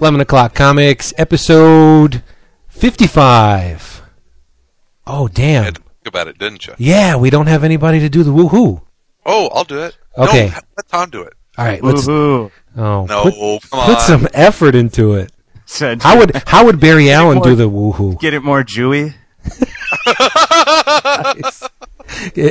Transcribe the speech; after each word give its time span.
11 0.00 0.20
o'clock 0.20 0.54
comics, 0.54 1.12
episode 1.18 2.22
55. 2.68 4.02
Oh, 5.06 5.22
You 5.24 5.28
damn. 5.34 5.64
had 5.64 5.74
to 5.76 5.80
think 5.80 6.06
about 6.06 6.28
it, 6.28 6.38
didn't 6.38 6.66
you? 6.66 6.74
Yeah, 6.78 7.16
we 7.16 7.30
don't 7.30 7.46
have 7.48 7.64
anybody 7.64 7.98
to 8.00 8.08
do 8.08 8.22
the 8.22 8.30
woohoo. 8.30 8.82
Oh, 9.26 9.48
I'll 9.52 9.64
do 9.64 9.82
it. 9.82 9.96
Okay. 10.16 10.48
No, 10.48 10.58
let 10.76 10.88
Tom 10.88 11.10
do 11.10 11.22
it. 11.22 11.32
All 11.56 11.64
right, 11.64 11.82
let's. 11.82 12.06
Woohoo. 12.06 12.50
Oh, 12.76 13.06
No, 13.06 13.22
put, 13.24 13.34
come 13.70 13.86
put 13.86 13.96
on. 13.96 14.00
some 14.00 14.28
effort 14.32 14.74
into 14.76 15.14
it. 15.14 15.32
Said, 15.66 16.00
How 16.02 16.18
would 16.18 16.32
how 16.46 16.64
would 16.66 16.78
Barry 16.80 17.10
Allen 17.10 17.36
more- 17.38 17.44
do 17.44 17.54
the 17.56 17.68
woohoo? 17.68 18.18
get 18.20 18.34
it 18.34 18.42
more 18.42 18.62
Jewy? 18.62 19.14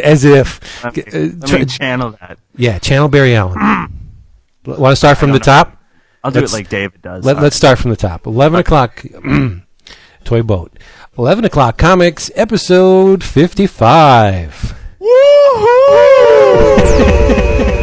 As 0.04 0.24
if. 0.26 0.84
Let 0.84 0.96
me, 0.98 1.04
Uh, 1.04 1.10
let 1.40 1.52
me 1.60 1.66
channel 1.66 2.12
that. 2.20 2.38
yeah, 2.56 2.78
channel 2.80 3.08
Barry 3.08 3.36
Allen. 3.36 3.58
Want 4.66 4.92
to 4.92 4.96
start 4.98 5.18
from 5.18 5.32
the 5.32 5.40
know. 5.40 5.44
top? 5.44 5.77
I'll 6.28 6.34
do 6.34 6.42
Let's- 6.42 6.52
it 6.52 6.56
like 6.58 6.68
David 6.68 7.02
does. 7.02 7.24
Let, 7.24 7.42
let's 7.42 7.56
start 7.56 7.80
from 7.80 7.92
the 7.92 7.96
top. 7.96 8.28
11 8.28 8.60
o'clock, 8.60 9.02
Toy 10.26 10.44
Boat. 10.44 10.78
11 11.18 11.46
o'clock 11.46 11.78
comics, 11.78 12.30
episode 12.36 13.24
55. 13.24 14.74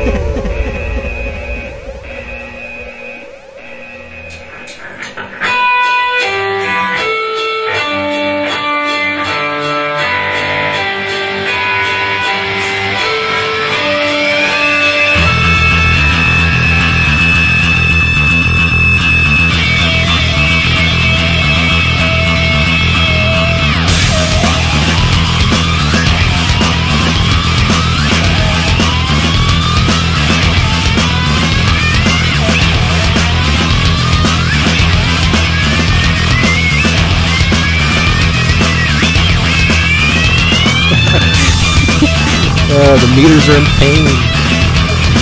Uh, 42.75 42.99
the 42.99 43.11
meters 43.15 43.47
are 43.47 43.55
in 43.55 43.69
pain. 43.79 44.03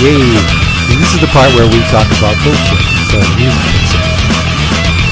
Yay. 0.01 0.25
And 0.89 0.97
this 0.97 1.13
is 1.13 1.21
the 1.21 1.29
part 1.37 1.53
where 1.53 1.69
we 1.69 1.85
talk 1.93 2.09
about 2.17 2.33
bullshit. 2.41 2.81
So 3.13 3.21
the 3.21 3.29
music 3.37 3.61
kicks 3.77 3.93
in. 3.93 4.05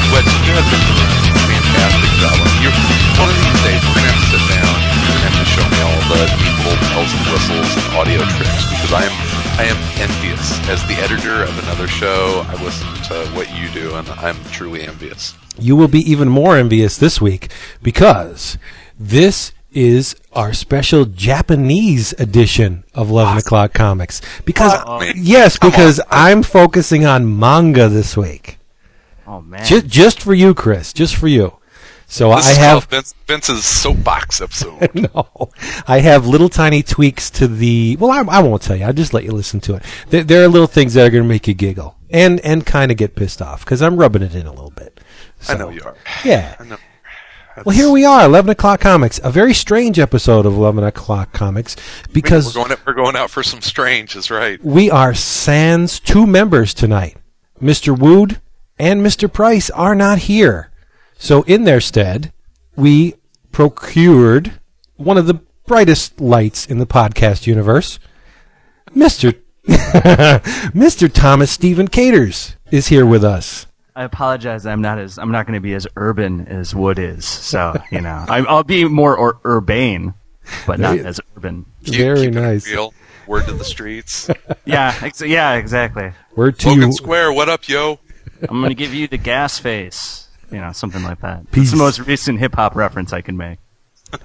Wes, 0.08 0.24
you 0.48 0.56
have 0.56 0.64
been 0.72 0.80
doing 0.88 1.05
a 1.05 1.36
fantastic 1.36 2.10
job. 2.16 2.32
You're, 2.64 2.72
one 3.20 3.28
of 3.28 3.36
these 3.36 3.60
days, 3.60 3.80
we're 3.84 3.92
going 3.92 4.08
to 4.08 4.16
have 4.16 4.24
to 4.24 4.28
sit 4.32 4.44
down. 4.56 4.72
You're 4.72 5.05
going 5.05 5.20
to 5.20 5.28
have 5.28 5.36
to 5.36 5.48
show 5.52 5.66
me 5.69 5.78
all 5.84 6.00
the 6.16 6.20
neat 6.41 6.56
little 6.64 6.80
bells 6.88 7.12
and 7.12 7.24
whistles 7.28 7.70
and 7.77 7.86
audio 7.92 8.20
tricks 8.32 8.64
because 8.72 8.92
I 8.97 9.04
am 9.04 9.16
I 9.60 9.64
am 9.64 9.77
envious. 10.00 10.56
As 10.72 10.80
the 10.88 10.94
editor 10.94 11.44
of 11.44 11.52
another 11.69 11.86
show, 11.86 12.42
I 12.48 12.56
listen 12.64 12.88
to 13.12 13.28
what 13.36 13.52
you 13.52 13.69
do, 13.77 13.94
and 13.97 14.08
I'm 14.16 14.42
truly 14.44 14.80
envious. 14.80 15.36
You 15.58 15.77
will 15.77 15.88
be 15.88 16.00
even 16.10 16.30
more 16.30 16.56
envious 16.56 16.97
this 16.97 17.20
week 17.20 17.52
because 17.82 18.56
this 18.98 19.52
is 19.72 20.16
our 20.32 20.52
special 20.52 21.04
Japanese 21.04 22.12
edition 22.18 22.84
of 22.94 23.10
11 23.10 23.38
o'clock 23.38 23.72
comics. 23.72 24.20
Because, 24.44 24.72
Awesome. 24.72 25.12
yes, 25.16 25.58
because. 25.58 26.00
I'm 26.10 26.42
focusing 26.42 27.06
on 27.06 27.38
manga 27.38 27.88
this 27.88 28.16
week. 28.16 28.58
Oh 29.26 29.41
man. 29.41 29.64
Just, 29.64 29.86
just 29.86 30.20
for 30.22 30.34
you, 30.34 30.54
Chris. 30.54 30.92
Just 30.92 31.14
for 31.16 31.28
you. 31.28 31.56
So 32.06 32.34
This 32.34 32.58
I 32.58 32.60
have 32.60 32.86
Vince, 32.86 33.14
Vince's 33.28 33.64
soapbox 33.64 34.41
episode. 34.41 34.91
no, 35.14 35.50
I 35.86 36.00
have 36.00 36.26
little 36.26 36.48
tiny 36.48 36.82
tweaks 36.82 37.31
to 37.32 37.47
the. 37.47 37.97
Well, 38.00 38.10
I, 38.10 38.22
I 38.38 38.42
won't 38.42 38.62
tell 38.62 38.75
you. 38.75 38.84
I'll 38.84 38.92
just 38.92 39.14
let 39.14 39.22
you 39.22 39.31
listen 39.31 39.60
to 39.60 39.76
it. 39.76 39.84
There, 40.08 40.25
there 40.25 40.42
are 40.44 40.48
little 40.48 40.66
things 40.66 40.94
that 40.94 41.06
are 41.06 41.10
going 41.10 41.22
to 41.22 41.28
make 41.28 41.47
you 41.47 41.54
giggle 41.54 41.97
and 42.10 42.41
and 42.41 42.66
kind 42.66 42.91
of 42.91 42.97
get 42.97 43.14
pissed 43.14 43.41
off 43.41 43.64
because 43.64 43.81
I'm 43.81 43.97
rubbing 43.97 44.22
it 44.22 44.34
in 44.34 44.47
a 44.48 44.50
little 44.50 44.72
bit. 44.72 44.98
I 45.48 45.56
know 45.56 45.69
you 45.70 45.82
are. 45.84 45.94
Yeah. 46.25 46.56
I 46.58 46.64
know. 46.64 46.76
Well, 47.65 47.77
here 47.77 47.91
we 47.91 48.05
are, 48.05 48.25
11 48.25 48.50
o'clock 48.50 48.81
comics. 48.81 49.21
A 49.22 49.31
very 49.31 49.53
strange 49.55 49.99
episode 49.99 50.47
of 50.47 50.55
11 50.55 50.84
o'clock 50.84 51.33
comics 51.33 51.77
because 52.12 52.47
we're 52.47 52.62
going, 52.62 52.72
out, 52.72 52.87
we're 52.87 52.94
going 52.94 53.16
out 53.16 53.31
for 53.31 53.43
some 53.43 53.61
strange, 53.61 54.16
is 54.16 54.31
right. 54.31 54.62
we 54.65 54.91
are 54.91 55.15
Sans 55.15 56.00
two 56.00 56.27
members 56.27 56.72
tonight. 56.72 57.16
Mr. 57.61 57.97
Wood 57.99 58.41
and 58.78 59.05
Mr. 59.05 59.31
Price 59.31 59.69
are 59.71 59.94
not 59.94 60.19
here. 60.19 60.71
So 61.19 61.43
in 61.43 61.65
their 61.65 61.81
stead, 61.81 62.33
we 62.77 63.15
procured 63.53 64.53
one 64.97 65.19
of 65.19 65.27
the 65.27 65.41
brightest 65.67 66.21
lights 66.21 66.67
in 66.67 66.78
the 66.78 66.87
podcast 66.87 67.47
universe. 67.47 67.99
Mr. 68.94 69.38
Mr. 69.67 71.12
Thomas 71.12 71.50
Stephen 71.50 71.88
Katers 71.88 72.55
is 72.71 72.88
here 72.88 73.05
with 73.05 73.22
us. 73.22 73.67
I 73.94 74.04
apologize. 74.04 74.66
I'm 74.66 74.82
not 74.82 74.98
as 74.98 75.18
I'm 75.18 75.30
not 75.30 75.46
going 75.46 75.54
to 75.54 75.60
be 75.60 75.74
as 75.74 75.86
urban 75.96 76.46
as 76.46 76.74
Wood 76.74 76.98
is. 76.98 77.24
So 77.24 77.74
you 77.90 78.00
know, 78.00 78.24
I, 78.28 78.38
I'll 78.38 78.64
be 78.64 78.84
more 78.84 79.16
or, 79.16 79.40
urbane, 79.44 80.14
but 80.66 80.78
not 80.80 80.96
Very- 80.96 81.06
as 81.06 81.20
urban. 81.36 81.66
Very 81.82 82.26
keep 82.26 82.28
it 82.28 82.34
nice. 82.34 82.66
Real. 82.68 82.94
Word 83.26 83.46
to 83.46 83.52
the 83.52 83.64
streets. 83.64 84.28
Yeah. 84.64 84.96
Ex- 85.02 85.20
yeah. 85.22 85.54
Exactly. 85.54 86.12
Word 86.36 86.58
to 86.60 86.68
Logan 86.68 86.88
you. 86.88 86.92
Square, 86.92 87.32
what 87.32 87.48
up, 87.48 87.68
yo? 87.68 87.98
I'm 88.48 88.58
going 88.60 88.68
to 88.70 88.74
give 88.74 88.94
you 88.94 89.08
the 89.08 89.18
gas 89.18 89.58
face. 89.58 90.28
You 90.52 90.58
know, 90.58 90.72
something 90.72 91.02
like 91.02 91.20
that. 91.20 91.50
Peace. 91.50 91.64
It's 91.64 91.70
the 91.72 91.76
most 91.78 91.98
recent 92.00 92.38
hip 92.38 92.54
hop 92.54 92.76
reference 92.76 93.12
I 93.12 93.20
can 93.20 93.36
make. 93.36 93.58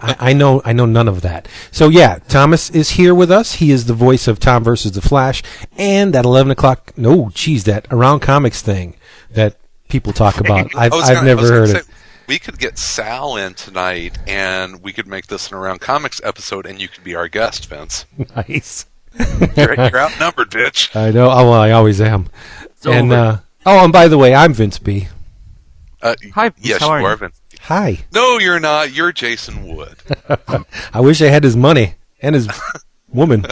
I, 0.02 0.16
I 0.20 0.34
know 0.34 0.62
I 0.66 0.74
know 0.74 0.86
none 0.86 1.08
of 1.08 1.22
that. 1.22 1.48
So 1.72 1.90
yeah, 1.90 2.18
Thomas 2.28 2.70
is 2.72 2.92
here 2.92 3.14
with 3.14 3.32
us. 3.32 3.54
He 3.56 3.72
is 3.72 3.86
the 3.86 3.94
voice 3.94 4.28
of 4.28 4.40
Tom 4.40 4.64
versus 4.64 4.92
the 4.94 5.02
Flash, 5.02 5.44
and 5.78 6.14
that 6.14 6.26
eleven 6.26 6.52
o'clock. 6.52 6.92
No, 6.98 7.30
geez, 7.34 7.64
that 7.66 7.88
around 7.92 8.22
comics 8.22 8.62
thing 8.62 8.96
that 9.36 9.58
people 9.88 10.12
talk 10.14 10.40
about. 10.40 10.76
I've 10.76 10.94
I 10.94 10.98
I've 10.98 11.14
gonna- 11.16 11.26
never 11.28 11.48
heard 11.48 11.70
say, 11.70 11.78
it. 11.80 11.86
We 12.28 12.40
could 12.40 12.58
get 12.58 12.80
Sal 12.80 13.38
in 13.38 13.54
tonight, 13.54 14.18
and 14.28 14.82
we 14.82 14.92
could 14.94 15.06
make 15.06 15.28
this 15.28 15.52
an 15.52 15.58
around 15.58 15.80
comics 15.82 16.20
episode, 16.24 16.66
and 16.66 16.82
you 16.82 16.88
could 16.88 17.04
be 17.04 17.14
our 17.16 17.28
guest, 17.28 17.68
Vince. 17.68 18.06
Nice. 18.36 18.88
You're, 19.56 19.76
you're 19.76 19.98
outnumbered, 19.98 20.50
bitch. 20.52 20.94
I 20.94 21.12
know. 21.12 21.30
Oh, 21.32 21.50
well, 21.52 21.54
I 21.54 21.72
always 21.72 22.02
am. 22.02 22.28
and 22.84 23.14
over. 23.14 23.16
uh, 23.16 23.38
oh, 23.66 23.84
and 23.86 23.94
by 23.94 24.10
the 24.10 24.18
way, 24.18 24.36
I'm 24.36 24.54
Vince 24.54 24.78
B. 24.78 25.08
Uh, 26.02 26.16
Hi, 26.34 26.50
Vince, 26.50 26.68
yes, 26.68 26.80
how 26.82 26.88
you 26.98 27.06
are 27.06 27.12
you? 27.12 27.16
Vince. 27.18 27.40
Hi. 27.62 28.00
No, 28.14 28.40
you're 28.40 28.60
not. 28.60 28.92
You're 28.94 29.14
Jason 29.14 29.74
Wood. 29.74 29.96
I 30.94 31.00
wish 31.00 31.22
I 31.22 31.28
had 31.28 31.46
his 31.46 31.56
money 31.56 31.94
and 32.22 32.36
his 32.36 32.50
woman, 33.08 33.46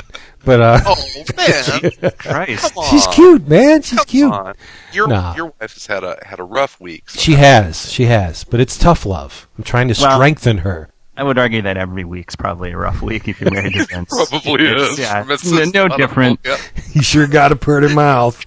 but 0.45 0.59
uh, 0.61 0.79
Oh 0.85 0.95
man, 1.37 2.11
Christ. 2.17 2.61
come 2.73 2.83
on. 2.83 2.89
she's 2.89 3.07
cute, 3.07 3.47
man. 3.47 3.81
She's 3.81 3.99
Come 3.99 4.05
cute. 4.05 4.31
on. 4.33 4.55
Your 4.91 5.07
Nah. 5.07 5.35
your 5.35 5.45
wife 5.59 5.73
has 5.73 5.85
had 5.85 6.03
a 6.03 6.19
had 6.25 6.39
a 6.39 6.43
rough 6.43 6.79
week. 6.79 7.09
so- 7.09 7.19
She 7.19 7.33
has. 7.33 7.91
She 7.91 8.05
has. 8.05 8.43
But 8.43 8.59
it's 8.59 8.77
tough 8.77 9.05
love. 9.05 9.47
I'm 9.57 9.63
trying 9.63 9.87
to 9.89 9.99
Well- 10.01 10.17
strengthen 10.17 10.59
her. 10.59 10.89
I 11.15 11.21
would 11.23 11.37
argue 11.37 11.61
that 11.61 11.77
every 11.77 12.05
week's 12.05 12.35
probably 12.35 12.71
a 12.71 12.77
rough 12.77 13.03
week 13.03 13.27
if 13.27 13.39
you're 13.39 13.51
married 13.51 13.73
to 13.73 13.85
Vince. 13.89 14.09
Probably 14.09 14.65
It's- 14.65 14.91
is. 14.93 14.99
Yeah, 14.99 15.23
It's 15.29 15.43
it's 15.51 15.73
no 15.73 15.87
different. 15.87 16.39
yeah. 16.43 16.57
You 16.93 17.01
sure 17.03 17.27
got 17.27 17.51
a 17.51 17.55
pretty 17.55 17.93
mouth. 17.93 18.43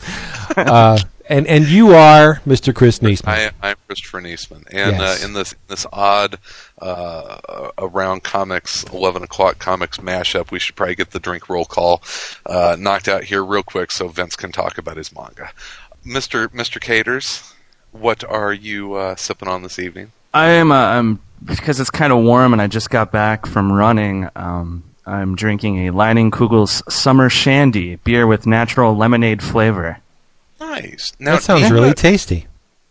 Uh, 0.57 0.99
and 1.29 1.47
and 1.47 1.67
you 1.67 1.91
are 1.95 2.41
Mr. 2.47 2.75
Chris 2.75 3.01
Neesman. 3.01 3.29
I, 3.29 3.51
I'm 3.63 3.77
Christopher 3.87 4.21
Niesman, 4.21 4.65
and 4.71 4.97
Yes. 4.97 5.23
uh, 5.23 5.27
in 5.27 5.33
this 5.33 5.55
this 5.69 5.87
odd 5.93 6.39
uh, 6.81 7.71
around 7.79 8.23
comics 8.23 8.85
eleven 8.85 9.23
o'clock 9.23 9.59
comics 9.59 9.99
mashup, 9.99 10.51
we 10.51 10.59
should 10.59 10.77
probably 10.77 10.95
get 10.95 11.11
the 11.11 11.21
drink 11.21 11.49
roll 11.49 11.65
call 11.65 12.03
uh, 12.47 12.77
knocked 12.79 13.09
out 13.09 13.25
here 13.25 13.45
real 13.45 13.63
quick 13.63 13.91
so 13.91 14.09
Vince 14.09 14.37
can 14.37 14.53
talk 14.53 14.79
about 14.79 14.97
his 14.97 15.15
manga. 15.15 15.51
Mister 16.05 16.49
Mister 16.53 16.79
Katers, 16.81 17.53
what 17.93 18.23
are 18.25 18.53
you 18.53 18.95
uh, 18.95 19.17
sipping 19.17 19.49
on 19.49 19.63
this 19.63 19.79
evening? 19.79 20.13
I 20.35 20.49
am. 20.51 20.71
Uh, 20.71 20.77
I'm 20.77 21.21
because 21.45 21.81
it's 21.81 21.91
kind 21.91 22.13
of 22.13 22.23
warm, 22.25 22.53
and 22.53 22.63
I 22.63 22.67
just 22.67 22.91
got 22.91 23.13
back 23.13 23.47
from 23.47 23.73
running. 23.73 24.29
Um, 24.37 24.85
I'm 25.05 25.37
drinking 25.37 25.87
a 25.89 25.93
Leinenkugel's 25.93 26.83
Summer 26.93 27.29
Shandy 27.31 27.97
beer 27.97 28.27
with 28.27 28.47
natural 28.47 28.97
lemonade 28.97 29.41
flavor. 29.43 29.99
Nice. 30.61 31.13
Now, 31.19 31.35
that 31.37 31.43
sounds 31.43 31.71
really 31.71 31.91
uh, 31.91 31.95
tasty. 31.95 32.47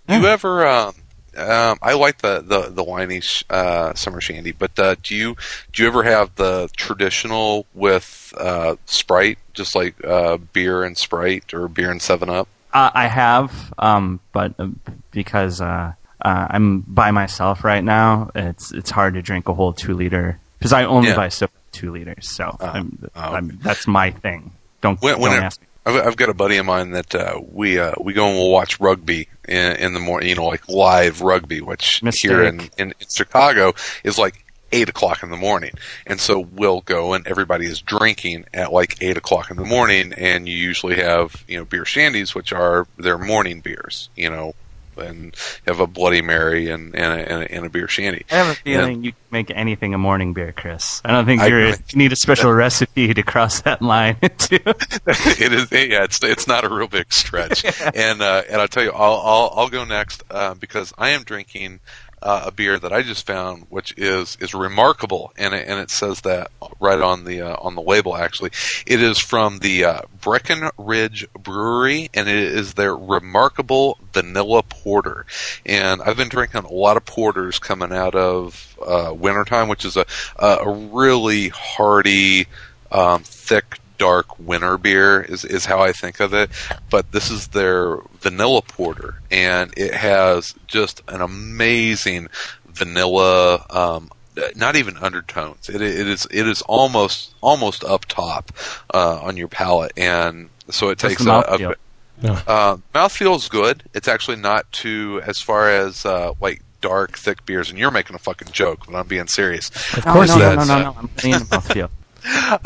You 0.08 0.26
ever? 0.28 0.68
Um, 0.68 0.94
um, 1.38 1.80
I 1.82 1.94
like 1.96 2.20
the 2.20 2.42
the 2.42 2.70
the 2.70 2.84
winey 2.84 3.22
sh- 3.22 3.44
uh, 3.50 3.94
summer 3.96 4.22
shandy, 4.22 4.52
but 4.52 4.78
uh, 4.80 4.96
do 5.02 5.16
you 5.16 5.36
do 5.74 5.82
you 5.84 5.90
ever 5.90 6.04
have 6.04 6.34
the 6.36 6.70
traditional 6.78 7.66
with 7.74 8.34
uh, 8.38 8.76
Sprite, 8.86 9.40
just 9.54 9.76
like 9.76 9.96
uh, 10.06 10.38
beer 10.38 10.84
and 10.84 10.98
Sprite 10.98 11.54
or 11.54 11.68
beer 11.68 11.92
and 11.92 12.02
Seven 12.02 12.30
Up? 12.30 12.48
Uh, 12.74 12.92
I 12.94 13.08
have, 13.08 13.74
um, 13.80 14.20
but 14.32 14.54
uh, 14.60 14.68
because 15.12 15.60
uh, 15.60 15.94
uh, 16.22 16.48
I'm 16.50 16.82
by 16.82 17.12
myself 17.12 17.64
right 17.64 17.84
now, 17.84 18.30
it's 18.36 18.72
it's 18.72 18.92
hard 18.92 19.16
to 19.16 19.22
drink 19.22 19.50
a 19.50 19.54
whole 19.56 19.74
two 19.74 19.94
liter 19.96 20.40
because 20.60 20.72
I 20.72 20.86
only 20.86 21.10
Yeah. 21.10 21.16
buy 21.16 21.30
soda 21.30 21.52
two 21.72 21.92
liters. 21.92 22.30
So 22.30 22.56
I'm, 22.62 23.10
oh. 23.16 23.20
I'm, 23.20 23.60
that's 23.62 23.88
my 23.88 24.12
thing. 24.12 24.52
Don't 24.82 25.02
When- 25.02 25.20
when 25.20 25.32
don't 25.32 25.42
it- 25.42 25.46
ask 25.46 25.60
me. 25.62 25.68
I've, 25.86 26.08
I've 26.08 26.16
got 26.18 26.30
a 26.30 26.34
buddy 26.34 26.58
of 26.58 26.66
mine 26.66 26.92
that 26.92 27.14
uh, 27.14 27.40
we 27.52 27.80
uh, 27.80 27.94
we 28.00 28.14
go 28.14 28.28
and 28.28 28.36
we'll 28.36 28.52
watch 28.52 28.80
rugby 28.80 29.28
in, 29.48 29.74
in 29.74 29.94
the 29.94 30.00
morning, 30.00 30.30
you 30.30 30.36
know, 30.36 30.46
like 30.46 30.68
live 30.68 31.22
rugby, 31.22 31.62
which 31.62 32.02
Mistake. 32.02 32.32
here 32.32 32.44
in, 32.44 32.62
in, 32.78 32.94
in 33.00 33.08
Chicago 33.10 33.74
is 34.04 34.18
like 34.18 34.44
eight 34.72 34.90
o'clock 34.90 35.24
in 35.24 35.30
the 35.30 35.38
morning. 35.38 35.72
And 36.06 36.20
so 36.20 36.40
we'll 36.40 36.82
go 36.82 37.14
and 37.14 37.26
everybody 37.28 37.66
is 37.66 37.82
drinking 37.82 38.46
at 38.54 38.74
like 38.74 38.98
eight 39.02 39.18
o'clock 39.18 39.52
in 39.52 39.58
the 39.58 39.66
morning, 39.66 40.14
and 40.14 40.48
you 40.48 40.58
usually 40.58 40.96
have 40.96 41.44
you 41.48 41.58
know 41.58 41.66
beer 41.66 41.84
shandies, 41.84 42.34
which 42.36 42.52
are 42.52 42.88
their 42.98 43.18
morning 43.18 43.62
beers, 43.62 44.10
you 44.16 44.30
know. 44.30 44.54
And 44.98 45.36
have 45.68 45.80
a 45.80 45.88
Bloody 45.88 46.22
Mary 46.22 46.70
and 46.70 46.96
and 46.96 47.14
a, 47.14 47.32
and 47.32 47.44
a, 47.44 47.52
and 47.52 47.66
a 47.66 47.70
beer 47.70 47.88
shandy. 47.88 48.26
I 48.32 48.36
have 48.36 48.48
a 48.48 48.56
feeling 48.56 49.04
you 49.04 49.12
can 49.12 49.20
make 49.32 49.52
anything 49.52 49.94
a 49.94 49.98
morning 49.98 50.34
beer, 50.34 50.52
Chris. 50.52 51.02
I 51.04 51.12
don't 51.12 51.26
think 51.26 51.42
I- 51.42 51.48
you 51.48 51.74
need 51.94 52.12
a 52.12 52.16
special 52.16 52.52
recipe 52.54 53.14
to 53.14 53.24
cross 53.24 53.62
that 53.62 53.82
line 53.82 54.18
into. 54.22 54.56
it 55.08 55.54
is 55.54 55.72
yeah 55.72 56.04
it's 56.04 56.24
it's 56.24 56.48
not 56.48 56.64
a 56.64 56.70
real 56.70 56.88
big 56.88 57.12
stretch 57.14 57.66
and 57.96 58.22
uh, 58.22 58.44
and 58.50 58.62
I'll 58.62 58.68
tell 58.68 58.84
you 58.84 58.92
I'll 58.92 59.22
I'll, 59.24 59.54
I'll 59.56 59.70
go 59.70 59.84
next 59.86 60.24
uh, 60.30 60.54
because 60.54 60.94
I 60.98 61.10
am 61.10 61.24
drinking 61.24 61.80
uh, 62.26 62.46
a 62.48 62.52
beer 62.52 62.80
that 62.80 62.92
I 62.92 63.04
just 63.04 63.28
found 63.28 63.68
which 63.70 63.94
is 63.98 64.36
is 64.42 64.56
remarkable. 64.56 65.32
And 65.38 65.54
it, 65.54 65.68
and 65.68 65.80
it 65.80 65.92
says 65.92 66.22
that 66.22 66.52
right 66.80 67.00
on 67.00 67.24
the 67.24 67.42
uh, 67.42 67.56
on 67.62 67.76
the 67.76 67.82
label 67.82 68.18
actually. 68.18 68.50
It 68.88 69.02
is 69.02 69.20
from 69.20 69.60
the 69.60 69.86
uh, 69.86 70.02
Breckenridge 70.22 71.28
Brewery 71.34 72.10
and 72.16 72.28
it 72.28 72.36
is 72.36 72.74
their 72.74 72.96
remarkable 72.96 74.00
vanilla 74.12 74.64
porter. 74.64 75.28
And 75.66 76.02
I've 76.02 76.18
been 76.18 76.30
drinking 76.30 76.64
a 76.64 76.74
lot 76.74 76.98
of 76.98 77.06
porters 77.06 77.60
coming 77.60 77.94
out 77.94 78.16
of 78.16 78.76
uh, 78.86 79.14
wintertime 79.16 79.68
which 79.68 79.86
is 79.86 79.96
a 79.96 80.06
a 80.38 80.70
really 80.70 81.50
hearty 81.50 82.48
um, 82.92 83.22
thick 83.22 83.80
dark 83.98 84.40
winter 84.40 84.78
beer 84.78 85.22
is, 85.22 85.46
is 85.46 85.66
how 85.66 85.82
I 85.82 85.92
think 85.92 86.20
of 86.20 86.34
it. 86.34 86.50
But 86.90 87.12
this 87.12 87.32
is 87.32 87.48
their 87.48 87.98
vanilla 88.20 88.62
porter, 88.62 89.16
and 89.32 89.74
it 89.78 89.94
has 89.94 90.54
just 90.68 91.02
an 91.08 91.22
amazing 91.22 92.28
vanilla. 92.68 93.66
Um, 93.70 94.10
not 94.56 94.76
even 94.76 94.98
undertones. 94.98 95.70
It, 95.70 95.82
it 95.82 96.08
is 96.08 96.28
it 96.32 96.48
is 96.48 96.62
almost 96.64 97.34
almost 97.42 97.84
up 97.84 98.06
top 98.06 98.52
uh, 98.94 99.20
on 99.22 99.38
your 99.38 99.48
palate, 99.48 99.94
and 99.98 100.50
so 100.70 100.90
it 100.90 101.00
Just 101.00 101.12
takes 101.12 101.24
the 101.24 101.40
a, 101.40 101.44
mouthfeel. 101.44 101.76
a 102.24 102.50
uh, 102.50 102.78
mouthfeel 102.94 103.36
is 103.38 103.50
good. 103.50 103.84
It's 103.94 104.08
actually 104.08 104.38
not 104.38 104.72
too 104.72 105.22
as 105.26 105.40
far 105.40 105.70
as 105.70 106.06
uh, 106.06 106.34
like 106.42 106.62
dark 106.82 107.18
thick 107.18 107.46
beers, 107.46 107.70
and 107.70 107.80
you're 107.80 107.92
making 107.92 108.16
a 108.16 108.20
fucking 108.20 108.50
joke, 108.52 108.86
but 108.86 108.96
I'm 108.96 109.08
being 109.08 109.28
serious. 109.28 109.70
Of 109.98 110.06
course 110.06 110.30
no, 110.30 110.36
he 110.36 110.40
no, 110.42 110.62
is. 110.62 110.68
no, 110.68 110.78
no, 110.78 110.84
no, 110.84 110.96
I'm 111.00 111.08
playing 111.10 111.40
the 111.40 111.46
mouthfeel. 111.46 111.90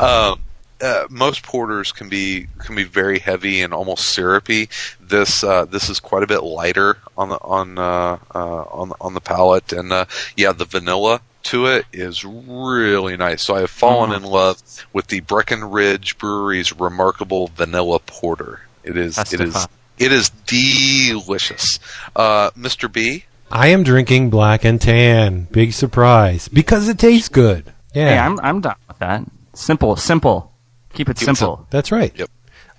um, 0.00 0.40
uh, 0.82 1.06
most 1.10 1.42
porters 1.42 1.92
can 1.92 2.08
be 2.08 2.46
can 2.58 2.74
be 2.74 2.84
very 2.84 3.18
heavy 3.18 3.62
and 3.62 3.72
almost 3.74 4.08
syrupy. 4.08 4.68
This 5.00 5.42
uh, 5.44 5.64
this 5.66 5.88
is 5.90 6.00
quite 6.00 6.22
a 6.22 6.26
bit 6.26 6.42
lighter 6.42 6.98
on 7.16 7.28
the 7.28 7.36
on 7.36 7.78
uh, 7.78 8.18
uh, 8.34 8.62
on 8.64 8.88
the- 8.90 8.96
on 9.00 9.14
the 9.14 9.20
palate, 9.20 9.72
and 9.72 9.92
uh, 9.92 10.04
yeah, 10.36 10.52
the 10.52 10.64
vanilla 10.64 11.20
to 11.42 11.66
it 11.66 11.86
is 11.92 12.24
really 12.24 13.16
nice. 13.16 13.42
So 13.42 13.54
I 13.56 13.60
have 13.60 13.70
fallen 13.70 14.12
in 14.12 14.22
love 14.22 14.60
with 14.92 15.06
the 15.06 15.20
Breckenridge 15.20 16.18
Brewery's 16.18 16.72
remarkable 16.78 17.48
vanilla 17.48 17.98
porter. 18.00 18.60
It 18.84 18.96
is 18.96 19.16
That's 19.16 19.32
it 19.32 19.38
the 19.38 19.44
is 19.44 19.52
fun. 19.54 19.66
it 19.98 20.12
is 20.12 20.30
delicious. 20.30 21.78
Uh, 22.14 22.50
Mr. 22.52 22.90
B, 22.92 23.24
I 23.50 23.68
am 23.68 23.82
drinking 23.82 24.30
black 24.30 24.64
and 24.64 24.80
tan. 24.80 25.46
Big 25.50 25.72
surprise 25.72 26.48
because 26.48 26.88
it 26.88 26.98
tastes 26.98 27.28
good. 27.28 27.72
Yeah, 27.94 28.08
Hey, 28.10 28.18
I'm 28.18 28.38
I'm 28.40 28.60
down 28.60 28.76
with 28.88 28.98
that. 28.98 29.24
Simple, 29.54 29.96
simple. 29.96 30.49
Keep 30.92 31.08
it 31.08 31.16
Keep 31.16 31.22
it 31.22 31.36
simple. 31.36 31.66
that's 31.70 31.92
right. 31.92 32.12
Yep. 32.16 32.30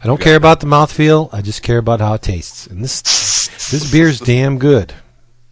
I 0.03 0.07
don't 0.07 0.19
care 0.19 0.35
about 0.35 0.59
the 0.59 0.65
mouthfeel. 0.67 1.29
I 1.31 1.41
just 1.41 1.61
care 1.61 1.77
about 1.77 1.99
how 2.01 2.13
it 2.15 2.21
tastes. 2.21 2.67
And 2.67 2.83
this 2.83 3.01
this 3.69 3.91
beer's 3.91 4.19
damn 4.31 4.57
good. 4.57 4.89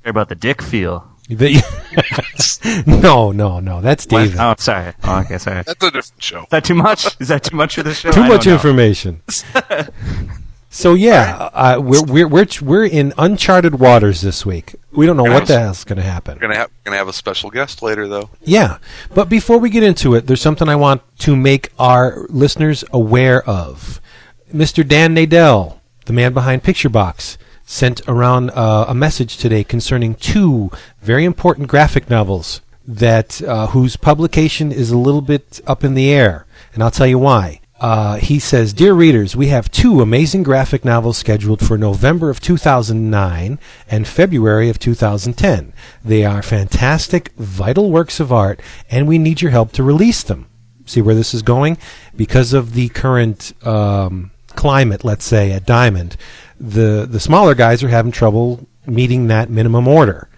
Care 0.04 0.12
about 0.12 0.30
the 0.30 0.36
dick 0.36 0.62
feel. 0.62 1.06
no, 2.88 3.32
no, 3.32 3.60
no. 3.60 3.82
That's 3.82 4.08
David. 4.08 4.40
Oh, 4.40 4.56
sorry. 4.58 4.94
Oh, 5.04 5.20
okay, 5.20 5.38
sorry. 5.38 5.62
That's 5.62 5.84
a 5.84 5.92
different 5.92 6.24
show. 6.24 6.42
Is 6.42 6.50
that 6.50 6.64
too 6.64 6.74
much? 6.74 7.22
Is 7.22 7.28
that 7.28 7.44
too 7.44 7.56
much 7.56 7.76
for 7.76 7.84
the 7.84 7.94
show? 7.94 8.12
Too 8.12 8.22
I 8.22 8.28
much 8.28 8.48
information. 8.48 9.22
so 10.70 10.94
yeah, 10.94 11.50
uh, 11.54 11.80
we're 11.82 12.04
we're 12.04 12.28
we're 12.28 12.48
we're 12.62 12.86
in 12.86 13.14
uncharted 13.18 13.80
waters 13.80 14.22
this 14.22 14.46
week. 14.46 14.76
We 14.92 15.06
don't 15.06 15.18
know 15.18 15.24
what 15.24 15.48
the 15.48 15.60
hell's 15.60 15.84
going 15.84 15.98
to 15.98 16.04
happen. 16.04 16.36
We're 16.36 16.42
gonna 16.42 16.58
have 16.58 16.72
gonna 16.84 16.98
have 16.98 17.08
a 17.08 17.14
special 17.14 17.50
guest 17.50 17.82
later, 17.82 18.08
though. 18.08 18.30
Yeah, 18.44 18.78
but 19.14 19.30
before 19.30 19.58
we 19.58 19.70
get 19.70 19.84
into 19.84 20.14
it, 20.14 20.28
there's 20.28 20.42
something 20.42 20.70
I 20.70 20.76
want 20.76 21.02
to 21.20 21.36
make 21.36 21.72
our 21.80 22.26
listeners 22.30 22.84
aware 22.92 23.48
of. 23.50 24.00
Mr. 24.54 24.88
Dan 24.88 25.16
Nadell, 25.16 25.80
the 26.06 26.14
man 26.14 26.34
behind 26.34 26.64
Picturebox, 26.64 27.38
sent 27.66 28.02
around 28.08 28.52
uh, 28.52 28.86
a 28.88 28.96
message 28.96 29.38
today 29.38 29.64
concerning 29.64 30.16
two 30.16 30.72
very 31.02 31.26
important 31.26 31.68
graphic 31.68 32.10
novels 32.10 32.62
that 32.88 33.42
uh, 33.44 33.68
whose 33.68 33.96
publication 33.96 34.72
is 34.72 34.90
a 34.92 34.98
little 34.98 35.22
bit 35.22 35.62
up 35.68 35.84
in 35.84 35.94
the 35.94 36.12
air, 36.12 36.46
and 36.74 36.84
I'll 36.84 36.92
tell 36.92 37.08
you 37.08 37.20
why. 37.20 37.62
Uh, 37.80 38.18
he 38.18 38.40
says, 38.40 38.74
Dear 38.74 38.94
readers, 38.94 39.36
we 39.36 39.48
have 39.48 39.72
two 39.72 40.02
amazing 40.02 40.44
graphic 40.44 40.84
novels 40.84 41.18
scheduled 41.18 41.66
for 41.66 41.78
November 41.78 42.30
of 42.30 42.42
2009 42.42 43.60
and 43.90 44.08
February 44.08 44.70
of 44.70 44.80
2010. 44.80 45.74
They 46.04 46.26
are 46.26 46.42
fantastic, 46.42 47.32
vital 47.38 47.90
works 47.90 48.20
of 48.20 48.34
art, 48.34 48.62
and 48.92 49.08
we 49.08 49.18
need 49.18 49.42
your 49.42 49.52
help 49.52 49.72
to 49.74 49.84
release 49.84 50.24
them. 50.24 50.48
See 50.86 51.02
where 51.02 51.16
this 51.16 51.34
is 51.34 51.42
going? 51.42 51.78
Because 52.16 52.52
of 52.52 52.74
the 52.74 52.90
current 52.90 53.54
um, 53.66 54.32
climate, 54.56 55.06
let's 55.06 55.26
say, 55.26 55.52
at 55.52 55.66
Diamond, 55.66 56.18
the, 56.60 57.08
the 57.10 57.20
smaller 57.20 57.56
guys 57.56 57.84
are 57.84 57.90
having 57.90 58.12
trouble 58.12 58.68
meeting 58.86 59.28
that 59.28 59.50
minimum 59.50 59.88
order. 59.88 60.29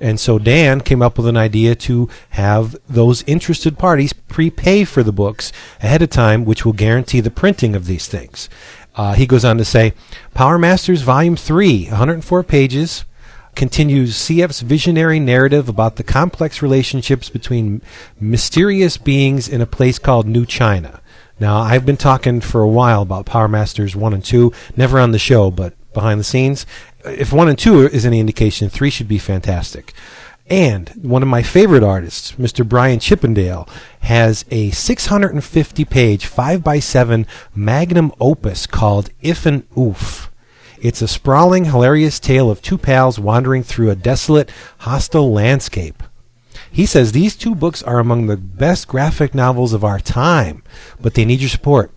And 0.00 0.20
so 0.20 0.38
Dan 0.38 0.80
came 0.80 1.02
up 1.02 1.18
with 1.18 1.26
an 1.26 1.36
idea 1.36 1.74
to 1.74 2.08
have 2.30 2.76
those 2.88 3.24
interested 3.26 3.78
parties 3.78 4.12
prepay 4.12 4.84
for 4.84 5.02
the 5.02 5.12
books 5.12 5.52
ahead 5.82 6.02
of 6.02 6.10
time, 6.10 6.44
which 6.44 6.64
will 6.64 6.72
guarantee 6.72 7.20
the 7.20 7.30
printing 7.30 7.74
of 7.74 7.86
these 7.86 8.06
things. 8.06 8.48
Uh, 8.94 9.14
he 9.14 9.26
goes 9.26 9.44
on 9.44 9.58
to 9.58 9.64
say, 9.64 9.94
Powr 10.34 10.58
Mastrs 10.58 11.02
Volume 11.02 11.36
3, 11.36 11.86
104 11.86 12.42
pages, 12.42 13.04
continues 13.54 14.14
CF's 14.14 14.60
visionary 14.60 15.18
narrative 15.18 15.68
about 15.68 15.96
the 15.96 16.04
complex 16.04 16.62
relationships 16.62 17.28
between 17.28 17.82
mysterious 18.20 18.96
beings 18.96 19.48
in 19.48 19.60
a 19.60 19.66
place 19.66 19.98
called 19.98 20.26
New 20.26 20.46
China. 20.46 21.00
Now, 21.40 21.58
I've 21.58 21.86
been 21.86 21.96
talking 21.96 22.40
for 22.40 22.62
a 22.62 22.68
while 22.68 23.02
about 23.02 23.26
Powr 23.26 23.48
Mastrs 23.48 23.94
1 23.94 24.14
and 24.14 24.24
2, 24.24 24.52
never 24.76 24.98
on 24.98 25.12
the 25.12 25.18
show, 25.18 25.50
but 25.50 25.74
behind 25.92 26.20
the 26.20 26.24
scenes. 26.24 26.66
If 27.04 27.32
1 27.32 27.48
and 27.48 27.58
2 27.58 27.88
is 27.88 28.04
any 28.04 28.18
indication, 28.18 28.68
3 28.68 28.90
should 28.90 29.08
be 29.08 29.18
fantastic. 29.18 29.92
And 30.50 30.88
one 31.00 31.22
of 31.22 31.28
my 31.28 31.42
favorite 31.42 31.82
artists, 31.82 32.32
Mr. 32.32 32.66
Brian 32.66 32.98
Chippendale, 32.98 33.68
has 34.00 34.44
a 34.50 34.70
650 34.70 35.84
page 35.84 36.28
5x7 36.28 37.26
magnum 37.54 38.12
opus 38.20 38.66
called 38.66 39.10
If 39.20 39.44
and 39.44 39.64
Oof. 39.76 40.30
It's 40.80 41.02
a 41.02 41.08
sprawling, 41.08 41.66
hilarious 41.66 42.18
tale 42.18 42.50
of 42.50 42.62
two 42.62 42.78
pals 42.78 43.18
wandering 43.18 43.62
through 43.62 43.90
a 43.90 43.96
desolate, 43.96 44.50
hostile 44.78 45.32
landscape. 45.32 46.02
He 46.70 46.86
says 46.86 47.12
these 47.12 47.36
two 47.36 47.54
books 47.54 47.82
are 47.82 47.98
among 47.98 48.26
the 48.26 48.36
best 48.36 48.88
graphic 48.88 49.34
novels 49.34 49.72
of 49.72 49.84
our 49.84 50.00
time, 50.00 50.62
but 51.00 51.14
they 51.14 51.24
need 51.24 51.40
your 51.40 51.48
support. 51.48 51.92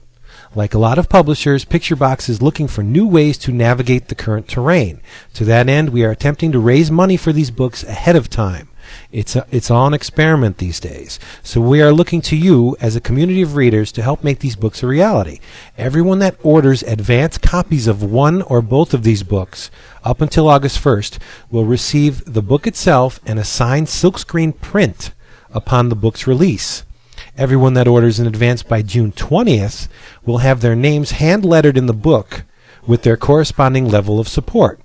Like 0.54 0.74
a 0.74 0.80
lot 0.80 1.00
of 1.00 1.08
publishers, 1.08 1.64
Picturebox 1.64 2.28
is 2.28 2.42
looking 2.42 2.68
for 2.68 2.84
new 2.84 3.08
ways 3.08 3.38
to 3.38 3.54
navigate 3.54 4.10
the 4.10 4.16
current 4.16 4.50
terrain. 4.50 5.00
To 5.36 5.46
that 5.46 5.70
end, 5.70 5.92
we 5.92 6.04
are 6.04 6.12
attempting 6.12 6.52
to 6.52 6.60
raise 6.60 6.92
money 6.92 7.16
for 7.16 7.32
these 7.32 7.50
books 7.50 7.86
ahead 7.86 8.18
of 8.18 8.30
time. 8.30 8.68
It's 9.14 9.38
a, 9.38 9.46
it's 9.50 9.72
all 9.72 9.88
an 9.88 9.94
experiment 9.94 10.58
these 10.58 10.82
days. 10.82 11.22
So 11.42 11.62
we 11.62 11.82
are 11.82 11.94
looking 11.94 12.20
to 12.24 12.36
you 12.36 12.76
as 12.82 12.98
a 12.98 13.02
community 13.02 13.42
of 13.42 13.56
readers 13.56 13.94
to 13.94 14.04
help 14.04 14.26
make 14.26 14.40
these 14.40 14.58
books 14.58 14.84
a 14.84 14.88
reality. 14.88 15.40
Everyone 15.78 16.20
that 16.20 16.36
orders 16.44 16.84
advance 16.84 17.38
copies 17.38 17.88
of 17.88 18.04
one 18.04 18.42
or 18.42 18.62
both 18.62 18.94
of 18.94 19.04
these 19.04 19.24
books 19.24 19.72
up 20.04 20.20
until 20.20 20.50
August 20.50 20.84
1st 20.84 21.18
will 21.50 21.64
receive 21.64 22.26
the 22.26 22.42
book 22.42 22.68
itself 22.68 23.22
and 23.26 23.40
a 23.40 23.46
signed 23.46 23.88
silkscreen 23.88 24.60
print 24.60 25.14
upon 25.54 25.88
the 25.88 25.96
book's 25.96 26.28
release. 26.28 26.84
Everyone 27.42 27.74
that 27.74 27.88
orders 27.88 28.20
in 28.20 28.28
advance 28.28 28.62
by 28.62 28.84
June 28.84 29.12
20th 29.12 29.88
will 30.24 30.38
have 30.38 30.62
their 30.62 30.76
names 30.76 31.10
hand 31.10 31.44
lettered 31.44 31.76
in 31.76 31.88
the 31.88 31.92
book 31.92 32.44
with 32.86 33.02
their 33.02 33.18
corresponding 33.18 33.90
level 33.90 34.20
of 34.20 34.28
support. 34.28 34.80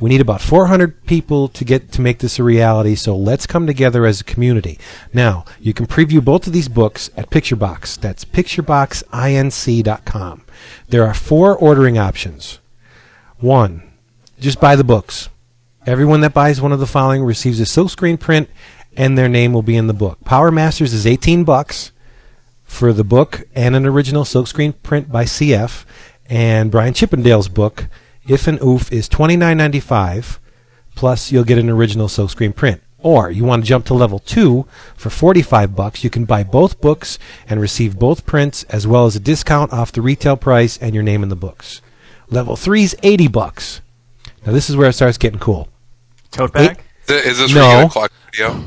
We 0.00 0.08
need 0.08 0.22
about 0.22 0.40
400 0.40 1.04
people 1.04 1.48
to 1.48 1.62
get 1.62 1.92
to 1.92 2.00
make 2.00 2.20
this 2.20 2.38
a 2.38 2.42
reality, 2.42 2.94
so 2.94 3.14
let's 3.14 3.46
come 3.46 3.66
together 3.66 4.06
as 4.06 4.22
a 4.22 4.24
community. 4.24 4.78
Now, 5.12 5.44
you 5.60 5.74
can 5.74 5.86
preview 5.86 6.24
both 6.24 6.46
of 6.46 6.54
these 6.54 6.70
books 6.70 7.10
at 7.18 7.28
Picturebox. 7.28 8.00
That's 8.00 8.24
pictureboxinc.com. 8.24 10.42
There 10.88 11.06
are 11.06 11.12
four 11.12 11.54
ordering 11.54 11.98
options. 11.98 12.60
One, 13.40 13.82
just 14.38 14.58
buy 14.58 14.74
the 14.74 14.84
books. 14.84 15.28
Everyone 15.86 16.22
that 16.22 16.32
buys 16.32 16.62
one 16.62 16.72
of 16.72 16.80
the 16.80 16.86
following 16.86 17.24
receives 17.24 17.60
a 17.60 17.64
silkscreen 17.64 18.18
print 18.18 18.48
and 18.96 19.16
their 19.16 19.28
name 19.28 19.52
will 19.52 19.62
be 19.62 19.76
in 19.76 19.86
the 19.86 19.94
book. 19.94 20.18
Powr 20.24 20.50
Mastrs 20.50 20.92
is 20.92 21.06
18 21.06 21.44
bucks 21.44 21.92
for 22.64 22.92
the 22.92 23.04
book 23.04 23.42
and 23.54 23.74
an 23.74 23.86
original 23.86 24.24
silkscreen 24.24 24.74
print 24.82 25.10
by 25.10 25.24
CF 25.24 25.84
And 26.28 26.70
Brian 26.70 26.94
Chippendale's 26.94 27.48
book, 27.48 27.86
If 28.28 28.46
and 28.46 28.62
Oof, 28.62 28.92
is 28.92 29.08
twenty 29.08 29.36
nine 29.36 29.56
ninety 29.56 29.80
five. 29.80 30.38
Plus, 30.94 31.32
you'll 31.32 31.44
get 31.44 31.58
an 31.58 31.68
original 31.70 32.06
silkscreen 32.08 32.54
print. 32.54 32.82
Or 33.02 33.30
you 33.30 33.44
want 33.44 33.64
to 33.64 33.68
jump 33.68 33.86
to 33.86 33.94
level 33.94 34.18
two 34.18 34.66
for 34.94 35.08
45 35.08 35.74
bucks. 35.74 36.04
You 36.04 36.10
can 36.10 36.26
buy 36.26 36.42
both 36.44 36.80
books 36.82 37.18
and 37.48 37.58
receive 37.58 37.98
both 37.98 38.26
prints 38.26 38.64
as 38.64 38.86
well 38.86 39.06
as 39.06 39.16
a 39.16 39.20
discount 39.20 39.72
off 39.72 39.90
the 39.90 40.02
retail 40.02 40.36
price 40.36 40.76
and 40.76 40.94
your 40.94 41.02
name 41.02 41.22
in 41.22 41.30
the 41.30 41.36
books. 41.36 41.80
Level 42.28 42.56
three 42.56 42.82
is 42.82 42.94
80 43.02 43.28
bucks. 43.28 43.80
Now 44.44 44.52
this 44.52 44.68
is 44.68 44.76
where 44.76 44.90
it 44.90 44.92
starts 44.92 45.16
getting 45.16 45.40
cool. 45.40 45.68
Tote 46.30 46.52
bag? 46.52 46.82
Th- 47.06 47.24
Is 47.24 47.38
this 47.38 47.54
No. 47.54 47.88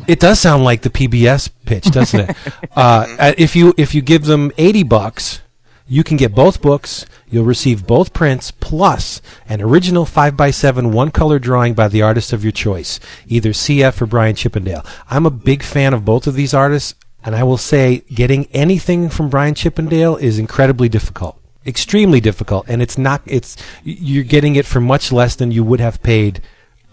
It 0.08 0.20
does 0.20 0.39
sound 0.39 0.63
like 0.63 0.82
the 0.82 0.89
PBS 0.89 1.50
pitch, 1.65 1.86
doesn't 1.91 2.29
it? 2.29 2.38
uh, 2.75 3.15
uh, 3.20 3.34
if 3.38 3.55
you 3.55 3.74
if 3.77 3.96
you 3.96 4.01
give 4.01 4.25
them 4.25 4.51
80 4.58 4.84
bucks, 4.84 5.41
you 5.88 6.03
can 6.03 6.17
get 6.17 6.36
both 6.36 6.62
books. 6.62 7.05
You'll 7.29 7.46
receive 7.46 7.88
both 7.88 8.13
prints 8.13 8.51
plus 8.51 9.22
an 9.48 9.62
original 9.62 10.05
5x7 10.05 10.91
one 10.91 11.12
color 11.12 11.39
drawing 11.39 11.74
by 11.74 11.88
the 11.88 12.01
artist 12.01 12.34
of 12.34 12.43
your 12.43 12.51
choice, 12.51 13.00
either 13.27 13.50
CF 13.50 14.01
or 14.01 14.05
Brian 14.05 14.36
Chippendale. 14.36 14.86
I'm 15.10 15.25
a 15.25 15.32
big 15.32 15.63
fan 15.63 15.93
of 15.93 16.05
both 16.05 16.27
of 16.27 16.36
these 16.36 16.53
artists, 16.53 16.96
and 17.24 17.36
I 17.36 17.43
will 17.43 17.58
say 17.58 18.03
getting 18.13 18.46
anything 18.53 19.10
from 19.10 19.29
Brian 19.29 19.55
Chippendale 19.55 20.17
is 20.17 20.39
incredibly 20.39 20.89
difficult. 20.89 21.39
Extremely 21.65 22.20
difficult, 22.20 22.65
and 22.67 22.82
it's 22.82 22.98
not. 22.98 23.22
It's 23.25 23.55
you're 23.84 24.25
getting 24.25 24.58
it 24.58 24.65
for 24.65 24.82
much 24.82 25.13
less 25.13 25.36
than 25.36 25.51
you 25.51 25.63
would 25.63 25.79
have 25.79 26.03
paid 26.03 26.41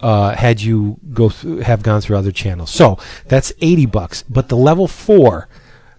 uh, 0.01 0.35
had 0.35 0.61
you 0.61 0.97
go 1.13 1.29
th- 1.29 1.63
have 1.63 1.83
gone 1.83 2.01
through 2.01 2.17
other 2.17 2.31
channels. 2.31 2.71
So 2.71 2.97
that's 3.27 3.53
eighty 3.61 3.85
bucks. 3.85 4.23
But 4.23 4.49
the 4.49 4.57
level 4.57 4.87
four, 4.87 5.47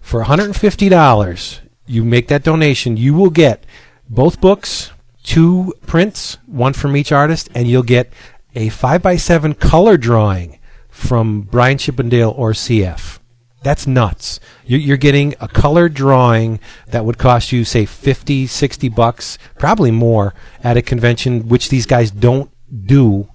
for 0.01 0.19
one 0.19 0.27
hundred 0.27 0.45
and 0.45 0.55
fifty 0.55 0.89
dollars, 0.89 1.61
you 1.85 2.03
make 2.03 2.27
that 2.27 2.43
donation. 2.43 2.97
You 2.97 3.13
will 3.13 3.29
get 3.29 3.65
both 4.09 4.41
books, 4.41 4.91
two 5.23 5.73
prints, 5.87 6.37
one 6.45 6.73
from 6.73 6.95
each 6.95 7.11
artist, 7.11 7.49
and 7.55 7.67
you'll 7.67 7.83
get 7.83 8.11
a 8.55 8.69
five 8.69 9.01
by 9.01 9.15
seven 9.15 9.53
color 9.53 9.97
drawing 9.97 10.59
from 10.89 11.41
Brian 11.41 11.77
Chippendale 11.77 12.33
or 12.37 12.51
CF. 12.51 13.19
That's 13.63 13.87
nuts. 13.87 14.41
You're 14.65 14.97
getting 14.97 15.35
a 15.39 15.47
color 15.47 15.87
drawing 15.87 16.59
that 16.87 17.05
would 17.05 17.17
cost 17.17 17.53
you, 17.53 17.63
say, 17.63 17.85
50, 17.85 18.45
60 18.45 18.89
bucks, 18.89 19.37
probably 19.57 19.89
more, 19.89 20.33
at 20.61 20.75
a 20.75 20.81
convention, 20.81 21.47
which 21.47 21.69
these 21.69 21.85
guys 21.85 22.11
don't 22.11 22.51
do 22.85 23.29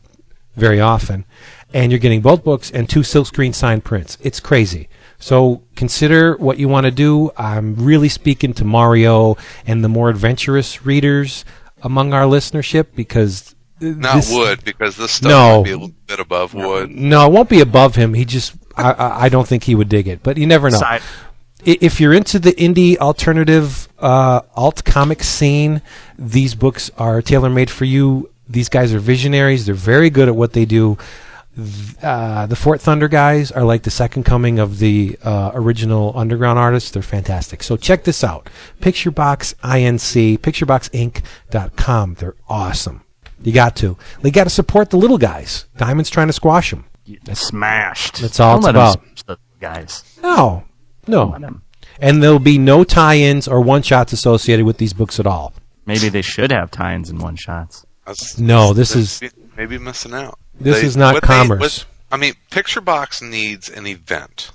very 0.58 0.80
often. 0.80 1.24
And 1.72 1.92
you're 1.92 1.98
getting 1.98 2.20
both 2.22 2.44
books 2.44 2.70
and 2.70 2.88
two 2.88 3.00
silkscreen 3.00 3.54
signed 3.54 3.84
prints. 3.84 4.16
It's 4.22 4.40
crazy. 4.40 4.88
So 5.18 5.62
consider 5.76 6.36
what 6.36 6.58
you 6.58 6.68
want 6.68 6.84
to 6.86 6.90
do. 6.90 7.30
I'm 7.36 7.74
really 7.74 8.08
speaking 8.08 8.54
to 8.54 8.64
Mario 8.64 9.36
and 9.66 9.84
the 9.84 9.88
more 9.88 10.08
adventurous 10.08 10.86
readers 10.86 11.44
among 11.82 12.12
our 12.14 12.22
listenership 12.24 12.86
because 12.94 13.54
Not 13.80 14.16
this- 14.16 14.32
wood, 14.32 14.64
because 14.64 14.96
this 14.96 15.12
stuff 15.12 15.30
No. 15.30 15.56
might 15.58 15.64
be 15.64 15.70
a 15.72 15.76
little 15.78 15.94
bit 16.06 16.20
above 16.20 16.54
wood. 16.54 16.90
No, 16.90 17.26
it 17.26 17.32
won't 17.32 17.48
be 17.48 17.60
above 17.60 17.96
him. 17.96 18.14
He 18.14 18.24
just, 18.24 18.54
I, 18.76 18.92
I, 18.92 19.24
I 19.24 19.28
don't 19.28 19.46
think 19.46 19.64
he 19.64 19.74
would 19.74 19.88
dig 19.88 20.08
it. 20.08 20.22
But 20.22 20.38
you 20.38 20.46
never 20.46 20.70
know. 20.70 20.78
Side. 20.78 21.02
If 21.64 22.00
you're 22.00 22.14
into 22.14 22.38
the 22.38 22.52
indie 22.52 22.96
alternative 22.98 23.88
uh, 23.98 24.42
alt 24.54 24.84
comic 24.84 25.24
scene, 25.24 25.82
these 26.16 26.54
books 26.54 26.88
are 26.96 27.20
tailor 27.20 27.50
made 27.50 27.68
for 27.68 27.84
you. 27.84 28.30
These 28.48 28.68
guys 28.68 28.92
are 28.94 28.98
visionaries. 28.98 29.66
They're 29.66 29.74
very 29.74 30.10
good 30.10 30.28
at 30.28 30.36
what 30.36 30.52
they 30.52 30.64
do. 30.64 30.96
Uh, 32.02 32.46
the 32.46 32.54
Fort 32.54 32.80
Thunder 32.80 33.08
guys 33.08 33.50
are 33.50 33.64
like 33.64 33.82
the 33.82 33.90
second 33.90 34.22
coming 34.22 34.60
of 34.60 34.78
the 34.78 35.18
uh, 35.24 35.50
original 35.54 36.12
underground 36.16 36.58
artists. 36.58 36.90
They're 36.92 37.02
fantastic. 37.02 37.62
So 37.64 37.76
check 37.76 38.04
this 38.04 38.22
out. 38.22 38.48
Picturebox 38.80 39.54
Inc. 39.56 40.38
Pictureboxinc.com. 40.38 42.14
They're 42.14 42.36
awesome. 42.48 43.02
You 43.42 43.52
got 43.52 43.76
to. 43.76 43.96
You 44.22 44.30
got 44.30 44.44
to 44.44 44.50
support 44.50 44.90
the 44.90 44.96
little 44.96 45.18
guys. 45.18 45.66
Diamond's 45.76 46.10
trying 46.10 46.26
to 46.28 46.32
squash 46.32 46.70
them. 46.70 46.84
Smashed. 47.32 48.20
That's 48.20 48.38
all 48.40 48.60
Don't 48.60 48.60
it's 48.60 48.66
let 48.66 48.74
'em 48.76 48.80
about. 48.80 49.02
smash 49.02 49.22
the 49.24 49.38
guys. 49.60 50.18
No, 50.22 50.64
no. 51.06 51.36
And 52.00 52.22
there'll 52.22 52.38
be 52.38 52.58
no 52.58 52.84
tie-ins 52.84 53.48
or 53.48 53.60
one-shots 53.60 54.12
associated 54.12 54.64
with 54.66 54.78
these 54.78 54.92
books 54.92 55.18
at 55.18 55.26
all. 55.26 55.52
Maybe 55.86 56.08
they 56.08 56.22
should 56.22 56.52
have 56.52 56.70
tie-ins 56.70 57.10
and 57.10 57.20
one-shots. 57.20 57.84
That's- 58.08 58.38
No, 58.38 58.72
this 58.72 58.94
they- 58.94 59.00
is- 59.00 59.20
maybe 59.56 59.76
missing 59.78 60.14
out. 60.14 60.38
This 60.58 60.82
is 60.82 60.96
not 60.96 61.12
what 61.14 61.22
they- 61.22 61.26
commerce. 61.26 61.60
what- 61.60 61.86
I 62.10 62.16
mean, 62.16 62.32
Picturebox 62.50 63.20
needs 63.22 63.68
an 63.68 63.86
event. 63.86 64.50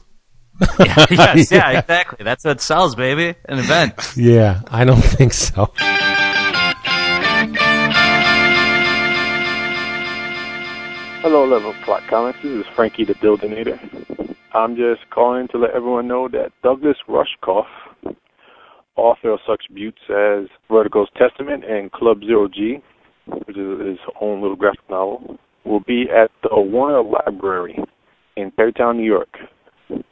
yeah, 0.80 1.06
yes, 1.12 1.52
yeah, 1.52 1.80
exactly. 1.80 2.24
That's 2.24 2.44
what 2.44 2.62
sells, 2.62 2.96
baby. 2.96 3.36
An 3.48 3.60
event. 3.60 3.94
Yeah, 4.16 4.62
I 4.72 4.86
don't 4.86 5.02
think 5.04 5.34
so. 5.34 5.72
Hello, 11.22 11.46
Level 11.46 11.74
Plot 11.86 12.04
Comics. 12.10 12.40
This 12.44 12.52
is 12.52 12.66
Frankie 12.76 13.06
the 13.06 13.14
Buildinator. 13.16 13.80
I'm 14.54 14.76
just 14.76 15.10
calling 15.10 15.48
to 15.50 15.58
let 15.58 15.72
everyone 15.72 16.06
know 16.08 16.28
that 16.28 16.52
Douglas 16.62 16.98
Rushkoff, 17.08 17.66
author 18.98 19.32
of 19.32 19.40
such 19.48 19.64
buttes 19.70 20.02
as 20.10 20.48
Vertigo's 20.70 21.08
Testament 21.18 21.64
and 21.64 21.92
Club 21.94 22.20
Zero 22.26 22.48
G, 22.50 22.82
which 23.26 23.58
is 23.58 23.80
his 23.80 24.00
own 24.22 24.42
little 24.42 24.56
graphic 24.56 24.82
novel, 24.90 25.38
will 25.66 25.82
be 25.82 26.06
at 26.10 26.32
the 26.42 26.60
Warner 26.60 27.04
Library 27.04 27.78
in 28.36 28.52
Tarrytown, 28.52 28.98
New 28.98 29.06
York, 29.06 29.38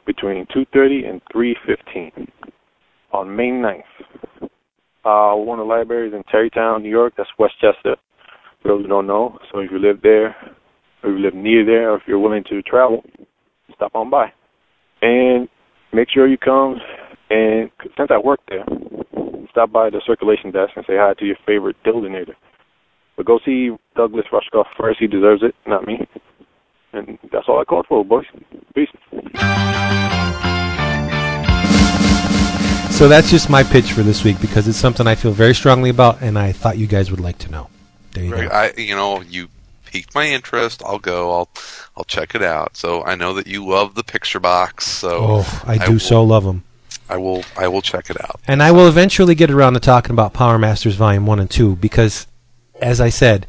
between 0.06 0.46
2:30 0.46 1.04
and 1.04 1.20
3:15 1.32 2.28
on 3.12 3.34
May 3.34 3.50
9th. 3.50 3.84
Uh, 5.04 5.34
Warner 5.36 5.64
Library 5.64 6.08
is 6.08 6.14
in 6.14 6.22
Tarrytown, 6.24 6.82
New 6.82 6.90
York. 6.90 7.14
That's 7.16 7.30
Westchester. 7.38 7.96
For 8.62 8.68
those 8.68 8.82
who 8.82 8.88
don't 8.88 9.08
know, 9.08 9.38
so 9.50 9.58
if 9.58 9.72
you 9.72 9.78
live 9.80 10.00
there, 10.02 10.36
or 11.02 11.10
you 11.10 11.18
live 11.18 11.34
near 11.34 11.64
there, 11.64 11.90
or 11.90 11.96
if 11.96 12.02
you're 12.06 12.20
willing 12.20 12.44
to 12.44 12.62
travel, 12.62 13.04
stop 13.74 13.96
on 13.96 14.08
by. 14.08 14.32
And 15.02 15.48
make 15.92 16.08
sure 16.10 16.28
you 16.28 16.38
come, 16.38 16.80
and 17.28 17.70
since 17.96 18.10
I 18.10 18.18
work 18.18 18.38
there, 18.48 18.64
stop 19.50 19.72
by 19.72 19.90
the 19.90 20.00
circulation 20.06 20.52
desk 20.52 20.72
and 20.76 20.84
say 20.86 20.96
hi 20.96 21.14
to 21.18 21.24
your 21.24 21.36
favorite 21.44 21.76
buildinator. 21.84 22.34
But 23.16 23.26
go 23.26 23.38
see 23.44 23.70
Douglas 23.94 24.26
Rushkoff 24.32 24.66
first. 24.78 24.98
He 24.98 25.06
deserves 25.06 25.42
it, 25.42 25.54
not 25.66 25.86
me. 25.86 26.06
And 26.92 27.18
that's 27.32 27.46
all 27.48 27.60
I 27.60 27.64
called 27.64 27.86
for, 27.86 28.04
boys. 28.04 28.26
Peace. 28.74 28.88
So 32.90 33.08
that's 33.08 33.30
just 33.30 33.50
my 33.50 33.62
pitch 33.64 33.92
for 33.92 34.02
this 34.02 34.22
week 34.22 34.40
because 34.40 34.68
it's 34.68 34.78
something 34.78 35.06
I 35.06 35.14
feel 35.14 35.32
very 35.32 35.54
strongly 35.54 35.90
about, 35.90 36.20
and 36.22 36.38
I 36.38 36.52
thought 36.52 36.78
you 36.78 36.86
guys 36.86 37.10
would 37.10 37.18
like 37.20 37.38
to 37.38 37.50
know. 37.50 37.68
There 38.12 38.24
you 38.24 38.32
Right, 38.32 38.48
go. 38.48 38.54
I, 38.54 38.72
you 38.80 38.94
know, 38.94 39.22
you 39.22 39.48
piqued 39.86 40.14
my 40.14 40.26
interest. 40.28 40.82
I'll 40.84 40.98
go. 41.00 41.32
I'll, 41.32 41.48
I'll 41.96 42.04
check 42.04 42.34
it 42.34 42.42
out. 42.42 42.76
So 42.76 43.02
I 43.04 43.14
know 43.16 43.32
that 43.34 43.46
you 43.46 43.66
love 43.66 43.94
the 43.94 44.04
Picturebox. 44.04 44.82
So 44.82 45.18
Oh, 45.42 45.62
I 45.66 45.78
do 45.84 45.94
will, 45.94 46.00
so 46.00 46.22
love 46.22 46.44
them. 46.44 46.62
I 47.08 47.16
will. 47.16 47.42
I 47.56 47.66
will 47.66 47.82
check 47.82 48.08
it 48.10 48.20
out. 48.22 48.40
And 48.46 48.62
I 48.62 48.70
will 48.70 48.86
eventually 48.86 49.34
get 49.34 49.50
around 49.50 49.72
to 49.74 49.80
talking 49.80 50.12
about 50.12 50.34
Powr 50.34 50.58
Mastrs 50.60 50.92
Volume 50.94 51.26
1 51.26 51.40
and 51.40 51.50
2 51.50 51.76
because, 51.76 52.26
as 52.82 53.00
I 53.00 53.08
said, 53.10 53.46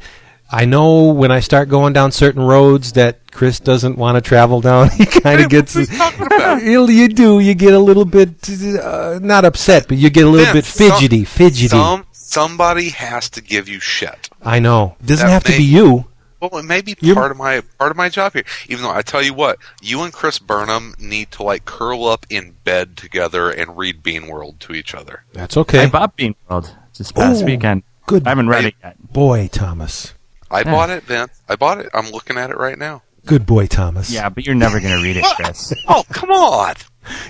I 0.50 0.64
know 0.66 1.12
when 1.12 1.32
I 1.32 1.40
start 1.40 1.68
going 1.68 1.92
down 1.92 2.12
certain 2.12 2.42
roads 2.42 2.92
that 2.92 3.30
Chris 3.32 3.58
doesn't 3.60 3.98
want 3.98 4.16
to 4.16 4.20
travel 4.26 4.60
down, 4.60 4.90
he 4.96 5.04
kind 5.06 5.40
of 5.40 5.48
gets. 5.50 5.74
you 5.74 6.86
you 6.88 7.08
do. 7.08 7.40
You 7.40 7.54
get 7.54 7.74
a 7.74 7.78
little 7.78 8.04
bit, 8.04 8.48
uh, 8.80 9.18
not 9.22 9.44
upset, 9.44 9.88
but 9.88 9.98
you 9.98 10.10
get 10.10 10.24
a 10.26 10.28
little 10.28 10.46
Man, 10.46 10.54
bit 10.54 10.64
some- 10.64 10.90
fidgety. 10.90 11.24
fidgety. 11.24 11.68
Some 11.68 12.06
somebody 12.12 12.90
has 12.90 13.30
to 13.30 13.40
give 13.42 13.68
you 13.68 13.80
shit. 13.80 14.28
I 14.42 14.58
know. 14.58 14.96
It 15.00 15.06
doesn't 15.06 15.26
That 15.26 15.32
have 15.32 15.44
to 15.44 15.56
be 15.56 15.64
you. 15.64 16.06
Well, 16.40 16.58
it 16.58 16.64
may 16.64 16.82
be 16.82 16.94
You're- 17.00 17.14
part 17.14 17.30
of 17.30 17.36
my 17.38 17.62
part 17.78 17.90
of 17.90 17.96
my 17.96 18.08
job 18.10 18.34
here. 18.34 18.44
Even 18.68 18.84
though 18.84 18.90
I 18.92 19.02
tell 19.02 19.22
you 19.22 19.32
what, 19.34 19.58
you 19.80 20.02
and 20.02 20.12
Chris 20.12 20.38
Burnham 20.38 20.94
need 20.98 21.30
to 21.32 21.42
like 21.42 21.64
curl 21.64 22.04
up 22.06 22.26
in 22.28 22.54
bed 22.64 22.96
together 22.98 23.50
and 23.50 23.76
read 23.78 24.02
Beanworld 24.02 24.58
to 24.60 24.74
each 24.74 24.94
other. 24.94 25.24
That's 25.32 25.56
okay. 25.56 25.84
I 25.84 25.88
bought 25.88 26.16
Bean 26.16 26.34
World 26.48 26.70
just 26.92 27.14
past 27.14 27.42
Ooh, 27.42 27.46
weekend. 27.46 27.82
Good 28.06 28.26
I 28.26 28.30
haven't 28.30 28.48
read 28.48 28.62
Hey. 28.62 28.68
it 28.68 28.74
yet. 28.82 29.12
boy, 29.12 29.48
Thomas. 29.52 30.14
I 30.50 30.58
Yeah. 30.60 30.64
bought 30.70 30.90
it, 30.90 31.02
Vince. 31.04 31.32
I 31.48 31.56
bought 31.56 31.78
it. 31.78 31.88
I'm 31.94 32.10
looking 32.10 32.36
at 32.38 32.50
it 32.50 32.56
right 32.58 32.78
now. 32.78 33.02
Good 33.26 33.46
boy, 33.46 33.66
Thomas. 33.66 34.10
Yeah, 34.10 34.28
but 34.28 34.44
you're 34.44 34.54
never 34.54 34.80
gonna 34.80 35.00
read 35.02 35.16
it, 35.16 35.24
Chris. 35.36 35.72
Oh, 35.88 36.04
come 36.10 36.30
on! 36.30 36.74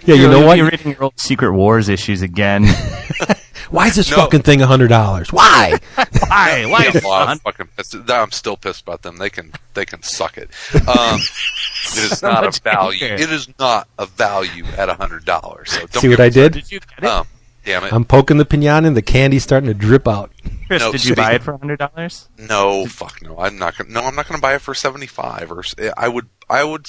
Yeah, 0.04 0.14
you 0.16 0.22
You're- 0.22 0.40
know 0.40 0.46
what? 0.46 0.56
You're 0.58 0.68
reading 0.70 0.92
your 0.92 1.04
old 1.04 1.18
Secret 1.20 1.52
Wars 1.52 1.88
issues 1.88 2.20
again. 2.22 2.66
Why 3.70 3.86
is 3.88 3.96
this 3.96 4.10
No. 4.10 4.16
fucking 4.16 4.42
thing 4.42 4.60
a 4.60 4.66
hundred 4.66 4.88
dollars? 4.88 5.32
Why? 5.32 5.78
Why? 5.96 6.64
Why? 6.68 6.90
Yeah, 6.94 7.00
well, 7.02 7.12
I'm 7.12 7.26
son? 7.28 7.38
fucking 7.38 7.68
pissed. 7.76 7.96
I'm 8.08 8.30
still 8.30 8.56
pissed 8.56 8.82
about 8.82 9.02
them. 9.02 9.16
They 9.16 9.30
can 9.30 9.52
they 9.74 9.84
can 9.84 10.02
suck 10.02 10.36
it. 10.36 10.50
Um, 10.74 11.18
it 11.18 11.98
is 12.12 12.18
So 12.18 12.30
not 12.30 12.44
a 12.44 12.60
value. 12.60 13.04
anger. 13.06 13.22
It 13.22 13.30
is 13.32 13.48
not 13.58 13.88
a 13.98 14.06
value 14.06 14.64
at 14.76 14.88
a 14.88 14.94
hundred 14.94 15.24
dollars. 15.24 15.70
So 15.72 16.00
See 16.00 16.08
what 16.08 16.20
I 16.20 16.28
did? 16.28 16.52
Did 16.52 16.70
you 16.70 16.80
get 16.80 16.98
it? 17.02 17.04
Um, 17.06 17.26
damn 17.64 17.84
it! 17.84 17.92
I'm 17.92 18.04
poking 18.04 18.36
the 18.38 18.44
pinata 18.44 18.86
and 18.86 18.96
the 18.96 19.02
candy's 19.02 19.42
starting 19.42 19.68
to 19.68 19.74
drip 19.74 20.06
out. 20.08 20.30
Chris, 20.66 20.80
no, 20.80 20.92
did 20.92 21.04
you 21.04 21.14
buy 21.14 21.32
it 21.32 21.42
for 21.42 21.56
hundred 21.58 21.78
dollars? 21.78 22.28
no, 22.38 22.86
fuck 22.86 23.20
no. 23.22 23.38
I'm 23.38 23.58
not 23.58 23.76
gonna. 23.76 23.90
No, 23.90 24.00
I'm 24.02 24.14
not 24.14 24.26
gonna 24.28 24.40
buy 24.40 24.54
it 24.54 24.60
for 24.62 24.74
seventy 24.74 25.06
five. 25.06 25.50
Or 25.52 25.62
I 25.96 26.08
would. 26.08 26.26
I 26.48 26.64
would. 26.64 26.86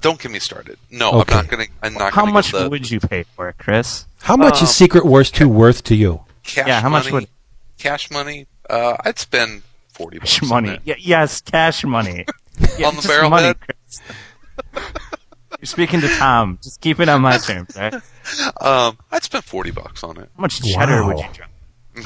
Don't 0.00 0.20
get 0.20 0.30
me 0.30 0.38
started. 0.38 0.78
No, 0.90 1.12
Okay. 1.20 1.34
I'm 1.34 1.44
not 1.44 1.48
gonna. 1.50 1.64
I'm 1.82 1.94
not. 1.94 2.12
How 2.12 2.22
gonna 2.22 2.32
much 2.32 2.52
the 2.52 2.68
would 2.68 2.90
you 2.90 3.00
pay 3.00 3.24
for 3.34 3.48
it, 3.48 3.56
Chris? 3.58 4.06
How 4.22 4.36
much 4.36 4.58
Um, 4.58 4.64
is 4.64 4.74
Secret 4.74 5.04
Wars 5.04 5.30
2 5.30 5.48
worth 5.48 5.82
to 5.84 5.94
you? 5.94 6.20
cash 6.42 6.66
yeah, 6.66 6.80
how 6.80 6.88
much 6.88 7.04
money- 7.04 7.14
would? 7.26 7.28
cash 7.78 8.10
money, 8.10 8.46
uh, 8.70 8.96
I'd 9.04 9.18
spend 9.18 9.62
forty 9.92 10.18
bucks 10.18 10.38
Cash 10.40 10.48
money. 10.48 10.70
it. 10.70 10.80
Y- 10.86 10.94
yes, 10.98 11.40
cash 11.40 11.84
money. 11.84 12.24
Yeah, 12.78 12.86
On 12.88 12.96
the 12.96 13.02
just 13.02 14.02
barrel 15.60 15.76
money, 15.76 15.78
head? 15.78 15.78
Chris. 15.78 15.78
You're 15.78 15.86
speaking 15.86 16.00
to 16.02 16.08
Tom. 16.18 16.58
Just 16.62 16.80
keep 16.80 17.00
it 17.00 17.08
on 17.08 17.22
my 17.22 17.38
terms, 17.38 17.76
right? 17.76 17.94
Um, 18.60 18.98
I'd 19.10 19.22
spend 19.24 19.44
forty 19.44 19.70
bucks 19.70 20.02
on 20.04 20.18
it. 20.18 20.28
How 20.36 20.40
much 20.42 20.60
cheddar 20.62 21.04
would 21.04 21.18
you 21.18 21.26
drop? 21.32 21.50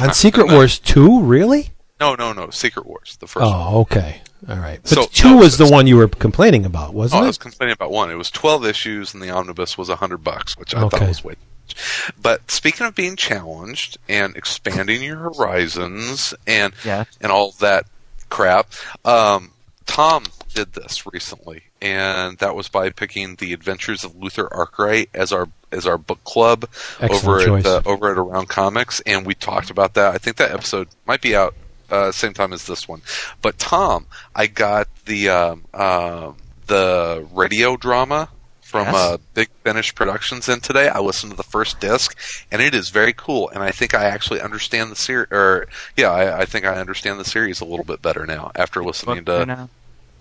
On 0.01 0.15
Secret 0.15 0.51
Wars 0.51 0.79
2, 0.79 1.21
really? 1.23 1.71
No, 2.01 2.15
no, 2.15 2.33
no. 2.33 2.49
Secret 2.51 2.87
Wars, 2.87 3.19
the 3.21 3.27
first 3.27 3.45
one. 3.45 3.55
Oh, 3.55 3.81
okay. 3.81 4.23
All 4.49 4.57
right. 4.57 4.81
But 4.83 4.89
So- 4.91 5.05
2 5.07 5.31
no, 5.33 5.37
was 5.37 5.59
the 5.59 5.67
so- 5.67 5.73
one 5.73 5.87
you 5.87 5.97
were 5.99 6.09
complaining 6.09 6.65
about, 6.65 6.89
Oh, 6.91 6.93
wasn't 6.93 7.19
it? 7.19 7.23
I 7.23 7.25
it? 7.25 7.29
was 7.29 7.39
complaining 7.39 7.75
about 7.75 7.91
one. 7.91 8.11
It 8.11 8.15
was 8.15 8.31
twelve 8.31 8.65
issues, 8.65 9.13
and 9.15 9.23
the 9.23 9.29
omnibus 9.31 9.77
was 9.77 9.89
hundred 9.91 10.25
bucks, 10.25 10.57
which 10.57 10.75
I 10.75 10.81
thought 10.89 11.01
was 11.01 11.23
way. 11.23 11.35
too 11.35 11.39
much. 11.69 12.13
But 12.21 12.51
speaking 12.51 12.87
of 12.87 12.95
being 12.95 13.17
challenged 13.17 13.99
and 14.09 14.35
expanding 14.37 15.03
your 15.03 15.19
horizons 15.19 16.33
and 16.47 16.73
Yeah. 16.85 17.05
and 17.21 17.31
all 17.31 17.53
that 17.61 17.85
crap, 18.31 18.73
um, 19.05 19.53
Tom 19.87 20.25
did 20.55 20.73
this 20.73 21.05
recently, 21.13 21.63
and 21.83 22.39
that 22.39 22.55
was 22.55 22.69
by 22.69 22.89
picking 22.91 23.35
the 23.37 23.53
Adventures 23.53 24.05
of 24.05 24.17
Luther 24.17 24.49
Arkwright 24.55 25.11
as 25.13 25.33
our 25.33 25.49
as 25.71 25.87
our 25.87 25.99
book 25.99 26.23
club 26.25 26.65
Excellent 27.01 27.13
over 27.25 27.45
choice. 27.45 27.67
at 27.67 27.87
uh, 27.87 27.91
over 27.91 28.11
at 28.11 28.17
Around 28.19 28.49
Comics, 28.49 29.01
and 29.01 29.27
we 29.27 29.35
talked 29.35 29.71
about 29.71 29.95
that. 29.95 30.15
I 30.15 30.19
think 30.19 30.37
that 30.37 30.53
episode 30.53 30.89
might 31.07 31.21
be 31.21 31.35
out 31.37 31.55
uh, 31.91 32.13
same 32.13 32.33
time 32.33 32.53
as 32.55 32.67
this 32.67 32.89
one. 32.89 33.03
But 33.43 33.59
Tom, 33.59 34.07
I 34.35 34.47
got 34.47 34.89
the 35.05 35.29
um, 35.29 35.65
um 35.75 36.37
the 36.69 37.27
radio 37.33 37.77
drama 37.77 38.29
from 38.61 38.87
Yes. 38.87 38.95
uh, 38.95 39.17
Big 39.35 39.49
Finish 39.65 39.95
Productions 39.95 40.49
in 40.49 40.61
today. 40.61 40.89
I 40.89 41.01
listened 41.01 41.33
to 41.33 41.37
the 41.37 41.43
first 41.43 41.79
disc, 41.81 42.17
and 42.51 42.63
it 42.63 42.75
is 42.75 42.89
very 42.89 43.13
cool. 43.13 43.51
And 43.51 43.63
I 43.63 43.71
think 43.71 43.95
I 43.95 44.05
actually 44.05 44.41
understand 44.41 44.91
the 44.91 44.97
series. 44.97 45.29
Or 45.31 45.69
yeah, 45.97 46.11
I, 46.11 46.41
I 46.41 46.45
think 46.47 46.65
I 46.65 46.81
understand 46.81 47.21
the 47.21 47.25
series 47.27 47.61
a 47.61 47.67
little 47.67 47.85
bit 47.85 48.01
better 48.01 48.25
now 48.25 48.51
after 48.55 48.83
listening 48.83 49.25
to. 49.27 49.45
now? 49.45 49.69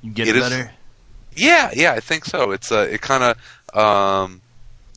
You 0.01 0.11
get 0.11 0.27
it 0.27 0.35
it, 0.35 0.39
is- 0.43 0.49
better. 0.49 0.71
Yeah, 1.35 1.71
yeah, 1.73 1.93
I 1.93 1.99
think 1.99 2.25
so. 2.25 2.51
It's 2.51 2.71
uh, 2.71 2.87
it 2.91 3.01
kind 3.01 3.23
of 3.23 3.77
um, 3.77 4.41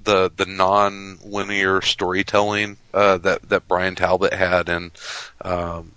the 0.05 0.31
the 0.37 0.47
non-linear 0.47 1.81
storytelling 1.83 2.77
uh, 2.93 3.19
that 3.19 3.49
that 3.49 3.69
Bryan 3.69 3.95
Talbot 3.95 4.33
had, 4.33 4.69
and 4.69 4.91
um, 5.43 5.93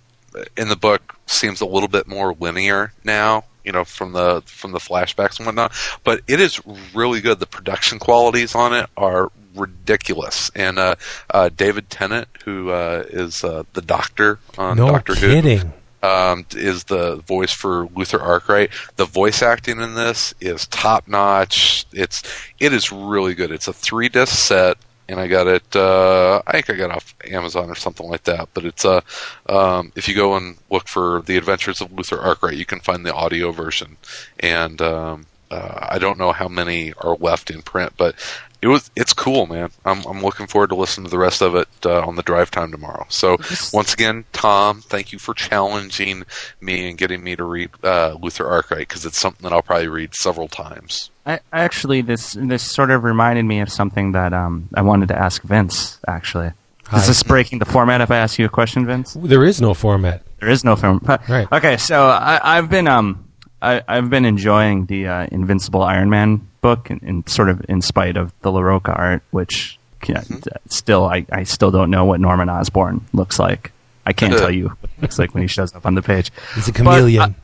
in 0.56 0.68
the 0.68 0.76
book 0.76 1.16
seems 1.26 1.60
a 1.60 1.66
little 1.66 1.88
bit 1.88 2.06
more 2.06 2.34
linear 2.38 2.92
now. 3.04 3.44
You 3.64 3.72
know, 3.72 3.84
from 3.84 4.12
the 4.12 4.42
from 4.46 4.72
the 4.72 4.78
flashbacks 4.78 5.38
and 5.38 5.46
whatnot. 5.46 5.72
But 6.02 6.22
it 6.26 6.40
is 6.40 6.60
really 6.94 7.20
good. 7.20 7.38
The 7.38 7.46
production 7.46 7.98
qualities 7.98 8.54
on 8.54 8.72
it 8.72 8.88
are 8.96 9.30
ridiculous. 9.54 10.50
And 10.54 10.78
uh, 10.78 10.94
uh, 11.30 11.50
David 11.50 11.90
Tennant, 11.90 12.28
who 12.44 12.70
uh, 12.70 13.04
is 13.08 13.44
uh, 13.44 13.64
the 13.74 13.82
Doctor 13.82 14.38
on 14.56 14.76
no 14.78 14.86
Doctor 14.88 15.14
Who, 15.14 15.28
kidding. 15.28 15.72
Um, 16.02 16.46
is 16.52 16.84
the 16.84 17.16
voice 17.16 17.52
for 17.52 17.88
Luther 17.94 18.20
Arkwright. 18.20 18.70
The 18.96 19.04
voice 19.04 19.42
acting 19.42 19.80
in 19.80 19.94
this 19.94 20.34
is 20.40 20.66
top 20.66 21.08
notch. 21.08 21.86
It's 21.92 22.22
it 22.60 22.72
is 22.72 22.92
really 22.92 23.34
good. 23.34 23.50
It's 23.50 23.68
a 23.68 23.72
three 23.72 24.08
disc 24.08 24.36
set, 24.36 24.76
and 25.08 25.18
I 25.18 25.26
got 25.26 25.46
it. 25.46 25.74
Uh, 25.74 26.42
I 26.46 26.52
think 26.52 26.70
I 26.70 26.74
got 26.74 26.90
it 26.90 26.96
off 26.96 27.14
Amazon 27.24 27.70
or 27.70 27.74
something 27.74 28.08
like 28.08 28.24
that. 28.24 28.48
But 28.54 28.64
it's 28.64 28.84
a 28.84 29.02
um, 29.48 29.92
if 29.96 30.08
you 30.08 30.14
go 30.14 30.36
and 30.36 30.56
look 30.70 30.88
for 30.88 31.22
the 31.22 31.36
Adventures 31.36 31.80
of 31.80 31.92
Luther 31.92 32.20
Arkwright, 32.20 32.56
you 32.56 32.66
can 32.66 32.80
find 32.80 33.04
the 33.04 33.14
audio 33.14 33.50
version. 33.50 33.96
And 34.40 34.80
um, 34.80 35.26
uh, 35.50 35.86
I 35.90 35.98
don't 35.98 36.18
know 36.18 36.32
how 36.32 36.48
many 36.48 36.92
are 36.98 37.16
left 37.16 37.50
in 37.50 37.62
print, 37.62 37.92
but 37.96 38.14
it 38.60 38.66
was 38.68 38.90
it's 38.96 39.12
cool, 39.12 39.46
man. 39.46 39.70
I'm 39.84 40.04
I'm 40.06 40.20
looking 40.22 40.46
forward 40.46 40.70
to 40.70 40.74
listening 40.76 41.04
to 41.06 41.10
the 41.10 41.18
rest 41.18 41.42
of 41.42 41.54
it 41.54 41.68
uh, 41.84 42.00
on 42.06 42.16
the 42.16 42.22
drive 42.22 42.50
time 42.50 42.70
tomorrow. 42.72 43.06
So 43.08 43.36
once 43.72 43.94
again, 43.94 44.24
Tom, 44.32 44.80
thank 44.80 45.12
you 45.12 45.18
for 45.18 45.34
challenging 45.34 46.24
me 46.60 46.88
and 46.88 46.98
getting 46.98 47.22
me 47.22 47.36
to 47.36 47.44
read 47.44 47.70
uh, 47.84 48.16
Luther 48.20 48.46
Arkwright 48.48 48.88
because 48.88 49.06
it's 49.06 49.18
something 49.18 49.42
that 49.44 49.52
I'll 49.52 49.62
probably 49.62 49.88
read 49.88 50.14
several 50.14 50.48
times. 50.48 51.10
I, 51.26 51.40
actually, 51.52 52.00
this 52.00 52.32
this 52.32 52.62
sort 52.62 52.90
of 52.90 53.04
reminded 53.04 53.44
me 53.44 53.60
of 53.60 53.70
something 53.70 54.12
that 54.12 54.32
um, 54.32 54.68
I 54.74 54.82
wanted 54.82 55.08
to 55.08 55.18
ask 55.18 55.42
Vince. 55.42 55.98
Actually, 56.08 56.50
Hi. 56.86 56.98
is 56.98 57.06
this 57.06 57.22
breaking 57.22 57.58
the 57.60 57.64
format? 57.66 58.00
If 58.00 58.10
I 58.10 58.16
ask 58.16 58.38
you 58.38 58.46
a 58.46 58.48
question, 58.48 58.86
Vince, 58.86 59.14
There 59.14 59.44
is 59.44 59.60
no 59.60 59.74
format. 59.74 60.22
there 60.40 60.48
is 60.48 60.64
no 60.64 60.74
format. 60.74 61.28
Right. 61.28 61.46
Okay, 61.52 61.76
so 61.76 62.06
I, 62.06 62.40
I've 62.42 62.70
been 62.70 62.88
um 62.88 63.27
I, 63.60 63.82
I've 63.88 64.08
been 64.10 64.24
enjoying 64.24 64.86
the 64.86 65.08
uh, 65.08 65.26
Invincible 65.32 65.82
Iron 65.82 66.10
Man 66.10 66.46
book, 66.60 66.90
and, 66.90 67.02
and 67.02 67.28
sort 67.28 67.48
of 67.48 67.64
in 67.68 67.82
spite 67.82 68.16
of 68.16 68.32
the 68.42 68.50
Larroca 68.50 68.96
art, 68.96 69.22
which 69.30 69.78
yeah, 70.06 70.22
still 70.68 71.06
I, 71.06 71.26
I 71.32 71.42
still 71.44 71.70
don't 71.70 71.90
know 71.90 72.04
what 72.04 72.20
Norman 72.20 72.48
Osborn 72.48 73.04
looks 73.12 73.38
like. 73.38 73.72
I 74.06 74.12
can't 74.12 74.32
Uh. 74.34 74.38
tell 74.38 74.50
you 74.50 74.68
what 74.68 74.90
he 74.96 75.02
looks 75.02 75.18
like 75.18 75.34
when 75.34 75.42
he 75.42 75.48
shows 75.48 75.74
up 75.74 75.84
on 75.86 75.94
the 75.94 76.02
page. 76.02 76.30
He's 76.54 76.68
a 76.68 76.72
But, 76.72 76.76
chameleon. 76.78 77.34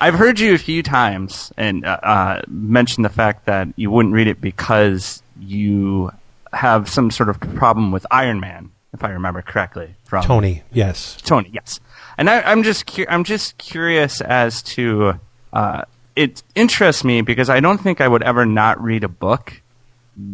I've 0.00 0.14
heard 0.14 0.38
you 0.40 0.54
a 0.54 0.58
few 0.58 0.82
times 0.82 1.52
and 1.56 1.84
uh, 1.86 1.98
uh, 2.02 2.42
mention 2.48 3.02
the 3.02 3.08
fact 3.08 3.46
that 3.46 3.68
you 3.76 3.90
wouldn't 3.90 4.12
read 4.14 4.26
it 4.26 4.40
because 4.40 5.22
you 5.40 6.10
have 6.52 6.88
some 6.88 7.10
sort 7.10 7.28
of 7.28 7.40
problem 7.40 7.90
with 7.92 8.04
Iron 8.10 8.38
Man, 8.40 8.70
if 8.92 9.02
I 9.04 9.10
remember 9.10 9.40
correctly. 9.42 9.94
From 10.04 10.24
Tony, 10.24 10.62
yes. 10.72 11.16
Tony, 11.22 11.50
yes. 11.52 11.80
And 12.18 12.28
I, 12.30 12.42
I'm 12.42 12.62
just 12.62 12.86
cu- 12.86 13.06
I'm 13.08 13.24
just 13.24 13.56
curious 13.58 14.20
as 14.20 14.62
to 14.62 15.18
uh, 15.54 15.82
it 16.16 16.42
interests 16.54 17.02
me 17.04 17.22
because 17.22 17.48
I 17.48 17.60
don't 17.60 17.78
think 17.78 18.00
I 18.02 18.08
would 18.08 18.22
ever 18.22 18.44
not 18.44 18.82
read 18.82 19.02
a 19.04 19.08
book 19.08 19.60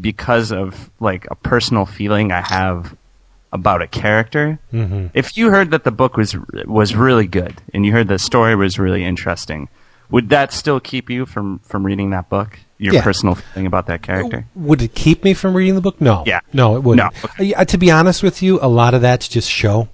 because 0.00 0.52
of 0.52 0.90
like 1.00 1.26
a 1.30 1.34
personal 1.34 1.86
feeling 1.86 2.32
I 2.32 2.40
have 2.42 2.96
about 3.52 3.82
a 3.82 3.86
character. 3.86 4.58
hmm 4.70 5.06
If 5.14 5.36
you 5.36 5.50
heard 5.50 5.70
that 5.72 5.84
the 5.84 5.90
book 5.90 6.16
was 6.16 6.36
was 6.66 6.94
really 6.94 7.26
good 7.26 7.60
and 7.72 7.84
you 7.86 7.92
heard 7.92 8.08
the 8.08 8.18
story 8.18 8.54
was 8.56 8.78
really 8.78 9.04
interesting, 9.04 9.68
would 10.10 10.28
that 10.30 10.52
still 10.52 10.80
keep 10.80 11.08
you 11.10 11.24
from 11.26 11.58
from 11.60 11.84
reading 11.84 12.10
that 12.10 12.28
book? 12.28 12.58
Your 12.78 12.94
Yeah. 12.94 13.02
personal 13.02 13.34
feeling 13.34 13.66
about 13.66 13.86
that 13.86 14.02
character? 14.02 14.46
Would 14.54 14.80
it 14.82 14.94
keep 14.94 15.22
me 15.24 15.34
from 15.34 15.54
reading 15.54 15.74
the 15.74 15.82
book? 15.82 16.00
No. 16.00 16.24
Yeah. 16.26 16.40
No, 16.52 16.76
it 16.76 16.82
wouldn't. 16.82 17.12
No. 17.38 17.54
Uh, 17.54 17.64
to 17.64 17.76
be 17.78 17.90
honest 17.90 18.22
with 18.22 18.42
you, 18.42 18.58
a 18.62 18.68
lot 18.68 18.94
of 18.94 19.02
that's 19.02 19.28
just 19.28 19.50
show. 19.50 19.88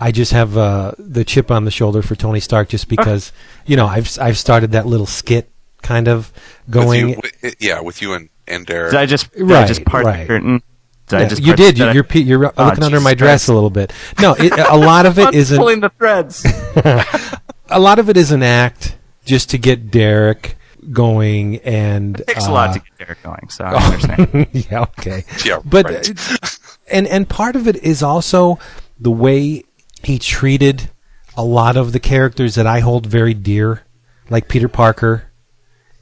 I 0.00 0.12
just 0.12 0.32
have 0.32 0.56
uh, 0.56 0.92
the 0.98 1.24
chip 1.24 1.50
on 1.50 1.64
the 1.64 1.70
shoulder 1.70 2.02
for 2.02 2.14
Tony 2.14 2.40
Stark 2.40 2.68
just 2.68 2.88
because, 2.88 3.32
you 3.66 3.76
know, 3.76 3.86
I've 3.86 4.16
I've 4.20 4.38
started 4.38 4.72
that 4.72 4.86
little 4.86 5.06
skit 5.06 5.50
kind 5.82 6.08
of 6.08 6.32
going. 6.70 7.06
with 7.08 7.16
you, 7.16 7.22
wi- 7.40 7.56
yeah, 7.60 7.80
with 7.80 8.00
you 8.02 8.14
and 8.14 8.28
and 8.46 8.64
Derek. 8.66 8.92
Did 8.92 9.00
I 9.00 9.06
just 9.06 9.32
did 9.32 9.42
I 9.50 9.60
Right, 9.60 9.68
just 9.68 9.84
part 9.84 10.04
right. 10.04 10.20
the 10.20 10.26
curtain? 10.26 10.62
Did 11.08 11.16
I 11.16 11.22
Yeah, 11.22 11.28
just 11.28 11.42
you 11.42 11.54
did. 11.56 11.74
did 11.76 11.78
You, 11.88 11.92
you're 11.94 12.04
pe- 12.04 12.20
you're 12.20 12.46
uh, 12.46 12.52
Oh, 12.56 12.64
looking 12.66 12.84
under 12.84 13.00
my 13.00 13.14
dress 13.14 13.42
Christ. 13.42 13.48
a 13.48 13.54
little 13.54 13.70
bit. 13.70 13.92
No, 14.20 14.34
it, 14.38 14.52
a 14.52 14.76
lot 14.76 15.06
of 15.06 15.18
it 15.18 15.28
I'm 15.28 15.34
isn't. 15.34 15.56
pulling 15.58 15.80
the 15.80 15.88
threads. 15.90 16.44
A 17.70 17.78
lot 17.78 17.98
of 17.98 18.08
it 18.08 18.16
is 18.16 18.30
an 18.32 18.42
act 18.42 18.96
just 19.26 19.50
to 19.50 19.58
get 19.58 19.90
Derek 19.90 20.56
going, 20.90 21.56
and 21.58 22.18
It 22.20 22.26
takes 22.28 22.46
uh, 22.48 22.50
a 22.50 22.52
lot 22.52 22.72
to 22.72 22.78
get 22.80 22.98
Derek 23.06 23.22
going, 23.22 23.48
so 23.50 23.64
I 23.64 23.74
understand. 23.74 24.46
yeah, 24.70 24.80
okay. 24.82 25.24
Yeah, 25.44 25.58
but 25.66 25.84
right. 25.84 26.10
uh, 26.42 26.48
and 26.90 27.06
and 27.06 27.28
part 27.28 27.56
of 27.56 27.68
it 27.68 27.76
is 27.76 28.02
also 28.02 28.58
the 28.98 29.10
way 29.10 29.64
he 30.02 30.18
treated 30.18 30.90
a 31.36 31.44
lot 31.44 31.76
of 31.76 31.92
the 31.92 32.00
characters 32.00 32.54
that 32.56 32.66
I 32.66 32.80
hold 32.80 33.06
very 33.06 33.34
dear, 33.34 33.82
like 34.30 34.48
Peter 34.48 34.68
Parker, 34.68 35.30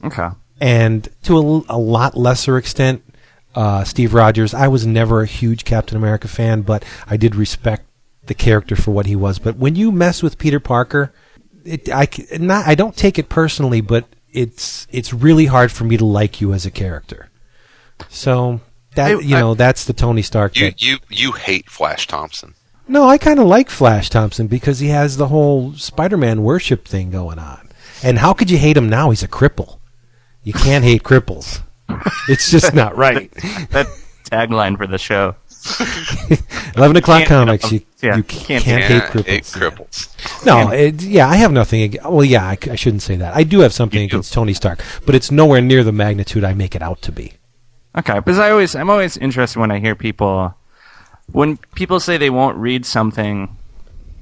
okay. 0.03 0.29
and 0.59 1.07
to 1.23 1.37
a, 1.37 1.61
a 1.69 1.77
lot 1.77 2.17
lesser 2.17 2.57
extent, 2.57 3.03
uh, 3.55 3.83
Steve 3.83 4.13
Rogers. 4.13 4.53
I 4.53 4.67
was 4.67 4.85
never 4.85 5.21
a 5.21 5.25
huge 5.27 5.65
Captain 5.65 5.97
America 5.97 6.27
fan, 6.27 6.61
but 6.61 6.83
I 7.07 7.17
did 7.17 7.35
respect 7.35 7.85
the 8.25 8.33
character 8.33 8.75
for 8.75 8.91
what 8.91 9.05
he 9.05 9.15
was. 9.15 9.39
But 9.39 9.57
when 9.57 9.75
you 9.75 9.91
mess 9.91 10.21
with 10.23 10.37
Peter 10.37 10.59
Parker, 10.59 11.13
it, 11.63 11.89
I 11.89 12.05
c- 12.11 12.25
not 12.37 12.67
I 12.67 12.75
don't 12.75 12.95
take 12.95 13.17
it 13.19 13.29
personally, 13.29 13.81
but 13.81 14.05
it's 14.31 14.85
it's 14.91 15.13
really 15.13 15.45
hard 15.45 15.71
for 15.71 15.83
me 15.85 15.97
to 15.97 16.05
like 16.05 16.41
you 16.41 16.53
as 16.53 16.65
a 16.65 16.71
character. 16.71 17.29
So 18.09 18.61
that 18.95 19.07
I- 19.07 19.19
you 19.19 19.35
I- 19.35 19.39
know 19.39 19.53
that's 19.55 19.85
the 19.85 19.93
Tony 19.93 20.21
Stark. 20.21 20.55
you 20.55 20.65
that- 20.65 20.81
you 20.81 20.97
you 21.09 21.31
hate 21.33 21.69
Flash 21.69 22.07
Thompson. 22.07 22.53
No, 22.87 23.07
I 23.07 23.17
kind 23.17 23.39
of 23.39 23.47
like 23.47 23.69
Flash 23.69 24.09
Thompson 24.09 24.47
because 24.47 24.79
he 24.79 24.87
has 24.89 25.17
the 25.17 25.27
whole 25.27 25.73
Spider-Man 25.73 26.43
worship 26.43 26.87
thing 26.87 27.11
going 27.11 27.39
on. 27.39 27.69
And 28.03 28.19
how 28.19 28.33
could 28.33 28.49
you 28.51 28.57
hate 28.57 28.77
him 28.77 28.89
now? 28.89 29.09
He's 29.09 29.23
a 29.23 29.27
cripple. 29.27 29.79
You 30.43 30.53
can't 30.53 30.83
hate 30.83 31.03
cripples. 31.03 31.61
It's 32.29 32.51
just 32.51 32.73
not 32.73 32.95
right. 32.95 33.31
That 33.71 33.87
tagline 34.25 34.77
for 34.77 34.87
the 34.87 34.97
show. 34.97 35.35
Eleven 36.77 36.95
o'clock 36.97 37.19
Can't- 37.25 37.29
comics. 37.29 37.71
You, 37.71 37.81
yeah, 38.01 38.15
you 38.17 38.23
can't 38.23 38.63
can't, 38.63 38.83
hate 38.83 39.01
cripples. 39.03 39.25
hate 39.25 39.43
cripples. 39.43 40.45
No, 40.45 40.71
it, 40.71 41.01
yeah, 41.01 41.27
I 41.27 41.35
have 41.37 41.51
nothing. 41.51 41.81
ag- 41.83 41.99
Well, 42.05 42.23
yeah, 42.23 42.55
I 42.69 42.75
shouldn't 42.75 43.01
say 43.01 43.15
that. 43.17 43.35
I 43.35 43.43
do 43.43 43.59
have 43.61 43.73
something 43.73 43.99
You 44.01 44.07
do. 44.07 44.15
against 44.17 44.33
Tony 44.33 44.53
Stark, 44.53 44.81
but 45.05 45.15
it's 45.15 45.31
nowhere 45.31 45.61
near 45.61 45.83
the 45.83 45.91
magnitude 45.91 46.43
I 46.43 46.53
make 46.53 46.75
it 46.75 46.81
out 46.81 47.01
to 47.03 47.11
be. 47.11 47.33
Okay, 47.97 48.13
because 48.19 48.37
I 48.37 48.51
always 48.51 48.75
I'm 48.75 48.89
always 48.91 49.17
interested 49.17 49.59
when 49.59 49.71
I 49.71 49.79
hear 49.79 49.95
people 49.95 50.53
when 51.31 51.57
people 51.75 51.99
say 51.99 52.17
they 52.17 52.29
won't 52.29 52.57
read 52.57 52.85
something, 52.85 53.55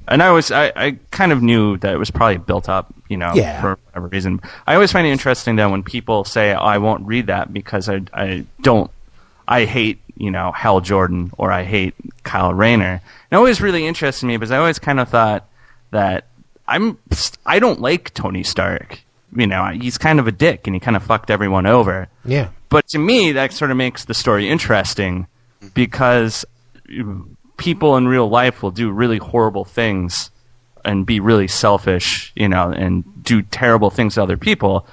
and 0.08 0.22
I 0.22 0.30
was 0.30 0.50
I, 0.50 0.72
I 0.76 0.98
kind 1.10 1.32
of 1.32 1.42
knew 1.42 1.76
that 1.78 1.94
it 1.94 1.98
was 1.98 2.10
probably 2.10 2.38
built 2.38 2.68
up, 2.68 2.92
you 3.08 3.16
know, 3.16 3.32
Yeah. 3.34 3.60
for 3.60 3.78
whatever 3.86 4.08
reason. 4.08 4.40
I 4.66 4.74
always 4.74 4.92
find 4.92 5.06
it 5.06 5.10
interesting 5.10 5.56
that 5.56 5.70
when 5.70 5.82
people 5.82 6.24
say 6.24 6.54
oh, 6.54 6.58
I 6.58 6.78
won't 6.78 7.06
read 7.06 7.26
that 7.26 7.52
because 7.52 7.88
I 7.88 8.02
I 8.12 8.44
don't 8.62 8.90
I 9.48 9.64
hate 9.64 10.00
you 10.16 10.30
know, 10.30 10.50
Hal 10.52 10.80
Jordan 10.80 11.30
or 11.36 11.52
I 11.52 11.62
hate 11.64 11.94
Kyle 12.22 12.52
Rayner. 12.52 12.92
And 12.92 13.00
it 13.30 13.36
always 13.36 13.60
really 13.60 13.86
interested 13.86 14.26
me 14.26 14.36
because 14.36 14.50
I 14.50 14.58
always 14.58 14.78
kind 14.78 14.98
of 14.98 15.08
thought 15.08 15.46
that 15.90 16.24
I'm 16.66 16.98
I 17.44 17.58
don't 17.58 17.80
like 17.80 18.12
Tony 18.14 18.42
Stark. 18.42 19.00
You 19.34 19.46
know, 19.46 19.66
he's 19.66 19.98
kind 19.98 20.18
of 20.18 20.26
a 20.26 20.32
dick 20.32 20.66
and 20.66 20.74
he 20.74 20.80
kind 20.80 20.96
of 20.96 21.02
fucked 21.02 21.30
everyone 21.30 21.66
over. 21.66 22.08
Yeah. 22.24 22.48
But 22.68 22.88
to 22.88 22.98
me, 22.98 23.32
that 23.32 23.52
sort 23.52 23.70
of 23.70 23.76
makes 23.76 24.06
the 24.06 24.14
story 24.14 24.48
interesting 24.48 25.26
mm-hmm. 25.60 25.68
because 25.74 26.44
people 27.56 27.96
in 27.96 28.06
real 28.08 28.28
life 28.28 28.62
will 28.62 28.70
do 28.70 28.90
really 28.90 29.18
horrible 29.18 29.64
things 29.64 30.30
and 30.84 31.04
be 31.04 31.20
really 31.20 31.48
selfish, 31.48 32.32
you 32.36 32.48
know, 32.48 32.70
and 32.70 33.04
do 33.24 33.42
terrible 33.42 33.90
things 33.90 34.14
to 34.14 34.22
other 34.22 34.36
people, 34.36 34.86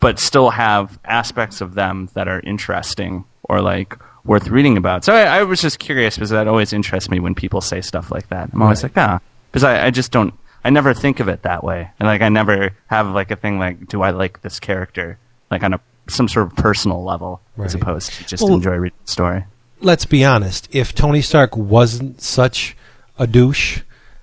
but 0.00 0.18
still 0.18 0.50
have 0.50 0.98
aspects 1.04 1.60
of 1.60 1.74
them 1.74 2.08
that 2.14 2.28
are 2.28 2.40
interesting 2.40 3.24
or 3.42 3.60
like 3.60 3.98
worth 4.24 4.48
reading 4.48 4.76
about. 4.76 5.04
So 5.04 5.12
I, 5.14 5.38
I 5.38 5.42
was 5.42 5.60
just 5.60 5.78
curious 5.78 6.14
because 6.16 6.30
that 6.30 6.48
always 6.48 6.72
interests 6.72 7.10
me 7.10 7.20
when 7.20 7.34
people 7.34 7.60
say 7.60 7.80
stuff 7.80 8.10
like 8.10 8.28
that. 8.28 8.50
I'm 8.52 8.62
always 8.62 8.82
like, 8.82 8.96
ah, 8.96 9.20
because 9.50 9.64
I, 9.64 9.86
I 9.86 9.90
just 9.90 10.12
don't. 10.12 10.34
I 10.66 10.70
never 10.70 10.94
think 10.94 11.20
of 11.20 11.28
it 11.28 11.42
that 11.42 11.62
way, 11.62 11.90
and 12.00 12.06
like 12.06 12.22
I 12.22 12.30
never 12.30 12.70
have 12.86 13.08
like 13.08 13.30
a 13.30 13.36
thing 13.36 13.58
like, 13.58 13.86
do 13.86 14.00
I 14.00 14.10
like 14.12 14.40
this 14.40 14.58
character, 14.58 15.18
like 15.50 15.62
on 15.62 15.74
a 15.74 15.80
some 16.08 16.26
sort 16.26 16.46
of 16.46 16.56
personal 16.56 17.04
level, 17.04 17.42
as 17.58 17.74
opposed 17.74 18.12
to 18.14 18.24
just 18.24 18.42
Well- 18.42 18.54
enjoy 18.54 18.76
reading 18.76 18.98
the 19.04 19.12
story. 19.12 19.44
Let's 19.84 20.06
be 20.06 20.24
honest. 20.24 20.68
If 20.72 20.94
Tony 20.94 21.20
Stark 21.20 21.56
wasn't 21.56 22.20
such 22.22 22.76
a 23.18 23.26
douche, 23.26 23.82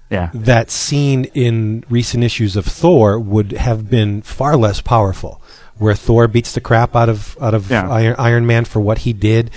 Yeah, 0.09 0.29
that 0.33 0.69
scene 0.69 1.25
in 1.33 1.85
recent 1.89 2.23
issues 2.23 2.55
of 2.57 2.65
Thor 2.65 3.17
would 3.17 3.53
have 3.53 3.89
been 3.89 4.21
far 4.23 4.57
less 4.57 4.81
powerful. 4.81 5.41
Where 5.77 5.95
Thor 5.95 6.27
beats 6.27 6.53
the 6.53 6.61
crap 6.61 6.95
out 6.95 7.09
of 7.09 7.37
out 7.39 7.53
of 7.53 7.69
Yeah. 7.71 7.89
Iron, 7.89 8.15
Iron 8.17 8.45
Man 8.45 8.65
for 8.65 8.79
what 8.81 8.99
he 8.99 9.13
did. 9.13 9.51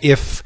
If 0.00 0.42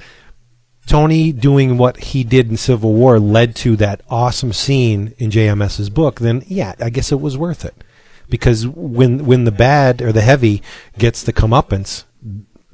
Tony 0.87 1.33
doing 1.33 1.79
what 1.79 1.97
he 1.97 2.23
did 2.23 2.51
in 2.51 2.57
Civil 2.57 2.93
War 2.93 3.19
led 3.19 3.57
to 3.57 3.77
that 3.77 4.03
awesome 4.11 4.53
scene 4.53 5.15
in 5.19 5.31
JMS's 5.31 5.89
book, 5.91 6.21
then 6.21 6.45
yeah, 6.47 6.75
I 6.81 6.91
guess 6.91 7.11
it 7.11 7.21
was 7.21 7.39
worth 7.39 7.65
it. 7.65 7.75
Because 8.29 8.67
when 8.67 9.25
when 9.25 9.45
the 9.45 9.53
bad 9.53 10.03
or 10.03 10.13
the 10.13 10.21
heavy 10.21 10.63
gets 10.99 11.23
the 11.23 11.33
comeuppance, 11.33 12.05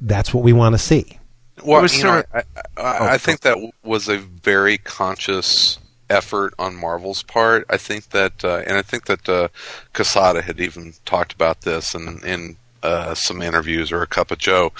that's 0.01 0.33
what 0.33 0.43
we 0.43 0.51
want 0.51 0.73
to 0.73 0.79
see. 0.79 1.19
Well, 1.63 1.85
you 1.85 2.03
know, 2.03 2.23
I, 2.33 2.43
I, 2.77 3.13
I 3.13 3.17
think 3.17 3.41
that 3.41 3.57
was 3.83 4.09
a 4.09 4.17
very 4.17 4.77
conscious 4.77 5.79
effort 6.09 6.53
on 6.59 6.75
Marvel's 6.75 7.23
part. 7.23 7.65
I 7.69 7.77
think 7.77 8.09
that, 8.09 8.43
uh, 8.43 8.63
and 8.67 8.77
I 8.77 8.81
think 8.81 9.05
that 9.05 9.27
uh, 9.27 9.47
Quesada 9.93 10.41
had 10.41 10.59
even 10.59 10.93
talked 11.05 11.33
about 11.33 11.61
this 11.61 11.95
in 11.95 12.21
in 12.23 12.57
uh, 12.83 13.15
some 13.15 13.41
interviews 13.41 13.91
or 13.91 14.01
a 14.01 14.07
cup 14.07 14.31
of 14.31 14.37
Joe 14.37 14.73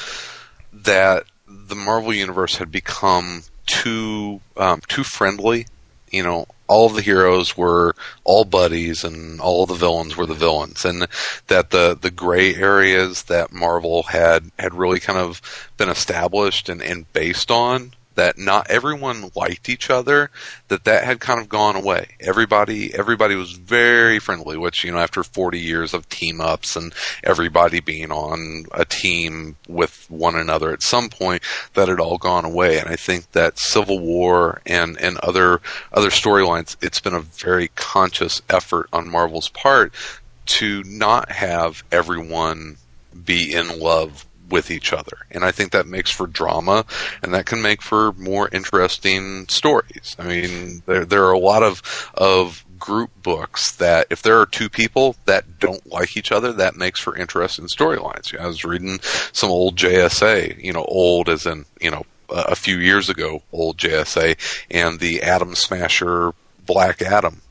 that 0.72 1.24
the 1.48 1.76
Marvel 1.76 2.14
universe 2.14 2.58
had 2.58 2.72
become 2.72 3.44
too 3.66 4.42
um, 4.58 4.82
too 4.88 5.04
friendly. 5.04 5.68
You 6.12 6.24
know, 6.24 6.48
all 6.74 6.88
of 6.88 6.96
the 6.96 7.02
heroes 7.02 7.56
were 7.56 7.96
all 8.24 8.46
buddies, 8.46 9.04
and 9.04 9.40
all 9.40 9.62
of 9.62 9.70
the 9.70 9.76
villains 9.76 10.18
were 10.18 10.26
the 10.26 10.34
villains, 10.34 10.86
and 10.86 11.08
that 11.48 11.70
the 11.70 11.96
the 12.02 12.10
gray 12.10 12.56
areas 12.56 13.24
that 13.24 13.54
Marvel 13.54 14.02
had 14.02 14.50
had 14.58 14.74
really 14.74 15.00
kind 15.00 15.20
of 15.20 15.40
been 15.78 15.90
established 15.90 16.70
and, 16.70 16.82
and 16.82 17.12
based 17.14 17.52
on 17.52 17.94
that 18.16 18.38
not 18.38 18.70
everyone 18.70 19.32
liked 19.36 19.70
each 19.70 19.90
other 19.90 20.30
that 20.68 20.84
that 20.86 21.04
had 21.04 21.20
kind 21.20 21.40
of 21.40 21.50
gone 21.50 21.76
away. 21.76 22.10
Everybody 22.20 22.94
everybody 22.94 23.36
was 23.36 23.54
very 23.54 24.20
friendly 24.20 24.58
which 24.58 24.84
you 24.84 24.92
know 24.92 25.00
after 25.00 25.24
40 25.24 25.60
years 25.60 25.94
of 25.94 26.08
team 26.10 26.42
ups 26.42 26.76
and 26.76 26.94
everybody 27.24 27.80
being 27.80 28.12
on 28.12 28.66
a 28.72 28.86
team 28.86 29.56
with 29.68 30.06
one 30.10 30.36
another 30.36 30.72
at 30.72 30.82
some 30.84 31.10
point 31.10 31.44
that 31.74 31.88
had 31.88 32.00
all 32.00 32.18
gone 32.18 32.46
away. 32.46 32.80
And 32.80 32.90
i 32.90 32.96
think 32.96 33.32
that 33.32 33.60
civil 33.60 34.00
war 34.00 34.62
and 34.66 35.00
and 35.00 35.18
other 35.20 35.62
other 35.92 36.10
storylines 36.10 36.76
it's 36.82 37.00
been 37.00 37.14
a 37.14 37.22
very 37.22 37.70
conscious 37.70 38.42
effort 38.50 38.88
on 38.94 39.10
marvel's 39.10 39.50
part 39.50 39.94
to 40.46 40.84
not 40.84 41.32
have 41.32 41.84
everyone 41.92 42.78
be 43.26 43.54
in 43.54 43.80
love 43.80 44.26
with 44.50 44.72
each 44.72 44.94
other. 44.94 45.18
And 45.32 45.44
I 45.44 45.52
think 45.52 45.72
that 45.72 45.88
makes 45.88 46.12
for 46.12 46.28
drama 46.28 46.86
and 47.22 47.34
that 47.34 47.46
can 47.46 47.62
make 47.62 47.82
for 47.82 48.14
more 48.14 48.50
interesting 48.52 49.48
stories. 49.48 50.16
I 50.20 50.28
mean, 50.28 50.84
there, 50.86 51.06
there 51.06 51.26
are 51.26 51.32
a 51.32 51.40
lot 51.40 51.64
of, 51.64 52.12
of 52.14 52.64
group 52.80 53.12
books 53.22 53.76
that 53.78 54.08
if 54.10 54.22
there 54.22 54.40
are 54.40 54.46
two 54.46 54.70
people 54.70 55.16
that 55.26 55.60
don't 55.60 55.86
like 55.88 56.18
each 56.18 56.32
other, 56.32 56.52
that 56.52 56.76
makes 56.76 57.00
for 57.00 57.16
interesting 57.16 57.66
storylines. 57.68 58.38
I 58.38 58.46
was 58.46 58.66
reading 58.66 59.00
some 59.32 59.50
old 59.50 59.78
JSA, 59.78 60.62
you 60.62 60.74
know, 60.74 60.84
old 60.84 61.30
as 61.30 61.46
in, 61.46 61.66
you 61.80 61.92
know, 61.92 62.06
a 62.30 62.44
a 62.50 62.56
few 62.56 62.78
years 62.80 63.10
ago, 63.10 63.42
old 63.52 63.78
JSA 63.78 64.38
and 64.70 65.00
the 65.00 65.22
Atom 65.22 65.56
Smasher 65.56 66.34
Black 66.66 67.02
Adam 67.02 67.42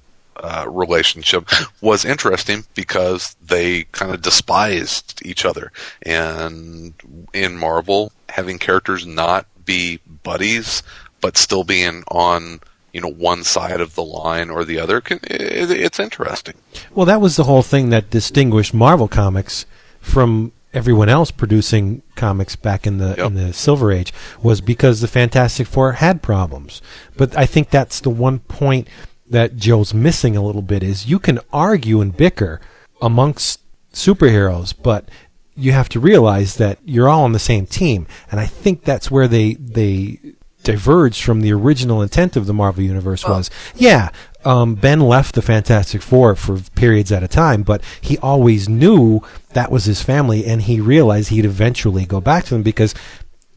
uh, 0.42 0.66
relationship 0.68 1.48
was 1.80 2.04
interesting 2.04 2.64
because 2.74 3.34
they 3.46 3.84
kind 3.84 4.12
of 4.12 4.22
despised 4.22 5.22
each 5.24 5.44
other. 5.44 5.72
And 6.02 6.94
in 7.32 7.56
Marvel, 7.56 8.12
having 8.28 8.58
characters 8.58 9.06
not 9.06 9.46
be 9.64 10.00
buddies 10.24 10.82
but 11.20 11.36
still 11.36 11.64
being 11.64 12.02
on 12.08 12.60
you 12.92 13.00
know 13.00 13.08
one 13.08 13.42
side 13.44 13.80
of 13.80 13.94
the 13.94 14.02
line 14.04 14.50
or 14.50 14.64
the 14.64 14.78
other, 14.78 15.00
can, 15.00 15.18
it, 15.22 15.70
it's 15.70 15.98
interesting. 16.00 16.54
Well, 16.94 17.06
that 17.06 17.20
was 17.20 17.36
the 17.36 17.44
whole 17.44 17.62
thing 17.62 17.88
that 17.90 18.10
distinguished 18.10 18.74
Marvel 18.74 19.08
Comics 19.08 19.64
from 20.00 20.52
everyone 20.74 21.08
else 21.08 21.30
producing 21.30 22.02
comics 22.16 22.56
back 22.56 22.86
in 22.86 22.98
the 22.98 23.14
Yep. 23.16 23.26
in 23.26 23.34
the 23.34 23.52
Silver 23.52 23.92
Age 23.92 24.12
was 24.42 24.60
because 24.60 25.00
the 25.00 25.08
Fantastic 25.08 25.66
Four 25.66 25.92
had 25.92 26.22
problems. 26.22 26.82
But 27.16 27.36
I 27.36 27.46
think 27.46 27.70
that's 27.70 28.00
the 28.00 28.10
one 28.10 28.40
point 28.40 28.88
that 29.32 29.56
Joe's 29.56 29.92
missing 29.92 30.36
a 30.36 30.42
little 30.42 30.62
bit 30.62 30.82
is 30.82 31.06
you 31.06 31.18
can 31.18 31.40
argue 31.52 32.00
and 32.00 32.16
bicker 32.16 32.60
amongst 33.00 33.60
superheroes, 33.92 34.74
but 34.80 35.08
you 35.54 35.72
have 35.72 35.88
to 35.90 36.00
realize 36.00 36.56
that 36.56 36.78
you're 36.84 37.08
all 37.08 37.24
on 37.24 37.32
the 37.32 37.38
same 37.38 37.66
team, 37.66 38.06
and 38.30 38.40
I 38.40 38.46
think 38.46 38.84
that's 38.84 39.10
where 39.10 39.28
they 39.28 39.54
they 39.54 40.18
diverged 40.62 41.24
from 41.24 41.40
the 41.40 41.52
original 41.52 42.02
intent 42.02 42.36
of 42.36 42.46
the 42.46 42.54
Marvel 42.54 42.84
Universe 42.84 43.26
was, 43.26 43.50
yeah, 43.74 44.10
um, 44.44 44.76
Ben 44.76 45.00
left 45.00 45.34
the 45.34 45.42
Fantastic 45.42 46.02
Four 46.02 46.36
for 46.36 46.60
periods 46.76 47.10
at 47.10 47.24
a 47.24 47.28
time, 47.28 47.62
but 47.62 47.82
he 48.00 48.16
always 48.18 48.68
knew 48.68 49.22
that 49.54 49.72
was 49.72 49.86
his 49.86 50.02
family, 50.02 50.46
and 50.46 50.62
he 50.62 50.80
realized 50.80 51.30
he'd 51.30 51.44
eventually 51.44 52.06
go 52.06 52.20
back 52.20 52.44
to 52.44 52.54
them 52.54 52.62
because 52.62 52.94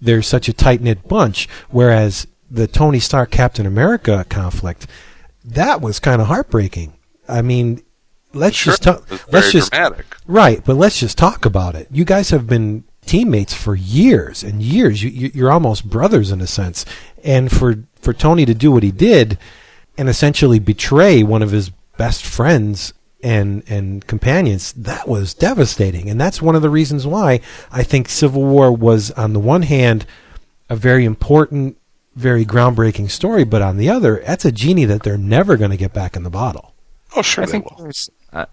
they're 0.01 0.21
such 0.21 0.49
a 0.49 0.53
tight 0.53 0.81
knit 0.81 1.07
bunch. 1.07 1.47
Whereas 1.69 2.27
the 2.49 2.67
Tony 2.67 2.99
Stark 2.99 3.31
Captain 3.31 3.65
America 3.65 4.25
conflict, 4.29 4.87
that 5.45 5.81
was 5.81 5.99
kind 5.99 6.21
of 6.21 6.27
heartbreaking. 6.27 6.93
I 7.27 7.41
mean, 7.41 7.83
let's 8.33 8.55
Sure, 8.55 8.71
just 8.73 8.83
talk. 8.83 9.09
Let's 9.31 9.51
just 9.51 9.71
dramatic. 9.71 10.05
Right, 10.27 10.63
but 10.63 10.75
let's 10.75 10.99
just 10.99 11.17
talk 11.17 11.45
about 11.45 11.75
it. 11.75 11.87
You 11.91 12.05
guys 12.05 12.29
have 12.31 12.47
been 12.47 12.83
teammates 13.05 13.53
for 13.53 13.75
years 13.75 14.43
and 14.43 14.61
years. 14.61 15.03
You, 15.03 15.09
you, 15.09 15.31
you're 15.33 15.51
almost 15.51 15.89
brothers 15.89 16.31
in 16.31 16.41
a 16.41 16.47
sense. 16.47 16.85
And 17.23 17.51
for 17.51 17.83
for 17.95 18.13
Tony 18.13 18.45
to 18.45 18.53
do 18.53 18.71
what 18.71 18.83
he 18.83 18.91
did 18.91 19.37
and 19.97 20.09
essentially 20.09 20.59
betray 20.59 21.23
one 21.23 21.41
of 21.41 21.51
his 21.51 21.69
best 21.97 22.25
friends 22.25 22.93
and 23.23 23.63
and 23.67 24.05
companions, 24.05 24.73
that 24.73 25.07
was 25.07 25.33
devastating. 25.33 26.09
And 26.09 26.19
that's 26.19 26.41
one 26.41 26.55
of 26.55 26.61
the 26.61 26.69
reasons 26.69 27.07
why 27.07 27.41
I 27.71 27.83
think 27.83 28.09
Civil 28.09 28.43
War 28.43 28.71
was 28.71 29.11
on 29.11 29.33
the 29.33 29.39
one 29.39 29.63
hand 29.63 30.05
a 30.69 30.75
very 30.75 31.05
important, 31.05 31.77
very 32.15 32.45
groundbreaking 32.45 33.09
story, 33.11 33.43
but 33.43 33.61
on 33.61 33.77
the 33.77 33.89
other, 33.89 34.23
that's 34.25 34.45
a 34.45 34.51
genie 34.51 34.85
that 34.85 35.03
they're 35.03 35.17
never 35.17 35.57
going 35.57 35.71
to 35.71 35.77
get 35.77 35.93
back 35.93 36.15
in 36.15 36.23
the 36.23 36.29
bottle. 36.29 36.73
Oh, 37.15 37.21
sure 37.21 37.43
I 37.43 37.47
they 37.47 37.51
think 37.51 37.69
will. 37.71 37.83
there's. 37.83 38.09
Uh, 38.31 38.45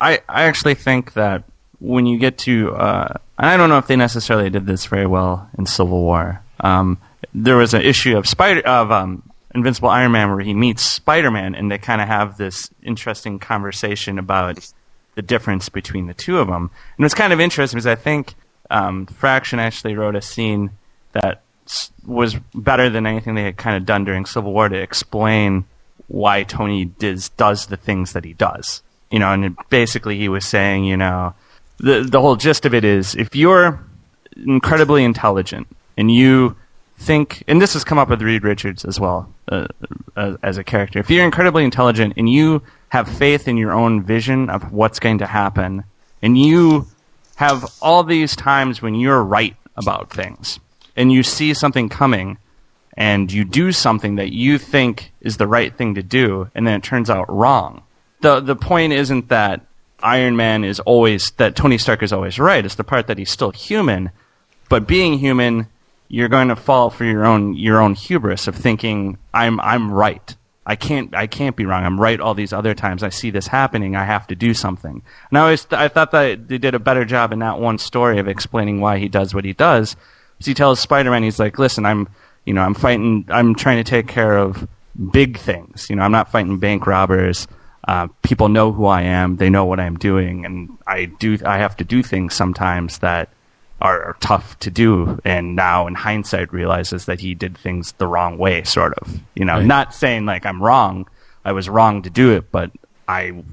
I 0.00 0.20
I 0.28 0.42
actually 0.44 0.74
think 0.74 1.14
that 1.14 1.44
when 1.78 2.06
you 2.06 2.18
get 2.18 2.38
to, 2.38 2.74
uh, 2.74 3.14
and 3.38 3.48
I 3.48 3.56
don't 3.56 3.68
know 3.68 3.78
if 3.78 3.86
they 3.86 3.96
necessarily 3.96 4.50
did 4.50 4.66
this 4.66 4.86
very 4.86 5.06
well 5.06 5.48
in 5.58 5.66
Civil 5.66 6.00
War. 6.02 6.42
Um, 6.60 6.98
there 7.34 7.56
was 7.56 7.74
an 7.74 7.82
issue 7.82 8.16
of 8.16 8.26
Spider 8.26 8.60
of 8.66 8.90
um, 8.90 9.22
Invincible 9.54 9.88
Iron 9.90 10.12
Man 10.12 10.30
where 10.30 10.40
he 10.40 10.54
meets 10.54 10.82
Spider 10.82 11.30
Man, 11.30 11.54
and 11.54 11.70
they 11.70 11.78
kind 11.78 12.00
of 12.00 12.08
have 12.08 12.36
this 12.36 12.70
interesting 12.82 13.38
conversation 13.38 14.18
about 14.18 14.70
the 15.14 15.22
difference 15.22 15.68
between 15.70 16.06
the 16.06 16.14
two 16.14 16.38
of 16.38 16.46
them. 16.46 16.70
And 16.96 17.00
it 17.00 17.02
was 17.04 17.14
kind 17.14 17.32
of 17.32 17.40
interesting 17.40 17.76
because 17.78 17.86
I 17.86 17.94
think 17.94 18.34
um, 18.70 19.06
Fraction 19.06 19.58
actually 19.58 19.94
wrote 19.96 20.14
a 20.16 20.22
scene 20.22 20.70
that 21.12 21.36
s- 21.36 21.40
was 22.06 22.34
better 22.54 22.90
than 22.90 23.06
anything 23.06 23.34
they 23.34 23.44
had 23.44 23.56
kind 23.56 23.76
of 23.76 23.86
done 23.86 24.04
during 24.04 24.26
Civil 24.26 24.52
War 24.52 24.68
to 24.68 24.76
explain 24.76 25.64
why 26.08 26.44
Tony 26.44 26.84
does 26.84 27.30
does 27.30 27.66
the 27.66 27.76
things 27.76 28.12
that 28.12 28.24
he 28.24 28.32
does. 28.32 28.82
You 29.10 29.18
know, 29.18 29.32
and 29.32 29.44
it, 29.44 29.52
basically 29.70 30.18
he 30.18 30.28
was 30.28 30.46
saying, 30.46 30.84
you 30.84 30.96
know, 30.96 31.34
the 31.78 32.02
the 32.02 32.20
whole 32.20 32.36
gist 32.36 32.66
of 32.66 32.74
it 32.74 32.84
is 32.84 33.14
if 33.14 33.34
you're 33.34 33.80
incredibly 34.36 35.04
intelligent 35.04 35.66
and 35.96 36.10
you 36.10 36.56
think, 36.98 37.44
and 37.48 37.60
this 37.60 37.74
has 37.74 37.84
come 37.84 37.98
up 37.98 38.08
with 38.08 38.22
Reed 38.22 38.44
Richards 38.44 38.84
as 38.84 38.98
well 38.98 39.32
uh, 39.48 39.66
as, 40.16 40.36
as 40.42 40.58
a 40.58 40.64
character. 40.64 40.98
If 40.98 41.10
you're 41.10 41.24
incredibly 41.24 41.64
intelligent 41.64 42.14
and 42.16 42.28
you 42.28 42.62
have 42.88 43.08
faith 43.08 43.48
in 43.48 43.56
your 43.56 43.72
own 43.72 44.02
vision 44.02 44.50
of 44.50 44.72
what's 44.72 44.98
going 44.98 45.18
to 45.18 45.26
happen, 45.26 45.84
and 46.22 46.38
you 46.38 46.86
have 47.36 47.64
all 47.82 48.02
these 48.02 48.36
times 48.36 48.80
when 48.80 48.94
you're 48.94 49.22
right 49.22 49.56
about 49.76 50.10
things, 50.10 50.58
and 50.96 51.12
you 51.12 51.22
see 51.22 51.54
something 51.54 51.88
coming 51.88 52.38
and 52.96 53.30
you 53.30 53.44
do 53.44 53.72
something 53.72 54.16
that 54.16 54.32
you 54.32 54.58
think 54.58 55.12
is 55.20 55.36
the 55.36 55.46
right 55.46 55.76
thing 55.76 55.94
to 55.94 56.02
do 56.02 56.50
and 56.54 56.66
then 56.66 56.74
it 56.74 56.82
turns 56.82 57.10
out 57.10 57.32
wrong. 57.32 57.82
The 58.20 58.40
the 58.40 58.56
point 58.56 58.92
isn't 58.92 59.28
that 59.28 59.60
Iron 60.02 60.36
Man 60.36 60.64
is 60.64 60.80
always 60.80 61.30
that 61.32 61.56
Tony 61.56 61.78
Stark 61.78 62.02
is 62.02 62.12
always 62.12 62.38
right. 62.38 62.64
It's 62.64 62.74
the 62.74 62.84
part 62.84 63.06
that 63.06 63.18
he's 63.18 63.30
still 63.30 63.50
human, 63.50 64.10
but 64.68 64.86
being 64.86 65.18
human, 65.18 65.68
you're 66.08 66.28
going 66.28 66.48
to 66.48 66.56
fall 66.56 66.90
for 66.90 67.04
your 67.04 67.26
own 67.26 67.54
your 67.56 67.80
own 67.80 67.94
hubris 67.94 68.48
of 68.48 68.54
thinking 68.54 69.18
I'm 69.34 69.60
I'm 69.60 69.92
right. 69.92 70.34
I 70.64 70.76
can't 70.76 71.14
I 71.14 71.26
can't 71.26 71.56
be 71.56 71.64
wrong. 71.64 71.84
I'm 71.84 72.00
right 72.00 72.20
all 72.20 72.34
these 72.34 72.52
other 72.52 72.74
times. 72.74 73.02
I 73.02 73.08
see 73.10 73.30
this 73.30 73.46
happening. 73.46 73.94
I 73.94 74.04
have 74.04 74.26
to 74.28 74.34
do 74.34 74.52
something. 74.52 75.02
And 75.30 75.38
I 75.38 75.42
always 75.42 75.66
I 75.70 75.88
thought 75.88 76.10
that 76.10 76.48
they 76.48 76.58
did 76.58 76.74
a 76.74 76.80
better 76.80 77.04
job 77.04 77.32
in 77.32 77.38
that 77.38 77.60
one 77.60 77.78
story 77.78 78.18
of 78.18 78.28
explaining 78.28 78.80
why 78.80 78.98
he 78.98 79.08
does 79.08 79.34
what 79.34 79.44
he 79.44 79.52
does. 79.52 79.96
Because 80.36 80.46
he 80.46 80.54
tells 80.54 80.80
Spider-Man, 80.80 81.22
he's 81.22 81.38
like, 81.38 81.58
"Listen, 81.58 81.86
I'm 81.86 82.08
you 82.44 82.52
know 82.54 82.62
I'm 82.62 82.74
fighting. 82.74 83.24
I'm 83.28 83.54
trying 83.54 83.78
to 83.82 83.84
take 83.88 84.06
care 84.08 84.36
of 84.36 84.66
big 85.12 85.38
things. 85.38 85.88
You 85.90 85.96
know, 85.96 86.02
I'm 86.02 86.12
not 86.12 86.30
fighting 86.30 86.58
bank 86.58 86.86
robbers. 86.86 87.46
Uh, 87.86 88.08
people 88.22 88.48
know 88.48 88.72
who 88.72 88.86
I 88.86 89.02
am. 89.02 89.36
They 89.36 89.48
know 89.48 89.64
what 89.64 89.78
I'm 89.78 89.96
doing, 89.96 90.44
and 90.44 90.76
I 90.86 91.04
do. 91.06 91.38
I 91.44 91.58
have 91.58 91.76
to 91.78 91.84
do 91.84 92.02
things 92.02 92.34
sometimes 92.34 92.98
that 92.98 93.28
are, 93.80 94.02
are 94.02 94.16
tough 94.20 94.58
to 94.60 94.70
do. 94.70 95.20
And 95.24 95.54
now, 95.54 95.86
in 95.86 95.94
hindsight, 95.94 96.52
realizes 96.52 97.06
that 97.06 97.20
he 97.20 97.34
did 97.34 97.56
things 97.56 97.92
the 97.92 98.06
wrong 98.06 98.38
way, 98.38 98.64
sort 98.64 98.94
of. 98.94 99.20
You 99.34 99.44
know, 99.44 99.54
Right. 99.54 99.66
not 99.66 99.94
saying 99.94 100.26
like 100.26 100.44
I'm 100.44 100.62
wrong. 100.62 101.06
I 101.44 101.52
was 101.52 101.68
wrong 101.68 102.02
to 102.02 102.10
do 102.10 102.32
it, 102.32 102.50
but 102.50 102.72
I 103.06 103.44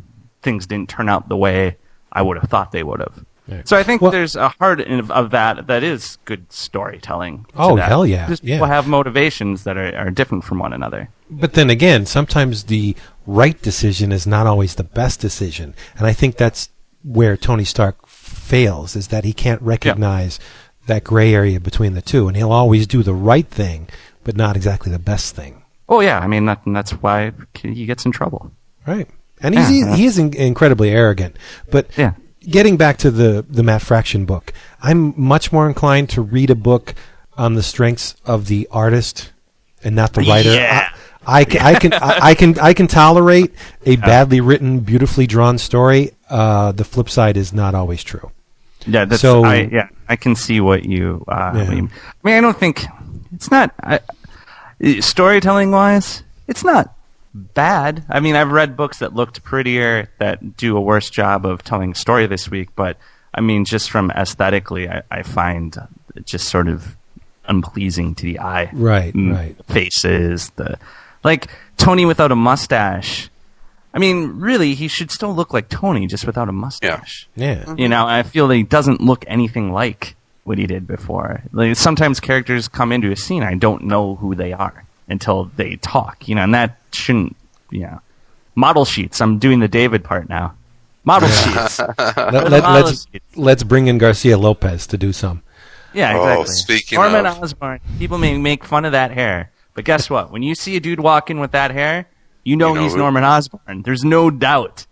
things 0.41 0.65
didn't 0.65 0.89
turn 0.89 1.09
out 1.09 1.29
the 1.29 1.37
way 1.37 1.77
I 2.11 2.21
would 2.21 2.37
have 2.37 2.49
thought 2.49 2.71
they 2.71 2.83
would 2.83 2.99
have. 2.99 3.23
Right. 3.47 3.67
So 3.67 3.75
I 3.77 3.83
think 3.83 4.01
Well- 4.01 4.11
there's 4.11 4.35
a 4.35 4.49
heart 4.49 4.79
in, 4.79 5.11
of 5.11 5.31
that 5.31 5.67
that 5.67 5.83
is 5.83 6.17
good 6.25 6.51
storytelling. 6.51 7.45
Oh, 7.55 7.75
that. 7.75 7.89
hell 7.89 8.05
yeah, 8.05 8.27
Just 8.27 8.43
yeah. 8.43 8.55
people 8.55 8.67
have 8.67 8.87
motivations 8.87 9.63
that 9.65 9.75
are, 9.77 9.95
are 9.97 10.09
different 10.11 10.43
from 10.43 10.59
one 10.59 10.71
another. 10.73 11.09
But 11.29 11.53
then 11.53 11.69
again, 11.69 12.05
sometimes 12.05 12.63
the 12.65 12.95
right 13.27 13.61
decision 13.61 14.11
is 14.11 14.25
not 14.27 14.47
always 14.47 14.75
the 14.75 14.83
best 14.83 15.19
decision, 15.19 15.73
and 15.97 16.07
I 16.07 16.13
think 16.13 16.37
that's 16.37 16.69
where 17.03 17.35
Tony 17.35 17.65
Stark 17.65 18.07
fails 18.07 18.95
is 18.95 19.07
that 19.09 19.23
he 19.25 19.33
can't 19.33 19.61
recognize 19.61 20.39
that 20.87 21.03
gray 21.03 21.33
area 21.33 21.59
between 21.59 21.93
the 21.95 22.01
two, 22.01 22.27
and 22.27 22.37
he'll 22.37 22.51
always 22.51 22.87
do 22.87 23.03
the 23.03 23.13
right 23.13 23.47
thing, 23.47 23.87
but 24.23 24.35
not 24.37 24.55
exactly 24.55 24.91
the 24.91 24.99
best 24.99 25.35
thing. 25.35 25.63
Oh 25.89 25.99
yeah, 25.99 26.19
I 26.19 26.27
mean 26.27 26.45
that, 26.45 26.61
that's 26.65 26.91
why 26.91 27.33
he 27.61 27.85
gets 27.85 28.05
in 28.05 28.11
trouble. 28.13 28.51
Right. 28.87 29.07
And 29.41 29.53
he's, 29.57 29.69
Yeah, 29.71 29.85
yeah. 29.87 29.95
he 29.95 30.05
is 30.05 30.17
in, 30.17 30.33
incredibly 30.33 30.91
arrogant. 30.91 31.35
But 31.69 31.87
Yeah. 31.97 32.13
Getting 32.49 32.77
back 32.77 32.97
to 32.99 33.11
the, 33.11 33.45
the 33.49 33.63
Matt 33.63 33.81
Fraction 33.81 34.25
book, 34.25 34.53
I'm 34.81 35.13
much 35.19 35.51
more 35.51 35.67
inclined 35.67 36.09
to 36.11 36.21
read 36.21 36.49
a 36.49 36.55
book 36.55 36.93
on 37.37 37.55
the 37.55 37.63
strengths 37.63 38.15
of 38.25 38.47
the 38.47 38.67
artist 38.71 39.31
and 39.83 39.95
not 39.95 40.13
the 40.13 40.21
writer. 40.21 40.53
Yeah. 40.53 40.89
I, 41.25 41.39
I, 41.39 41.45
ca- 41.45 41.59
I 41.65 41.75
can 41.79 41.93
I, 41.93 42.33
can 42.35 42.59
I 42.59 42.73
can 42.73 42.87
tolerate 42.87 43.53
a 43.85 43.95
badly 43.95 44.41
written, 44.41 44.81
beautifully 44.81 45.25
drawn 45.25 45.57
story. 45.57 46.11
Uh, 46.29 46.73
the 46.73 46.83
flip 46.83 47.09
side 47.09 47.37
is 47.37 47.53
not 47.53 47.73
always 47.75 48.03
true. 48.03 48.29
Yeah, 48.85 49.05
that's, 49.05 49.21
So- 49.21 49.45
I, 49.45 49.69
yeah, 49.71 49.87
I 50.09 50.17
can 50.17 50.35
see 50.35 50.59
what 50.59 50.83
you. 50.83 51.23
Uh, 51.27 51.53
Yeah. 51.55 51.61
I 51.63 51.75
mean, 51.75 51.89
I 52.25 52.41
don't 52.41 52.57
think 52.57 52.83
it's 53.33 53.49
not 53.49 53.73
I, 53.81 54.01
storytelling 54.99 55.71
wise. 55.71 56.23
It's 56.47 56.63
not 56.63 56.93
bad. 57.33 58.03
I 58.09 58.19
mean, 58.19 58.35
I've 58.35 58.51
read 58.51 58.77
books 58.77 58.99
that 58.99 59.15
looked 59.15 59.43
prettier 59.43 60.09
that 60.19 60.57
do 60.57 60.77
a 60.77 60.81
worse 60.81 61.09
job 61.09 61.45
of 61.45 61.63
telling 61.63 61.91
a 61.91 61.95
story 61.95 62.27
this 62.27 62.49
week, 62.49 62.69
but 62.75 62.97
I 63.33 63.41
mean, 63.41 63.65
just 63.65 63.89
from 63.89 64.11
aesthetically, 64.11 64.87
I, 64.89 65.01
I 65.09 65.23
find 65.23 65.75
it 66.15 66.25
just 66.25 66.47
sort 66.49 66.67
of 66.67 66.95
unpleasing 67.45 68.15
to 68.15 68.23
the 68.23 68.39
eye. 68.39 68.69
Right, 68.73 69.13
Mm, 69.13 69.33
right. 69.33 69.57
The 69.57 69.73
faces, 69.73 70.49
the 70.51 70.77
like 71.23 71.47
Tony 71.77 72.05
without 72.05 72.31
a 72.31 72.35
mustache. 72.35 73.29
I 73.95 73.99
mean, 73.99 74.39
really, 74.39 74.73
he 74.73 74.87
should 74.87 75.11
still 75.11 75.33
look 75.35 75.53
like 75.53 75.69
Tony, 75.69 76.07
just 76.07 76.25
without 76.25 76.49
a 76.49 76.51
mustache. 76.51 77.27
Yeah. 77.35 77.75
You 77.77 77.87
know, 77.89 78.07
I 78.07 78.23
feel 78.23 78.47
that 78.47 78.55
he 78.55 78.63
doesn't 78.63 79.01
look 79.01 79.23
anything 79.27 79.71
like 79.71 80.15
what 80.45 80.57
he 80.57 80.65
did 80.65 80.87
before. 80.87 81.41
Like 81.51 81.75
sometimes 81.75 82.19
characters 82.19 82.67
come 82.67 82.91
into 82.91 83.11
a 83.11 83.15
scene, 83.15 83.43
I 83.43 83.55
don't 83.55 83.83
know 83.83 84.15
who 84.15 84.35
they 84.35 84.51
are 84.53 84.85
until 85.13 85.45
they 85.55 85.77
talk. 85.77 86.27
You 86.27 86.35
know, 86.35 86.43
and 86.43 86.53
that 86.53 86.77
shouldn't. 86.91 87.37
You 87.71 87.81
know, 87.83 88.01
model 88.55 88.83
sheets. 88.85 89.21
I'm 89.21 89.39
doing 89.39 89.59
the 89.61 89.67
David 89.69 90.03
part 90.03 90.27
now. 90.27 90.53
Model 91.05 91.29
sheets. 91.29 91.79
let, 91.97 91.97
let, 92.17 92.63
model 92.63 92.85
let's, 92.87 93.07
sheets. 93.11 93.25
let's 93.37 93.63
bring 93.63 93.87
in 93.87 93.97
Garcia 93.97 94.37
Lopez 94.37 94.85
to 94.87 94.97
do 94.97 95.11
some. 95.13 95.41
Yeah, 95.93 96.13
Oh, 96.17 96.41
exactly. 96.41 96.55
speaking 96.55 96.95
Norman 96.99 97.25
of- 97.25 97.41
Osborn. 97.43 97.79
People 97.99 98.17
may 98.17 98.37
make 98.37 98.63
fun 98.63 98.83
of 98.85 98.91
that 98.93 99.11
hair, 99.11 99.51
but 99.75 99.85
guess 99.85 100.09
what? 100.09 100.31
When 100.31 100.41
you 100.43 100.55
see 100.55 100.75
a 100.75 100.79
dude 100.79 100.99
walking 100.99 101.39
with 101.39 101.51
that 101.51 101.71
hair, 101.71 102.07
you 102.43 102.55
know, 102.55 102.69
You 102.69 102.75
know 102.75 102.81
he's 102.83 102.91
who- 102.93 102.97
Norman 102.99 103.23
Osborn. 103.23 103.83
There's 103.83 104.03
no 104.03 104.29
doubt. 104.31 104.85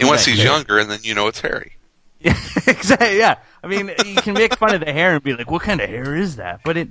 Unless 0.00 0.26
he's 0.26 0.38
Yeah. 0.38 0.44
younger, 0.56 0.78
and 0.78 0.90
then 0.90 1.00
you 1.02 1.14
know 1.14 1.28
it's 1.28 1.40
Harry. 1.40 1.72
Yeah, 2.20 2.32
exactly. 2.66 3.18
Yeah. 3.18 3.36
I 3.62 3.66
mean, 3.68 3.92
you 4.04 4.16
can 4.16 4.34
make 4.34 4.56
fun 4.56 4.74
of 4.74 4.80
the 4.80 4.92
hair 4.92 5.14
and 5.14 5.22
be 5.22 5.34
like, 5.34 5.50
"What 5.50 5.62
kind 5.62 5.80
of 5.80 5.88
hair 5.88 6.14
is 6.16 6.36
that?" 6.36 6.60
But 6.64 6.76
it. 6.76 6.88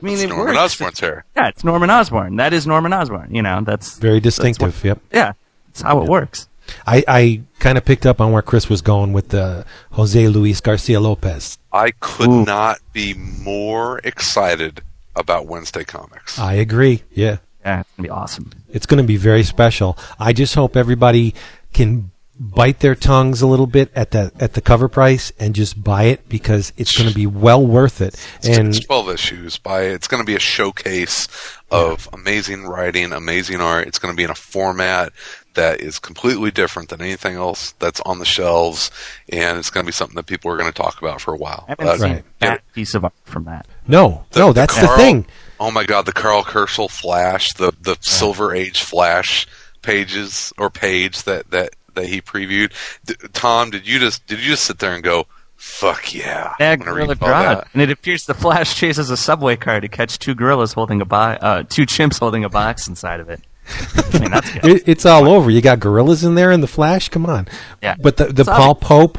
I 0.00 0.04
mean, 0.04 0.14
It's 0.14 0.22
it 0.22 0.28
Norman 0.28 0.46
works. 0.54 0.58
Osborn's 0.58 1.00
hair. 1.00 1.24
Yeah, 1.36 1.48
it's 1.48 1.64
Norman 1.64 1.90
Osborn. 1.90 2.36
That 2.36 2.52
is 2.52 2.66
Norman 2.66 2.92
Osborn. 2.92 3.34
You 3.34 3.42
know, 3.42 3.60
that's 3.62 3.98
Very 3.98 4.20
that's 4.20 4.36
distinctive. 4.36 4.84
yep. 4.84 4.98
yeah, 5.12 5.32
that's 5.68 5.82
how 5.82 6.00
it 6.02 6.08
works. 6.08 6.48
I, 6.86 7.02
I 7.08 7.40
kind 7.60 7.78
of 7.78 7.84
picked 7.84 8.04
up 8.04 8.20
on 8.20 8.30
where 8.32 8.42
Chris 8.42 8.68
was 8.68 8.82
going 8.82 9.12
with 9.14 9.30
the 9.30 9.64
Jose 9.92 10.28
Luis 10.28 10.60
Garcia 10.60 11.00
Lopez. 11.00 11.58
I 11.72 11.92
could 11.92 12.28
Ooh. 12.28 12.44
not 12.44 12.78
be 12.92 13.14
more 13.14 14.00
excited 14.04 14.82
about 15.16 15.46
Wednesday 15.46 15.84
Comics. 15.84 16.38
I 16.38 16.54
agree. 16.54 17.02
Yeah. 17.10 17.38
Yeah, 17.64 17.80
it's 17.80 17.88
gonna 17.96 18.06
be 18.06 18.10
awesome. 18.10 18.50
It's 18.70 18.86
going 18.86 19.02
to 19.02 19.06
be 19.06 19.16
very 19.16 19.42
special. 19.42 19.98
I 20.18 20.32
just 20.32 20.54
hope 20.54 20.76
everybody 20.76 21.34
can 21.72 22.10
bite 22.40 22.80
their 22.80 22.94
tongues 22.94 23.42
a 23.42 23.46
little 23.46 23.66
bit 23.66 23.90
at 23.94 24.12
the 24.12 24.30
at 24.38 24.54
the 24.54 24.60
cover 24.60 24.88
price 24.88 25.32
and 25.40 25.54
just 25.54 25.82
buy 25.82 26.04
it 26.04 26.28
because 26.28 26.72
it's 26.76 26.96
going 26.96 27.08
to 27.08 27.14
be 27.14 27.26
well 27.26 27.64
worth 27.66 28.00
it. 28.00 28.14
And 28.44 28.80
12 28.86 29.10
issues 29.10 29.58
by 29.58 29.82
it's 29.82 30.06
going 30.06 30.22
to 30.22 30.26
be 30.26 30.36
a 30.36 30.40
showcase 30.40 31.26
of 31.70 32.08
amazing 32.12 32.64
writing 32.64 33.12
amazing 33.12 33.60
art 33.60 33.86
it's 33.86 33.98
going 33.98 34.12
to 34.12 34.16
be 34.16 34.22
in 34.24 34.30
a 34.30 34.34
format 34.34 35.12
that 35.54 35.80
is 35.80 35.98
completely 35.98 36.50
different 36.50 36.88
than 36.88 37.02
anything 37.02 37.34
else 37.34 37.72
that's 37.72 38.00
on 38.06 38.18
the 38.20 38.24
shelves 38.24 38.90
and 39.30 39.58
it's 39.58 39.68
going 39.68 39.84
to 39.84 39.88
be 39.88 39.92
something 39.92 40.14
that 40.16 40.24
people 40.26 40.50
are 40.50 40.56
going 40.56 40.70
to 40.72 40.82
talk 40.82 40.98
about 41.02 41.20
for 41.20 41.34
a 41.34 41.36
while 41.36 41.64
I 41.68 41.72
haven't 41.72 41.88
Uh, 41.88 41.96
seen 41.98 42.12
Right. 42.12 42.24
that 42.40 42.72
piece 42.72 42.94
of 42.94 43.04
art 43.04 43.12
from 43.24 43.44
that. 43.44 43.66
no, 43.86 44.24
no, 44.36 44.52
that's 44.54 44.74
the 44.80 44.86
Karl- 44.86 44.96
thing. 44.96 45.26
oh 45.60 45.70
my 45.70 45.84
god 45.84 46.06
the 46.06 46.12
Karl 46.12 46.42
Kerschl 46.42 46.88
flash 46.90 47.52
the 47.54 47.72
the 47.82 47.96
silver 48.00 48.54
age 48.54 48.82
flash 48.82 49.46
pages 49.82 50.52
or 50.56 50.70
page 50.70 51.24
that 51.24 51.50
that 51.50 51.70
that 51.98 52.06
he 52.06 52.20
previewed 52.20 52.72
D- 53.06 53.14
tom 53.32 53.70
did 53.70 53.86
you 53.86 53.98
just 53.98 54.26
did 54.26 54.38
you 54.40 54.46
just 54.50 54.64
sit 54.64 54.78
there 54.78 54.94
and 54.94 55.02
go 55.02 55.26
fuck 55.56 56.14
yeah 56.14 56.54
Yeah, 56.60 56.70
I'm 56.72 56.78
gonna 56.78 56.92
Gorilla 56.92 57.08
read 57.14 57.22
all 57.22 57.28
Grodd. 57.28 57.54
that. 57.56 57.68
And 57.74 57.82
it 57.82 57.90
appears 57.90 58.26
the 58.26 58.34
Flash 58.34 58.74
chases 58.76 59.10
a 59.10 59.16
subway 59.16 59.56
car 59.56 59.80
to 59.80 59.88
catch 59.88 60.18
two 60.18 60.34
gorillas 60.34 60.72
holding 60.72 61.00
a 61.00 61.04
box, 61.04 61.42
uh, 61.42 61.62
two 61.68 61.82
chimps 61.82 62.18
holding 62.20 62.44
a 62.44 62.48
box 62.48 62.86
inside 62.88 63.20
of 63.20 63.28
it. 63.28 63.40
I 64.14 64.18
mean, 64.20 64.30
that's. 64.30 64.50
It, 64.64 64.88
it's 64.88 65.04
all 65.04 65.28
over. 65.28 65.50
You 65.50 65.60
got 65.60 65.78
gorillas 65.80 66.24
in 66.24 66.34
there 66.36 66.52
in 66.52 66.60
the 66.62 66.66
Flash. 66.68 67.08
Come 67.10 67.26
on. 67.26 67.48
Yeah. 67.82 67.96
But 68.00 68.16
the 68.16 68.26
the 68.26 68.40
It's 68.42 68.48
all- 68.48 68.56
Paul 68.56 68.74
Pope, 68.76 69.18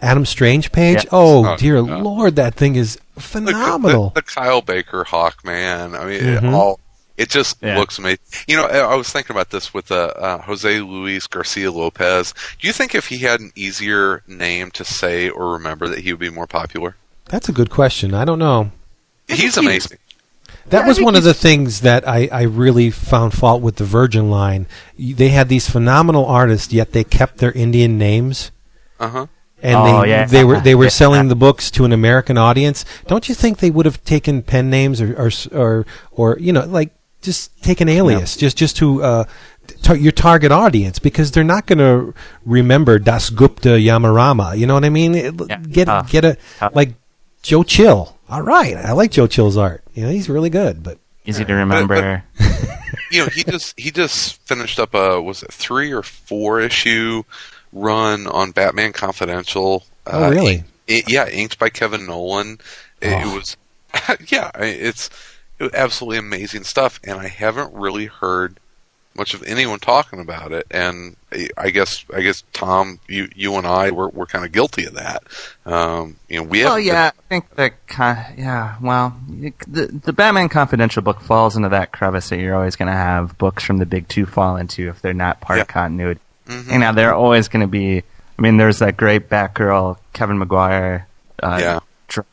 Adam 0.00 0.24
Strange 0.24 0.70
page. 0.70 1.02
Yeah. 1.04 1.10
Oh, 1.10 1.44
Oh, 1.46 1.56
dear 1.56 1.78
yeah. 1.78 1.96
lord, 1.96 2.36
that 2.36 2.54
thing 2.54 2.76
is 2.76 2.98
phenomenal. 3.18 4.10
The, 4.10 4.20
the 4.20 4.26
Kyle 4.26 4.60
Baker 4.62 5.04
Hawkman. 5.04 5.98
I 5.98 6.04
mean, 6.04 6.22
it 6.24 6.42
Mhm. 6.44 6.52
all 6.52 6.78
it 7.18 7.28
just 7.28 7.58
Yeah. 7.60 7.76
looks 7.78 7.98
amazing. 7.98 8.20
You 8.46 8.56
know, 8.56 8.64
I 8.64 8.78
I 8.78 8.94
was 8.94 9.10
thinking 9.10 9.34
about 9.36 9.50
this 9.50 9.74
with 9.74 9.92
uh, 9.92 10.12
uh, 10.16 10.38
Jose 10.42 10.80
Luis 10.80 11.26
Garcia 11.26 11.70
Lopez. 11.70 12.32
Do 12.58 12.66
you 12.66 12.72
think 12.72 12.94
if 12.94 13.08
he 13.08 13.18
had 13.18 13.40
an 13.40 13.52
easier 13.54 14.22
name 14.26 14.70
to 14.70 14.84
say 14.84 15.28
or 15.28 15.52
remember, 15.52 15.88
that 15.88 15.98
he 15.98 16.12
would 16.12 16.20
be 16.20 16.30
more 16.30 16.46
popular? 16.46 16.96
That's 17.26 17.48
a 17.50 17.52
good 17.52 17.68
question. 17.68 18.14
I 18.14 18.24
don't 18.24 18.38
know. 18.38 18.70
He's 19.28 19.58
amazing. 19.58 19.98
That 20.70 20.86
was 20.86 21.00
one 21.00 21.16
of 21.16 21.24
the 21.24 21.34
things 21.34 21.80
that 21.80 22.06
I, 22.06 22.28
I 22.30 22.42
really 22.42 22.90
found 22.90 23.32
fault 23.34 23.62
with 23.62 23.76
the 23.76 23.84
Virgin 23.84 24.30
line. 24.30 24.66
They 24.98 25.28
had 25.30 25.48
these 25.48 25.68
phenomenal 25.68 26.24
artists, 26.26 26.72
yet 26.72 26.92
they 26.92 27.04
kept 27.04 27.38
their 27.38 27.52
Indian 27.52 27.96
names, 27.98 28.50
Uh 29.00 29.08
huh. 29.08 29.26
and 29.62 29.76
Oh, 29.76 30.02
they 30.02 30.08
yeah. 30.10 30.24
they 30.26 30.44
were 30.44 30.60
they 30.60 30.74
were 30.74 30.90
selling 31.02 31.28
the 31.28 31.36
books 31.36 31.70
to 31.72 31.84
an 31.84 31.92
American 31.92 32.36
audience. 32.38 32.84
Don't 33.06 33.28
you 33.28 33.34
think 33.34 33.58
they 33.58 33.70
would 33.70 33.86
have 33.86 34.02
taken 34.04 34.42
pen 34.42 34.68
names 34.70 35.00
or 35.00 35.14
or 35.18 35.30
or, 35.52 35.86
or 36.12 36.38
you 36.38 36.52
know 36.52 36.64
like 36.66 36.90
just 37.22 37.62
take 37.62 37.80
an 37.80 37.88
alias 37.88 38.36
just 38.36 38.56
just 38.56 38.76
to 38.78 39.02
uh, 39.02 39.24
tar- 39.82 39.96
your 39.96 40.12
target 40.12 40.52
audience 40.52 40.98
because 40.98 41.30
they're 41.30 41.44
not 41.44 41.66
going 41.66 41.78
to 41.78 42.14
remember 42.44 42.98
Das 42.98 43.30
Gupta 43.30 43.70
Yamarama. 43.70 44.56
You 44.56 44.66
know 44.66 44.74
what 44.74 44.84
I 44.84 44.90
mean? 44.90 45.14
It- 45.14 45.34
Yeah. 45.48 45.56
Get 45.58 45.84
Tough. 45.86 46.10
get 46.10 46.24
a 46.24 46.36
Tough. 46.58 46.74
like 46.74 46.94
Joe 47.42 47.62
Chill. 47.62 48.16
All 48.30 48.42
right, 48.42 48.76
I 48.76 48.92
like 48.92 49.10
Joe 49.10 49.26
Chill's 49.26 49.56
art. 49.56 49.82
You 49.94 50.04
know, 50.04 50.10
he's 50.10 50.28
really 50.28 50.50
good, 50.50 50.82
but. 50.82 50.98
Easy 51.24 51.44
to 51.44 51.54
remember. 51.54 51.94
Uh, 51.94 52.20
uh, 52.44 52.66
you 53.10 53.18
know, 53.20 53.26
he 53.26 53.44
just 53.44 53.78
he 53.78 53.90
just 53.90 54.40
finished 54.46 54.78
up 54.78 54.94
a 54.94 55.20
was 55.20 55.42
it 55.42 55.52
three 55.52 55.92
or 55.92 56.02
four 56.02 56.58
issue 56.60 57.22
run 57.72 58.26
on 58.26 58.50
Batman 58.52 58.92
Confidential. 58.94 59.84
Oh, 60.06 60.24
uh, 60.24 60.30
really? 60.30 60.64
It, 60.86 61.10
yeah, 61.10 61.28
inked 61.28 61.58
by 61.58 61.68
Kevin 61.68 62.06
Nowlan. 62.06 62.58
It, 63.02 63.08
it 63.08 63.22
Oh. 63.26 63.34
was 63.34 63.56
yeah, 64.32 64.50
I- 65.60 65.64
it's 65.64 65.74
absolutely 65.74 66.18
amazing 66.18 66.64
stuff, 66.64 67.00
and 67.04 67.18
I 67.18 67.28
haven't 67.28 67.72
really 67.74 68.06
heard 68.06 68.58
much 69.14 69.34
of 69.34 69.42
anyone 69.42 69.80
talking 69.80 70.20
about 70.20 70.52
it. 70.52 70.64
And 70.70 71.16
I- 71.56 71.70
guess, 71.70 72.04
I 72.14 72.20
guess 72.22 72.44
Tom, 72.52 73.00
you, 73.08 73.28
you 73.34 73.56
and 73.56 73.66
I, 73.66 73.90
we're, 73.90 74.08
we're 74.10 74.26
kind 74.26 74.44
of 74.44 74.52
guilty 74.52 74.84
of 74.84 74.94
that. 74.94 75.24
Um, 75.66 76.16
you 76.28 76.36
know, 76.38 76.44
we 76.44 76.62
Well, 76.64 76.78
yeah, 76.78 77.10
I 77.30 77.40
think 77.40 77.74
con- 77.88 78.24
yeah, 78.36 78.76
well, 78.80 79.16
the 79.66 79.86
the 79.86 80.12
Batman 80.12 80.48
Confidential 80.48 81.02
book 81.02 81.20
falls 81.20 81.56
into 81.56 81.68
that 81.70 81.90
crevice 81.92 82.28
that 82.28 82.38
you're 82.38 82.54
always 82.54 82.76
going 82.76 82.86
to 82.90 82.96
have 82.96 83.36
books 83.38 83.64
from 83.64 83.78
the 83.78 83.86
big 83.86 84.06
two 84.08 84.24
fall 84.26 84.56
into 84.56 84.88
if 84.88 85.02
they're 85.02 85.12
not 85.14 85.40
part 85.40 85.58
of 85.58 85.66
Yeah. 85.68 85.72
continuity. 85.72 86.20
Mhm. 86.46 86.72
You 86.72 86.78
know, 86.78 86.92
they're 86.92 87.14
always 87.14 87.48
going 87.48 87.62
to 87.62 87.66
be. 87.66 87.98
I 88.38 88.42
mean, 88.42 88.56
there's 88.56 88.78
that 88.78 88.96
great 88.96 89.28
Batgirl 89.28 89.98
Kevin 90.12 90.38
Maguire. 90.38 91.08
Uh, 91.42 91.58
Yeah. 91.60 91.80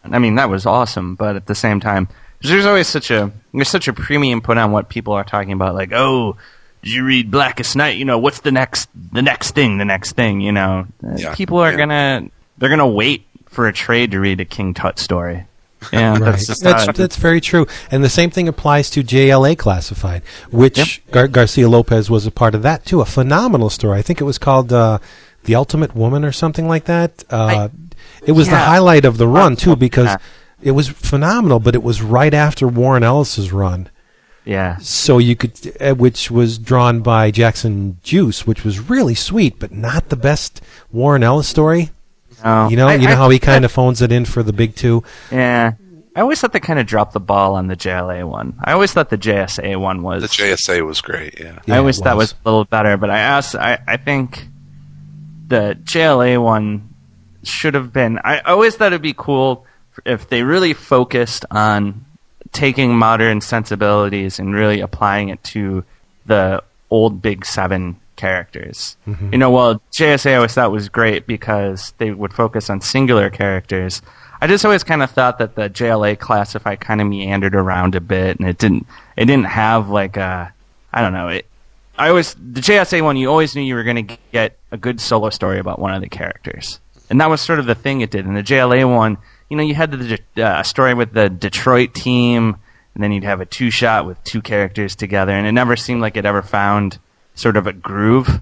I 0.05 0.19
mean, 0.19 0.35
that 0.35 0.49
was 0.49 0.65
awesome, 0.67 1.15
but 1.15 1.35
at 1.35 1.47
the 1.47 1.55
same 1.55 1.79
time, 1.81 2.07
there's 2.41 2.65
always 2.65 2.87
such 2.87 3.11
a 3.11 3.31
there's 3.53 3.69
such 3.69 3.87
a 3.87 3.93
premium 3.93 4.41
put 4.41 4.57
on 4.57 4.71
what 4.71 4.89
people 4.89 5.13
are 5.13 5.23
talking 5.23 5.51
about. 5.53 5.75
Like, 5.75 5.91
oh, 5.93 6.37
did 6.83 6.93
you 6.93 7.03
read 7.05 7.31
Blackest 7.31 7.75
Night? 7.75 7.97
You 7.97 8.05
know, 8.05 8.19
what's 8.19 8.41
the 8.41 8.51
next 8.51 8.89
the 9.11 9.21
next 9.21 9.55
thing? 9.55 9.77
The 9.77 9.85
next 9.85 10.13
thing? 10.13 10.41
You 10.41 10.51
know, 10.51 10.87
Yeah. 11.15 11.33
people 11.35 11.59
are 11.59 11.71
Yeah. 11.71 11.77
gonna 11.77 12.29
they're 12.57 12.69
gonna 12.69 12.87
wait 12.87 13.25
for 13.47 13.67
a 13.67 13.73
trade 13.73 14.11
to 14.11 14.19
read 14.19 14.39
a 14.41 14.45
King 14.45 14.73
Tut 14.73 14.99
story. 14.99 15.45
Yeah, 15.93 16.11
Right. 16.13 16.21
that's 16.21 16.47
just 16.47 16.63
that's, 16.63 16.85
that's 16.97 17.15
very 17.15 17.41
true. 17.41 17.67
And 17.91 18.03
the 18.03 18.09
same 18.09 18.29
thing 18.31 18.47
applies 18.47 18.89
to 18.91 19.03
JLA 19.03 19.57
Classified, 19.57 20.23
which 20.51 21.01
Gar- 21.11 21.27
Garcia 21.27 21.69
Lopez 21.69 22.09
was 22.09 22.25
a 22.25 22.31
part 22.31 22.55
of 22.55 22.61
that 22.63 22.85
too. 22.85 23.01
A 23.01 23.05
phenomenal 23.05 23.69
story. 23.69 23.97
I 23.99 24.01
think 24.01 24.19
it 24.21 24.23
was 24.25 24.37
called 24.37 24.73
uh, 24.73 24.99
The 25.43 25.55
Ultimate 25.55 25.95
Woman 25.95 26.25
or 26.25 26.31
something 26.31 26.67
like 26.67 26.85
that. 26.85 27.23
Uh, 27.29 27.69
it 28.25 28.31
was 28.33 28.49
the 28.49 28.57
highlight 28.57 29.05
of 29.05 29.17
the 29.17 29.27
run 29.27 29.55
too 29.55 29.71
Yeah. 29.71 29.75
because 29.75 30.17
it 30.61 30.71
was 30.71 30.87
phenomenal, 30.89 31.59
but 31.59 31.75
it 31.75 31.83
was 31.83 32.01
right 32.01 32.33
after 32.33 32.67
Warren 32.67 33.03
Ellis's 33.03 33.51
run. 33.51 33.89
yeah. 34.45 34.77
So 34.77 35.17
you 35.17 35.35
could, 35.35 35.53
uh, 35.81 35.93
which 35.95 36.29
was 36.31 36.57
drawn 36.57 37.01
by 37.01 37.31
Jackson 37.31 37.97
Guice, 38.03 38.45
which 38.47 38.63
was 38.63 38.79
really 38.89 39.15
sweet, 39.15 39.57
but 39.59 39.71
not 39.71 40.09
the 40.09 40.15
best 40.15 40.61
Warren 40.91 41.23
Ellis 41.23 41.47
story. 41.47 41.89
No. 42.43 42.67
You 42.69 42.75
know, 42.77 42.87
I- 42.87 42.95
you 42.95 43.07
know 43.07 43.13
I- 43.13 43.15
how 43.15 43.29
he 43.29 43.39
kind 43.39 43.65
of 43.65 43.71
phones 43.71 44.01
it 44.01 44.11
in 44.11 44.25
for 44.25 44.43
the 44.43 44.53
big 44.53 44.75
two. 44.75 45.03
Yeah. 45.31 45.73
I 46.15 46.21
always 46.21 46.39
thought 46.39 46.53
they 46.53 46.61
kind 46.61 46.79
of 46.79 46.85
dropped 46.85 47.11
the 47.13 47.19
ball 47.19 47.55
on 47.55 47.67
the 47.67 47.75
JLA 47.75 48.23
one. 48.25 48.53
I 48.63 48.71
always 48.71 48.93
thought 48.93 49.09
the 49.09 49.17
JSA 49.17 49.75
one 49.77 50.01
was. 50.01 50.21
the 50.21 50.29
JSA 50.29 50.85
was 50.85 51.01
great, 51.01 51.39
yeah. 51.39 51.59
Yeah, 51.65 51.75
I 51.75 51.77
always 51.79 51.99
it 51.99 52.03
thought 52.03 52.15
was. 52.15 52.31
was 52.33 52.35
a 52.45 52.49
little 52.49 52.63
better, 52.65 52.95
but 52.95 53.09
I 53.09 53.17
asked. 53.19 53.53
I 53.55 53.79
I 53.85 53.97
think 53.97 54.47
the 55.47 55.77
JLA 55.83 56.41
one 56.41 56.89
should 57.43 57.73
have 57.73 57.91
been. 57.91 58.19
I 58.23 58.39
always 58.39 58.75
thought 58.75 58.87
it'd 58.93 59.01
be 59.01 59.13
cool 59.17 59.65
if 60.05 60.29
they 60.29 60.43
really 60.43 60.73
focused 60.73 61.45
on 61.51 62.05
taking 62.51 62.97
modern 62.97 63.41
sensibilities 63.41 64.39
and 64.39 64.53
really 64.53 64.79
applying 64.79 65.29
it 65.29 65.43
to 65.43 65.83
the 66.25 66.63
old 66.89 67.21
Big 67.21 67.45
Seven 67.45 67.99
characters. 68.15 68.97
Mm-hmm. 69.07 69.33
You 69.33 69.37
know, 69.37 69.51
well, 69.51 69.81
JSA 69.91 70.31
I 70.31 70.35
always 70.35 70.53
thought 70.53 70.71
was 70.71 70.89
great 70.89 71.27
because 71.27 71.93
they 71.97 72.11
would 72.11 72.33
focus 72.33 72.69
on 72.69 72.81
singular 72.81 73.29
characters. 73.29 74.01
I 74.41 74.47
just 74.47 74.65
always 74.65 74.83
kind 74.83 75.01
of 75.01 75.11
thought 75.11 75.39
that 75.39 75.55
the 75.55 75.69
JLA 75.69 76.19
classified 76.19 76.79
kind 76.79 77.01
of 77.01 77.07
meandered 77.07 77.55
around 77.55 77.95
a 77.95 78.01
bit, 78.01 78.39
and 78.39 78.47
it 78.47 78.57
didn't. 78.57 78.85
It 79.15 79.25
didn't 79.25 79.45
have 79.45 79.89
like 79.89 80.17
a. 80.17 80.53
I 80.93 81.01
don't 81.01 81.13
know. 81.13 81.29
It. 81.29 81.45
I 81.97 82.09
always 82.09 82.33
the 82.33 82.61
JSA 82.61 83.01
one. 83.01 83.17
You 83.17 83.29
always 83.29 83.55
knew 83.55 83.61
you 83.61 83.75
were 83.75 83.83
going 83.83 84.07
to 84.07 84.17
get 84.31 84.57
a 84.71 84.77
good 84.77 84.99
solo 84.99 85.29
story 85.29 85.59
about 85.59 85.79
one 85.79 85.93
of 85.93 86.01
the 86.01 86.09
characters, 86.09 86.79
and 87.09 87.21
that 87.21 87.29
was 87.29 87.41
sort 87.41 87.59
of 87.59 87.65
the 87.65 87.75
thing 87.75 88.01
it 88.01 88.11
did. 88.11 88.25
And 88.25 88.35
the 88.35 88.43
JLA 88.43 88.93
one, 88.93 89.17
you 89.49 89.57
know, 89.57 89.63
you 89.63 89.75
had 89.75 89.91
the 89.91 90.19
uh, 90.43 90.63
story 90.63 90.93
with 90.93 91.13
the 91.13 91.29
Detroit 91.29 91.93
team, 91.93 92.55
and 92.93 93.03
then 93.03 93.11
you'd 93.11 93.23
have 93.23 93.41
a 93.41 93.45
two 93.45 93.69
shot 93.71 94.05
with 94.05 94.23
two 94.23 94.41
characters 94.41 94.95
together, 94.95 95.31
and 95.31 95.45
it 95.47 95.51
never 95.51 95.75
seemed 95.75 96.01
like 96.01 96.17
it 96.17 96.25
ever 96.25 96.41
found 96.41 96.97
sort 97.35 97.57
of 97.57 97.67
a 97.67 97.73
groove 97.73 98.41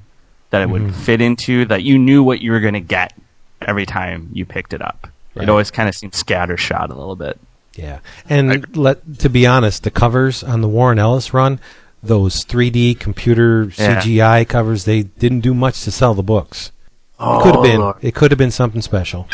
that 0.51 0.61
it 0.61 0.69
would 0.69 0.93
fit 0.95 1.21
into. 1.21 1.65
That 1.65 1.83
you 1.83 1.97
knew 1.97 2.23
what 2.23 2.39
you 2.41 2.51
were 2.51 2.59
going 2.59 2.75
to 2.75 2.79
get 2.79 3.13
every 3.61 3.85
time 3.85 4.29
you 4.33 4.45
picked 4.45 4.73
it 4.73 4.81
up. 4.81 5.07
Right. 5.35 5.43
It 5.43 5.49
always 5.49 5.71
kind 5.71 5.89
of 5.89 5.95
seemed 5.95 6.13
scattershot 6.13 6.89
a 6.89 6.93
little 6.93 7.15
bit. 7.15 7.39
Yeah, 7.75 7.99
and 8.29 8.77
let 8.77 9.19
to 9.19 9.29
be 9.29 9.47
honest, 9.47 9.83
the 9.83 9.89
covers 9.91 10.43
on 10.43 10.61
the 10.61 10.67
Warren 10.67 10.99
Ellis 10.99 11.33
run, 11.33 11.59
those 12.03 12.45
3D 12.45 12.99
computer 12.99 13.63
Yeah. 13.75 13.99
CGI 13.99 14.47
covers, 14.47 14.85
they 14.85 15.01
didn't 15.03 15.39
do 15.39 15.55
much 15.55 15.81
to 15.83 15.91
sell 15.91 16.13
the 16.13 16.21
books. 16.21 16.71
Oh, 17.19 17.39
it 17.39 17.43
could 17.43 17.55
have 17.55 17.63
been. 17.63 17.79
Lord. 17.79 17.95
It 18.01 18.13
could 18.13 18.29
have 18.31 18.37
been 18.37 18.51
something 18.51 18.81
special. 18.81 19.27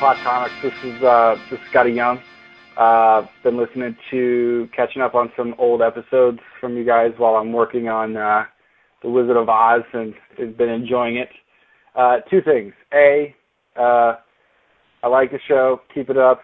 11 0.00 0.24
comics. 0.24 0.54
This 0.62 0.72
is 0.82 1.02
uh, 1.02 1.36
this 1.50 1.58
is 1.60 1.66
Skottie 1.70 1.94
Young. 1.94 2.20
Uh, 2.78 3.26
been 3.44 3.58
listening 3.58 3.94
to 4.10 4.66
catching 4.74 5.02
up 5.02 5.14
on 5.14 5.30
some 5.36 5.54
old 5.58 5.82
episodes 5.82 6.38
from 6.58 6.74
you 6.74 6.86
guys 6.86 7.10
while 7.18 7.34
I'm 7.34 7.52
working 7.52 7.88
on 7.88 8.16
uh, 8.16 8.44
the 9.02 9.10
Wizard 9.10 9.36
of 9.36 9.50
Oz, 9.50 9.82
and 9.92 10.14
have 10.38 10.56
been 10.56 10.70
enjoying 10.70 11.16
it. 11.16 11.28
Uh, 11.94 12.20
two 12.30 12.40
things. 12.40 12.72
A, 12.94 13.34
uh, 13.76 14.14
I 15.02 15.08
like 15.08 15.32
the 15.32 15.40
show. 15.46 15.82
Keep 15.94 16.08
it 16.08 16.16
up. 16.16 16.40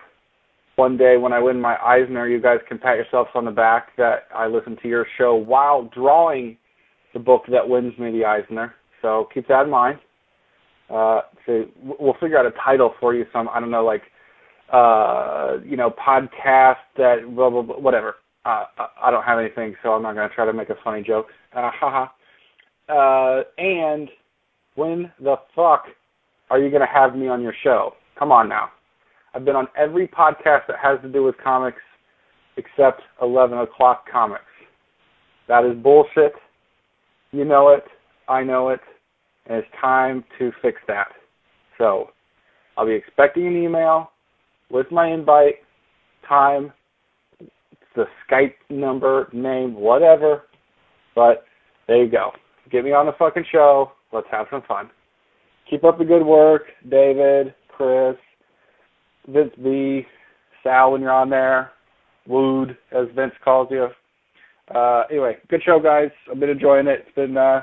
One 0.74 0.98
day 0.98 1.16
when 1.16 1.32
I 1.32 1.38
win 1.38 1.58
my 1.58 1.78
Eisner, 1.78 2.28
you 2.28 2.42
guys 2.42 2.58
can 2.68 2.78
pat 2.78 2.96
yourselves 2.96 3.30
on 3.34 3.46
the 3.46 3.50
back 3.50 3.96
that 3.96 4.24
I 4.34 4.48
listened 4.48 4.80
to 4.82 4.88
your 4.88 5.06
show 5.16 5.34
while 5.34 5.90
drawing 5.94 6.58
the 7.14 7.20
book 7.20 7.44
that 7.50 7.66
wins 7.66 7.98
me 7.98 8.10
the 8.10 8.26
Eisner. 8.26 8.74
So 9.00 9.28
keep 9.32 9.48
that 9.48 9.64
in 9.64 9.70
mind 9.70 9.98
uh 10.90 11.22
we'll 11.82 12.14
figure 12.20 12.38
out 12.38 12.46
a 12.46 12.50
title 12.64 12.94
for 13.00 13.14
you 13.14 13.24
some 13.32 13.48
i 13.48 13.60
don't 13.60 13.70
know 13.70 13.84
like 13.84 14.02
uh 14.72 15.56
you 15.64 15.76
know 15.76 15.90
podcast 15.90 16.76
that 16.96 17.18
blah 17.34 17.48
blah, 17.50 17.62
blah 17.62 17.76
whatever. 17.78 18.16
Uh 18.44 18.64
I- 18.78 18.88
i 19.04 19.10
don't 19.10 19.22
have 19.22 19.38
anything 19.38 19.74
so 19.82 19.90
i'm 19.92 20.02
not 20.02 20.14
going 20.14 20.28
to 20.28 20.34
try 20.34 20.44
to 20.44 20.52
make 20.52 20.70
a 20.70 20.74
funny 20.82 21.02
joke. 21.02 21.26
Uh 21.54 21.70
haha 21.72 22.06
uh 22.88 23.42
and 23.58 24.08
when 24.74 25.10
the 25.20 25.36
fuck 25.54 25.84
are 26.50 26.58
you 26.60 26.70
going 26.70 26.80
to 26.82 26.92
have 26.92 27.16
me 27.16 27.26
on 27.28 27.42
your 27.42 27.54
show? 27.64 27.94
Come 28.18 28.30
on 28.30 28.48
now. 28.48 28.68
I've 29.34 29.44
been 29.44 29.56
on 29.56 29.66
every 29.76 30.06
podcast 30.06 30.66
that 30.68 30.76
has 30.82 31.00
to 31.02 31.08
do 31.08 31.24
with 31.24 31.34
comics 31.42 31.80
except 32.56 33.02
11 33.20 33.58
o'clock 33.58 34.04
comics. 34.10 34.44
That 35.48 35.64
is 35.64 35.76
bullshit. 35.82 36.32
You 37.32 37.44
know 37.44 37.70
it. 37.70 37.84
I 38.28 38.42
know 38.44 38.68
it. 38.70 38.80
And 39.46 39.58
it's 39.58 39.68
time 39.80 40.24
to 40.38 40.52
fix 40.62 40.78
that. 40.88 41.08
So 41.78 42.10
I'll 42.76 42.86
be 42.86 42.94
expecting 42.94 43.46
an 43.46 43.56
email 43.56 44.10
with 44.70 44.90
my 44.90 45.12
invite, 45.12 45.56
time, 46.28 46.72
the 47.94 48.04
Skype 48.28 48.54
number, 48.68 49.28
name, 49.32 49.74
whatever. 49.74 50.42
But 51.14 51.44
there 51.88 52.04
you 52.04 52.10
go. 52.10 52.32
Get 52.70 52.84
me 52.84 52.92
on 52.92 53.06
the 53.06 53.12
fucking 53.18 53.44
show. 53.50 53.92
Let's 54.12 54.26
have 54.30 54.46
some 54.50 54.62
fun. 54.66 54.90
Keep 55.70 55.84
up 55.84 55.98
the 55.98 56.04
good 56.04 56.24
work, 56.24 56.62
David, 56.88 57.54
Chris, 57.68 58.16
Vince 59.28 59.52
B, 59.62 60.06
Sal 60.62 60.92
when 60.92 61.00
you're 61.00 61.12
on 61.12 61.30
there, 61.30 61.72
Wood, 62.26 62.76
as 62.92 63.06
Vince 63.14 63.32
calls 63.42 63.68
you. 63.70 63.88
Uh, 64.74 65.04
anyway, 65.10 65.36
good 65.48 65.62
show, 65.64 65.80
guys. 65.80 66.10
I've 66.30 66.40
been 66.40 66.50
enjoying 66.50 66.86
it. 66.86 67.04
It's 67.06 67.14
been 67.14 67.36
uh, 67.36 67.62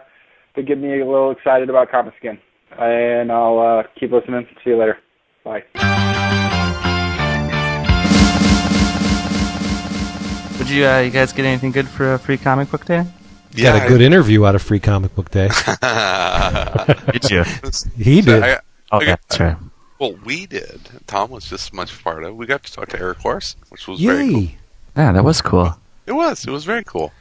to 0.56 0.64
get 0.64 0.78
me 0.78 1.02
a 1.02 1.06
little 1.06 1.32
excited 1.32 1.70
about 1.70 1.92
comics 1.92 2.18
again. 2.20 2.40
And 2.78 3.32
I'll 3.32 3.60
uh, 3.60 3.84
keep 4.00 4.12
listening. 4.12 4.48
See 4.64 4.72
you 4.72 4.78
later. 4.78 4.98
Bye. 5.44 5.64
Would 10.60 10.70
you, 10.70 10.86
uh, 10.88 11.00
you 11.00 11.10
guys 11.12 11.34
get 11.34 11.46
anything 11.46 11.72
good 11.72 11.88
for 11.88 12.14
a 12.14 12.20
free 12.20 12.38
comic 12.38 12.72
book 12.72 12.86
day? 12.86 13.06
Got 13.56 13.86
a 13.86 13.88
good 13.88 14.02
interview 14.02 14.46
out 14.46 14.56
of 14.56 14.62
Free 14.64 14.80
Comic 14.80 15.14
Book 15.16 15.30
Day. 15.30 15.48
Did 17.12 17.30
you? 17.30 17.44
he 17.96 18.22
did. 18.22 18.42
I, 18.44 18.60
Oh, 18.92 18.98
I- 19.00 19.06
that's 19.06 19.40
right. 19.40 19.58
well, 20.00 20.14
we 20.26 20.46
did. 20.48 20.80
Tom 21.08 21.30
was 21.32 21.46
just 21.50 21.72
much 21.74 22.04
part 22.04 22.24
of. 22.24 22.36
We 22.36 22.46
got 22.48 22.64
to 22.64 22.72
talk 22.74 22.90
to 22.90 23.00
Erik 23.00 23.24
Larsen, 23.26 23.60
which 23.70 23.88
was 23.88 24.00
very 24.00 24.32
cool. 24.32 24.48
Yeah, 24.98 25.12
that 25.12 25.24
was 25.24 25.42
cool. 25.42 25.76
It 26.08 26.14
was. 26.14 26.46
It 26.48 26.52
was 26.52 26.64
very 26.66 26.84
cool. 26.84 27.12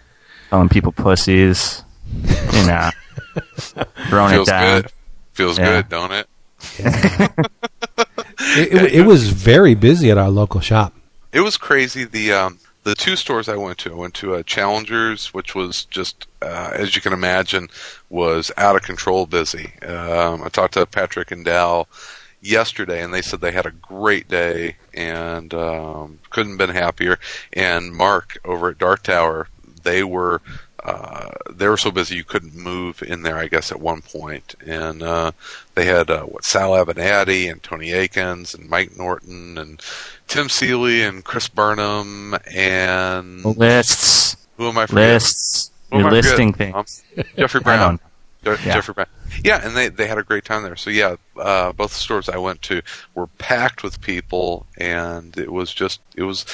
Calling 0.51 0.69
people 0.71 0.93
pussies, 0.93 1.83
you 2.15 2.67
know, 2.67 2.91
throwing 4.09 4.41
it 4.41 4.47
down. 4.47 4.83
good. 4.83 4.93
Feels 5.33 5.59
Yeah. 5.59 5.83
good, 5.83 5.89
don't 5.89 6.13
it? 6.13 6.27
It, 8.57 8.73
it, 8.73 8.93
it 8.95 9.07
was 9.07 9.29
very 9.31 9.75
busy 9.75 10.11
at 10.11 10.19
our 10.19 10.29
local 10.29 10.61
shop. 10.61 10.93
It 11.33 11.41
was 11.41 11.57
crazy. 11.57 12.05
The 12.05 12.33
um, 12.33 12.59
the 12.85 12.95
two 12.95 13.17
stores 13.17 13.49
I 13.49 13.57
went 13.57 13.79
to, 13.79 13.93
I 13.93 13.97
went 13.97 14.15
to 14.15 14.35
uh, 14.35 14.43
Challengers, 14.43 15.33
which 15.33 15.55
was 15.55 15.85
just, 15.87 16.27
uh, 16.43 16.71
as 16.75 16.97
you 16.97 17.01
can 17.01 17.13
imagine, 17.13 17.69
was 18.11 18.51
out 18.57 18.77
of 18.77 18.83
control 18.83 19.27
busy. 19.27 19.73
Um, 19.83 20.43
I 20.43 20.49
talked 20.49 20.75
to 20.75 20.85
Patrick 20.87 21.31
and 21.31 21.45
Dal 21.45 21.89
yesterday, 22.41 23.03
and 23.03 23.15
they 23.15 23.23
said 23.23 23.41
they 23.41 23.53
had 23.53 23.67
a 23.67 23.71
great 23.71 24.29
day 24.29 24.77
and 24.93 25.55
um, 25.55 26.19
couldn't 26.31 26.59
have 26.59 26.67
been 26.67 26.77
happier. 26.77 27.19
And 27.53 27.93
Mark 27.93 28.39
over 28.45 28.71
at 28.71 28.79
Dark 28.79 29.05
Tower, 29.05 29.49
they 29.85 30.03
were 30.03 30.41
uh, 30.85 31.31
they 31.51 31.69
were 31.69 31.77
so 31.77 31.91
busy 31.91 32.17
you 32.17 32.25
couldn't 32.25 32.55
move 32.57 33.03
in 33.03 33.23
there. 33.23 33.37
I 33.37 33.47
guess 33.47 33.71
at 33.71 33.81
one 33.81 34.03
point, 34.03 34.55
and 34.67 35.03
uh, 35.03 35.33
they 35.75 35.85
had 35.85 36.11
uh, 36.11 36.23
what 36.25 36.45
Sal 36.45 36.73
Abbinanti 36.73 37.51
and 37.51 37.63
Tony 37.63 37.93
Akins 37.93 38.55
and 38.55 38.69
Mike 38.69 38.97
Norton 38.97 39.59
and 39.59 39.81
Tim 40.29 40.49
Seeley 40.49 41.03
and 41.03 41.25
Chris 41.25 41.49
Burnham 41.49 42.35
and 42.53 43.45
Lists. 43.45 44.37
who 44.57 44.69
am 44.69 44.79
I 44.79 44.87
forgetting? 44.87 45.13
Lists. 45.15 45.71
Who 45.93 45.99
You're 46.01 46.11
listing 46.11 46.53
forgetting? 46.53 46.75
Um, 46.75 46.85
things. 46.85 47.05
Jeffrey 47.37 47.61
Brown. 47.65 48.01
Je- 48.45 48.51
Yeah. 48.51 48.57
Jeffrey 48.75 48.95
Brown. 48.95 49.07
Yeah, 49.45 49.61
and 49.65 49.77
they 49.77 49.89
they 49.89 50.07
had 50.07 50.19
a 50.19 50.23
great 50.23 50.45
time 50.45 50.63
there. 50.63 50.77
So 50.77 50.91
yeah, 50.91 51.17
uh, 51.37 51.73
both 51.73 51.93
stores 51.93 52.29
I 52.29 52.39
went 52.39 52.61
to 52.63 52.83
were 53.15 53.27
packed 53.39 53.83
with 53.83 54.01
people, 54.01 54.67
and 54.79 55.37
it 55.39 55.51
was 55.53 55.73
just 55.73 56.01
it 56.17 56.23
was. 56.25 56.45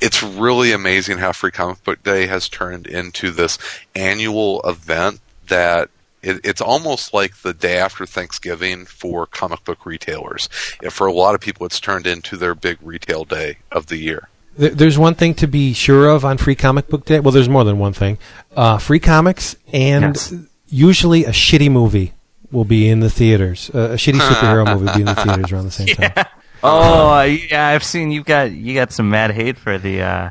It's 0.00 0.22
really 0.22 0.72
amazing 0.72 1.18
how 1.18 1.32
Free 1.32 1.50
Comic 1.50 1.82
Book 1.84 2.02
Day 2.02 2.26
has 2.26 2.48
turned 2.48 2.86
into 2.86 3.30
this 3.30 3.58
annual 3.94 4.60
event 4.62 5.20
that 5.48 5.90
it, 6.22 6.40
it's 6.44 6.60
almost 6.60 7.12
like 7.12 7.36
the 7.38 7.52
day 7.52 7.76
after 7.78 8.06
Thanksgiving 8.06 8.86
for 8.86 9.26
comic 9.26 9.62
book 9.64 9.84
retailers. 9.84 10.48
And 10.82 10.92
for 10.92 11.06
a 11.06 11.12
lot 11.12 11.34
of 11.34 11.40
people, 11.40 11.66
it's 11.66 11.80
turned 11.80 12.06
into 12.06 12.36
their 12.36 12.54
big 12.54 12.78
retail 12.82 13.24
day 13.24 13.58
of 13.70 13.86
the 13.88 13.96
year. 13.96 14.28
There's 14.56 14.96
one 14.98 15.16
thing 15.16 15.34
to 15.34 15.48
be 15.48 15.72
sure 15.72 16.08
of 16.08 16.24
on 16.24 16.38
Free 16.38 16.54
Comic 16.54 16.88
Book 16.88 17.04
Day. 17.04 17.18
Well, 17.20 17.32
there's 17.32 17.48
more 17.48 17.64
than 17.64 17.78
one 17.78 17.92
thing. 17.92 18.18
Uh, 18.56 18.78
free 18.78 19.00
comics 19.00 19.56
and 19.72 20.14
Yes. 20.14 20.32
usually 20.68 21.24
a 21.24 21.30
shitty 21.32 21.70
movie 21.70 22.12
will 22.52 22.64
be 22.64 22.88
in 22.88 23.00
the 23.00 23.10
theaters. 23.10 23.68
Uh, 23.74 23.78
a 23.90 23.94
shitty 23.96 24.20
superhero 24.30 24.64
movie 24.72 24.84
will 24.86 24.94
be 24.94 25.00
in 25.00 25.06
the 25.06 25.14
theaters 25.16 25.50
around 25.52 25.64
the 25.64 25.70
same 25.72 25.86
time. 25.96 26.24
Oh, 26.64 27.22
yeah, 27.22 27.68
I've 27.68 27.84
seen 27.84 28.10
you've 28.10 28.24
got 28.24 28.50
you 28.50 28.74
got 28.74 28.92
some 28.92 29.10
mad 29.10 29.30
hate 29.30 29.58
for 29.58 29.78
the. 29.78 30.02
Uh, 30.02 30.06
uh, 30.06 30.30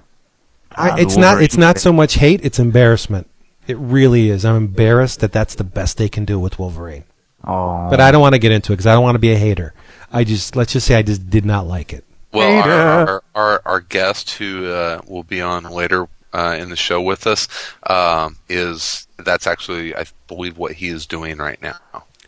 I, 0.76 0.96
the 0.96 1.02
it's 1.04 1.18
not. 1.18 1.42
It's 1.42 1.58
not 1.58 1.78
so 1.78 1.94
much 1.94 2.16
hate. 2.16 2.44
It's 2.44 2.60
embarrassment. 2.60 3.28
It 3.68 3.78
really 3.78 4.30
is. 4.30 4.44
I'm 4.44 4.56
embarrassed 4.56 5.22
that 5.22 5.32
that's 5.32 5.56
the 5.56 5.64
best 5.64 5.98
they 5.98 6.10
can 6.10 6.26
do 6.26 6.40
with 6.40 6.60
Wolverine. 6.60 7.06
Oh, 7.46 7.88
But 7.90 8.00
I 8.00 8.12
don't 8.12 8.22
want 8.22 8.36
to 8.36 8.40
get 8.40 8.52
into 8.52 8.72
it 8.72 8.76
because 8.76 8.88
I 8.88 8.94
don't 8.94 9.04
want 9.04 9.16
to 9.16 9.20
be 9.20 9.32
a 9.32 9.38
hater. 9.38 9.74
I 10.12 10.24
just 10.24 10.56
let's 10.56 10.74
just 10.74 10.88
say 10.88 10.96
I 10.96 11.02
just 11.02 11.30
did 11.30 11.46
not 11.46 11.68
like 11.68 11.94
it. 11.94 12.04
Well, 12.32 12.68
our, 12.68 13.08
our, 13.08 13.24
our, 13.36 13.62
our 13.66 13.80
guest 13.80 14.32
who 14.32 14.66
uh, 14.68 15.02
will 15.08 15.24
be 15.24 15.42
on 15.42 15.66
later 15.66 16.08
uh, 16.34 16.58
in 16.60 16.70
the 16.70 16.76
show 16.76 17.02
with 17.02 17.28
us 17.28 17.48
um, 17.88 18.38
is 18.50 19.08
that's 19.18 19.46
actually 19.46 19.96
I 19.96 20.06
believe 20.28 20.58
what 20.58 20.72
he 20.74 20.88
is 20.88 21.06
doing 21.06 21.38
right 21.38 21.62
now. 21.62 21.78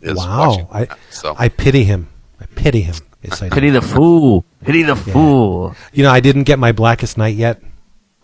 Is 0.01 0.15
wow, 0.17 0.67
I 0.71 0.85
that. 0.85 0.99
so 1.09 1.35
I 1.37 1.49
pity 1.49 1.83
him. 1.83 2.09
I 2.39 2.45
pity 2.47 2.81
him. 2.81 2.95
Yes, 3.29 3.41
I 3.41 3.49
do. 3.49 3.55
pity 3.55 3.69
the 3.69 3.81
fool. 3.81 4.45
Pity 4.63 4.83
the 4.83 4.95
fool. 4.95 5.75
You 5.93 6.03
know, 6.03 6.11
I 6.11 6.19
didn't 6.19 6.43
get 6.43 6.59
my 6.59 6.71
Blackest 6.71 7.17
Night 7.17 7.35
yet. 7.35 7.61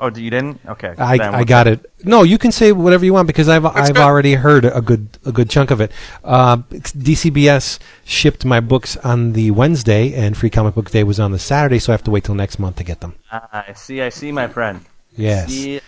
Oh, 0.04 0.08
you 0.08 0.32
didn't? 0.32 0.60
Okay. 0.68 0.96
I, 0.98 1.18
Then 1.20 1.34
I 1.36 1.38
we'll- 1.38 1.46
got 1.46 1.68
it. 1.68 1.92
No, 2.04 2.24
you 2.24 2.40
can 2.40 2.52
say 2.52 2.72
whatever 2.72 3.06
you 3.06 3.14
want 3.14 3.28
because 3.28 3.48
I've 3.48 3.64
I've 3.66 3.94
good. 3.94 3.98
already 3.98 4.34
heard 4.34 4.66
a 4.66 4.82
good 4.82 5.08
a 5.26 5.32
good 5.32 5.48
chunk 5.50 5.70
of 5.70 5.80
it. 5.80 5.92
Uh, 6.24 6.58
DCBS 6.72 7.78
shipped 8.04 8.44
my 8.44 8.60
books 8.60 8.98
on 8.98 9.34
the 9.34 9.52
Wednesday, 9.52 10.14
and 10.16 10.36
Free 10.36 10.50
Comic 10.50 10.74
Book 10.74 10.90
Day 10.90 11.04
was 11.04 11.20
on 11.20 11.32
the 11.32 11.38
Saturday, 11.40 11.78
so 11.78 11.92
I 11.92 11.94
have 11.94 12.04
to 12.06 12.12
wait 12.12 12.24
till 12.24 12.34
next 12.36 12.58
month 12.58 12.78
to 12.78 12.84
get 12.84 13.00
them. 13.02 13.14
Ah, 13.32 13.66
I 13.68 13.74
see. 13.74 14.02
I 14.02 14.10
see, 14.10 14.32
my 14.32 14.48
friend. 14.48 14.84
Yes, 15.16 15.50
See, 15.50 15.82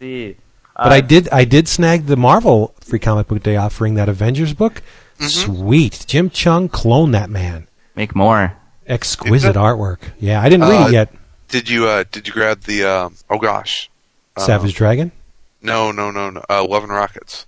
see. 0.00 0.36
but 0.74 0.90
I 0.90 1.00
did 1.00 1.28
I 1.28 1.44
did 1.44 1.68
snag 1.68 2.06
the 2.06 2.16
Marvel 2.16 2.74
Free 2.80 2.98
Comic 2.98 3.28
Book 3.28 3.42
Day 3.42 3.56
offering 3.56 3.94
that 3.94 4.08
Avengers 4.08 4.52
book. 4.54 4.82
Sweet, 5.20 6.04
Jim 6.08 6.30
Cheung 6.30 6.70
clone 6.72 7.10
that 7.12 7.30
man. 7.30 7.68
make 7.94 8.16
more. 8.16 8.56
Exquisite 8.90 9.56
artwork. 9.56 9.98
Yeah, 10.18 10.40
I 10.42 10.48
didn't 10.48 10.68
read 10.68 10.82
Uh, 10.82 10.88
it 10.88 10.92
yet. 10.92 11.14
did 11.48 11.68
you 11.70 11.86
uh, 11.86 12.04
did 12.10 12.26
you 12.26 12.32
grab 12.34 12.62
the 12.62 12.84
um 12.84 13.14
oh 13.30 13.38
gosh 13.38 13.88
uh, 14.36 14.40
Savage 14.44 14.74
Dragon. 14.74 15.12
no 15.62 15.92
no 15.92 16.10
no 16.10 16.30
no 16.30 16.42
uh, 16.50 16.64
Love 16.64 16.82
and 16.84 16.92
Rockets 16.92 17.46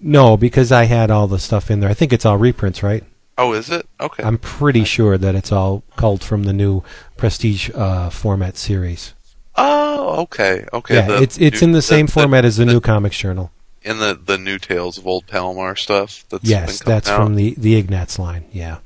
No, 0.00 0.36
because 0.36 0.70
I 0.72 0.84
had 0.84 1.10
all 1.10 1.26
the 1.26 1.38
stuff 1.38 1.70
in 1.70 1.80
there. 1.80 1.90
I 1.90 1.94
think 1.94 2.12
it's 2.12 2.24
all 2.26 2.36
reprints, 2.38 2.82
right? 2.82 3.04
oh 3.40 3.52
is 3.52 3.70
it 3.70 3.86
okay 4.00 4.22
I'm 4.24 4.36
pretty 4.38 4.82
sure 4.84 5.16
that 5.16 5.34
it's 5.36 5.52
all 5.52 5.84
culled 5.96 6.24
from 6.24 6.42
the 6.42 6.52
new 6.52 6.82
Prestige 7.16 7.70
uh, 7.74 8.10
format 8.10 8.56
series. 8.56 9.14
oh 9.56 10.22
okay 10.22 10.66
okay 10.72 10.94
yeah, 10.96 11.06
the 11.06 11.22
it's 11.22 11.38
it's 11.38 11.60
new- 11.62 11.66
in 11.68 11.72
the 11.72 11.82
same 11.82 12.06
format 12.08 12.44
as 12.44 12.56
the, 12.56 12.66
new 12.66 12.80
Comics 12.80 13.16
Journal. 13.16 13.52
in 13.82 13.98
the 13.98 14.18
the 14.22 14.38
new 14.38 14.58
Tales 14.58 14.98
of 14.98 15.06
Old 15.06 15.26
Palomar 15.28 15.76
stuff 15.76 16.24
that's 16.30 16.44
Yes, 16.44 16.80
that's 16.82 17.08
out? 17.08 17.16
from 17.16 17.36
the 17.36 17.54
the 17.56 17.76
Ignatz 17.76 18.18
line. 18.18 18.44
Yeah, 18.52 18.78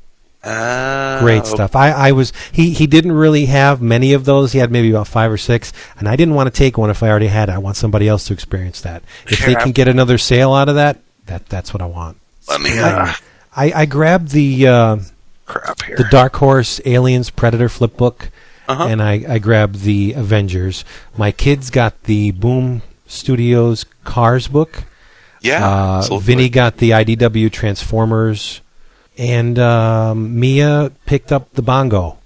Ah, 0.45 1.19
great 1.21 1.41
okay. 1.43 1.49
stuff. 1.51 1.77
I, 1.77 1.91
I 1.91 2.13
was 2.13 2.33
he 2.51 2.71
he 2.73 2.87
didn't 2.87 3.13
really 3.13 3.47
have 3.47 3.81
many 3.81 4.13
of 4.13 4.25
those. 4.25 4.53
He 4.53 4.59
had 4.59 4.73
maybe 4.73 4.91
about 4.91 5.07
five 5.09 5.31
or 5.31 5.39
six, 5.39 5.73
and 5.99 6.09
I 6.09 6.17
didn't 6.17 6.35
want 6.35 6.53
to 6.53 6.57
take 6.57 6.77
one 6.77 6.91
if 6.91 7.03
I 7.03 7.09
already 7.11 7.29
had. 7.29 7.49
it. 7.49 7.53
I 7.53 7.59
want 7.59 7.77
somebody 7.77 8.09
else 8.09 8.25
to 8.27 8.33
experience 8.33 8.81
that. 8.81 9.03
If 9.27 9.39
they 9.41 9.53
Sure. 9.53 9.61
can 9.61 9.73
get 9.73 9.87
another 9.89 10.19
sale 10.19 10.53
out 10.53 10.69
of 10.69 10.75
that, 10.75 10.99
that 11.27 11.47
that's 11.49 11.73
what 11.73 11.81
I 11.81 11.87
want. 11.87 12.17
let 12.49 12.61
me 12.61 12.77
uh, 12.79 13.13
I, 13.55 13.73
I 13.83 13.87
grabbed 13.87 14.31
the 14.31 14.67
uh, 14.67 14.97
crap 15.47 15.83
here 15.83 15.97
the 15.97 16.05
Dark 16.11 16.35
Horse 16.37 16.81
Aliens 16.85 17.31
Predator 17.31 17.69
flip 17.69 17.97
book, 17.97 18.31
Uh-huh. 18.67 18.87
and 18.89 19.01
I, 19.03 19.25
I 19.29 19.39
grabbed 19.39 19.83
the 19.83 20.15
Avengers. 20.15 20.85
My 21.17 21.31
kids 21.31 21.71
got 21.71 22.03
the 22.05 22.31
Boom 22.33 22.83
Studios 23.07 23.85
Cars 24.05 24.49
book. 24.49 24.85
yeah 25.41 25.65
Uh, 25.69 25.99
absolutely. 25.99 26.27
Vinny 26.27 26.49
got 26.49 26.79
the 26.79 26.91
IDW 26.91 27.53
Transformers, 27.53 28.62
and 29.23 29.59
um, 29.59 30.39
Mia 30.41 30.91
picked 31.07 31.31
up 31.33 31.53
the 31.53 31.63
Bongo 31.63 32.19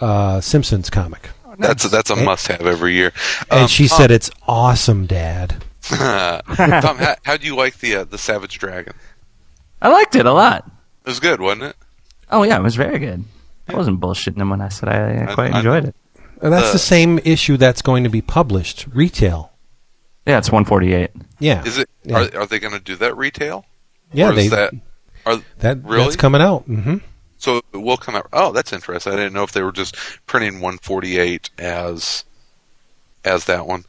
uh, 0.00 0.40
Simpsons 0.40 0.88
comic. 0.90 1.28
That's 1.58 1.84
a, 1.84 1.88
that's 1.88 2.08
a 2.10 2.16
must 2.16 2.46
have 2.48 2.62
every 2.66 2.94
year. 2.94 3.12
And 3.50 3.62
Um, 3.62 3.68
she 3.68 3.86
Tom, 3.88 3.98
said, 3.98 4.10
"It's 4.10 4.30
awesome, 4.48 5.06
Dad." 5.06 5.62
Tom, 5.82 6.42
how, 6.98 7.16
how 7.24 7.36
do 7.36 7.46
you 7.46 7.54
like 7.56 7.78
the 7.78 7.96
uh, 7.96 8.04
the 8.04 8.16
Savage 8.18 8.58
Dragon? 8.58 8.94
I 9.82 9.88
liked 9.88 10.14
it 10.16 10.24
a 10.26 10.32
lot. 10.32 10.64
It 11.04 11.08
was 11.08 11.20
good, 11.20 11.40
wasn't 11.40 11.62
it? 11.64 11.76
Oh 12.30 12.42
yeah, 12.44 12.56
it 12.58 12.62
was 12.62 12.76
very 12.76 12.98
good. 12.98 13.24
I 13.68 13.74
wasn't 13.76 14.00
bullshitting 14.00 14.36
him 14.38 14.50
when 14.50 14.60
I 14.60 14.68
said 14.68 14.88
I, 14.88 14.96
I 15.24 15.30
I- 15.30 15.34
quite 15.34 15.52
I- 15.54 15.58
enjoyed 15.58 15.84
it. 15.84 15.94
And 16.42 16.52
that's 16.54 16.68
Uh, 16.70 16.72
the 16.72 16.78
same 16.78 17.18
issue 17.24 17.58
that's 17.58 17.82
going 17.82 18.04
to 18.04 18.10
be 18.10 18.22
published 18.22 18.86
retail. 18.94 19.52
Yeah, 20.26 20.38
it's 20.38 20.50
148. 20.50 21.10
Yeah, 21.38 21.62
Is 21.64 21.76
it? 21.76 21.90
Yeah. 22.04 22.28
Are, 22.34 22.40
are 22.42 22.46
they 22.46 22.58
going 22.58 22.72
to 22.72 22.80
do 22.80 22.96
that 22.96 23.14
retail? 23.16 23.66
yeah, 24.12 24.28
or 24.28 24.32
is 24.32 24.36
they 24.36 24.48
that 24.48 24.72
are 25.26 25.38
that 25.58 25.78
really? 25.84 26.04
that's 26.04 26.16
coming 26.16 26.40
out. 26.40 26.62
hmm 26.64 26.96
so 27.38 27.56
it 27.72 27.78
will 27.78 27.96
come 27.96 28.14
out. 28.14 28.26
Oh, 28.34 28.52
that's 28.52 28.70
interesting. 28.70 29.14
I 29.14 29.16
didn't 29.16 29.32
know 29.32 29.44
if 29.44 29.52
they 29.52 29.62
were 29.62 29.72
just 29.72 29.96
printing 30.26 30.54
148 30.60 31.48
as 31.58 32.24
as 33.24 33.46
that 33.46 33.66
one. 33.66 33.84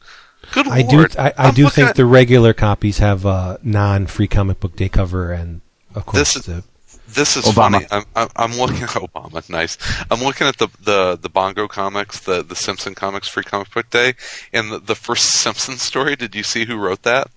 Good 0.52 0.68
I 0.68 0.82
do. 0.82 0.96
lord! 0.98 1.16
I, 1.18 1.28
I 1.28 1.48
I'm 1.48 1.54
do 1.54 1.68
think 1.68 1.90
at- 1.90 1.96
the 1.96 2.06
regular 2.06 2.52
copies 2.54 2.98
have 2.98 3.24
a 3.26 3.58
non-free 3.62 4.28
comic 4.28 4.58
book 4.60 4.74
day 4.76 4.88
cover, 4.88 5.32
and 5.32 5.60
of 5.94 6.06
course, 6.06 6.34
This 6.34 6.36
is- 6.36 6.46
the, 6.46 6.64
This 7.08 7.36
is 7.36 7.44
Obama. 7.44 7.54
funny. 7.54 7.86
I'm, 7.90 8.04
I'm, 8.16 8.28
I'm 8.36 8.52
looking 8.56 8.82
at 8.82 8.88
Obama. 9.04 9.48
Nice. 9.50 9.76
I'm 10.10 10.20
looking 10.20 10.46
at 10.46 10.56
the, 10.56 10.68
the, 10.82 11.18
the 11.20 11.28
Bongo 11.28 11.68
comics, 11.68 12.20
the, 12.20 12.42
the 12.42 12.56
Simpson 12.56 12.94
comics 12.94 13.28
Free 13.28 13.44
Comic 13.44 13.70
Book 13.70 13.90
Day, 13.90 14.14
and 14.54 14.72
the, 14.72 14.78
the 14.78 14.94
first 14.94 15.26
Simpson 15.42 15.76
story. 15.76 16.16
Did 16.16 16.34
you 16.34 16.42
see 16.42 16.64
who 16.64 16.76
wrote 16.76 17.02
that? 17.02 17.30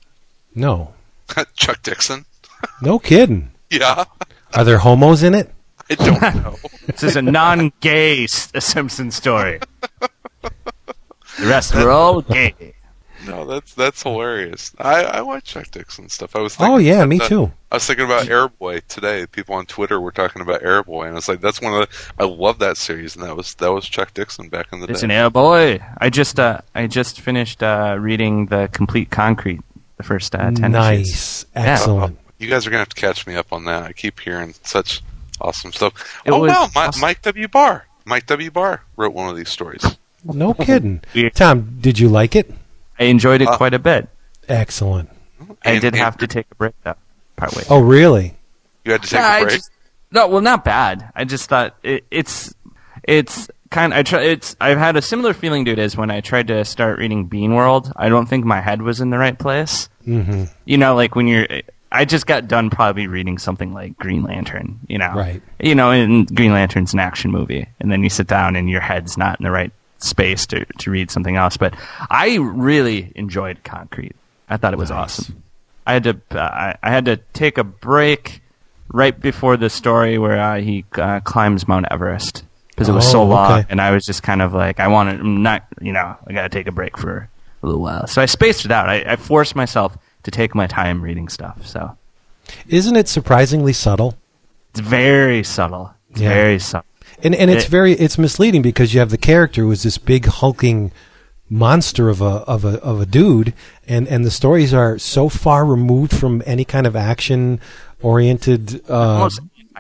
no, 0.56 0.94
Chuck 1.58 1.84
Dixon. 1.84 2.24
no 2.82 3.00
kidding. 3.00 3.52
Yeah, 3.72 4.06
Are 4.54 4.64
there 4.64 4.78
homos 4.78 5.24
in 5.24 5.34
it? 5.34 5.52
I 5.90 5.96
don't 5.96 6.22
know. 6.22 6.56
This 6.88 7.04
is 7.04 7.16
a 7.16 7.22
non-gay 7.22 8.28
Simpson 8.28 9.10
story. 9.12 9.60
The 11.40 11.48
rest 11.48 11.76
are 11.76 11.90
all 11.90 12.22
gay. 12.22 12.74
no, 13.28 13.44
that's 13.46 13.74
that's 13.74 14.04
hilarious. 14.04 14.72
I, 14.78 15.04
I 15.04 15.20
like 15.22 15.44
Chuck 15.44 15.70
Dixon 15.72 16.08
stuff. 16.10 16.36
I 16.36 16.40
was 16.40 16.56
thinking 16.56 16.74
Oh 16.76 16.78
yeah, 16.78 17.04
me 17.06 17.16
about- 17.18 17.28
too. 17.30 17.52
I 17.72 17.76
was 17.78 17.86
thinking 17.88 18.06
about 18.06 18.28
Airboy 18.28 18.86
today. 18.88 19.26
People 19.26 19.56
on 19.56 19.66
Twitter 19.66 20.00
were 20.00 20.12
talking 20.12 20.42
about 20.42 20.62
Airboy, 20.62 21.04
and 21.08 21.12
I 21.12 21.16
was 21.16 21.28
like, 21.28 21.42
"That's 21.42 21.60
one 21.62 21.74
of 21.74 21.90
the 21.90 22.14
I 22.20 22.24
love 22.26 22.60
that 22.60 22.78
series." 22.78 23.16
And 23.16 23.26
that 23.26 23.36
was 23.36 23.56
that 23.56 23.72
was 23.74 23.86
Chuck 23.90 24.14
Dixon 24.14 24.48
back 24.48 24.68
in 24.72 24.80
the 24.80 24.88
Listen 24.88 25.10
day. 25.10 25.16
here, 25.16 25.30
boy. 25.30 25.80
I 25.98 26.10
just 26.10 26.40
uh, 26.40 26.62
I 26.76 26.88
just 26.88 27.20
finished 27.20 27.62
uh, 27.64 27.98
reading 28.00 28.46
the 28.46 28.70
Complete 28.72 29.10
Concrete, 29.12 29.60
the 29.98 30.04
first 30.04 30.34
uh, 30.36 30.52
ten 30.52 30.54
issues. 30.54 30.72
nice, 30.72 31.46
excellent. 31.56 32.18
You 32.40 32.50
guys 32.50 32.66
are 32.68 32.70
gonna 32.70 32.80
have 32.80 32.90
to 32.90 33.00
catch 33.02 33.26
me 33.28 33.36
up 33.36 33.52
on 33.54 33.66
that. 33.66 33.84
I 33.84 33.94
keep 33.94 34.20
hearing 34.20 34.54
such 34.64 35.02
awesome 35.42 35.72
stuff. 35.72 36.22
It 36.26 36.32
oh 36.32 36.40
was 36.40 36.52
wow, 36.52 36.66
Mi- 36.76 36.82
awesome. 36.82 37.02
Mike 37.02 37.22
W. 37.22 37.48
Barr. 37.48 37.86
Mike 38.06 38.26
W. 38.28 38.52
Barr 38.52 38.84
wrote 38.98 39.14
one 39.14 39.30
of 39.30 39.36
these 39.38 39.50
stories. 39.50 39.84
No 40.24 40.54
kidding. 40.68 41.02
Yeah. 41.14 41.30
Tom, 41.30 41.78
did 41.82 41.98
you 42.00 42.10
like 42.10 42.36
it? 42.36 42.52
I 43.00 43.06
enjoyed 43.06 43.42
it 43.42 43.48
Uh, 43.48 43.58
quite 43.58 43.74
a 43.74 43.80
bit. 43.80 44.10
Excellent. 44.50 45.10
I 45.64 45.74
did 45.80 45.86
and 45.86 45.96
have 45.98 46.18
to 46.18 46.28
take 46.28 46.46
a 46.52 46.56
break 46.56 46.74
though, 46.84 46.96
partway. 47.36 47.64
Oh 47.70 47.80
really? 47.80 48.36
You 48.84 48.92
had 48.92 49.04
to 49.04 49.10
take 49.10 49.20
Yeah, 49.20 49.28
I 49.28 49.38
a 49.40 49.42
break. 49.44 49.56
just- 49.56 49.72
no, 50.12 50.28
well, 50.28 50.42
not 50.42 50.64
bad. 50.64 51.10
I 51.16 51.26
just 51.26 51.50
thought 51.50 51.76
it, 51.84 52.06
it's 52.12 52.54
it's 53.04 53.50
kind. 53.70 53.92
Of, 53.92 54.00
I 54.00 54.04
try. 54.04 54.22
It's. 54.22 54.56
I've 54.62 54.78
had 54.78 54.96
a 54.96 55.02
similar 55.02 55.34
feeling 55.34 55.66
to 55.66 55.72
it 55.72 55.80
as 55.80 55.98
when 55.98 56.10
I 56.10 56.22
tried 56.22 56.48
to 56.48 56.64
start 56.64 57.00
reading 57.00 57.28
Beanworld. 57.28 57.92
I 57.98 58.08
don't 58.08 58.26
think 58.28 58.46
my 58.46 58.62
head 58.62 58.82
was 58.82 59.02
in 59.02 59.10
the 59.10 59.18
right 59.18 59.38
place. 59.38 59.90
hmm 60.06 60.46
You 60.64 60.78
know, 60.78 60.96
like 60.96 61.16
when 61.16 61.28
you're. 61.28 61.48
I 61.96 62.06
just 62.06 62.28
got 62.28 62.48
done 62.48 62.70
probably 62.70 63.08
reading 63.08 63.38
something 63.38 63.74
like 63.74 63.98
Green 63.98 64.24
Lantern. 64.24 64.80
You 64.88 64.98
know, 65.00 65.12
Right. 65.14 65.42
You 65.60 65.76
know, 65.76 65.92
and 65.92 66.28
Green 66.36 66.52
Lantern's 66.52 66.94
an 66.94 67.00
action 67.00 67.32
movie, 67.32 67.68
and 67.80 67.92
then 67.92 68.04
you 68.04 68.10
sit 68.10 68.28
down 68.28 68.56
and 68.56 68.70
your 68.70 68.82
head's 68.82 69.18
not 69.18 69.40
in 69.40 69.44
the 69.44 69.52
right 69.52 69.72
space 70.00 70.46
to 70.48 70.66
to 70.66 70.92
read 70.92 71.10
something 71.12 71.36
else. 71.36 71.58
But 71.58 71.74
I 72.10 72.38
really 72.38 73.12
enjoyed 73.16 73.64
Concrete. 73.64 74.16
I 74.50 74.58
thought 74.58 74.74
it 74.74 74.80
was 74.80 74.90
Nice. 74.92 75.20
awesome. 75.22 75.44
I 75.88 75.94
had 75.94 76.04
to 76.04 76.22
uh, 76.32 76.40
I, 76.40 76.76
I 76.84 76.90
had 76.92 77.06
to 77.06 77.18
take 77.34 77.58
a 77.58 77.64
break 77.64 78.42
right 78.92 79.20
before 79.20 79.58
the 79.58 79.70
story 79.70 80.18
where 80.18 80.40
uh, 80.40 80.60
he 80.60 80.86
uh, 80.96 81.20
climbs 81.22 81.68
Mount 81.68 81.88
Everest 81.92 82.44
because 82.70 82.90
it 82.90 82.94
was 82.94 83.10
so 83.10 83.22
Oh, 83.22 83.26
long, 83.26 83.60
okay. 83.60 83.68
and 83.70 83.80
I 83.82 83.92
was 83.92 84.06
just 84.06 84.22
kind 84.22 84.42
of 84.42 84.54
like, 84.54 84.80
I 84.82 84.88
wanted 84.90 85.20
I'm 85.22 85.42
not, 85.44 85.64
you 85.82 85.94
know, 85.94 86.16
I 86.28 86.34
got 86.34 86.44
to 86.44 86.50
take 86.50 86.68
a 86.68 86.72
break 86.72 86.98
for 86.98 87.30
a 87.64 87.66
little 87.66 87.82
while. 87.82 88.06
So 88.08 88.22
I 88.22 88.26
spaced 88.26 88.66
it 88.66 88.72
out. 88.72 88.90
I, 88.90 89.04
I 89.14 89.16
forced 89.16 89.56
myself 89.56 89.98
to 90.26 90.32
take 90.32 90.54
my 90.54 90.68
time 90.68 91.02
reading 91.02 91.30
stuff. 91.30 91.66
So 91.66 91.98
Isn't 92.68 92.96
it 92.96 93.08
surprisingly 93.08 93.74
subtle? 93.74 94.18
it's 94.72 94.80
very 94.82 95.44
subtle. 95.44 95.94
It's 96.12 96.22
Yeah. 96.22 96.30
very 96.30 96.60
subtle. 96.60 96.86
And 97.24 97.34
and 97.34 97.50
it's 97.50 97.66
It- 97.66 97.70
very 97.72 97.94
it's 97.94 98.18
misleading 98.18 98.62
because 98.62 98.94
you 98.94 99.00
have 99.00 99.10
the 99.10 99.18
character 99.18 99.62
who 99.62 99.72
is 99.72 99.84
this 99.84 99.98
big 99.98 100.26
hulking 100.26 100.92
monster 101.50 102.10
of 102.10 102.22
a 102.22 102.44
of 102.54 102.66
a 102.66 102.80
of 102.82 103.00
a 103.00 103.06
dude, 103.06 103.54
and 103.88 104.08
and 104.08 104.26
the 104.26 104.32
stories 104.32 104.74
are 104.74 104.98
so 105.00 105.30
far 105.30 105.64
removed 105.66 106.12
from 106.14 106.42
any 106.46 106.66
kind 106.66 106.86
of 106.88 106.96
action 106.96 107.60
oriented. 108.02 108.82
Uh, 108.90 109.30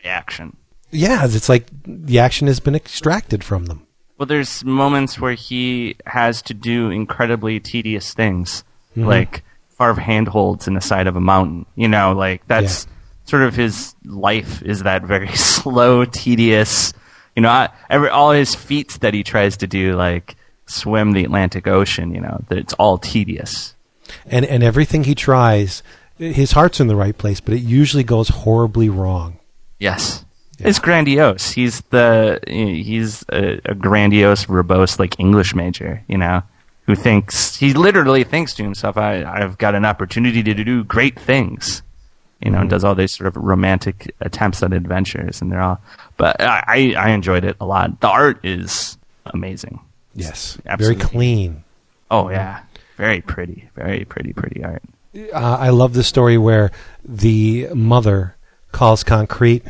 action. 0.04 0.56
yeah, 0.92 1.26
it's 1.26 1.50
like 1.50 1.66
the 1.86 2.20
action 2.20 2.48
has 2.48 2.60
been 2.60 2.76
extracted 2.76 3.44
from 3.44 3.66
them. 3.66 3.82
Well, 4.18 4.28
there's 4.28 4.64
moments 4.64 5.20
where 5.20 5.34
he 5.34 5.96
has 6.06 6.42
to 6.44 6.54
do 6.54 6.90
incredibly 6.90 7.60
tedious 7.60 8.14
things, 8.14 8.64
like 8.96 9.44
carve 9.78 9.98
handholds 9.98 10.68
in 10.68 10.74
the 10.74 10.82
side 10.82 11.08
of 11.08 11.16
a 11.16 11.22
mountain. 11.22 11.66
You 11.76 11.88
know, 11.88 12.14
like 12.14 12.48
that's 12.48 12.88
sort 13.26 13.44
of 13.44 13.56
his 13.56 13.96
life 14.06 14.62
is 14.62 14.84
that 14.84 15.04
very 15.04 15.28
slow, 15.36 16.06
tedious. 16.06 16.94
You 17.36 17.42
know, 17.42 17.50
I, 17.50 17.70
every 17.90 18.10
all 18.10 18.32
his 18.32 18.56
feats 18.56 18.98
that 19.00 19.14
he 19.14 19.24
tries 19.24 19.58
to 19.58 19.68
do, 19.68 19.96
like 19.96 20.36
swim 20.68 21.12
the 21.12 21.24
Atlantic 21.24 21.68
Ocean. 21.68 22.14
You 22.14 22.22
know, 22.22 22.44
that 22.50 22.58
it's 22.58 22.74
all 22.74 22.98
tedious. 22.98 23.74
And 24.26 24.46
and 24.46 24.64
everything 24.64 25.04
he 25.04 25.16
tries, 25.16 25.84
his 26.18 26.52
heart's 26.52 26.80
in 26.80 26.88
the 26.88 26.96
right 26.96 27.18
place, 27.18 27.40
but 27.40 27.54
it 27.54 27.62
usually 27.62 28.04
goes 28.04 28.30
horribly 28.30 28.90
wrong. 28.90 29.40
Yes. 29.80 30.24
It's 30.58 30.80
grandiose. 30.80 31.52
He's 31.52 31.82
the 31.90 32.40
he's 32.48 33.26
a, 33.30 33.60
a 33.66 33.76
grandiose, 33.76 34.46
verbose 34.46 35.00
like 35.00 35.20
English 35.20 35.54
major, 35.54 36.04
you 36.08 36.18
know, 36.18 36.44
who 36.86 36.96
thinks 36.96 37.56
he 37.56 37.74
literally 37.74 38.24
thinks 38.24 38.54
to 38.56 38.64
himself, 38.64 38.98
"I 38.98 39.24
I've 39.24 39.58
got 39.58 39.76
an 39.76 39.86
opportunity 39.86 40.44
to 40.44 40.54
do 40.64 40.84
great 40.84 41.20
things," 41.20 41.82
you 42.42 42.52
know, 42.52 42.60
and 42.60 42.70
does 42.70 42.84
all 42.84 42.96
these 42.96 43.12
sort 43.12 43.28
of 43.28 43.36
romantic 43.38 44.14
attempts 44.22 44.62
at 44.64 44.74
adventures, 44.74 45.42
and 45.42 45.52
they're 45.52 45.62
all. 45.62 45.80
But 46.18 46.42
I 46.42 46.94
I 46.98 47.10
enjoyed 47.10 47.44
it 47.44 47.58
a 47.60 47.66
lot. 47.66 48.00
The 48.02 48.10
art 48.10 48.40
is 48.46 48.98
amazing. 49.28 49.80
Yes, 50.14 50.58
Absolutely. 50.66 50.96
very 51.02 51.10
clean. 51.10 51.64
Oh 52.12 52.30
yeah, 52.30 52.62
very 52.98 53.22
pretty, 53.22 53.70
very 53.76 54.06
pretty, 54.06 54.34
pretty 54.34 54.64
art. 54.64 54.84
Uh, 55.34 55.58
I 55.60 55.70
love 55.70 55.94
the 55.94 56.04
story 56.04 56.38
where 56.38 56.72
the 57.04 57.68
mother 57.74 58.36
calls 58.72 59.04
concrete 59.04 59.64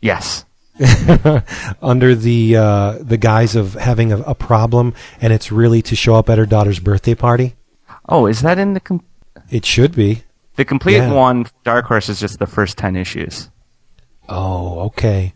Yes. 0.00 0.44
under 1.82 2.14
the 2.14 2.56
uh, 2.56 2.98
the 3.00 3.16
guise 3.16 3.56
of 3.56 3.74
having 3.74 4.12
a, 4.12 4.18
a 4.20 4.34
problem, 4.34 4.94
and 5.20 5.32
it's 5.32 5.50
really 5.52 5.82
to 5.82 5.96
show 5.96 6.14
up 6.14 6.28
at 6.30 6.38
her 6.38 6.46
daughter's 6.46 6.78
birthday 6.80 7.14
party. 7.14 7.54
Oh, 8.08 8.26
is 8.26 8.40
that 8.42 8.58
in 8.58 8.74
the 8.74 8.80
com- 8.80 9.04
It 9.50 9.64
should 9.66 9.94
be. 9.94 10.22
the 10.56 10.64
complete 10.64 10.96
Yeah. 10.96 11.12
one? 11.12 11.46
Dark 11.64 11.86
Horse 11.86 12.08
is 12.08 12.20
just 12.20 12.38
the 12.38 12.46
first 12.46 12.78
ten 12.78 12.96
issues. 12.96 13.50
Oh, 14.28 14.80
okay. 14.86 15.32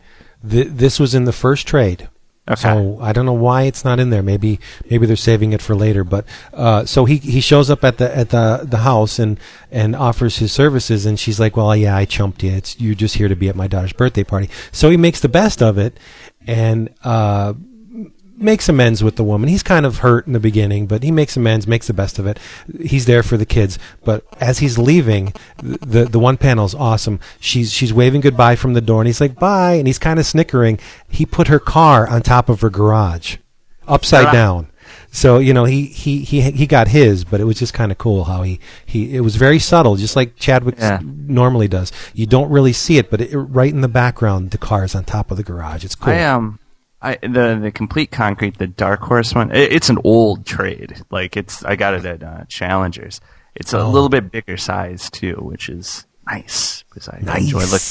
Th- 0.47 0.67
this 0.69 0.99
was 0.99 1.15
in 1.15 1.25
the 1.25 1.31
first 1.33 1.67
trade. 1.67 2.09
Okay. 2.45 2.61
So 2.61 2.97
I 2.99 3.13
don't 3.13 3.25
know 3.25 3.31
why 3.31 3.63
it's 3.63 3.85
not 3.85 4.01
in 4.01 4.09
there. 4.09 4.21
Maybe 4.21 4.59
maybe 4.89 5.05
they're 5.05 5.15
saving 5.15 5.53
it 5.53 5.61
for 5.61 5.75
later. 5.75 6.03
But 6.03 6.25
uh, 6.53 6.85
so 6.85 7.05
he 7.05 7.17
he 7.17 7.39
shows 7.39 7.69
up 7.69 7.85
at 7.85 7.99
the 7.99 8.15
at 8.15 8.29
the 8.29 8.65
the 8.69 8.79
house 8.79 9.17
and 9.17 9.39
and 9.71 9.95
offers 9.95 10.37
his 10.37 10.51
services, 10.51 11.05
and 11.05 11.17
she's 11.17 11.39
like, 11.39 11.55
"Well, 11.55 11.73
yeah, 11.73 11.95
I 11.95 12.03
chumped 12.03 12.43
you. 12.43 12.51
It's 12.51 12.77
you're 12.81 12.95
just 12.95 13.15
here 13.15 13.29
to 13.29 13.35
be 13.35 13.47
at 13.47 13.55
my 13.55 13.67
daughter's 13.67 13.93
birthday 13.93 14.25
party." 14.25 14.49
So 14.73 14.89
he 14.89 14.97
makes 14.97 15.21
the 15.21 15.29
best 15.29 15.61
of 15.63 15.77
it, 15.77 15.97
and 16.45 16.93
uh, 17.05 17.53
makes 18.37 18.67
amends 18.67 19.03
with 19.03 19.15
the 19.15 19.23
woman. 19.23 19.49
He's 19.49 19.63
kind 19.63 19.85
of 19.85 19.97
hurt 19.99 20.27
in 20.27 20.33
the 20.33 20.39
beginning, 20.39 20.87
but 20.87 21.03
he 21.03 21.11
makes 21.11 21.37
amends, 21.37 21.67
makes 21.67 21.87
the 21.87 21.93
best 21.93 22.19
of 22.19 22.25
it. 22.27 22.39
He's 22.81 23.05
there 23.05 23.23
for 23.23 23.37
the 23.37 23.45
kids. 23.45 23.77
But 24.03 24.25
as 24.39 24.59
he's 24.59 24.77
leaving, 24.77 25.33
the 25.61 26.05
the 26.05 26.19
one 26.19 26.37
panel's 26.37 26.75
awesome. 26.75 27.19
She's 27.39 27.71
she's 27.71 27.93
waving 27.93 28.21
goodbye 28.21 28.55
from 28.55 28.73
the 28.73 28.81
door, 28.81 29.01
and 29.01 29.07
he's 29.07 29.21
like 29.21 29.35
bye, 29.39 29.73
and 29.73 29.87
he's 29.87 29.99
kind 29.99 30.19
of 30.19 30.25
snickering. 30.25 30.79
He 31.09 31.25
put 31.25 31.47
her 31.47 31.59
car 31.59 32.07
on 32.07 32.21
top 32.21 32.49
of 32.49 32.61
her 32.61 32.69
garage, 32.69 33.37
upside 33.87 34.27
Ah. 34.27 34.31
down. 34.31 34.67
So 35.11 35.37
you 35.37 35.53
know 35.53 35.65
he 35.65 35.85
he 35.85 36.19
he 36.23 36.41
he 36.41 36.65
got 36.65 36.87
his, 36.87 37.23
but 37.23 37.39
it 37.39 37.43
was 37.43 37.59
just 37.59 37.73
kind 37.73 37.91
of 37.91 37.99
cool 37.99 38.23
how 38.23 38.41
he 38.41 38.59
he 38.85 39.15
it 39.15 39.19
was 39.21 39.35
very 39.35 39.59
subtle, 39.59 39.95
just 39.95 40.15
like 40.15 40.35
Chadwick 40.37 40.75
Yeah. 40.79 40.99
normally 41.03 41.67
does. 41.67 41.91
You 42.15 42.25
don't 42.25 42.49
really 42.49 42.73
see 42.73 42.97
it, 42.97 43.11
but 43.11 43.21
it, 43.21 43.37
right 43.37 43.71
in 43.71 43.81
the 43.81 43.87
background, 43.87 44.51
the 44.51 44.57
car 44.57 44.83
is 44.83 44.95
on 44.95 45.03
top 45.03 45.29
of 45.29 45.37
the 45.37 45.43
garage. 45.43 45.85
It's 45.85 45.93
cool. 45.95 46.13
I 46.13 46.23
um, 46.23 46.57
I 47.03 47.17
the 47.21 47.59
the 47.61 47.71
complete 47.71 48.09
concrete, 48.11 48.57
the 48.57 48.67
Dark 48.67 49.01
Horse 49.01 49.35
one. 49.35 49.51
It, 49.51 49.73
it's 49.73 49.89
an 49.89 49.97
old 50.05 50.45
trade. 50.45 51.01
Like 51.11 51.35
it's, 51.37 51.63
I 51.65 51.75
got 51.75 51.93
it 51.95 52.05
at 52.05 52.23
uh, 52.23 52.45
Challengers. 52.47 53.19
It's 53.55 53.73
a 53.73 53.79
Oh. 53.81 53.89
little 53.91 54.09
bit 54.09 54.31
bigger 54.31 54.55
size 54.57 55.09
too, 55.11 55.35
which 55.35 55.67
is 55.69 56.05
nice 56.25 56.83
because 56.89 57.09
I 57.09 57.17
enjoy 57.37 57.65
look 57.65 57.81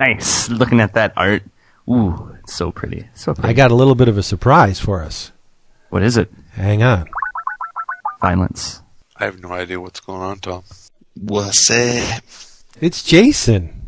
nice 0.00 0.48
looking 0.50 0.80
at 0.80 0.94
that 0.94 1.12
art. 1.16 1.42
Ooh, 1.88 2.36
it's 2.42 2.54
so 2.54 2.72
pretty, 2.72 3.06
so 3.14 3.32
pretty. 3.34 3.48
I 3.48 3.52
got 3.52 3.70
a 3.70 3.74
little 3.74 3.94
bit 3.94 4.08
of 4.08 4.18
a 4.18 4.22
surprise 4.22 4.80
for 4.80 5.00
us. 5.02 5.30
what 5.90 6.02
is 6.02 6.16
it? 6.16 6.28
Hang 6.52 6.82
on. 6.82 7.08
Violence. 8.20 8.82
I 9.16 9.24
have 9.26 9.40
no 9.40 9.52
idea 9.52 9.80
what's 9.80 10.00
going 10.00 10.20
on, 10.20 10.38
Tom. 10.40 10.64
What's 11.14 11.70
up? 11.70 12.22
It's 12.80 13.02
Jason. 13.04 13.82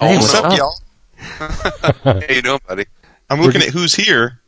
Hey, 0.00 0.16
what's, 0.16 0.32
what's 0.32 0.34
up, 0.34 0.52
up? 0.52 0.58
y'all? 0.58 2.20
hey, 2.20 2.34
you 2.36 2.42
doing, 2.42 2.60
buddy? 2.66 2.84
I'm 3.30 3.40
looking 3.40 3.62
at 3.62 3.68
who's 3.68 3.94
here. 3.94 4.40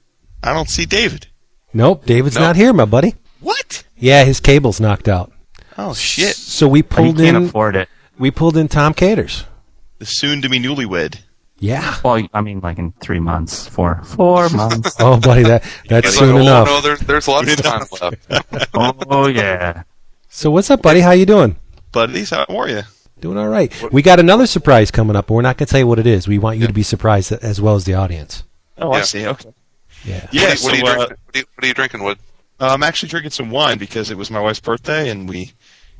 I 0.42 0.52
don't 0.52 0.68
see 0.68 0.84
David. 0.86 1.26
Nope, 1.72 2.04
David's 2.06 2.36
No. 2.36 2.42
not 2.42 2.56
here, 2.56 2.72
my 2.72 2.84
buddy. 2.84 3.14
What? 3.40 3.84
Yeah, 3.98 4.24
his 4.24 4.40
cable's 4.40 4.80
knocked 4.80 5.08
out. 5.08 5.32
Oh 5.78 5.92
shit! 5.94 6.36
So 6.36 6.68
we 6.68 6.78
He 6.78 6.82
pulled 6.84 7.16
can't 7.18 7.36
in 7.36 7.44
afford 7.44 7.76
it. 7.76 7.88
we 8.18 8.30
pulled 8.30 8.56
in 8.56 8.68
Tom 8.68 8.94
Katers. 8.94 9.44
The 9.98 10.06
soon-to-be 10.06 10.58
newlywed. 10.58 11.16
Yeah. 11.58 11.96
Well, 12.04 12.26
I 12.34 12.40
mean, 12.42 12.60
like 12.60 12.78
in 12.78 12.92
three 13.00 13.20
months, 13.20 13.66
four, 13.66 14.02
four 14.04 14.48
months. 14.50 14.96
Oh, 15.00 15.18
buddy, 15.18 15.42
that 15.44 15.64
that's 15.88 16.08
He's 16.08 16.18
soon 16.18 16.34
like, 16.34 16.38
oh, 16.38 16.42
enough. 16.42 16.66
no, 16.66 16.80
there's, 16.82 17.00
there's 17.00 17.28
lots 17.28 17.50
of 17.50 17.62
time 17.62 17.82
left. 18.00 18.68
oh 18.74 19.28
yeah. 19.28 19.82
So 20.28 20.50
what's 20.50 20.70
up, 20.70 20.82
buddy? 20.82 21.00
How 21.00 21.12
you 21.12 21.24
doing? 21.26 21.56
Buddies, 21.92 22.30
how 22.30 22.44
are 22.48 22.68
you? 22.68 22.82
Doing 23.20 23.38
all 23.38 23.48
right. 23.48 23.72
We 23.90 24.02
got 24.02 24.20
another 24.20 24.46
surprise 24.46 24.90
coming 24.90 25.16
up, 25.16 25.28
but 25.28 25.34
we're 25.34 25.40
not 25.42 25.56
going 25.56 25.66
to 25.66 25.70
tell 25.70 25.80
you 25.80 25.86
what 25.86 25.98
it 25.98 26.06
is. 26.06 26.28
We 26.28 26.36
want 26.38 26.58
you 26.58 26.66
to 26.66 26.72
be 26.74 26.82
surprised 26.82 27.32
as 27.32 27.58
well 27.60 27.74
as 27.74 27.84
the 27.86 27.94
audience. 27.94 28.42
Oh, 28.78 28.92
Yeah. 28.92 28.98
I 28.98 29.02
see. 29.02 29.26
Okay. 29.26 29.52
Yeah. 30.04 30.28
Yeah. 30.32 30.48
what, 30.50 30.58
so 30.58 30.70
are 30.70 30.76
you 30.76 30.84
uh, 30.84 30.94
drinking? 30.94 30.98
What, 30.98 31.10
are 31.10 31.38
you, 31.38 31.44
what 31.54 31.64
are 31.64 31.68
you 31.68 31.74
drinking, 31.74 32.02
Wood? 32.02 32.18
uh, 32.60 32.68
I'm 32.68 32.82
actually 32.82 33.08
drinking 33.08 33.30
some 33.32 33.50
wine 33.50 33.78
because 33.78 34.10
it 34.10 34.16
was 34.16 34.30
my 34.30 34.40
wife's 34.40 34.60
birthday 34.60 35.10
and 35.10 35.28
we 35.28 35.52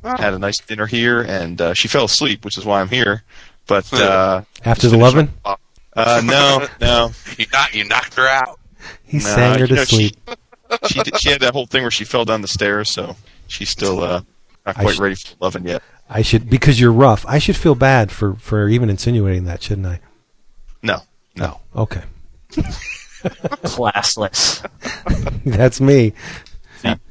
had 0.03 0.33
a 0.33 0.39
nice 0.39 0.59
dinner 0.59 0.85
here, 0.85 1.21
and 1.21 1.59
uh, 1.59 1.73
she 1.73 1.87
fell 1.87 2.05
asleep, 2.05 2.45
which 2.45 2.57
is 2.57 2.65
why 2.65 2.79
I'm 2.79 2.87
here. 2.87 3.23
But 3.65 3.91
uh, 3.93 4.43
After 4.63 4.87
the 4.87 4.97
loving, 4.97 5.33
uh, 5.43 6.21
no, 6.23 6.65
no. 6.81 7.11
You 7.37 7.45
knocked, 7.51 7.75
you 7.75 7.83
knocked 7.83 8.13
her 8.13 8.27
out. 8.27 8.59
he 9.03 9.17
no, 9.17 9.23
sang 9.23 9.59
her 9.59 9.67
to 9.67 9.75
know, 9.75 9.83
sleep. 9.83 10.15
She, 10.85 10.95
she 10.95 11.03
did, 11.03 11.17
she 11.21 11.29
had 11.29 11.39
that 11.41 11.53
whole 11.53 11.65
thing 11.65 11.83
where 11.83 11.91
she 11.91 12.03
fell 12.03 12.25
down 12.25 12.41
the 12.41 12.47
stairs, 12.49 12.89
so 12.89 13.15
she's 13.47 13.69
still 13.69 14.03
uh, 14.03 14.21
not 14.65 14.75
quite 14.75 14.95
sh- 14.95 14.99
ready 14.99 15.15
for 15.15 15.33
loving 15.39 15.65
yet. 15.65 15.81
I 16.09 16.21
should 16.23 16.49
because 16.49 16.77
you're 16.77 16.91
rough. 16.91 17.25
I 17.25 17.39
should 17.39 17.55
feel 17.55 17.73
bad 17.73 18.11
for 18.11 18.33
for 18.33 18.67
even 18.67 18.89
insinuating 18.89 19.45
that, 19.45 19.63
shouldn't 19.63 19.87
I? 19.87 20.01
No. 20.83 21.03
No. 21.37 21.61
Okay. 21.73 22.03
Classless. 23.63 24.63
That's 25.45 25.81
me. 25.81 26.13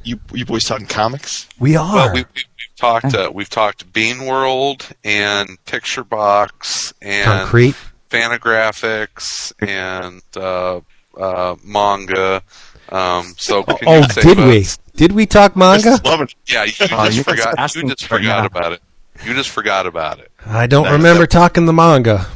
You 0.05 0.19
you 0.33 0.47
boys 0.47 0.65
talking 0.65 0.87
comics? 0.87 1.49
We 1.59 1.77
are. 1.77 1.95
Well, 1.95 2.15
we, 2.15 2.21
we, 2.21 2.27
we've 2.35 2.77
talked. 2.77 3.15
Uh, 3.15 3.31
we've 3.35 3.49
talked 3.51 3.93
Beanworld 3.93 4.91
and 5.05 5.49
Picturebox 5.67 6.95
and 7.03 7.25
Concrete. 7.25 7.75
Fantagraphics 8.09 9.53
and 9.61 10.23
uh, 10.37 10.81
uh, 11.21 11.57
manga. 11.65 12.43
Um, 12.89 13.35
so 13.37 13.65
can 13.65 13.77
Oh, 13.89 13.97
you 13.99 14.09
say 14.09 14.21
did 14.23 14.39
about- 14.39 14.49
we? 14.49 14.67
Did 14.95 15.13
we 15.13 15.27
talk 15.27 15.57
manga? 15.57 15.99
Just 16.03 16.35
Yeah, 16.47 16.65
you 16.65 16.73
Oh, 16.93 17.05
just 17.07 17.17
you 17.19 17.23
forgot. 17.25 17.75
You 17.75 17.89
just 17.89 18.05
for 18.07 18.17
it 18.17 18.21
forgot 18.21 18.47
about 18.47 18.73
it. 18.73 18.81
You 19.25 19.35
just 19.35 19.51
forgot 19.51 19.87
about 19.87 20.21
it. 20.21 20.31
I 20.47 20.67
don't 20.67 20.85
Nice. 20.85 20.93
remember 20.93 21.27
talking 21.27 21.67
the 21.67 21.73
manga. 21.75 22.27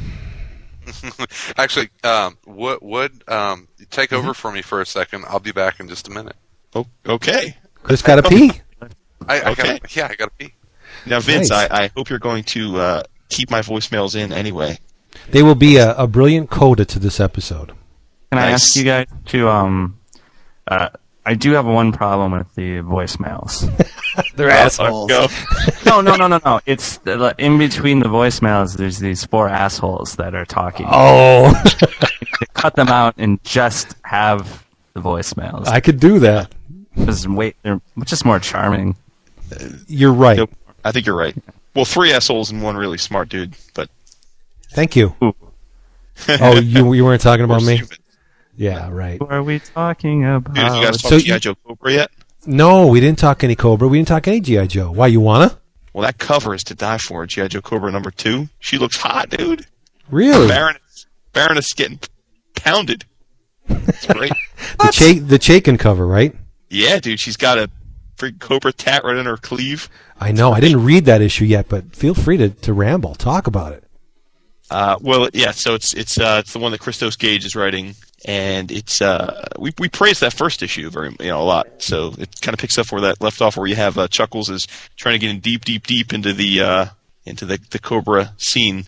Actually, 1.57 1.91
um, 2.05 2.39
Wood, 2.47 2.79
Wood 2.83 3.25
um, 3.29 3.69
take 3.91 4.11
Mm-hmm. 4.11 4.19
over 4.25 4.35
for 4.35 4.51
me 4.53 4.63
for 4.63 4.81
a 4.81 4.87
second. 4.87 5.25
I'll 5.29 5.41
be 5.41 5.53
back 5.53 5.81
in 5.81 5.89
just 5.89 6.09
a 6.09 6.11
minute. 6.11 6.37
Oh, 6.75 6.87
okay. 7.07 7.57
Chris 7.83 8.03
got 8.03 8.19
a 8.19 8.23
pee. 8.29 8.53
I, 9.27 9.41
I 9.41 9.51
Okay. 9.51 9.79
gotta, 9.79 9.81
yeah, 9.91 10.09
I 10.11 10.15
gotta 10.15 10.31
pee. 10.39 10.55
Now, 11.07 11.21
Vince, 11.21 11.51
Nice. 11.51 11.71
I, 11.71 11.85
I 11.85 11.91
hope 11.97 12.11
you're 12.11 12.19
going 12.19 12.45
to 12.45 12.77
uh, 12.79 13.03
keep 13.29 13.51
my 13.51 13.61
voicemails 13.61 14.15
in 14.17 14.33
anyway. 14.33 14.79
They 15.31 15.43
will 15.43 15.55
be 15.55 15.77
a, 15.77 15.95
a 15.97 16.07
brilliant 16.07 16.51
coda 16.51 16.85
to 16.85 16.99
this 16.99 17.21
episode. 17.21 17.73
Can 18.31 18.39
I 18.39 18.51
ask 18.51 18.77
you 18.77 18.85
guys 18.85 19.07
to 19.27 19.49
um, 19.49 19.99
uh, 20.69 20.91
I 21.31 21.35
I 21.35 21.35
do 21.35 21.53
have 21.53 21.65
one 21.65 21.93
problem 21.93 22.33
with 22.33 22.53
the 22.57 22.79
voicemails. 22.79 23.63
They're 24.35 24.51
assholes. 24.51 25.09
No, 25.87 26.01
no, 26.01 26.17
no, 26.17 26.27
no, 26.27 26.41
no. 26.45 26.61
It's 26.67 26.99
the, 26.99 27.33
in 27.39 27.57
between 27.57 28.01
the 28.01 28.09
voicemails. 28.09 28.77
There's 28.77 28.99
these 28.99 29.25
four 29.25 29.49
assholes 29.49 30.17
that 30.17 30.35
are 30.35 30.45
talking. 30.45 30.87
Oh, 30.91 31.55
Cut 32.55 32.75
them 32.75 32.89
out 32.89 33.15
and 33.17 33.43
just 33.45 33.95
have 34.03 34.67
the 34.95 35.01
voicemails. 35.01 35.69
I 35.69 35.79
could 35.79 36.01
do 36.01 36.19
that. 36.19 36.53
Just 36.97 37.29
wait, 37.29 37.55
they're 37.63 37.81
just 38.05 38.25
more 38.25 38.41
charming. 38.41 38.97
You're 39.87 40.13
right. 40.13 40.51
I 40.85 40.91
think 40.91 41.07
you're 41.07 41.17
right. 41.17 41.37
Well, 41.77 41.85
three 41.85 42.13
assholes 42.13 42.51
and 42.51 42.61
one 42.61 42.77
really 42.77 42.99
smart 42.99 43.29
dude, 43.29 43.55
but 43.75 43.89
Thank 44.73 44.97
you. 44.97 45.15
Ooh. 45.23 45.37
Oh, 46.29 46.59
you 46.59 46.93
you 46.93 47.05
weren't 47.05 47.23
talking 47.23 47.45
about 47.45 47.63
me? 47.63 47.77
stupid. 47.77 48.00
Yeah, 48.57 48.91
right. 48.91 49.21
What 49.21 49.33
are 49.33 49.43
we 49.43 49.59
talking 49.61 50.25
about? 50.25 50.55
Dude, 50.55 50.65
you 50.65 50.71
guys 50.85 51.01
talk 51.03 51.11
So 51.13 51.19
G.I. 51.19 51.35
you- 51.35 51.41
Joe 51.41 51.55
Cobra 51.67 51.93
yet? 51.93 52.11
No, 52.47 52.87
we 52.87 53.01
didn't 53.01 53.19
talk 53.19 53.45
any 53.45 53.55
Cobra. 53.55 53.87
We 53.89 53.99
didn't 53.99 54.09
talk 54.09 54.27
any 54.27 54.41
GI 54.41 54.67
Joe. 54.69 54.91
Why 54.91 55.07
you 55.09 55.21
wanna? 55.21 55.59
Well, 55.93 56.03
that 56.05 56.19
cover 56.19 56.55
is 56.55 56.65
to 56.65 56.75
die 56.75 56.99
for. 56.99 57.27
G.I. 57.27 57.49
Joe 57.49 57.61
Cobra 57.61 57.91
number 57.93 58.11
two. 58.11 58.49
She 58.61 58.79
looks 58.79 58.97
hot, 58.97 59.29
dude. 59.31 59.67
Really? 60.11 60.49
Baroness, 60.49 61.07
Baroness 61.33 61.73
getting 61.75 62.01
pounded. 62.57 63.05
It's 63.69 64.07
great. 64.07 64.33
The 64.79 64.91
Cha- 64.93 65.27
the 65.27 65.39
Chaykin 65.39 65.79
cover, 65.79 66.07
right? 66.07 66.35
yeah, 66.69 66.99
dude. 67.01 67.19
She's 67.19 67.37
got 67.39 67.59
a 67.59 67.71
freaking 68.19 68.39
Cobra 68.41 68.73
tat 68.73 69.05
right 69.05 69.17
in 69.17 69.25
her 69.27 69.37
cleave. 69.39 69.89
I 70.21 70.33
know. 70.33 70.53
I 70.53 70.61
didn't 70.61 70.85
read 70.85 71.07
that 71.07 71.23
issue 71.23 71.47
yet, 71.47 71.67
but 71.69 71.97
feel 71.97 72.13
free 72.15 72.37
to, 72.37 72.51
to 72.51 72.73
ramble. 72.75 73.15
Talk 73.15 73.47
about 73.47 73.73
it. 73.73 73.85
Uh, 74.71 74.97
well, 75.01 75.29
yeah. 75.33 75.51
So 75.53 75.75
it's 75.75 75.95
it's 75.95 76.19
uh, 76.19 76.37
it's 76.45 76.53
the 76.53 76.59
one 76.59 76.73
that 76.73 76.81
Christos 76.81 77.17
Gage 77.17 77.45
is 77.47 77.57
writing, 77.57 77.95
and 78.25 78.71
it's 78.71 79.01
uh, 79.01 79.49
we 79.59 79.73
we 79.79 79.89
praised 79.89 80.21
that 80.21 80.33
first 80.33 80.63
issue 80.63 80.91
very 80.91 81.11
you 81.21 81.29
know 81.29 81.41
a 81.41 81.45
lot. 81.45 81.69
So 81.79 82.15
it 82.19 82.41
kind 82.41 82.53
of 82.55 82.59
picks 82.61 82.79
up 82.79 82.91
where 82.93 83.01
that 83.03 83.21
left 83.21 83.41
off, 83.41 83.57
where 83.57 83.67
you 83.67 83.77
have 83.77 83.97
uh, 83.99 84.09
Chuckles 84.09 84.51
is 84.51 84.67
trying 84.97 85.15
to 85.15 85.19
get 85.19 85.31
in 85.31 85.41
deep, 85.41 85.65
deep, 85.65 85.87
deep 85.87 86.13
into 86.13 86.33
the 86.33 86.61
uh, 86.63 86.87
into 87.25 87.47
the 87.47 87.59
the 87.71 87.79
Cobra 87.79 88.33
scene, 88.37 88.85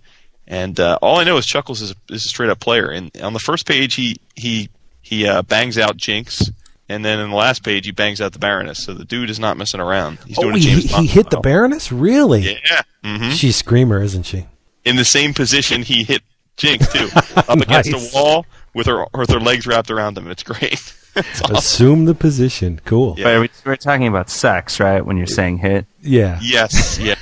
and 0.47 0.79
uh, 0.79 0.99
all 1.01 1.19
I 1.19 1.25
know 1.25 1.37
is 1.39 1.47
Chuckles 1.47 1.81
is 1.83 1.93
a, 1.93 1.95
is 2.13 2.25
a 2.25 2.29
straight 2.29 2.51
up 2.51 2.61
player. 2.61 2.89
And 2.91 3.11
on 3.23 3.33
the 3.33 3.39
first 3.41 3.67
page, 3.67 3.95
he 3.95 4.17
he 4.35 4.69
he 5.01 5.27
uh, 5.27 5.43
bangs 5.43 5.79
out 5.79 5.97
Jinx. 5.97 6.51
And 6.89 7.03
then 7.03 7.21
in 7.21 7.31
the 7.31 7.37
last 7.37 7.63
page, 7.65 7.87
he 7.87 7.93
bangs 7.93 8.21
out 8.21 8.33
the 8.33 8.39
Baroness. 8.39 8.85
So 8.85 8.93
the 8.93 9.05
dude 9.07 9.31
is 9.31 9.39
not 9.39 9.57
messing 9.57 9.81
around. 9.81 10.19
He's 10.27 10.37
Oh, 10.39 10.43
doing 10.43 10.57
a 10.57 10.59
he, 10.59 10.65
James 10.83 10.95
he 10.97 11.07
hit 11.07 11.31
the. 11.31 11.41
Baroness? 11.41 11.91
Really? 11.91 12.59
Yeah. 12.71 12.83
hmm 13.03 13.31
She's 13.31 13.57
Screamer, 13.57 14.03
isn't 14.03 14.25
she? 14.25 14.47
in 14.85 14.97
the 14.97 15.05
same 15.05 15.33
position 15.33 15.83
he 15.83 16.03
hit 16.05 16.23
Jinx 16.59 16.93
too, 16.93 17.09
up 17.37 17.49
against 17.61 17.93
Nice. 17.93 18.13
a 18.13 18.17
wall 18.19 18.45
with 18.75 18.87
her 18.87 19.07
with 19.15 19.31
her 19.31 19.41
legs 19.41 19.67
wrapped 19.67 19.91
around 19.91 20.17
him. 20.19 20.31
It's 20.31 20.43
great. 20.43 20.95
it's 21.17 21.43
awesome. 21.43 21.57
Assume 21.57 22.05
the 22.07 22.15
position. 22.15 22.81
Cool. 22.85 23.15
Yeah. 23.19 23.25
But 23.25 23.41
we- 23.41 23.51
we're 23.65 23.77
talking 23.77 24.07
about 24.07 24.31
sex, 24.31 24.81
right? 24.81 25.05
When 25.05 25.17
you're 25.17 25.27
saying 25.27 25.59
hit. 25.59 25.87
Yeah. 26.01 26.39
Yes, 26.43 26.99
yes. 26.99 27.19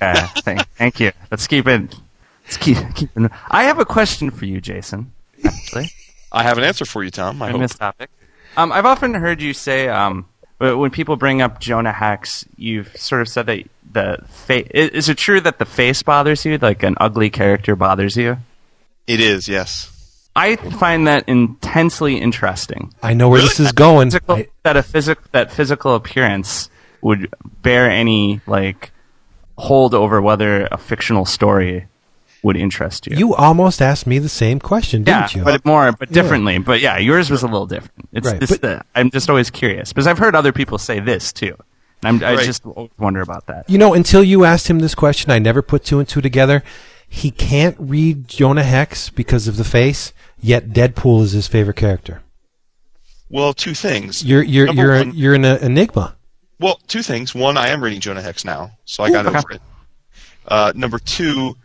Yeah. 0.00 0.26
thank, 0.42 0.66
thank 0.76 1.00
you. 1.00 1.12
Let's 1.30 1.46
keep 1.46 1.66
it. 1.66 1.94
Let's 2.44 2.56
keep 2.56 2.78
keep. 2.94 3.10
It. 3.16 3.30
I 3.50 3.64
have 3.64 3.78
a 3.78 3.84
question 3.84 4.30
for 4.30 4.44
you, 4.44 4.60
Jason. 4.60 5.12
Actually, 5.44 5.90
I 6.32 6.42
have 6.44 6.56
an 6.58 6.64
answer 6.64 6.84
for 6.84 7.02
you, 7.04 7.10
Tom. 7.10 7.42
I 7.42 7.46
in 7.48 7.52
hope. 7.52 7.62
this 7.62 7.74
topic, 7.74 8.10
um, 8.56 8.72
I've 8.72 8.86
often 8.86 9.12
heard 9.14 9.42
you 9.42 9.52
say, 9.52 9.88
um, 9.88 10.26
when 10.58 10.90
people 10.90 11.16
bring 11.16 11.42
up 11.42 11.60
Jonah 11.60 11.92
Hex, 11.92 12.44
you've 12.56 12.96
sort 12.96 13.22
of 13.22 13.28
said 13.28 13.46
that 13.46 13.64
the 13.92 14.24
face. 14.28 14.68
Is 14.72 15.08
it 15.08 15.18
true 15.18 15.40
that 15.40 15.58
the 15.58 15.64
face 15.66 16.02
bothers 16.02 16.44
you, 16.44 16.58
like 16.58 16.82
an 16.82 16.94
ugly 17.00 17.28
character 17.30 17.76
bothers 17.76 18.16
you? 18.16 18.38
It 19.06 19.20
is, 19.20 19.48
yes. 19.48 19.90
I 20.38 20.56
find 20.56 21.06
that 21.08 21.28
intensely 21.28 22.16
interesting. 22.18 22.94
I 23.02 23.12
know 23.14 23.28
where 23.28 23.38
Really? 23.38 23.48
this 23.48 23.60
is 23.60 23.72
going. 23.72 24.08
Physical, 24.10 24.36
I- 24.36 24.48
that 24.62 24.76
a 24.76 24.82
physic 24.82 25.18
that 25.32 25.50
physical 25.52 25.94
appearance 25.94 26.70
would 27.02 27.28
bear 27.62 27.90
any 27.90 28.40
like 28.46 28.92
hold 29.56 29.94
over 29.94 30.22
whether 30.22 30.66
a 30.70 30.78
fictional 30.78 31.24
story 31.24 31.86
would 32.44 32.56
interest 32.56 33.08
you. 33.08 33.16
you 33.16 33.34
almost 33.34 33.82
asked 33.82 34.06
me 34.06 34.20
the 34.20 34.28
same 34.28 34.60
question, 34.60 35.02
didn't 35.02 35.34
you? 35.34 35.42
but 35.42 35.64
more, 35.66 35.90
but 35.90 36.12
differently. 36.12 36.58
But 36.58 36.80
yeah, 36.80 36.96
yours 36.98 37.30
was 37.30 37.42
a 37.42 37.46
little 37.46 37.66
different. 37.66 38.08
It's 38.12 38.26
Right, 38.28 38.38
this. 38.38 38.50
but- 38.50 38.60
the, 38.62 38.84
I'm 38.94 39.10
just 39.10 39.28
always 39.28 39.50
curious 39.50 39.92
because 39.92 40.06
I've 40.06 40.18
heard 40.18 40.36
other 40.36 40.52
people 40.52 40.78
say 40.78 41.00
this 41.00 41.32
too. 41.32 41.56
And 42.04 42.22
I'm, 42.22 42.38
I 42.38 42.44
just 42.44 42.62
wonder 42.96 43.20
about 43.20 43.46
that. 43.46 43.68
You 43.68 43.76
know, 43.78 43.92
until 43.92 44.22
you 44.22 44.44
asked 44.44 44.68
him 44.70 44.78
this 44.78 44.94
question, 44.94 45.32
I 45.32 45.40
never 45.40 45.62
put 45.62 45.84
two 45.84 45.98
and 45.98 46.08
two 46.08 46.20
together. 46.20 46.62
He 47.08 47.32
can't 47.32 47.74
read 47.80 48.28
Jonah 48.28 48.62
Hex 48.62 49.10
because 49.10 49.48
of 49.48 49.56
the 49.56 49.64
face, 49.64 50.12
yet 50.40 50.70
Deadpool 50.70 51.22
is 51.22 51.32
his 51.32 51.46
favorite 51.48 51.76
character. 51.76 52.22
Well, 53.30 53.52
two 53.52 53.74
things. 53.74 54.24
You're 54.24 54.42
you're 54.42 54.66
Number 54.66 54.82
you're 54.82 54.96
one- 54.98 55.10
a, 55.10 55.12
you're 55.12 55.34
an 55.34 55.44
enigma. 55.44 56.16
Well, 56.60 56.80
two 56.88 57.02
things. 57.02 57.34
One, 57.34 57.56
I 57.56 57.68
am 57.68 57.82
reading 57.84 58.00
Jonah 58.00 58.22
Hex 58.22 58.44
now, 58.44 58.72
so 58.84 59.04
I 59.04 59.10
got 59.10 59.26
okay. 59.26 59.38
over 59.38 59.52
it. 59.52 59.62
Uh, 60.46 60.72
number 60.74 60.98
two, 60.98 61.56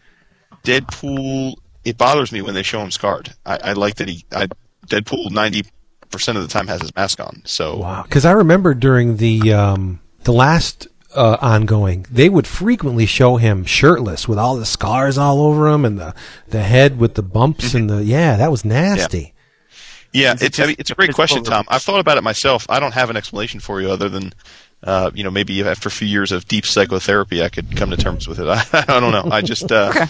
Deadpool. 0.64 1.56
It 1.84 1.98
bothers 1.98 2.32
me 2.32 2.42
when 2.42 2.54
they 2.54 2.64
show 2.64 2.82
him 2.82 2.92
scarred. 2.92 3.34
I, 3.46 3.58
I 3.64 3.74
like 3.74 3.96
that 3.96 4.08
he. 4.08 4.26
I, 4.32 4.48
Deadpool 4.88 5.32
ninety 5.32 5.66
percent 6.12 6.38
of 6.38 6.44
the 6.44 6.50
time 6.50 6.68
has 6.68 6.82
his 6.82 6.96
mask 6.96 7.20
on. 7.20 7.42
So 7.46 7.78
Wow. 7.78 8.04
Because 8.04 8.26
I 8.26 8.32
remember 8.34 8.74
during 8.74 9.18
the 9.18 9.54
um, 9.54 10.00
the 10.24 10.34
last 10.34 10.88
uh, 11.16 11.38
ongoing, 11.42 12.06
they 12.12 12.30
would 12.30 12.48
frequently 12.48 13.06
show 13.06 13.38
him 13.38 13.66
shirtless 13.66 14.28
with 14.28 14.38
all 14.38 14.56
the 14.56 14.66
scars 14.66 15.18
all 15.18 15.42
over 15.42 15.68
him 15.70 15.86
and 15.86 16.00
the 16.00 16.16
the 16.48 16.64
head 16.64 17.00
with 17.00 17.16
the 17.16 17.24
bumps 17.24 17.74
and 17.74 17.90
the 17.90 18.04
yeah, 18.04 18.36
that 18.38 18.52
was 18.52 18.66
nasty. 18.66 19.34
Yeah, 20.14 20.34
Is 20.34 20.42
it 20.42 20.46
it's 20.48 20.60
I 20.60 20.66
mean, 20.68 20.76
it's 20.78 20.90
a 20.92 20.94
a 20.94 20.96
great 20.96 21.14
question, 21.14 21.44
Tom. 21.44 21.66
I've 21.68 21.82
thought 21.82 22.00
about 22.00 22.18
it 22.18 22.24
myself. 22.24 22.66
I 22.70 22.80
don't 22.80 22.94
have 22.94 23.10
an 23.10 23.18
explanation 23.18 23.60
for 23.60 23.82
you 23.82 23.90
other 23.90 24.10
than, 24.10 24.34
uh, 24.84 25.10
you 25.14 25.24
know, 25.24 25.32
maybe 25.32 25.64
after 25.64 25.90
a 25.90 25.92
few 25.92 26.08
years 26.08 26.32
of 26.32 26.48
deep 26.48 26.66
psychotherapy, 26.66 27.42
I 27.42 27.50
could 27.50 27.76
come 27.76 27.90
to 27.90 27.98
terms 27.98 28.28
with 28.28 28.40
it. 28.40 28.48
I, 28.48 28.64
I 28.74 29.00
don't 29.00 29.12
know. 29.12 29.28
I 29.32 29.42
just, 29.42 29.72
uh, 29.72 30.08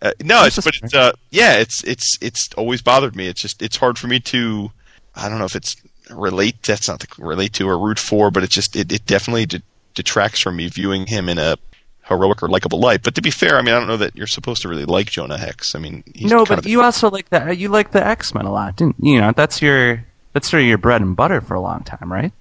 uh, 0.00 0.12
no, 0.22 0.44
it's 0.44 0.56
but 0.56 0.74
it's, 0.82 0.94
uh, 0.94 1.12
yeah, 1.30 1.56
it's 1.56 1.84
it's 1.84 2.18
it's 2.20 2.52
always 2.54 2.80
bothered 2.80 3.14
me. 3.14 3.26
It's 3.26 3.40
just 3.40 3.62
it's 3.62 3.76
hard 3.76 3.98
for 3.98 4.06
me 4.06 4.20
to, 4.20 4.70
I 5.14 5.28
don't 5.28 5.38
know 5.38 5.44
if 5.44 5.56
it's 5.56 5.76
relate. 6.10 6.62
That's 6.62 6.88
not 6.88 7.00
the 7.00 7.08
relate 7.18 7.52
to 7.54 7.68
or 7.68 7.78
root 7.78 7.98
for, 7.98 8.30
but 8.30 8.44
it 8.44 8.50
just 8.50 8.76
it, 8.76 8.92
it 8.92 9.04
definitely 9.06 9.46
de- 9.46 9.62
detracts 9.94 10.40
from 10.40 10.56
me 10.56 10.68
viewing 10.68 11.06
him 11.06 11.28
in 11.28 11.38
a 11.38 11.56
heroic 12.02 12.42
or 12.42 12.48
likable 12.48 12.80
light. 12.80 13.02
But 13.02 13.14
to 13.14 13.22
be 13.22 13.30
fair, 13.30 13.56
I 13.56 13.62
mean, 13.62 13.74
I 13.74 13.78
don't 13.78 13.88
know 13.88 13.96
that 13.96 14.14
you're 14.16 14.26
supposed 14.26 14.62
to 14.62 14.68
really 14.68 14.84
like 14.84 15.10
Jonah 15.10 15.38
Hex. 15.38 15.74
I 15.74 15.78
mean, 15.78 16.04
he's 16.14 16.30
no, 16.30 16.44
but 16.44 16.66
you 16.66 16.82
also 16.82 17.10
like 17.10 17.30
the 17.30 17.54
you 17.54 17.68
like 17.68 17.92
the 17.92 18.06
X 18.06 18.34
Men 18.34 18.44
a 18.44 18.52
lot, 18.52 18.76
didn't 18.76 18.96
you? 18.98 19.20
Know 19.20 19.32
that's 19.32 19.62
your 19.62 20.04
that's 20.32 20.50
sort 20.50 20.62
of 20.62 20.68
your 20.68 20.78
bread 20.78 21.00
and 21.00 21.16
butter 21.16 21.40
for 21.40 21.54
a 21.54 21.60
long 21.60 21.82
time, 21.82 22.12
right? 22.12 22.32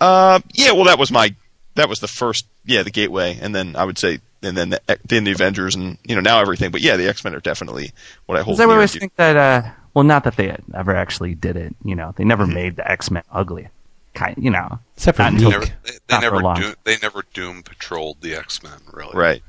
Uh, 0.00 0.40
yeah, 0.54 0.72
well, 0.72 0.84
that 0.84 0.98
was 0.98 1.12
my 1.12 1.34
that 1.74 1.88
was 1.88 2.00
the 2.00 2.08
first, 2.08 2.46
yeah, 2.64 2.82
the 2.82 2.90
gateway, 2.90 3.38
and 3.40 3.54
then 3.54 3.76
I 3.76 3.84
would 3.84 3.98
say, 3.98 4.20
and 4.42 4.56
then 4.56 4.70
the, 4.70 4.98
then 5.06 5.24
the 5.24 5.32
Avengers, 5.32 5.74
and 5.74 5.96
you 6.04 6.14
know 6.14 6.20
now 6.20 6.40
everything. 6.40 6.70
But 6.70 6.80
yeah, 6.80 6.96
the 6.96 7.08
X 7.08 7.24
Men 7.24 7.34
are 7.34 7.40
definitely 7.40 7.92
what 8.26 8.38
I 8.38 8.42
hold. 8.42 8.56
Because 8.56 8.68
I 8.68 8.72
always 8.72 8.94
think 8.94 9.14
that, 9.16 9.36
uh, 9.36 9.70
well, 9.94 10.04
not 10.04 10.24
that 10.24 10.36
they 10.36 10.56
ever 10.74 10.94
actually 10.94 11.34
did 11.34 11.56
it. 11.56 11.74
You 11.84 11.94
know, 11.94 12.12
they 12.16 12.24
never 12.24 12.46
made 12.46 12.76
the 12.76 12.90
X 12.90 13.10
Men 13.10 13.22
ugly. 13.30 13.68
Kind, 14.14 14.36
you 14.38 14.50
know, 14.50 14.78
Except 14.96 15.16
for 15.16 15.22
Not 15.22 15.32
Neek. 15.34 15.48
Never, 15.48 15.64
they, 15.64 15.72
they 15.84 15.92
Not 16.10 16.16
for 16.18 16.20
never 16.22 16.42
long. 16.42 16.56
do, 16.60 16.74
they 16.84 16.96
never 16.98 17.22
doom 17.32 17.62
patrolled 17.62 18.20
the 18.20 18.34
X 18.34 18.62
Men 18.62 18.78
really. 18.92 19.12
right. 19.16 19.42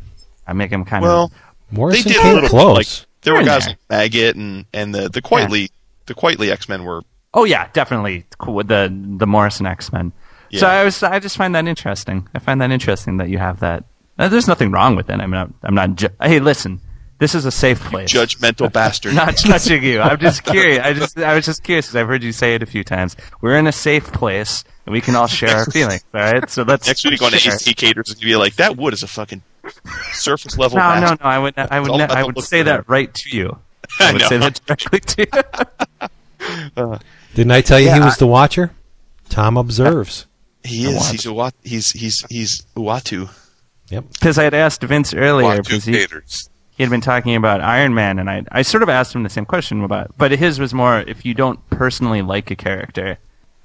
I 0.48 0.54
make 0.54 0.70
them 0.72 0.86
kind 0.86 1.04
Well, 1.04 1.26
of. 1.26 1.32
Morrison 1.72 2.04
they 2.04 2.14
did 2.14 2.20
a 2.20 2.24
came 2.24 2.34
little 2.36 2.50
close. 2.50 2.76
Like 3.02 3.08
there 3.24 3.34
were 3.34 3.40
They're 3.44 3.54
in 3.54 3.60
guys 3.60 3.66
there. 3.66 3.72
like 3.72 3.90
Maggot 3.90 4.36
and 4.36 4.66
and 4.74 4.94
the 4.96 5.10
the 5.10 5.22
Quitely 5.22 5.70
the 6.06 6.14
Quitely 6.14 6.50
X 6.52 6.68
Men 6.70 6.84
were 6.84 7.02
Oh 7.34 7.46
yeah, 7.46 7.68
definitely 7.74 8.26
cool 8.38 8.54
with 8.54 8.68
the 8.68 8.90
the 9.18 9.28
Morrison 9.28 9.66
X 9.66 9.92
Men. 9.92 10.12
So 10.52 10.68
Yeah. 10.68 10.74
I 10.74 10.84
was 10.84 11.02
I 11.04 11.20
just 11.20 11.36
find 11.38 11.56
that 11.56 11.68
interesting. 11.68 12.28
I 12.36 12.40
find 12.40 12.62
that 12.62 12.72
interesting 12.72 13.18
that 13.18 13.30
you 13.30 13.38
have 13.40 13.60
that. 13.62 13.84
There's 14.18 14.48
nothing 14.48 14.72
wrong 14.72 14.96
with 14.96 15.10
it. 15.10 15.20
I'm 15.20 15.32
not. 15.32 15.50
I'm 15.64 15.74
not. 15.74 15.96
Ju- 15.96 16.10
hey, 16.22 16.40
listen. 16.40 16.80
This 17.20 17.36
is 17.36 17.46
a 17.46 17.52
safe 17.52 17.80
place. 17.80 18.12
judgmental 18.12 18.72
bastard. 18.74 19.14
not 19.16 19.38
judging 19.38 19.84
you. 19.84 20.02
I'm 20.02 20.20
just 20.20 20.44
curious. 20.44 20.80
I 20.84 20.94
just 20.94 21.18
I 21.18 21.36
was 21.36 21.46
just 21.46 21.64
curious 21.64 21.86
because 21.88 21.96
I've 21.96 22.08
heard 22.08 22.24
you 22.24 22.32
say 22.32 22.56
it 22.56 22.64
a 22.64 22.66
few 22.66 22.84
times. 22.84 23.16
We're 23.42 23.58
in 23.58 23.68
a 23.68 23.72
safe 23.72 24.12
place 24.12 24.64
and 24.86 24.92
we 24.94 25.00
can 25.02 25.16
all 25.16 25.28
share 25.28 25.56
our 25.56 25.66
feelings. 25.72 26.04
All 26.14 26.20
right. 26.22 26.50
So 26.50 26.64
let's 26.64 26.88
Next 26.88 27.06
week 27.06 27.22
on 27.22 27.32
share. 27.32 27.54
AC 27.56 27.74
Katers, 27.76 28.12
and 28.12 28.20
be 28.20 28.36
like, 28.36 28.56
that 28.56 28.76
wood 28.78 28.94
is 28.94 29.04
a 29.04 29.08
fucking 29.08 29.42
surface 30.12 30.58
level. 30.58 30.78
No, 30.78 30.96
no, 30.96 31.02
bastard." 31.02 31.20
no. 31.22 31.26
I 31.26 31.40
would 31.40 31.54
I 31.58 31.80
would 31.80 31.90
all 31.92 31.98
ne- 32.00 32.04
I 32.08 32.24
would 32.24 32.40
say 32.44 32.64
that 32.64 32.80
him. 32.80 32.86
right 32.88 33.14
to 33.14 33.38
you. 33.38 33.58
I 34.00 34.10
I 34.10 34.12
would 34.14 34.22
know. 34.22 34.28
say 34.28 34.38
that 34.40 34.62
directly 34.66 35.00
to 35.00 35.28
you. 36.02 36.10
Uh, 36.76 37.00
Didn't 37.36 37.52
I 37.52 37.62
tell 37.62 37.80
you 37.80 37.90
he 37.90 37.96
Yeah, 37.96 38.06
was 38.06 38.18
the 38.18 38.28
watcher? 38.28 38.72
Tom 39.30 39.56
observes. 39.58 40.26
He 40.66 40.86
is. 40.86 41.10
He's 41.10 41.26
a 41.26 41.34
wat. 41.34 41.54
He's 41.64 41.92
he's 41.92 42.26
he's 42.30 42.64
Uatu. 42.76 43.30
Yep. 43.90 44.06
Because 44.14 44.38
I 44.38 44.44
had 44.44 44.54
asked 44.54 44.82
Vince 44.84 45.14
earlier 45.14 45.46
Walk 45.48 45.58
two 45.58 45.64
because 45.64 45.86
he, 45.86 45.92
gators. 45.94 46.50
He 46.78 46.84
had 46.84 46.90
been 46.90 47.02
talking 47.02 47.36
about 47.36 47.62
Iron 47.62 47.94
Man, 47.94 48.20
and 48.20 48.30
I 48.30 48.44
I 48.52 48.62
sort 48.64 48.84
of 48.84 48.90
asked 48.90 49.14
him 49.16 49.24
the 49.24 49.30
same 49.30 49.46
question 49.46 49.84
about, 49.84 50.12
but 50.18 50.32
his 50.32 50.60
was 50.60 50.74
more 50.74 51.00
if 51.00 51.26
you 51.26 51.34
don't 51.34 51.60
personally 51.70 52.22
like 52.22 52.50
a 52.52 52.56
character, 52.56 53.18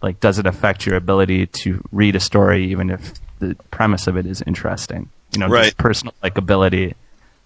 like 0.03 0.21
does 0.21 0.39
it 0.39 0.47
affect 0.47 0.87
your 0.87 0.97
ability 0.97 1.47
to 1.47 1.83
read 1.93 2.17
a 2.17 2.21
story 2.21 2.67
even 2.67 2.91
if 2.91 3.15
the 3.39 3.55
premise 3.71 4.07
of 4.07 4.17
it 4.17 4.27
is 4.27 4.43
interesting? 4.47 5.09
You 5.33 5.41
know, 5.41 5.49
Right. 5.49 5.65
does 5.65 5.75
personal 5.75 6.15
likability 6.23 6.95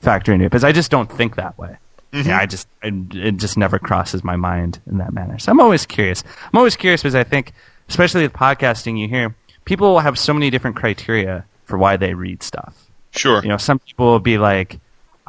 factor 0.01 0.33
into 0.33 0.45
it? 0.47 0.49
Because 0.51 0.65
I 0.65 0.73
just 0.73 0.91
don't 0.91 1.11
think 1.11 1.37
that 1.37 1.57
way. 1.59 1.77
Mm-hmm. 2.13 2.29
Yeah, 2.29 2.39
I 2.39 2.47
just 2.47 2.69
I, 2.83 2.93
it 3.15 3.37
just 3.39 3.57
never 3.57 3.79
crosses 3.79 4.23
my 4.23 4.37
mind 4.37 4.81
in 4.87 4.99
that 4.99 5.13
manner. 5.15 5.39
So 5.39 5.51
I'm 5.53 5.61
always 5.61 5.87
curious. 5.87 6.23
I'm 6.53 6.59
always 6.59 6.77
curious 6.77 7.03
because 7.03 7.15
I 7.15 7.25
think 7.25 7.53
especially 7.89 8.23
with 8.23 8.33
podcasting, 8.33 8.99
you 8.99 9.09
hear 9.09 9.35
people 9.65 9.91
will 9.93 10.01
have 10.01 10.19
so 10.19 10.35
many 10.35 10.51
different 10.51 10.77
criteria 10.77 11.45
for 11.65 11.79
why 11.79 11.97
they 11.97 12.15
read 12.15 12.43
stuff. 12.43 12.75
Sure. 13.13 13.43
You 13.43 13.49
know, 13.49 13.57
some 13.57 13.79
people 13.79 14.07
will 14.07 14.19
be 14.21 14.37
like, 14.39 14.79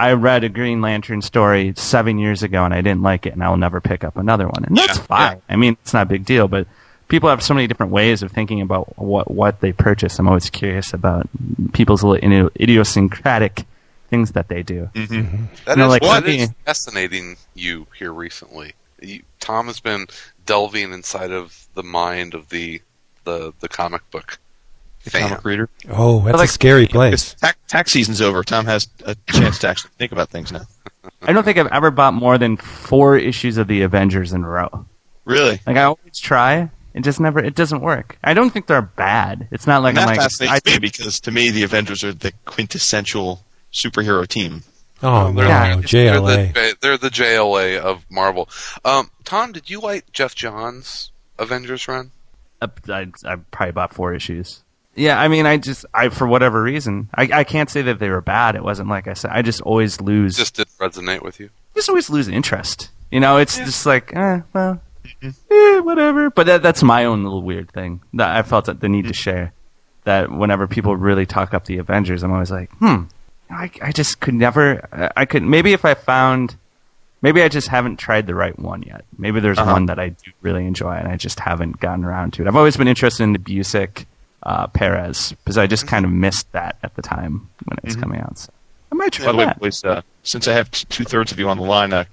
I 0.03 0.13
read 0.13 0.43
a 0.43 0.49
Green 0.49 0.81
Lantern 0.81 1.21
story 1.21 1.73
seven 1.77 2.17
years 2.17 2.43
ago 2.43 2.63
and 2.65 2.73
I 2.73 2.81
didn't 2.81 3.03
like 3.03 3.25
it 3.25 3.33
and 3.33 3.43
I 3.43 3.49
will 3.49 3.57
never 3.57 3.79
pick 3.81 4.03
up 4.03 4.17
another 4.17 4.47
one. 4.47 4.65
And 4.65 4.75
that's 4.77 4.97
Yeah, 4.97 5.03
fine. 5.03 5.41
I 5.49 5.55
mean, 5.55 5.77
it's 5.81 5.93
not 5.93 6.03
a 6.03 6.09
big 6.09 6.25
deal, 6.25 6.47
but 6.47 6.67
people 7.07 7.29
have 7.29 7.41
so 7.41 7.53
many 7.53 7.67
different 7.67 7.91
ways 7.91 8.23
of 8.23 8.31
thinking 8.31 8.61
about 8.61 8.97
what, 8.97 9.29
what 9.31 9.59
they 9.61 9.71
purchase. 9.71 10.19
I'm 10.19 10.27
always 10.27 10.49
curious 10.49 10.93
about 10.93 11.27
people's 11.73 12.03
little 12.03 12.49
idiosyncratic 12.59 13.65
things 14.09 14.31
that 14.33 14.47
they 14.47 14.61
do. 14.63 14.89
Mm-hmm. 14.93 15.13
Mm-hmm. 15.15 15.45
That 15.65 15.71
is 15.71 15.75
You 15.77 15.83
know, 15.83 15.87
like, 15.87 16.01
that 16.01 16.23
maybe- 16.25 16.43
is 16.43 16.49
fascinating. 16.65 17.37
You 17.55 17.87
here 17.97 18.11
recently, 18.13 18.73
you, 19.01 19.23
Tom 19.39 19.67
has 19.67 19.79
been 19.79 20.07
delving 20.45 20.91
inside 20.93 21.31
of 21.31 21.67
the 21.75 21.83
mind 21.83 22.33
of 22.33 22.49
the 22.49 22.81
the 23.25 23.53
the 23.61 23.69
comic 23.69 24.01
book 24.11 24.37
fan. 25.09 25.29
Comic 25.29 25.45
reader. 25.45 25.69
Oh, 25.89 26.21
that's 26.21 26.37
like- 26.37 26.49
a 26.49 26.51
scary 26.51 26.87
place. 26.87 27.33
tax, 27.35 27.57
tax 27.67 27.91
season's 27.91 28.21
over. 28.21 28.43
Tom 28.43 28.65
has 28.65 28.87
a 29.05 29.15
chance 29.27 29.59
to 29.59 29.67
actually 29.67 29.91
think 29.97 30.11
about 30.11 30.29
things 30.29 30.51
now. 30.51 30.61
I 31.21 31.33
don't 31.33 31.43
think 31.43 31.57
I've 31.57 31.67
ever 31.71 31.91
bought 31.91 32.13
more 32.13 32.37
than 32.37 32.57
four 32.57 33.17
issues 33.17 33.57
of 33.57 33.67
the 33.67 33.81
Avengers 33.81 34.33
in 34.33 34.43
a 34.43 34.47
row. 34.49 34.85
Really? 35.25 35.59
Like 35.67 35.77
I 35.77 35.83
always 35.83 36.17
try, 36.19 36.69
it 36.93 37.01
just 37.01 37.19
never, 37.19 37.39
it 37.43 37.55
doesn't 37.55 37.81
work. 37.81 38.17
I 38.23 38.33
don't 38.33 38.49
think 38.51 38.67
they're 38.67 38.81
bad. 38.81 39.47
It's 39.51 39.67
not 39.67 39.83
like 39.83 39.91
And 39.91 39.99
I'm 39.99 40.05
that 40.07 40.11
like, 40.17 40.21
fascinates 40.21 40.61
I 40.67 40.71
me 40.71 40.79
because 40.79 41.19
to 41.21 41.31
me 41.31 41.49
the 41.49 41.63
Avengers 41.63 42.03
are 42.03 42.13
the 42.13 42.31
quintessential 42.45 43.43
superhero 43.71 44.27
team. 44.27 44.63
Oh 45.01 45.25
They're, 45.33 45.43
no, 45.45 45.49
Yeah. 45.49 45.75
they're 45.75 45.83
JLA. 45.83 46.53
the, 46.53 46.77
they're 46.81 46.97
the 46.97 47.09
JLA 47.09 47.77
of 47.79 48.05
Marvel. 48.09 48.47
Um, 48.85 49.09
Tom, 49.25 49.51
did 49.51 49.69
you 49.69 49.81
like 49.81 50.11
Geoff 50.13 50.35
Johns' 50.35 51.11
Avengers 51.37 51.87
run? 51.89 52.11
I, 52.61 52.69
I, 52.87 53.07
I 53.25 53.35
probably 53.51 53.73
bought 53.73 53.93
four 53.93 54.13
issues. 54.13 54.62
Yeah, 54.95 55.19
I 55.19 55.27
mean, 55.27 55.45
I 55.47 55.57
just, 55.57 55.85
I 55.93 56.09
for 56.09 56.27
whatever 56.27 56.61
reason, 56.61 57.09
I, 57.15 57.29
I 57.33 57.43
can't 57.43 57.69
say 57.69 57.81
that 57.83 57.97
they 57.99 58.09
were 58.09 58.21
bad. 58.21 58.55
It 58.55 58.63
wasn't 58.63 58.89
like 58.89 59.07
I 59.07 59.13
said. 59.13 59.31
I 59.33 59.41
just 59.41 59.61
always 59.61 59.99
lose, 59.99 60.37
just, 60.37 60.55
Just 60.55 60.77
didn't 60.79 60.91
resonate 61.07 61.23
with 61.23 61.39
you. 61.39 61.49
just 61.75 61.89
always 61.89 62.09
lose 62.09 62.27
interest. 62.27 62.89
You 63.11 63.19
know, 63.19 63.37
it's 63.37 63.57
just 63.57 63.85
like, 63.85 64.15
eh, 64.15 64.41
well, 64.53 64.81
eh, 65.23 65.79
whatever. 65.79 66.29
But 66.29 66.45
that, 66.47 66.61
that's 66.63 66.83
my 66.83 67.05
own 67.05 67.23
little 67.23 67.41
weird 67.41 67.71
thing 67.71 68.01
that 68.13 68.35
I 68.35 68.43
felt 68.43 68.65
that 68.65 68.79
the 68.81 68.89
need 68.89 69.07
to 69.07 69.13
share. 69.13 69.53
That 70.05 70.29
whenever 70.31 70.67
people 70.67 70.95
really 70.97 71.25
talk 71.25 71.53
up 71.53 71.65
the 71.65 71.77
Avengers, 71.77 72.23
I'm 72.23 72.31
always 72.33 72.51
like, 72.51 72.69
hmm, 72.73 73.03
I, 73.49 73.71
I 73.81 73.91
just 73.93 74.19
could 74.19 74.33
never, 74.33 74.87
I- 74.91 75.21
I 75.21 75.25
could 75.25 75.43
maybe 75.43 75.73
if 75.73 75.85
I 75.85 75.93
found. 75.93 76.55
Maybe 77.21 77.41
I 77.41 77.47
just 77.47 77.69
haven't 77.69 77.99
tried 77.99 78.27
the 78.27 78.35
right 78.35 78.57
one 78.59 78.81
yet. 78.83 79.05
Maybe 79.17 79.39
there's 79.39 79.57
Uh-huh. 79.57 79.71
one 79.71 79.85
that 79.85 79.97
I 79.97 80.09
do 80.09 80.31
really 80.41 80.65
enjoy, 80.67 80.91
and 80.91 81.07
I 81.07 81.15
just 81.15 81.39
haven't 81.39 81.79
gotten 81.79 82.03
around 82.03 82.33
to 82.33 82.41
it. 82.41 82.49
I've 82.49 82.55
always 82.57 82.75
been 82.75 82.89
interested 82.89 83.23
in 83.23 83.31
the 83.31 83.39
Busiek 83.39 84.03
uh, 84.45 84.67
Perez 84.67 85.31
because 85.43 85.57
I 85.57 85.67
just 85.67 85.87
kind 85.87 86.05
of 86.05 86.11
missed 86.11 86.51
that 86.51 86.77
at 86.83 86.95
the 86.95 87.01
time 87.01 87.47
when 87.65 87.77
it 87.77 87.83
was 87.85 87.95
coming 87.95 88.19
out. 88.19 88.37
So 88.37 88.51
I 88.91 88.95
might 88.95 89.11
try 89.13 89.25
By 89.27 89.31
the 89.31 89.37
way, 89.61 89.69
that. 89.69 89.85
uh, 89.85 90.01
since 90.23 90.47
I 90.47 90.53
have 90.53 90.69
two 90.71 91.03
thirds 91.03 91.31
of 91.31 91.39
you 91.39 91.49
on 91.49 91.57
the 91.57 91.63
line, 91.63 91.93
uh, 91.93 92.05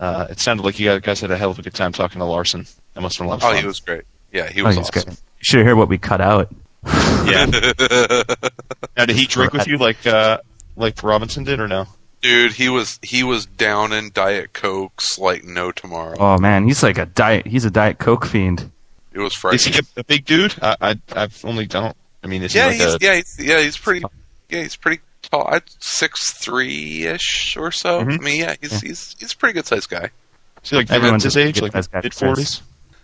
uh, 0.00 0.26
it 0.30 0.40
sounded 0.40 0.62
like 0.64 0.78
you 0.80 0.98
guys 1.00 1.20
had 1.20 1.30
a 1.30 1.36
hell 1.36 1.50
of 1.50 1.58
a 1.58 1.62
good 1.62 1.74
time 1.74 1.92
talking 1.92 2.18
to 2.18 2.24
Larsen. 2.24 2.66
That 2.94 3.00
must 3.02 3.16
have 3.18 3.24
been 3.24 3.26
a 3.26 3.30
lot 3.30 3.36
of 3.38 3.44
Oh, 3.44 3.52
fun. 3.52 3.60
he 3.60 3.66
was 3.66 3.80
great. 3.80 4.02
Yeah, 4.32 4.48
he 4.48 4.60
Oh, 4.62 4.66
was 4.66 4.76
he's 4.76 4.88
awesome. 4.88 5.02
good. 5.04 5.12
You 5.12 5.42
should 5.44 5.66
hear 5.66 5.76
what 5.76 5.88
we 5.88 5.98
cut 5.98 6.20
out. 6.20 6.52
Yeah. 7.24 7.46
now, 8.96 9.06
did 9.06 9.16
he 9.16 9.24
drink 9.24 9.54
with 9.54 9.66
you 9.66 9.78
like 9.78 10.06
uh, 10.06 10.38
like 10.76 11.02
Robinson 11.02 11.42
did, 11.44 11.58
or 11.58 11.66
no? 11.66 11.86
Dude, 12.20 12.52
he 12.52 12.68
was 12.68 12.98
he 13.02 13.22
was 13.22 13.46
down 13.46 13.92
in 13.92 14.10
Diet 14.12 14.52
Cokes 14.52 15.18
like 15.18 15.42
no 15.42 15.72
tomorrow. 15.72 16.16
Oh 16.18 16.36
man, 16.38 16.66
he's 16.66 16.82
like 16.82 16.98
a 16.98 17.06
diet. 17.06 17.46
He's 17.46 17.64
a 17.64 17.70
diet 17.70 17.98
coke 17.98 18.26
fiend. 18.26 18.70
It 19.14 19.20
was 19.20 19.34
Is 19.54 19.64
he 19.64 19.78
a, 19.78 20.00
a 20.00 20.04
big 20.04 20.24
dude? 20.24 20.54
I, 20.60 20.76
I 20.80 20.98
I've 21.14 21.44
only 21.44 21.66
don't. 21.66 21.96
I 22.22 22.26
mean, 22.26 22.42
is 22.42 22.54
Yeah, 22.54 22.70
he 22.72 22.78
he's 22.78 22.94
a? 22.94 22.98
yeah, 23.00 23.14
he's, 23.16 23.36
yeah, 23.38 23.60
he's 23.60 23.78
pretty. 23.78 24.04
Yeah, 24.50 24.62
he's 24.62 24.76
pretty 24.76 25.02
tall. 25.22 25.46
I'd 25.48 25.62
six 25.78 26.32
three 26.32 27.04
ish 27.06 27.56
or 27.56 27.70
so. 27.70 28.00
Mhm. 28.02 28.12
I 28.14 28.16
mean, 28.22 28.40
yeah, 28.40 28.54
he's 28.60 28.80
he's 28.80 29.16
he's 29.18 29.32
a 29.32 29.36
pretty 29.36 29.52
good 29.54 29.66
sized 29.66 29.88
guy. 29.88 30.10
Is 30.62 30.70
he 30.70 30.76
like 30.76 30.90
Everyone's 30.90 31.24
his 31.24 31.36
a 31.36 31.40
age, 31.40 31.62
like 31.62 31.74
mid 31.74 32.12
forties? 32.14 32.60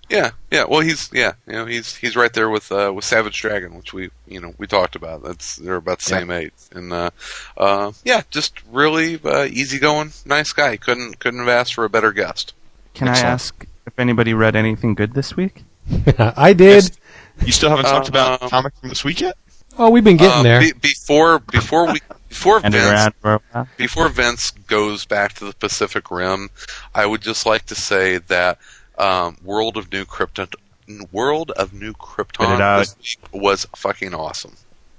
Yeah, 0.08 0.32
yeah. 0.50 0.64
Well, 0.64 0.80
he's 0.80 1.08
yeah, 1.12 1.34
you 1.46 1.52
know, 1.52 1.66
he's 1.66 1.94
he's 1.94 2.16
right 2.16 2.32
there 2.32 2.50
with 2.50 2.72
uh, 2.72 2.90
with 2.92 3.04
Savage 3.04 3.40
Dragon, 3.40 3.76
which 3.76 3.92
we 3.92 4.10
you 4.26 4.40
know 4.40 4.52
we 4.58 4.66
talked 4.66 4.96
about. 4.96 5.22
That's 5.22 5.54
they're 5.56 5.76
about 5.76 6.00
the 6.00 6.10
Yeah. 6.10 6.18
same 6.18 6.30
age, 6.32 6.52
and 6.72 6.92
uh, 6.92 7.10
uh, 7.56 7.92
yeah, 8.04 8.22
just 8.30 8.54
really 8.72 9.20
uh, 9.24 9.44
easygoing, 9.44 10.12
nice 10.26 10.52
guy. 10.52 10.76
Couldn't 10.78 11.20
couldn't 11.20 11.38
have 11.40 11.48
asked 11.48 11.74
for 11.74 11.84
a 11.84 11.90
better 11.90 12.12
guest. 12.12 12.54
Can 12.94 13.06
I 13.06 13.18
ask 13.20 13.64
if 13.86 13.96
anybody 14.00 14.34
read 14.34 14.56
anything 14.56 14.94
good 14.94 15.14
this 15.14 15.36
week? 15.36 15.62
I 16.18 16.52
did. 16.52 16.90
You 17.44 17.52
still 17.52 17.70
haven't 17.70 17.86
talked 17.86 18.08
about 18.08 18.42
Um, 18.42 18.50
comic 18.50 18.74
from 18.80 18.88
this 18.90 19.04
week 19.04 19.20
yet? 19.20 19.36
Oh, 19.78 19.88
we've 19.90 20.04
been 20.04 20.16
getting 20.16 20.40
Uh, 20.40 20.42
there. 20.42 20.60
be- 20.60 20.72
before 20.72 21.38
before 21.38 21.86
we 21.92 22.00
before 22.28 22.60
Vince 22.60 22.74
around 22.74 23.14
for 23.20 23.34
a 23.34 23.40
while? 23.52 23.68
before 23.76 24.08
Vince 24.08 24.50
goes 24.50 25.04
back 25.06 25.32
to 25.34 25.46
the 25.46 25.54
Pacific 25.54 26.10
Rim, 26.10 26.50
I 26.94 27.06
would 27.06 27.22
just 27.22 27.46
like 27.46 27.66
to 27.66 27.74
say 27.74 28.18
that 28.18 28.58
um, 28.98 29.36
World 29.42 29.76
of 29.76 29.90
New 29.90 30.04
Krypton, 30.04 30.52
World 31.12 31.50
of 31.52 31.72
New 31.72 31.92
Spit 31.92 31.98
Krypton 31.98 32.78
this 32.80 32.96
week 32.98 33.42
was 33.42 33.66
fucking 33.76 34.14
awesome. 34.14 34.52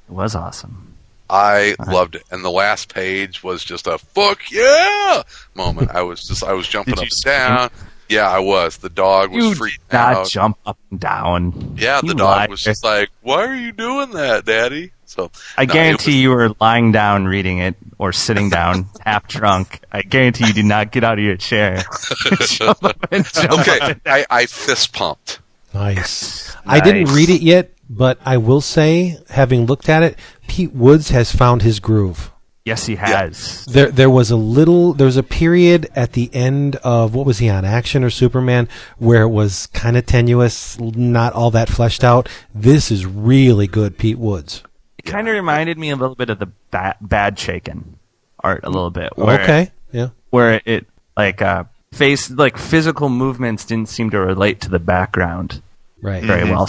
It 0.10 0.14
was 0.14 0.36
awesome. 0.36 0.88
I 1.30 1.76
loved 1.88 2.16
it, 2.16 2.24
and 2.32 2.44
the 2.44 2.52
last 2.52 2.94
page 2.94 3.42
was 3.44 3.64
just 3.64 3.88
a 3.88 3.98
"fuck 3.98 4.52
yeah" 4.52 5.22
moment. 5.56 5.92
I 5.92 6.02
was 6.02 6.28
just 6.28 6.44
I 6.44 6.52
was 6.54 6.68
jumping 6.68 6.96
up 6.96 7.00
and 7.02 7.12
scream? 7.12 7.36
down. 7.36 7.70
Yeah, 8.12 8.30
I 8.30 8.40
was. 8.40 8.78
The 8.78 8.90
dog 8.90 9.32
was 9.32 9.44
You 9.46 9.52
freaking 9.52 9.78
did 9.90 9.94
not 9.94 10.16
out. 10.16 10.30
jump 10.30 10.58
up 10.66 10.78
and 10.92 11.00
down. 11.00 11.76
Yeah, 11.78 12.02
the 12.02 12.08
You 12.08 12.14
dog 12.16 12.20
liar. 12.38 12.48
was 12.50 12.62
just 12.62 12.84
like, 12.84 13.10
"Why 13.22 13.46
are 13.46 13.56
you 13.56 13.72
doing 13.72 14.12
that, 14.12 14.46
Daddy?" 14.46 14.92
So 15.06 15.32
I 15.58 15.66
no, 15.66 15.74
guarantee 15.74 16.12
was- 16.12 16.16
you 16.22 16.30
were 16.32 16.56
lying 16.60 16.92
down 16.92 17.26
reading 17.26 17.60
it 17.60 17.76
or 17.98 18.12
sitting 18.14 18.50
down 18.50 18.88
half 19.06 19.28
drunk. 19.28 19.80
I 19.92 20.02
guarantee 20.02 20.48
you 20.48 20.54
did 20.54 20.66
not 20.66 20.92
get 20.92 21.04
out 21.04 21.20
of 21.20 21.24
your 21.26 21.38
chair. 21.38 21.84
jump 22.42 22.84
up 22.84 23.08
and 23.12 23.26
jump 23.26 23.52
up 23.52 23.60
Okay, 23.60 23.80
and 23.82 24.04
down. 24.04 24.14
I, 24.14 24.26
I 24.30 24.46
fist 24.46 24.94
pumped. 24.94 25.40
Nice. 25.74 26.56
I 26.66 26.80
didn't 26.82 27.14
read 27.16 27.30
it 27.30 27.42
yet, 27.42 27.72
but 27.90 28.20
I 28.26 28.38
will 28.38 28.62
say, 28.62 29.18
having 29.30 29.66
looked 29.66 29.88
at 29.90 30.04
it, 30.04 30.20
Pete 30.48 30.74
Woods 30.74 31.10
has 31.12 31.34
found 31.34 31.62
his 31.62 31.80
groove. 31.80 32.30
Yes, 32.64 32.86
he 32.86 32.96
has. 32.96 33.66
There, 33.66 33.90
there 33.90 34.10
was 34.10 34.30
a 34.30 34.36
little, 34.36 34.94
there 34.94 35.06
was 35.06 35.18
a 35.18 35.24
period 35.24 35.90
at 35.96 36.14
the 36.14 36.30
end 36.34 36.76
of 36.78 37.16
what 37.16 37.26
was 37.26 37.40
he 37.40 37.50
on, 37.50 37.66
Action 37.66 38.04
or 38.04 38.12
Superman, 38.12 38.70
where 39.00 39.24
it 39.24 39.30
was 39.30 39.68
kind 39.68 39.98
of 39.98 40.06
tenuous, 40.06 40.80
not 40.80 41.34
all 41.34 41.50
that 41.52 41.70
fleshed 41.70 42.04
out. 42.04 42.30
This 42.54 42.92
is 42.92 43.06
really 43.06 43.66
good, 43.66 43.98
Pete 43.98 44.20
Woods. 44.20 44.62
It 45.00 45.06
kind 45.06 45.28
of 45.28 45.34
reminded 45.34 45.80
me 45.80 45.90
a 45.90 45.96
little 45.96 46.16
bit 46.16 46.30
of 46.30 46.38
the 46.38 46.52
ba- 46.70 46.98
bad 47.02 47.40
shaken 47.40 47.98
art 48.44 48.62
a 48.64 48.70
little 48.70 48.92
bit. 48.92 49.18
Where, 49.18 49.42
okay, 49.42 49.72
yeah, 49.92 50.10
Where 50.30 50.62
it 50.66 50.86
like 51.18 51.42
uh 51.42 51.64
face 51.92 52.30
like 52.30 52.58
physical 52.58 53.10
movements 53.10 53.66
didn't 53.66 53.90
seem 53.90 54.10
to 54.12 54.20
relate 54.20 54.62
to 54.62 54.70
the 54.70 54.80
background 54.80 55.62
right. 56.02 56.24
very 56.24 56.44
well. 56.44 56.68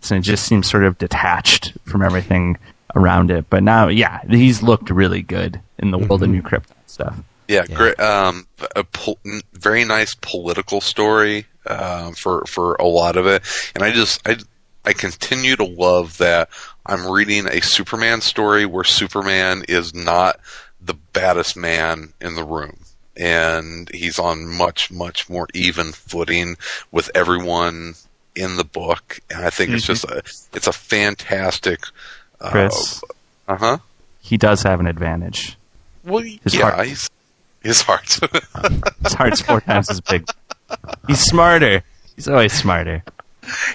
So 0.00 0.16
it 0.16 0.20
just 0.20 0.46
seems 0.46 0.70
sort 0.70 0.84
of 0.84 0.98
detached 0.98 1.76
from 1.84 2.02
everything 2.02 2.58
around 2.94 3.30
it. 3.30 3.48
But 3.50 3.62
now, 3.62 3.88
yeah, 3.88 4.20
he's 4.28 4.62
looked 4.62 4.90
really 4.90 5.22
good 5.22 5.60
in 5.78 5.90
the 5.90 5.98
world 5.98 6.22
of 6.22 6.28
New 6.30 6.42
Krypton 6.42 6.72
stuff. 6.86 7.16
Yeah, 7.48 7.64
Yeah. 7.68 7.76
great. 7.76 8.00
Um, 8.00 8.46
a 8.74 8.84
pol- 8.84 9.18
n- 9.26 9.42
very 9.52 9.84
nice 9.84 10.14
political 10.14 10.80
story 10.80 11.46
um, 11.66 12.14
for 12.14 12.44
for 12.46 12.74
a 12.76 12.84
lot 12.86 13.16
of 13.16 13.26
it, 13.26 13.42
and 13.74 13.82
I 13.84 13.90
just 13.90 14.26
I 14.26 14.36
I 14.84 14.92
continue 14.92 15.56
to 15.56 15.64
love 15.64 16.18
that 16.18 16.48
I'm 16.86 17.06
reading 17.10 17.46
a 17.46 17.60
Superman 17.62 18.20
story 18.20 18.66
where 18.66 18.84
Superman 18.84 19.64
is 19.68 19.94
not 19.94 20.40
the 20.80 20.94
baddest 21.12 21.56
man 21.56 22.12
in 22.20 22.34
the 22.34 22.44
room, 22.44 22.78
and 23.16 23.88
he's 23.92 24.18
on 24.18 24.46
much 24.46 24.90
much 24.90 25.28
more 25.30 25.46
even 25.54 25.92
footing 25.92 26.56
with 26.92 27.10
everyone 27.14 27.94
in 28.34 28.56
the 28.56 28.64
book, 28.64 29.20
and 29.30 29.44
I 29.44 29.50
think 29.50 29.70
it's 29.70 29.86
just 29.86 30.04
a 30.04 30.18
it's 30.54 30.66
a 30.66 30.72
fantastic. 30.72 31.80
Chris, 32.50 33.02
uh 33.48 33.56
huh. 33.56 33.78
he 34.20 34.36
does 34.36 34.62
have 34.62 34.80
an 34.80 34.86
advantage. 34.86 35.56
Well, 36.04 36.22
His 36.22 36.54
yeah, 36.54 36.70
heart. 36.70 36.86
he's 36.86 37.10
his 37.62 37.80
heart. 37.80 38.18
His 39.02 39.14
heart's 39.14 39.40
four 39.40 39.60
times 39.62 39.88
as 39.88 40.00
big. 40.02 40.26
He's 41.06 41.20
smarter. 41.20 41.82
He's 42.14 42.28
always 42.28 42.52
smarter. 42.52 43.02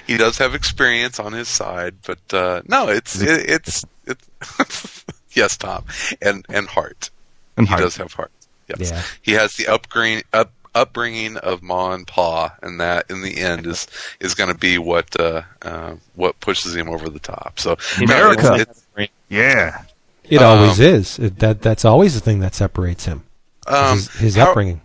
he 0.06 0.16
does 0.16 0.38
have 0.38 0.54
experience 0.54 1.18
on 1.18 1.32
his 1.32 1.48
side, 1.48 1.94
but 2.06 2.18
uh, 2.32 2.62
no, 2.68 2.88
it's 2.88 3.20
it, 3.20 3.50
it's 3.50 3.84
it's 4.06 5.04
yes, 5.32 5.56
Tom, 5.56 5.84
and 6.22 6.44
and 6.48 6.68
heart. 6.68 7.10
And 7.56 7.66
He 7.66 7.70
heart. 7.70 7.82
does 7.82 7.96
have 7.96 8.12
heart. 8.12 8.30
Yes, 8.68 8.90
Yeah. 8.92 9.02
he 9.22 9.32
has 9.32 9.54
the 9.56 9.66
upgrade 9.66 10.22
up 10.32 10.52
upbringing 10.74 11.36
of 11.38 11.62
Ma 11.62 11.92
and 11.92 12.06
Pa, 12.06 12.54
and 12.62 12.80
that 12.80 13.06
in 13.10 13.22
the 13.22 13.38
end 13.38 13.66
is 13.66 13.86
is 14.20 14.34
going 14.34 14.50
to 14.52 14.58
be 14.58 14.78
what 14.78 15.18
uh, 15.18 15.42
uh, 15.62 15.94
what 16.14 16.38
pushes 16.40 16.74
him 16.74 16.88
over 16.88 17.08
the 17.08 17.18
top. 17.18 17.58
So 17.58 17.76
no, 17.98 18.04
America. 18.04 18.54
it's- 18.54 18.84
it's- 18.96 19.08
Yeah. 19.28 19.82
It 20.28 20.38
Um, 20.42 20.58
always 20.60 20.78
is. 20.78 21.18
It, 21.18 21.38
that 21.40 21.60
that's 21.62 21.84
always 21.84 22.14
the 22.14 22.20
thing 22.20 22.40
that 22.40 22.54
separates 22.54 23.04
him. 23.04 23.24
um, 23.66 23.96
his 23.96 24.08
his 24.16 24.36
how, 24.36 24.50
upbringing. 24.50 24.80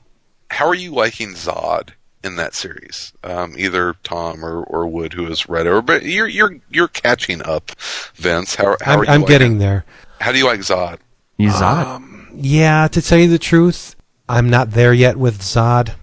how 0.50 0.68
are 0.68 0.74
you 0.76 0.92
liking 0.92 1.34
Zod 1.34 1.90
in 2.24 2.38
that 2.38 2.56
series. 2.56 3.14
Um, 3.24 3.54
either 3.56 3.96
Tom 4.04 4.44
or, 4.44 4.64
or 4.64 4.88
Wood, 4.88 5.14
who 5.14 5.26
has 5.26 5.48
read 5.48 5.68
it, 5.68 5.70
or 5.70 5.82
but 5.84 6.02
you're 6.04 6.28
you're 6.28 6.58
you're 6.72 6.88
catching 6.88 7.44
up, 7.44 7.72
Vince. 8.16 8.56
How, 8.56 8.76
how 8.82 8.94
I'm, 8.94 9.00
are 9.00 9.06
you 9.06 9.12
I'm 9.12 9.22
liking 9.22 9.28
getting 9.34 9.56
it? 9.58 9.60
there. 9.60 9.86
How 10.20 10.32
do 10.32 10.38
you 10.40 10.46
like 10.46 10.62
Zod? 10.62 10.98
He's 11.38 11.54
Zod. 11.54 11.86
Um, 11.86 12.28
yeah, 12.34 12.88
to 12.88 13.02
tell 13.02 13.20
you 13.20 13.28
the 13.30 13.38
truth, 13.38 13.95
I'm 14.28 14.50
not 14.50 14.72
there 14.72 14.94
yet 14.94 15.18
with 15.18 15.42
Zod. 15.42 15.94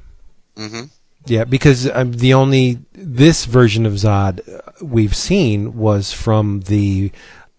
hmm 0.57 0.83
Yeah, 1.27 1.45
because 1.45 1.89
um, 1.91 2.13
the 2.13 2.35
only 2.35 2.79
this 2.93 3.45
version 3.47 3.87
of 3.87 3.95
Zod 3.95 4.41
uh, 4.49 4.61
we've 4.83 5.15
seen 5.17 5.77
was 5.77 6.13
from 6.13 6.61
the 6.63 7.11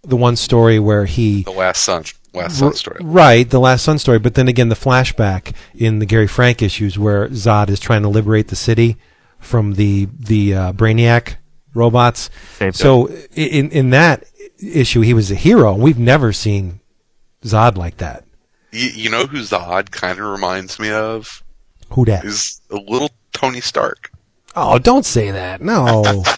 the 0.03 0.15
one 0.17 0.35
story 0.35 0.79
where 0.79 1.05
he 1.05 1.43
The 1.43 1.51
Last 1.51 1.83
Son, 1.83 2.03
Last 2.33 2.59
Son 2.59 2.73
story. 2.73 2.97
Right, 3.01 3.49
the 3.49 3.59
Last 3.59 3.83
Son 3.83 3.97
story, 3.97 4.19
but 4.19 4.33
then 4.35 4.47
again, 4.49 4.67
the 4.69 4.75
flashback 4.75 5.53
in 5.73 5.99
the 5.99 6.05
Gary 6.05 6.27
Frank 6.27 6.61
issues 6.61 6.99
where 6.99 7.29
Zod 7.29 7.69
is 7.69 7.79
trying 7.79 8.01
to 8.01 8.09
liberate 8.09 8.49
the 8.49 8.55
city 8.57 8.97
from 9.39 9.73
the 9.75 10.07
the 10.19 10.53
uh, 10.53 10.73
Brainiac 10.73 11.35
robots. 11.73 12.29
Saved 12.57 12.75
so 12.75 13.07
i- 13.09 13.39
in 13.39 13.69
in 13.71 13.89
that 13.91 14.25
issue, 14.59 15.01
he 15.01 15.13
was 15.13 15.31
a 15.31 15.35
hero. 15.35 15.73
We've 15.73 15.99
never 15.99 16.33
seen 16.33 16.79
Zod 17.43 17.77
like 17.77 17.97
that. 17.97 18.25
You, 18.73 18.89
you 18.89 19.09
know 19.09 19.25
who 19.25 19.37
Zod 19.39 19.91
kind 19.91 20.19
of 20.19 20.25
reminds 20.25 20.79
me 20.79 20.91
of? 20.91 21.43
Who 21.89 22.05
that? 22.05 22.25
Is 22.25 22.61
a 22.69 22.75
little 22.75 23.11
Tony 23.31 23.61
Stark. 23.61 24.11
Oh, 24.55 24.79
don't 24.79 25.05
say 25.05 25.31
that. 25.31 25.61
No. 25.61 26.23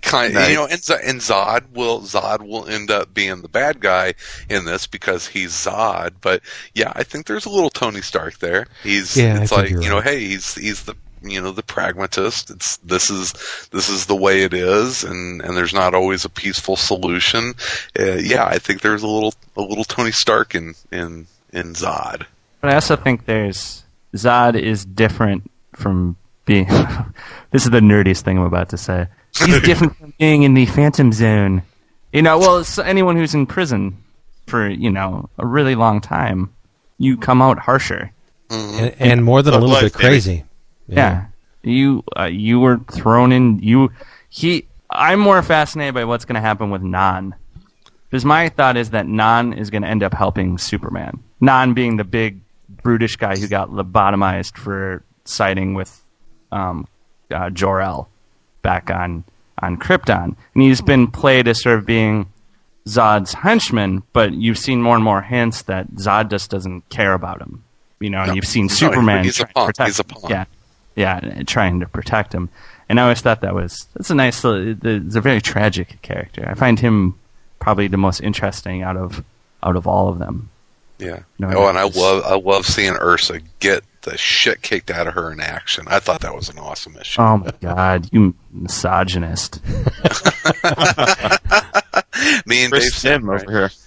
kind 0.00 0.32
you 0.32 0.54
know 0.54 0.64
and, 0.64 0.80
and 1.04 1.20
Zod 1.20 1.70
will 1.72 2.00
Zod 2.00 2.46
will 2.46 2.66
end 2.66 2.90
up 2.90 3.12
being 3.12 3.42
the 3.42 3.48
bad 3.48 3.80
guy 3.80 4.14
in 4.48 4.64
this 4.64 4.86
because 4.86 5.26
he's 5.26 5.50
Zod 5.50 6.14
but 6.20 6.40
yeah 6.74 6.92
I 6.94 7.02
think 7.02 7.26
there's 7.26 7.46
a 7.46 7.50
little 7.50 7.68
Tony 7.68 8.00
Stark 8.00 8.38
there 8.38 8.66
he's 8.82 9.16
Yeah, 9.16 9.42
it's 9.42 9.52
like 9.52 9.70
you 9.70 9.80
know 9.80 9.96
right. 9.96 10.04
hey 10.04 10.20
he's 10.20 10.54
he's 10.54 10.84
the 10.84 10.94
you 11.22 11.40
know 11.40 11.52
the 11.52 11.62
pragmatist 11.62 12.50
it's 12.50 12.76
this 12.78 13.10
is 13.10 13.32
this 13.70 13.88
is 13.88 14.06
the 14.06 14.16
way 14.16 14.42
it 14.42 14.54
is 14.54 15.04
and 15.04 15.42
and 15.42 15.56
there's 15.56 15.74
not 15.74 15.94
always 15.94 16.24
a 16.24 16.28
peaceful 16.28 16.76
solution 16.76 17.54
uh, 17.98 18.14
yeah 18.14 18.44
I 18.46 18.58
think 18.58 18.80
there's 18.80 19.02
a 19.02 19.08
little 19.08 19.34
a 19.56 19.62
little 19.62 19.84
Tony 19.84 20.12
Stark 20.12 20.54
in 20.54 20.74
in 20.92 21.26
in 21.52 21.74
Zod 21.74 22.26
But 22.60 22.70
I 22.70 22.74
also 22.74 22.96
think 22.96 23.24
there's 23.26 23.84
Zod 24.14 24.60
is 24.60 24.84
different 24.84 25.50
from 25.74 26.16
being. 26.44 26.66
this 27.50 27.64
is 27.64 27.70
the 27.70 27.80
nerdiest 27.80 28.22
thing 28.22 28.38
I'm 28.38 28.44
about 28.44 28.70
to 28.70 28.78
say. 28.78 29.06
He's 29.38 29.60
different 29.62 29.96
from 29.96 30.14
being 30.18 30.42
in 30.42 30.54
the 30.54 30.66
Phantom 30.66 31.12
Zone. 31.12 31.62
You 32.12 32.22
know, 32.22 32.38
well, 32.38 32.58
it's 32.58 32.78
anyone 32.78 33.16
who's 33.16 33.34
in 33.34 33.46
prison 33.46 34.02
for 34.46 34.68
you 34.68 34.90
know 34.90 35.28
a 35.38 35.46
really 35.46 35.74
long 35.74 36.00
time, 36.00 36.52
you 36.96 37.16
come 37.16 37.40
out 37.40 37.58
harsher. 37.58 38.10
and, 38.50 38.94
and 38.98 39.24
more 39.24 39.42
than 39.42 39.54
a 39.54 39.58
little 39.58 39.74
life, 39.74 39.92
bit 39.92 40.24
baby. 40.24 40.44
Crazy. 40.88 40.96
Yeah, 40.98 41.26
you 41.62 42.02
uh, 42.18 42.24
you 42.24 42.60
were 42.60 42.78
thrown 42.90 43.32
in. 43.32 43.60
You 43.60 43.90
he. 44.30 44.66
I'm 44.90 45.20
more 45.20 45.42
fascinated 45.42 45.94
by 45.94 46.04
what's 46.04 46.24
going 46.24 46.34
to 46.36 46.40
happen 46.40 46.70
with 46.70 46.82
Non, 46.82 47.34
because 48.08 48.24
my 48.24 48.48
thought 48.48 48.76
is 48.76 48.90
that 48.90 49.06
Non 49.06 49.52
is 49.52 49.68
going 49.70 49.82
to 49.82 49.88
end 49.88 50.02
up 50.02 50.14
helping 50.14 50.56
Superman. 50.58 51.18
Non 51.40 51.74
being 51.74 51.96
the 51.96 52.04
big 52.04 52.40
brutish 52.82 53.16
guy 53.16 53.36
who 53.36 53.48
got 53.48 53.68
lobotomized 53.70 54.56
for 54.56 55.02
siding 55.24 55.74
with 55.74 56.02
um, 56.52 56.86
uh, 57.30 57.50
Jor 57.50 57.80
El 57.82 58.08
back 58.62 58.90
on 58.90 59.24
on 59.60 59.76
Krypton, 59.76 60.36
and 60.54 60.62
he's 60.62 60.80
been 60.80 61.06
played 61.08 61.48
as 61.48 61.60
sort 61.62 61.78
of 61.78 61.84
being 61.84 62.26
Zod's 62.86 63.34
henchman. 63.34 64.02
But 64.14 64.32
you've 64.32 64.58
seen 64.58 64.80
more 64.80 64.94
and 64.94 65.04
more 65.04 65.20
hints 65.20 65.62
that 65.62 65.90
Zod 65.96 66.30
just 66.30 66.50
doesn't 66.50 66.88
care 66.88 67.12
about 67.12 67.42
him. 67.42 67.62
You 68.00 68.08
know, 68.10 68.18
and 68.20 68.28
No. 68.28 68.34
you've 68.34 68.46
seen 68.46 68.66
No, 68.68 68.74
Superman 68.74 69.24
he's 69.24 69.34
a 69.40 69.40
trying 69.40 69.48
to 69.48 69.54
pawn. 69.54 69.66
protect 69.66 69.88
He's 69.88 69.98
a 69.98 70.04
pawn. 70.04 70.30
Yeah, 70.30 70.44
yeah, 70.98 71.42
trying 71.46 71.80
to 71.80 71.86
protect 71.88 72.34
him. 72.34 72.48
And 72.88 72.98
I 72.98 73.04
always 73.04 73.20
thought 73.20 73.40
that 73.42 73.54
was 73.54 73.86
that's 73.94 74.10
a 74.10 74.14
nice. 74.14 74.42
It's 74.44 75.14
a 75.16 75.20
very 75.20 75.40
tragic 75.40 76.00
character. 76.02 76.46
I 76.48 76.54
find 76.54 76.78
him 76.80 77.18
probably 77.60 77.86
the 77.88 77.96
most 77.98 78.20
interesting 78.20 78.82
out 78.82 78.96
of 78.96 79.22
out 79.62 79.76
of 79.76 79.86
all 79.86 80.08
of 80.08 80.18
them. 80.18 80.48
yeah 80.98 81.20
No, 81.38 81.50
oh 81.54 81.68
and 81.68 81.76
I 81.78 81.82
love 81.84 82.24
I 82.24 82.36
love 82.36 82.64
seeing 82.66 82.94
Ursa 82.94 83.40
get 83.60 83.82
the 84.02 84.16
shit 84.16 84.62
kicked 84.62 84.90
out 84.90 85.06
of 85.08 85.14
her 85.14 85.32
in 85.32 85.40
action 85.40 85.84
I 85.88 85.98
thought 85.98 86.20
that 86.22 86.34
was 86.34 86.48
an 86.48 86.58
awesome 86.58 86.96
issue 86.96 87.20
Oh 87.20 87.36
my 87.38 87.52
god, 87.60 88.08
you 88.12 88.34
misogynist! 88.52 89.60
me 92.46 92.64
and 92.64 92.70
Dave 92.72 92.80
Chris 92.80 92.94
Sim, 92.94 93.22
Sim 93.22 93.30
right? 93.30 93.42
over 93.42 93.50
here. 93.52 93.70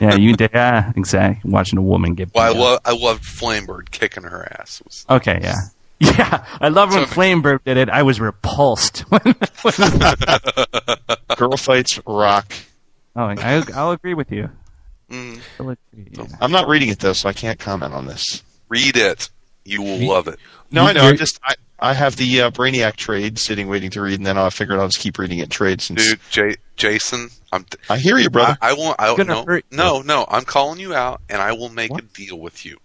Yeah, 0.00 0.14
you 0.16 0.34
did. 0.34 0.50
Yeah, 0.52 0.92
exactly. 0.96 1.48
Watching 1.50 1.78
a 1.78 1.82
woman 1.82 2.14
get. 2.14 2.34
Well, 2.34 2.44
I 2.44 2.52
beat 2.52 2.58
love 2.58 2.80
I 2.84 2.92
loved 2.94 3.22
Flamebird 3.22 3.90
kicking 3.92 4.24
her 4.24 4.48
ass. 4.58 4.82
Was- 4.84 5.06
Okay, 5.08 5.38
yeah. 5.40 5.54
Yeah, 6.00 6.44
I 6.60 6.68
love 6.68 6.92
when 6.92 7.04
Flamebird 7.04 7.60
did 7.64 7.76
it. 7.76 7.88
I 7.88 8.02
was 8.02 8.20
repulsed. 8.20 9.00
when, 9.10 9.20
when, 9.62 9.74
Girl 11.36 11.56
fights 11.56 12.00
rock. 12.06 12.52
oh, 13.16 13.24
I, 13.24 13.62
I'll 13.74 13.92
agree 13.92 14.14
with 14.14 14.30
you. 14.30 14.50
Mm, 15.10 15.40
I'll 15.60 15.70
agree, 15.70 16.08
yeah. 16.10 16.24
I'm 16.40 16.50
not 16.50 16.68
reading 16.68 16.88
it 16.88 16.98
though, 16.98 17.12
so 17.12 17.28
I 17.28 17.32
can't 17.32 17.58
comment 17.58 17.94
on 17.94 18.06
this. 18.06 18.42
read 18.68 18.96
it. 18.96 19.30
You 19.64 19.82
will 19.82 19.98
love 20.08 20.28
it. 20.28 20.38
No, 20.70 20.84
I 20.84 20.92
know. 20.92 21.00
I 21.02 21.04
you're- 21.06 21.16
just 21.16 21.40
I, 21.44 21.54
I 21.78 21.94
have 21.94 22.16
the 22.16 22.42
uh, 22.42 22.50
Brainiac 22.50 22.96
trade 22.96 23.38
sitting 23.38 23.68
waiting 23.68 23.90
to 23.90 24.00
read, 24.02 24.18
and 24.18 24.26
then 24.26 24.36
I 24.38 24.50
figured 24.50 24.78
I'll 24.78 24.88
just 24.88 24.98
keep 25.00 25.18
reading 25.18 25.38
it 25.38 25.50
trade 25.50 25.80
since 25.80 26.04
Dude, 26.08 26.20
J- 26.30 26.56
Jason, 26.76 27.28
I'm 27.52 27.66
I 27.88 27.98
hear 27.98 28.18
you, 28.18 28.30
brother. 28.30 28.56
I, 28.60 28.70
I 28.70 28.72
won't 28.74 28.96
I 29.00 29.14
gonna 29.16 29.24
no, 29.24 29.44
hurt 29.44 29.64
you. 29.70 29.76
no, 29.76 30.02
no, 30.02 30.24
I'm 30.28 30.44
calling 30.44 30.80
you 30.80 30.94
out 30.94 31.20
and 31.28 31.40
I 31.40 31.52
will 31.52 31.68
make 31.70 31.90
What? 31.90 32.02
a 32.02 32.06
deal 32.06 32.38
with 32.38 32.64
you. 32.66 32.78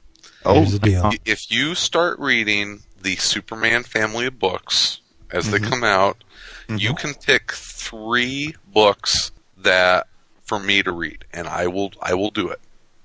oh, 0.45 0.55
Here's 0.55 0.71
the 0.73 0.79
deal. 0.79 1.11
If 1.25 1.49
you 1.51 1.75
start 1.75 2.19
reading 2.19 2.81
the 3.01 3.15
Superman 3.17 3.83
family 3.83 4.25
of 4.27 4.39
books 4.39 5.01
as 5.31 5.45
Mm-hmm. 5.45 5.63
they 5.63 5.69
come 5.69 5.83
out, 5.83 6.23
you 6.69 6.93
can 6.95 7.13
pick 7.13 7.51
3 7.51 8.55
books 8.73 9.31
that 9.57 10.07
for 10.43 10.59
me 10.59 10.81
to 10.83 10.91
read 10.91 11.25
and 11.33 11.47
I 11.47 11.67
will 11.67 11.91
I 12.01 12.13
will 12.15 12.31
do 12.31 12.49
it. 12.49 12.59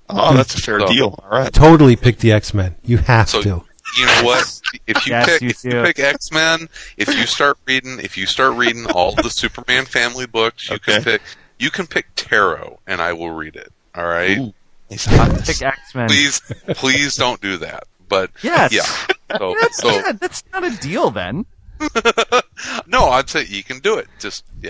oh, 0.09 0.33
that's 0.35 0.55
a 0.55 0.57
fair 0.59 0.79
So- 0.79 0.87
deal. 0.87 1.19
All 1.23 1.29
right. 1.29 1.51
Totally 1.53 1.95
pick 1.95 2.17
the 2.19 2.31
X 2.31 2.53
Men. 2.53 2.75
You 2.83 2.97
have 2.97 3.29
So 3.29 3.41
to. 3.43 3.63
you 3.97 4.05
know 4.05 4.21
what? 4.23 4.61
If 4.87 5.05
you 5.05 5.11
Yes, 5.13 5.25
pick 5.29 5.41
you 5.41 5.49
if 5.49 5.63
you 5.63 5.71
pick 5.83 5.99
X 5.99 6.31
Men, 6.31 6.67
if 6.97 7.07
you 7.15 7.25
start 7.27 7.57
reading 7.67 7.99
if 7.99 8.17
you 8.17 8.25
start 8.25 8.55
reading 8.55 8.85
all 8.87 9.13
the 9.13 9.29
Superman 9.29 9.85
family 9.85 10.25
books, 10.25 10.69
you 10.69 10.79
can 10.79 11.03
pick 11.03 11.21
you 11.59 11.69
can 11.71 11.85
pick 11.87 12.07
Tarot 12.15 12.79
and 12.87 13.01
I 13.01 13.13
will 13.13 13.31
read 13.31 13.55
it. 13.55 13.71
All 13.95 14.05
right? 14.05 14.37
Ooh, 14.39 14.53
Pick 14.89 15.61
X 15.61 15.95
Men. 15.95 16.07
Please 16.09 16.39
please 16.75 17.15
don't 17.15 17.39
do 17.41 17.57
that. 17.57 17.85
But 18.15 18.31
Yes. 18.41 18.71
yeah. 18.71 18.85
So 19.39 19.55
That's, 19.59 19.77
so 19.77 19.89
not, 19.89 20.19
that's 20.19 20.43
not 20.53 20.63
a 20.63 20.69
deal 20.77 21.09
then. 21.09 21.45
no, 22.87 23.09
I'd 23.09 23.27
say 23.27 23.43
you 23.43 23.63
can 23.63 23.79
do 23.79 23.97
it. 23.97 24.07
Just 24.19 24.45
yeah. 24.61 24.69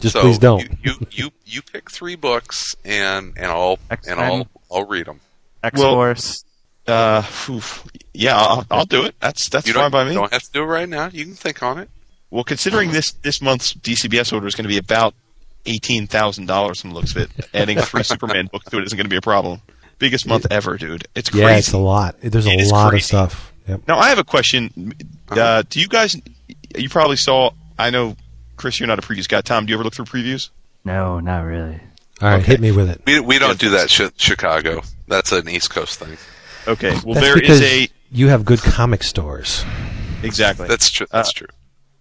Just 0.00 0.12
so 0.12 0.20
please 0.20 0.38
don't. 0.38 0.60
You, 0.60 0.68
you 0.82 0.94
you 1.10 1.30
you 1.46 1.62
pick 1.62 1.90
3 1.90 2.14
books 2.14 2.76
and 2.84 3.32
and 3.36 3.46
I'll 3.46 3.78
and 3.90 3.98
X-Men. 3.98 4.18
I'll 4.20 4.48
I'll 4.70 4.86
read 4.86 5.06
them. 5.06 5.20
X 5.64 5.80
Force. 5.80 6.44
Uh, 6.86 7.22
phew. 7.22 7.60
yeah, 8.14 8.36
I'll, 8.36 8.66
I'll 8.70 8.84
do 8.84 9.06
it. 9.06 9.16
That's 9.18 9.48
that's 9.48 9.66
You 9.66 9.72
fine 9.72 9.84
don't, 9.84 9.90
by 9.92 10.04
me. 10.04 10.10
You 10.10 10.18
don't 10.18 10.32
have 10.32 10.42
to 10.42 10.52
do 10.52 10.62
it 10.62 10.66
right 10.66 10.88
now. 10.88 11.08
You 11.08 11.24
can 11.24 11.34
think 11.34 11.62
on 11.62 11.78
it. 11.78 11.88
Well, 12.30 12.44
considering 12.44 12.92
this 12.92 13.12
this 13.22 13.40
month's 13.42 13.72
DCBS 13.72 14.32
order 14.32 14.46
is 14.46 14.54
going 14.54 14.64
to 14.64 14.68
be 14.68 14.78
about 14.78 15.14
eighteen 15.64 16.06
thousand 16.06 16.46
dollars 16.46 16.80
from 16.82 16.90
the 16.90 16.96
looks 16.96 17.16
of 17.16 17.22
it, 17.22 17.30
adding 17.54 17.78
three 17.78 18.02
Superman 18.12 18.48
books 18.52 18.66
to 18.66 18.78
it 18.78 18.84
isn't 18.84 18.96
going 18.96 19.06
to 19.06 19.10
be 19.10 19.16
a 19.16 19.22
problem. 19.22 19.62
Biggest 19.98 20.26
month 20.26 20.46
ever, 20.50 20.76
dude. 20.76 21.06
It's 21.14 21.30
crazy. 21.30 21.44
Yeah, 21.46 21.56
it's 21.56 21.72
a 21.72 21.78
lot. 21.78 22.16
There's 22.20 22.46
a 22.46 22.50
It 22.50 22.60
is 22.60 22.70
lot 22.70 22.90
crazy. 22.90 23.02
of 23.02 23.06
stuff. 23.30 23.52
Yep. 23.68 23.80
Now 23.88 23.98
I 23.98 24.10
have 24.10 24.18
a 24.18 24.24
question. 24.24 24.94
Uh, 25.28 25.62
do 25.68 25.80
you 25.80 25.88
guys? 25.88 26.16
You 26.76 26.88
probably 26.88 27.16
saw. 27.16 27.50
I 27.78 27.90
know, 27.90 28.16
Chris, 28.56 28.78
you're 28.78 28.86
not 28.86 28.98
a 28.98 29.02
previews 29.02 29.26
guy. 29.28 29.40
Tom, 29.40 29.66
do 29.66 29.70
you 29.70 29.76
ever 29.76 29.84
look 29.84 29.94
through 29.94 30.04
previews? 30.06 30.50
No, 30.84 31.18
not 31.20 31.40
really. 31.40 31.80
All 32.22 32.28
right, 32.28 32.34
Okay. 32.40 32.46
hit 32.46 32.60
me 32.60 32.72
with 32.72 32.88
it. 32.90 33.00
We 33.06 33.20
we 33.20 33.38
don't 33.38 33.58
do 33.58 33.70
that 33.70 33.90
shit 33.90 34.12
Chicago. 34.20 34.82
That's 35.08 35.32
an 35.32 35.48
East 35.48 35.70
Coast 35.70 35.98
thing. 35.98 36.16
Okay. 36.68 36.90
Well, 37.04 37.14
That's 37.14 37.20
there 37.26 37.34
because 37.36 37.60
is 37.60 37.86
a 37.86 37.88
you 38.12 38.28
have 38.28 38.44
good 38.44 38.60
comic 38.60 39.02
stores. 39.02 39.64
exactly. 40.22 40.68
That's 40.68 40.90
true. 40.90 41.06
That's 41.10 41.30
Uh, 41.30 41.32
true. 41.32 41.46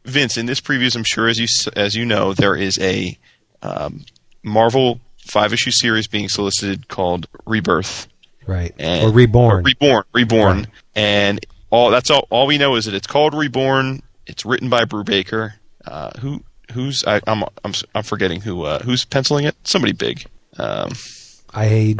Vince, 0.06 0.38
in 0.38 0.46
this 0.46 0.62
previews, 0.62 0.96
I'm 0.96 1.04
sure 1.04 1.28
as 1.28 1.40
you 1.40 1.48
as 1.76 1.96
you 1.96 2.06
know, 2.06 2.34
there 2.34 2.56
is 2.56 2.78
a 2.80 3.18
um, 3.64 4.06
Marvel 4.44 5.00
five 5.26 5.52
issue 5.54 5.72
series 5.72 6.08
being 6.08 6.30
solicited 6.30 6.88
called 6.88 7.28
Rebirth 7.46 8.08
Right. 8.48 8.74
and 8.80 9.04
or 9.06 9.12
Reborn. 9.12 9.60
or 9.60 9.62
Reborn, 9.64 10.04
Reborn, 10.14 10.58
Right. 10.60 10.68
and 10.96 11.46
all 11.72 11.90
that's 11.92 12.10
all. 12.10 12.28
All 12.30 12.48
we 12.48 12.58
know 12.58 12.76
is 12.76 12.86
that 12.86 12.94
it's 12.94 13.08
called 13.08 13.34
Reborn. 13.34 14.02
It's 14.28 14.46
written 14.46 14.70
by 14.70 14.86
Brubaker. 14.86 15.54
Uh, 15.86 16.12
who 16.20 16.44
who's 16.72 17.04
I, 17.06 17.22
I'm 17.28 17.44
I'm 17.64 17.72
s- 17.72 17.84
I'm 17.94 18.04
forgetting 18.04 18.42
who 18.42 18.64
uh, 18.64 18.80
who's 18.84 19.04
penciling 19.06 19.46
it. 19.46 19.56
Somebody 19.64 19.94
big. 19.94 20.26
Um, 20.58 20.92
I 21.54 21.96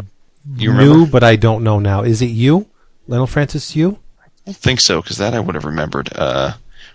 You 0.56 0.72
knew, 0.72 0.90
remember? 0.92 1.10
but 1.10 1.22
I 1.24 1.36
don't 1.36 1.62
know 1.64 1.78
now. 1.78 2.02
Is 2.02 2.22
it 2.22 2.26
you, 2.26 2.66
Leinil 3.08 3.28
Francis? 3.28 3.74
You? 3.76 3.98
I 4.20 4.26
don't 4.46 4.56
think 4.56 4.80
so 4.80 5.02
because 5.02 5.18
that 5.18 5.34
I 5.34 5.40
would 5.40 5.54
have 5.56 5.64
remembered. 5.64 6.08
Uh, 6.14 6.52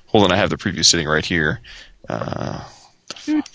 hold 0.08 0.24
on, 0.26 0.32
I 0.32 0.38
have 0.38 0.50
the 0.50 0.58
preview 0.58 0.84
sitting 0.84 1.08
right 1.08 1.26
here. 1.26 1.60
Uh, 2.10 2.64
the 3.08 3.16
fuck? 3.16 3.50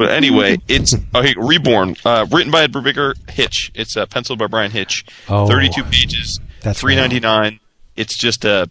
But 0.00 0.12
anyway, 0.12 0.56
it's 0.68 0.94
okay. 1.14 1.34
Reborn, 1.36 1.94
uh, 2.06 2.24
written 2.30 2.50
by 2.50 2.66
Brubaker 2.68 3.12
Hitch. 3.28 3.70
It's 3.74 3.98
uh, 3.98 4.06
penciled 4.06 4.38
by 4.38 4.46
Bryan 4.46 4.70
Hitch. 4.70 5.04
Oh. 5.28 5.46
32 5.46 5.84
pages. 5.84 6.40
That's 6.62 6.80
three 6.80 6.96
ninety 6.96 7.20
nine. 7.20 7.60
It's 7.96 8.16
just 8.16 8.46
a 8.46 8.70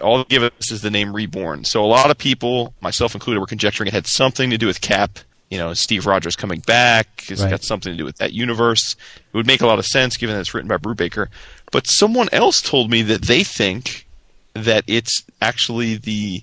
all 0.00 0.18
they 0.18 0.24
give 0.24 0.42
us 0.42 0.72
is 0.72 0.82
the 0.82 0.90
name 0.90 1.14
Reborn. 1.14 1.62
So 1.62 1.84
a 1.84 1.86
lot 1.86 2.10
of 2.10 2.18
people, 2.18 2.74
myself 2.80 3.14
included, 3.14 3.38
were 3.38 3.46
conjecturing 3.46 3.86
it 3.86 3.92
had 3.92 4.08
something 4.08 4.50
to 4.50 4.58
do 4.58 4.66
with 4.66 4.80
Cap. 4.80 5.20
You 5.50 5.58
know, 5.58 5.72
Steve 5.72 6.04
Rogers 6.04 6.34
coming 6.34 6.58
back. 6.66 7.26
It's 7.28 7.40
Right. 7.42 7.50
got 7.50 7.62
something 7.62 7.92
to 7.92 7.96
do 7.96 8.04
with 8.04 8.16
that 8.16 8.32
universe. 8.32 8.96
It 9.32 9.36
would 9.36 9.46
make 9.46 9.60
a 9.60 9.68
lot 9.68 9.78
of 9.78 9.86
sense 9.86 10.16
given 10.16 10.34
that 10.34 10.40
it's 10.40 10.52
written 10.52 10.66
by 10.66 10.78
Brubaker. 10.78 11.28
But 11.70 11.86
someone 11.86 12.28
else 12.32 12.60
told 12.60 12.90
me 12.90 13.02
that 13.02 13.22
they 13.22 13.44
think 13.44 14.08
that 14.54 14.82
it's 14.88 15.22
actually 15.40 15.94
the 15.98 16.42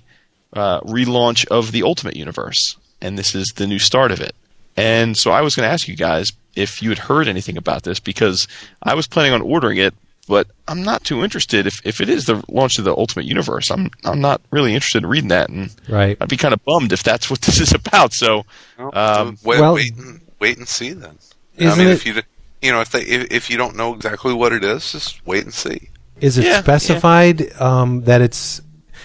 uh, 0.54 0.80
relaunch 0.80 1.46
of 1.48 1.72
the 1.72 1.82
Ultimate 1.82 2.16
Universe, 2.16 2.76
and 3.04 3.18
this 3.18 3.34
is 3.34 3.52
the 3.56 3.66
new 3.66 3.78
start 3.78 4.10
of 4.10 4.20
it. 4.20 4.34
And 4.76 5.16
so 5.16 5.30
I 5.30 5.42
was 5.42 5.54
going 5.54 5.66
to 5.68 5.72
ask 5.72 5.86
you 5.86 5.94
guys 5.96 6.32
if 6.56 6.82
you 6.82 6.88
had 6.88 6.98
heard 6.98 7.28
anything 7.28 7.56
about 7.56 7.82
this 7.84 8.00
because 8.00 8.48
I 8.82 8.94
was 8.94 9.06
planning 9.06 9.32
on 9.32 9.42
ordering 9.42 9.78
it, 9.78 9.94
but 10.26 10.48
I'm 10.66 10.82
not 10.82 11.04
too 11.04 11.22
interested. 11.22 11.66
If 11.66 11.80
if 11.84 12.00
it 12.00 12.08
is 12.08 12.24
the 12.24 12.42
launch 12.48 12.78
of 12.78 12.84
the 12.84 12.96
Ultimate 12.96 13.26
Universe, 13.26 13.70
I'm 13.70 13.90
I'm 14.04 14.20
not 14.20 14.40
really 14.50 14.74
interested 14.74 15.04
in 15.04 15.08
reading 15.08 15.28
that, 15.28 15.48
and 15.50 15.70
Right. 15.88 16.16
I'd 16.20 16.28
be 16.28 16.36
kind 16.36 16.54
of 16.54 16.64
bummed 16.64 16.92
if 16.92 17.02
that's 17.02 17.28
what 17.30 17.40
this 17.46 17.60
is 17.60 17.72
about. 17.72 18.14
So 18.14 18.44
um, 18.78 19.38
wait, 19.44 19.60
well- 19.60 19.74
wait, 19.74 19.94
and, 19.96 20.20
wait 20.40 20.56
and 20.58 20.66
see 20.66 20.92
then. 20.92 21.18
I 21.60 21.76
mean, 21.76 21.88
it- 21.88 21.92
if 21.92 22.06
you 22.06 22.14
you 22.62 22.72
know 22.72 22.80
if 22.80 22.90
they 22.90 23.02
if, 23.02 23.30
if 23.30 23.50
you 23.50 23.56
don't 23.58 23.76
know 23.76 23.94
exactly 23.94 24.32
what 24.34 24.52
it 24.52 24.64
is, 24.64 24.90
just 24.92 25.24
wait 25.26 25.44
and 25.44 25.52
see. 25.54 25.90
Is 26.20 26.38
it 26.38 26.44
Yeah, 26.46 26.60
specified 26.62 27.52
um, 27.60 28.02
that 28.04 28.20
it's? 28.20 28.62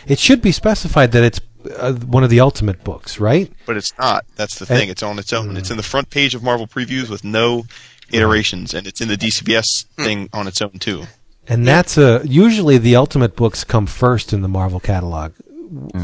It 0.08 0.20
should 0.20 0.42
be 0.42 0.52
specified 0.52 1.12
that 1.12 1.24
it's 1.24 1.40
uh, 1.78 1.94
one 1.94 2.24
of 2.24 2.30
the 2.30 2.40
Ultimate 2.40 2.84
books, 2.84 3.20
right? 3.20 3.52
but 3.66 3.78
it's 3.78 3.94
not. 4.00 4.26
That's 4.36 4.60
the 4.60 4.66
And- 4.72 4.80
thing. 4.80 4.90
It's 4.90 5.04
on 5.04 5.20
its 5.20 5.34
own. 5.34 5.56
It's 5.58 5.70
in 5.72 5.78
the 5.78 5.84
front 5.84 6.10
page 6.10 6.36
of 6.36 6.44
Marvel 6.44 6.68
Previews 6.68 7.10
with 7.10 7.24
no 7.24 7.66
iterations, 8.12 8.74
and 8.74 8.88
it's 8.88 9.02
in 9.02 9.08
the 9.08 9.18
DCBS 9.18 9.86
thing 9.98 10.30
on 10.34 10.48
its 10.48 10.62
own 10.62 10.72
too. 10.80 11.04
And 11.48 11.68
that's 11.68 11.98
a 11.98 12.22
usually 12.26 12.78
the 12.78 12.96
Ultimate 12.96 13.36
books 13.36 13.64
come 13.64 13.86
first 13.88 14.34
in 14.34 14.42
the 14.42 14.48
Marvel 14.48 14.80
catalog. 14.80 15.34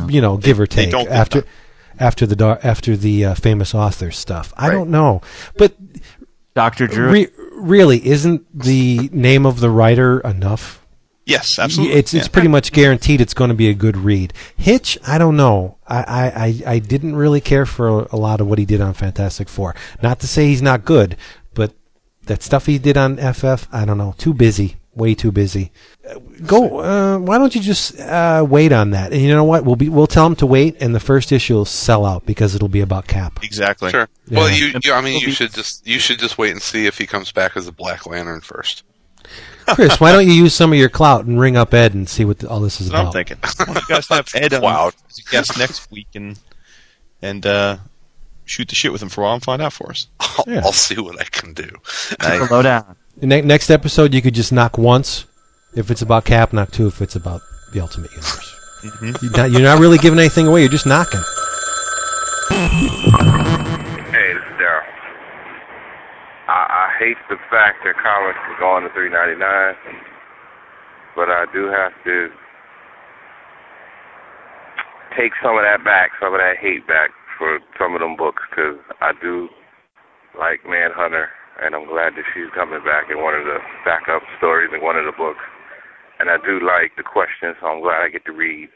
You 0.07 0.21
know, 0.21 0.37
give 0.37 0.59
or 0.59 0.67
they 0.67 0.75
take 0.85 0.91
don't 0.91 1.09
after 1.09 1.41
them. 1.41 1.49
after 1.99 2.25
the 2.27 2.59
after 2.63 2.95
the 2.95 3.25
uh, 3.25 3.33
famous 3.35 3.73
author 3.73 4.11
stuff. 4.11 4.53
I 4.55 4.67
Right. 4.67 4.73
don't 4.75 4.89
know, 4.91 5.21
but 5.57 5.73
Doctor 6.53 6.87
Drew. 6.87 7.09
re- 7.09 7.27
really, 7.53 8.05
isn't 8.07 8.45
the 8.57 9.09
name 9.11 9.45
of 9.45 9.59
the 9.59 9.69
writer 9.69 10.19
enough? 10.21 10.84
Yes, 11.25 11.57
absolutely. 11.57 11.95
It's 11.97 12.13
it's 12.13 12.27
Yeah. 12.27 12.31
pretty 12.31 12.47
much 12.49 12.71
guaranteed 12.71 13.19
it's 13.19 13.33
going 13.33 13.49
to 13.49 13.55
be 13.55 13.67
a 13.67 13.73
good 13.73 13.97
read. 13.97 14.31
Hitch, 14.55 14.97
I 15.07 15.17
don't 15.17 15.35
know. 15.35 15.77
I, 15.87 15.97
I, 15.97 16.25
I, 16.25 16.73
I 16.75 16.79
didn't 16.79 17.15
really 17.15 17.41
care 17.41 17.65
for 17.65 17.87
a, 18.01 18.07
a 18.11 18.17
lot 18.17 18.41
of 18.41 18.47
what 18.47 18.59
he 18.59 18.65
did 18.65 18.79
on 18.81 18.93
Fantastic 18.93 19.49
Four. 19.49 19.75
Not 20.03 20.19
to 20.19 20.27
say 20.27 20.47
he's 20.47 20.61
not 20.61 20.85
good, 20.85 21.17
but 21.55 21.73
that 22.25 22.43
stuff 22.43 22.67
he 22.67 22.77
did 22.77 22.95
on 22.97 23.17
FF, 23.17 23.67
I 23.71 23.85
don't 23.85 23.97
know. 23.97 24.13
Too 24.17 24.33
busy. 24.33 24.77
Way 24.93 25.13
too 25.13 25.31
busy. 25.31 25.71
Uh, 26.09 26.19
Go. 26.45 26.79
Uh, 26.79 27.17
why 27.17 27.37
don't 27.37 27.53
you 27.53 27.59
just 27.59 27.99
uh, 27.99 28.45
wait 28.47 28.71
on 28.71 28.91
that? 28.91 29.11
And 29.11 29.21
you 29.21 29.27
know 29.27 29.43
what? 29.43 29.65
We'll 29.65 29.75
be 29.75 29.89
we'll 29.89 30.07
tell 30.07 30.25
him 30.25 30.35
to 30.37 30.45
wait, 30.45 30.77
and 30.81 30.95
the 30.95 31.01
first 31.01 31.33
issue 31.33 31.55
will 31.55 31.65
sell 31.65 32.05
out 32.05 32.25
because 32.25 32.55
it'll 32.55 32.69
be 32.69 32.79
about 32.79 33.05
Cap. 33.05 33.39
exactly. 33.43 33.89
Sure. 33.91 34.07
Yeah. 34.29 34.39
Well, 34.39 34.49
you, 34.49 34.79
you 34.81 34.93
I 34.93 35.01
mean, 35.01 35.19
you 35.19 35.31
should 35.31 35.53
just 35.53 35.85
you 35.85 35.99
should 35.99 36.19
just 36.19 36.37
wait 36.37 36.51
and 36.51 36.61
see 36.61 36.85
if 36.85 36.97
he 36.97 37.05
comes 37.07 37.33
back 37.33 37.57
as 37.57 37.67
a 37.67 37.73
Black 37.73 38.05
Lantern 38.05 38.39
first. 38.39 38.83
Chris, 39.73 39.99
why 39.99 40.11
don't 40.11 40.25
you 40.27 40.33
use 40.33 40.53
some 40.53 40.71
of 40.71 40.77
your 40.79 40.89
clout 40.89 41.25
and 41.25 41.39
ring 41.39 41.57
up 41.57 41.73
Ed 41.73 41.93
and 41.93 42.07
see 42.07 42.23
what 42.25 42.39
the, 42.39 42.49
all 42.49 42.59
this 42.59 42.79
is 42.81 42.89
about? 42.89 43.07
I'm 43.07 43.11
thinking. 43.11 43.37
Why 43.41 43.65
don't 43.65 43.75
you 43.89 43.95
guys 43.95 44.07
have 44.09 44.29
Ed 44.35 44.53
on 44.53 44.61
Wow. 44.61 44.91
as 45.09 45.17
a 45.19 45.23
guest 45.31 45.57
next 45.57 45.89
week 45.91 46.07
and 46.15 46.37
and 47.21 47.45
uh, 47.45 47.77
shoot 48.45 48.67
the 48.69 48.75
shit 48.75 48.91
with 48.91 49.01
him 49.01 49.09
for 49.09 49.21
a 49.21 49.23
while 49.23 49.33
and 49.33 49.43
find 49.43 49.61
out 49.61 49.73
for 49.73 49.89
us. 49.89 50.07
I'll, 50.19 50.43
Yeah. 50.47 50.61
I'll 50.63 50.71
see 50.71 50.99
what 50.99 51.19
I 51.19 51.23
can 51.23 51.53
do. 51.53 51.69
Nice. 52.21 52.47
Slow 52.47 52.61
down. 52.61 52.95
Ne- 53.21 53.41
next 53.41 53.69
episode, 53.71 54.13
you 54.13 54.21
could 54.21 54.35
just 54.35 54.51
knock 54.51 54.77
once 54.77 55.25
if 55.75 55.89
it's 55.89 56.01
about 56.01 56.25
Cap, 56.25 56.53
knock 56.53 56.71
two 56.71 56.87
if 56.87 57.01
it's 57.01 57.15
about 57.15 57.41
the 57.73 57.79
Ultimate 57.79 58.11
Universe. 58.11 58.51
Mhm. 58.83 59.21
You're 59.21 59.31
not, 59.31 59.51
you're 59.51 59.61
not 59.61 59.79
really 59.79 59.97
giving 59.97 60.19
anything 60.19 60.45
away. 60.47 60.61
You're 60.61 60.69
just 60.69 60.85
knocking. 60.85 61.21
Hey, 62.49 64.33
this 64.33 64.43
is 64.43 64.55
Daryl. 64.59 64.83
I, 66.47 66.51
I 66.69 66.84
hate 66.99 67.19
the 67.29 67.37
fact 67.51 67.83
that 67.83 67.95
comics 67.99 68.39
are 68.39 68.59
going 68.59 68.83
to 68.83 68.91
three 68.93 69.09
ninety 69.09 69.39
nine, 69.39 69.75
but 71.15 71.29
I 71.29 71.45
do 71.53 71.67
have 71.67 71.93
to 72.03 72.29
take 75.17 75.31
some 75.43 75.55
of 75.55 75.63
that 75.63 75.83
back, 75.83 76.11
some 76.19 76.33
of 76.33 76.39
that 76.39 76.59
hate 76.59 76.87
back 76.87 77.11
for 77.37 77.59
some 77.79 77.95
of 77.95 78.01
them 78.01 78.15
books, 78.15 78.43
because 78.49 78.79
I 78.99 79.11
do 79.21 79.47
like 80.39 80.63
Manhunter, 80.67 81.31
and 81.63 81.75
I'm 81.75 81.87
glad 81.87 82.15
that 82.19 82.27
she's 82.35 82.51
coming 82.51 82.83
back 82.83 83.07
in 83.07 83.23
one 83.23 83.35
of 83.35 83.47
the 83.47 83.59
backup 83.87 84.23
stories 84.37 84.71
in 84.75 84.83
one 84.83 84.99
of 84.99 85.07
the 85.07 85.15
books, 85.15 85.43
and 86.19 86.27
I 86.27 86.35
do 86.43 86.59
like 86.59 86.95
the 86.99 87.07
questions, 87.07 87.55
so 87.59 87.67
I'm 87.67 87.83
glad 87.83 88.03
I 88.03 88.09
get 88.11 88.25
to 88.27 88.35
read 88.35 88.67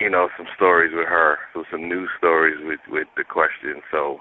you 0.00 0.08
know, 0.08 0.28
some 0.36 0.46
stories 0.54 0.92
with 0.94 1.08
her, 1.08 1.38
so 1.52 1.64
some 1.70 1.88
news 1.88 2.08
stories 2.18 2.58
with 2.62 2.80
with 2.88 3.08
the 3.16 3.24
question. 3.24 3.82
So, 3.90 4.20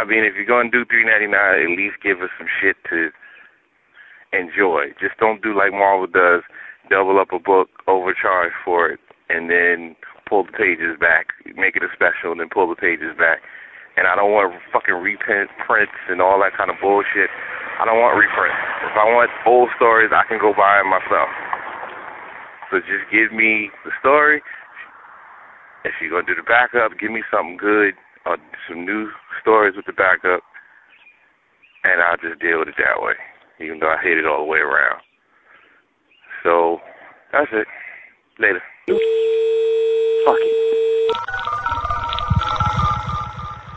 I 0.00 0.08
mean, 0.08 0.24
if 0.24 0.32
you're 0.32 0.48
gonna 0.48 0.72
do 0.72 0.88
three 0.88 1.04
ninety 1.04 1.28
nine, 1.28 1.60
at 1.60 1.76
least 1.76 2.00
give 2.00 2.24
us 2.24 2.32
some 2.40 2.48
shit 2.48 2.80
to 2.88 3.12
enjoy. 4.32 4.96
Just 4.96 5.20
don't 5.20 5.44
do 5.44 5.52
like 5.52 5.76
Marvel 5.76 6.08
does, 6.08 6.40
double 6.88 7.20
up 7.20 7.36
a 7.36 7.38
book, 7.38 7.68
overcharge 7.84 8.56
for 8.64 8.88
it, 8.88 9.00
and 9.28 9.52
then 9.52 9.92
pull 10.24 10.48
the 10.48 10.56
pages 10.56 10.96
back, 10.96 11.36
make 11.52 11.76
it 11.76 11.84
a 11.84 11.92
special, 11.92 12.32
and 12.32 12.40
then 12.40 12.48
pull 12.48 12.64
the 12.64 12.80
pages 12.80 13.12
back. 13.20 13.44
And 14.00 14.08
I 14.08 14.16
don't 14.16 14.32
want 14.32 14.56
fucking 14.72 15.04
reprint 15.04 15.52
prints 15.68 16.00
and 16.08 16.24
all 16.24 16.40
that 16.40 16.56
kind 16.56 16.72
of 16.72 16.80
bullshit. 16.80 17.28
I 17.76 17.84
don't 17.84 18.00
want 18.00 18.16
reprints. 18.16 18.56
If 18.88 18.96
I 18.96 19.04
want 19.04 19.28
old 19.44 19.68
stories, 19.76 20.16
I 20.16 20.24
can 20.24 20.40
go 20.40 20.56
buy 20.56 20.80
them 20.80 20.88
myself. 20.88 21.28
So 22.72 22.80
just 22.88 23.04
give 23.12 23.36
me 23.36 23.68
the 23.84 23.92
story. 24.00 24.40
If 25.84 25.92
you're 26.00 26.08
gonna 26.08 26.24
do 26.24 26.40
the 26.40 26.48
backup, 26.48 26.96
give 26.96 27.12
me 27.12 27.20
something 27.28 27.60
good 27.60 28.00
or 28.30 28.36
some 28.68 28.84
new 28.86 29.10
stories 29.42 29.74
with 29.74 29.86
the 29.86 29.92
backup, 29.92 30.42
and 31.82 32.00
I'll 32.00 32.16
just 32.16 32.40
deal 32.40 32.60
with 32.60 32.68
it 32.68 32.74
that 32.78 33.02
way. 33.02 33.14
Even 33.60 33.80
though 33.80 33.90
I 33.90 34.00
hate 34.02 34.18
it 34.18 34.26
all 34.26 34.44
the 34.44 34.50
way 34.50 34.58
around. 34.58 35.02
So 36.42 36.78
that's 37.32 37.50
it. 37.52 37.66
Later. 38.38 38.62
Fuck 40.24 40.36
it. 40.40 40.56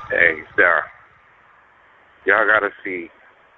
Hey, 0.10 0.36
Sarah. 0.56 0.84
Y'all 2.26 2.48
gotta 2.48 2.70
see 2.86 3.10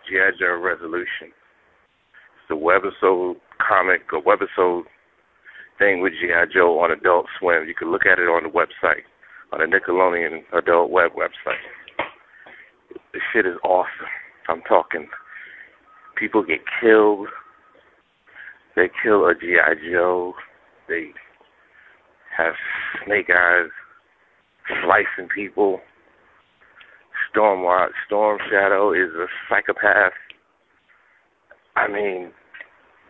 G.I. 0.09 0.31
Joe 0.39 0.59
Resolution. 0.59 1.29
It's 1.29 2.49
the 2.49 2.55
webisode 2.55 3.35
comic 3.59 4.01
or 4.13 4.23
webisode 4.23 4.83
thing 5.77 6.01
with 6.01 6.13
G.I. 6.13 6.45
Joe 6.53 6.79
on 6.79 6.91
Adult 6.91 7.27
Swim. 7.39 7.67
You 7.67 7.75
can 7.75 7.91
look 7.91 8.05
at 8.05 8.17
it 8.17 8.23
on 8.23 8.43
the 8.43 8.49
website, 8.49 9.03
on 9.55 9.69
the 9.69 9.77
Nickelodeon 9.77 10.41
Adult 10.57 10.91
Web 10.91 11.11
website. 11.11 11.55
The 13.13 13.19
shit 13.31 13.45
is 13.45 13.55
awesome. 13.63 14.07
I'm 14.49 14.61
talking 14.61 15.07
people 16.17 16.43
get 16.43 16.59
killed. 16.81 17.27
They 18.75 18.89
kill 19.01 19.25
a 19.25 19.33
G.I. 19.33 19.75
Joe. 19.89 20.33
They 20.89 21.07
have 22.37 22.53
snake 23.05 23.29
eyes 23.29 23.69
slicing 24.83 25.29
people. 25.33 25.79
Storm 27.31 27.65
Storm 28.05 28.39
Shadow 28.49 28.91
is 28.91 29.13
a 29.15 29.27
psychopath. 29.49 30.13
I 31.77 31.87
mean, 31.87 32.31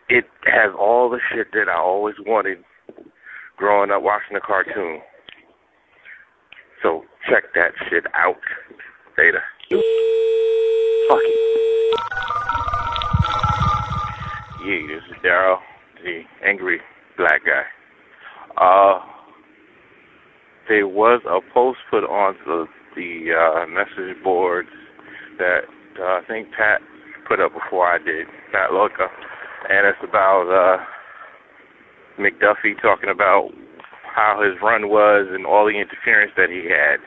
it 0.09 0.25
has 0.45 0.73
all 0.79 1.09
the 1.09 1.19
shit 1.33 1.47
that 1.53 1.69
I 1.69 1.79
always 1.79 2.15
wanted 2.25 2.59
growing 3.57 3.89
up 3.91 4.03
watching 4.03 4.35
the 4.35 4.41
cartoon. 4.41 5.01
So 6.85 7.01
check 7.27 7.45
that 7.55 7.71
shit 7.89 8.05
out. 8.13 8.37
Later. 9.17 9.41
Fuck 11.09 11.19
it. 11.23 11.39
Yeah, 14.63 14.93
this 14.93 15.03
is 15.09 15.17
Daryl, 15.25 15.57
the 16.03 16.21
angry 16.45 16.79
black 17.17 17.41
guy. 17.43 17.63
Uh, 18.61 18.99
there 20.69 20.87
was 20.87 21.21
a 21.27 21.39
post 21.55 21.79
put 21.89 22.03
on 22.03 22.35
the, 22.45 22.67
the 22.95 23.33
uh, 23.33 23.65
message 23.65 24.23
boards 24.23 24.69
that 25.39 25.61
uh, 25.99 26.03
I 26.03 26.21
think 26.27 26.49
Pat 26.55 26.81
put 27.27 27.39
up 27.39 27.51
before 27.51 27.87
I 27.87 27.97
did, 27.97 28.27
Pat 28.51 28.71
Loca, 28.71 29.07
and 29.71 29.87
it's 29.87 29.97
about 30.07 30.51
uh, 30.51 32.21
McDuffie 32.21 32.79
talking 32.79 33.09
about 33.09 33.49
how 34.15 34.39
his 34.39 34.55
run 34.63 34.87
was 34.87 35.27
and 35.29 35.45
all 35.45 35.67
the 35.67 35.75
interference 35.75 36.31
that 36.39 36.47
he 36.47 36.63
had. 36.71 37.03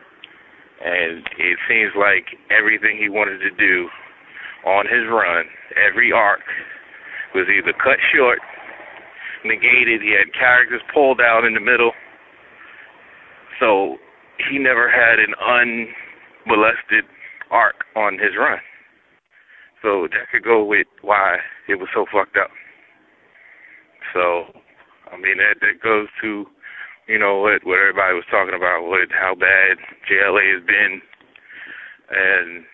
And 0.85 1.25
it 1.41 1.59
seems 1.67 1.97
like 1.97 2.37
everything 2.53 3.01
he 3.01 3.09
wanted 3.09 3.41
to 3.41 3.51
do 3.57 3.89
on 4.69 4.85
his 4.85 5.09
run, 5.11 5.49
every 5.75 6.13
arc, 6.13 6.45
was 7.35 7.49
either 7.49 7.73
cut 7.73 7.97
short, 8.15 8.39
negated, 9.45 10.03
he 10.03 10.13
had 10.13 10.33
characters 10.39 10.83
pulled 10.93 11.21
out 11.21 11.45
in 11.45 11.55
the 11.55 11.65
middle. 11.65 11.93
So 13.59 13.97
he 14.51 14.59
never 14.59 14.89
had 14.89 15.19
an 15.19 15.35
unmolested 15.41 17.09
arc 17.51 17.89
on 17.97 18.15
his 18.15 18.37
run. 18.39 18.61
So 19.83 20.09
that 20.13 20.31
could 20.31 20.45
go 20.45 20.65
with 20.65 20.87
why 21.03 21.39
it 21.69 21.77
was 21.77 21.89
so 21.95 22.05
fucked 22.13 22.37
up. 22.37 22.51
So 24.13 24.53
I 25.13 25.17
mean, 25.17 25.39
that 25.39 25.57
that 25.61 25.81
goes 25.83 26.09
to, 26.23 26.45
you 27.09 27.19
know, 27.19 27.41
what 27.41 27.65
what 27.65 27.81
everybody 27.81 28.13
was 28.13 28.29
talking 28.29 28.55
about, 28.55 28.85
what 28.85 29.09
how 29.09 29.33
bad 29.35 29.81
JLA 30.05 30.45
has 30.61 30.65
been, 30.69 31.01
and 32.13 32.65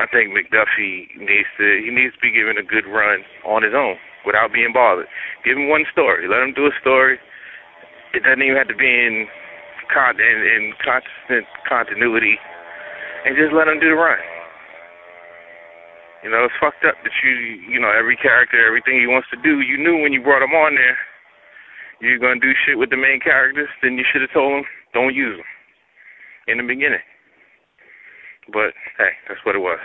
I 0.00 0.08
think 0.08 0.32
McDuffie 0.32 1.12
needs 1.20 1.48
to 1.60 1.66
he 1.84 1.92
needs 1.92 2.16
to 2.16 2.24
be 2.24 2.32
given 2.32 2.56
a 2.56 2.64
good 2.64 2.88
run 2.88 3.20
on 3.44 3.62
his 3.62 3.76
own 3.76 4.00
without 4.24 4.52
being 4.56 4.72
bothered. 4.72 5.06
Give 5.44 5.60
him 5.60 5.68
one 5.68 5.84
story. 5.92 6.24
Let 6.24 6.40
him 6.40 6.56
do 6.56 6.66
a 6.66 6.74
story. 6.80 7.20
It 8.16 8.24
doesn't 8.24 8.42
even 8.42 8.56
have 8.56 8.72
to 8.72 8.76
be 8.76 8.88
in 8.88 9.28
con 9.92 10.16
in, 10.16 10.36
in 10.48 10.72
constant 10.80 11.44
continuity, 11.68 12.40
and 13.28 13.36
just 13.36 13.52
let 13.52 13.68
him 13.68 13.76
do 13.76 13.92
the 13.92 14.00
run. 14.00 14.18
You 16.24 16.30
know, 16.30 16.48
it's 16.48 16.54
fucked 16.62 16.86
up 16.86 16.94
that 17.02 17.16
you, 17.20 17.34
you 17.66 17.80
know, 17.82 17.90
every 17.90 18.16
character, 18.16 18.54
everything 18.64 18.94
he 18.94 19.10
wants 19.10 19.26
to 19.34 19.38
do, 19.42 19.58
you 19.58 19.74
knew 19.76 20.00
when 20.00 20.14
you 20.14 20.22
brought 20.22 20.40
him 20.40 20.54
on 20.54 20.78
there, 20.78 20.94
you're 22.02 22.18
gonna 22.18 22.40
do 22.40 22.52
shit 22.66 22.76
with 22.78 22.90
the 22.90 22.96
main 22.96 23.20
characters. 23.20 23.68
Then 23.80 23.96
you 23.96 24.04
should 24.10 24.22
have 24.22 24.32
told 24.32 24.52
them 24.52 24.64
don't 24.92 25.14
use 25.14 25.38
them 25.38 25.46
in 26.48 26.58
the 26.58 26.66
beginning. 26.66 26.98
But 28.52 28.74
hey, 28.98 29.14
that's 29.28 29.40
what 29.46 29.54
it 29.54 29.60
was. 29.60 29.78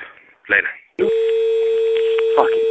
Later. 0.49 0.67
Fuck 2.35 2.49
it. 2.49 2.67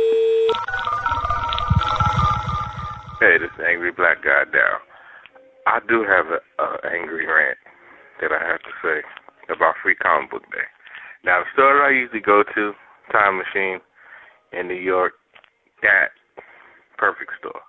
Hey, 3.21 3.39
this 3.39 3.51
is 3.55 3.65
angry 3.67 3.93
black 3.93 4.23
guy 4.23 4.45
down. 4.53 4.81
I 5.67 5.81
do 5.89 6.05
have 6.05 6.27
an 6.27 6.91
angry 6.93 7.27
rant 7.27 7.59
that 8.21 8.33
I 8.33 8.45
have 8.47 8.61
to 8.61 8.71
say 8.83 9.03
about 9.49 9.75
Free 9.83 9.95
Comic 9.95 10.31
Book 10.31 10.43
Day. 10.53 10.67
Now, 11.25 11.41
the 11.41 11.47
store 11.55 11.83
I 11.83 11.91
usually 11.91 12.21
go 12.21 12.43
to, 12.43 12.73
Time 13.13 13.39
Machine 13.39 13.81
in 14.53 14.69
New 14.69 14.75
York, 14.75 15.15
that 15.83 16.11
perfect 16.99 17.33
store. 17.39 17.61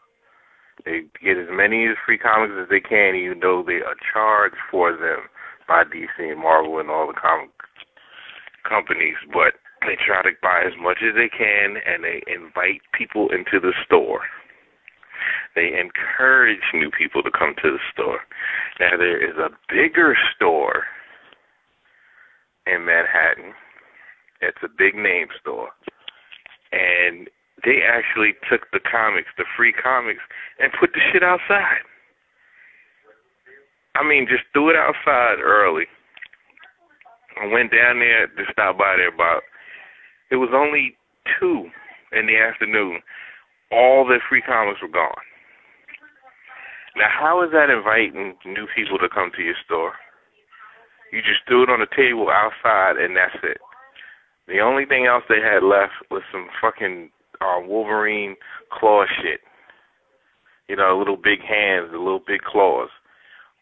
They 0.88 1.04
get 1.20 1.36
as 1.36 1.52
many 1.52 1.92
free 2.06 2.18
comics 2.18 2.56
as 2.56 2.70
they 2.70 2.80
can, 2.80 3.14
even 3.14 3.42
though 3.42 3.62
they 3.62 3.84
are 3.84 4.00
charged 4.14 4.56
for 4.72 4.96
them 4.96 5.28
by 5.68 5.84
DC 5.84 6.16
and 6.16 6.40
Marvel 6.40 6.80
and 6.80 6.90
all 6.90 7.08
the 7.08 7.20
comic 7.20 7.52
companies. 8.64 9.20
But 9.28 9.60
they 9.84 10.00
try 10.00 10.24
to 10.24 10.32
buy 10.42 10.64
as 10.66 10.72
much 10.80 11.04
as 11.04 11.14
they 11.14 11.28
can, 11.28 11.76
and 11.84 12.08
they 12.08 12.24
invite 12.32 12.80
people 12.98 13.28
into 13.36 13.60
the 13.60 13.74
store. 13.84 14.22
They 15.56 15.76
encourage 15.76 16.64
new 16.74 16.90
people 16.90 17.22
to 17.22 17.32
come 17.38 17.54
to 17.62 17.72
the 17.72 17.84
store. 17.92 18.22
Now 18.80 18.96
there 18.96 19.20
is 19.20 19.36
a 19.36 19.52
bigger 19.68 20.16
store 20.36 20.84
in 22.66 22.86
Manhattan. 22.86 23.52
It's 24.40 24.64
a 24.64 24.72
big 24.72 24.96
name 24.96 25.28
store. 25.42 25.70
And 26.72 27.28
they 27.66 27.82
actually 27.82 28.34
took 28.50 28.70
the 28.72 28.80
comics, 28.80 29.30
the 29.38 29.46
free 29.56 29.74
comics, 29.74 30.22
and 30.60 30.72
put 30.80 30.94
the 30.94 31.02
shit 31.12 31.24
outside. 31.24 31.82
I 33.96 34.08
mean, 34.08 34.28
just 34.30 34.44
threw 34.54 34.70
it 34.70 34.76
outside 34.76 35.42
early. 35.42 35.86
I 37.42 37.48
went 37.48 37.72
down 37.72 38.00
there 38.00 38.28
to 38.28 38.44
stop 38.52 38.78
by 38.78 38.96
there 38.98 39.14
about, 39.14 39.42
it 40.30 40.38
was 40.38 40.50
only 40.54 40.98
two 41.40 41.70
in 42.14 42.28
the 42.28 42.38
afternoon. 42.38 43.02
All 43.72 44.06
the 44.06 44.20
free 44.30 44.42
comics 44.42 44.82
were 44.82 44.88
gone. 44.88 45.26
Now, 46.96 47.10
how 47.10 47.44
is 47.44 47.52
that 47.52 47.70
inviting 47.70 48.34
new 48.46 48.68
people 48.76 48.98
to 48.98 49.10
come 49.10 49.30
to 49.36 49.44
your 49.44 49.58
store? 49.66 49.94
You 51.12 51.22
just 51.22 51.46
threw 51.48 51.64
it 51.64 51.70
on 51.70 51.80
the 51.80 51.96
table 51.96 52.30
outside, 52.30 52.98
and 52.98 53.16
that's 53.16 53.38
it. 53.44 53.58
The 54.48 54.60
only 54.60 54.86
thing 54.86 55.06
else 55.06 55.24
they 55.30 55.42
had 55.42 55.64
left 55.64 55.94
was 56.10 56.24
some 56.32 56.48
fucking 56.62 57.10
uh, 57.42 57.60
Wolverine 57.66 58.36
claw 58.72 59.06
shit. 59.22 59.40
You 60.68 60.76
know, 60.76 60.98
little 60.98 61.18
big 61.18 61.40
hands, 61.40 61.90
the 61.92 61.98
little 61.98 62.24
big 62.26 62.42
claws. 62.42 62.90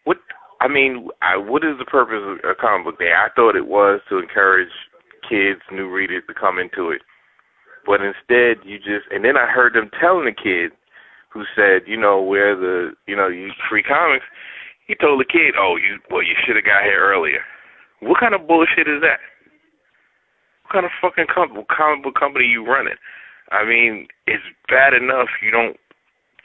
What? 0.06 0.18
I 0.62 0.68
mean, 0.68 1.10
I, 1.22 1.38
what 1.38 1.64
is 1.64 1.78
the 1.78 1.86
purpose 1.86 2.22
of 2.24 2.50
a 2.50 2.56
comic 2.56 2.86
book 2.86 3.00
day? 3.00 3.12
I 3.14 3.28
thought 3.36 3.56
it 3.56 3.68
was 3.68 4.02
to 4.10 4.18
encourage 4.18 4.72
kids, 5.30 5.62
new 5.72 5.92
readers, 5.92 6.24
to 6.28 6.34
come 6.34 6.58
into 6.58 6.90
it. 6.90 7.02
But 7.86 8.02
instead, 8.02 8.66
you 8.66 8.78
just 8.78 9.06
and 9.12 9.24
then 9.24 9.38
I 9.38 9.46
heard 9.46 9.74
them 9.74 9.92
telling 10.02 10.26
the 10.26 10.34
kid 10.34 10.72
who 11.30 11.44
said, 11.54 11.84
you 11.86 11.98
know, 11.98 12.22
where 12.22 12.56
the 12.56 12.94
you 13.06 13.16
know 13.16 13.28
you 13.28 13.52
free 13.70 13.84
comics. 13.84 14.26
He 14.88 14.96
told 14.96 15.20
the 15.20 15.26
kid, 15.26 15.54
"Oh, 15.60 15.78
you 15.78 16.00
well, 16.10 16.24
you 16.24 16.34
should 16.46 16.56
have 16.56 16.66
got 16.66 16.84
here 16.84 17.02
earlier." 17.02 17.42
What 18.00 18.20
kind 18.20 18.34
of 18.34 18.48
bullshit 18.48 18.88
is 18.88 19.02
that? 19.02 19.20
What 20.64 20.74
kind 20.74 20.86
of 20.86 20.92
fucking 21.02 21.28
com- 21.34 21.66
comic 21.70 22.04
book 22.04 22.16
company 22.18 22.46
you 22.46 22.66
running? 22.66 22.98
I 23.52 23.66
mean, 23.66 24.08
it's 24.26 24.46
bad 24.70 24.94
enough 24.94 25.30
you 25.42 25.52
don't 25.52 25.78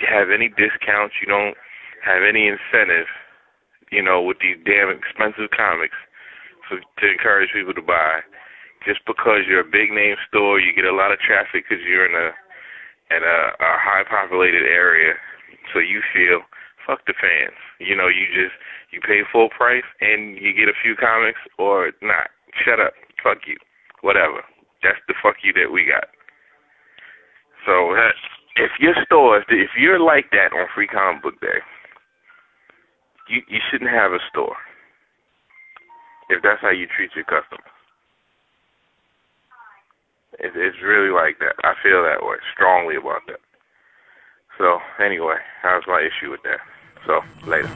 have 0.00 0.30
any 0.30 0.48
discounts, 0.48 1.16
you 1.20 1.28
don't 1.28 1.56
have 2.04 2.22
any 2.24 2.48
incentive, 2.48 3.08
you 3.92 4.02
know, 4.02 4.22
with 4.22 4.38
these 4.40 4.56
damn 4.64 4.88
expensive 4.88 5.50
comics 5.52 5.96
for, 6.68 6.80
to 6.80 7.04
encourage 7.10 7.52
people 7.52 7.74
to 7.74 7.82
buy. 7.84 8.20
Just 8.84 9.04
because 9.04 9.44
you're 9.44 9.60
a 9.60 9.76
big 9.76 9.92
name 9.92 10.16
store, 10.28 10.60
you 10.60 10.72
get 10.72 10.88
a 10.88 10.96
lot 10.96 11.12
of 11.12 11.20
traffic 11.20 11.68
because 11.68 11.84
you're 11.84 12.08
in 12.08 12.16
a 12.16 12.32
in 13.10 13.22
a, 13.26 13.38
a 13.58 13.72
high 13.76 14.06
populated 14.08 14.62
area, 14.62 15.18
so 15.74 15.80
you 15.80 16.00
feel 16.14 16.46
fuck 16.86 17.04
the 17.06 17.14
fans. 17.18 17.58
You 17.78 17.96
know, 17.96 18.08
you 18.08 18.24
just 18.32 18.54
you 18.90 19.00
pay 19.00 19.20
full 19.30 19.50
price 19.50 19.84
and 20.00 20.38
you 20.38 20.54
get 20.54 20.70
a 20.70 20.80
few 20.80 20.96
comics 20.96 21.40
or 21.58 21.92
not. 22.00 22.30
Shut 22.64 22.80
up. 22.80 22.94
Fuck 23.22 23.46
you. 23.46 23.56
Whatever. 24.00 24.42
That's 24.82 25.02
the 25.08 25.14
fuck 25.20 25.36
you 25.44 25.52
that 25.54 25.72
we 25.72 25.84
got. 25.84 26.08
So 27.66 27.94
if 28.56 28.70
your 28.80 28.94
store, 29.04 29.42
if 29.48 29.70
you're 29.76 30.00
like 30.00 30.30
that 30.32 30.52
on 30.52 30.66
Free 30.74 30.86
Comic 30.86 31.22
Book 31.22 31.40
Day, 31.40 31.60
you 33.28 33.42
you 33.48 33.60
shouldn't 33.70 33.90
have 33.90 34.12
a 34.12 34.18
store. 34.30 34.56
If 36.28 36.42
that's 36.42 36.60
how 36.60 36.70
you 36.70 36.86
treat 36.86 37.10
your 37.14 37.24
customers. 37.24 37.66
It, 40.38 40.52
it's 40.54 40.82
really 40.82 41.10
like 41.10 41.38
that. 41.40 41.54
I 41.64 41.74
feel 41.82 42.02
that 42.02 42.24
way 42.24 42.36
strongly 42.54 42.96
about 42.96 43.22
that. 43.26 43.40
So 44.58 44.78
anyway, 45.02 45.36
that 45.62 45.74
was 45.74 45.84
my 45.86 46.00
issue 46.00 46.30
with 46.30 46.42
that. 46.44 46.60
So 47.06 47.20
later. 47.48 47.68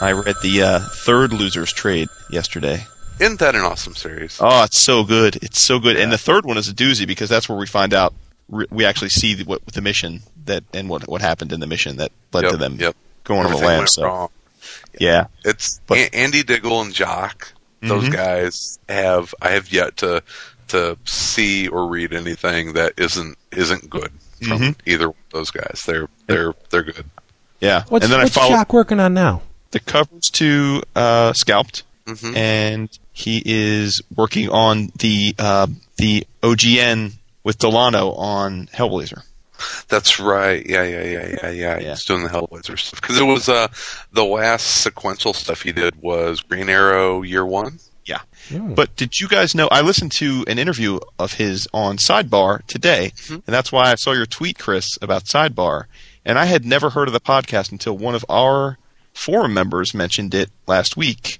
I 0.00 0.10
read 0.10 0.34
the 0.42 0.62
uh, 0.62 0.80
third 0.80 1.32
losers 1.32 1.72
trade 1.72 2.08
yesterday. 2.28 2.86
Isn't 3.22 3.38
that 3.40 3.54
an 3.54 3.62
awesome 3.62 3.94
series? 3.94 4.38
Oh, 4.40 4.64
it's 4.64 4.78
so 4.80 5.04
good! 5.04 5.36
It's 5.36 5.60
so 5.60 5.78
good, 5.78 5.96
yeah. 5.96 6.02
and 6.02 6.12
the 6.12 6.18
third 6.18 6.44
one 6.44 6.58
is 6.58 6.68
a 6.68 6.74
doozy 6.74 7.06
because 7.06 7.28
that's 7.30 7.48
where 7.48 7.56
we 7.58 7.66
find 7.66 7.94
out 7.94 8.14
we 8.48 8.84
actually 8.84 9.08
see 9.10 9.34
the, 9.34 9.44
what 9.44 9.64
the 9.66 9.80
mission 9.80 10.20
that 10.44 10.64
and 10.74 10.88
what 10.88 11.06
what 11.08 11.20
happened 11.20 11.52
in 11.52 11.60
the 11.60 11.66
mission 11.66 11.96
that 11.98 12.10
led 12.32 12.42
yep, 12.42 12.50
to 12.50 12.56
them 12.56 12.76
yep. 12.80 12.96
going 13.24 13.44
Everything 13.44 13.64
on 13.64 13.70
the 13.70 13.76
lam. 13.78 13.86
So, 13.86 14.04
wrong. 14.04 14.28
yeah, 14.98 15.26
it's 15.44 15.80
but, 15.86 15.98
a- 15.98 16.14
Andy 16.14 16.42
Diggle 16.42 16.80
and 16.82 16.92
Jock. 16.92 17.52
Those 17.80 18.04
Mhm. 18.04 18.12
guys 18.12 18.78
have 18.88 19.34
I 19.40 19.50
have 19.50 19.72
yet 19.72 19.96
to 19.98 20.22
to 20.68 20.96
see 21.04 21.68
or 21.68 21.88
read 21.88 22.12
anything 22.12 22.72
that 22.74 22.94
isn't 22.96 23.38
isn't 23.52 23.88
good 23.88 24.10
from 24.46 24.58
Mhm. 24.60 24.74
either 24.86 25.08
of 25.10 25.14
those 25.32 25.50
guys. 25.52 25.82
They're 25.86 26.08
they're 26.26 26.54
they're 26.70 26.82
good. 26.82 27.04
yeah. 27.60 27.84
What's, 27.88 28.04
and 28.04 28.12
then 28.12 28.20
what's 28.22 28.36
I 28.36 28.40
follow 28.40 28.56
Jock 28.56 28.72
working 28.72 28.98
on 29.00 29.14
now? 29.14 29.42
the 29.70 29.80
covers 29.80 30.28
to 30.32 30.82
uh, 30.94 31.32
Scalped, 31.32 31.82
Mhm. 32.06 32.36
and 32.36 32.98
he 33.12 33.42
is 33.44 34.00
working 34.16 34.48
on 34.48 34.90
the 34.98 35.34
uh, 35.38 35.66
the 35.96 36.26
OGN 36.42 37.12
with 37.44 37.58
Delano 37.58 38.12
on 38.12 38.66
Hellblazer. 38.68 39.22
That's 39.88 40.18
right. 40.18 40.64
Yeah, 40.66 40.82
yeah, 40.82 41.02
yeah, 41.04 41.28
yeah, 41.42 41.50
yeah. 41.50 41.78
Yeah. 41.78 41.90
He's 41.90 42.04
doing 42.04 42.24
the 42.24 42.28
Hellblazer 42.28 42.78
stuff 42.78 43.00
because 43.00 43.18
it 43.18 43.24
was 43.24 43.48
uh 43.48 43.68
the 44.12 44.24
last 44.24 44.82
sequential 44.82 45.32
stuff 45.34 45.62
he 45.62 45.72
did 45.72 46.00
was 46.02 46.40
Green 46.40 46.68
Arrow 46.68 47.22
Year 47.22 47.44
One. 47.46 47.78
Hmm. 48.48 48.74
But 48.74 48.96
did 48.96 49.20
you 49.20 49.28
guys 49.28 49.54
know? 49.54 49.68
I 49.70 49.82
listened 49.82 50.10
to 50.12 50.44
an 50.48 50.58
interview 50.58 50.98
of 51.20 51.34
his 51.34 51.68
on 51.72 51.96
Sidebar 51.98 52.66
today, 52.66 53.12
Mm-hmm. 53.14 53.34
and 53.34 53.42
that's 53.46 53.70
why 53.70 53.92
I 53.92 53.94
saw 53.94 54.10
your 54.10 54.26
tweet, 54.26 54.58
Chris, 54.58 54.98
about 55.00 55.26
Sidebar. 55.26 55.84
And 56.24 56.36
I 56.38 56.46
had 56.46 56.64
never 56.64 56.90
heard 56.90 57.06
of 57.06 57.14
the 57.14 57.20
podcast 57.20 57.70
until 57.70 57.96
one 57.96 58.16
of 58.16 58.24
our 58.28 58.78
forum 59.14 59.54
members 59.54 59.94
mentioned 59.94 60.34
it 60.34 60.50
last 60.66 60.96
week. 60.96 61.38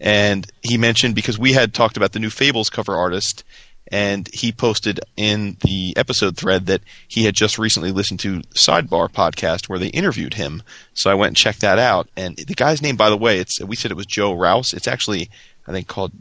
And 0.00 0.46
he 0.62 0.78
mentioned 0.78 1.14
because 1.14 1.38
we 1.38 1.52
had 1.52 1.74
talked 1.74 1.96
about 1.96 2.12
the 2.12 2.18
new 2.18 2.30
Fables 2.30 2.70
cover 2.70 2.96
artist, 2.96 3.44
and 3.92 4.28
he 4.32 4.52
posted 4.52 5.00
in 5.16 5.56
the 5.62 5.94
episode 5.96 6.36
thread 6.36 6.66
that 6.66 6.80
he 7.08 7.24
had 7.24 7.34
just 7.34 7.58
recently 7.58 7.90
listened 7.90 8.20
to 8.20 8.40
Sidebar 8.54 9.10
podcast 9.10 9.68
where 9.68 9.78
they 9.78 9.88
interviewed 9.88 10.34
him. 10.34 10.62
So 10.94 11.10
I 11.10 11.14
went 11.14 11.30
and 11.30 11.36
checked 11.36 11.60
that 11.60 11.78
out. 11.78 12.08
And 12.16 12.36
the 12.36 12.54
guy's 12.54 12.80
name, 12.80 12.96
by 12.96 13.10
the 13.10 13.16
way, 13.16 13.38
it's 13.38 13.60
we 13.60 13.76
said 13.76 13.90
it 13.90 13.96
was 13.96 14.06
Joe 14.06 14.32
Rouse. 14.32 14.72
It's 14.72 14.88
actually 14.88 15.28
I 15.66 15.72
think 15.72 15.88
called 15.88 16.12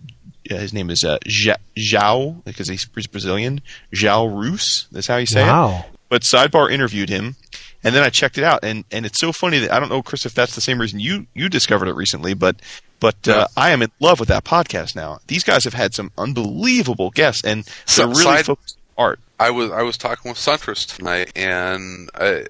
uh, 0.51 0.55
his 0.55 0.73
name 0.73 0.89
is 0.89 1.03
uh, 1.03 1.19
João 1.77 2.43
because 2.43 2.67
he's 2.67 2.85
Brazilian. 2.85 3.61
João 3.93 4.33
Ruas. 4.33 4.87
That's 4.91 5.07
how 5.07 5.17
you 5.17 5.25
say 5.25 5.43
it. 5.43 5.47
wow. 5.47 5.85
But 6.09 6.23
Sidebar 6.23 6.71
interviewed 6.71 7.09
him, 7.09 7.35
and 7.83 7.95
then 7.95 8.03
I 8.03 8.09
checked 8.09 8.37
it 8.37 8.43
out, 8.43 8.59
and, 8.63 8.83
and 8.91 9.05
it's 9.05 9.19
so 9.19 9.31
funny 9.31 9.59
that 9.59 9.71
I 9.71 9.79
don't 9.79 9.89
know, 9.89 10.01
Chris, 10.03 10.25
if 10.25 10.33
that's 10.33 10.55
the 10.55 10.61
same 10.61 10.79
reason 10.79 10.99
you 10.99 11.25
you 11.33 11.49
discovered 11.49 11.87
it 11.87 11.95
recently, 11.95 12.33
but 12.33 12.57
but 12.99 13.15
uh, 13.27 13.31
Yeah. 13.31 13.45
I 13.55 13.69
am 13.71 13.81
in 13.81 13.91
love 13.99 14.19
with 14.19 14.29
that 14.29 14.43
podcast 14.43 14.95
now. 14.95 15.19
These 15.27 15.43
guys 15.43 15.63
have 15.63 15.73
had 15.73 15.93
some 15.93 16.11
unbelievable 16.17 17.11
guests, 17.11 17.43
and 17.43 17.63
they're 17.95 18.07
really 18.07 18.23
side- 18.23 18.45
focused 18.45 18.77
on 18.97 19.03
art. 19.05 19.19
I 19.39 19.51
was 19.51 19.71
I 19.71 19.83
was 19.83 19.97
talking 19.97 20.29
with 20.29 20.37
Suntress 20.37 20.85
tonight, 20.97 21.31
and 21.35 22.09
uh, 22.15 22.41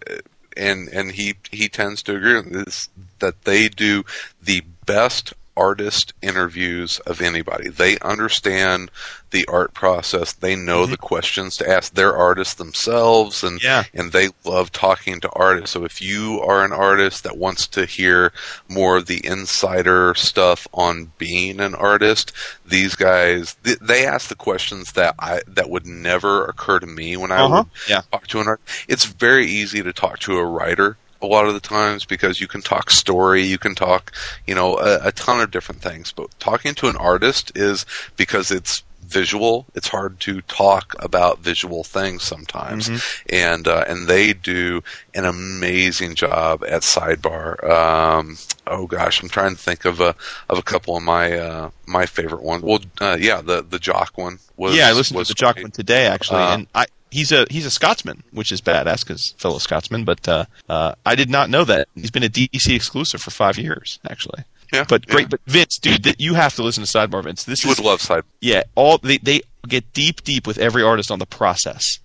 and 0.58 0.90
and 0.90 1.12
he 1.12 1.36
he 1.52 1.70
tends 1.70 2.02
to 2.04 2.16
agree 2.16 2.36
with 2.36 2.52
this 2.52 2.90
that 3.20 3.44
they 3.44 3.68
do 3.70 4.04
the 4.42 4.64
best 4.88 5.34
artist 5.60 6.14
interviews 6.22 7.00
of 7.00 7.22
anybody. 7.22 7.68
They 7.70 8.00
understand 8.00 8.90
the 9.32 9.46
art 9.48 9.74
process. 9.74 10.32
They 10.34 10.56
know 10.56 10.86
the 10.86 10.98
questions 10.98 11.58
to 11.58 11.70
ask 11.70 11.94
their 11.94 12.16
artists 12.16 12.56
themselves, 12.56 13.44
and 13.44 13.62
Yeah. 13.62 13.84
and 13.94 14.12
they 14.12 14.30
love 14.46 14.72
talking 14.72 15.20
to 15.22 15.30
artists. 15.34 15.72
So 15.72 15.84
if 15.86 16.02
you 16.02 16.42
are 16.42 16.64
an 16.64 16.72
artist 16.72 17.24
that 17.26 17.38
wants 17.38 17.68
to 17.68 17.86
hear 17.86 18.32
more 18.68 18.98
of 18.98 19.06
the 19.06 19.24
insider 19.26 20.16
stuff 20.16 20.68
on 20.74 21.12
being 21.18 21.60
an 21.60 21.76
artist, 21.76 22.32
these 22.66 22.96
guys 22.96 23.56
th- 23.64 23.78
they 23.82 24.06
ask 24.08 24.30
the 24.30 24.36
questions 24.36 24.94
that 24.94 25.14
I 25.20 25.42
that 25.48 25.70
would 25.70 25.86
never 25.86 26.46
occur 26.46 26.80
to 26.80 26.88
me 26.88 27.18
when 27.18 27.32
I 27.32 27.42
Uh-huh. 27.42 27.56
would 27.58 27.66
Yeah. 27.88 28.02
talk 28.12 28.26
to 28.28 28.40
an 28.40 28.48
artist. 28.48 28.68
It's 28.88 29.06
very 29.06 29.46
easy 29.46 29.84
to 29.84 29.94
talk 29.94 30.20
to 30.20 30.38
a 30.38 30.44
writer 30.46 30.98
a 31.22 31.28
lot 31.28 31.46
of 31.48 31.54
the 31.54 31.60
times 31.60 32.06
because 32.06 32.40
you 32.40 32.48
can 32.48 32.62
talk 32.62 32.90
story, 32.90 33.44
you 33.44 33.58
can 33.58 33.76
talk, 33.76 34.12
you 34.48 34.56
know, 34.56 34.78
a, 34.78 35.08
a 35.08 35.12
ton 35.12 35.42
of 35.42 35.52
different 35.52 35.82
things. 35.82 36.12
But 36.12 36.38
talking 36.40 36.74
to 36.76 36.88
an 36.88 36.96
artist 36.96 37.52
is 37.56 37.86
because 38.16 38.52
it's 38.52 38.84
visual. 39.02 39.66
It's 39.74 39.88
hard 39.88 40.20
to 40.22 40.42
talk 40.42 40.96
about 41.00 41.40
visual 41.40 41.84
things 41.84 42.24
sometimes, 42.24 42.90
and 43.30 43.68
uh, 43.68 43.84
and 43.88 44.08
they 44.08 44.34
do 44.34 44.84
an 45.16 45.26
amazing 45.26 46.16
job 46.16 46.64
at 46.64 46.84
Sidebar. 46.84 47.64
Um, 47.68 48.38
oh 48.68 48.86
gosh, 48.88 49.22
I'm 49.22 49.30
trying 49.30 49.56
to 49.56 49.62
think 49.62 49.86
of 49.86 50.00
a 50.00 50.16
of 50.48 50.58
a 50.58 50.62
couple 50.62 50.96
of 50.96 51.04
my 51.04 51.38
uh, 51.38 51.70
my 51.88 52.06
favorite 52.06 52.44
ones. 52.44 52.64
Well, 52.64 52.80
uh, 53.02 53.18
yeah, 53.20 53.42
the 53.42 53.64
the 53.64 53.80
Jock 53.80 54.18
one 54.18 54.40
was 54.56 54.76
yeah, 54.76 54.88
I 54.88 54.94
listened 54.94 55.18
was 55.18 55.28
to 55.30 55.34
the 55.34 55.40
Jock 55.40 55.58
one 55.58 55.72
today 55.72 56.06
actually, 56.06 56.42
Uh, 56.42 56.54
and 56.54 56.68
I 56.76 56.86
he's 57.12 57.32
a 57.32 57.46
he's 57.50 57.66
a 57.66 57.72
Scotsman, 57.72 58.24
which 58.32 58.52
is 58.52 58.62
badass 58.62 59.06
because 59.06 59.34
fellow 59.38 59.58
Scotsman. 59.60 60.04
But 60.06 60.28
uh, 60.28 60.46
uh, 60.68 60.96
I 61.06 61.16
did 61.16 61.30
not 61.30 61.50
know 61.50 61.64
that 61.66 61.88
he's 61.96 62.12
been 62.12 62.24
a 62.24 62.30
DC 62.30 62.74
exclusive 62.76 63.22
for 63.22 63.32
five 63.32 63.58
years 63.58 64.00
actually. 64.10 64.44
Yeah, 64.72 64.86
But 64.88 65.06
yeah. 65.08 65.14
great, 65.16 65.30
but 65.32 65.40
Vince, 65.48 65.80
dude, 65.80 66.04
th- 66.04 66.16
you 66.20 66.36
have 66.36 66.54
to 66.56 66.62
listen 66.64 66.84
to 66.84 66.90
Sidebar 66.90 67.24
Vince. 67.24 67.44
This 67.44 67.64
You 67.66 67.72
is 67.72 67.80
would 67.80 67.86
love 67.86 68.02
Side. 68.02 68.24
yeah, 68.40 68.62
all 68.76 69.00
they 69.00 69.18
they 69.18 69.42
get 69.68 69.92
deep, 69.94 70.24
deep 70.24 70.46
with 70.46 70.60
every 70.60 70.84
artist 70.84 71.10
on 71.12 71.18
the 71.20 71.26
process, 71.26 71.98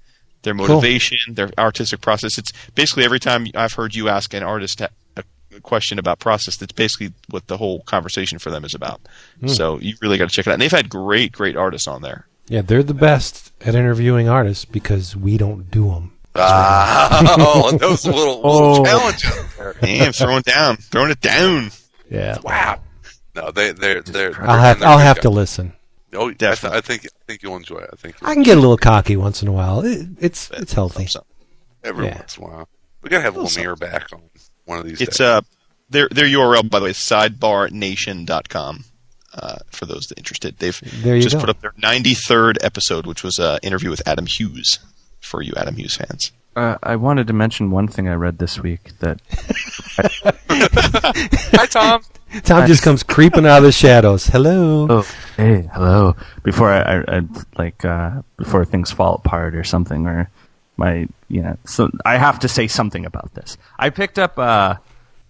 their 0.42 0.54
motivation, 0.54 1.34
their 1.34 1.50
artistic 1.58 2.00
process. 2.00 2.38
It's 2.38 2.52
basically 2.74 3.04
every 3.04 3.20
time 3.20 3.46
I've 3.54 3.74
heard 3.74 3.94
you 3.94 4.08
ask 4.08 4.32
an 4.32 4.42
artist 4.42 4.80
a, 4.80 4.88
a 5.16 5.24
question 5.60 5.98
about 5.98 6.18
process, 6.20 6.56
that's 6.56 6.72
basically 6.72 7.12
what 7.28 7.46
the 7.48 7.58
whole 7.58 7.80
conversation 7.82 8.38
for 8.38 8.50
them 8.50 8.64
is 8.64 8.74
about. 8.74 9.00
So 9.46 9.78
you 9.80 9.94
really 10.00 10.16
got 10.18 10.30
to 10.30 10.34
check 10.34 10.46
it 10.46 10.50
out. 10.50 10.54
And 10.54 10.62
they've 10.62 10.70
had 10.72 10.88
great, 10.88 11.32
great 11.32 11.56
artists 11.56 11.86
on 11.86 12.00
there. 12.02 12.26
Yeah, 12.48 12.62
they're 12.62 12.82
the 12.82 12.94
best 12.94 13.52
at 13.62 13.74
interviewing 13.74 14.28
artists 14.28 14.64
because 14.64 15.16
we 15.16 15.36
don't 15.38 15.70
do 15.70 15.88
them. 15.90 16.12
Ah, 16.36 17.36
oh, 17.38 17.70
that 17.72 17.88
was 17.88 18.04
a 18.04 18.10
little, 18.12 18.36
little 18.42 18.44
Oh. 18.80 18.84
challenge 18.84 19.24
out. 19.60 19.76
Damn, 19.80 20.12
throwing 20.12 20.42
down, 20.42 20.76
throwing 20.76 21.10
it 21.12 21.20
down. 21.20 21.70
Yeah, 22.10 22.38
Wow. 22.42 22.80
No, 23.36 23.50
they 23.50 23.72
they're 23.72 24.02
they're. 24.02 24.34
I'll 24.42 24.58
have 24.60 24.78
they're 24.80 24.88
I'll 24.88 24.98
have 24.98 25.16
guys. 25.16 25.22
to 25.22 25.30
listen. 25.30 25.72
Oh, 26.12 26.26
I, 26.26 26.28
th- 26.28 26.38
Definitely. 26.38 26.78
I 26.78 26.80
think 26.82 27.06
I 27.06 27.08
think 27.26 27.42
you'll 27.42 27.56
enjoy 27.56 27.78
it. 27.78 27.90
I 27.92 27.96
think 27.96 28.16
I 28.22 28.34
can 28.34 28.42
get 28.44 28.56
a 28.56 28.60
little 28.60 28.76
cocky 28.76 29.16
once 29.16 29.42
in 29.42 29.48
a 29.48 29.52
while. 29.52 29.80
It, 29.84 30.06
it's 30.20 30.50
it's 30.50 30.72
healthy. 30.72 31.06
So 31.06 31.24
every 31.82 32.06
yeah. 32.06 32.16
once 32.18 32.36
in 32.36 32.44
a 32.44 32.46
while. 32.46 32.68
We 33.02 33.10
gotta 33.10 33.22
have 33.22 33.36
a 33.36 33.40
Little 33.40 33.62
Lemire 33.74 33.78
back 33.78 34.12
on 34.12 34.22
one 34.66 34.78
of 34.78 34.84
these 34.84 35.00
it's 35.00 35.18
days. 35.18 35.26
uh 35.26 35.40
their 35.90 36.08
their 36.10 36.26
URL 36.26 36.68
by 36.70 36.78
the 36.78 36.84
way 36.84 36.90
is 36.90 36.96
sidebarnation.com. 36.98 38.84
Uh, 39.34 39.56
for 39.70 39.84
those 39.84 40.06
that 40.06 40.16
interested, 40.18 40.56
they've 40.58 40.80
There 41.02 41.16
you 41.16 41.22
just 41.22 41.34
go. 41.34 41.40
put 41.40 41.48
up 41.50 41.60
their 41.60 41.72
93rd 41.72 42.58
episode, 42.62 43.04
which 43.04 43.24
was 43.24 43.38
an 43.40 43.58
interview 43.64 43.90
with 43.90 44.06
Adam 44.06 44.26
Hughes. 44.26 44.78
For 45.20 45.40
you 45.42 45.52
Adam 45.56 45.74
Hughes 45.74 45.96
fans, 45.96 46.32
Uh, 46.54 46.76
I 46.82 46.96
wanted 46.96 47.26
to 47.28 47.32
mention 47.32 47.70
one 47.70 47.88
thing 47.88 48.08
I 48.08 48.14
read 48.14 48.38
this 48.38 48.60
week 48.60 48.90
that 49.00 49.20
Hi, 51.56 51.66
Tom. 51.66 52.02
Tom 52.42 52.66
just 52.66 52.82
comes 52.82 53.02
creeping 53.02 53.46
out 53.46 53.58
of 53.58 53.62
the 53.64 53.72
shadows. 53.72 54.26
Hello. 54.26 54.86
Oh, 54.90 55.06
hey, 55.36 55.68
hello. 55.72 56.14
Before 56.42 56.70
I, 56.70 56.80
I, 56.98 57.16
I 57.18 57.20
like, 57.56 57.84
uh, 57.84 58.22
before 58.36 58.64
things 58.64 58.90
fall 58.90 59.14
apart 59.14 59.54
or 59.54 59.64
something, 59.64 60.06
or 60.06 60.28
my, 60.76 61.06
you 61.28 61.42
know, 61.42 61.56
so 61.64 61.88
I 62.04 62.16
have 62.18 62.38
to 62.40 62.48
say 62.48 62.66
something 62.66 63.06
about 63.06 63.32
this. 63.34 63.56
I 63.78 63.90
picked 63.90 64.18
up 64.18 64.38
uh, 64.38 64.74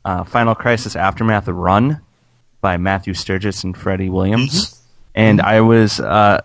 uh, 0.04 0.24
Final 0.24 0.54
Crisis 0.54 0.96
Aftermath 0.96 1.46
Run 1.48 2.00
by 2.64 2.78
Matthew 2.78 3.12
Sturges 3.12 3.62
and 3.62 3.76
Freddie 3.76 4.08
Williams, 4.08 4.80
and 5.14 5.42
I 5.42 5.60
was 5.60 6.00
uh, 6.00 6.40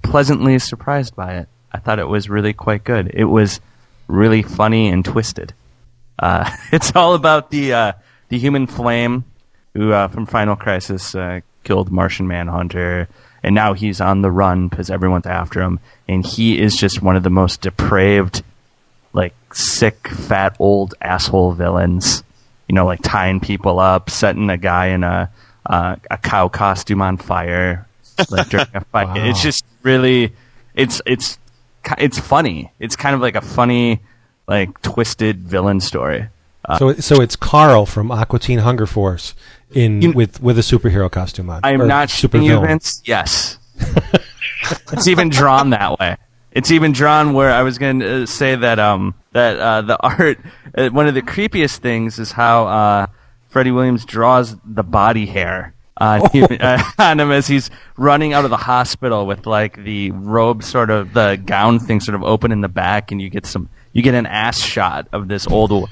pleasantly 0.00 0.60
surprised 0.60 1.16
by 1.16 1.38
it. 1.38 1.48
I 1.72 1.80
thought 1.80 1.98
it 1.98 2.06
was 2.06 2.30
really 2.30 2.52
quite 2.52 2.84
good. 2.84 3.10
It 3.12 3.24
was 3.24 3.58
really 4.06 4.42
funny 4.42 4.86
and 4.86 5.04
twisted. 5.04 5.52
Uh, 6.16 6.48
it's 6.72 6.94
all 6.94 7.14
about 7.14 7.50
the 7.50 7.72
uh, 7.72 7.92
the 8.28 8.38
human 8.38 8.68
flame 8.68 9.24
who 9.74 9.92
uh, 9.92 10.06
from 10.06 10.26
Final 10.26 10.54
Crisis 10.54 11.16
uh, 11.16 11.40
killed 11.64 11.90
Martian 11.90 12.28
Manhunter, 12.28 13.08
and 13.42 13.56
now 13.56 13.72
he's 13.72 14.00
on 14.00 14.22
the 14.22 14.30
run 14.30 14.68
because 14.68 14.88
everyone's 14.88 15.26
after 15.26 15.60
him, 15.60 15.80
and 16.06 16.24
he 16.24 16.60
is 16.60 16.76
just 16.76 17.02
one 17.02 17.16
of 17.16 17.24
the 17.24 17.28
most 17.28 17.60
depraved, 17.60 18.44
like 19.12 19.34
sick, 19.52 20.06
fat, 20.06 20.54
old 20.60 20.94
asshole 21.00 21.54
villains. 21.54 22.22
You 22.74 22.80
know, 22.80 22.86
like 22.86 23.02
tying 23.02 23.38
people 23.38 23.78
up, 23.78 24.10
setting 24.10 24.50
a 24.50 24.56
guy 24.56 24.86
in 24.86 25.04
a 25.04 25.30
uh, 25.64 25.94
a 26.10 26.18
cow 26.18 26.48
costume 26.48 27.02
on 27.02 27.18
fire, 27.18 27.86
like 28.30 28.48
during 28.48 28.66
a 28.74 28.80
fight. 28.92 29.06
Wow. 29.06 29.14
It's 29.28 29.40
just 29.40 29.64
really, 29.84 30.32
it's 30.74 31.00
it's 31.06 31.38
it's 31.98 32.18
funny. 32.18 32.72
It's 32.80 32.96
kind 32.96 33.14
of 33.14 33.20
like 33.20 33.36
a 33.36 33.40
funny, 33.42 34.00
like 34.48 34.82
twisted 34.82 35.38
villain 35.38 35.78
story. 35.78 36.26
So 36.80 36.94
so 36.94 37.20
it's 37.20 37.36
Carl 37.36 37.86
from 37.86 38.10
Aqua 38.10 38.40
Teen 38.40 38.58
Hunger 38.58 38.86
Force 38.86 39.36
in 39.70 40.02
You- 40.02 40.10
with 40.10 40.42
with 40.42 40.58
a 40.58 40.62
superhero 40.62 41.08
costume 41.08 41.50
on. 41.50 41.60
I 41.62 41.74
am 41.74 41.82
Or 41.82 41.86
not 41.86 42.10
super 42.10 42.38
you. 42.38 42.58
Vince. 42.58 43.02
Yes, 43.04 43.56
it's 44.92 45.06
even 45.06 45.28
drawn 45.28 45.70
that 45.70 45.96
way. 46.00 46.16
It's 46.54 46.70
even 46.70 46.92
drawn 46.92 47.34
where 47.34 47.50
I 47.50 47.62
was 47.62 47.78
going 47.78 48.00
to 48.00 48.26
say 48.26 48.54
that 48.54 48.78
um 48.78 49.14
that 49.32 49.58
uh, 49.58 49.82
the 49.82 49.96
art 50.00 50.38
uh, 50.76 50.88
one 50.88 51.06
of 51.06 51.14
the 51.14 51.22
creepiest 51.22 51.78
things 51.78 52.18
is 52.18 52.32
how 52.32 52.66
uh, 52.66 53.06
Freddie 53.48 53.72
Williams 53.72 54.04
draws 54.04 54.56
the 54.64 54.82
body 54.82 55.26
hair 55.26 55.74
on, 55.96 56.28
him, 56.30 56.46
uh, 56.60 56.82
on 56.98 57.20
him 57.20 57.30
as 57.30 57.46
he's 57.46 57.70
running 57.96 58.32
out 58.32 58.44
of 58.44 58.50
the 58.50 58.56
hospital 58.56 59.26
with 59.26 59.46
like 59.46 59.82
the 59.82 60.10
robe 60.12 60.62
sort 60.62 60.90
of 60.90 61.12
the 61.12 61.40
gown 61.44 61.78
thing 61.78 62.00
sort 62.00 62.14
of 62.14 62.22
open 62.22 62.52
in 62.52 62.60
the 62.60 62.68
back, 62.68 63.12
and 63.12 63.20
you 63.20 63.30
get 63.30 63.46
some 63.46 63.68
you 63.92 64.02
get 64.02 64.14
an 64.14 64.26
ass 64.26 64.60
shot 64.60 65.08
of 65.12 65.28
this 65.28 65.46
old. 65.46 65.88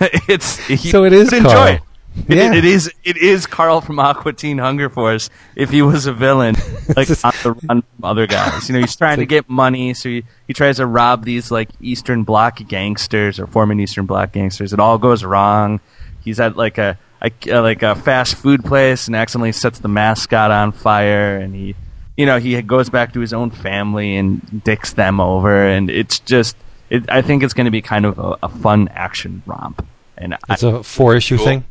it's 0.00 0.90
So 0.90 1.04
it 1.04 1.12
is 1.12 1.32
enjoy 1.32 1.72
it. 1.72 1.82
It- 2.28 2.36
Yeah. 2.36 2.54
it 2.54 2.64
is. 2.64 2.92
It 3.04 3.16
is 3.16 3.46
Carl 3.46 3.80
from 3.80 3.98
Aqua 3.98 4.32
Teen 4.32 4.58
Hunger 4.58 4.88
Force. 4.88 5.30
If 5.56 5.70
he 5.70 5.82
was 5.82 6.06
a 6.06 6.12
villain, 6.12 6.54
like 6.96 7.10
It's- 7.10 7.24
on 7.24 7.32
the 7.42 7.52
run 7.66 7.82
from 7.82 8.04
other 8.04 8.26
guys, 8.26 8.68
you 8.68 8.74
know, 8.74 8.80
he's 8.80 8.94
trying 8.96 9.18
to 9.18 9.26
get 9.26 9.48
money, 9.48 9.94
so 9.94 10.08
he, 10.08 10.24
he 10.46 10.52
tries 10.52 10.76
to 10.76 10.86
rob 10.86 11.24
these 11.24 11.50
like 11.50 11.70
Eastern 11.80 12.24
Bloc 12.24 12.58
gangsters 12.68 13.38
or 13.40 13.46
former 13.46 13.74
Eastern 13.74 14.06
Bloc 14.06 14.32
gangsters. 14.32 14.72
It 14.72 14.80
all 14.80 14.98
goes 14.98 15.24
wrong. 15.24 15.80
He's 16.24 16.38
at 16.38 16.56
like 16.56 16.78
a, 16.78 16.98
a 17.22 17.30
uh, 17.50 17.62
like 17.62 17.82
a 17.82 17.94
fast 17.94 18.34
food 18.36 18.64
place 18.64 19.06
and 19.06 19.16
accidentally 19.16 19.52
sets 19.52 19.78
the 19.78 19.88
mascot 19.88 20.50
on 20.50 20.72
fire, 20.72 21.36
and 21.38 21.54
he, 21.54 21.74
you 22.16 22.26
know, 22.26 22.38
he 22.38 22.60
goes 22.62 22.90
back 22.90 23.14
to 23.14 23.20
his 23.20 23.32
own 23.32 23.50
family 23.50 24.16
and 24.16 24.62
dicks 24.64 24.92
them 24.92 25.20
over, 25.20 25.66
and 25.66 25.90
it's 25.90 26.18
just. 26.20 26.56
It, 26.90 27.08
I 27.08 27.22
think 27.22 27.42
it's 27.42 27.54
going 27.54 27.64
to 27.64 27.70
be 27.70 27.80
kind 27.80 28.04
of 28.04 28.18
a, 28.18 28.36
a 28.42 28.48
fun 28.50 28.88
action 28.88 29.42
romp, 29.46 29.82
and 30.18 30.36
It's 30.50 30.62
a 30.62 30.82
four 30.82 31.16
issue 31.16 31.38
Cool. 31.38 31.46
thing. 31.46 31.64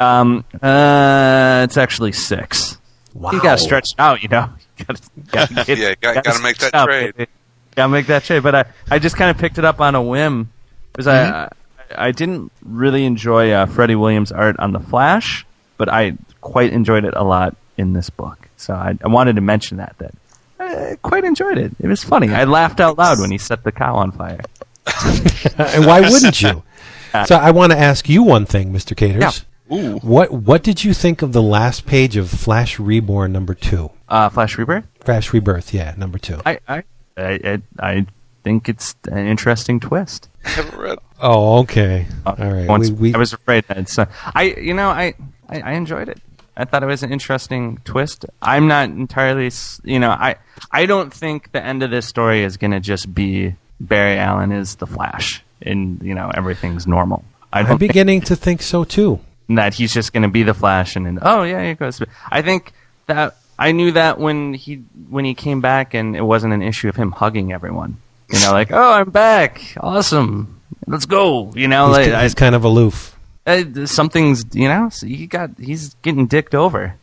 Um, 0.00 0.44
uh, 0.62 1.62
it's 1.64 1.76
actually 1.76 2.12
six. 2.12 2.78
Wow. 3.14 3.32
You 3.32 3.42
gotta 3.42 3.60
stretch 3.60 3.88
out, 3.98 4.22
you 4.22 4.28
know. 4.28 4.48
You 4.78 4.84
gotta, 4.84 5.02
gotta 5.32 5.54
get- 5.64 5.78
Yeah, 5.78 5.94
gotta- 6.00 6.22
gotta 6.22 6.40
make 6.42 6.58
that 6.58 6.72
out, 6.72 6.84
trade. 6.86 7.16
baby. 7.16 7.30
Gotta 7.74 7.88
make 7.88 8.06
that 8.06 8.22
trade. 8.22 8.44
But 8.44 8.54
I, 8.54 8.64
I 8.88 9.00
just 9.00 9.16
kind 9.16 9.28
of 9.28 9.36
picked 9.38 9.58
it 9.58 9.64
up 9.64 9.80
on 9.80 9.96
a 9.96 10.02
whim 10.02 10.52
because 10.92 11.08
I, 11.08 11.46
I, 11.46 11.48
I 11.96 12.10
didn't 12.12 12.52
really 12.62 13.04
enjoy 13.04 13.50
uh, 13.50 13.66
Freddie 13.66 13.96
Williams' 13.96 14.30
art 14.30 14.56
on 14.60 14.70
the 14.72 14.78
Flash, 14.78 15.44
but 15.78 15.88
I 15.88 16.16
quite 16.42 16.72
enjoyed 16.72 17.04
it 17.04 17.14
a 17.16 17.24
lot 17.24 17.56
in 17.76 17.92
this 17.92 18.08
book. 18.08 18.48
So 18.56 18.72
I, 18.72 18.96
I 19.02 19.08
wanted 19.08 19.34
to 19.34 19.42
mention 19.42 19.78
that 19.78 19.96
that 19.98 20.14
I 20.60 20.96
quite 21.02 21.24
enjoyed 21.24 21.58
it. 21.58 21.72
It 21.80 21.88
was 21.88 22.04
funny. 22.04 22.28
I 22.32 22.44
laughed 22.44 22.78
out 22.78 22.98
loud 22.98 23.18
when 23.18 23.32
he 23.32 23.38
set 23.38 23.64
the 23.64 23.72
cow 23.72 23.96
on 23.96 24.12
fire. 24.12 24.40
and 25.58 25.86
why 25.86 26.02
wouldn't 26.02 26.40
you? 26.40 26.62
So 27.26 27.34
I 27.34 27.50
want 27.50 27.72
to 27.72 27.78
ask 27.78 28.08
you 28.08 28.22
one 28.22 28.46
thing, 28.46 28.72
Mr. 28.72 28.94
Katers. 28.94 29.44
Ooh. 29.72 29.98
What 29.98 30.30
what 30.32 30.62
did 30.62 30.84
you 30.84 30.94
think 30.94 31.22
of 31.22 31.32
the 31.32 31.42
last 31.42 31.86
page 31.86 32.16
of 32.16 32.30
Flash 32.30 32.78
Reborn 32.78 33.32
number 33.32 33.54
two? 33.54 33.90
Uh, 34.08 34.28
Flash 34.28 34.56
Rebirth. 34.56 34.84
Flash 35.00 35.32
Rebirth, 35.32 35.74
yeah, 35.74 35.94
number 35.96 36.18
two. 36.18 36.40
I, 36.46 36.58
I, 36.66 36.82
I, 37.16 37.22
I, 37.44 37.62
I 37.78 38.06
think 38.44 38.68
it's 38.68 38.94
an 39.10 39.26
interesting 39.26 39.80
twist. 39.80 40.28
I 40.44 40.48
haven't 40.50 40.78
read. 40.78 40.98
Oh, 41.20 41.58
okay. 41.60 42.06
All 42.24 42.34
right. 42.38 42.66
Once 42.68 42.90
We, 42.90 43.10
we, 43.10 43.14
I 43.14 43.18
was 43.18 43.32
afraid 43.32 43.64
that 43.68 43.76
it's, 43.76 43.98
uh, 43.98 44.06
I, 44.34 44.44
you 44.44 44.72
know, 44.72 44.88
I, 44.88 45.14
I, 45.48 45.60
I 45.60 45.72
enjoyed 45.72 46.08
it. 46.08 46.18
I 46.56 46.64
thought 46.64 46.82
it 46.82 46.86
was 46.86 47.02
an 47.02 47.12
interesting 47.12 47.78
twist. 47.84 48.24
I'm 48.42 48.66
not 48.66 48.88
entirely, 48.88 49.50
you 49.84 50.00
know, 50.00 50.10
I 50.10 50.36
I 50.72 50.86
don't 50.86 51.12
think 51.12 51.52
the 51.52 51.64
end 51.64 51.82
of 51.84 51.90
this 51.90 52.06
story 52.06 52.42
is 52.42 52.56
going 52.56 52.72
to 52.72 52.80
just 52.80 53.14
be 53.14 53.54
Barry 53.78 54.18
Allen 54.18 54.50
is 54.50 54.74
the 54.76 54.86
Flash 54.86 55.42
and 55.62 56.02
you 56.02 56.14
know 56.14 56.30
everything's 56.34 56.86
normal. 56.86 57.24
I 57.52 57.60
I'm 57.60 57.66
don't 57.66 57.78
think 57.78 57.90
beginning 57.92 58.22
to 58.22 58.34
think 58.36 58.62
so 58.62 58.82
too. 58.82 59.20
That 59.56 59.74
he's 59.74 59.92
just 59.92 60.12
going 60.12 60.22
to 60.22 60.28
be 60.28 60.42
the 60.42 60.54
Flash 60.54 60.96
and 60.96 61.06
then 61.06 61.18
oh 61.22 61.42
yeah, 61.42 61.66
he 61.68 61.74
goes. 61.74 62.00
I 62.30 62.42
think 62.42 62.72
that 63.06 63.36
I 63.58 63.72
knew 63.72 63.92
that 63.92 64.18
when 64.18 64.54
he 64.54 64.76
when 65.08 65.24
he 65.24 65.34
came 65.34 65.60
back 65.60 65.94
and 65.94 66.14
it 66.16 66.22
wasn't 66.22 66.52
an 66.54 66.62
issue 66.62 66.88
of 66.88 66.96
him 66.96 67.12
hugging 67.12 67.52
everyone. 67.52 67.96
You 68.30 68.40
know, 68.40 68.52
like 68.52 68.70
oh 68.72 68.92
I'm 68.92 69.10
back, 69.10 69.62
awesome, 69.80 70.60
let's 70.86 71.06
go. 71.06 71.52
You 71.54 71.66
know, 71.68 71.88
He's, 71.88 72.08
like 72.08 72.12
I, 72.12 72.28
kind 72.34 72.54
of 72.54 72.64
aloof. 72.64 73.16
uh, 73.46 73.86
something's 73.86 74.44
you 74.52 74.68
know 74.68 74.90
so 74.90 75.06
he 75.06 75.26
got 75.26 75.50
he's 75.58 75.94
getting 76.02 76.26
dicked 76.26 76.54
over. 76.54 76.94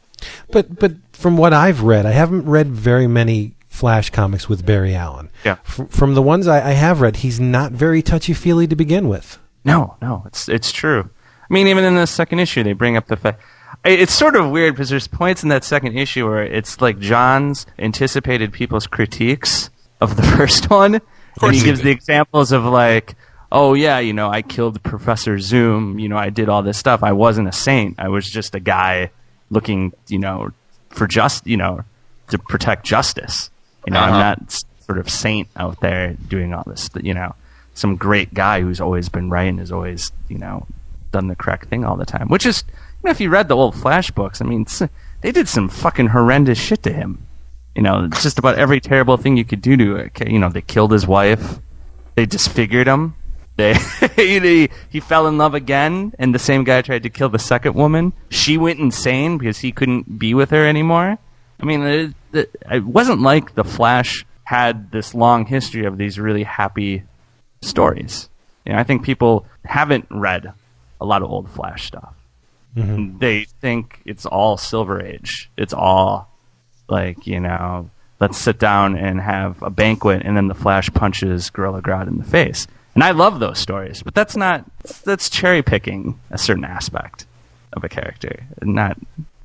But 0.52 0.80
but 0.80 0.94
from 1.14 1.38
what 1.38 1.52
I've 1.54 1.82
read, 1.82 2.06
I 2.06 2.12
haven't 2.12 2.46
read 2.46 2.68
very 2.68 3.08
many 3.08 3.54
Flash 3.70 4.10
comics 4.12 4.48
with 4.48 4.66
Barry 4.66 4.96
Allen. 4.96 5.30
Yeah. 5.44 5.58
F- 5.66 5.90
from 5.90 6.14
the 6.16 6.22
ones 6.22 6.48
I, 6.48 6.70
I 6.70 6.72
have 6.74 7.02
read, 7.02 7.18
he's 7.18 7.40
not 7.40 7.72
very 7.74 8.02
touchy 8.02 8.34
feely 8.34 8.68
to 8.68 8.76
begin 8.76 9.08
with. 9.10 9.38
No, 9.66 9.98
no, 10.02 10.24
it's 10.28 10.48
it's 10.48 10.72
true. 10.72 11.10
I 11.50 11.54
mean, 11.54 11.68
even 11.68 11.84
in 11.84 11.96
the 11.96 12.08
second 12.08 12.40
issue, 12.40 12.64
they 12.64 12.74
bring 12.74 12.98
up 12.98 13.08
the 13.08 13.16
fact. 13.16 13.42
It's 13.84 14.14
sort 14.14 14.36
of 14.36 14.50
weird 14.50 14.74
because 14.74 14.90
there's 14.90 15.08
points 15.08 15.44
in 15.44 15.50
that 15.50 15.64
second 15.64 15.98
issue 15.98 16.28
where 16.28 16.44
it's 16.44 16.82
like 16.82 16.98
Johns' 17.00 17.66
anticipated 17.78 18.52
people's 18.52 18.88
critiques 18.88 19.70
of 20.02 20.16
the 20.16 20.24
first 20.38 20.70
one, 20.70 20.96
and 21.42 21.52
he 21.54 21.60
he 21.60 21.66
gives 21.66 21.80
did. 21.80 21.86
the 21.88 21.92
examples 21.92 22.52
of 22.52 22.64
like, 22.64 23.16
oh 23.52 23.74
yeah, 23.76 24.00
you 24.00 24.14
know, 24.14 24.30
I 24.30 24.42
killed 24.42 24.82
Professor 24.82 25.38
Zoom, 25.40 26.00
you 26.00 26.10
know, 26.10 26.18
I 26.18 26.30
did 26.30 26.50
all 26.50 26.64
this 26.64 26.78
stuff. 26.78 27.04
I 27.04 27.12
wasn't 27.12 27.48
a 27.48 27.52
saint. 27.52 28.00
I 28.00 28.08
was 28.10 28.28
just 28.30 28.56
a 28.56 28.60
guy 28.60 29.12
looking, 29.52 29.94
you 30.08 30.18
know, 30.20 30.50
for 30.90 31.06
just, 31.06 31.46
you 31.46 31.58
know, 31.58 31.82
to 32.30 32.40
protect 32.40 32.86
justice. 32.86 33.52
You 33.86 33.94
know, 33.94 34.00
I'm 34.00 34.14
Uh-huh. 34.14 34.20
not 34.20 34.66
sort 34.86 34.98
of 34.98 35.10
saint 35.10 35.48
out 35.56 35.80
there 35.82 36.16
doing 36.28 36.54
all 36.56 36.64
this, 36.66 36.90
you 37.02 37.14
know, 37.14 37.36
some 37.76 37.98
great 37.98 38.34
guy 38.34 38.62
who's 38.62 38.82
always 38.82 39.10
been 39.10 39.30
right 39.30 39.44
and 39.50 39.60
has 39.60 39.72
always, 39.72 40.12
you 40.28 40.38
know, 40.40 40.66
done 41.16 41.28
the 41.28 41.36
correct 41.36 41.70
thing 41.70 41.86
all 41.86 41.96
the 41.96 42.06
time. 42.06 42.28
Which 42.28 42.46
is, 42.46 42.64
you 42.68 43.08
know, 43.08 43.12
if 43.12 43.22
you 43.22 43.30
read 43.30 43.48
the 43.48 43.56
old 43.56 43.74
Flash 43.74 44.12
books, 44.12 44.42
I 44.42 44.46
mean, 44.46 44.66
they 45.22 45.32
did 45.32 45.48
some 45.48 45.70
fucking 45.70 46.08
horrendous 46.08 46.60
shit 46.60 46.84
to 46.84 46.92
him. 46.92 47.26
You 47.74 47.84
know, 47.84 48.08
just 48.08 48.38
about 48.38 48.58
every 48.58 48.82
terrible 48.82 49.16
thing 49.16 49.38
you 49.38 49.46
could 49.46 49.62
do 49.62 49.78
to 49.78 49.96
uh, 49.96 50.10
it. 50.20 50.30
You 50.30 50.40
know, 50.40 50.50
they 50.50 50.62
killed 50.62 50.92
his 50.92 51.08
wife. 51.08 51.60
They 52.16 52.26
disfigured 52.26 52.88
him. 52.88 53.16
They 53.56 53.74
he, 54.90 55.00
fell 55.00 55.28
in 55.28 55.38
love 55.38 55.54
again, 55.54 56.14
and 56.20 56.36
the 56.36 56.40
same 56.40 56.66
guy 56.66 56.82
tried 56.82 57.04
to 57.04 57.10
kill 57.10 57.30
the 57.30 57.40
second 57.40 57.76
woman. 57.76 58.12
She 58.30 58.58
went 58.58 58.80
insane 58.80 59.38
because 59.38 59.58
he 59.58 59.72
couldn't 59.72 60.20
be 60.20 60.34
with 60.34 60.50
her 60.50 60.68
anymore. 60.68 61.18
I 61.62 61.66
mean, 61.66 61.82
uh, 61.82 61.86
it, 61.86 62.14
it, 62.34 62.56
it 62.70 62.84
wasn't 62.84 63.22
like 63.22 63.56
the 63.56 63.64
Flash 63.64 64.26
had 64.44 64.92
this 64.92 65.16
long 65.16 65.46
history 65.46 65.86
of 65.86 65.98
these 65.98 66.20
really 66.20 66.44
happy 66.44 67.04
stories. 67.62 68.30
You 68.66 68.74
know, 68.74 68.80
I 68.80 68.84
think 68.84 69.04
people 69.04 69.46
haven't 69.64 70.08
read 70.10 70.54
a 71.00 71.06
lot 71.06 71.22
of 71.22 71.30
old 71.30 71.50
Flash 71.50 71.88
stuff. 71.88 72.14
They 73.20 73.46
think 73.62 74.02
it's 74.06 74.26
all 74.26 74.58
Silver 74.58 75.02
Age. 75.02 75.50
It's 75.56 75.74
all 75.74 76.30
like 76.90 77.26
you 77.26 77.40
know, 77.40 77.90
let's 78.20 78.38
sit 78.38 78.60
down 78.60 78.98
and 78.98 79.22
have 79.22 79.62
a 79.64 79.70
banquet, 79.70 80.24
and 80.26 80.36
then 80.36 80.48
the 80.48 80.54
Flash 80.54 80.90
punches 80.94 81.50
Gorilla 81.50 81.82
Grodd 81.82 82.08
in 82.08 82.18
the 82.18 82.26
face. 82.26 82.68
And 82.94 83.04
I 83.04 83.12
love 83.12 83.40
those 83.40 83.60
stories, 83.60 84.04
but 84.04 84.14
that's 84.14 84.36
not 84.36 84.66
that's 85.04 85.30
cherry 85.30 85.62
picking 85.62 86.20
a 86.32 86.38
certain 86.38 86.66
aspect 86.66 87.26
of 87.74 87.84
a 87.84 87.90
character. 87.90 88.44
Not 88.62 88.98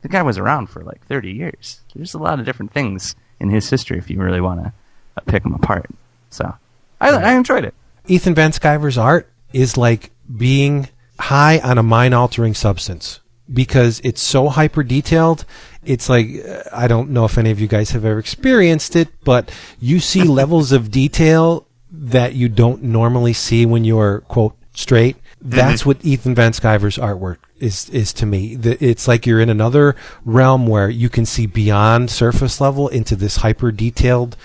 the 0.02 0.09
guy 0.09 0.22
was 0.22 0.39
around 0.39 0.68
for 0.68 0.82
like 0.82 1.05
thirty 1.06 1.32
years. 1.32 1.81
There's 1.94 2.14
a 2.14 2.18
lot 2.18 2.40
of 2.40 2.47
different 2.47 2.72
things 2.72 3.14
in 3.39 3.51
his 3.51 3.68
history 3.70 3.98
if 3.98 4.10
you 4.10 4.20
really 4.20 4.40
want 4.40 4.64
to 4.64 4.72
uh, 5.16 5.20
pick 5.27 5.43
them 5.43 5.55
apart. 5.55 5.86
So 6.31 6.52
I, 7.01 7.10
I 7.10 7.32
enjoyed 7.35 7.64
it. 7.64 7.74
Ethan 8.06 8.35
Van 8.35 8.52
Sciver's 8.52 8.98
art 8.98 9.28
is 9.52 9.77
like 9.77 10.10
being 10.36 10.89
high 11.21 11.59
on 11.61 11.79
a 11.79 11.83
mind 11.83 12.15
altering 12.15 12.55
substance 12.55 13.21
because 13.53 14.01
it's 14.05 14.23
so 14.23 14.49
hyper 14.49 14.83
detailed. 14.83 15.45
It's 15.85 16.09
like, 16.09 16.29
I 16.73 16.89
don't 16.89 17.11
know 17.11 17.25
if 17.25 17.39
any 17.39 17.51
of 17.51 17.61
you 17.61 17.69
guys 17.69 17.91
have 17.91 18.05
ever 18.05 18.19
experienced 18.19 18.97
it, 18.97 19.09
but 19.25 19.53
you 19.81 20.01
see 20.01 20.23
levels 20.41 20.73
of 20.73 20.91
detail 20.91 21.67
that 21.91 22.35
you 22.35 22.49
don't 22.49 22.83
normally 22.83 23.33
see 23.33 23.67
when 23.67 23.85
you're, 23.85 24.21
quote, 24.23 24.57
straight. 24.75 25.17
Mm-hmm. 25.17 25.51
That's 25.51 25.85
what 25.85 26.05
Ethan 26.05 26.35
Van 26.35 26.53
Sciver's 26.53 26.99
artwork 26.99 27.39
is, 27.59 27.89
is 27.91 28.13
to 28.15 28.27
me. 28.27 28.55
The, 28.55 28.83
it's 28.85 29.09
like 29.09 29.27
you're 29.27 29.41
in 29.41 29.51
another 29.51 29.97
realm 30.25 30.67
where 30.67 30.89
you 30.89 31.09
can 31.09 31.27
see 31.27 31.47
beyond 31.47 32.11
surface 32.11 32.61
level 32.61 32.89
into 32.89 33.17
this 33.17 33.37
hyper 33.37 33.73
detailed 33.73 34.37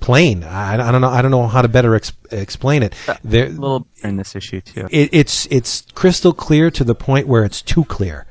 plane. 0.00 0.44
I, 0.44 0.74
I 0.74 0.92
don't 0.92 1.00
know. 1.00 1.08
I 1.08 1.22
don't 1.22 1.30
know 1.30 1.46
how 1.46 1.62
to 1.62 1.68
better 1.68 1.94
ex- 1.94 2.12
explain 2.30 2.82
it. 2.82 2.94
There, 3.22 3.46
A 3.46 3.50
little 3.50 3.86
in 4.02 4.16
this 4.16 4.34
issue 4.34 4.60
too. 4.60 4.88
it, 4.90 5.10
it's 5.12 5.46
it's 5.46 5.82
crystal 5.94 6.32
clear 6.32 6.70
to 6.72 6.84
the 6.84 6.94
point 6.94 7.26
where 7.28 7.44
it's 7.44 7.62
too 7.62 7.84
clear. 7.84 8.26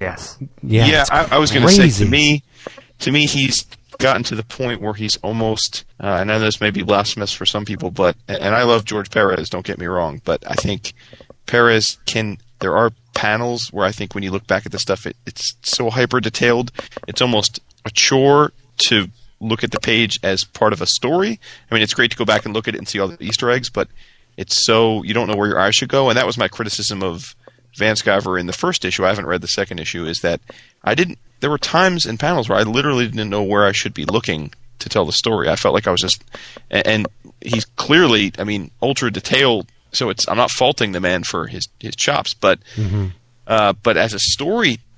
Yes. 0.00 0.38
Yeah, 0.62 0.86
Yeah, 0.86 1.04
I, 1.10 1.36
I 1.36 1.38
was 1.38 1.50
going 1.50 1.66
to 1.66 1.72
say 1.72 1.88
to 2.04 2.10
me, 2.10 2.42
to 2.98 3.10
me, 3.10 3.26
he's 3.26 3.64
gotten 3.98 4.22
to 4.24 4.34
the 4.34 4.42
point 4.42 4.82
where 4.82 4.92
he's 4.92 5.16
almost. 5.18 5.84
Uh, 5.98 6.08
I 6.08 6.24
know 6.24 6.38
this 6.38 6.60
may 6.60 6.70
be 6.70 6.82
blasphemous 6.82 7.32
for 7.32 7.46
some 7.46 7.64
people, 7.64 7.90
but 7.90 8.14
and 8.28 8.54
I 8.54 8.64
love 8.64 8.84
George 8.84 9.10
Perez. 9.10 9.48
Don't 9.48 9.64
get 9.64 9.78
me 9.78 9.86
wrong, 9.86 10.20
but 10.24 10.44
I 10.46 10.54
think 10.54 10.92
Perez 11.46 11.98
can. 12.06 12.38
There 12.58 12.76
are 12.76 12.90
panels 13.14 13.72
where 13.72 13.86
I 13.86 13.92
think 13.92 14.14
when 14.14 14.22
you 14.22 14.30
look 14.30 14.46
back 14.46 14.64
at 14.66 14.72
the 14.72 14.78
stuff, 14.78 15.06
it, 15.06 15.16
it's 15.26 15.54
so 15.62 15.90
hyper 15.90 16.20
detailed. 16.20 16.72
It's 17.08 17.20
almost 17.22 17.60
a 17.84 17.90
chore 17.90 18.52
to 18.88 19.08
look 19.40 19.64
at 19.64 19.70
the 19.70 19.80
page 19.80 20.18
as 20.22 20.44
part 20.44 20.72
of 20.72 20.80
a 20.80 20.86
story. 20.86 21.40
I 21.70 21.74
mean, 21.74 21.82
it's 21.82 21.94
great 21.94 22.10
to 22.10 22.16
go 22.16 22.24
back 22.24 22.44
and 22.44 22.54
look 22.54 22.68
at 22.68 22.74
it 22.74 22.78
and 22.78 22.88
see 22.88 22.98
all 22.98 23.08
the 23.08 23.22
Easter 23.22 23.50
eggs, 23.50 23.70
but 23.70 23.88
it's 24.36 24.64
so 24.64 25.02
you 25.02 25.14
don't 25.14 25.28
know 25.28 25.36
where 25.36 25.48
your 25.48 25.60
eyes 25.60 25.74
should 25.74 25.88
go. 25.88 26.08
And 26.08 26.18
that 26.18 26.26
was 26.26 26.38
my 26.38 26.48
criticism 26.48 27.02
of 27.02 27.34
Van 27.76 27.96
Sciver 27.96 28.38
in 28.38 28.46
the 28.46 28.52
first 28.52 28.84
issue. 28.84 29.04
I 29.04 29.08
haven't 29.08 29.26
read 29.26 29.40
the 29.42 29.48
second 29.48 29.80
issue. 29.80 30.06
Is 30.06 30.20
that 30.20 30.40
I 30.82 30.94
didn't. 30.94 31.18
There 31.40 31.50
were 31.50 31.58
times 31.58 32.06
in 32.06 32.16
panels 32.16 32.48
where 32.48 32.58
I 32.58 32.62
literally 32.62 33.06
didn't 33.06 33.28
know 33.28 33.42
where 33.42 33.66
I 33.66 33.72
should 33.72 33.92
be 33.92 34.06
looking 34.06 34.52
to 34.78 34.88
tell 34.88 35.04
the 35.04 35.12
story. 35.12 35.48
I 35.48 35.56
felt 35.56 35.74
like 35.74 35.86
I 35.86 35.90
was 35.90 36.00
just, 36.00 36.22
and, 36.70 37.06
he's 37.40 37.64
clearly, 37.64 38.32
I 38.38 38.44
mean, 38.44 38.70
ultra 38.82 39.10
detailed. 39.10 39.68
So 39.92 40.10
it's 40.10 40.28
I'm 40.28 40.36
not 40.36 40.50
faulting 40.50 40.92
the 40.92 41.00
man 41.00 41.22
for 41.22 41.46
his 41.46 41.68
his 41.78 41.94
chops, 41.96 42.34
but 42.34 42.58
uh, 43.46 43.72
but 43.82 43.96
as 43.96 44.12
a 44.14 44.18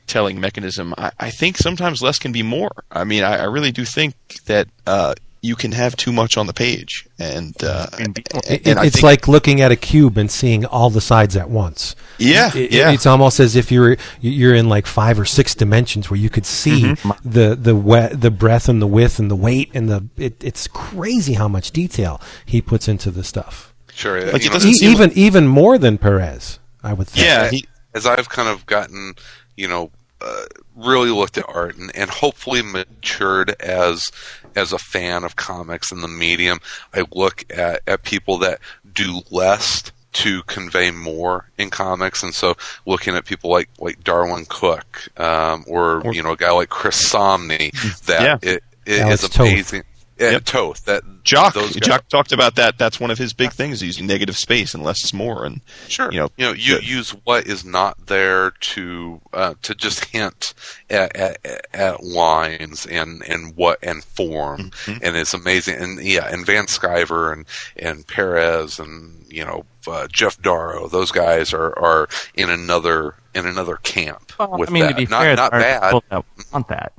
storytelling 0.09 0.41
mechanism, 0.41 0.95
I, 0.97 1.11
I 1.21 1.31
think 1.31 1.57
sometimes 1.59 2.03
less 2.03 2.19
can 2.19 2.33
be 2.33 2.43
more. 2.43 2.71
I 2.91 3.05
mean, 3.05 3.23
I, 3.23 3.39
I 3.39 3.45
really 3.45 3.73
do 3.73 3.85
think 3.85 4.15
that 4.47 4.69
uh, 4.87 5.15
you 5.43 5.55
can 5.55 5.73
have 5.73 5.97
too 5.97 6.13
much 6.13 6.37
on 6.37 6.47
the 6.47 6.53
page, 6.55 7.07
and 7.19 7.55
uh, 7.63 7.87
and, 7.99 8.19
It- 8.19 8.67
and 8.67 8.79
it's 8.85 8.97
think- 8.97 9.03
like 9.03 9.29
looking 9.29 9.61
at 9.61 9.71
a 9.71 9.77
cube 9.77 10.17
and 10.19 10.31
seeing 10.31 10.65
all 10.67 10.91
the 10.91 11.01
sides 11.01 11.37
at 11.37 11.49
once. 11.51 11.95
yeah, 12.19 12.51
It- 12.57 12.73
yeah. 12.73 12.91
It's 12.91 13.07
almost 13.07 13.39
as 13.41 13.55
if 13.55 13.71
you're 13.71 13.97
you're 14.21 14.55
in 14.55 14.69
like 14.69 14.87
five 14.87 15.21
or 15.21 15.25
six 15.27 15.55
dimensions 15.55 16.11
where 16.11 16.19
you 16.19 16.31
could 16.31 16.47
see 16.47 16.83
Mm-hmm. 16.83 17.29
the 17.29 17.55
the 17.55 17.75
we- 17.77 18.15
the 18.17 18.31
breadth 18.31 18.69
and 18.69 18.81
the 18.81 18.87
width 18.87 19.19
and 19.19 19.31
the 19.31 19.37
weight 19.37 19.71
and 19.75 19.89
the 19.89 20.07
it, 20.17 20.43
it's 20.43 20.67
crazy 20.69 21.35
how 21.35 21.49
much 21.49 21.71
detail 21.71 22.21
he 22.47 22.61
puts 22.63 22.89
into 22.89 23.11
the 23.11 23.23
stuff. 23.25 23.75
Sure. 23.95 24.21
Like, 24.21 24.43
you 24.43 24.47
it 24.47 24.47
know, 24.47 24.53
doesn't 24.55 24.71
E- 24.71 24.75
seem 24.75 24.91
even 24.93 25.13
even 25.13 25.47
more 25.47 25.77
than 25.79 25.99
Perez, 25.99 26.59
I 26.83 26.93
would 26.95 27.09
think. 27.09 27.27
yeah, 27.27 27.51
he, 27.51 27.65
as 27.95 28.07
I've 28.07 28.29
kind 28.29 28.49
of 28.49 28.65
gotten, 28.67 29.15
you 29.57 29.67
know, 29.69 29.91
uh, 30.21 30.45
really 30.77 31.11
looked 31.11 31.39
at 31.39 31.45
art 31.49 31.77
and, 31.77 31.95
and 31.95 32.11
hopefully 32.11 32.63
matured 32.63 33.51
as 33.61 34.11
as 34.57 34.73
a 34.73 34.79
fan 34.79 35.23
of 35.25 35.37
comics 35.37 35.93
and 35.93 36.03
the 36.03 36.09
medium, 36.09 36.59
I 36.93 37.05
look 37.13 37.45
at, 37.51 37.83
at 37.87 38.03
people 38.03 38.39
that 38.39 38.61
do 38.93 39.21
less 39.31 39.93
to 40.15 40.43
convey 40.45 40.91
more 40.91 41.45
in 41.59 41.71
comics, 41.71 42.23
and 42.23 42.35
so 42.35 42.57
looking 42.87 43.15
at 43.15 43.25
people 43.25 43.51
like 43.51 43.69
like 43.79 44.03
Darwyn 44.03 44.47
Cooke, 44.49 45.09
um, 45.21 45.65
or, 45.69 46.03
you 46.13 46.23
know 46.23 46.33
a 46.33 46.37
guy 46.37 46.51
like 46.51 46.71
Chris 46.71 47.13
Samnee, 47.13 47.71
that 48.07 48.43
Yeah. 48.43 48.51
it, 48.51 48.63
it 48.87 49.07
is 49.07 49.39
amazing. 49.39 49.85
Yeah, 50.19 50.31
Yep. 50.33 50.45
Toth, 50.47 50.85
that 50.87 51.03
Jock, 51.23 51.55
those 51.55 51.75
Jock 51.77 52.09
talked 52.09 52.33
about 52.33 52.57
that. 52.57 52.77
That's 52.79 52.99
one 52.99 53.11
of 53.11 53.19
his 53.19 53.33
big 53.33 53.53
things: 53.53 53.83
using 53.83 54.07
negative 54.07 54.37
space 54.37 54.75
and 54.75 54.83
less 54.83 55.05
is 55.05 55.13
more. 55.15 55.45
And 55.45 55.61
Sure. 55.89 56.11
you 56.11 56.19
know, 56.19 56.29
you 56.37 56.47
know, 56.47 56.53
you 56.53 56.77
the- 56.79 56.85
use 56.85 57.11
what 57.25 57.47
is 57.47 57.65
not 57.65 58.07
there 58.07 58.51
to 58.53 59.21
uh, 59.33 59.55
to 59.63 59.75
just 59.75 60.07
hint 60.07 60.55
at, 60.91 61.15
at, 61.17 61.67
at 61.73 62.03
lines 62.03 62.87
and 62.87 63.23
and 63.29 63.55
what 63.57 63.79
and 63.83 64.03
form, 64.03 64.71
Mm-hmm. 64.71 65.05
and 65.05 65.17
it's 65.17 65.35
amazing. 65.35 65.77
And 65.77 66.01
yeah, 66.03 66.27
and 66.27 66.45
Van 66.47 66.67
Sciver 66.67 67.33
and 67.33 67.45
and 67.77 68.07
Perez 68.07 68.79
and 68.79 69.25
you 69.29 69.45
know 69.45 69.65
uh, 69.87 70.09
Geof 70.13 70.41
Darrow, 70.43 70.89
those 70.89 71.11
guys 71.13 71.53
are 71.53 71.79
are 71.79 72.09
in 72.35 72.51
another 72.51 73.15
in 73.35 73.47
another 73.47 73.77
camp 73.77 74.33
Well, 74.39 74.59
with 74.59 74.71
I 74.71 74.73
mean, 74.73 74.83
that. 74.85 74.89
to 74.91 74.95
be 74.97 75.07
not 75.07 75.23
fair, 75.23 75.37
not 75.37 75.53
bad. 75.53 76.03
that 76.11 76.25
want 76.53 76.69
that. 76.69 76.93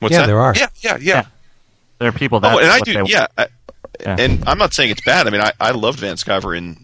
what's 0.00 0.12
yeah, 0.12 0.20
that? 0.20 0.26
there 0.26 0.40
are. 0.40 0.54
Yeah, 0.54 0.68
yeah, 0.80 0.96
yeah. 1.00 1.14
Yeah. 1.14 1.26
There 1.98 2.08
are 2.08 2.12
people 2.12 2.40
that. 2.40 2.54
Oh, 2.54 2.58
and 2.58 2.68
I 2.68 2.80
do. 2.80 3.04
Yeah, 3.06 3.26
I, 3.38 3.48
Yeah. 4.00 4.16
and 4.18 4.44
I'm 4.46 4.58
not 4.58 4.74
saying 4.74 4.90
it's 4.90 5.04
bad. 5.04 5.26
I 5.26 5.30
mean, 5.30 5.40
I, 5.40 5.52
I 5.60 5.70
loved 5.70 6.00
Van 6.00 6.16
Sciver 6.16 6.56
in 6.56 6.76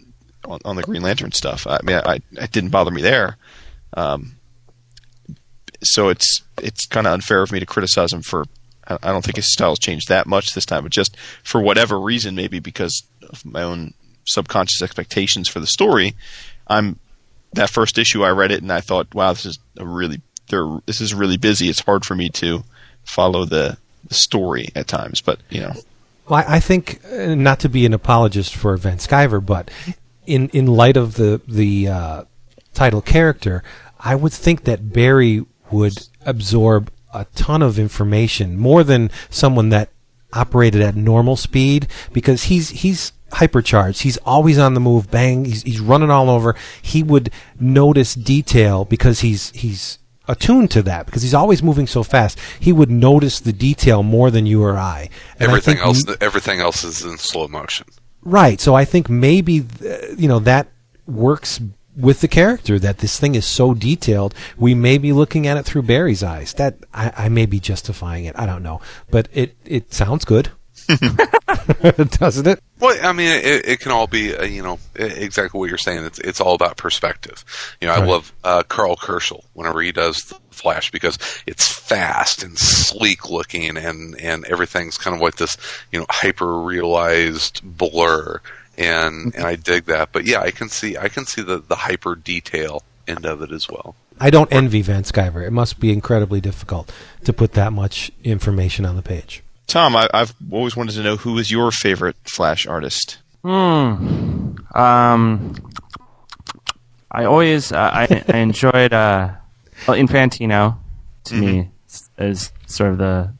on, 0.44 0.60
on 0.64 0.76
the 0.76 0.82
Green 0.82 1.02
Lantern 1.02 1.32
stuff. 1.32 1.66
I 1.66 1.80
mean, 1.82 1.96
I 1.96 2.20
it 2.32 2.52
didn't 2.52 2.70
bother 2.70 2.90
me 2.90 3.02
there. 3.02 3.36
Um, 3.94 4.36
so 5.82 6.08
it's 6.08 6.42
it's 6.58 6.86
kind 6.86 7.06
of 7.06 7.12
unfair 7.12 7.42
of 7.42 7.52
me 7.52 7.60
to 7.60 7.66
criticize 7.66 8.12
him 8.12 8.22
for. 8.22 8.44
I 8.86 8.98
I 9.02 9.12
don't 9.12 9.24
think 9.24 9.36
his 9.36 9.52
style's 9.52 9.78
changed 9.78 10.08
that 10.08 10.26
much 10.26 10.54
this 10.54 10.66
time, 10.66 10.82
but 10.84 10.92
just 10.92 11.16
for 11.44 11.60
whatever 11.60 12.00
reason, 12.00 12.34
maybe 12.34 12.58
because 12.58 13.02
of 13.28 13.44
my 13.44 13.62
own 13.62 13.94
subconscious 14.24 14.82
expectations 14.82 15.48
for 15.48 15.60
the 15.60 15.66
story, 15.66 16.14
I'm 16.66 16.98
that 17.54 17.70
first 17.70 17.98
issue 17.98 18.24
I 18.24 18.30
read 18.30 18.52
it 18.52 18.62
and 18.62 18.72
I 18.72 18.80
thought, 18.80 19.14
wow, 19.14 19.32
this 19.32 19.46
is 19.46 19.58
a 19.76 19.86
really 19.86 20.20
they're 20.48 20.78
this 20.86 21.00
is 21.00 21.14
really 21.14 21.36
busy. 21.36 21.68
It's 21.68 21.80
hard 21.80 22.04
for 22.04 22.14
me 22.14 22.28
to 22.30 22.64
follow 23.04 23.44
the 23.44 23.76
story 24.10 24.68
at 24.74 24.88
times, 24.88 25.20
but 25.20 25.40
you 25.50 25.60
know, 25.60 25.72
Well, 26.28 26.44
I 26.46 26.60
think 26.60 27.00
uh, 27.10 27.34
not 27.34 27.60
to 27.60 27.68
be 27.68 27.86
an 27.86 27.94
apologist 27.94 28.54
for 28.54 28.76
Van 28.76 28.98
Sciver, 28.98 29.44
but 29.44 29.70
in 30.26 30.48
in 30.50 30.66
light 30.66 30.96
of 30.96 31.14
the 31.14 31.40
the 31.46 31.88
uh, 31.88 32.24
title 32.74 33.02
character, 33.02 33.62
I 34.00 34.14
would 34.14 34.32
think 34.32 34.64
that 34.64 34.92
Barry 34.92 35.44
would 35.70 36.06
absorb 36.24 36.90
a 37.14 37.26
ton 37.34 37.62
of 37.62 37.78
information 37.78 38.58
more 38.58 38.84
than 38.84 39.10
someone 39.30 39.68
that 39.70 39.90
operated 40.32 40.80
at 40.80 40.96
normal 40.96 41.36
speed 41.36 41.88
because 42.12 42.44
he's 42.44 42.70
he's 42.70 43.12
hypercharged. 43.32 44.02
He's 44.02 44.18
always 44.18 44.58
on 44.58 44.74
the 44.74 44.80
move. 44.80 45.10
Bang! 45.10 45.44
He's 45.44 45.62
he's 45.62 45.80
running 45.80 46.10
all 46.10 46.30
over. 46.30 46.54
He 46.80 47.02
would 47.02 47.30
notice 47.58 48.14
detail 48.14 48.84
because 48.84 49.20
he's 49.20 49.50
he's 49.50 49.98
attuned 50.32 50.70
to 50.72 50.82
that 50.82 51.06
because 51.06 51.22
he's 51.22 51.34
always 51.34 51.62
moving 51.62 51.86
so 51.86 52.02
fast. 52.02 52.38
He 52.58 52.72
would 52.72 52.90
notice 52.90 53.38
the 53.38 53.52
detail 53.52 54.02
more 54.02 54.30
than 54.30 54.46
you 54.46 54.62
or 54.62 54.76
I. 54.76 55.10
And 55.38 55.48
everything 55.48 55.76
think 55.76 55.86
else, 55.86 56.04
everything 56.20 56.60
else 56.60 56.82
is 56.82 57.04
in 57.04 57.18
slow 57.18 57.46
motion. 57.46 57.86
Right. 58.22 58.60
So 58.60 58.74
I 58.74 58.84
think 58.84 59.08
maybe 59.08 59.60
uh, 59.60 60.14
you 60.16 60.28
know 60.28 60.40
that 60.40 60.68
works 61.06 61.60
with 61.96 62.20
the 62.22 62.28
character 62.28 62.78
that 62.78 62.98
this 62.98 63.20
thing 63.20 63.34
is 63.34 63.44
so 63.44 63.74
detailed. 63.74 64.34
We 64.56 64.74
may 64.74 64.98
be 64.98 65.12
looking 65.12 65.46
at 65.46 65.58
it 65.58 65.64
through 65.64 65.82
Barry's 65.82 66.22
eyes. 66.22 66.54
That 66.54 66.76
I, 66.94 67.12
I 67.16 67.28
may 67.28 67.46
be 67.46 67.60
justifying 67.60 68.24
it. 68.24 68.34
I 68.38 68.46
don't 68.46 68.62
know, 68.62 68.80
but 69.10 69.28
it 69.32 69.54
it 69.64 69.92
sounds 69.92 70.24
good, 70.24 70.50
doesn't 72.18 72.46
it? 72.46 72.60
Well, 72.78 72.98
I 73.02 73.12
mean, 73.12 73.28
it, 73.28 73.68
it 73.68 73.80
can 73.80 73.92
all 73.92 74.06
be, 74.06 74.34
uh, 74.34 74.44
you 74.44 74.62
know, 74.62 74.78
exactly 74.94 75.58
what 75.58 75.68
you're 75.68 75.78
saying. 75.78 76.04
It's 76.04 76.18
it's 76.18 76.40
all 76.40 76.54
about 76.54 76.76
perspective. 76.76 77.44
You 77.80 77.88
know, 77.88 77.94
I 77.94 78.04
love 78.04 78.32
uh, 78.44 78.62
Karl 78.64 78.96
Kerschl 78.96 79.44
whenever 79.54 79.80
he 79.80 79.92
does 79.92 80.24
the 80.24 80.36
Flash 80.50 80.90
because 80.90 81.18
it's 81.46 81.72
fast 81.72 82.42
and 82.42 82.58
sleek 82.58 83.30
looking, 83.30 83.76
and 83.76 84.18
and 84.20 84.44
everything's 84.46 84.98
kind 84.98 85.14
of 85.14 85.22
like 85.22 85.36
this, 85.36 85.56
you 85.92 85.98
know, 85.98 86.06
hyper 86.10 86.60
realized 86.60 87.60
blur, 87.62 88.40
and 88.76 89.34
and 89.34 89.44
I 89.44 89.56
dig 89.56 89.86
that. 89.86 90.10
But 90.12 90.24
yeah, 90.24 90.40
I 90.40 90.50
can 90.50 90.68
see 90.68 90.96
I 90.96 91.08
can 91.08 91.26
see 91.26 91.42
the 91.42 91.58
the 91.58 91.76
hyper 91.76 92.14
detail 92.14 92.82
end 93.06 93.26
of 93.26 93.42
it 93.42 93.52
as 93.52 93.68
well. 93.68 93.94
I 94.20 94.30
don't 94.30 94.52
envy 94.52 94.82
Van 94.82 95.02
Sciver. 95.02 95.44
It 95.44 95.50
must 95.52 95.80
be 95.80 95.92
incredibly 95.92 96.40
difficult 96.40 96.92
to 97.24 97.32
put 97.32 97.52
that 97.52 97.72
much 97.72 98.12
information 98.22 98.84
on 98.84 98.96
the 98.96 99.02
page. 99.02 99.42
Tom, 99.66 99.96
I, 99.96 100.08
I've 100.12 100.34
always 100.50 100.76
wanted 100.76 100.92
to 100.96 101.02
know 101.02 101.16
who 101.16 101.38
is 101.38 101.50
your 101.50 101.70
favorite 101.70 102.16
Flash 102.24 102.66
artist. 102.66 103.18
Hmm. 103.42 104.54
Um. 104.74 105.54
I 107.10 107.24
always 107.24 107.72
uh, 107.72 107.90
I, 107.92 108.24
I 108.28 108.38
enjoyed 108.38 108.92
uh, 108.92 109.32
well, 109.86 109.96
Infantino. 109.98 110.78
To 111.24 111.34
me, 111.34 111.70
is 112.18 112.52
sort 112.66 112.90
of 112.92 112.98
the 112.98 113.32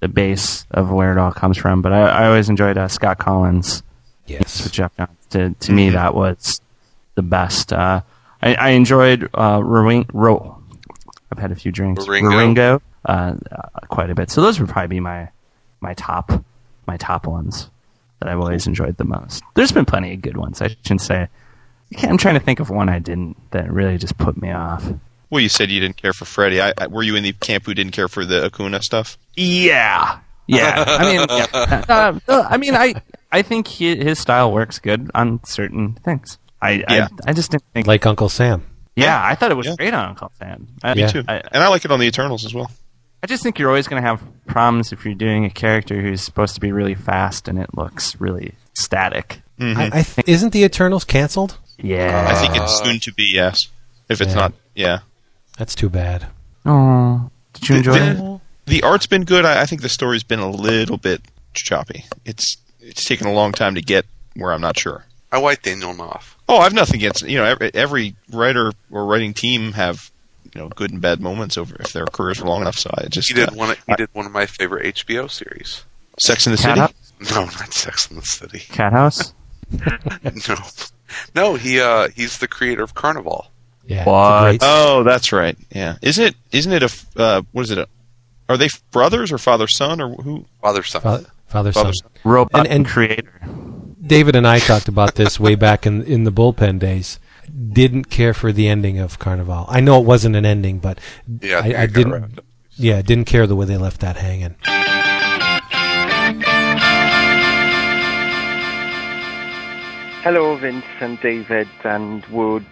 the 0.00 0.08
base 0.08 0.64
of 0.70 0.90
where 0.90 1.12
it 1.12 1.18
all 1.18 1.32
comes 1.32 1.58
from. 1.58 1.82
But 1.82 1.92
I, 1.92 2.00
I 2.08 2.26
always 2.28 2.48
enjoyed 2.48 2.78
uh, 2.78 2.88
Scott 2.88 3.18
Kolins 3.18 3.82
Yes. 4.26 4.62
with 4.62 4.72
Geoff 4.72 4.96
Johns. 4.96 5.10
To 5.30 5.50
to 5.50 5.72
me, 5.72 5.90
that 5.90 6.14
was 6.14 6.60
the 7.16 7.22
best. 7.22 7.72
Uh, 7.72 8.02
I, 8.42 8.54
I 8.54 8.68
enjoyed 8.70 9.28
uh, 9.34 9.60
Ring, 9.62 10.06
Ro- 10.12 10.62
I've 11.32 11.38
had 11.38 11.52
a 11.52 11.56
few 11.56 11.72
drinks. 11.72 12.06
Ringo. 12.08 12.36
Ringo, 12.38 12.82
uh, 13.04 13.34
uh, 13.52 13.68
quite 13.88 14.10
a 14.10 14.14
bit. 14.14 14.30
So 14.30 14.40
those 14.40 14.58
would 14.60 14.68
probably 14.70 14.88
be 14.88 15.00
my 15.00 15.28
my 15.80 15.94
top 15.94 16.30
my 16.86 16.96
top 16.96 17.26
ones 17.26 17.70
that 18.18 18.28
I've 18.28 18.40
always 18.40 18.66
enjoyed 18.66 18.96
the 18.96 19.04
most. 19.04 19.42
There's 19.54 19.72
been 19.72 19.84
plenty 19.84 20.12
of 20.14 20.20
good 20.22 20.36
ones. 20.36 20.60
I 20.60 20.68
shouldn't 20.68 21.00
say. 21.02 21.28
I 21.92 21.94
can't- 21.96 22.10
I'm 22.12 22.18
trying 22.18 22.34
to 22.34 22.40
think 22.40 22.60
of 22.60 22.70
one 22.70 22.88
I 22.88 22.98
didn't 22.98 23.36
that 23.52 23.72
really 23.72 23.96
just 23.98 24.16
put 24.18 24.40
me 24.40 24.50
off. 24.50 24.84
Well, 25.30 25.40
you 25.40 25.48
said 25.48 25.70
you 25.70 25.80
didn't 25.80 25.96
care 25.96 26.12
for 26.12 26.24
Freddie. 26.24 26.60
I, 26.60 26.72
I, 26.76 26.86
were 26.88 27.02
you 27.04 27.14
in 27.16 27.22
the 27.22 27.32
camp 27.32 27.64
who 27.66 27.74
didn't 27.74 27.92
care 27.92 28.08
for 28.08 28.24
the 28.24 28.48
Acuña 28.48 28.82
stuff? 28.82 29.16
Yeah, 29.36 30.18
yeah. 30.46 30.84
I 30.86 31.04
mean, 31.04 31.26
yeah. 31.30 31.84
Uh, 31.88 32.18
uh, 32.28 32.46
I 32.50 32.56
mean, 32.56 32.74
I 32.74 32.94
I 33.30 33.42
think 33.42 33.68
he, 33.68 33.94
his 33.96 34.18
style 34.18 34.52
works 34.52 34.78
good 34.80 35.10
on 35.14 35.42
certain 35.44 35.94
things. 35.94 36.38
I 36.60 36.72
Yeah. 36.88 37.08
I, 37.26 37.30
I 37.30 37.32
just 37.32 37.52
didn't 37.52 37.64
think. 37.72 37.86
Like 37.86 38.04
Uncle 38.06 38.28
Sam. 38.28 38.66
yeah, 38.96 39.20
I 39.24 39.34
thought 39.36 39.50
it 39.52 39.56
was 39.56 39.66
Yeah. 39.66 39.76
great 39.78 39.94
on 39.94 40.08
Uncle 40.10 40.32
Sam. 40.38 40.66
I, 40.82 40.94
Me 40.94 41.08
Too. 41.08 41.22
I, 41.28 41.36
and 41.52 41.62
I 41.62 41.68
like 41.68 41.84
it 41.84 41.90
on 41.92 42.00
the 42.00 42.06
Eternals 42.06 42.44
as 42.44 42.52
well. 42.52 42.70
I 43.22 43.26
just 43.26 43.42
think 43.42 43.58
you're 43.58 43.68
always 43.68 43.86
going 43.88 44.02
to 44.02 44.08
have 44.08 44.22
problems 44.46 44.92
if 44.92 45.04
you're 45.04 45.14
doing 45.14 45.44
a 45.44 45.50
character 45.50 46.00
who's 46.00 46.22
supposed 46.22 46.54
to 46.54 46.60
be 46.60 46.72
really 46.72 46.94
fast 46.94 47.48
and 47.48 47.58
it 47.58 47.76
looks 47.76 48.18
really 48.20 48.54
static. 48.74 49.42
Mm-hmm. 49.58 49.78
I, 49.78 49.86
I 49.98 50.02
th- 50.02 50.26
isn't 50.28 50.52
the 50.52 50.64
Eternals 50.64 51.04
canceled? 51.04 51.58
Yeah. 51.78 52.26
I 52.30 52.34
think 52.34 52.56
it's 52.56 52.78
soon 52.78 52.98
to 53.00 53.12
be 53.12 53.30
yes. 53.34 53.68
If 54.08 54.20
it's 54.20 54.30
Yeah. 54.30 54.40
not, 54.40 54.52
yeah. 54.74 54.98
That's 55.58 55.74
too 55.74 55.90
bad. 55.90 56.26
Oh, 56.64 57.30
did 57.52 57.68
you 57.68 57.76
enjoy 57.76 57.96
it? 57.96 58.14
the, 58.16 58.40
the 58.66 58.82
art's 58.82 59.06
been 59.06 59.24
good. 59.24 59.44
I, 59.44 59.62
I 59.62 59.66
think 59.66 59.82
the 59.82 59.88
story's 59.88 60.22
been 60.22 60.38
a 60.40 60.50
little 60.50 60.96
bit 60.96 61.20
choppy. 61.52 62.04
It's 62.24 62.56
it's 62.80 63.04
taken 63.04 63.26
a 63.26 63.32
long 63.32 63.52
time 63.52 63.74
to 63.74 63.82
get 63.82 64.06
where 64.36 64.52
I'm 64.52 64.60
not 64.62 64.78
sure. 64.78 65.04
I 65.32 65.38
like 65.38 65.62
Daniel 65.62 65.92
Knauf. 65.92 66.34
Oh, 66.48 66.58
I've 66.58 66.72
nothing 66.72 66.96
against 66.96 67.22
you 67.28 67.36
know 67.38 67.44
every, 67.44 67.70
every 67.74 68.16
writer 68.32 68.72
or 68.90 69.04
writing 69.06 69.34
team 69.34 69.72
have 69.72 70.10
you 70.54 70.60
know 70.60 70.68
good 70.68 70.90
and 70.90 71.00
bad 71.00 71.20
moments 71.20 71.56
over 71.58 71.76
if 71.80 71.92
their 71.92 72.06
careers 72.06 72.40
are 72.40 72.46
long 72.46 72.62
enough. 72.62 72.78
So 72.78 72.90
I 72.96 73.06
just 73.08 73.28
He 73.28 73.34
did 73.34 73.50
uh, 73.50 73.52
one. 73.54 73.76
He 73.86 73.94
did 73.94 74.08
one 74.12 74.26
of 74.26 74.32
my 74.32 74.46
favorite 74.46 74.94
HBO 74.96 75.30
series. 75.30 75.84
Sex 76.18 76.46
in 76.46 76.52
the 76.52 76.58
Cat 76.58 76.68
City. 76.68 76.80
House? 76.80 77.34
No, 77.34 77.44
not 77.44 77.72
Sex 77.72 78.10
in 78.10 78.16
the 78.16 78.22
City. 78.22 78.58
Cat 78.60 78.92
House? 78.92 79.32
No, 80.48 80.56
no. 81.34 81.54
He 81.54 81.80
uh, 81.80 82.08
he's 82.14 82.38
the 82.38 82.48
creator 82.48 82.82
of 82.82 82.94
Carnivàle. 82.94 83.46
Yeah. 83.86 84.04
What? 84.04 84.42
Great, 84.42 84.60
Oh, 84.62 85.02
that's 85.04 85.32
right. 85.32 85.56
Yeah, 85.70 85.96
isn't 86.02 86.24
it? 86.24 86.34
Isn't 86.52 86.72
it 86.72 86.82
a? 86.82 86.90
Uh, 87.20 87.42
what 87.52 87.62
is 87.62 87.70
it? 87.70 87.78
A, 87.78 87.88
are 88.48 88.56
they 88.56 88.68
brothers 88.90 89.30
or 89.32 89.38
father 89.38 89.66
son 89.68 90.00
or 90.00 90.10
who? 90.22 90.44
Father 90.60 90.82
son. 90.82 91.00
fa- 91.02 91.26
father 91.46 91.72
Father 91.72 91.92
son. 91.92 91.94
son. 91.94 92.10
Robot 92.24 92.60
And- 92.66 92.68
and- 92.68 92.86
creator. 92.86 93.40
David 94.04 94.34
and 94.34 94.46
I 94.46 94.58
talked 94.58 94.88
about 94.88 95.14
this 95.14 95.38
way 95.38 95.54
back 95.54 95.86
in 95.86 96.02
in 96.02 96.24
the 96.24 96.32
bullpen 96.32 96.78
days. 96.80 97.19
Didn't 97.72 98.10
care 98.10 98.34
for 98.34 98.52
the 98.52 98.68
ending 98.68 98.98
of 98.98 99.18
Carnivàle. 99.18 99.66
I 99.68 99.80
know 99.80 100.00
it 100.00 100.04
wasn't 100.06 100.36
an 100.36 100.44
ending, 100.46 100.78
but 100.78 100.98
Yeah, 101.40 101.60
I, 101.62 101.82
I 101.82 101.86
didn't. 101.86 102.12
around. 102.12 102.40
Yeah, 102.76 103.02
didn't 103.02 103.24
care 103.26 103.46
the 103.46 103.56
way 103.56 103.66
they 103.66 103.76
left 103.76 104.00
that 104.00 104.16
hanging. 104.16 104.54
Hello, 110.22 110.54
Vince 110.56 110.84
and 111.00 111.18
David 111.20 111.66
and 111.82 112.24
Wood 112.26 112.66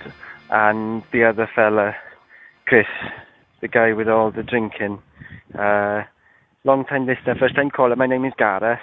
and 0.50 1.02
the 1.12 1.24
other 1.24 1.48
fella, 1.54 1.96
Chris, 2.66 2.86
the 3.62 3.68
guy 3.68 3.94
with 3.94 4.06
all 4.06 4.30
the 4.30 4.42
drinking. 4.42 5.00
Uh, 5.58 6.02
long 6.64 6.84
time 6.84 7.06
listener, 7.06 7.34
first 7.40 7.54
time 7.56 7.70
caller. 7.70 7.96
My 7.96 8.06
name 8.06 8.26
is 8.26 8.34
Gareth. 8.36 8.80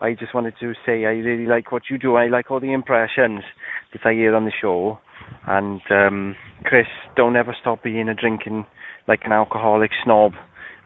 I 0.00 0.14
just 0.14 0.34
wanted 0.34 0.54
to 0.60 0.72
say 0.86 1.04
I 1.04 1.10
really 1.12 1.44
like 1.46 1.70
what 1.72 1.84
you 1.90 1.98
do. 1.98 2.16
I 2.16 2.26
like 2.28 2.50
all 2.50 2.58
the 2.60 2.72
impressions 2.72 3.42
that 3.92 4.04
I 4.06 4.14
hear 4.14 4.34
on 4.34 4.46
the 4.46 4.52
show. 4.62 4.98
And 5.46 5.80
um, 5.90 6.36
Chris, 6.64 6.86
don't 7.16 7.36
ever 7.36 7.56
stop 7.60 7.82
being 7.82 8.08
a 8.08 8.14
drinking 8.14 8.66
like 9.08 9.20
an 9.24 9.32
alcoholic 9.32 9.90
snob. 10.04 10.32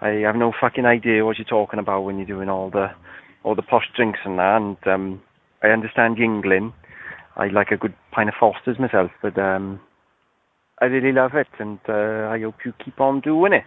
I 0.01 0.09
have 0.27 0.37
no 0.37 0.53
fucking 0.59 0.87
idea 0.87 1.25
what 1.25 1.39
you're 1.39 1.45
talking 1.45 1.79
about 1.79 2.03
when 2.03 2.19
you're 2.19 2.27
doing 2.27 2.49
all 2.49 2.71
the 2.71 2.89
all 3.43 3.55
the 3.55 3.63
posh 3.63 3.87
drinks 3.97 4.21
and 4.25 4.39
that. 4.39 4.57
And 4.57 4.77
um, 4.87 5.23
I 5.63 5.69
understand 5.69 6.17
Yuengling. 6.17 6.73
I 7.37 7.49
like 7.49 7.71
a 7.71 7.77
good 7.77 7.95
pint 8.13 8.29
of 8.29 8.35
Foster's 8.39 8.79
myself, 8.79 9.11
but 9.23 9.39
um, 9.39 9.81
I 10.81 10.87
really 10.87 11.13
love 11.13 11.33
it, 11.35 11.49
and 11.59 11.79
uh, 11.89 12.29
I 12.29 12.41
hope 12.41 12.57
you 12.65 12.73
keep 12.85 13.01
on 13.01 13.21
doing 13.21 13.53
it. 13.53 13.65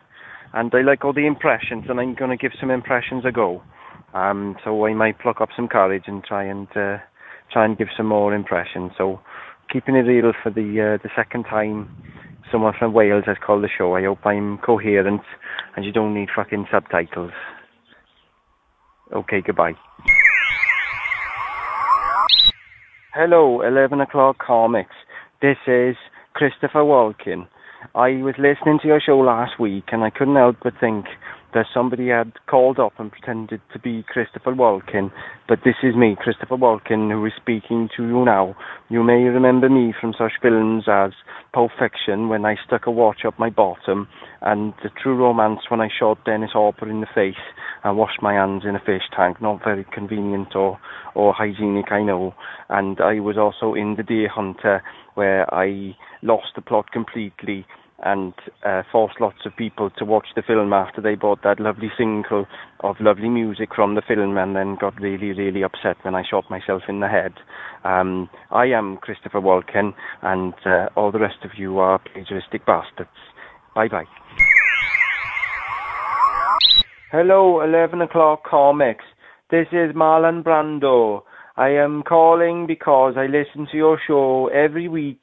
And 0.54 0.72
I 0.76 0.82
like 0.82 1.04
all 1.04 1.14
the 1.14 1.26
impressions, 1.26 1.86
and 1.90 2.00
I'm 2.00 2.16
to 2.16 2.38
give 2.38 2.52
some 2.60 2.70
impressions 2.70 3.24
a 3.26 3.32
go. 3.32 3.64
Um, 4.14 4.58
so 4.64 4.86
I 4.86 4.94
might 4.94 5.20
pluck 5.20 5.42
up 5.42 5.50
some 5.56 5.68
courage 5.68 6.04
and 6.06 6.24
try 6.24 6.44
and 6.44 6.68
uh, 6.76 6.98
try 7.52 7.66
and 7.66 7.78
give 7.78 7.88
some 7.98 8.06
more 8.08 8.34
impressions. 8.34 8.92
So 8.98 9.20
keeping 9.74 9.96
it 9.96 10.02
real 10.02 10.32
for 10.44 10.52
the 10.52 10.62
uh, 10.62 11.04
the 11.04 11.10
second 11.16 11.46
time, 11.46 11.90
someone 12.52 12.74
from 12.78 12.94
Wales 12.94 13.24
has 13.26 13.38
called 13.44 13.64
the 13.64 13.70
show. 13.76 13.96
I 13.96 14.04
hope 14.04 14.20
I'm 14.24 14.60
coherent, 14.60 15.22
and 15.76 15.84
you 15.84 15.92
don't 15.92 16.14
need 16.14 16.30
fucking 16.34 16.68
subtitles. 16.72 17.32
Okay, 19.12 19.42
goodbye. 19.46 19.74
Hello, 23.16 23.62
11 23.62 24.02
o'clock 24.02 24.38
comics. 24.40 24.96
This 25.42 25.58
is 25.68 25.96
Christopher 26.34 26.80
Walken. 26.80 27.48
I 27.94 28.24
was 28.24 28.34
listening 28.40 28.80
to 28.82 28.88
your 28.88 29.00
show 29.06 29.20
last 29.20 29.60
week 29.60 29.86
and 29.92 30.04
I 30.04 30.10
couldn't 30.10 30.36
help 30.36 30.56
but 30.64 30.74
think 30.80 31.06
that 31.54 31.66
somebody 31.74 32.10
had 32.10 32.34
called 32.48 32.80
up 32.80 32.94
and 32.98 33.12
pretended 33.12 33.62
to 33.72 33.80
be 33.80 34.04
Christopher 34.08 34.54
Walken, 34.54 35.12
but 35.48 35.60
this 35.64 35.76
is 35.84 35.96
me, 35.96 36.16
Christopher 36.20 36.58
Walken, 36.58 37.12
who 37.12 37.26
is 37.26 37.34
speaking 37.36 37.90
to 37.96 38.04
you 38.04 38.26
now. 38.26 38.56
You 38.90 39.04
may 39.04 39.24
remember 39.24 39.70
me 39.70 39.94
from 40.00 40.14
such 40.18 40.34
films 40.42 40.86
as 40.88 41.12
Pulp 41.54 41.72
Fiction, 41.80 42.30
when 42.30 42.46
I 42.46 42.56
stuck 42.66 42.88
a 42.88 42.92
watch 42.92 43.26
up 43.26 43.38
my 43.38 43.50
bottom, 43.50 44.08
and 44.42 44.74
The 44.84 44.90
True 45.02 45.16
Romance, 45.16 45.62
when 45.70 45.82
I 45.82 45.90
shot 46.00 46.26
Dennis 46.26 46.52
Hopper 46.54 46.90
in 46.90 47.02
the 47.02 47.08
face 47.14 47.36
and 47.84 47.98
washed 47.98 48.22
my 48.22 48.34
hands 48.34 48.64
in 48.68 48.76
a 48.76 48.80
fish 48.80 49.04
tank. 49.16 49.42
Not 49.42 49.64
very 49.64 49.86
convenient 49.94 50.56
or, 50.56 50.80
or 51.16 51.34
hygienic, 51.34 51.92
I 51.92 52.02
know. 52.02 52.34
And 52.70 53.00
I 53.00 53.20
was 53.20 53.38
also 53.38 53.74
in 53.74 53.96
The 53.96 54.04
Deer 54.04 54.30
Hunter, 54.30 54.82
where 55.16 55.54
I 55.54 55.96
lost 56.22 56.56
the 56.56 56.62
plot 56.62 56.92
completely 56.92 57.66
and 58.04 58.34
uh, 58.66 58.84
forced 58.92 59.20
lots 59.20 59.46
of 59.46 59.56
people 59.56 59.90
to 59.98 60.06
watch 60.06 60.28
the 60.36 60.42
film 60.42 60.74
after 60.74 61.02
they 61.02 61.16
bought 61.16 61.42
that 61.44 61.60
lovely 61.60 61.92
single 61.98 62.46
of 62.82 62.96
lovely 63.00 63.30
music 63.30 63.70
from 63.76 63.96
the 63.96 64.02
film 64.08 64.38
and 64.38 64.56
then 64.56 64.78
got 64.80 65.00
really, 65.00 65.32
really 65.32 65.64
upset 65.64 65.98
when 66.04 66.16
I 66.16 66.24
shot 66.30 66.50
myself 66.50 66.84
in 66.90 67.00
the 67.00 67.08
head. 67.08 67.34
Um, 67.84 68.30
I 68.52 68.66
am 68.66 68.98
Christopher 68.98 69.40
Walken, 69.40 69.94
and 70.22 70.54
uh, 70.66 70.88
all 70.96 71.12
the 71.12 71.20
rest 71.20 71.44
of 71.44 71.52
you 71.58 71.80
are 71.80 72.00
plagiaristic 72.00 72.66
bastards. 72.66 73.10
Bye 73.76 73.88
bye. 73.88 74.06
Hello, 77.12 77.62
11 77.62 78.02
o'clock 78.02 78.44
comics. 78.44 79.06
This 79.52 79.68
is 79.72 79.96
Marlon 79.96 80.44
Brando. 80.44 81.22
I 81.56 81.70
am 81.70 82.02
calling 82.02 82.66
because 82.66 83.14
I 83.16 83.28
listen 83.28 83.68
to 83.72 83.78
your 83.78 84.00
show 84.08 84.48
every 84.48 84.88
week 84.88 85.22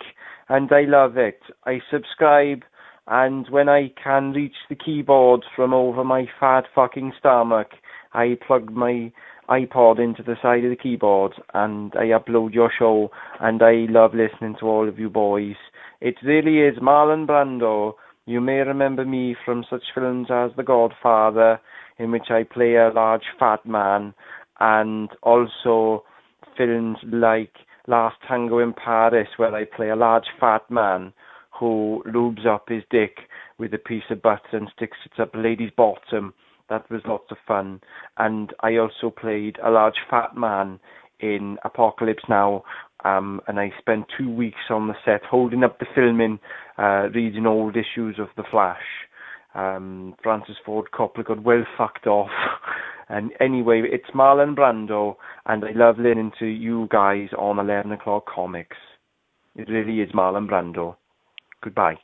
and 0.49 0.71
I 0.73 0.83
love 0.83 1.17
it. 1.17 1.41
I 1.67 1.81
subscribe 1.91 2.63
and 3.07 3.47
when 3.51 3.69
I 3.69 3.93
can 4.03 4.33
reach 4.33 4.55
the 4.69 4.77
keyboard 4.77 5.45
from 5.57 5.75
over 5.75 6.05
my 6.05 6.27
fat 6.39 6.65
fucking 6.75 7.13
stomach, 7.19 7.69
I 8.13 8.39
plug 8.47 8.71
my 8.71 9.13
iPod 9.49 9.99
into 9.99 10.23
the 10.23 10.37
side 10.41 10.65
of 10.65 10.71
the 10.71 10.77
keyboard 10.77 11.33
and 11.55 11.93
I 11.97 12.07
upload 12.07 12.55
your 12.55 12.71
show 12.77 13.11
and 13.41 13.63
I 13.63 13.87
love 13.89 14.13
listening 14.15 14.57
to 14.61 14.67
all 14.67 14.89
of 14.89 14.99
you 14.99 15.11
boys. 15.11 15.57
It 16.01 16.15
really 16.23 16.61
is 16.61 16.79
Marlon 16.79 17.27
Brando. 17.27 17.95
You 18.27 18.41
may 18.41 18.59
remember 18.59 19.05
me 19.05 19.35
from 19.45 19.65
such 19.69 19.83
films 19.95 20.29
as 20.31 20.53
The 20.57 20.63
Godfather, 20.63 21.61
in 21.99 22.13
which 22.13 22.31
I 22.31 22.45
play 22.45 22.77
a 22.77 22.93
large 22.95 23.25
fat 23.39 23.67
man, 23.67 24.15
and 24.61 25.11
also 25.23 26.05
films 26.57 26.99
like 27.03 27.53
Last 27.89 28.17
Tango 28.29 28.61
in 28.61 28.73
Paris, 28.73 29.29
where 29.37 29.55
I 29.55 29.65
play 29.65 29.89
a 29.89 29.97
large 29.97 30.27
fat 30.39 30.71
man 30.71 31.13
who 31.61 32.03
lubes 32.07 32.47
up 32.47 32.69
his 32.69 32.83
dick 32.91 33.19
with 33.59 33.75
a 33.75 33.79
piece 33.79 34.05
of 34.11 34.23
butter 34.23 34.41
and 34.57 34.69
sticks 34.75 34.97
it 35.05 35.21
up 35.21 35.35
a 35.35 35.39
lady's 35.39 35.71
bottom. 35.77 36.33
That 36.71 36.91
was 36.91 37.03
lots 37.07 37.31
of 37.31 37.37
fun. 37.47 37.83
And 38.17 38.55
I 38.61 38.77
also 38.77 39.11
played 39.11 39.59
a 39.63 39.71
large 39.71 39.99
fat 40.09 40.35
man 40.37 40.81
in 41.21 41.59
Apocalypse 41.63 42.23
Now, 42.29 42.65
um, 43.05 43.43
and 43.47 43.61
I 43.61 43.73
spent 43.79 44.07
two 44.17 44.31
weeks 44.31 44.71
on 44.71 44.89
the 44.89 44.95
set 45.05 45.23
holding 45.25 45.63
up 45.63 45.79
the 45.79 45.87
filming, 45.95 46.39
uh, 46.79 47.09
reading 47.15 47.45
old 47.47 47.77
issues 47.77 48.19
of 48.19 48.29
The 48.37 48.45
Flash. 48.51 48.79
Um, 49.55 50.15
Francis 50.23 50.57
Ford 50.65 50.87
Coppola 50.95 51.27
got 51.27 51.43
well 51.43 51.65
fucked 51.77 52.07
off. 52.07 52.31
and 53.11 53.33
anyway, 53.41 53.83
it's 53.85 54.11
Marlon 54.15 54.55
Brando, 54.55 55.17
and 55.45 55.63
I 55.65 55.73
love 55.73 55.99
listening 55.99 56.33
to 56.39 56.47
you 56.47 56.89
guys 56.91 57.29
on 57.37 57.59
11 57.59 57.93
o'clock 57.93 58.25
comics. 58.33 58.77
It 59.57 59.69
really 59.69 60.01
is 60.01 60.13
Marlon 60.13 60.49
Brando. 60.49 60.97
Goodbye. 61.63 61.99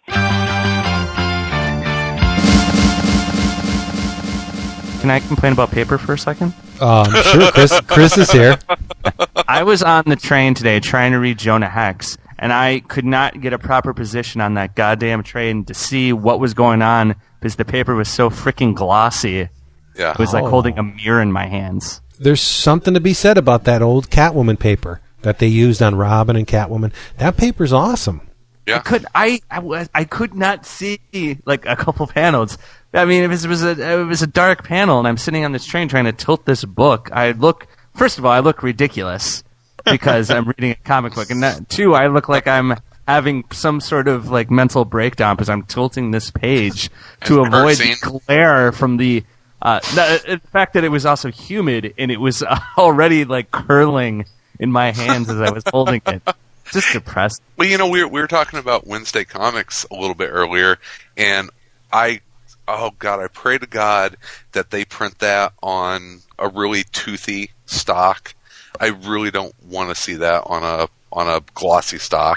Can 5.00 5.10
I 5.10 5.20
complain 5.20 5.52
about 5.52 5.70
paper 5.70 5.98
for 5.98 6.14
a 6.14 6.18
second? 6.18 6.52
Um, 6.80 7.10
sure, 7.22 7.50
Chris. 7.52 7.80
Chris 7.86 8.18
is 8.18 8.30
here. 8.30 8.58
I 9.48 9.62
was 9.62 9.82
on 9.82 10.04
the 10.06 10.16
train 10.16 10.54
today 10.54 10.80
trying 10.80 11.12
to 11.12 11.18
read 11.18 11.38
Jonah 11.38 11.68
Hex, 11.68 12.18
and 12.38 12.52
I 12.52 12.80
could 12.80 13.04
not 13.04 13.40
get 13.40 13.52
a 13.52 13.58
proper 13.58 13.94
position 13.94 14.40
on 14.40 14.54
that 14.54 14.74
goddamn 14.74 15.22
train 15.22 15.64
to 15.66 15.74
see 15.74 16.12
what 16.12 16.40
was 16.40 16.54
going 16.54 16.82
on 16.82 17.14
because 17.40 17.56
the 17.56 17.64
paper 17.64 17.94
was 17.94 18.08
so 18.08 18.28
freaking 18.30 18.74
glossy. 18.74 19.48
Yeah. 19.96 20.10
It 20.10 20.18
was 20.18 20.34
like 20.34 20.44
holding 20.44 20.78
a 20.78 20.82
mirror 20.82 21.22
in 21.22 21.32
my 21.32 21.46
hands. 21.46 22.02
There's 22.18 22.42
something 22.42 22.94
to 22.94 23.00
be 23.00 23.14
said 23.14 23.38
about 23.38 23.64
that 23.64 23.82
old 23.82 24.10
Catwoman 24.10 24.58
paper 24.58 25.00
that 25.22 25.38
they 25.38 25.46
used 25.46 25.80
on 25.82 25.94
Robin 25.94 26.36
and 26.36 26.46
Catwoman. 26.46 26.92
That 27.18 27.36
paper's 27.36 27.72
awesome. 27.72 28.25
Yeah. 28.66 28.80
Could 28.80 29.06
I, 29.14 29.40
I? 29.51 29.60
was- 29.60 29.88
I 29.94 30.05
could 30.05 30.34
not 30.34 30.66
see 30.66 30.98
like 31.44 31.66
a 31.66 31.76
couple 31.76 32.06
panels. 32.09 32.59
I 32.93 33.05
mean, 33.05 33.22
if 33.24 33.44
it 33.44 33.48
was 33.48 33.62
a 33.62 33.70
it 34.01 34.05
was 34.05 34.22
a 34.22 34.26
dark 34.26 34.64
panel, 34.64 34.98
and 34.98 35.06
I'm 35.06 35.16
sitting 35.18 35.44
on 35.44 35.52
this 35.52 35.64
train 35.64 35.88
trying 35.88 36.06
to 36.06 36.12
tilt 36.12 36.44
this 36.47 36.64
book, 36.64 37.10
I 37.12 37.32
look. 37.32 37.66
First 37.94 38.18
of 38.18 38.24
all, 38.24 38.32
I 38.32 38.40
look 38.40 38.62
ridiculous 38.62 39.44
because 39.84 40.30
I'm 40.30 40.47
reading 40.47 40.70
a 40.72 40.74
comic 40.76 41.14
book, 41.14 41.30
and 41.30 41.43
that, 41.43 41.68
two, 41.68 41.94
I 41.94 42.09
look 42.09 42.28
like 42.28 42.47
I'm 42.47 42.74
having 43.06 43.44
some 43.52 43.80
sort 43.80 44.09
of 44.09 44.30
like 44.30 44.51
mental 44.51 44.84
breakdown 44.84 45.36
because 45.36 45.48
I'm 45.48 45.62
tilting 45.62 46.10
this 46.10 46.30
page 46.30 46.90
to 47.24 47.40
avoid 47.43 47.76
the 47.78 48.20
glare 48.26 48.72
from 48.72 48.97
the. 48.97 49.24
Uh, 49.62 49.80
the, 49.80 50.38
the 50.43 50.48
fact 50.51 50.74
that 50.74 50.84
it 50.84 50.90
was 50.90 51.06
also 51.06 51.30
humid 51.30 51.94
and 51.98 52.10
it 52.10 52.20
was 52.20 52.43
already 52.78 53.24
like 53.24 53.51
curling 53.51 54.26
in 54.60 54.70
my 54.70 54.93
hands 54.93 55.30
as 55.30 55.40
I 55.40 55.51
was 55.51 55.64
holding 55.72 56.02
it. 56.06 56.22
Just 56.72 56.93
depressed. 56.93 57.43
Well, 57.56 57.68
you 57.68 57.78
know, 57.78 57.88
we 57.88 58.02
were, 58.02 58.09
we 58.09 58.20
were 58.20 58.26
talking 58.26 58.59
about 58.59 58.86
Wednesday 58.86 59.24
comics 59.24 59.86
a 59.90 59.94
little 59.94 60.14
bit 60.14 60.28
earlier, 60.30 60.78
and 61.16 61.51
I, 61.93 62.20
oh 62.68 62.90
God, 62.98 63.20
I 63.20 63.28
pray 63.28 63.59
to 63.59 63.66
God 63.66 64.16
that 64.52 64.70
they 64.70 64.84
print 64.84 65.18
that 65.20 65.52
on 65.62 66.20
a 66.38 66.48
really 66.48 66.84
toothy 66.93 67.51
stock. 67.66 68.34
I 68.80 68.88
really 68.88 69.30
don't 69.30 69.55
want 69.64 69.88
to 69.88 69.94
see 70.01 70.14
that 70.16 70.43
on 70.47 70.62
a 70.62 70.88
on 71.12 71.28
a 71.28 71.40
glossy 71.55 71.98
stock. 71.98 72.36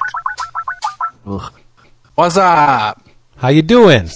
Ugh. 1.25 1.53
What's 2.15 2.37
up? 2.37 3.03
How 3.37 3.49
you 3.49 3.61
doing? 3.61 4.09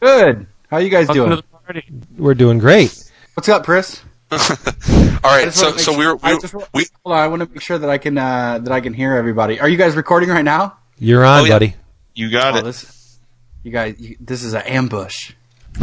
Good. 0.00 0.46
How 0.70 0.78
you 0.78 0.88
guys 0.90 1.08
Welcome 1.08 1.30
doing? 1.30 1.30
to 1.30 1.36
the 1.36 1.58
party. 1.58 1.84
We're 2.16 2.34
doing 2.34 2.58
great. 2.58 3.10
What's 3.34 3.48
up, 3.48 3.64
Chris? 3.64 4.02
All 4.34 5.30
I 5.30 5.36
right, 5.38 5.44
just 5.44 5.58
so 5.58 5.76
so 5.76 5.92
sure- 5.92 5.98
we 5.98 6.06
were 6.06 6.18
I 6.22 6.34
we, 6.34 6.40
just 6.40 6.54
wa- 6.54 6.66
we 6.74 6.86
Hold 7.04 7.16
on, 7.16 7.22
I 7.22 7.28
want 7.28 7.42
to 7.42 7.48
make 7.48 7.60
sure 7.62 7.78
that 7.78 7.88
I 7.90 7.98
can 7.98 8.18
uh, 8.18 8.58
that 8.62 8.72
I 8.72 8.80
can 8.80 8.92
hear 8.92 9.14
everybody. 9.14 9.60
Are 9.60 9.68
you 9.68 9.76
guys 9.76 9.94
recording 9.96 10.28
right 10.28 10.44
now? 10.44 10.76
You're 10.98 11.24
on, 11.24 11.40
Oh, 11.40 11.44
yeah. 11.44 11.54
buddy. 11.54 11.74
You 12.14 12.30
got 12.30 12.54
oh, 12.54 12.58
it. 12.58 12.64
this, 12.64 13.18
you 13.64 13.70
guys, 13.72 13.96
you, 13.98 14.16
this 14.20 14.42
is 14.44 14.54
an 14.54 14.62
ambush. 14.62 15.32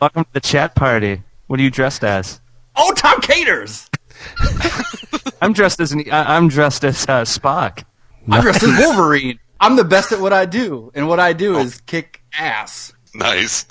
Welcome 0.00 0.24
to 0.24 0.32
the 0.32 0.40
chat 0.42 0.74
party. 0.74 1.22
What 1.46 1.60
are 1.60 1.62
you 1.62 1.70
dressed 1.70 2.04
as? 2.04 2.40
Oh, 2.76 2.92
Tom 2.96 3.20
Katers! 3.20 3.88
I'm 5.42 5.52
dressed 5.52 5.80
as 5.80 5.92
an, 5.92 6.04
I- 6.10 6.36
I'm 6.36 6.48
dressed 6.48 6.84
as 6.84 7.04
uh, 7.04 7.22
Spock. 7.22 7.84
I'm 8.30 8.40
dressed 8.40 8.62
as 8.62 8.78
Wolverine. 8.78 9.38
I'm 9.60 9.76
the 9.76 9.84
best 9.84 10.12
at 10.12 10.20
what 10.20 10.32
I 10.32 10.46
do, 10.46 10.90
and 10.94 11.08
what 11.08 11.20
I 11.20 11.32
do 11.34 11.58
is 11.58 11.80
kick 11.82 12.22
ass. 12.38 12.92
nice. 13.14 13.66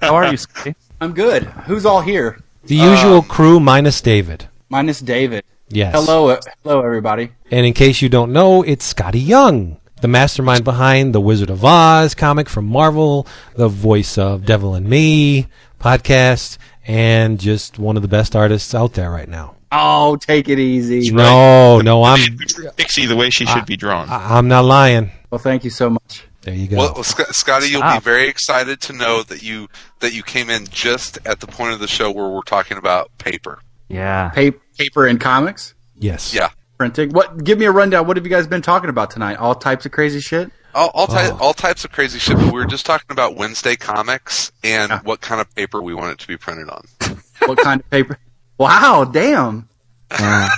How 0.00 0.14
are 0.16 0.26
you, 0.26 0.36
Skottie? 0.36 0.74
I'm 1.00 1.12
good. 1.14 1.44
Who's 1.44 1.86
all 1.86 2.00
here? 2.00 2.38
The 2.64 2.76
usual 2.76 3.22
crew 3.22 3.58
minus 3.58 4.00
David. 4.00 4.48
Minus 4.68 5.00
David. 5.00 5.44
Yes. 5.70 5.94
Hello, 5.94 6.28
uh, 6.28 6.40
hello, 6.62 6.80
everybody. 6.82 7.30
And 7.50 7.64
in 7.64 7.72
case 7.72 8.02
you 8.02 8.08
don't 8.08 8.32
know, 8.32 8.62
it's 8.62 8.92
Skottie 8.92 9.24
Young, 9.26 9.78
the 10.02 10.08
mastermind 10.08 10.64
behind 10.64 11.14
the 11.14 11.20
Wizard 11.20 11.48
of 11.48 11.64
Oz 11.64 12.14
comic 12.14 12.48
from 12.48 12.66
Marvel, 12.66 13.26
the 13.54 13.68
voice 13.68 14.18
of 14.18 14.44
Devil 14.44 14.74
and 14.74 14.88
Me 14.88 15.46
podcast, 15.80 16.58
and 16.86 17.40
just 17.40 17.78
one 17.78 17.96
of 17.96 18.02
the 18.02 18.08
best 18.08 18.36
artists 18.36 18.74
out 18.74 18.92
there 18.94 19.10
right 19.10 19.28
now. 19.28 19.54
Oh, 19.72 20.16
take 20.16 20.48
it 20.48 20.58
easy. 20.58 21.10
No, 21.12 21.80
no, 21.80 22.02
I'm 22.02 22.18
Pixie 22.76 23.06
the 23.06 23.16
way 23.16 23.30
she 23.30 23.46
should 23.46 23.64
be 23.66 23.76
drawn. 23.76 24.08
I- 24.10 24.36
I'm 24.36 24.48
not 24.48 24.64
lying. 24.64 25.12
Well, 25.30 25.38
thank 25.38 25.62
you 25.64 25.70
so 25.70 25.88
much. 25.88 26.24
There 26.42 26.54
you 26.54 26.68
go. 26.68 26.76
Well, 26.78 26.92
well, 26.94 27.04
Sc- 27.04 27.18
Skottie, 27.32 27.70
you'll 27.70 27.80
Stop. 27.82 28.02
be 28.02 28.04
very 28.04 28.28
excited 28.28 28.80
to 28.82 28.92
know 28.94 29.22
that 29.24 29.42
you 29.42 29.68
that 30.00 30.14
you 30.14 30.22
came 30.22 30.48
in 30.48 30.66
just 30.68 31.18
at 31.26 31.40
the 31.40 31.46
point 31.46 31.74
of 31.74 31.80
the 31.80 31.86
show 31.88 32.10
where 32.10 32.28
we're 32.28 32.40
talking 32.42 32.78
about 32.78 33.10
paper. 33.18 33.58
Yeah. 33.88 34.30
Pa- 34.30 34.56
paper 34.78 35.06
and 35.06 35.20
comics 35.20 35.74
yes. 35.98 36.32
Yeah. 36.32 36.48
printing. 36.78 37.10
What? 37.10 37.44
Give 37.44 37.58
me 37.58 37.66
a 37.66 37.70
rundown. 37.72 38.06
What 38.06 38.16
have 38.16 38.24
you 38.24 38.30
guys 38.30 38.46
been 38.46 38.62
talking 38.62 38.88
about 38.88 39.10
tonight? 39.10 39.36
All 39.36 39.54
types 39.54 39.84
of 39.84 39.92
crazy 39.92 40.20
shit. 40.20 40.50
All, 40.74 40.88
all, 40.94 41.06
ty- 41.08 41.28
Oh. 41.30 41.38
all 41.40 41.52
types 41.52 41.84
of 41.84 41.92
crazy 41.92 42.18
shit. 42.18 42.36
But 42.36 42.46
we 42.46 42.52
were 42.60 42.64
just 42.64 42.86
talking 42.86 43.08
about 43.10 43.36
Wednesday 43.36 43.76
comics 43.76 44.50
and 44.64 44.90
Yeah. 44.90 45.00
what 45.02 45.20
kind 45.20 45.40
of 45.40 45.54
paper 45.56 45.82
we 45.82 45.92
want 45.94 46.12
it 46.12 46.18
to 46.20 46.28
be 46.28 46.36
printed 46.36 46.70
on. 46.70 46.84
What 47.46 47.58
kind 47.58 47.80
of 47.80 47.88
paper? 47.90 48.18
Wow, 48.58 49.04
damn! 49.04 49.66
I 50.10 50.48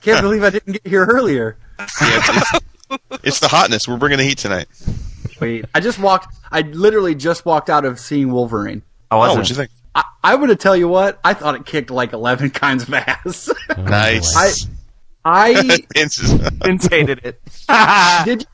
can't 0.00 0.22
believe 0.22 0.42
I 0.42 0.48
didn't 0.50 0.72
get 0.72 0.86
here 0.86 1.04
earlier. 1.04 1.56
Yeah, 1.78 1.86
it's, 2.00 2.60
it's 3.22 3.40
the 3.40 3.48
hotness. 3.48 3.86
We're 3.86 3.98
bringing 3.98 4.18
the 4.18 4.24
heat 4.24 4.38
tonight. 4.38 4.66
Wait, 5.40 5.64
I 5.74 5.80
just 5.80 5.98
walked. 5.98 6.34
I 6.50 6.62
literally 6.62 7.14
just 7.14 7.44
walked 7.44 7.68
out 7.70 7.84
of 7.84 7.98
seeing 8.00 8.32
Wolverine. 8.32 8.82
I 9.10 9.14
Oh, 9.14 9.18
wasn't. 9.18 9.38
what'd 9.38 9.50
you 9.50 9.56
think? 9.56 9.70
I, 9.94 10.04
I'm 10.24 10.36
going 10.38 10.48
to 10.48 10.56
tell 10.56 10.76
you 10.76 10.88
what. 10.88 11.18
I 11.24 11.34
thought 11.34 11.54
it 11.54 11.64
kicked 11.66 11.90
like 11.90 12.12
11 12.12 12.50
kinds 12.62 12.84
of 12.84 12.94
ass. 12.94 13.50
Oh, 13.76 13.82
Nice. 13.82 14.64
boy. 14.64 14.72
I 15.24 15.78
Vince 15.94 16.86
hated 16.88 17.20
it. 17.24 17.40
did. 18.24 18.46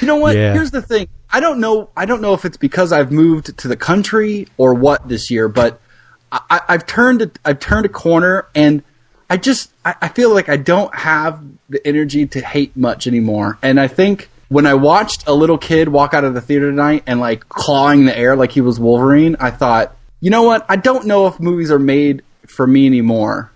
You 0.00 0.06
know 0.06 0.16
what? 0.16 0.36
Yeah. 0.36 0.52
Here's 0.52 0.70
the 0.70 0.82
thing. 0.82 1.08
I 1.30 1.40
don't 1.40 1.60
know. 1.60 1.90
I 1.96 2.04
don't 2.06 2.20
know 2.20 2.34
if 2.34 2.44
it's 2.44 2.56
because 2.56 2.92
I've 2.92 3.12
moved 3.12 3.56
to 3.58 3.68
the 3.68 3.76
country 3.76 4.48
or 4.56 4.74
what 4.74 5.08
this 5.08 5.30
year, 5.30 5.48
but 5.48 5.80
I, 6.32 6.60
I've 6.68 6.86
turned. 6.86 7.22
A, 7.22 7.30
I've 7.44 7.60
turned 7.60 7.86
a 7.86 7.88
corner, 7.88 8.46
and 8.54 8.82
I 9.30 9.36
just. 9.36 9.70
I, 9.84 9.94
I 10.02 10.08
feel 10.08 10.32
like 10.34 10.48
I 10.48 10.56
don't 10.56 10.92
have 10.94 11.42
the 11.68 11.86
energy 11.86 12.26
to 12.26 12.40
hate 12.40 12.76
much 12.76 13.06
anymore. 13.06 13.58
And 13.62 13.78
I 13.78 13.86
think 13.88 14.28
when 14.48 14.66
I 14.66 14.74
watched 14.74 15.26
a 15.26 15.32
little 15.32 15.58
kid 15.58 15.88
walk 15.88 16.14
out 16.14 16.24
of 16.24 16.34
the 16.34 16.40
theater 16.40 16.70
tonight 16.70 17.04
and 17.06 17.20
like 17.20 17.48
clawing 17.48 18.06
the 18.06 18.16
air 18.16 18.34
like 18.34 18.52
he 18.52 18.60
was 18.60 18.80
Wolverine, 18.80 19.36
I 19.40 19.50
thought, 19.50 19.96
you 20.20 20.30
know 20.30 20.42
what? 20.42 20.64
I 20.68 20.76
don't 20.76 21.06
know 21.06 21.26
if 21.26 21.38
movies 21.38 21.70
are 21.70 21.78
made 21.78 22.22
for 22.46 22.66
me 22.66 22.86
anymore. 22.86 23.52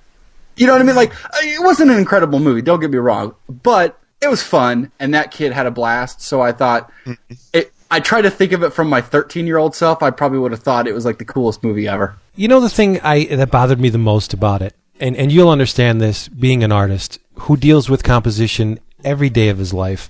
You 0.56 0.66
know 0.66 0.74
what 0.74 0.82
I 0.82 0.84
mean? 0.84 0.96
Like, 0.96 1.14
uh, 1.24 1.38
it 1.42 1.62
wasn't 1.62 1.90
an 1.90 1.98
incredible 1.98 2.38
movie. 2.38 2.60
Don't 2.62 2.78
get 2.78 2.90
me 2.90 2.98
wrong, 2.98 3.34
but 3.48 3.98
it 4.20 4.28
was 4.28 4.42
fun, 4.42 4.92
and 5.00 5.14
that 5.14 5.30
kid 5.30 5.52
had 5.52 5.66
a 5.66 5.70
blast. 5.70 6.20
So 6.20 6.42
I 6.42 6.52
thought, 6.52 6.92
mm-hmm. 7.04 7.34
it, 7.54 7.72
I 7.90 8.00
try 8.00 8.20
to 8.20 8.30
think 8.30 8.52
of 8.52 8.62
it 8.62 8.70
from 8.70 8.88
my 8.88 9.00
13 9.00 9.46
year 9.46 9.56
old 9.56 9.74
self. 9.74 10.02
I 10.02 10.10
probably 10.10 10.38
would 10.38 10.52
have 10.52 10.62
thought 10.62 10.86
it 10.86 10.94
was 10.94 11.04
like 11.04 11.18
the 11.18 11.24
coolest 11.24 11.64
movie 11.64 11.88
ever. 11.88 12.16
You 12.36 12.48
know 12.48 12.60
the 12.60 12.68
thing 12.68 13.00
I 13.00 13.24
that 13.24 13.50
bothered 13.50 13.80
me 13.80 13.88
the 13.88 13.98
most 13.98 14.34
about 14.34 14.62
it, 14.62 14.74
and 15.00 15.16
and 15.16 15.32
you'll 15.32 15.50
understand 15.50 16.00
this 16.00 16.28
being 16.28 16.62
an 16.62 16.70
artist 16.70 17.18
who 17.34 17.56
deals 17.56 17.88
with 17.88 18.04
composition 18.04 18.78
every 19.04 19.30
day 19.30 19.48
of 19.48 19.58
his 19.58 19.74
life. 19.74 20.08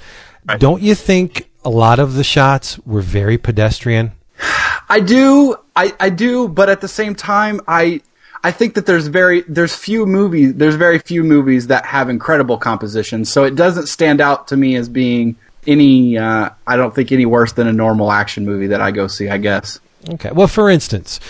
Don't 0.59 0.83
you 0.83 0.95
think 0.95 1.49
a 1.65 1.71
lot 1.71 1.99
of 1.99 2.15
the 2.15 2.25
shots 2.25 2.79
were 2.81 3.01
very 3.01 3.39
pedestrian? 3.39 4.13
I 4.89 5.01
do, 5.01 5.57
I, 5.77 5.93
I 6.01 6.11
do, 6.11 6.49
but 6.49 6.69
at 6.69 6.81
the 6.81 6.89
same 6.89 7.15
time, 7.15 7.61
I 7.69 8.03
I 8.45 8.51
think 8.51 8.75
that 8.75 8.87
there's 8.87 9.07
very 9.07 9.43
there's 9.43 9.75
few 9.75 10.05
movies 10.05 10.55
there's 10.55 10.75
very 10.75 10.99
few 10.99 11.23
movies 11.23 11.69
that 11.69 11.87
have 11.87 12.11
incredible 12.11 12.59
composition, 12.59 13.25
so 13.25 13.45
it 13.45 13.55
doesn't 13.55 13.87
stand 13.87 14.21
out 14.21 14.49
to 14.49 14.57
me 14.57 14.75
as 14.77 14.89
being 14.89 15.37
any 15.67 16.19
uh, 16.19 16.51
I 16.67 16.77
don't 16.77 16.95
think 16.95 17.13
any 17.13 17.27
worse 17.27 17.53
than 17.53 17.69
a 17.69 17.73
normal 17.73 18.11
action 18.11 18.45
movie 18.45 18.67
that 18.67 18.81
I 18.81 18.91
go 18.91 19.07
see. 19.07 19.29
I 19.29 19.39
guess. 19.39 19.79
Okay. 20.11 20.33
Well, 20.33 20.49
for 20.49 20.69
instance, 20.69 21.21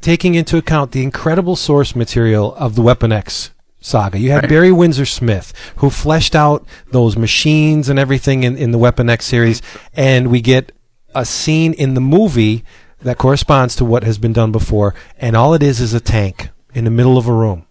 taking 0.00 0.36
into 0.36 0.56
account 0.56 0.92
the 0.92 1.02
incredible 1.02 1.56
source 1.56 1.96
material 1.96 2.54
of 2.54 2.76
the 2.76 2.82
Weapon 2.82 3.10
X 3.10 3.50
saga, 3.84 4.18
you 4.18 4.30
had 4.30 4.42
Right. 4.44 4.48
Barry 4.48 4.72
Windsor 4.72 5.04
Smith, 5.06 5.52
who 5.76 5.90
fleshed 5.90 6.34
out 6.34 6.66
those 6.90 7.16
machines 7.16 7.88
and 7.88 7.98
everything 7.98 8.42
in, 8.44 8.56
in 8.56 8.70
the 8.70 8.78
Weapon 8.78 9.10
X 9.10 9.26
series, 9.26 9.60
and 9.94 10.30
we 10.30 10.40
get 10.40 10.72
a 11.14 11.24
scene 11.24 11.72
in 11.74 11.94
the 11.94 12.00
movie 12.00 12.64
that 13.02 13.18
corresponds 13.18 13.76
to 13.76 13.84
what 13.84 14.02
has 14.02 14.16
been 14.18 14.32
done 14.32 14.50
before, 14.52 14.94
and 15.18 15.36
all 15.36 15.52
it 15.54 15.62
is 15.62 15.80
is 15.80 15.92
a 15.92 16.00
tank 16.00 16.48
in 16.72 16.84
the 16.84 16.90
middle 16.90 17.18
of 17.18 17.28
a 17.28 17.32
room. 17.32 17.66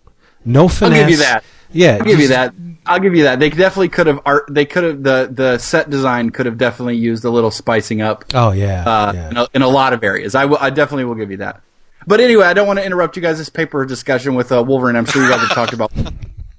No 0.45 0.67
finesse. 0.67 0.99
I'll 0.99 1.01
give 1.03 1.09
you 1.09 1.17
that. 1.17 1.43
Yeah, 1.71 1.97
I'll 1.99 2.05
give 2.05 2.19
you 2.19 2.27
that. 2.27 2.53
I'll 2.85 2.99
give 2.99 3.15
you 3.15 3.23
that. 3.23 3.39
They 3.39 3.49
definitely 3.49 3.89
could 3.89 4.07
have 4.07 4.19
art. 4.25 4.45
They 4.49 4.65
could 4.65 4.83
have 4.83 5.01
the 5.03 5.29
the 5.31 5.57
set 5.57 5.89
design 5.89 6.29
could 6.29 6.45
have 6.45 6.57
definitely 6.57 6.97
used 6.97 7.23
a 7.25 7.29
little 7.31 7.49
spicing 7.49 8.01
up. 8.01 8.25
Oh 8.35 8.51
yeah, 8.51 8.83
uh, 8.83 9.11
yeah. 9.15 9.29
In, 9.31 9.37
a, 9.37 9.47
in 9.55 9.61
a 9.63 9.67
lot 9.69 9.93
of 9.93 10.03
areas. 10.03 10.35
I 10.35 10.45
will- 10.45 10.57
I 10.59 10.69
definitely 10.69 11.05
will 11.05 11.15
give 11.15 11.31
you 11.31 11.37
that. 11.37 11.61
But 12.07 12.19
anyway, 12.19 12.45
I 12.45 12.53
don't 12.53 12.67
want 12.67 12.79
to 12.79 12.85
interrupt 12.85 13.15
you 13.15 13.21
guys' 13.21 13.37
this 13.37 13.49
paper 13.49 13.85
discussion 13.85 14.35
with 14.35 14.51
uh, 14.51 14.63
Wolverine. 14.63 14.95
I'm 14.95 15.05
sure 15.05 15.23
you 15.23 15.29
guys 15.29 15.39
have 15.41 15.51
talked 15.51 15.73
about. 15.73 15.91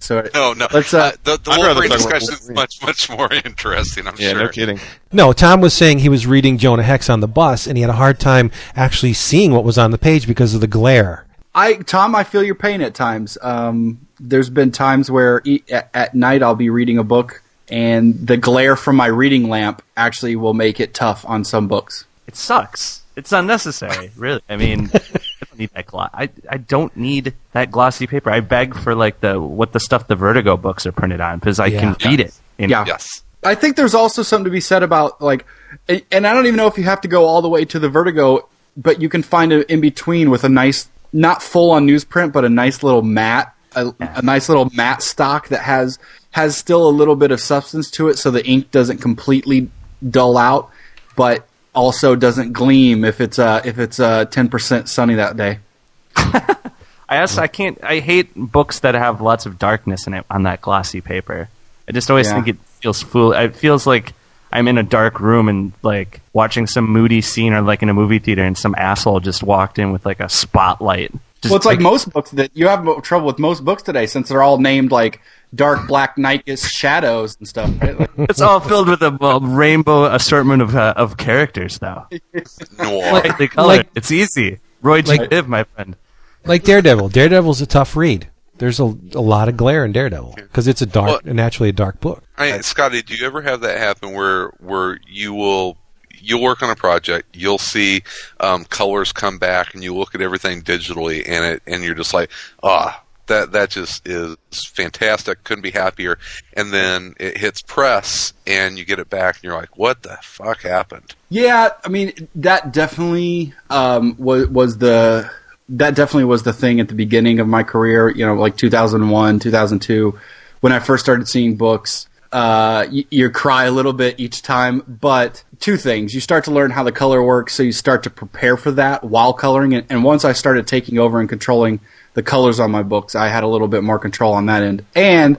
So 0.01 0.23
No, 0.35 0.53
no. 0.53 0.67
Let's. 0.71 0.93
Uh, 0.93 1.13
the 1.25 1.39
the 1.39 1.51
I'd 1.53 1.59
Wolverine 1.61 1.91
discussion 1.91 2.35
is 2.35 2.51
much 2.51 2.83
much 2.83 3.09
more 3.09 3.33
interesting. 3.33 4.07
I'm 4.07 4.15
Yeah, 4.19 4.33
sure. 4.33 4.39
no 4.41 4.49
kidding. 4.51 4.79
No, 5.13 5.33
Tom 5.33 5.63
was 5.63 5.73
saying 5.73 6.01
he 6.01 6.11
was 6.11 6.27
reading 6.27 6.59
Jonah 6.59 6.83
Hex 6.83 7.09
on 7.09 7.21
the 7.21 7.29
bus, 7.29 7.67
and 7.67 7.79
he 7.79 7.81
had 7.81 7.89
a 7.89 7.95
hard 7.95 8.21
time 8.21 8.51
actually 8.77 9.15
seeing 9.15 9.53
what 9.53 9.65
was 9.65 9.79
on 9.79 9.93
the 9.93 9.97
page 9.99 10.27
because 10.27 10.55
of 10.55 10.61
the 10.61 10.67
glare. 10.67 11.25
I 11.55 11.75
Tom, 11.77 12.15
I 12.15 12.23
feel 12.25 12.43
your 12.43 12.55
pain 12.55 12.83
at 12.83 12.93
times. 12.95 13.39
Um, 13.41 14.07
there's 14.21 14.51
been 14.51 14.73
times 14.73 15.11
where 15.11 15.41
e- 15.47 15.63
at, 15.73 15.89
at 15.95 16.15
night 16.15 16.43
I'll 16.43 16.55
be 16.55 16.69
reading 16.69 16.99
a 16.99 17.05
book, 17.05 17.43
and 17.71 18.27
the 18.27 18.37
glare 18.37 18.77
from 18.77 18.97
my 18.97 19.07
reading 19.07 19.49
lamp 19.49 19.81
actually 19.97 20.37
will 20.37 20.53
make 20.55 20.81
it 20.81 20.93
tough 20.93 21.25
on 21.27 21.45
some 21.45 21.67
books. 21.67 22.05
It 22.27 22.37
sucks. 22.37 23.01
It's 23.17 23.33
unnecessary, 23.33 24.11
really. 24.17 24.43
I 24.51 24.57
mean, 24.57 24.91
I 24.93 25.01
don't 25.55 25.59
need 25.61 25.71
that 25.75 25.87
glo- 25.87 26.09
I 26.13 26.29
I 26.51 26.57
don't 26.59 26.97
need 26.97 27.35
that 27.53 27.71
glossy 27.71 28.07
paper. 28.07 28.31
I 28.31 28.41
beg 28.41 28.75
for 28.75 28.95
like 28.95 29.21
the 29.21 29.41
what 29.41 29.73
the 29.73 29.81
stuff 29.81 30.07
the 30.07 30.17
Vertigo 30.17 30.57
books 30.57 30.87
are 30.87 30.93
printed 30.93 31.21
on 31.21 31.39
because 31.39 31.61
I 31.61 31.67
Yeah. 31.67 31.81
can 31.81 31.97
read 32.11 32.21
it. 32.21 32.35
in- 32.59 32.71
Yeah. 32.71 32.85
Yes. 32.87 33.23
I 33.43 33.55
think 33.55 33.77
there's 33.77 33.95
also 33.95 34.23
something 34.23 34.45
to 34.45 34.51
be 34.51 34.61
said 34.61 34.83
about 34.83 35.21
like, 35.21 35.45
and 35.89 36.27
I 36.27 36.33
don't 36.33 36.47
even 36.47 36.57
know 36.57 36.67
if 36.67 36.79
you 36.79 36.85
have 36.85 37.01
to 37.03 37.09
go 37.09 37.27
all 37.27 37.43
the 37.43 37.49
way 37.49 37.65
to 37.67 37.79
the 37.79 37.89
Vertigo, 37.89 38.49
but 38.77 39.03
you 39.03 39.09
can 39.09 39.23
find 39.23 39.53
it 39.53 39.69
in 39.69 39.81
between 39.81 40.31
with 40.31 40.45
a 40.45 40.49
nice, 40.49 40.89
not 41.13 41.43
full 41.43 41.71
on 41.73 41.87
newsprint, 41.87 42.33
but 42.33 42.45
a 42.45 42.49
nice 42.49 42.83
little 42.83 43.03
matte, 43.03 43.53
a, 43.77 43.93
a 44.01 44.23
nice 44.23 44.49
little 44.49 44.71
matte 44.75 45.03
stock 45.03 45.49
that 45.49 45.61
has 45.61 45.99
has 46.31 46.57
still 46.57 46.89
a 46.89 46.91
little 46.91 47.17
bit 47.17 47.31
of 47.31 47.41
substance 47.41 47.91
to 47.93 48.09
it, 48.09 48.19
so 48.19 48.31
the 48.31 48.45
ink 48.47 48.71
doesn't 48.71 48.99
completely 48.99 49.69
dull 50.11 50.37
out, 50.39 50.71
but 51.15 51.47
also 51.75 52.15
doesn't 52.17 52.53
gleam 52.53 53.05
if 53.05 53.21
it's 53.21 53.39
uh 53.39 53.61
if 53.65 53.79
it's 53.79 53.99
uh 54.01 54.25
ten 54.27 54.49
percent 54.49 54.89
sunny 54.89 55.15
that 55.15 55.37
day. 55.37 55.59
I 56.17 57.21
also 57.21 57.43
I 57.43 57.49
can't. 57.49 57.79
I 57.83 57.99
hate 58.01 58.33
books 58.35 58.81
that 58.81 58.95
have 58.95 59.21
lots 59.21 59.47
of 59.47 59.59
darkness 59.59 60.07
in 60.07 60.15
it 60.15 60.25
on 60.31 60.45
that 60.45 60.61
glossy 60.61 61.01
paper. 61.01 61.49
I 61.89 61.93
just 61.93 62.11
always 62.11 62.29
Yeah. 62.29 62.35
think 62.35 62.49
it 62.49 62.57
feels 62.81 63.03
fool. 63.03 63.33
It 63.33 63.55
feels 63.55 63.87
like 63.87 64.13
I'm 64.53 64.69
in 64.69 64.79
a 64.79 64.83
dark 64.83 65.21
room 65.21 65.49
and 65.49 65.73
like 65.83 66.21
watching 66.33 66.67
some 66.67 66.89
moody 66.89 67.21
scene 67.21 67.53
or 67.53 67.61
like 67.61 67.83
in 67.83 67.89
a 67.89 67.95
movie 67.95 68.21
theater 68.21 68.43
and 68.43 68.57
some 68.57 68.75
asshole 68.77 69.21
just 69.21 69.43
walked 69.43 69.79
in 69.79 69.93
with 69.93 70.07
like 70.07 70.21
a 70.21 70.29
spotlight. 70.29 71.13
Just, 71.43 71.51
well, 71.51 71.57
it's 71.57 71.67
like, 71.67 71.81
most 71.81 72.11
books 72.11 72.31
that 72.31 72.51
you 72.55 72.69
have 72.69 73.03
trouble 73.03 73.27
with 73.27 73.39
most 73.39 73.65
books 73.65 73.83
today 73.83 74.07
since 74.07 74.31
they're 74.31 74.43
all 74.43 74.57
named 74.59 74.91
like 74.91 75.21
dark 75.55 75.87
black 75.87 76.19
nightish 76.19 76.61
shadows 76.63 77.37
and 77.39 77.47
stuff. 77.49 77.71
Right? 77.81 77.99
Like, 77.99 78.11
it's 78.31 78.41
all 78.41 78.61
filled 78.61 78.89
with 78.89 79.03
a, 79.03 79.17
a 79.25 79.41
rainbow 79.41 80.05
assortment 80.07 80.63
of 80.63 80.75
uh, 80.77 80.95
of 80.97 81.17
characters 81.17 81.79
though. 81.79 82.07
Noir. 82.79 83.23
Like 83.39 83.57
like- 83.57 83.89
it's 83.95 84.11
easy. 84.11 84.61
Roy 84.83 85.03
G. 85.03 85.17
like- 85.19 85.31
Biv, 85.31 85.47
my 85.47 85.65
friend. 85.65 85.97
Like 86.45 86.65
Daredevil. 86.65 87.09
Daredevil's 87.09 87.61
a 87.63 87.67
tough 87.67 87.97
read. 87.97 88.29
There's 88.59 88.79
a, 88.79 88.85
a 88.85 89.21
lot 89.21 89.49
of 89.49 89.57
glare 89.57 89.85
in 89.85 89.93
Daredevil 89.93 90.35
because 90.37 90.69
it's 90.69 90.83
a 90.83 90.87
dark, 90.87 91.25
Well- 91.25 91.35
naturally 91.35 91.71
a 91.71 91.73
dark 91.73 92.01
book. 92.01 92.23
I, 92.37 92.61
Scotty, 92.61 93.03
do 93.03 93.15
you 93.15 93.27
ever 93.27 93.43
have 93.43 93.61
that 93.63 93.79
happen 93.79 94.13
where 94.13 94.49
where 94.61 94.99
you 95.09 95.35
will 95.35 95.79
you'll 96.25 96.43
work 96.43 96.63
on 96.63 96.71
a 96.71 96.77
project, 96.77 97.37
you'll 97.37 97.59
see 97.59 98.03
um, 98.41 98.65
colors 98.65 99.13
come 99.13 99.39
back, 99.39 99.75
and 99.75 99.85
you 99.85 99.95
look 99.95 100.15
at 100.15 100.23
everything 100.23 100.63
digitally, 100.63 101.23
and 101.29 101.45
it 101.45 101.63
and 101.67 101.85
you're 101.85 101.95
just 101.95 102.15
like, 102.15 102.31
ah, 102.63 103.03
that 103.27 103.53
that 103.53 103.71
just 103.71 104.07
is 104.07 104.37
fantastic. 104.67 105.45
Couldn't 105.45 105.63
be 105.63 105.71
happier. 105.71 106.19
And 106.55 106.73
then 106.73 107.15
it 107.19 107.37
hits 107.37 107.63
press, 107.63 108.33
and 108.47 108.79
you 108.79 108.85
get 108.85 108.99
it 108.99 109.09
back, 109.09 109.37
and 109.37 109.45
you're 109.45 109.55
like, 109.55 109.77
what 109.77 110.03
the 110.03 110.19
fuck 110.23 110.63
happened? 110.63 111.15
Yeah, 111.29 111.71
I 111.85 111.89
mean 111.89 112.29
that 112.37 112.73
definitely 112.73 113.55
um, 113.71 114.17
was 114.19 114.49
was 114.49 114.79
the 114.79 115.31
that 115.71 115.95
definitely 115.95 116.25
was 116.25 116.43
the 116.43 116.53
thing 116.53 116.81
at 116.81 116.89
the 116.89 116.95
beginning 116.95 117.41
of 117.41 117.49
my 117.49 117.63
career. 117.63 118.11
You 118.11 118.27
know, 118.27 118.35
like 118.35 118.57
2001, 118.57 119.39
2002, 119.39 120.19
when 120.61 120.73
I 120.73 120.79
first 120.79 121.05
started 121.05 121.29
seeing 121.29 121.57
books. 121.57 122.09
Uh, 122.33 122.85
you, 122.91 123.05
you 123.11 123.31
cry 123.31 123.67
a 123.67 123.71
little 123.71 123.93
bit 123.93 124.19
each 124.19 124.43
time, 124.43 124.83
but 124.89 125.45
two 125.61 125.77
things: 125.77 126.13
you 126.13 126.21
start 126.21 126.43
to 126.43 126.51
learn 126.51 126.73
how 126.73 126.83
the 126.83 126.91
color 126.91 127.23
works, 127.23 127.55
so 127.55 127.63
you 127.63 127.71
start 127.71 128.03
to 128.03 128.11
prepare 128.11 128.57
for 128.57 128.73
that 128.73 129.05
while 129.05 129.33
coloring. 129.33 129.73
And, 129.73 129.87
and 129.89 130.03
once 130.03 130.25
I 130.25 130.33
started 130.33 130.67
taking 130.67 130.99
over 130.99 131.21
and 131.21 131.29
controlling 131.29 131.79
the 132.15 132.23
colors 132.23 132.61
on 132.61 132.71
my 132.71 132.83
books, 132.83 133.15
I 133.15 133.29
had 133.29 133.45
a 133.45 133.49
little 133.49 133.69
bit 133.69 133.83
more 133.85 133.99
control 133.99 134.33
on 134.33 134.47
that 134.47 134.63
end. 134.63 134.85
And 134.95 135.39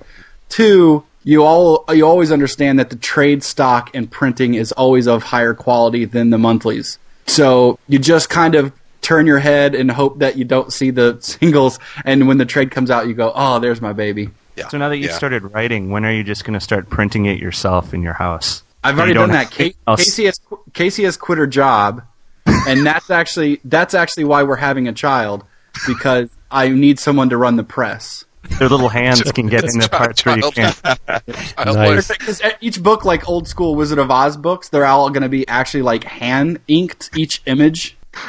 Two, 0.49 1.03
you 1.23 1.43
all 1.43 1.84
you 1.91 2.06
always 2.06 2.31
understand 2.31 2.80
that 2.80 2.89
the 2.89 2.95
trade 2.95 3.43
stock 3.43 3.91
and 3.93 4.10
printing 4.10 4.53
is 4.53 4.72
always 4.72 5.07
of 5.07 5.23
higher 5.23 5.53
quality 5.53 6.06
than 6.06 6.30
the 6.30 6.38
monthlies. 6.38 6.99
So 7.27 7.80
you 7.88 7.99
just 7.99 8.30
kind 8.30 8.56
of 8.56 8.72
turn 9.02 9.26
your 9.27 9.39
head 9.39 9.76
and 9.76 9.89
hope 9.91 10.19
that 10.19 10.38
you 10.38 10.45
don't 10.45 10.72
see 10.72 10.91
the 10.91 11.18
singles, 11.22 11.80
and 12.03 12.27
when 12.27 12.38
the 12.38 12.45
trade 12.45 12.72
comes 12.72 12.91
out, 12.91 13.07
you 13.07 13.14
go, 13.14 13.31
"Oh, 13.35 13.60
there's 13.60 13.81
my 13.81 13.93
baby." 13.93 14.30
Yeah. 14.56 14.69
So 14.69 14.77
now 14.77 14.89
that 14.89 14.97
you've 14.97 15.11
yeah. 15.11 15.18
started 15.18 15.43
writing, 15.53 15.89
when 15.89 16.06
are 16.06 16.14
you 16.14 16.23
just 16.23 16.45
going 16.45 16.53
to 16.53 16.61
start 16.61 16.89
printing 16.89 17.26
it 17.26 17.39
yourself 17.39 17.93
in 17.93 18.02
your 18.02 18.14
house? 18.14 18.64
I've 18.84 18.97
already 18.97 19.15
done 19.15 19.31
that. 19.31 19.52
have- 19.53 19.97
Casey 19.97 20.26
has 20.26 20.39
Casey 20.73 21.03
has 21.03 21.18
quit 21.18 21.39
her 21.39 21.47
job, 21.47 22.03
and 22.45 22.85
that's 22.85 23.10
actually 23.10 23.60
that's 23.65 23.93
actually 23.93 24.26
why 24.26 24.43
we're 24.43 24.56
having 24.56 24.88
a 24.88 24.93
child 24.93 25.43
because 25.88 26.30
I 26.51 26.69
need 26.69 26.99
someone 26.99 27.30
to 27.30 27.38
run 27.38 27.55
the 27.55 27.63
press. 27.63 28.23
Their 28.59 28.69
little 28.69 28.89
hands 28.89 29.31
can 29.34 29.47
get 29.47 29.63
in 29.63 29.80
the 29.80 29.89
parts 29.89 30.23
where 30.26 30.38
you 30.38 30.51
can't. 30.51 30.80
Nice. 31.65 32.07
Because 32.09 32.41
each 32.61 32.81
book, 32.84 33.03
like 33.05 33.27
old 33.27 33.47
school 33.47 33.76
Wizard 33.76 33.97
of 33.97 34.11
Oz 34.11 34.38
books, 34.38 34.69
they're 34.69 34.85
all 34.85 35.09
going 35.09 35.23
to 35.23 35.30
be 35.30 35.47
actually 35.47 35.81
like 35.81 36.03
hand 36.03 36.59
inked 36.67 37.09
each 37.17 37.41
image. 37.47 37.97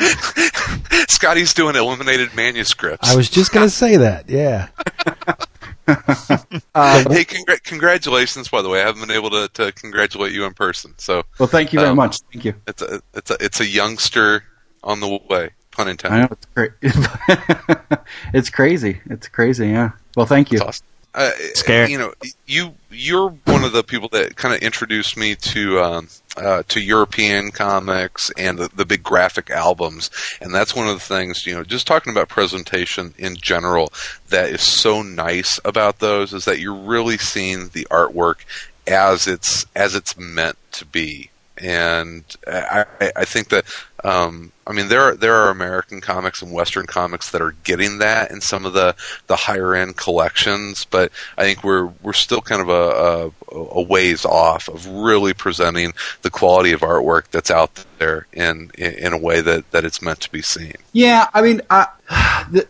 Scotty's 1.08 1.54
doing 1.54 1.76
illuminated 1.76 2.34
manuscripts. 2.34 3.08
I 3.08 3.14
was 3.16 3.30
just 3.30 3.52
gonna 3.52 3.70
say 3.70 3.96
that. 3.98 4.28
Yeah. 4.28 4.68
hey, 5.86 5.94
congr- 7.24 7.62
congratulations! 7.62 8.48
By 8.48 8.62
the 8.62 8.68
way, 8.68 8.82
I 8.82 8.86
haven't 8.86 9.02
been 9.06 9.16
able 9.16 9.30
to, 9.30 9.48
to 9.54 9.72
congratulate 9.72 10.32
you 10.32 10.44
in 10.44 10.54
person, 10.54 10.94
so 10.98 11.22
Well, 11.38 11.46
thank 11.48 11.72
you 11.72 11.78
very 11.78 11.90
Um, 11.90 11.96
much. 11.96 12.16
Thank 12.32 12.44
you. 12.44 12.54
it's 12.66 12.82
a 12.82 13.00
it's 13.14 13.30
a 13.30 13.36
it's 13.40 13.60
a 13.60 13.66
youngster 13.66 14.42
on 14.82 14.98
the 15.00 15.20
way. 15.30 15.50
Pun 15.76 15.88
I 15.88 15.90
intended. 15.90 16.18
know 16.20 16.28
it's 16.30 16.46
great. 16.54 16.72
it's 18.32 18.50
crazy. 18.50 19.00
It's 19.10 19.28
crazy. 19.28 19.68
Yeah. 19.68 19.90
Well, 20.16 20.26
thank 20.26 20.50
you. 20.50 20.58
That's 20.58 20.68
awesome. 20.68 20.86
uh, 21.14 21.30
Scared. 21.54 21.90
You 21.90 21.98
know, 21.98 22.14
you 22.46 22.74
you're 22.90 23.28
one 23.44 23.62
of 23.64 23.72
the 23.72 23.82
people 23.82 24.08
that 24.12 24.36
kind 24.36 24.54
of 24.54 24.62
introduced 24.62 25.16
me 25.16 25.34
to 25.34 25.80
um, 25.80 26.08
uh, 26.38 26.62
to 26.68 26.80
European 26.80 27.50
comics 27.50 28.30
and 28.38 28.58
the, 28.58 28.70
the 28.74 28.84
big 28.86 29.02
graphic 29.02 29.50
albums, 29.50 30.10
and 30.40 30.54
that's 30.54 30.74
one 30.74 30.88
of 30.88 30.94
the 30.94 31.00
things. 31.00 31.46
You 31.46 31.54
know, 31.54 31.62
just 31.64 31.86
talking 31.86 32.10
about 32.12 32.28
presentation 32.28 33.12
in 33.18 33.36
general, 33.36 33.92
that 34.30 34.48
is 34.50 34.62
so 34.62 35.02
nice 35.02 35.58
about 35.64 35.98
those 35.98 36.32
is 36.32 36.46
that 36.46 36.58
you're 36.58 36.74
really 36.74 37.18
seeing 37.18 37.68
the 37.68 37.86
artwork 37.90 38.36
as 38.86 39.26
it's 39.26 39.66
as 39.76 39.94
it's 39.94 40.16
meant 40.16 40.56
to 40.72 40.86
be. 40.86 41.30
And 41.58 42.22
I, 42.46 42.84
I- 43.00 43.12
I 43.16 43.24
think 43.24 43.48
that 43.48 43.64
um, 44.06 44.52
I 44.66 44.72
mean 44.72 44.88
there 44.88 45.00
are, 45.00 45.16
there 45.16 45.34
are 45.34 45.50
American 45.50 46.00
comics 46.00 46.40
and 46.40 46.52
Western 46.52 46.86
comics 46.86 47.30
that 47.30 47.42
are 47.42 47.56
getting 47.64 47.98
that 47.98 48.30
in 48.30 48.40
some 48.40 48.64
of 48.64 48.72
the, 48.72 48.94
the 49.26 49.34
higher 49.34 49.74
end 49.74 49.96
collections, 49.96 50.84
but 50.84 51.10
I 51.36 51.42
think 51.42 51.64
we're 51.64 51.86
we're 52.02 52.12
still 52.12 52.40
kind 52.40 52.62
of 52.62 52.68
a, 52.68 53.52
a, 53.52 53.56
a 53.56 53.82
ways 53.82 54.24
off 54.24 54.68
of 54.68 54.86
really 54.86 55.34
presenting 55.34 55.92
the 56.22 56.30
quality 56.30 56.70
of 56.72 56.80
artwork 56.80 57.24
that's 57.32 57.50
out 57.50 57.84
there 57.98 58.26
in 58.32 58.70
in, 58.78 59.12
a 59.12 59.18
way 59.18 59.40
that, 59.40 59.68
that 59.72 59.84
it's 59.84 60.00
meant 60.00 60.20
to 60.20 60.30
be 60.30 60.42
seen. 60.42 60.74
Yeah, 60.92 61.28
I 61.34 61.42
mean, 61.42 61.62
I, 61.68 61.88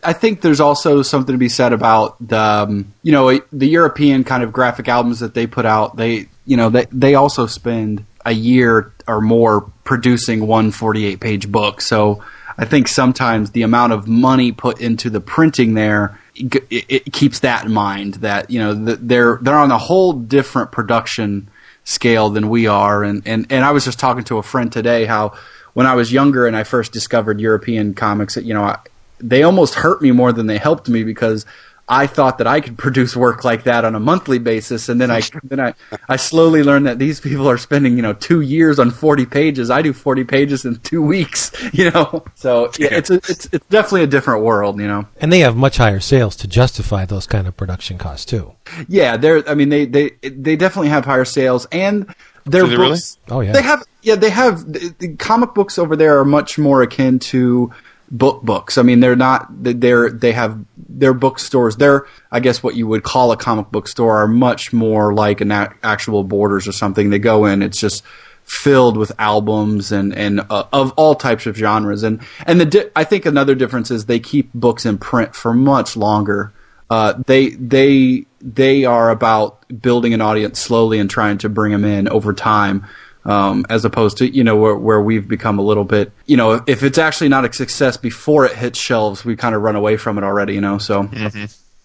I 0.03 0.13
think 0.13 0.41
there's 0.41 0.61
also 0.61 1.03
something 1.03 1.35
to 1.35 1.39
be 1.39 1.49
said 1.49 1.73
about 1.73 2.17
the, 2.27 2.39
um, 2.39 2.95
you 3.03 3.13
know, 3.13 3.39
the 3.53 3.67
European 3.67 4.25
kind 4.25 4.43
of 4.43 4.53
graphic 4.53 4.89
albums 4.89 5.21
that 5.21 5.35
they 5.35 5.47
put 5.47 5.67
out. 5.67 5.97
They, 5.97 6.29
you 6.47 6.57
know, 6.57 6.71
they 6.71 6.87
they 6.93 7.15
also 7.15 7.47
spend 7.47 8.05
a 8.27 8.33
year 8.33 8.93
or 9.09 9.21
more 9.23 9.63
producing 9.85 10.47
one 10.47 10.71
48 10.73 11.21
page 11.21 11.51
book. 11.51 11.81
So 11.81 12.23
I 12.59 12.65
think 12.65 12.89
sometimes 12.89 13.53
the 13.53 13.63
amount 13.63 13.93
of 13.93 14.09
money 14.09 14.53
put 14.53 14.81
into 14.81 15.09
the 15.09 15.21
printing 15.21 15.75
there. 15.75 16.19
It, 16.35 16.67
it 16.71 17.13
keeps 17.13 17.41
that 17.41 17.65
in 17.65 17.73
mind 17.73 18.15
that 18.15 18.51
you 18.51 18.59
know 18.59 18.75
they're 18.75 19.39
they're 19.41 19.59
on 19.59 19.71
a 19.71 19.79
whole 19.79 20.13
different 20.13 20.71
production 20.71 21.49
scale 21.85 22.29
than 22.29 22.51
we 22.51 22.67
are 22.67 23.03
and, 23.05 23.23
and 23.25 23.47
and 23.49 23.65
I 23.65 23.71
was 23.71 23.87
just 23.87 23.99
talking 23.99 24.25
to 24.25 24.37
a 24.37 24.43
friend 24.43 24.71
today 24.71 25.07
how 25.07 25.33
when 25.73 25.87
I 25.87 25.95
was 25.95 26.13
younger 26.13 26.47
and 26.47 26.55
I 26.55 26.65
first 26.65 26.93
discovered 26.93 27.41
European 27.41 27.95
comics 27.95 28.37
you 28.37 28.53
know 28.53 28.65
I, 28.65 28.79
they 29.19 29.45
almost 29.45 29.77
hurt 29.77 30.03
me 30.03 30.11
more 30.11 30.31
than 30.31 30.47
they 30.47 30.59
helped 30.59 30.91
me 30.91 31.05
because 31.05 31.47
I 31.89 32.07
thought 32.07 32.39
that 32.39 32.47
I 32.47 32.61
could 32.61 32.77
produce 32.87 33.15
work 33.17 33.45
like 33.45 33.65
that 33.65 33.85
on 33.85 33.95
a 33.95 34.01
monthly 34.01 34.39
basis 34.39 34.89
and 34.89 35.01
then 35.01 35.11
I 35.11 35.23
then 35.45 35.61
I, 35.61 35.75
I 36.09 36.17
slowly 36.17 36.63
learned 36.63 36.87
that 36.87 36.99
these 36.99 37.21
people 37.21 37.49
are 37.49 37.59
spending 37.59 37.97
you 37.97 38.03
know 38.03 38.13
2 38.13 38.41
years 38.41 38.79
on 38.79 38.91
40 38.91 39.27
pages 39.27 39.71
I 39.71 39.83
do 39.83 39.93
40 39.93 40.25
pages 40.25 40.65
in 40.65 40.77
2 40.77 41.01
weeks 41.03 41.53
you 41.73 41.91
know 41.91 42.25
so 42.35 42.71
yeah, 42.79 42.89
it's 42.91 43.11
a, 43.11 43.15
it's 43.15 43.47
it's 43.53 43.67
definitely 43.69 44.03
a 44.03 44.09
different 44.09 44.43
world 44.43 44.81
you 44.81 44.89
know 44.89 45.07
And 45.21 45.33
they 45.33 45.41
have 45.41 45.57
much 45.57 45.77
higher 45.77 46.01
sales 46.01 46.35
to 46.37 46.49
justify 46.49 47.05
those 47.05 47.27
kind 47.27 47.47
of 47.47 47.57
production 47.57 47.99
costs 47.99 48.25
too. 48.27 48.53
Yeah, 48.89 49.17
they're. 49.17 49.49
I 49.49 49.55
mean, 49.55 49.69
they 49.69 49.87
they 49.87 50.11
they 50.23 50.57
definitely 50.57 50.89
have 50.89 51.05
higher 51.05 51.25
sales, 51.25 51.67
and 51.71 52.13
their 52.45 52.63
Do 52.65 52.71
they 52.71 52.77
really? 52.77 52.89
books. 52.91 53.19
Oh, 53.29 53.41
yeah. 53.41 53.53
they 53.53 53.63
have. 53.63 53.83
Yeah, 54.03 54.17
they 54.17 54.31
have. 54.31 54.73
The, 54.73 54.95
the 54.99 55.17
comic 55.17 55.55
books 55.55 55.79
over 55.79 55.95
there 55.97 56.19
are 56.19 56.25
much 56.25 56.59
more 56.59 56.83
akin 56.83 57.19
to 57.31 57.73
book 58.11 58.43
books. 58.43 58.77
I 58.79 58.83
mean, 58.83 59.01
they're 59.01 59.17
not. 59.17 59.47
They're 59.51 60.11
they 60.11 60.33
have 60.33 60.59
their 60.89 61.15
bookstores. 61.15 61.77
They're 61.77 62.07
I 62.31 62.41
guess 62.41 62.63
what 62.63 62.77
you 62.77 62.87
would 62.87 63.03
call 63.03 63.33
a 63.33 63.37
comic 63.37 63.71
book 63.71 63.89
store 63.89 64.19
are 64.19 64.29
much 64.29 64.73
more 64.73 65.15
like 65.15 65.41
an 65.41 65.51
a- 65.51 65.75
actual 65.83 66.25
Borders 66.25 66.69
or 66.69 66.73
something. 66.73 67.11
They 67.11 67.19
go 67.19 67.47
in. 67.47 67.63
It's 67.63 67.81
just 67.81 68.03
filled 68.45 68.97
with 68.97 69.13
albums 69.19 69.91
and 69.93 70.15
and 70.15 70.41
uh, 70.51 70.65
of 70.73 70.93
all 70.93 71.17
types 71.17 71.47
of 71.47 71.57
genres 71.57 72.05
and 72.05 72.21
and 72.47 72.61
the 72.61 72.67
di- 72.67 72.91
I 72.95 73.03
think 73.03 73.27
another 73.27 73.57
difference 73.57 73.91
is 73.91 74.07
they 74.07 74.21
keep 74.21 74.53
books 74.55 74.87
in 74.87 74.99
print 74.99 75.35
for 75.35 75.53
much 75.53 75.97
longer 75.97 76.53
uh, 76.89 77.15
they 77.27 77.51
they 77.51 78.27
they 78.41 78.85
are 78.85 79.11
about 79.11 79.65
building 79.83 80.15
an 80.15 80.21
audience 80.21 80.61
slowly 80.61 80.99
and 80.99 81.11
trying 81.11 81.39
to 81.39 81.49
bring 81.49 81.73
them 81.73 81.85
in 81.85 82.09
over 82.09 82.33
time, 82.33 82.87
um, 83.27 83.67
as 83.69 83.85
opposed 83.85 84.17
to 84.19 84.27
you 84.29 84.43
know 84.45 84.57
where, 84.57 84.75
where 84.77 85.01
we've 85.01 85.29
become 85.29 85.59
a 85.59 85.63
little 85.63 85.85
bit 85.85 86.13
you 86.27 86.37
know 86.37 86.63
if 86.67 86.83
it's 86.83 86.97
actually 86.99 87.29
not 87.29 87.45
a 87.45 87.53
success 87.53 87.97
before 87.97 88.47
it 88.47 88.53
hits 88.53 88.79
shelves, 88.79 89.25
we 89.25 89.37
kind 89.37 89.55
of 89.55 89.61
run 89.63 89.77
away 89.77 89.97
from 89.99 90.17
it 90.17 90.25
already. 90.25 90.55
You 90.55 90.61
know, 90.63 90.79
so 90.79 91.03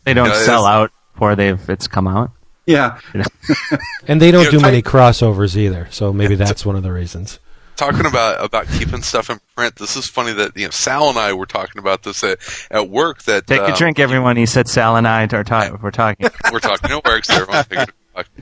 They 0.06 0.14
don't 0.14 0.26
Yeah, 0.28 0.32
it's- 0.32 0.46
sell 0.46 0.66
out 0.66 0.92
before 1.14 1.36
they've 1.36 1.70
it's 1.70 1.88
come 1.88 2.08
out. 2.08 2.32
yeah, 2.66 3.00
And 4.08 4.22
they 4.22 4.32
don't 4.32 4.46
You 4.46 4.52
do 4.52 4.58
know, 4.58 4.64
many 4.64 4.78
I- 4.78 4.82
crossovers 4.82 5.56
either, 5.58 5.88
so 5.92 6.14
maybe 6.14 6.36
that's 6.36 6.66
one 6.66 6.76
of 6.76 6.84
the 6.84 6.92
reasons. 6.92 7.40
talking 7.76 8.06
about 8.06 8.44
about 8.44 8.68
keeping 8.68 9.02
stuff 9.02 9.30
in 9.32 9.40
print. 9.56 9.76
This 9.78 9.96
is 9.96 10.08
funny 10.08 10.34
that 10.34 10.56
you 10.56 10.66
know 10.66 10.70
Sal 10.72 11.10
and 11.10 11.18
I 11.18 11.34
were 11.34 11.46
talking 11.48 11.80
about 11.80 12.04
this 12.04 12.24
at, 12.24 12.38
at 12.70 12.90
work. 12.90 13.24
That 13.24 13.48
Take 13.48 13.62
um, 13.62 13.72
a 13.74 13.76
drink, 13.76 13.98
everyone. 14.00 14.38
He 14.38 14.46
said 14.46 14.68
Sal 14.68 14.96
and 14.98 15.08
I 15.08 15.24
are 15.24 15.44
ta- 15.44 15.76
we're 15.82 15.90
talking. 15.92 16.30
We're 16.52 16.60
talking. 16.60 16.92
It 16.92 17.04
works. 17.06 17.30
Everyone, 17.30 17.64
take 17.64 17.72
a 17.72 17.76
drink. 17.86 17.92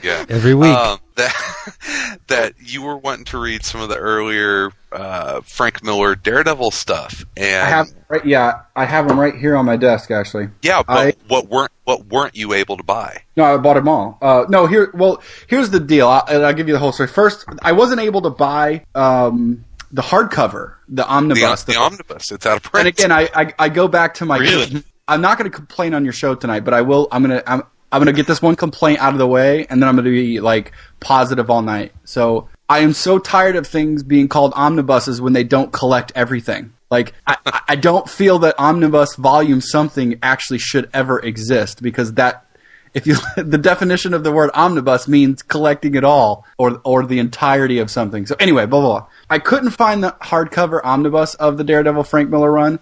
Yeah. 0.03 0.25
Every 0.29 0.53
week. 0.55 0.75
Um, 0.75 0.99
that 1.15 2.17
that 2.27 2.53
you 2.59 2.81
were 2.81 2.97
wanting 2.97 3.25
to 3.25 3.37
read 3.39 3.63
some 3.63 3.81
of 3.81 3.89
the 3.89 3.97
earlier 3.97 4.71
uh, 4.91 5.41
Frank 5.41 5.83
Miller 5.83 6.15
Daredevil 6.15 6.71
stuff, 6.71 7.23
and 7.37 7.61
I 7.61 7.69
have 7.69 7.87
right, 8.07 8.25
yeah, 8.25 8.61
I 8.75 8.85
have 8.85 9.07
them 9.07 9.19
right 9.19 9.35
here 9.35 9.55
on 9.55 9.65
my 9.65 9.75
desk 9.77 10.11
actually. 10.11 10.49
yeah, 10.61 10.81
but 10.83 10.97
I- 10.97 11.13
what 11.27 11.47
weren't 11.47 11.71
what 11.83 12.05
weren't 12.05 12.35
you 12.35 12.53
able 12.53 12.77
to 12.77 12.83
buy? 12.83 13.23
No, 13.35 13.43
I 13.43 13.57
bought 13.57 13.73
them 13.75 13.87
all. 13.87 14.17
Uh, 14.21 14.45
no, 14.49 14.65
here. 14.67 14.91
Well, 14.93 15.21
here's 15.47 15.69
the 15.71 15.79
deal. 15.79 16.07
I'll, 16.07 16.45
I'll 16.45 16.53
give 16.53 16.67
you 16.67 16.73
the 16.73 16.79
whole 16.79 16.91
story. 16.91 17.09
First, 17.09 17.45
I 17.61 17.71
wasn't 17.73 17.99
able 18.01 18.21
to 18.23 18.29
buy 18.29 18.85
um, 18.95 19.65
the 19.91 20.01
hardcover, 20.01 20.75
the 20.87 21.03
The, 21.03 21.07
omnibus. 21.11 21.63
the 21.63 21.75
omnibus. 21.75 22.31
It's 22.31 22.45
out 22.45 22.57
of 22.57 22.63
print. 22.63 22.87
and 22.87 22.95
again, 22.97 23.11
I, 23.11 23.29
I 23.33 23.53
I 23.59 23.69
go 23.69 23.87
back 23.87 24.15
to 24.15 24.25
my. 24.25 24.37
Really? 24.37 24.83
I'm 25.07 25.21
not 25.21 25.39
going 25.39 25.49
to 25.49 25.55
complain 25.55 25.95
on 25.95 26.03
your 26.03 26.13
show 26.13 26.35
tonight, 26.35 26.59
but 26.61 26.73
I 26.75 26.81
will. 26.81 27.07
I'm 27.11 27.23
gonna. 27.23 27.41
I'm, 27.47 27.63
I'm 27.91 27.99
gonna 28.01 28.13
get 28.13 28.27
this 28.27 28.41
one 28.41 28.55
complaint 28.55 28.99
out 28.99 29.13
of 29.13 29.19
the 29.19 29.27
way, 29.27 29.65
and 29.69 29.81
then 29.81 29.89
I'm 29.89 29.95
gonna 29.95 30.09
be 30.09 30.39
like 30.39 30.71
positive 30.99 31.49
all 31.49 31.61
night. 31.61 31.91
So 32.05 32.47
I 32.67 32.79
am 32.79 32.93
so 32.93 33.17
tired 33.17 33.55
of 33.55 33.65
things 33.65 34.03
being 34.03 34.27
called 34.27 34.53
omnibuses 34.55 35.19
when 35.21 35.33
they 35.33 35.43
don't 35.43 35.71
collect 35.73 36.11
everything. 36.15 36.73
Like 36.91 37.13
I, 37.27 37.37
I- 37.69 37.75
don't 37.75 38.09
feel 38.09 38.39
that 38.39 38.55
omnibus 38.59 39.15
volume 39.15 39.61
something 39.61 40.19
actually 40.23 40.57
should 40.59 40.89
ever 40.93 41.19
exist 41.19 41.81
because 41.81 42.13
that 42.13 42.45
if 42.93 43.05
you 43.07 43.15
the 43.37 43.57
definition 43.59 44.13
of 44.13 44.23
the 44.23 44.31
word 44.31 44.49
omnibus 44.53 45.07
means 45.07 45.41
collecting 45.43 45.95
it 45.95 46.03
all 46.03 46.45
or 46.57 46.81
or 46.83 47.05
the 47.05 47.19
entirety 47.19 47.79
of 47.79 47.89
something. 47.91 48.25
So 48.25 48.35
anyway, 48.39 48.65
blah 48.65 48.81
blah. 48.81 48.99
blah. 49.01 49.07
I 49.29 49.39
couldn't 49.39 49.71
find 49.71 50.03
the 50.03 50.15
hardcover 50.21 50.81
omnibus 50.83 51.35
of 51.35 51.57
the 51.57 51.63
Daredevil 51.63 52.03
Frank 52.03 52.29
Miller 52.29 52.51
run, 52.51 52.79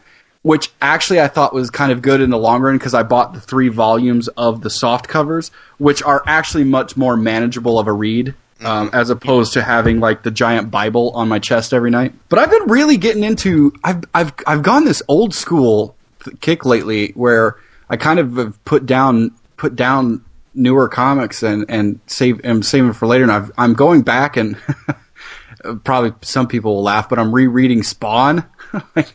which 0.48 0.72
actually 0.82 1.20
I 1.20 1.28
thought 1.28 1.54
was 1.54 1.70
kind 1.70 1.92
of 1.92 2.02
good 2.02 2.22
in 2.22 2.30
the 2.30 2.38
long 2.38 2.62
run 2.62 2.78
because 2.78 2.94
I 2.94 3.04
bought 3.04 3.34
the 3.34 3.42
three 3.42 3.68
volumes 3.68 4.30
of 4.30 4.62
the 4.62 4.70
soft 4.70 5.10
covers, 5.10 5.52
which 5.78 6.02
are 6.02 6.24
actually 6.26 6.64
much 6.64 6.96
more 6.96 7.18
manageable 7.18 7.78
of 7.78 7.88
a 7.88 7.94
read. 7.94 8.34
Um, 8.62 8.90
as 8.92 9.12
opposed 9.12 9.54
to 9.54 9.62
having 9.62 10.00
like 10.00 10.24
the 10.24 10.32
giant 10.32 10.72
Bible 10.72 11.12
on 11.12 11.28
my 11.28 11.38
chest 11.38 11.76
every 11.76 11.92
night, 11.92 12.16
but 12.28 12.40
I've 12.40 12.50
been 12.50 12.68
really 12.68 12.98
getting 12.98 13.24
into 13.24 13.72
I've 13.84 14.04
I've 14.16 14.34
I've 14.48 14.64
gone 14.64 14.84
this 14.84 15.04
old 15.08 15.36
school 15.36 15.96
th- 16.24 16.42
kick 16.42 16.66
lately 16.66 17.12
where 17.12 17.58
I 17.88 17.98
kind 17.98 18.18
of 18.18 18.36
have 18.38 18.66
put 18.66 18.88
down 18.88 19.30
put 19.58 19.76
down 19.76 20.26
newer 20.56 20.90
comics 20.90 21.44
and 21.44 21.66
and 21.70 22.00
save 22.08 22.44
am 22.44 22.64
saving 22.64 22.94
for 22.94 23.06
later. 23.06 23.24
And 23.26 23.32
I've, 23.32 23.52
I'm 23.60 23.76
going 23.76 24.02
back 24.02 24.38
and 24.38 24.58
probably 25.84 26.14
some 26.22 26.48
people 26.48 26.76
will 26.76 26.84
laugh, 26.84 27.10
but 27.10 27.20
I'm 27.20 27.32
rereading 27.32 27.84
Spawn. 27.84 28.44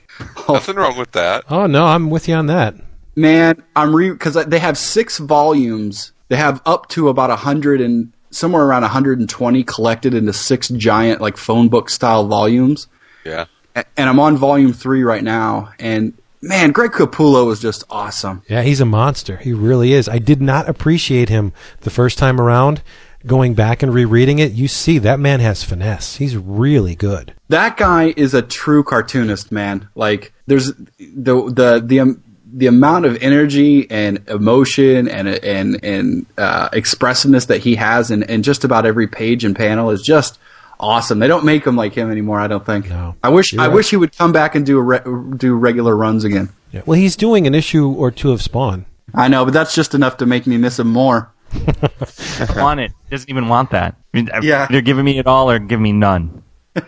Oh. 0.48 0.54
Nothing 0.54 0.76
wrong 0.76 0.96
with 0.98 1.12
that. 1.12 1.44
Oh 1.48 1.66
no, 1.66 1.84
I'm 1.86 2.10
with 2.10 2.28
you 2.28 2.34
on 2.34 2.46
that. 2.46 2.74
Man, 3.16 3.62
I'm 3.76 3.94
re 3.94 4.10
because 4.10 4.34
they 4.46 4.58
have 4.58 4.76
six 4.78 5.18
volumes. 5.18 6.12
They 6.28 6.36
have 6.36 6.60
up 6.66 6.88
to 6.90 7.08
about 7.08 7.30
a 7.30 7.36
hundred 7.36 7.80
and 7.80 8.12
somewhere 8.30 8.64
around 8.64 8.82
120 8.82 9.64
collected 9.64 10.14
into 10.14 10.32
six 10.32 10.68
giant 10.68 11.20
like 11.20 11.36
phone 11.36 11.68
book 11.68 11.90
style 11.90 12.26
volumes. 12.26 12.86
Yeah. 13.24 13.46
A- 13.76 13.84
And 13.96 14.08
I'm 14.08 14.18
on 14.20 14.36
volume 14.36 14.72
three 14.72 15.02
right 15.02 15.22
now. 15.24 15.72
And 15.78 16.14
man, 16.40 16.72
Greg 16.72 16.92
Capullo 16.92 17.50
is 17.52 17.60
just 17.60 17.84
awesome. 17.90 18.42
Yeah, 18.48 18.62
he's 18.62 18.80
a 18.80 18.86
monster. 18.86 19.36
He 19.38 19.52
really 19.52 19.92
is. 19.92 20.08
I 20.08 20.18
did 20.18 20.40
not 20.42 20.68
appreciate 20.68 21.28
him 21.28 21.52
the 21.80 21.90
first 21.90 22.18
time 22.18 22.40
around. 22.40 22.82
Going 23.26 23.54
back 23.54 23.82
and 23.82 23.94
rereading 23.94 24.38
it, 24.40 24.52
you 24.52 24.66
see 24.68 24.98
that 24.98 25.20
man 25.20 25.40
has 25.40 25.62
finesse. 25.62 26.16
He's 26.16 26.36
really 26.36 26.94
good. 26.94 27.34
that 27.48 27.76
guy 27.76 28.12
is 28.16 28.34
a 28.34 28.42
true 28.42 28.82
cartoonist, 28.82 29.52
man. 29.52 29.88
Like 29.94 30.32
there's 30.46 30.72
the 30.98 31.50
the 31.50 31.82
the 31.84 32.00
um, 32.00 32.22
the 32.54 32.66
amount 32.66 33.06
of 33.06 33.16
energy 33.22 33.90
and 33.90 34.28
emotion 34.28 35.08
and 35.08 35.28
and 35.28 35.82
and 35.84 36.26
uh, 36.36 36.68
expressiveness 36.72 37.46
that 37.46 37.58
he 37.62 37.76
has 37.76 38.10
in, 38.10 38.24
in 38.24 38.42
just 38.42 38.64
about 38.64 38.86
every 38.86 39.06
page 39.06 39.44
and 39.44 39.54
panel 39.56 39.90
is 39.90 40.02
just 40.02 40.38
awesome. 40.80 41.18
They 41.20 41.28
don't 41.28 41.44
make 41.44 41.64
him 41.66 41.76
like 41.76 41.94
him 41.94 42.10
anymore. 42.10 42.40
I 42.40 42.48
don't 42.48 42.66
think. 42.66 42.88
No. 42.88 43.14
I 43.22 43.28
wish 43.28 43.54
I 43.54 43.68
right. 43.68 43.68
wish 43.68 43.90
he 43.90 43.96
would 43.96 44.16
come 44.16 44.32
back 44.32 44.54
and 44.54 44.66
do 44.66 44.78
a 44.78 44.82
re- 44.82 45.36
do 45.36 45.54
regular 45.54 45.96
runs 45.96 46.24
again. 46.24 46.48
Yeah. 46.72 46.82
Well, 46.86 46.98
he's 46.98 47.16
doing 47.16 47.46
an 47.46 47.54
issue 47.54 47.90
or 47.92 48.10
two 48.10 48.32
of 48.32 48.42
Spawn. 48.42 48.84
I 49.14 49.28
know, 49.28 49.44
but 49.44 49.52
that's 49.54 49.74
just 49.74 49.94
enough 49.94 50.16
to 50.18 50.26
make 50.26 50.46
me 50.46 50.56
miss 50.56 50.78
him 50.78 50.88
more. 50.88 51.30
I 51.54 52.54
want 52.56 52.80
it. 52.80 52.92
Doesn't 53.10 53.28
even 53.30 53.48
want 53.48 53.70
that. 53.70 53.94
I 54.14 54.16
mean, 54.16 54.30
Yeah. 54.42 54.66
They're 54.70 54.80
giving 54.82 55.04
me 55.04 55.18
it 55.18 55.26
all 55.26 55.50
or 55.50 55.58
give 55.58 55.80
me 55.80 55.92
none. 55.92 56.42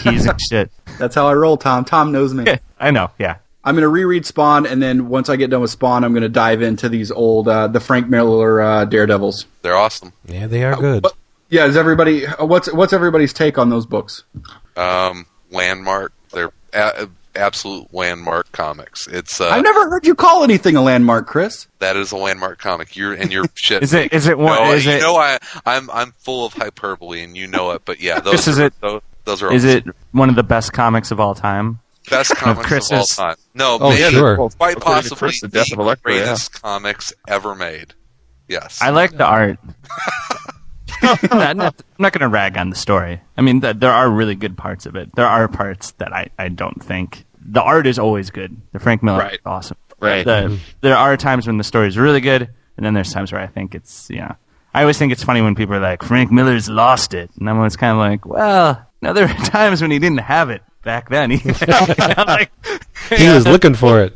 Teasing 0.00 0.36
shit. 0.48 0.70
That's 0.98 1.14
how 1.14 1.26
I 1.26 1.34
roll, 1.34 1.56
Tom. 1.56 1.84
Tom 1.84 2.12
knows 2.12 2.32
me. 2.34 2.44
I 2.78 2.90
know. 2.90 3.10
Yeah. 3.18 3.36
I'm 3.66 3.74
gonna 3.74 3.88
reread 3.88 4.26
Spawn, 4.26 4.66
and 4.66 4.82
then 4.82 5.08
once 5.08 5.30
I 5.30 5.36
get 5.36 5.48
done 5.50 5.62
with 5.62 5.70
Spawn, 5.70 6.04
I'm 6.04 6.12
gonna 6.12 6.28
dive 6.28 6.60
into 6.60 6.88
these 6.90 7.10
old 7.10 7.48
uh, 7.48 7.66
the 7.66 7.80
Frank 7.80 8.08
Miller 8.08 8.60
uh, 8.60 8.84
Daredevils. 8.84 9.46
They're 9.62 9.74
awesome. 9.76 10.12
Yeah, 10.26 10.46
they 10.46 10.64
are 10.64 10.76
good. 10.76 11.02
But, 11.02 11.14
yeah, 11.48 11.64
is 11.64 11.74
everybody 11.76 12.26
what's 12.38 12.70
what's 12.72 12.92
everybody's 12.92 13.32
take 13.32 13.56
on 13.56 13.70
those 13.70 13.86
books? 13.86 14.22
Um, 14.76 15.24
landmark. 15.50 16.12
They're 16.30 16.52
a- 16.74 17.08
absolute 17.36 17.92
landmark 17.92 18.50
comics. 18.52 19.06
It's 19.06 19.40
uh, 19.40 19.48
I've 19.48 19.62
never 19.64 19.88
heard 19.90 20.06
you 20.06 20.14
call 20.14 20.44
anything 20.44 20.76
a 20.76 20.82
landmark, 20.82 21.26
Chris. 21.26 21.66
that 21.80 21.96
is 21.96 22.12
a 22.12 22.16
landmark 22.16 22.58
comic. 22.58 22.96
You're 22.96 23.12
and 23.14 23.32
you're 23.32 23.44
shit. 23.54 23.82
Is 23.82 23.92
it? 23.94 24.12
Is 24.12 24.26
it 24.26 24.38
one? 24.38 24.62
No, 24.62 24.72
is 24.72 24.84
you 24.86 24.92
it? 24.92 25.00
know 25.00 25.16
I 25.16 25.38
I'm 25.66 25.90
I'm 25.90 26.12
full 26.18 26.46
of 26.46 26.52
hyperbole 26.54 27.22
and 27.22 27.36
you 27.36 27.46
know 27.46 27.72
it. 27.72 27.82
But 27.84 28.00
yeah, 28.00 28.20
those 28.20 28.32
This 28.44 28.48
is 28.48 28.58
are, 28.58 28.66
it- 28.66 28.80
Those, 28.80 29.02
those 29.24 29.42
are 29.42 29.52
Is 29.52 29.64
awesome. 29.64 29.88
it 29.90 29.96
one 30.12 30.28
of 30.28 30.36
the 30.36 30.42
best 30.42 30.72
comics 30.72 31.10
of 31.10 31.20
all 31.20 31.34
time? 31.34 31.80
best 32.10 32.30
comics 32.36 32.58
of 32.66 32.72
all 32.92 32.98
Chris's- 32.98 33.16
time? 33.16 33.36
No, 33.54 33.78
Oh, 33.80 33.90
maybe 33.90 34.10
sure. 34.14 34.36
Well, 34.38 34.50
quite 34.50 34.76
according 34.76 35.04
to 35.04 35.08
possibly 35.10 35.16
Chris, 35.28 35.40
the 35.40 35.48
death 35.48 35.66
the 35.68 35.74
of 35.74 35.78
Elektra, 35.80 36.12
yeah. 36.12 36.18
greatest 36.24 36.62
comics 36.62 37.12
ever 37.26 37.54
made. 37.54 37.94
Yes. 38.48 38.80
I 38.82 38.90
like 38.90 39.12
the 39.16 39.24
art. 39.24 39.58
I'm 41.30 41.56
not, 41.56 41.82
not 41.98 42.12
going 42.12 42.20
to 42.22 42.28
rag 42.28 42.56
on 42.58 42.70
the 42.70 42.76
story. 42.76 43.20
I 43.36 43.42
mean, 43.42 43.60
th- 43.60 43.76
there 43.78 43.92
are 43.92 44.08
really 44.10 44.34
good 44.34 44.56
parts 44.56 44.86
of 44.86 44.96
it. 44.96 45.14
There 45.14 45.26
are 45.26 45.48
parts 45.48 45.92
that 45.92 46.12
I, 46.12 46.28
I 46.38 46.48
don't 46.48 46.82
think. 46.82 47.24
The 47.46 47.62
art 47.62 47.86
is 47.86 47.98
always 47.98 48.30
good. 48.30 48.56
The 48.72 48.78
Frank 48.78 49.02
Miller 49.02 49.18
Right. 49.18 49.34
is 49.34 49.40
awesome. 49.44 49.76
Right. 50.00 50.24
The, 50.24 50.58
there 50.80 50.96
are 50.96 51.16
times 51.16 51.46
when 51.46 51.56
the 51.58 51.64
story 51.64 51.88
is 51.88 51.96
really 51.98 52.20
good, 52.20 52.48
and 52.76 52.84
then 52.84 52.94
there's 52.94 53.12
times 53.12 53.32
where 53.32 53.40
I 53.40 53.46
think 53.46 53.74
it's, 53.74 54.08
know. 54.10 54.36
I 54.74 54.80
always 54.80 54.98
think 54.98 55.12
it's 55.12 55.22
funny 55.22 55.40
when 55.40 55.54
people 55.54 55.74
are 55.76 55.80
like, 55.80 56.02
Frank 56.02 56.32
Miller's 56.32 56.68
lost 56.68 57.14
it. 57.14 57.30
And 57.38 57.48
I'm 57.48 57.56
always 57.58 57.76
kind 57.76 57.92
of 57.92 57.98
like, 57.98 58.26
well, 58.26 58.84
no, 59.02 59.12
there 59.12 59.26
are 59.28 59.34
times 59.46 59.80
when 59.80 59.90
he 59.90 59.98
didn't 59.98 60.18
have 60.18 60.50
it 60.50 60.62
back 60.82 61.08
then. 61.10 61.30
either. 61.32 61.66
I'm 61.70 62.26
like, 62.26 62.50
he 63.16 63.28
was 63.28 63.46
looking 63.46 63.74
for 63.74 64.00
it. 64.02 64.14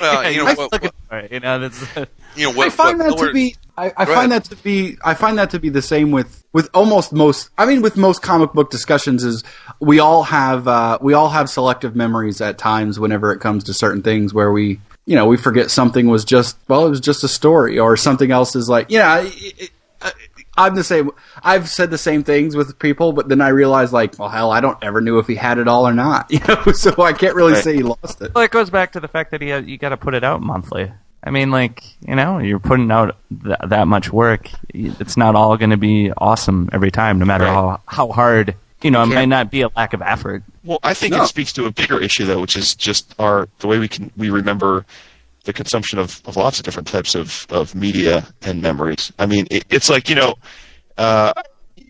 well, 0.00 0.22
yeah, 0.22 0.28
you 0.30 0.38
know 0.38 0.44
was 0.46 0.56
what, 0.56 0.72
looking 0.72 0.86
what- 0.88 1.08
for 1.08 1.18
it, 1.18 1.32
you 1.32 1.40
know, 1.40 1.58
that's, 1.58 1.96
you 2.36 2.44
know 2.44 2.52
what, 2.52 2.68
I 2.68 2.70
find 2.70 2.98
what 2.98 3.18
that 3.18 3.26
to 3.26 3.32
be. 3.32 3.56
I, 3.76 3.92
I 3.96 4.04
find 4.04 4.30
ahead. 4.32 4.44
that 4.44 4.56
to 4.56 4.62
be. 4.62 4.96
I 5.04 5.14
find 5.14 5.38
that 5.38 5.50
to 5.50 5.58
be 5.58 5.68
the 5.70 5.80
same 5.82 6.10
with 6.10 6.44
with 6.52 6.68
almost 6.74 7.12
most. 7.12 7.48
I 7.58 7.64
mean, 7.66 7.80
with 7.82 7.96
most 7.96 8.20
comic 8.22 8.52
book 8.52 8.70
discussions, 8.70 9.24
is 9.24 9.42
we 9.80 10.00
all 10.00 10.22
have 10.24 10.68
uh, 10.68 10.98
we 11.00 11.14
all 11.14 11.28
have 11.30 11.48
selective 11.48 11.96
memories 11.96 12.40
at 12.42 12.58
times 12.58 13.00
whenever 13.00 13.32
it 13.32 13.40
comes 13.40 13.64
to 13.64 13.74
certain 13.74 14.02
things 14.02 14.32
where 14.34 14.52
we 14.52 14.80
you 15.06 15.16
know 15.16 15.26
we 15.26 15.36
forget 15.38 15.70
something 15.70 16.08
was 16.08 16.24
just 16.26 16.58
well 16.68 16.86
it 16.86 16.90
was 16.90 17.00
just 17.00 17.24
a 17.24 17.28
story 17.28 17.78
or 17.78 17.96
something 17.96 18.30
else 18.30 18.54
is 18.54 18.68
like 18.68 18.86
yeah. 18.90 19.20
It, 19.22 19.34
it, 19.42 19.54
I- 19.62 19.68
I'm 20.56 20.74
the 20.74 20.84
same. 20.84 21.10
I've 21.42 21.68
said 21.68 21.90
the 21.90 21.98
same 21.98 22.24
things 22.24 22.54
with 22.56 22.78
people, 22.78 23.12
but 23.12 23.28
then 23.28 23.40
I 23.40 23.48
realize, 23.48 23.92
like, 23.92 24.18
well, 24.18 24.28
hell, 24.28 24.50
I 24.50 24.60
don't 24.60 24.76
ever 24.82 25.00
knew 25.00 25.18
if 25.18 25.26
he 25.26 25.34
had 25.34 25.58
it 25.58 25.68
all 25.68 25.86
or 25.88 25.92
not. 25.92 26.30
You 26.32 26.40
know, 26.48 26.72
so 26.72 27.02
I 27.02 27.12
can't 27.12 27.34
really 27.34 27.52
Right. 27.54 27.64
say 27.64 27.76
he 27.76 27.82
lost 27.82 28.20
it. 28.20 28.34
Well, 28.34 28.44
it 28.44 28.50
goes 28.50 28.68
back 28.70 28.92
to 28.92 29.00
the 29.00 29.08
fact 29.08 29.30
that 29.30 29.40
he 29.40 29.48
has, 29.48 29.64
you 29.66 29.78
got 29.78 29.90
to 29.90 29.96
put 29.96 30.14
it 30.14 30.24
out 30.24 30.42
monthly. 30.42 30.90
I 31.22 31.30
mean, 31.30 31.50
like 31.50 31.82
you 32.06 32.14
know, 32.16 32.38
you're 32.38 32.58
putting 32.58 32.90
out 32.90 33.16
th- 33.44 33.56
that 33.68 33.86
much 33.86 34.10
work. 34.12 34.48
It's 34.70 35.16
not 35.18 35.34
all 35.34 35.56
going 35.58 35.70
to 35.70 35.76
be 35.76 36.10
awesome 36.16 36.68
every 36.72 36.90
time, 36.90 37.18
no 37.18 37.26
matter 37.26 37.44
Right. 37.44 37.52
how 37.52 37.80
how 37.86 38.08
hard. 38.08 38.54
You 38.82 38.90
know, 38.90 39.00
it 39.02 39.06
can't- 39.06 39.14
might 39.16 39.28
not 39.28 39.50
be 39.50 39.60
a 39.60 39.68
lack 39.76 39.92
of 39.92 40.00
effort. 40.00 40.42
Well, 40.64 40.78
I 40.82 40.94
think 40.94 41.12
No. 41.14 41.22
it 41.22 41.26
speaks 41.26 41.52
to 41.54 41.66
a 41.66 41.70
bigger 41.70 42.00
issue 42.00 42.24
though, 42.24 42.40
which 42.40 42.56
is 42.56 42.74
just 42.74 43.14
our 43.18 43.48
the 43.58 43.66
way 43.66 43.78
we 43.78 43.88
can 43.88 44.10
we 44.16 44.30
remember 44.30 44.86
the 45.50 45.56
consumption 45.56 45.98
of, 45.98 46.22
of 46.26 46.36
lots 46.36 46.58
of 46.58 46.64
different 46.64 46.86
types 46.86 47.14
of, 47.16 47.46
of 47.50 47.74
media 47.74 48.24
and 48.42 48.62
memories. 48.62 49.12
I 49.18 49.26
mean, 49.26 49.46
it, 49.50 49.64
it's 49.68 49.90
like 49.90 50.08
you 50.08 50.14
know, 50.14 50.34
uh, 50.96 51.32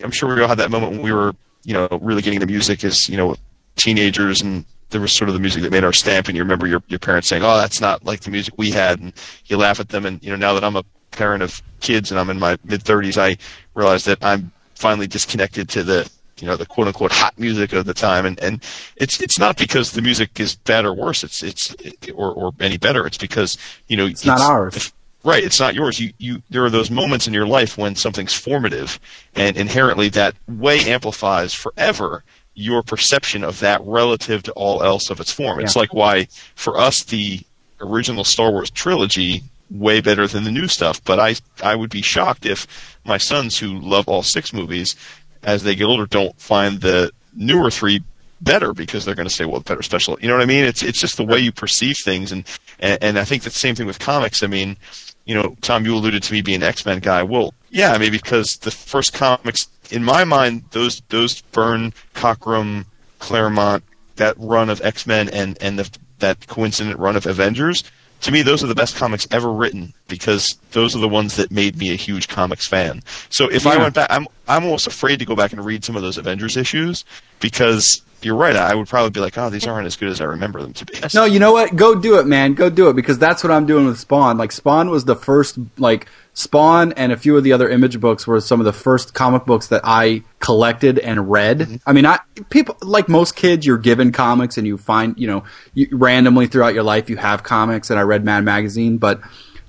I'm 0.03 0.11
sure 0.11 0.35
we 0.35 0.41
all 0.41 0.49
had 0.49 0.59
that 0.59 0.70
moment 0.70 0.93
when 0.93 1.03
we 1.03 1.12
were 1.12 1.35
you 1.65 1.74
know 1.74 1.89
really 2.01 2.23
getting 2.23 2.41
the 2.41 2.47
music 2.47 2.85
as 2.85 3.09
you 3.09 3.19
know 3.19 3.37
teenagers 3.77 4.41
and 4.41 4.65
there 4.89 5.01
was 5.01 5.12
sort 5.12 5.28
of 5.28 5.35
the 5.35 5.41
music 5.41 5.62
that 5.62 5.70
made 5.70 5.85
our 5.85 5.93
stamp 5.93 6.27
and 6.28 6.37
you 6.37 6.43
remember 6.43 6.66
your 6.66 6.82
your 6.89 6.99
parents 6.99 7.28
saying, 7.28 7.43
"Oh, 7.43 7.59
that's 7.59 7.81
not 7.81 8.05
like 8.05 8.20
the 8.20 8.31
music 8.31 8.55
we 8.57 8.70
had," 8.70 8.99
and 9.01 9.12
you 9.47 9.59
laugh 9.59 9.78
at 9.78 9.91
them. 9.91 10.07
And 10.07 10.23
you 10.23 10.31
know, 10.31 10.37
now 10.37 10.55
that 10.55 10.65
I'm 10.65 10.77
a 10.77 10.85
parent 11.11 11.43
of 11.43 11.62
kids 11.81 12.11
and 12.11 12.19
I'm 12.19 12.31
in 12.31 12.39
my 12.39 12.57
mid 12.65 12.82
30s, 12.82 13.19
I 13.19 13.37
realize 13.74 14.05
that 14.05 14.19
I'm 14.23 14.53
finally 14.74 15.07
disconnected 15.07 15.69
to 15.70 15.85
the 15.85 16.11
you 16.40 16.46
know 16.46 16.56
the 16.56 16.66
quote 16.66 16.86
unquote 16.86 17.12
hot 17.12 17.38
music 17.38 17.72
of 17.72 17.84
the 17.86 17.94
time. 17.94 18.26
And 18.26 18.38
and 18.40 18.62
it's 18.96 19.20
it's 19.20 19.38
not 19.38 19.56
because 19.56 19.92
the 19.92 20.02
music 20.02 20.38
is 20.40 20.54
bad 20.56 20.84
or 20.84 20.92
worse. 20.94 21.22
It's 21.24 21.42
it's 21.42 21.74
or 22.14 22.32
or 22.32 22.52
any 22.60 22.76
better. 22.78 23.06
It's 23.06 23.18
because 23.18 23.56
you 23.88 23.96
know 23.96 24.06
It's 24.06 24.24
not 24.24 24.40
ours. 24.40 24.92
right. 25.24 25.42
It's 25.44 25.60
not 25.60 25.74
yours. 25.74 26.00
You 26.00 26.12
you 26.18 26.42
there 26.50 26.64
are 26.64 26.70
those 26.70 26.90
moments 26.90 27.26
in 27.26 27.34
your 27.34 27.46
life 27.46 27.76
when 27.78 27.94
something's 27.96 28.34
formative 28.34 28.98
and 29.34 29.56
inherently 29.56 30.08
that 30.10 30.34
way 30.48 30.80
amplifies 30.80 31.54
forever 31.54 32.24
your 32.54 32.82
perception 32.82 33.44
of 33.44 33.60
that 33.60 33.80
relative 33.84 34.42
to 34.42 34.52
all 34.52 34.82
else 34.82 35.08
of 35.10 35.20
its 35.20 35.32
form. 35.32 35.60
It's 35.60 35.76
Yeah. 35.76 35.80
like 35.80 35.94
why 35.94 36.26
for 36.56 36.78
us 36.78 37.04
the 37.04 37.40
original 37.80 38.24
Star 38.24 38.50
Wars 38.50 38.70
trilogy 38.70 39.42
way 39.70 40.00
better 40.00 40.26
than 40.26 40.42
the 40.44 40.50
new 40.50 40.66
stuff. 40.66 41.02
But 41.04 41.20
I 41.20 41.36
I 41.62 41.76
would 41.76 41.90
be 41.90 42.02
shocked 42.02 42.44
if 42.44 42.66
my 43.04 43.18
sons 43.18 43.56
who 43.58 43.78
love 43.78 44.08
all 44.08 44.22
six 44.24 44.52
movies 44.52 44.96
as 45.42 45.62
they 45.62 45.74
get 45.74 45.84
older 45.84 46.06
don't 46.06 46.38
find 46.40 46.80
the 46.80 47.10
newer 47.34 47.70
three 47.70 48.02
better 48.40 48.72
because 48.72 49.04
they're 49.04 49.14
going 49.14 49.28
to 49.28 49.34
say 49.34 49.44
well 49.44 49.60
the 49.60 49.64
better 49.64 49.82
special 49.82 50.18
you 50.20 50.28
know 50.28 50.34
what 50.34 50.42
i 50.42 50.46
mean? 50.46 50.64
It's 50.64 50.82
it's 50.82 50.98
just 50.98 51.16
the 51.16 51.24
way 51.24 51.38
you 51.38 51.52
perceive 51.52 51.96
things 51.98 52.32
and 52.32 52.46
and, 52.78 52.98
and 53.02 53.18
i 53.18 53.24
think 53.24 53.42
the 53.42 53.50
same 53.50 53.74
thing 53.74 53.86
with 53.86 53.98
comics. 53.98 54.42
I 54.42 54.46
mean 54.46 54.76
you 55.24 55.34
know 55.34 55.56
tom 55.60 55.84
you 55.84 55.94
alluded 55.94 56.22
to 56.22 56.32
me 56.32 56.40
being 56.40 56.62
an 56.62 56.68
x-men 56.68 57.00
guy. 57.00 57.22
Well 57.22 57.54
yeah 57.70 57.96
maybe 57.98 58.16
because 58.16 58.56
the 58.56 58.70
first 58.70 59.12
comics 59.12 59.68
in 59.90 60.04
my 60.04 60.24
mind 60.24 60.64
those 60.70 61.02
those 61.08 61.40
byrne 61.40 61.92
cockrum 62.14 62.86
claremont 63.18 63.84
that 64.16 64.34
run 64.38 64.70
of 64.70 64.80
x-men 64.82 65.28
and 65.28 65.58
and 65.60 65.78
the, 65.78 65.98
that 66.18 66.46
coincident 66.46 66.98
run 66.98 67.16
of 67.16 67.26
avengers 67.26 67.84
to 68.20 68.30
me 68.32 68.42
those 68.42 68.62
are 68.62 68.66
the 68.66 68.74
best 68.74 68.97
comics 68.97 69.26
ever 69.30 69.51
written 69.52 69.92
because 70.09 70.56
those 70.72 70.94
are 70.94 71.01
the 71.01 71.09
ones 71.09 71.36
that 71.36 71.51
made 71.51 71.76
me 71.76 71.92
a 71.92 71.97
huge 71.97 72.28
comics 72.28 72.66
fan 72.66 73.02
so 73.28 73.48
if 73.48 73.66
i 73.66 73.76
went 73.76 73.94
back 73.94 74.09
i'm 74.10 74.26
i'm 74.48 74.64
almost 74.64 74.86
afraid 74.86 75.18
to 75.18 75.24
go 75.24 75.34
back 75.36 75.52
and 75.52 75.64
read 75.64 75.84
some 75.84 75.97
of 75.97 76.02
those 76.02 76.18
avengers 76.18 76.56
issues 76.56 77.05
because 77.40 78.02
you're 78.22 78.36
right 78.36 78.56
i 78.56 78.74
would 78.74 78.88
probably 78.88 79.10
be 79.10 79.20
like 79.20 79.38
oh 79.38 79.48
these 79.48 79.66
aren't 79.66 79.86
as 79.86 79.97
good 79.97 80.09
as 80.10 80.20
i 80.20 80.24
remember 80.24 80.60
them 80.60 80.72
to 80.72 80.84
be 80.84 80.94
No, 81.14 81.24
you 81.24 81.38
know 81.38 81.52
what? 81.52 81.74
Go 81.74 81.94
do 81.94 82.18
it, 82.18 82.26
man. 82.26 82.55
Go 82.55 82.68
do 82.68 82.88
it 82.90 82.94
because 82.97 83.18
that's 83.18 83.42
what 83.42 83.51
I'm 83.51 83.64
doing 83.66 83.86
with 83.86 83.98
Spawn. 83.98 84.36
Like 84.36 84.52
Spawn 84.52 84.90
was 84.90 85.05
the 85.06 85.16
first 85.16 85.59
like 85.78 86.06
Spawn 86.40 86.92
and 86.94 87.12
a 87.12 87.18
few 87.18 87.36
of 87.36 87.44
the 87.44 87.52
other 87.52 87.68
image 87.68 88.00
books 88.00 88.26
were 88.26 88.40
some 88.40 88.60
of 88.60 88.64
the 88.64 88.72
first 88.72 89.12
comic 89.12 89.44
books 89.44 89.68
that 89.68 89.82
I 89.84 90.22
collected 90.38 90.98
and 90.98 91.30
read. 91.30 91.58
Mm-hmm. 91.58 91.76
I 91.86 91.92
mean, 91.92 92.06
I 92.06 92.18
people 92.48 92.76
like 92.80 93.10
most 93.10 93.36
kids 93.36 93.66
you're 93.66 93.76
given 93.76 94.10
comics 94.10 94.56
and 94.56 94.66
you 94.66 94.78
find, 94.78 95.18
you 95.18 95.26
know, 95.26 95.44
you, 95.74 95.88
randomly 95.92 96.46
throughout 96.46 96.72
your 96.72 96.82
life 96.82 97.10
you 97.10 97.18
have 97.18 97.42
comics 97.42 97.90
and 97.90 97.98
I 97.98 98.02
read 98.04 98.24
Mad 98.24 98.44
Magazine, 98.44 98.96
but 98.96 99.20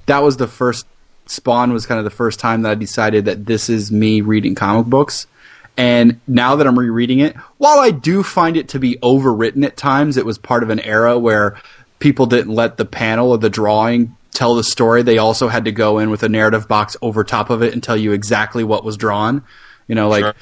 that 0.06 0.23
was 0.23 0.38
the 0.38 0.48
first 0.48 0.85
Spawn 1.26 1.73
was 1.73 1.85
kind 1.85 1.98
of 1.98 2.06
the 2.06 2.10
first 2.10 2.39
time 2.39 2.61
that 2.61 2.72
I 2.72 2.76
decided 2.76 3.26
that 3.26 3.45
this 3.45 3.69
is 3.69 3.91
me 3.91 4.22
reading 4.22 4.56
comic 4.56 4.85
books. 4.85 5.27
And 5.77 6.22
now 6.27 6.56
that 6.56 6.68
I'm 6.68 6.80
rereading 6.80 7.19
it, 7.19 7.35
while 7.57 7.80
I 7.80 7.91
do 7.91 8.23
find 8.23 8.56
it 8.56 8.69
to 8.69 8.80
be 8.80 8.98
overwritten 8.98 9.65
at 9.65 9.77
times, 9.77 10.18
it 10.18 10.26
was 10.26 10.38
part 10.38 10.64
of 10.64 10.69
an 10.69 10.80
era 10.80 11.18
where 11.18 11.57
people 11.99 12.26
didn't 12.26 12.53
let 12.53 12.77
the 12.77 12.85
panel 12.85 13.31
or 13.31 13.38
the 13.38 13.49
drawing 13.49 14.15
tell 14.34 14.56
the 14.56 14.64
story. 14.64 15.03
They 15.03 15.18
also 15.18 15.48
had 15.48 15.66
to 15.66 15.72
go 15.72 15.99
in 15.99 16.10
with 16.10 16.24
a 16.24 16.30
narrative 16.30 16.68
box 16.68 16.98
over 17.02 17.24
top 17.24 17.49
of 17.49 17.62
it 17.62 17.74
and 17.74 17.82
tell 17.84 17.98
you 17.98 18.12
exactly 18.14 18.64
what 18.64 18.84
was 18.84 18.98
drawn. 18.98 19.44
You 19.88 19.95
know, 19.95 20.10
like 20.10 20.24
Sure. 20.24 20.34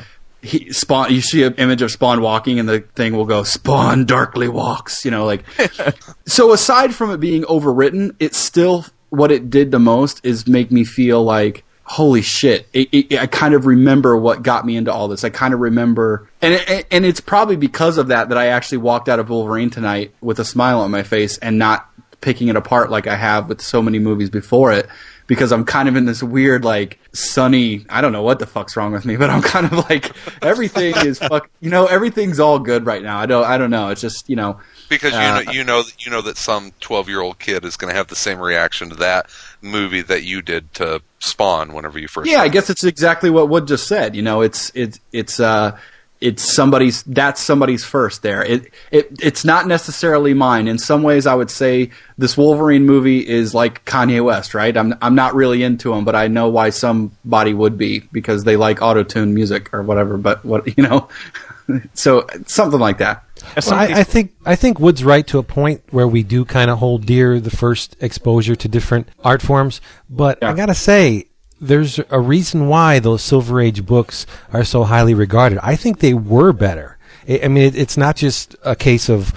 he 0.42 0.72
Spawn. 0.72 1.12
You 1.12 1.22
see 1.22 1.44
an 1.44 1.56
image 1.56 1.82
of 1.82 1.92
Spawn 1.92 2.22
walking, 2.22 2.60
and 2.60 2.70
the 2.70 2.82
thing 2.82 3.16
will 3.16 3.26
go 3.26 3.44
Spawn 3.44 4.06
darkly 4.06 4.48
walks. 4.48 5.04
You 5.06 5.12
know, 5.12 5.26
like 5.26 5.44
so. 6.26 6.54
Aside 6.54 6.94
from 6.94 7.12
it 7.12 7.18
being 7.20 7.44
overwritten, 7.44 8.16
it 8.20 8.36
still 8.36 8.86
what 9.10 9.32
it 9.32 9.50
did 9.50 9.72
the 9.72 9.80
most 9.80 10.24
is 10.24 10.48
make 10.48 10.72
me 10.72 10.84
feel 10.84 11.24
like 11.24 11.64
holy 11.84 12.22
shit 12.22 12.68
it, 12.72 12.88
it, 12.92 13.20
i 13.20 13.26
kind 13.26 13.56
of 13.56 13.66
remember 13.66 14.16
what 14.16 14.44
got 14.44 14.64
me 14.64 14.78
into 14.78 14.94
all 14.94 15.08
this 15.08 15.24
i 15.24 15.30
kind 15.32 15.56
of 15.56 15.60
remember 15.60 16.30
and 16.40 16.54
it, 16.54 16.86
and 16.92 17.04
it's 17.04 17.20
probably 17.20 17.56
because 17.56 17.98
of 17.98 18.10
that 18.10 18.30
that 18.30 18.38
i 18.38 18.46
actually 18.48 18.78
walked 18.78 19.10
out 19.10 19.18
of 19.18 19.28
wolverine 19.30 19.72
tonight 19.72 20.14
with 20.22 20.38
a 20.40 20.46
smile 20.46 20.82
on 20.82 20.92
my 20.92 21.02
face 21.02 21.40
and 21.40 21.58
not 21.58 21.90
picking 22.22 22.48
it 22.48 22.56
apart 22.56 22.90
like 22.92 23.08
i 23.08 23.16
have 23.16 23.48
with 23.50 23.62
so 23.62 23.82
many 23.82 24.00
movies 24.00 24.30
before 24.30 24.72
it 24.74 24.88
because 25.28 25.52
i'm 25.52 25.64
kind 25.64 25.88
of 25.88 25.96
in 25.96 26.06
this 26.06 26.22
weird 26.22 26.66
like 26.66 27.00
sunny 27.14 27.86
i 27.90 28.02
don't 28.02 28.12
know 28.12 28.24
what 28.24 28.40
the 28.40 28.46
fuck's 28.46 28.76
wrong 28.76 28.92
with 28.92 29.06
me 29.06 29.16
but 29.16 29.30
i'm 29.30 29.42
kind 29.42 29.66
of 29.66 29.72
like 29.90 30.12
everything 30.42 30.94
is 30.98 31.18
fuck 31.30 31.50
you 31.62 31.70
know 31.70 31.86
everything's 31.86 32.40
all 32.40 32.60
good 32.60 32.86
right 32.86 33.04
now 33.04 33.18
i 33.20 33.26
don't 33.26 33.46
i 33.46 33.58
don't 33.58 33.70
know 33.72 33.90
it's 33.90 34.02
just 34.02 34.30
you 34.30 34.36
know 34.36 34.60
because 34.90 35.14
you 35.14 35.20
Uh, 35.20 35.42
know 35.44 35.52
you 35.52 35.64
know 35.64 35.84
you 36.00 36.12
know 36.12 36.22
that 36.22 36.36
some 36.38 36.72
twelve 36.80 37.08
year 37.08 37.22
old 37.22 37.40
kid 37.40 37.64
is 37.64 37.78
going 37.78 37.92
to 37.92 37.96
have 37.98 38.08
the 38.08 38.16
same 38.16 38.40
reaction 38.40 38.90
to 38.90 38.96
that 38.96 39.30
movie 39.62 40.02
that 40.02 40.24
you 40.24 40.42
did 40.42 40.74
to 40.74 41.02
Spawn 41.20 41.74
whenever 41.74 42.00
you 42.00 42.08
first. 42.08 42.30
Yeah, 42.32 42.42
I 42.42 42.46
it. 42.46 42.54
guess 42.54 42.70
it's 42.70 42.84
exactly 42.86 43.30
what 43.30 43.50
Wood 43.50 43.68
just 43.68 43.88
said. 43.88 44.16
You 44.16 44.22
know, 44.22 44.42
it's 44.42 44.72
it's 44.74 45.00
it's 45.12 45.40
uh 45.40 45.78
it's 46.22 46.44
somebody's 46.44 47.04
that's 47.04 47.42
somebody's 47.42 47.84
first 47.84 48.22
there. 48.24 48.44
It 48.44 48.74
it 48.92 49.10
it's 49.22 49.46
not 49.46 49.68
necessarily 49.68 50.34
mine. 50.34 50.68
In 50.68 50.78
some 50.78 51.02
ways 51.02 51.26
I 51.26 51.36
would 51.36 51.50
say 51.50 51.92
this 52.18 52.38
Wolverine 52.38 52.86
movie 52.86 53.26
is 53.28 53.54
like 53.54 53.86
Kanye 53.86 54.24
West, 54.24 54.54
right? 54.54 54.76
I'm 54.76 54.94
I'm 55.02 55.16
not 55.16 55.34
really 55.34 55.64
into 55.64 55.94
him, 55.94 56.04
but 56.04 56.16
I 56.16 56.28
know 56.28 56.50
why 56.50 56.72
somebody 56.72 57.54
would 57.54 57.78
be 57.78 58.02
because 58.12 58.44
they 58.44 58.58
like 58.58 58.82
auto-tune 58.82 59.34
music 59.34 59.74
or 59.74 59.82
whatever, 59.82 60.18
but 60.18 60.44
what 60.44 60.78
you 60.78 60.84
know 60.84 61.08
so 61.94 62.28
something 62.48 62.80
like 62.80 62.98
that. 62.98 63.24
Well, 63.66 63.76
I, 63.76 63.86
I 63.86 64.04
think 64.04 64.34
I 64.46 64.56
think 64.56 64.80
Wood's 64.80 65.04
right 65.04 65.26
to 65.28 65.40
a 65.40 65.44
point 65.44 65.82
where 65.92 66.08
we 66.08 66.24
do 66.24 66.44
kind 66.44 66.70
of 66.70 66.80
hold 66.80 67.06
dear 67.06 67.40
the 67.40 67.50
first 67.50 67.96
exposure 68.02 68.56
to 68.56 68.68
different 68.68 69.08
art 69.24 69.42
forms. 69.42 69.80
But 70.10 70.44
I 70.44 70.54
gotta 70.54 70.76
say, 70.76 71.28
there's 71.60 72.00
a 72.10 72.20
reason 72.20 72.68
why 72.68 73.00
those 73.00 73.22
Silver 73.22 73.60
Age 73.62 73.86
books 73.86 74.26
are 74.54 74.64
so 74.64 74.84
highly 74.84 75.14
regarded. 75.14 75.60
I 75.62 75.76
think 75.76 76.00
they 76.00 76.14
were 76.14 76.54
better. 76.54 76.98
I 77.28 77.42
I 77.44 77.48
mean, 77.48 77.64
it, 77.64 77.76
it's 77.76 77.98
not 77.98 78.16
just 78.16 78.56
a 78.64 78.76
case 78.76 79.10
of 79.10 79.34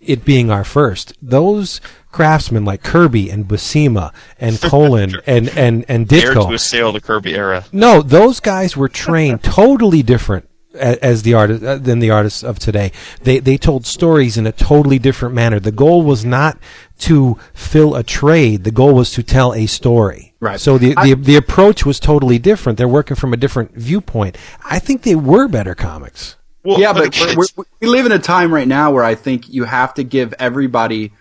it 0.00 0.24
being 0.24 0.50
our 0.50 0.64
first. 0.64 1.14
Those 1.22 1.80
craftsmen 2.12 2.64
like 2.64 2.82
Kirby 2.82 3.30
and 3.30 3.46
Buscema 3.46 4.12
and 4.38 4.60
Colan 4.70 5.16
and 5.26 5.48
and 5.50 5.84
and 5.88 6.08
Ditko. 6.08 6.48
to 6.48 6.54
assail 6.54 6.92
the 6.92 7.00
Kirby 7.00 7.34
era. 7.34 7.64
No, 7.72 8.02
those 8.02 8.40
guys 8.40 8.76
were 8.76 8.88
trained 8.88 9.42
totally 9.42 10.02
different 10.02 10.48
as 10.74 11.22
the 11.22 11.34
artist 11.34 11.62
uh, 11.64 11.78
than 11.78 11.98
the 12.00 12.10
artists 12.10 12.42
of 12.42 12.58
today. 12.58 12.92
They 13.22 13.38
they 13.38 13.56
told 13.56 13.86
stories 13.86 14.36
in 14.36 14.46
a 14.46 14.52
totally 14.52 14.98
different 14.98 15.34
manner. 15.34 15.60
The 15.60 15.72
goal 15.72 16.02
was 16.02 16.24
not 16.24 16.58
to 17.00 17.38
fill 17.52 17.94
a 17.94 18.02
trade. 18.02 18.64
The 18.64 18.70
goal 18.70 18.94
was 18.94 19.12
to 19.12 19.22
tell 19.22 19.54
a 19.54 19.66
story. 19.66 20.33
Right. 20.44 20.60
So 20.60 20.76
the 20.76 20.94
the, 21.02 21.14
the 21.14 21.36
approach 21.36 21.86
was 21.86 21.98
totally 21.98 22.38
different. 22.38 22.76
They're 22.76 22.86
working 22.86 23.16
from 23.16 23.32
a 23.32 23.36
different 23.38 23.74
viewpoint. 23.74 24.36
I 24.62 24.78
think 24.78 25.00
they 25.00 25.14
were 25.14 25.48
better 25.48 25.74
comics. 25.74 26.36
Well, 26.62 26.78
yeah, 26.78 26.92
but 26.92 27.06
it's- 27.06 27.34
we're, 27.34 27.46
we're, 27.56 27.64
we 27.80 27.88
live 27.88 28.04
in 28.04 28.12
a 28.12 28.18
time 28.18 28.52
right 28.52 28.68
now 28.68 28.92
where 28.92 29.04
I 29.04 29.14
think 29.14 29.48
you 29.48 29.64
have 29.64 29.94
to 29.94 30.04
give 30.04 30.34
everybody, 30.38 31.12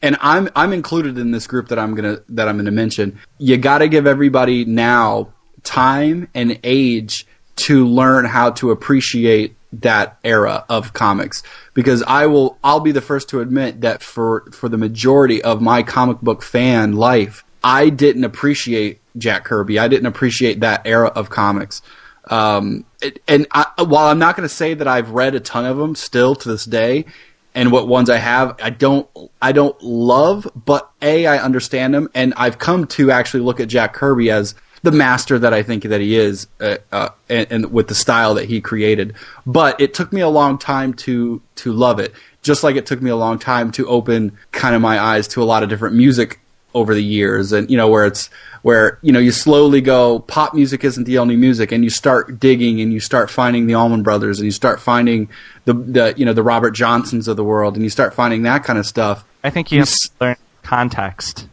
and 0.00 0.16
I'm 0.20 0.48
I'm 0.54 0.72
included 0.72 1.18
in 1.18 1.32
this 1.32 1.48
group 1.48 1.66
that 1.70 1.78
I'm 1.80 1.96
gonna 1.96 2.20
that 2.28 2.48
I'm 2.48 2.56
gonna 2.56 2.70
mention. 2.70 3.18
You 3.38 3.56
got 3.56 3.78
to 3.78 3.88
give 3.88 4.06
everybody 4.06 4.64
now 4.64 5.32
time 5.64 6.28
and 6.32 6.60
age 6.62 7.26
to 7.56 7.84
learn 7.84 8.26
how 8.26 8.50
to 8.52 8.70
appreciate 8.70 9.56
that 9.72 10.18
era 10.22 10.64
of 10.68 10.92
comics 10.92 11.42
because 11.74 12.04
I 12.04 12.26
will 12.26 12.58
I'll 12.62 12.78
be 12.78 12.92
the 12.92 13.00
first 13.00 13.28
to 13.30 13.40
admit 13.40 13.80
that 13.80 14.04
for 14.04 14.48
for 14.52 14.68
the 14.68 14.78
majority 14.78 15.42
of 15.42 15.60
my 15.60 15.82
comic 15.82 16.20
book 16.20 16.44
fan 16.44 16.92
life 16.92 17.42
I 17.62 17.90
didn't 17.90 18.24
appreciate 18.24 19.00
Jack 19.16 19.44
Kirby 19.44 19.78
I 19.78 19.88
didn't 19.88 20.06
appreciate 20.06 20.60
that 20.60 20.86
era 20.86 21.08
of 21.08 21.30
comics 21.30 21.82
um, 22.30 22.84
it, 23.00 23.22
and 23.26 23.46
I, 23.52 23.66
while 23.78 24.08
I'm 24.08 24.18
not 24.18 24.36
going 24.36 24.48
to 24.48 24.54
say 24.54 24.74
that 24.74 24.86
I've 24.86 25.10
read 25.10 25.34
a 25.34 25.40
ton 25.40 25.64
of 25.64 25.76
them 25.76 25.94
still 25.94 26.34
to 26.36 26.48
this 26.48 26.64
day, 26.64 27.06
and 27.54 27.72
what 27.72 27.88
ones 27.88 28.10
I 28.10 28.18
have, 28.18 28.56
I 28.62 28.70
don't, 28.70 29.08
I 29.40 29.52
don't 29.52 29.80
love, 29.82 30.48
but 30.54 30.90
a, 31.02 31.26
I 31.26 31.38
understand 31.38 31.94
them, 31.94 32.08
and 32.14 32.34
I've 32.36 32.58
come 32.58 32.86
to 32.88 33.10
actually 33.10 33.40
look 33.40 33.60
at 33.60 33.68
Jack 33.68 33.94
Kirby 33.94 34.30
as 34.30 34.54
the 34.82 34.92
master 34.92 35.38
that 35.38 35.52
I 35.52 35.62
think 35.62 35.84
that 35.84 36.00
he 36.00 36.16
is, 36.16 36.46
uh, 36.60 36.76
uh, 36.92 37.08
and, 37.28 37.46
and 37.50 37.72
with 37.72 37.88
the 37.88 37.94
style 37.94 38.34
that 38.34 38.44
he 38.44 38.60
created. 38.60 39.14
But 39.44 39.80
it 39.80 39.94
took 39.94 40.12
me 40.12 40.20
a 40.20 40.28
long 40.28 40.58
time 40.58 40.94
to 40.94 41.42
to 41.56 41.72
love 41.72 41.98
it, 41.98 42.12
just 42.42 42.62
like 42.62 42.76
it 42.76 42.86
took 42.86 43.02
me 43.02 43.10
a 43.10 43.16
long 43.16 43.38
time 43.38 43.72
to 43.72 43.88
open 43.88 44.38
kind 44.52 44.76
of 44.76 44.82
my 44.82 45.00
eyes 45.00 45.26
to 45.28 45.42
a 45.42 45.44
lot 45.44 45.62
of 45.62 45.68
different 45.68 45.96
music 45.96 46.38
over 46.78 46.94
the 46.94 47.04
years 47.04 47.52
and 47.52 47.70
you 47.70 47.76
know 47.76 47.88
where 47.88 48.06
it's 48.06 48.30
where 48.62 48.98
you 49.02 49.12
know 49.12 49.18
you 49.18 49.30
slowly 49.30 49.80
go 49.80 50.18
pop 50.20 50.54
music 50.54 50.84
isn't 50.84 51.04
the 51.04 51.18
only 51.18 51.36
music 51.36 51.72
and 51.72 51.84
you 51.84 51.90
start 51.90 52.40
digging 52.40 52.80
and 52.80 52.92
you 52.92 53.00
start 53.00 53.30
finding 53.30 53.66
the 53.66 53.74
Allman 53.74 54.02
Brothers 54.02 54.38
and 54.38 54.46
you 54.46 54.52
start 54.52 54.80
finding 54.80 55.28
the 55.64 55.74
the 55.74 56.14
you 56.16 56.24
know 56.24 56.32
the 56.32 56.42
Robert 56.42 56.72
Johnsons 56.72 57.28
of 57.28 57.36
the 57.36 57.44
world 57.44 57.74
and 57.74 57.84
you 57.84 57.90
start 57.90 58.14
finding 58.14 58.42
that 58.42 58.64
kind 58.64 58.78
of 58.78 58.86
stuff 58.86 59.24
I 59.44 59.50
think 59.50 59.72
you 59.72 59.80
have 59.80 59.88
to 59.88 60.10
learn 60.20 60.36
context. 60.62 61.46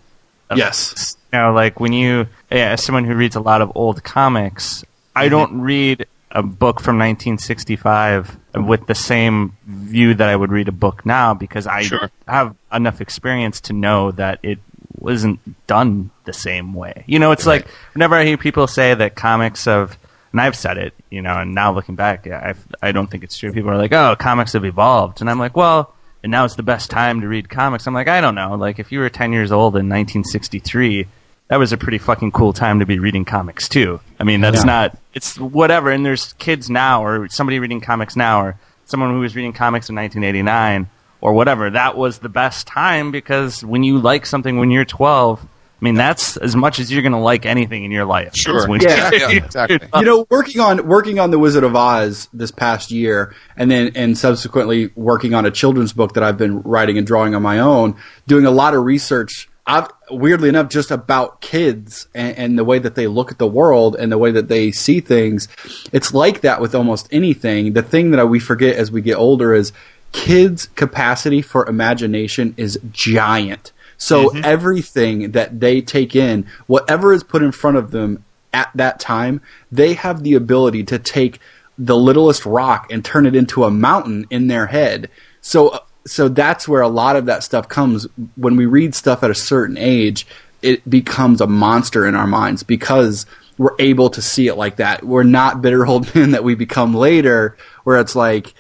Yes. 0.56 1.16
You 1.32 1.40
know, 1.40 1.54
like 1.54 1.80
when 1.80 1.94
you, 1.94 2.28
yeah, 2.52 2.72
as 2.72 2.84
someone 2.84 3.06
who 3.06 3.16
reads 3.16 3.36
a 3.36 3.40
lot 3.40 3.62
of 3.62 3.72
old 3.76 4.04
comics, 4.04 4.84
I 5.16 5.24
mm-hmm. 5.24 5.32
don't 5.32 5.62
read 5.62 6.08
a 6.32 6.44
book 6.44 6.82
from 6.82 6.98
1965 6.98 8.38
with 8.56 8.88
the 8.88 8.96
same 8.96 9.56
view 9.66 10.14
that 10.16 10.28
I 10.28 10.36
would 10.36 10.52
read 10.52 10.68
a 10.68 10.74
book 10.74 11.06
now 11.06 11.34
because 11.34 11.68
I 11.68 11.84
Sure. 11.84 12.12
have 12.28 12.56
enough 12.74 13.00
experience 13.00 13.62
to 13.62 13.74
know 13.74 14.12
that 14.12 14.40
it 14.44 14.60
wasn't 15.00 15.40
done 15.68 16.10
the 16.26 16.34
same 16.34 16.74
way. 16.74 17.04
You 17.08 17.20
know, 17.20 17.32
it's 17.32 17.46
like 17.46 17.68
whenever 17.94 18.16
I 18.16 18.26
hear 18.26 18.38
people 18.38 18.68
say 18.68 18.94
that 18.94 19.16
comics 19.16 19.66
have, 19.66 19.98
and 20.32 20.42
I've 20.42 20.56
said 20.56 20.78
it, 20.78 20.94
you 21.10 21.22
know, 21.22 21.38
and 21.40 21.54
now 21.56 21.72
looking 21.74 21.96
back, 21.96 22.28
I 22.28 22.56
I 22.82 22.92
don't 22.92 23.10
think 23.10 23.24
it's 23.24 23.38
true. 23.38 23.52
People 23.54 23.72
are 23.72 23.78
like, 23.78 23.94
"Oh, 23.94 24.16
comics 24.18 24.54
have 24.54 24.66
evolved," 24.66 25.22
and 25.22 25.30
I'm 25.30 25.40
like, 25.40 25.56
"Well." 25.56 25.92
And 26.24 26.32
now 26.32 26.44
it's 26.44 26.56
the 26.56 26.64
best 26.64 26.90
time 26.90 27.22
to 27.22 27.28
read 27.28 27.50
comics. 27.52 27.86
I'm 27.86 27.94
like, 27.94 28.08
I 28.08 28.20
don't 28.20 28.34
know. 28.34 28.56
Like, 28.56 28.80
if 28.80 28.92
you 28.92 28.98
were 28.98 29.10
10 29.12 29.32
years 29.32 29.52
old 29.52 29.76
in 29.76 29.88
1963, 29.88 31.06
that 31.50 31.58
was 31.60 31.72
a 31.72 31.78
pretty 31.78 32.00
fucking 32.00 32.32
cool 32.32 32.52
time 32.52 32.80
to 32.80 32.86
be 32.88 32.98
reading 32.98 33.26
comics 33.26 33.70
too. 33.70 34.00
I 34.20 34.24
mean, 34.24 34.42
that's 34.42 34.62
Yeah. 34.62 34.64
not. 34.66 34.98
It's 35.14 35.38
whatever. 35.40 35.92
And 35.92 36.04
there's 36.04 36.34
kids 36.40 36.68
now, 36.68 37.06
or 37.06 37.28
somebody 37.30 37.60
reading 37.60 37.80
comics 37.80 38.16
now, 38.16 38.42
or 38.42 38.56
someone 38.86 39.12
who 39.12 39.20
was 39.20 39.36
reading 39.36 39.54
comics 39.54 39.88
in 39.88 39.94
1989, 39.96 40.88
or 41.26 41.34
whatever. 41.34 41.72
That 41.72 41.98
was 41.98 42.20
the 42.20 42.30
best 42.30 42.68
time 42.68 43.10
because 43.12 43.66
when 43.66 43.82
you 43.84 43.98
like 43.98 44.28
something 44.28 44.60
when 44.60 44.70
you're 44.70 44.86
12, 44.86 45.42
I 45.44 45.48
mean, 45.84 45.96
that's 45.96 46.38
as 46.38 46.56
much 46.56 46.80
as 46.80 46.92
you're 46.92 47.02
going 47.02 47.14
to 47.14 47.18
like 47.18 47.48
anything 47.48 47.84
in 47.84 47.90
your 47.90 48.06
life. 48.06 48.36
Sure. 48.36 48.68
when 48.68 48.80
Yeah, 48.82 49.10
you're- 49.10 49.34
yeah, 49.36 49.44
exactly. 49.46 49.80
Uh, 49.92 50.00
you 50.02 50.06
know 50.06 50.28
working 50.30 50.62
on 50.62 50.86
working 50.88 51.18
on 51.20 51.32
the 51.32 51.40
Wizard 51.40 51.64
of 51.64 51.76
Oz 51.76 52.30
this 52.32 52.52
past 52.52 52.92
year 52.92 53.34
and 53.58 53.72
then 53.72 53.92
and 53.96 54.16
subsequently 54.16 54.92
working 54.96 55.34
on 55.34 55.48
a 55.48 55.52
children's 55.52 55.94
book 55.94 56.14
that 56.14 56.22
I've 56.24 56.38
been 56.38 56.62
writing 56.62 57.00
and 57.00 57.08
drawing 57.08 57.34
on 57.34 57.42
my 57.42 57.58
own 57.60 57.96
doing 58.28 58.46
a 58.46 58.52
lot 58.52 58.76
of 58.76 58.84
research 58.84 59.50
I've, 59.68 59.88
weirdly 60.12 60.50
enough 60.50 60.70
just 60.70 60.92
about 60.92 61.42
kids 61.42 62.08
and, 62.14 62.38
and 62.38 62.60
the 62.60 62.64
way 62.64 62.78
that 62.78 62.94
they 62.94 63.08
look 63.08 63.32
at 63.32 63.40
the 63.40 63.48
world 63.48 63.96
and 63.96 64.12
the 64.12 64.18
way 64.20 64.30
that 64.30 64.48
they 64.48 64.72
see 64.72 65.00
things 65.00 65.48
it's 65.92 66.14
like 66.14 66.42
that 66.42 66.62
with 66.62 66.76
almost 66.76 67.08
anything 67.12 67.74
the 67.74 67.82
thing 67.82 68.12
that 68.12 68.28
we 68.28 68.40
forget 68.40 68.76
as 68.76 68.92
we 68.92 69.02
get 69.02 69.16
older 69.16 69.56
is 69.56 69.74
kids 70.12 70.68
capacity 70.76 71.42
for 71.42 71.68
imagination 71.68 72.54
is 72.58 72.80
giant 72.92 73.72
so 73.98 74.30
mm-hmm. 74.30 74.42
everything 74.44 75.32
that 75.32 75.60
they 75.60 75.82
take 75.82 76.16
in 76.16 76.48
whatever 76.68 77.14
is 77.14 77.24
put 77.24 77.44
in 77.44 77.52
front 77.52 77.78
of 77.78 77.92
them 77.92 78.24
at 78.56 78.72
that 78.76 79.02
time, 79.02 79.42
they 79.70 79.94
have 79.96 80.24
the 80.24 80.34
ability 80.34 80.86
to 80.86 80.98
take 80.98 81.40
the 81.78 81.98
littlest 81.98 82.46
rock 82.46 82.90
and 82.90 83.04
turn 83.04 83.26
it 83.26 83.36
into 83.36 83.66
a 83.66 83.70
mountain 83.70 84.26
in 84.30 84.48
their 84.48 84.66
head. 84.66 85.10
So, 85.42 85.84
so 86.08 86.30
that's 86.30 86.66
where 86.66 86.82
a 86.82 86.88
lot 86.88 87.18
of 87.18 87.26
that 87.26 87.44
stuff 87.44 87.68
comes. 87.68 88.08
When 88.38 88.56
we 88.56 88.66
read 88.66 88.96
stuff 88.96 89.24
at 89.24 89.30
a 89.30 89.36
certain 89.36 89.78
age, 89.78 90.26
it 90.62 90.90
becomes 90.90 91.42
a 91.42 91.48
monster 91.48 92.08
in 92.08 92.16
our 92.16 92.26
minds 92.26 92.64
because 92.64 93.26
we're 93.58 93.76
able 93.78 94.10
to 94.12 94.22
see 94.22 94.48
it 94.48 94.56
like 94.56 94.78
that. 94.78 95.04
We're 95.04 95.24
not 95.24 95.62
bitter 95.62 95.86
old 95.86 96.16
men 96.16 96.32
that 96.32 96.46
we 96.46 96.56
become 96.56 96.94
later, 96.94 97.58
where 97.84 98.00
it's 98.00 98.16
like, 98.16 98.54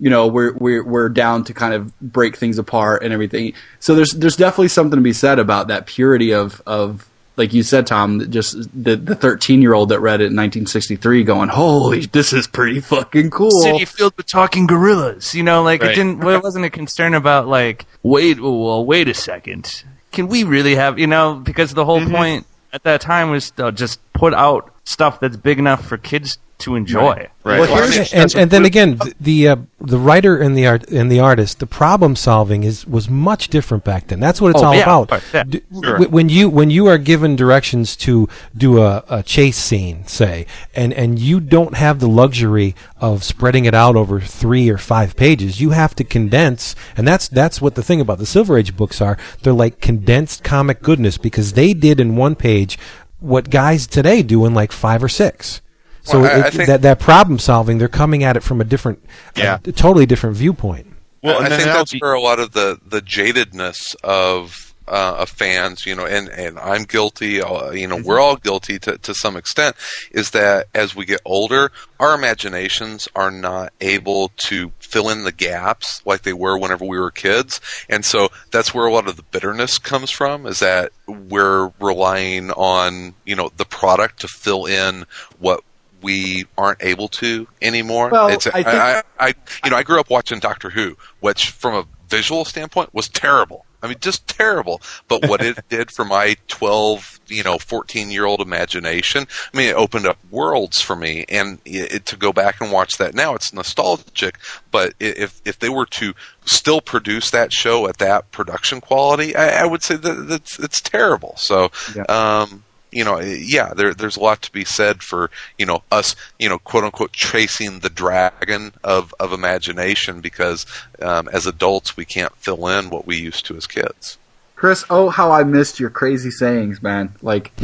you 0.00 0.10
know, 0.10 0.26
we're 0.26 0.52
we're 0.54 0.84
we're 0.84 1.08
down 1.08 1.44
to 1.44 1.54
kind 1.54 1.74
of 1.74 1.98
break 2.00 2.36
things 2.36 2.58
apart 2.58 3.02
and 3.02 3.12
everything. 3.12 3.52
So 3.78 3.94
there's 3.94 4.10
there's 4.12 4.36
definitely 4.36 4.68
something 4.68 4.96
to 4.96 5.02
be 5.02 5.12
said 5.12 5.38
about 5.38 5.68
that 5.68 5.86
purity 5.86 6.32
of 6.32 6.62
of 6.66 7.06
like 7.36 7.52
you 7.54 7.62
said, 7.62 7.86
Tom, 7.86 8.30
just 8.30 8.56
the 8.72 8.96
the 8.96 9.14
13 9.14 9.62
year 9.62 9.74
old 9.74 9.90
that 9.90 10.00
read 10.00 10.20
it 10.20 10.32
in 10.32 10.36
1963, 10.36 11.24
going, 11.24 11.48
"Holy, 11.48 12.06
this 12.06 12.32
is 12.32 12.46
pretty 12.46 12.80
fucking 12.80 13.30
cool." 13.30 13.50
city 13.50 13.84
filled 13.84 14.16
with 14.16 14.26
talking 14.26 14.66
gorillas. 14.66 15.34
You 15.34 15.42
know, 15.42 15.62
like 15.62 15.82
Right. 15.82 15.92
it 15.92 15.94
didn't. 15.94 16.20
Well, 16.20 16.36
it 16.36 16.42
wasn't 16.42 16.64
a 16.64 16.70
concern 16.70 17.14
about 17.14 17.46
like 17.46 17.86
wait. 18.02 18.40
Well, 18.40 18.84
wait 18.84 19.08
a 19.08 19.14
second. 19.14 19.84
Can 20.12 20.28
we 20.28 20.44
really 20.44 20.74
have 20.74 20.98
you 20.98 21.06
know? 21.06 21.34
Because 21.34 21.74
the 21.74 21.84
whole 21.84 22.00
mm-hmm. 22.00 22.14
point 22.14 22.46
at 22.72 22.82
that 22.84 23.00
time 23.00 23.30
was 23.30 23.50
to 23.52 23.70
just 23.72 24.00
put 24.12 24.34
out 24.34 24.72
stuff 24.84 25.20
that's 25.20 25.36
big 25.36 25.58
enough 25.58 25.86
for 25.86 25.96
kids 25.96 26.38
to 26.60 26.76
enjoy. 26.76 27.28
Right. 27.42 27.60
Well, 27.60 27.90
here's- 27.90 28.12
and, 28.12 28.34
and 28.34 28.50
then 28.50 28.64
again, 28.66 28.98
th- 28.98 29.14
the 29.18 29.48
uh, 29.48 29.56
the 29.80 29.98
writer 29.98 30.38
and 30.38 30.56
the 30.56 30.66
art 30.66 30.88
and 30.90 31.10
the 31.10 31.20
artist, 31.20 31.58
the 31.58 31.66
problem 31.66 32.14
solving 32.16 32.64
is 32.64 32.86
was 32.86 33.08
much 33.08 33.48
different 33.48 33.82
back 33.84 34.08
then. 34.08 34.20
That's 34.20 34.40
what 34.40 34.50
it's 34.50 34.60
Oh, 34.62 34.66
all 34.66 34.74
yeah, 34.74 34.82
about. 34.82 35.10
of 35.12 35.24
yeah. 35.34 35.44
D- 35.44 35.62
Sure. 35.72 35.92
w- 35.92 36.10
When 36.10 36.28
you 36.28 36.50
when 36.50 36.68
you 36.70 36.86
are 36.86 36.98
given 36.98 37.36
directions 37.36 37.96
to 37.96 38.28
do 38.56 38.82
a, 38.82 39.02
a 39.08 39.22
chase 39.22 39.56
scene, 39.56 40.06
say, 40.06 40.46
and 40.74 40.92
and 40.92 41.18
you 41.18 41.40
don't 41.40 41.74
have 41.76 41.98
the 41.98 42.08
luxury 42.08 42.74
of 43.00 43.24
spreading 43.24 43.64
it 43.64 43.74
out 43.74 43.96
over 43.96 44.20
three 44.20 44.68
or 44.68 44.76
five 44.78 45.16
pages, 45.16 45.60
you 45.60 45.70
have 45.70 45.94
to 45.94 46.04
condense, 46.04 46.76
and 46.96 47.08
that's 47.08 47.26
that's 47.28 47.62
what 47.62 47.74
the 47.74 47.82
thing 47.82 48.02
about 48.02 48.18
the 48.18 48.26
Silver 48.26 48.58
Age 48.58 48.76
books 48.76 49.00
are. 49.00 49.16
They're 49.42 49.54
like 49.54 49.80
condensed 49.80 50.44
comic 50.44 50.82
goodness 50.82 51.16
because 51.16 51.54
they 51.54 51.72
did 51.72 52.00
in 52.00 52.16
one 52.16 52.34
page 52.34 52.78
what 53.18 53.48
guys 53.50 53.86
today 53.86 54.22
do 54.22 54.44
in 54.46 54.52
like 54.54 54.72
five 54.72 55.02
or 55.02 55.08
six. 55.08 55.62
So 56.02 56.20
Well, 56.20 56.30
I- 56.30 56.38
it- 56.38 56.44
I 56.46 56.50
think- 56.50 56.66
that 56.66 56.82
that 56.82 56.98
problem 56.98 57.38
solving, 57.38 57.78
they're 57.78 57.88
coming 57.88 58.24
at 58.24 58.36
it 58.36 58.42
from 58.42 58.60
a 58.60 58.64
different, 58.64 59.02
Yeah. 59.36 59.58
a 59.66 59.72
totally 59.72 60.06
different 60.06 60.36
viewpoint. 60.36 60.86
Well, 61.22 61.42
I 61.42 61.48
think 61.50 61.64
that's 61.64 61.92
be- 61.92 61.98
where 61.98 62.14
a 62.14 62.20
lot 62.20 62.38
of 62.40 62.52
the 62.52 62.78
the 62.86 63.02
jadedness 63.02 63.94
of 64.02 64.66
uh, 64.88 65.16
of 65.18 65.28
fans, 65.28 65.86
you 65.86 65.94
know, 65.94 66.04
and 66.04 66.28
and 66.30 66.58
I'm 66.58 66.82
guilty, 66.82 67.40
uh, 67.40 67.70
you 67.70 67.86
know, 67.86 67.96
we're 67.96 68.18
all 68.18 68.34
guilty 68.36 68.78
to 68.80 68.98
to 68.98 69.14
some 69.14 69.36
extent, 69.36 69.76
is 70.10 70.30
that 70.30 70.66
as 70.74 70.96
we 70.96 71.04
get 71.04 71.20
older, 71.24 71.70
our 72.00 72.14
imaginations 72.14 73.06
are 73.14 73.30
not 73.30 73.72
able 73.80 74.32
to 74.48 74.72
fill 74.80 75.08
in 75.10 75.22
the 75.22 75.30
gaps 75.30 76.00
like 76.06 76.22
they 76.22 76.32
were 76.32 76.58
whenever 76.58 76.84
we 76.84 76.98
were 76.98 77.10
kids, 77.12 77.60
and 77.88 78.04
so 78.04 78.30
that's 78.50 78.74
where 78.74 78.86
a 78.86 78.92
lot 78.92 79.06
of 79.06 79.16
the 79.16 79.22
bitterness 79.24 79.78
comes 79.78 80.10
from, 80.10 80.44
is 80.46 80.58
that 80.58 80.90
we're 81.06 81.70
relying 81.80 82.50
on 82.52 83.14
you 83.24 83.36
know 83.36 83.52
the 83.58 83.64
product 83.66 84.20
to 84.22 84.28
fill 84.28 84.64
in 84.66 85.04
what 85.38 85.60
we 86.02 86.46
aren't 86.56 86.82
able 86.82 87.08
to 87.08 87.46
anymore. 87.62 88.08
Well, 88.10 88.28
it's, 88.28 88.46
I 88.46 88.62
think- 88.62 88.66
I, 88.68 89.02
I, 89.18 89.34
you 89.64 89.70
know, 89.70 89.76
I 89.76 89.82
grew 89.82 90.00
up 90.00 90.10
watching 90.10 90.38
Doctor 90.38 90.70
Who, 90.70 90.96
which 91.20 91.50
from 91.50 91.74
a 91.74 91.84
visual 92.08 92.44
standpoint 92.44 92.92
was 92.94 93.08
terrible. 93.08 93.64
I 93.82 93.86
mean, 93.86 93.96
just 94.00 94.28
terrible. 94.28 94.82
But 95.08 95.26
what 95.26 95.40
it 95.40 95.58
did 95.70 95.90
for 95.90 96.04
my 96.04 96.36
12, 96.48 97.20
you 97.28 97.42
know, 97.42 97.56
14 97.56 98.10
year 98.10 98.26
old 98.26 98.42
imagination, 98.42 99.26
I 99.54 99.56
mean, 99.56 99.68
it 99.70 99.74
opened 99.74 100.06
up 100.06 100.18
worlds 100.30 100.82
for 100.82 100.94
me. 100.94 101.24
And 101.30 101.60
it, 101.64 101.92
it- 101.94 102.06
to 102.06 102.16
go 102.16 102.30
back 102.32 102.60
and 102.60 102.70
watch 102.70 102.98
that 102.98 103.14
now, 103.14 103.34
it's 103.34 103.54
nostalgic. 103.54 104.36
But 104.70 104.92
if, 105.00 105.40
if 105.46 105.58
they 105.60 105.70
were 105.70 105.86
to 105.86 106.12
still 106.44 106.82
produce 106.82 107.30
that 107.30 107.54
show 107.54 107.88
at 107.88 107.96
that 107.98 108.30
production 108.32 108.82
quality, 108.82 109.34
I, 109.34 109.62
I 109.62 109.66
would 109.66 109.82
say 109.82 109.96
that 109.96 110.12
that's, 110.28 110.58
it's 110.58 110.82
terrible. 110.82 111.34
So, 111.38 111.70
um, 112.10 112.64
you 112.90 113.04
know, 113.04 113.20
yeah, 113.20 113.72
there, 113.74 113.94
there's 113.94 114.16
a 114.16 114.20
lot 114.20 114.42
to 114.42 114.52
be 114.52 114.64
said 114.64 115.02
for, 115.02 115.30
you 115.58 115.66
know, 115.66 115.82
us, 115.90 116.16
you 116.38 116.48
know, 116.48 116.58
quote 116.58 116.84
unquote, 116.84 117.12
chasing 117.12 117.80
the 117.80 117.90
dragon 117.90 118.72
of, 118.82 119.14
of 119.20 119.32
imagination 119.32 120.20
because 120.20 120.66
um, 121.00 121.28
as 121.28 121.46
adults 121.46 121.96
we 121.96 122.04
can't 122.04 122.34
fill 122.36 122.68
in 122.68 122.90
what 122.90 123.06
we 123.06 123.16
used 123.16 123.46
to 123.46 123.56
as 123.56 123.66
kids. 123.66 124.18
Chris, 124.56 124.84
oh 124.90 125.08
how 125.08 125.32
I 125.32 125.42
missed 125.42 125.80
your 125.80 125.88
crazy 125.88 126.30
sayings, 126.30 126.82
man. 126.82 127.14
Like 127.22 127.50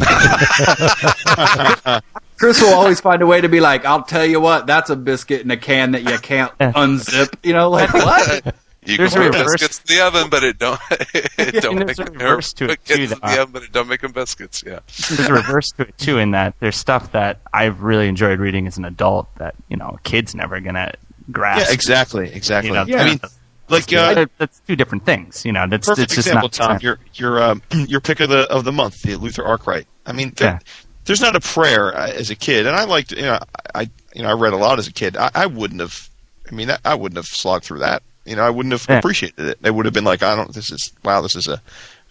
Chris 2.39 2.62
will 2.62 2.73
always 2.73 3.01
find 3.01 3.20
a 3.20 3.27
way 3.27 3.43
to 3.43 3.51
be 3.51 3.61
like, 3.61 3.85
I'll 3.85 4.03
tell 4.03 4.24
you 4.24 4.40
what, 4.40 4.66
that's 4.66 4.89
a 4.89 4.97
biscuit 4.97 5.43
in 5.43 5.51
a 5.51 5.59
can 5.59 5.93
that 5.93 6.05
you 6.05 6.16
can't 6.19 6.57
unzip. 6.59 7.35
You 7.43 7.53
know, 7.53 7.69
like 7.69 7.93
what? 7.93 8.55
You 8.86 8.96
There's 8.98 9.12
can 9.14 9.22
a 9.22 9.30
put 9.30 9.34
reverse- 9.38 9.52
biscuits 9.52 9.80
in 9.90 9.96
the 9.96 10.06
oven, 10.06 10.30
but 10.30 10.44
it 10.44 10.58
don't 10.58 10.80
it 10.90 11.62
don't 11.62 11.76
make 11.78 11.86
there's 11.86 11.98
a 11.98 12.02
or 12.04 12.12
reverse 12.12 12.52
to 12.54 12.70
it, 12.70 12.84
too, 12.84 12.94
in 13.02 13.08
the 13.10 13.18
oven, 13.22 13.50
but 13.52 13.62
it 13.64 13.72
don't 13.72 13.88
make 13.88 14.00
them 14.00 14.12
biscuits. 14.12 14.62
Yeah. 14.66 14.80
there's 15.08 15.28
a 15.28 15.32
reverse 15.32 15.70
to 15.72 15.82
it 15.88 15.98
too 15.98 16.18
in 16.18 16.30
that 16.32 16.54
there's 16.60 16.76
stuff 16.76 17.12
that 17.12 17.40
I've 17.52 17.82
really 17.82 18.08
enjoyed 18.08 18.38
reading 18.38 18.66
as 18.66 18.78
an 18.78 18.84
adult 18.84 19.34
that 19.36 19.54
you 19.68 19.76
know 19.76 19.96
a 19.96 20.00
kid's 20.00 20.34
never 20.34 20.60
gonna 20.60 20.92
grasp. 21.32 21.66
Yeah, 21.68 21.72
exactly, 21.74 22.32
exactly. 22.32 22.68
You 22.68 22.74
know, 22.86 22.96
I 22.98 23.04
mean, 23.04 23.20
like 23.68 23.92
uh, 23.92 24.14
That- 24.14 24.30
that's 24.38 24.60
two 24.60 24.76
different 24.76 25.04
things. 25.04 25.44
You 25.44 25.52
know, 25.52 25.66
that's 25.66 25.88
perfect 25.88 26.04
it's 26.04 26.14
just 26.14 26.28
example, 26.28 26.48
not 26.48 26.52
Tom. 26.52 26.78
Your 26.82 26.98
your 27.14 27.42
um, 27.42 27.62
your 27.72 28.00
pick 28.00 28.20
of 28.20 28.28
the 28.28 28.48
of 28.50 28.64
the 28.64 28.72
month, 28.72 29.02
the 29.02 29.16
Luther 29.16 29.44
Arkwright. 29.44 29.86
I 30.06 30.12
mean, 30.12 30.32
there, 30.36 30.48
Yeah. 30.52 30.58
there's 31.06 31.20
not 31.20 31.34
a 31.34 31.40
prayer 31.40 31.96
uh, 31.96 32.08
as 32.10 32.30
a 32.30 32.36
kid, 32.36 32.66
and 32.66 32.76
I 32.76 32.84
liked 32.84 33.10
you 33.12 33.22
know 33.22 33.40
I 33.74 33.90
you 34.14 34.22
know 34.22 34.28
I 34.28 34.34
read 34.34 34.52
a 34.52 34.56
lot 34.56 34.78
as 34.78 34.86
a 34.86 34.92
kid. 34.92 35.16
I, 35.16 35.30
I 35.34 35.46
wouldn't 35.46 35.80
have. 35.80 36.08
I 36.48 36.54
mean, 36.54 36.70
I, 36.70 36.78
I 36.84 36.94
wouldn't 36.94 37.16
have 37.16 37.26
slogged 37.26 37.64
through 37.64 37.80
that. 37.80 38.04
You 38.27 38.36
know, 38.36 38.43
I 38.43 38.51
wouldn't 38.51 38.73
have 38.73 38.86
Yeah. 38.89 38.98
appreciated 38.98 39.39
it. 39.47 39.62
They 39.62 39.70
would 39.70 39.85
have 39.86 39.94
been 39.94 40.05
like, 40.05 40.23
I 40.23 40.35
don't. 40.36 40.53
This 40.53 40.70
is 40.70 40.93
wow. 41.05 41.20
This 41.23 41.36
is 41.36 41.48
a. 41.48 41.61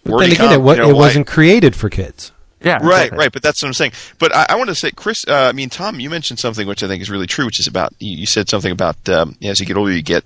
But 0.04 0.12
wordy 0.14 0.26
then 0.28 0.36
again, 0.36 0.48
com- 0.48 0.54
it, 0.54 0.62
wa- 0.64 0.72
you 0.74 0.78
know, 0.80 0.90
it 0.90 0.96
wasn't 0.96 1.28
created 1.28 1.76
for 1.76 1.90
kids. 1.90 2.32
yeah, 2.62 2.74
Right, 2.82 3.06
exactly. 3.06 3.18
right. 3.18 3.32
But 3.32 3.42
that's 3.44 3.62
what 3.62 3.68
I'm 3.70 3.74
saying. 3.74 3.92
But 4.20 4.36
I, 4.36 4.46
I 4.50 4.56
want 4.56 4.70
to 4.70 4.76
say, 4.76 4.92
Chris. 4.92 5.26
Uh, 5.28 5.34
I 5.50 5.52
mean, 5.52 5.70
Tom, 5.70 6.00
you 6.00 6.10
mentioned 6.10 6.40
something 6.40 6.68
which 6.68 6.84
I 6.84 6.88
think 6.88 7.02
is 7.02 7.10
really 7.10 7.28
true, 7.28 7.46
which 7.46 7.60
is 7.60 7.68
about 7.68 7.94
you, 8.00 8.18
you 8.18 8.26
said 8.26 8.50
something 8.50 8.72
about 8.72 9.08
um, 9.10 9.36
as 9.44 9.60
you 9.60 9.66
get 9.66 9.78
older, 9.78 9.92
you 9.92 10.02
get 10.04 10.24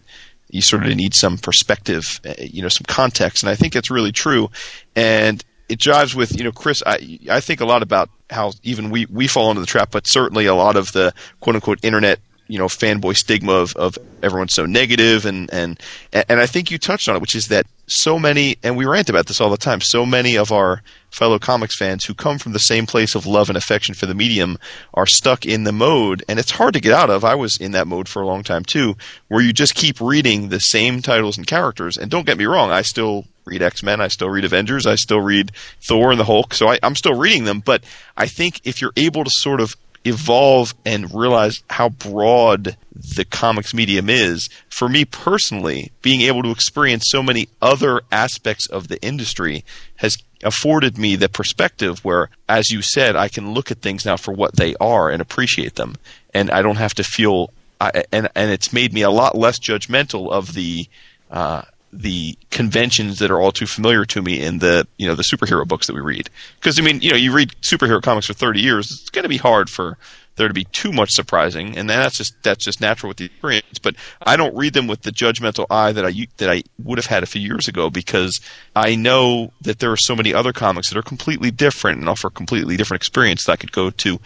you 0.52 0.61
sort 0.61 0.84
of 0.86 0.95
need 0.95 1.14
some 1.14 1.38
perspective, 1.38 2.20
uh, 2.26 2.34
you 2.40 2.61
know, 2.64 2.70
some 2.70 2.86
context, 2.88 3.44
and 3.44 3.49
I 3.52 3.56
think 3.56 3.72
that's 3.74 3.91
really 3.91 4.11
true. 4.11 4.49
And 4.95 5.44
it 5.70 5.78
jives 5.80 6.16
with 6.16 6.36
you 6.38 6.44
know, 6.44 6.52
Chris. 6.52 6.82
I 6.86 7.20
I 7.30 7.40
think 7.40 7.61
a 7.61 7.66
lot 7.66 7.84
about 7.84 8.10
how 8.32 8.53
even 8.64 8.90
we 8.90 9.06
we 9.06 9.28
fall 9.28 9.49
into 9.52 9.61
the 9.61 9.68
trap, 9.68 9.90
but 9.91 10.07
certainly 10.07 10.45
a 10.48 10.56
lot 10.56 10.76
of 10.76 10.91
the 10.91 11.14
quote 11.40 11.56
unquote 11.56 11.80
internet 11.84 12.20
you 12.49 12.57
know 12.57 12.65
fanboy 12.65 13.15
stigma 13.15 13.53
of, 13.53 13.76
of 13.76 13.97
everyone's 14.21 14.55
so 14.55 14.65
negative 14.65 15.26
and 15.26 15.53
and 15.53 15.80
and 16.11 16.39
I 16.39 16.47
think 16.47 16.71
you 16.71 16.77
touched 16.77 17.07
on 17.07 17.15
it, 17.15 17.21
which 17.21 17.35
is 17.35 17.47
that 17.47 17.65
so 17.88 18.19
many 18.19 18.57
and 18.63 18.76
we 18.76 18.85
rant 18.85 19.09
about 19.09 19.27
this 19.27 19.39
all 19.39 19.49
the 19.49 19.57
time. 19.57 19.80
So 19.80 20.05
many 20.05 20.35
of 20.35 20.51
our 20.51 20.81
fellow 21.11 21.39
comics 21.39 21.77
fans 21.77 22.03
who 22.05 22.13
come 22.13 22.38
from 22.38 22.53
the 22.53 22.59
same 22.59 22.85
place 22.85 23.15
of 23.15 23.26
love 23.26 23.49
and 23.49 23.57
affection 23.57 23.95
for 23.95 24.05
the 24.07 24.13
medium 24.13 24.57
are 24.93 25.05
stuck 25.05 25.45
in 25.45 25.63
the 25.63 25.71
mode, 25.71 26.23
and 26.27 26.39
it's 26.39 26.51
hard 26.51 26.73
to 26.73 26.81
get 26.81 26.93
out 26.93 27.09
of. 27.09 27.23
I 27.23 27.35
was 27.35 27.57
in 27.57 27.71
that 27.71 27.88
mode 27.88 28.09
for 28.09 28.21
a 28.21 28.27
long 28.27 28.43
time 28.43 28.65
too, 28.65 28.95
where 29.27 29.41
you 29.41 29.53
just 29.53 29.76
keep 29.76 30.01
reading 30.01 30.49
the 30.49 30.59
same 30.59 31.01
titles 31.01 31.38
and 31.38 31.47
characters. 31.47 31.97
And 31.97 32.11
don't 32.11 32.26
get 32.26 32.38
me 32.38 32.45
wrong, 32.45 32.71
I 32.71 32.81
still 32.81 33.26
read 33.45 33.61
X 33.61 33.84
Men, 33.84 34.01
I 34.01 34.07
still 34.07 34.30
read 34.30 34.45
Avengers, 34.45 34.88
I 34.88 34.95
still 34.95 35.21
read 35.21 35.51
Thor 35.81 36.11
and 36.11 36.19
the 36.19 36.26
Hulk, 36.26 36.53
so 36.53 36.67
I, 36.69 36.80
I'm 36.81 36.95
still 36.95 37.15
reading 37.15 37.45
them. 37.45 37.59
But 37.59 37.84
I 38.17 38.27
think 38.27 38.61
if 38.63 38.81
you're 38.81 38.93
able 38.97 39.23
to 39.23 39.31
sort 39.34 39.61
of 39.61 39.76
evolve 40.05 40.73
and 40.85 41.13
realize 41.13 41.61
how 41.69 41.89
broad 41.89 42.77
the 43.15 43.26
comics 43.26 43.73
medium 43.73 44.09
is. 44.09 44.49
For 44.69 44.89
me 44.89 45.05
personally, 45.05 45.91
being 46.01 46.21
able 46.21 46.43
to 46.43 46.51
experience 46.51 47.05
so 47.07 47.21
many 47.21 47.47
other 47.61 48.01
aspects 48.11 48.67
of 48.67 48.88
the 48.88 49.01
industry 49.01 49.63
has 49.97 50.17
afforded 50.43 50.97
me 50.97 51.15
the 51.15 51.30
perspective 51.30 52.03
where, 52.05 52.30
as 52.47 52.71
you 52.71 52.81
said, 52.81 53.15
I 53.15 53.27
can 53.27 53.53
look 53.53 53.71
at 53.71 53.81
things 53.81 54.05
now 54.05 54.17
for 54.17 54.34
what 54.34 54.55
they 54.55 54.76
are 54.80 55.09
and 55.09 55.21
appreciate 55.21 55.76
them, 55.76 55.95
and 56.34 56.49
I 56.49 56.61
don't 56.61 56.77
have 56.77 56.93
to 56.95 57.03
feel. 57.03 57.51
I, 57.81 58.03
and 58.11 58.27
and 58.35 58.51
it's 58.51 58.73
made 58.73 58.93
me 58.93 59.03
a 59.03 59.09
lot 59.09 59.38
less 59.38 59.59
judgmental 59.59 60.31
of 60.31 60.53
the 60.53 60.88
uh, 61.31 61.61
the 61.91 62.38
conventions 62.52 63.20
that 63.20 63.32
are 63.32 63.40
all 63.40 63.52
too 63.52 63.66
familiar 63.66 64.06
to 64.06 64.22
me 64.22 64.41
in 64.41 64.60
the 64.60 64.88
you 64.98 65.07
know 65.07 65.16
the 65.16 65.24
superhero 65.24 65.68
books 65.68 65.88
that 65.88 65.94
we 65.94 66.02
read. 66.02 66.30
Because 66.60 66.80
I 66.80 66.84
mean, 66.84 67.02
you 67.02 67.11
know, 67.11 67.18
you 67.18 67.34
read 67.34 67.52
superhero 67.61 68.02
comics 68.02 68.28
for 68.28 68.34
thirty 68.34 68.61
years, 68.61 68.91
it's 68.91 69.10
going 69.10 69.24
to 69.24 69.30
be 69.30 69.38
hard 69.38 69.70
for 69.70 69.98
there 70.40 70.48
to 70.48 70.53
be 70.53 70.64
too 70.66 70.91
much 70.91 71.11
surprising, 71.11 71.78
and 71.78 71.90
that's 71.90 72.18
just 72.18 72.41
that's 72.44 72.64
just 72.64 72.82
natural 72.82 73.10
with 73.10 73.18
the 73.18 73.26
experience. 73.26 73.80
But 73.80 73.95
I 74.22 74.38
don't 74.38 74.56
read 74.56 74.74
them 74.74 74.88
with 74.88 75.02
the 75.02 75.11
judgmental 75.11 75.66
eye 75.70 75.91
that 75.91 76.06
I 76.06 76.14
that 76.38 76.49
I 76.49 76.64
would 76.84 76.98
have 76.98 77.06
had 77.06 77.24
a 77.24 77.28
few 77.28 77.41
years 77.41 77.68
ago 77.68 77.90
because 77.90 78.40
I 78.76 78.95
know 78.95 79.52
that 79.61 79.80
there 79.80 79.91
are 79.91 79.98
so 79.98 80.16
many 80.16 80.34
other 80.34 80.53
comics 80.53 80.90
that 80.90 80.98
are 80.98 81.03
completely 81.03 81.52
different 81.52 81.99
and 81.99 82.10
offer 82.10 82.30
completely 82.30 82.78
different 82.78 83.02
experience 83.02 83.45
that 83.45 83.52
I 83.53 83.57
could 83.57 83.72
go 83.72 83.90
to 83.90 84.20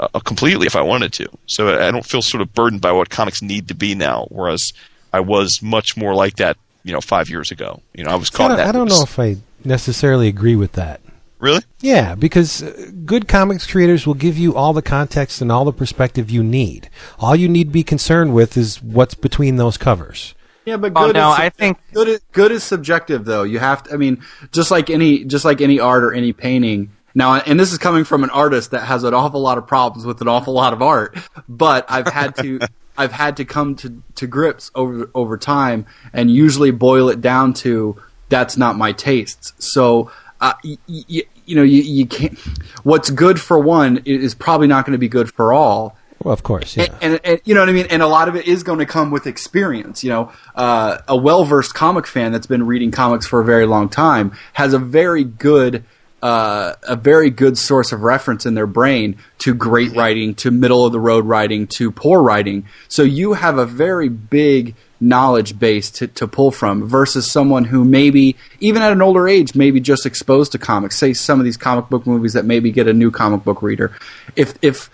uh, 0.00 0.20
completely 0.20 0.66
if 0.66 0.74
I 0.74 0.82
wanted 0.82 1.12
to. 1.14 1.28
So 1.46 1.68
I 1.68 1.90
don't 1.90 2.06
feel 2.06 2.22
sort 2.22 2.40
of 2.40 2.54
burdened 2.54 2.80
by 2.80 2.92
what 2.92 3.10
comics 3.10 3.42
need 3.42 3.68
to 3.68 3.74
be 3.74 3.94
now, 3.94 4.26
whereas 4.30 4.72
I 5.12 5.20
was 5.20 5.60
much 5.62 5.96
more 5.96 6.14
like 6.14 6.36
that, 6.36 6.56
you 6.88 6.94
know, 6.94 7.00
five 7.00 7.28
years 7.30 7.50
ago. 7.52 7.80
You 7.94 8.04
know, 8.04 8.10
I 8.10 8.16
was 8.16 8.30
I 8.34 8.36
caught. 8.36 8.48
don't, 8.48 8.56
that 8.56 8.66
I 8.68 8.72
don't 8.72 8.88
know 8.88 9.02
if 9.02 9.18
I 9.18 9.36
necessarily 9.64 10.26
agree 10.28 10.56
with 10.56 10.72
that. 10.72 11.00
Really? 11.38 11.62
Yeah, 11.80 12.16
because 12.16 12.62
uh, 12.64 12.90
good 13.04 13.28
comics 13.28 13.64
creators 13.70 14.06
will 14.06 14.14
give 14.14 14.36
you 14.36 14.56
all 14.56 14.72
the 14.72 14.82
context 14.82 15.40
and 15.40 15.52
all 15.52 15.64
the 15.64 15.72
perspective 15.72 16.30
you 16.30 16.42
need. 16.42 16.88
All 17.20 17.36
you 17.36 17.48
need 17.48 17.64
to 17.64 17.70
be 17.70 17.84
concerned 17.84 18.34
with 18.34 18.56
is 18.56 18.82
what's 18.82 19.14
between 19.14 19.54
those 19.56 19.76
covers. 19.76 20.34
Yeah, 20.64 20.78
but 20.78 20.92
Oh, 20.96 21.06
good. 21.06 21.14
no, 21.14 21.32
is, 21.32 21.38
I 21.38 21.48
think- 21.50 21.78
good 21.92 22.08
is, 22.08 22.20
good 22.32 22.50
is 22.50 22.64
subjective, 22.64 23.24
though. 23.24 23.44
You 23.44 23.58
have 23.60 23.84
to. 23.84 23.94
I 23.94 23.96
mean, 23.96 24.22
just 24.50 24.70
like 24.72 24.90
any, 24.90 25.24
just 25.24 25.44
like 25.44 25.60
any 25.60 25.78
art 25.78 26.02
or 26.02 26.12
any 26.12 26.32
painting. 26.32 26.90
Now, 27.14 27.36
and 27.36 27.58
this 27.58 27.72
is 27.72 27.78
coming 27.78 28.04
from 28.04 28.22
an 28.24 28.30
artist 28.30 28.72
that 28.72 28.80
has 28.80 29.04
an 29.04 29.14
awful 29.14 29.40
lot 29.40 29.58
of 29.58 29.66
problems 29.66 30.06
with 30.06 30.20
an 30.20 30.28
awful 30.28 30.54
lot 30.54 30.72
of 30.72 30.82
art, 30.82 31.16
but 31.48 31.86
I've 31.88 32.06
had 32.08 32.34
to, 32.36 32.58
I've 32.98 33.12
had 33.12 33.38
to 33.38 33.44
come 33.44 33.76
to 33.76 34.02
to 34.16 34.26
grips 34.26 34.70
over 34.74 35.10
over 35.14 35.38
time, 35.38 35.86
and 36.12 36.30
usually 36.30 36.70
boil 36.70 37.08
it 37.08 37.20
down 37.20 37.54
to 37.54 37.96
that's 38.28 38.56
not 38.56 38.76
my 38.76 38.92
tastes. 38.92 39.54
So. 39.58 40.10
Uh, 40.40 40.52
y- 40.62 40.78
y- 40.86 41.22
you 41.46 41.56
know, 41.56 41.64
you, 41.64 41.82
you 41.82 42.06
can't. 42.06 42.38
What's 42.84 43.10
good 43.10 43.40
for 43.40 43.58
one 43.58 44.02
is 44.04 44.34
probably 44.36 44.68
not 44.68 44.84
going 44.84 44.92
to 44.92 44.98
be 44.98 45.08
good 45.08 45.32
for 45.32 45.52
all. 45.52 45.96
Well, 46.22 46.34
of 46.34 46.42
course, 46.42 46.76
yeah. 46.76 46.84
And, 47.00 47.14
and, 47.14 47.20
and 47.24 47.40
you 47.44 47.54
know 47.54 47.60
what 47.60 47.68
I 47.68 47.72
mean. 47.72 47.86
And 47.90 48.02
a 48.02 48.06
lot 48.06 48.28
of 48.28 48.36
it 48.36 48.46
is 48.46 48.62
going 48.62 48.80
to 48.80 48.86
come 48.86 49.10
with 49.10 49.26
experience. 49.26 50.02
You 50.02 50.10
know, 50.10 50.32
uh, 50.54 50.98
a 51.08 51.16
well 51.16 51.44
versed 51.44 51.74
comic 51.74 52.06
fan 52.06 52.32
that's 52.32 52.46
been 52.46 52.66
reading 52.66 52.90
comics 52.90 53.26
for 53.26 53.40
a 53.40 53.44
very 53.44 53.66
long 53.66 53.88
time 53.88 54.32
has 54.52 54.74
a 54.74 54.78
very 54.78 55.24
good. 55.24 55.84
Uh, 56.20 56.74
a 56.82 56.96
very 56.96 57.30
good 57.30 57.56
source 57.56 57.92
of 57.92 58.02
reference 58.02 58.44
in 58.44 58.54
their 58.54 58.66
brain 58.66 59.16
to 59.38 59.54
great 59.54 59.92
writing, 59.94 60.34
to 60.34 60.50
middle 60.50 60.84
of 60.84 60.90
the 60.90 60.98
road 60.98 61.24
writing, 61.24 61.68
to 61.68 61.92
poor 61.92 62.20
writing. 62.20 62.66
So 62.88 63.04
you 63.04 63.34
have 63.34 63.56
a 63.56 63.64
very 63.64 64.08
big 64.08 64.74
knowledge 65.00 65.60
base 65.60 65.92
to, 65.92 66.08
to 66.08 66.26
pull 66.26 66.50
from 66.50 66.88
versus 66.88 67.30
someone 67.30 67.62
who 67.64 67.84
maybe, 67.84 68.34
even 68.58 68.82
at 68.82 68.90
an 68.90 69.00
older 69.00 69.28
age, 69.28 69.54
maybe 69.54 69.78
just 69.78 70.06
exposed 70.06 70.50
to 70.50 70.58
comics. 70.58 70.96
Say 70.96 71.12
some 71.12 71.38
of 71.38 71.44
these 71.44 71.56
comic 71.56 71.88
book 71.88 72.04
movies 72.04 72.32
that 72.32 72.44
maybe 72.44 72.72
get 72.72 72.88
a 72.88 72.92
new 72.92 73.12
comic 73.12 73.44
book 73.44 73.62
reader. 73.62 73.96
If, 74.34 74.54
if, 74.60 74.90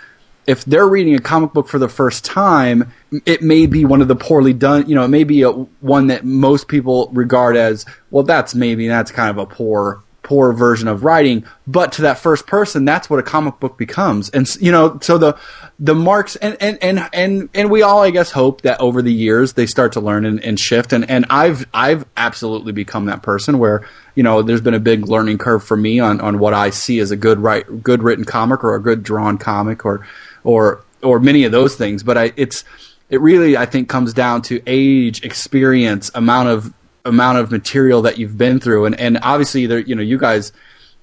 if 0.46 0.66
they're 0.66 0.86
reading 0.86 1.14
a 1.14 1.20
comic 1.20 1.54
book 1.54 1.68
for 1.68 1.78
the 1.78 1.88
first 1.88 2.26
time, 2.26 2.92
it 3.24 3.40
may 3.40 3.64
be 3.64 3.86
one 3.86 4.02
of 4.02 4.08
the 4.08 4.16
poorly 4.16 4.52
done, 4.52 4.86
you 4.86 4.94
know, 4.94 5.04
it 5.04 5.08
may 5.08 5.24
be 5.24 5.40
a, 5.40 5.50
one 5.50 6.08
that 6.08 6.22
most 6.26 6.68
people 6.68 7.08
regard 7.14 7.56
as, 7.56 7.86
well, 8.10 8.24
that's 8.24 8.54
maybe, 8.54 8.88
that's 8.88 9.10
kind 9.10 9.30
of 9.30 9.38
a 9.38 9.46
poor, 9.46 10.02
poor 10.24 10.52
version 10.52 10.88
of 10.88 11.04
writing. 11.04 11.44
But 11.66 11.92
to 11.92 12.02
that 12.02 12.18
first 12.18 12.48
person, 12.48 12.84
that's 12.84 13.08
what 13.08 13.20
a 13.20 13.22
comic 13.22 13.60
book 13.60 13.78
becomes. 13.78 14.30
And, 14.30 14.52
you 14.56 14.72
know, 14.72 14.98
so 15.00 15.18
the, 15.18 15.38
the 15.78 15.94
marks, 15.94 16.34
and, 16.36 16.56
and, 16.60 16.82
and, 16.82 17.08
and, 17.12 17.48
and 17.54 17.70
we 17.70 17.82
all, 17.82 18.02
I 18.02 18.10
guess, 18.10 18.32
hope 18.32 18.62
that 18.62 18.80
over 18.80 19.02
the 19.02 19.12
years 19.12 19.52
they 19.52 19.66
start 19.66 19.92
to 19.92 20.00
learn 20.00 20.26
and, 20.26 20.42
and 20.42 20.58
shift. 20.58 20.92
And, 20.92 21.08
and 21.08 21.26
I've, 21.30 21.66
I've 21.72 22.04
absolutely 22.16 22.72
become 22.72 23.06
that 23.06 23.22
person 23.22 23.60
where, 23.60 23.86
you 24.16 24.24
know, 24.24 24.42
there's 24.42 24.60
been 24.60 24.74
a 24.74 24.80
big 24.80 25.06
learning 25.06 25.38
curve 25.38 25.62
for 25.62 25.76
me 25.76 26.00
on, 26.00 26.20
on 26.20 26.40
what 26.40 26.54
I 26.54 26.70
see 26.70 26.98
as 26.98 27.12
a 27.12 27.16
good 27.16 27.38
write, 27.38 27.84
good 27.84 28.02
written 28.02 28.24
comic 28.24 28.64
or 28.64 28.74
a 28.74 28.82
good 28.82 29.04
drawn 29.04 29.38
comic 29.38 29.84
or, 29.84 30.04
or 30.42 30.82
or 31.04 31.20
many 31.20 31.44
of 31.44 31.52
those 31.52 31.76
things. 31.76 32.02
But 32.02 32.18
I, 32.18 32.32
it's 32.36 32.64
it 33.10 33.20
really 33.20 33.56
I 33.56 33.66
think 33.66 33.88
comes 33.88 34.14
down 34.14 34.42
to 34.42 34.60
age, 34.66 35.22
experience, 35.22 36.10
amount 36.14 36.48
of 36.48 36.72
amount 37.04 37.38
of 37.38 37.50
material 37.50 38.02
that 38.02 38.18
you've 38.18 38.36
been 38.38 38.60
through, 38.60 38.86
and 38.86 38.98
and 38.98 39.18
obviously 39.22 39.66
there 39.66 39.78
you 39.78 39.94
know 39.94 40.02
you 40.02 40.18
guys 40.18 40.52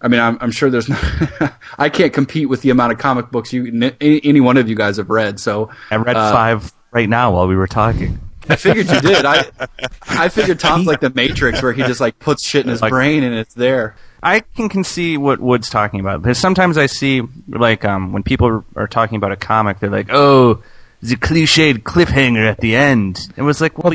I 0.03 0.07
mean, 0.07 0.19
I'm, 0.19 0.37
I'm 0.41 0.49
sure 0.51 0.69
there's 0.71 0.89
no. 0.89 0.97
I 1.77 1.89
can't 1.89 2.11
compete 2.11 2.49
with 2.49 2.61
the 2.63 2.71
amount 2.71 2.91
of 2.91 2.97
comic 2.97 3.29
books 3.29 3.53
you 3.53 3.93
any, 4.01 4.19
any 4.23 4.39
one 4.41 4.57
of 4.57 4.67
you 4.67 4.75
guys 4.75 4.97
have 4.97 5.11
read. 5.11 5.39
So 5.39 5.69
I 5.91 5.97
read 5.97 6.15
uh, 6.15 6.31
five 6.31 6.73
right 6.91 7.07
now 7.07 7.31
while 7.33 7.47
we 7.47 7.55
were 7.55 7.67
talking. 7.67 8.19
I 8.49 8.55
figured 8.55 8.89
you 8.89 8.99
did. 8.99 9.25
I 9.25 9.45
I 10.09 10.29
figured 10.29 10.59
Tom's 10.59 10.87
like 10.87 11.01
the 11.01 11.11
Matrix, 11.11 11.61
where 11.61 11.71
he 11.71 11.83
just 11.83 12.01
like 12.01 12.17
puts 12.17 12.43
shit 12.43 12.65
in 12.65 12.71
his 12.71 12.81
Like- 12.81 12.89
brain 12.89 13.23
and 13.23 13.35
it's 13.35 13.53
there. 13.53 13.95
I 14.23 14.39
can, 14.41 14.69
can 14.69 14.83
see 14.83 15.17
what 15.17 15.39
Wood's 15.39 15.69
talking 15.69 15.99
about 15.99 16.21
because 16.23 16.37
sometimes 16.39 16.77
I 16.77 16.85
see 16.87 17.21
like 17.47 17.85
um, 17.85 18.11
when 18.11 18.23
people 18.23 18.63
are 18.75 18.87
talking 18.87 19.17
about 19.17 19.31
a 19.31 19.35
comic, 19.35 19.79
they're 19.79 19.89
like, 19.89 20.07
"Oh, 20.11 20.61
the 21.01 21.15
cliched 21.15 21.79
cliffhanger 21.83 22.47
at 22.47 22.59
the 22.59 22.75
end." 22.75 23.19
It 23.35 23.41
was 23.43 23.61
like, 23.61 23.77
well, 23.77 23.93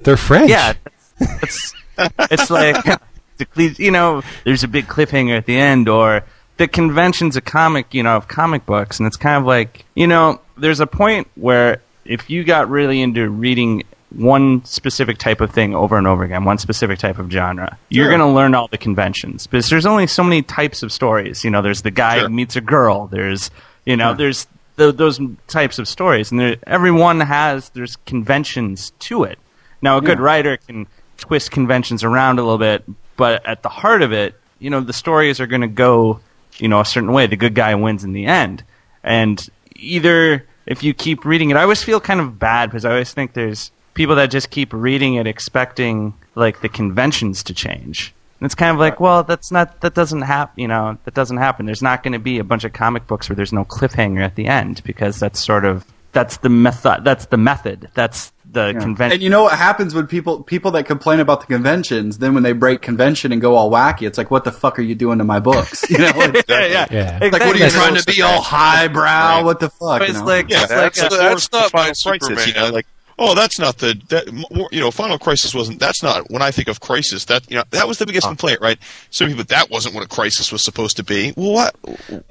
They're 0.00 0.16
French. 0.16 0.50
yeah, 0.50 0.74
it's 1.20 1.74
it's 2.18 2.50
like 2.50 2.76
the 3.54 3.74
you 3.78 3.90
know, 3.90 4.22
there's 4.44 4.64
a 4.64 4.68
big 4.68 4.86
cliffhanger 4.86 5.36
at 5.36 5.46
the 5.46 5.56
end, 5.56 5.88
or 5.88 6.24
the 6.56 6.68
convention's 6.68 7.36
a 7.36 7.40
comic, 7.40 7.92
you 7.94 8.02
know, 8.02 8.16
of 8.16 8.28
comic 8.28 8.64
books, 8.66 8.98
and 8.98 9.06
it's 9.06 9.16
kind 9.16 9.36
of 9.36 9.44
like 9.44 9.84
you 9.94 10.06
know, 10.06 10.40
there's 10.56 10.80
a 10.80 10.86
point 10.86 11.28
where 11.34 11.80
if 12.04 12.28
you 12.30 12.44
got 12.44 12.68
really 12.68 13.00
into 13.00 13.28
reading 13.28 13.82
one 14.10 14.64
specific 14.64 15.18
type 15.18 15.40
of 15.40 15.50
thing 15.50 15.74
over 15.74 15.98
and 15.98 16.06
over 16.06 16.22
again, 16.22 16.44
one 16.44 16.58
specific 16.58 16.98
type 17.00 17.18
of 17.18 17.30
genre, 17.32 17.76
you're 17.88 18.04
Sure. 18.04 18.16
going 18.16 18.20
to 18.20 18.32
learn 18.32 18.54
all 18.54 18.68
the 18.68 18.78
conventions 18.78 19.48
because 19.48 19.68
there's 19.68 19.86
only 19.86 20.06
so 20.06 20.22
many 20.22 20.40
types 20.42 20.84
of 20.84 20.92
stories. 20.92 21.42
You 21.42 21.50
know, 21.50 21.62
there's 21.62 21.82
the 21.82 21.90
guy 21.90 22.18
Sure. 22.18 22.28
who 22.28 22.34
meets 22.34 22.54
a 22.54 22.60
girl. 22.60 23.06
There's 23.08 23.50
you 23.84 23.96
know, 23.96 24.14
there's 24.14 24.46
th- 24.78 24.94
those 24.96 25.18
types 25.48 25.78
of 25.78 25.88
stories, 25.88 26.30
and 26.30 26.38
there, 26.40 26.56
everyone 26.66 27.20
has 27.20 27.70
there's 27.70 27.96
conventions 28.06 28.92
to 29.00 29.24
it. 29.24 29.38
Now, 29.82 29.98
a 29.98 30.00
good 30.00 30.20
writer 30.20 30.56
can 30.56 30.86
twist 31.24 31.50
conventions 31.50 32.04
around 32.04 32.38
a 32.38 32.42
little 32.42 32.58
bit, 32.58 32.84
but 33.16 33.46
at 33.46 33.62
the 33.62 33.70
heart 33.70 34.02
of 34.02 34.12
it, 34.12 34.38
you 34.58 34.68
know, 34.68 34.80
the 34.80 34.92
stories 34.92 35.40
are 35.40 35.46
going 35.46 35.62
to 35.62 35.68
go, 35.68 36.20
you 36.58 36.68
know, 36.68 36.80
a 36.80 36.84
certain 36.84 37.12
way. 37.12 37.26
The 37.26 37.36
good 37.36 37.54
guy 37.54 37.74
wins 37.74 38.04
in 38.04 38.12
the 38.12 38.26
end, 38.26 38.62
and 39.02 39.44
either 39.74 40.46
if 40.66 40.82
you 40.82 40.92
keep 40.92 41.24
reading 41.24 41.48
it, 41.48 41.56
I 41.56 41.62
always 41.62 41.82
feel 41.82 41.98
kind 41.98 42.20
of 42.20 42.38
bad 42.38 42.70
because 42.70 42.84
I 42.84 42.90
always 42.90 43.12
think 43.12 43.32
there's 43.32 43.70
people 43.94 44.16
that 44.16 44.26
just 44.26 44.50
keep 44.50 44.72
reading 44.72 45.14
it 45.14 45.26
expecting 45.26 46.12
like 46.34 46.60
the 46.60 46.68
conventions 46.68 47.42
to 47.44 47.54
change. 47.54 48.14
And 48.40 48.46
it's 48.46 48.54
kind 48.54 48.72
of 48.72 48.78
like, 48.78 49.00
well, 49.00 49.22
that's 49.22 49.50
not 49.50 49.80
that 49.80 49.94
doesn't 49.94 50.22
happen. 50.22 50.60
You 50.60 50.68
know, 50.68 50.98
that 51.04 51.14
doesn't 51.14 51.38
happen. 51.38 51.64
There's 51.64 51.82
not 51.82 52.02
going 52.02 52.12
to 52.12 52.18
be 52.18 52.38
a 52.38 52.44
bunch 52.44 52.64
of 52.64 52.74
comic 52.74 53.06
books 53.06 53.30
where 53.30 53.36
there's 53.36 53.52
no 53.52 53.64
cliffhanger 53.64 54.20
at 54.20 54.34
the 54.34 54.46
end 54.46 54.82
because 54.84 55.18
that's 55.18 55.42
sort 55.42 55.64
of 55.64 55.86
that's 56.14 56.38
the 56.38 56.48
method. 56.48 57.04
That's 57.04 57.26
the 57.26 57.36
method. 57.36 57.90
That's 57.94 58.32
the 58.50 58.72
convention. 58.80 59.12
And 59.14 59.22
you 59.22 59.28
know 59.30 59.42
what 59.42 59.58
happens 59.58 59.94
when 59.94 60.06
people 60.06 60.42
people 60.44 60.70
that 60.72 60.84
complain 60.86 61.20
about 61.20 61.40
the 61.40 61.46
conventions, 61.46 62.18
then 62.18 62.32
when 62.34 62.42
they 62.44 62.52
break 62.52 62.80
convention 62.80 63.32
and 63.32 63.40
go 63.42 63.56
all 63.56 63.70
wacky, 63.70 64.06
it's 64.06 64.16
like, 64.16 64.30
what 64.30 64.44
the 64.44 64.52
fuck 64.52 64.78
are 64.78 64.82
you 64.82 64.94
doing 64.94 65.18
to 65.18 65.24
my 65.24 65.40
books? 65.40 65.84
You 65.94 65.98
know, 65.98 66.12
it's 66.14 66.48
yeah, 66.48 66.64
yeah. 66.66 66.86
Yeah. 66.90 67.18
like, 67.30 67.32
what 67.32 67.42
are 67.42 67.58
you 67.58 67.64
Exactly. 67.64 67.80
trying 67.90 68.00
to 68.02 68.06
be 68.12 68.22
all 68.22 68.40
highbrow? 68.40 69.44
What 69.44 69.60
the 69.60 69.68
fuck? 69.70 69.98
But 69.98 70.02
you 70.02 70.14
it's 70.14 70.20
know? 70.20 70.24
like, 70.24 70.48
Yeah, 70.50 70.62
it's 70.62 70.70
like 70.72 70.94
that's, 70.94 71.14
a- 71.14 71.18
that's 71.18 71.52
not 71.52 71.74
my 71.74 71.92
Final 71.92 72.18
Crisis. 72.20 72.46
You 72.46 72.54
know, 72.54 72.70
like 72.70 72.86
oh, 73.18 73.34
that's 73.34 73.58
not 73.58 73.78
the 73.78 73.94
that 74.08 74.26
you 74.72 74.80
know 74.80 74.90
Final 74.90 75.18
Crisis 75.18 75.54
wasn't. 75.54 75.78
That's 75.78 76.02
not 76.02 76.30
when 76.30 76.42
I 76.42 76.50
think 76.50 76.68
of 76.68 76.80
Crisis. 76.80 77.24
That 77.26 77.48
you 77.50 77.56
know 77.56 77.64
that 77.70 77.86
was 77.86 77.98
the 77.98 78.06
biggest 78.06 78.26
complaint, 78.26 78.60
right? 78.60 78.78
So 79.10 79.26
people, 79.26 79.44
that 79.44 79.70
wasn't 79.70 79.94
what 79.94 80.04
a 80.04 80.08
crisis 80.08 80.52
was 80.52 80.62
supposed 80.62 80.96
to 80.96 81.04
be. 81.04 81.32
Well, 81.36 81.52
what? 81.52 81.76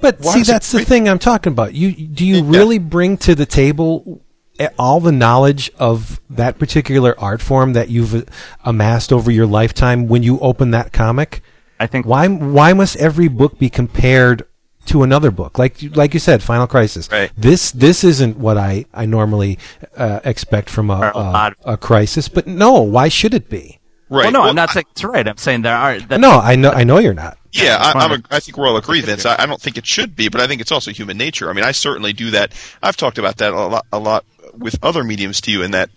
But 0.00 0.24
see, 0.24 0.40
is 0.40 0.48
it 0.48 0.52
that's 0.52 0.72
the 0.72 0.78
great? 0.78 0.88
thing 0.88 1.08
I'm 1.08 1.18
talking 1.18 1.52
about. 1.52 1.74
You 1.74 1.92
do 1.92 2.24
you 2.24 2.44
really 2.44 2.78
bring 2.78 3.16
to 3.18 3.34
the 3.34 3.46
table 3.46 4.22
eh, 4.58 4.68
all 4.78 5.00
the 5.00 5.12
knowledge 5.12 5.70
of 5.78 6.20
that 6.30 6.58
particular 6.58 7.18
art 7.18 7.40
form 7.40 7.72
that 7.74 7.88
you've 7.88 8.14
uh, 8.14 8.22
amassed 8.64 9.12
over 9.12 9.30
your 9.30 9.46
lifetime 9.46 10.08
when 10.08 10.22
you 10.22 10.38
open 10.40 10.70
that 10.72 10.92
comic? 10.92 11.42
I 11.80 11.86
think 11.86 12.06
Why 12.06 12.28
why 12.28 12.72
must 12.72 12.96
every 12.96 13.28
book 13.28 13.58
be 13.58 13.68
compared 13.68 14.46
to 14.86 15.02
another 15.02 15.30
book? 15.30 15.58
Like 15.58 15.82
you- 15.82 15.90
like 15.90 16.14
you 16.14 16.20
said, 16.20 16.42
Final 16.42 16.66
Crisis. 16.66 17.08
Right. 17.10 17.30
This 17.36 17.72
this 17.72 18.04
isn't 18.04 18.36
what 18.38 18.56
I 18.58 18.84
I 18.94 19.06
normally 19.06 19.58
uh, 19.96 20.20
expect 20.24 20.70
from 20.70 20.90
a, 20.90 20.94
a 21.14 21.54
a 21.66 21.72
a 21.72 21.76
crisis. 21.76 22.28
But 22.28 22.46
no, 22.46 22.80
why 22.82 23.08
should 23.08 23.34
it 23.34 23.48
be? 23.48 23.78
Right. 24.10 24.24
Well, 24.24 24.32
no, 24.32 24.40
Well, 24.40 24.50
I'm 24.50 24.56
not 24.56 24.70
saying 24.70 24.86
it's 24.92 25.02
right. 25.04 25.26
I'm 25.26 25.36
saying 25.38 25.62
there 25.62 25.74
are. 25.76 25.98
That, 25.98 26.20
No, 26.20 26.32
I 26.38 26.56
know 26.56 26.70
I 26.70 26.84
know 26.84 26.98
you're 26.98 27.14
not. 27.14 27.38
Yeah, 27.52 27.76
I, 27.80 27.92
I'm 27.92 28.10
fine. 28.10 28.24
a, 28.30 28.34
I 28.36 28.40
think 28.40 28.58
we're 28.58 28.68
all 28.68 28.76
agreed, 28.76 29.04
Vince. 29.04 29.24
I, 29.24 29.40
I 29.42 29.46
don't 29.46 29.60
think 29.60 29.78
it 29.78 29.86
should 29.86 30.14
be, 30.16 30.28
but 30.28 30.40
I 30.40 30.46
think 30.48 30.60
it's 30.60 30.72
also 30.72 30.90
human 30.90 31.16
nature. 31.16 31.48
I 31.48 31.52
mean, 31.52 31.64
I 31.64 31.70
certainly 31.72 32.12
do 32.12 32.32
that. 32.32 32.52
I've 32.82 32.96
talked 32.96 33.16
about 33.18 33.36
that 33.38 33.52
a 33.52 33.56
lot, 33.56 33.86
a 33.92 33.98
lot 33.98 34.24
with 34.58 34.76
other 34.82 35.04
mediums 35.04 35.40
to 35.42 35.52
you, 35.52 35.62
in 35.62 35.70
that, 35.70 35.88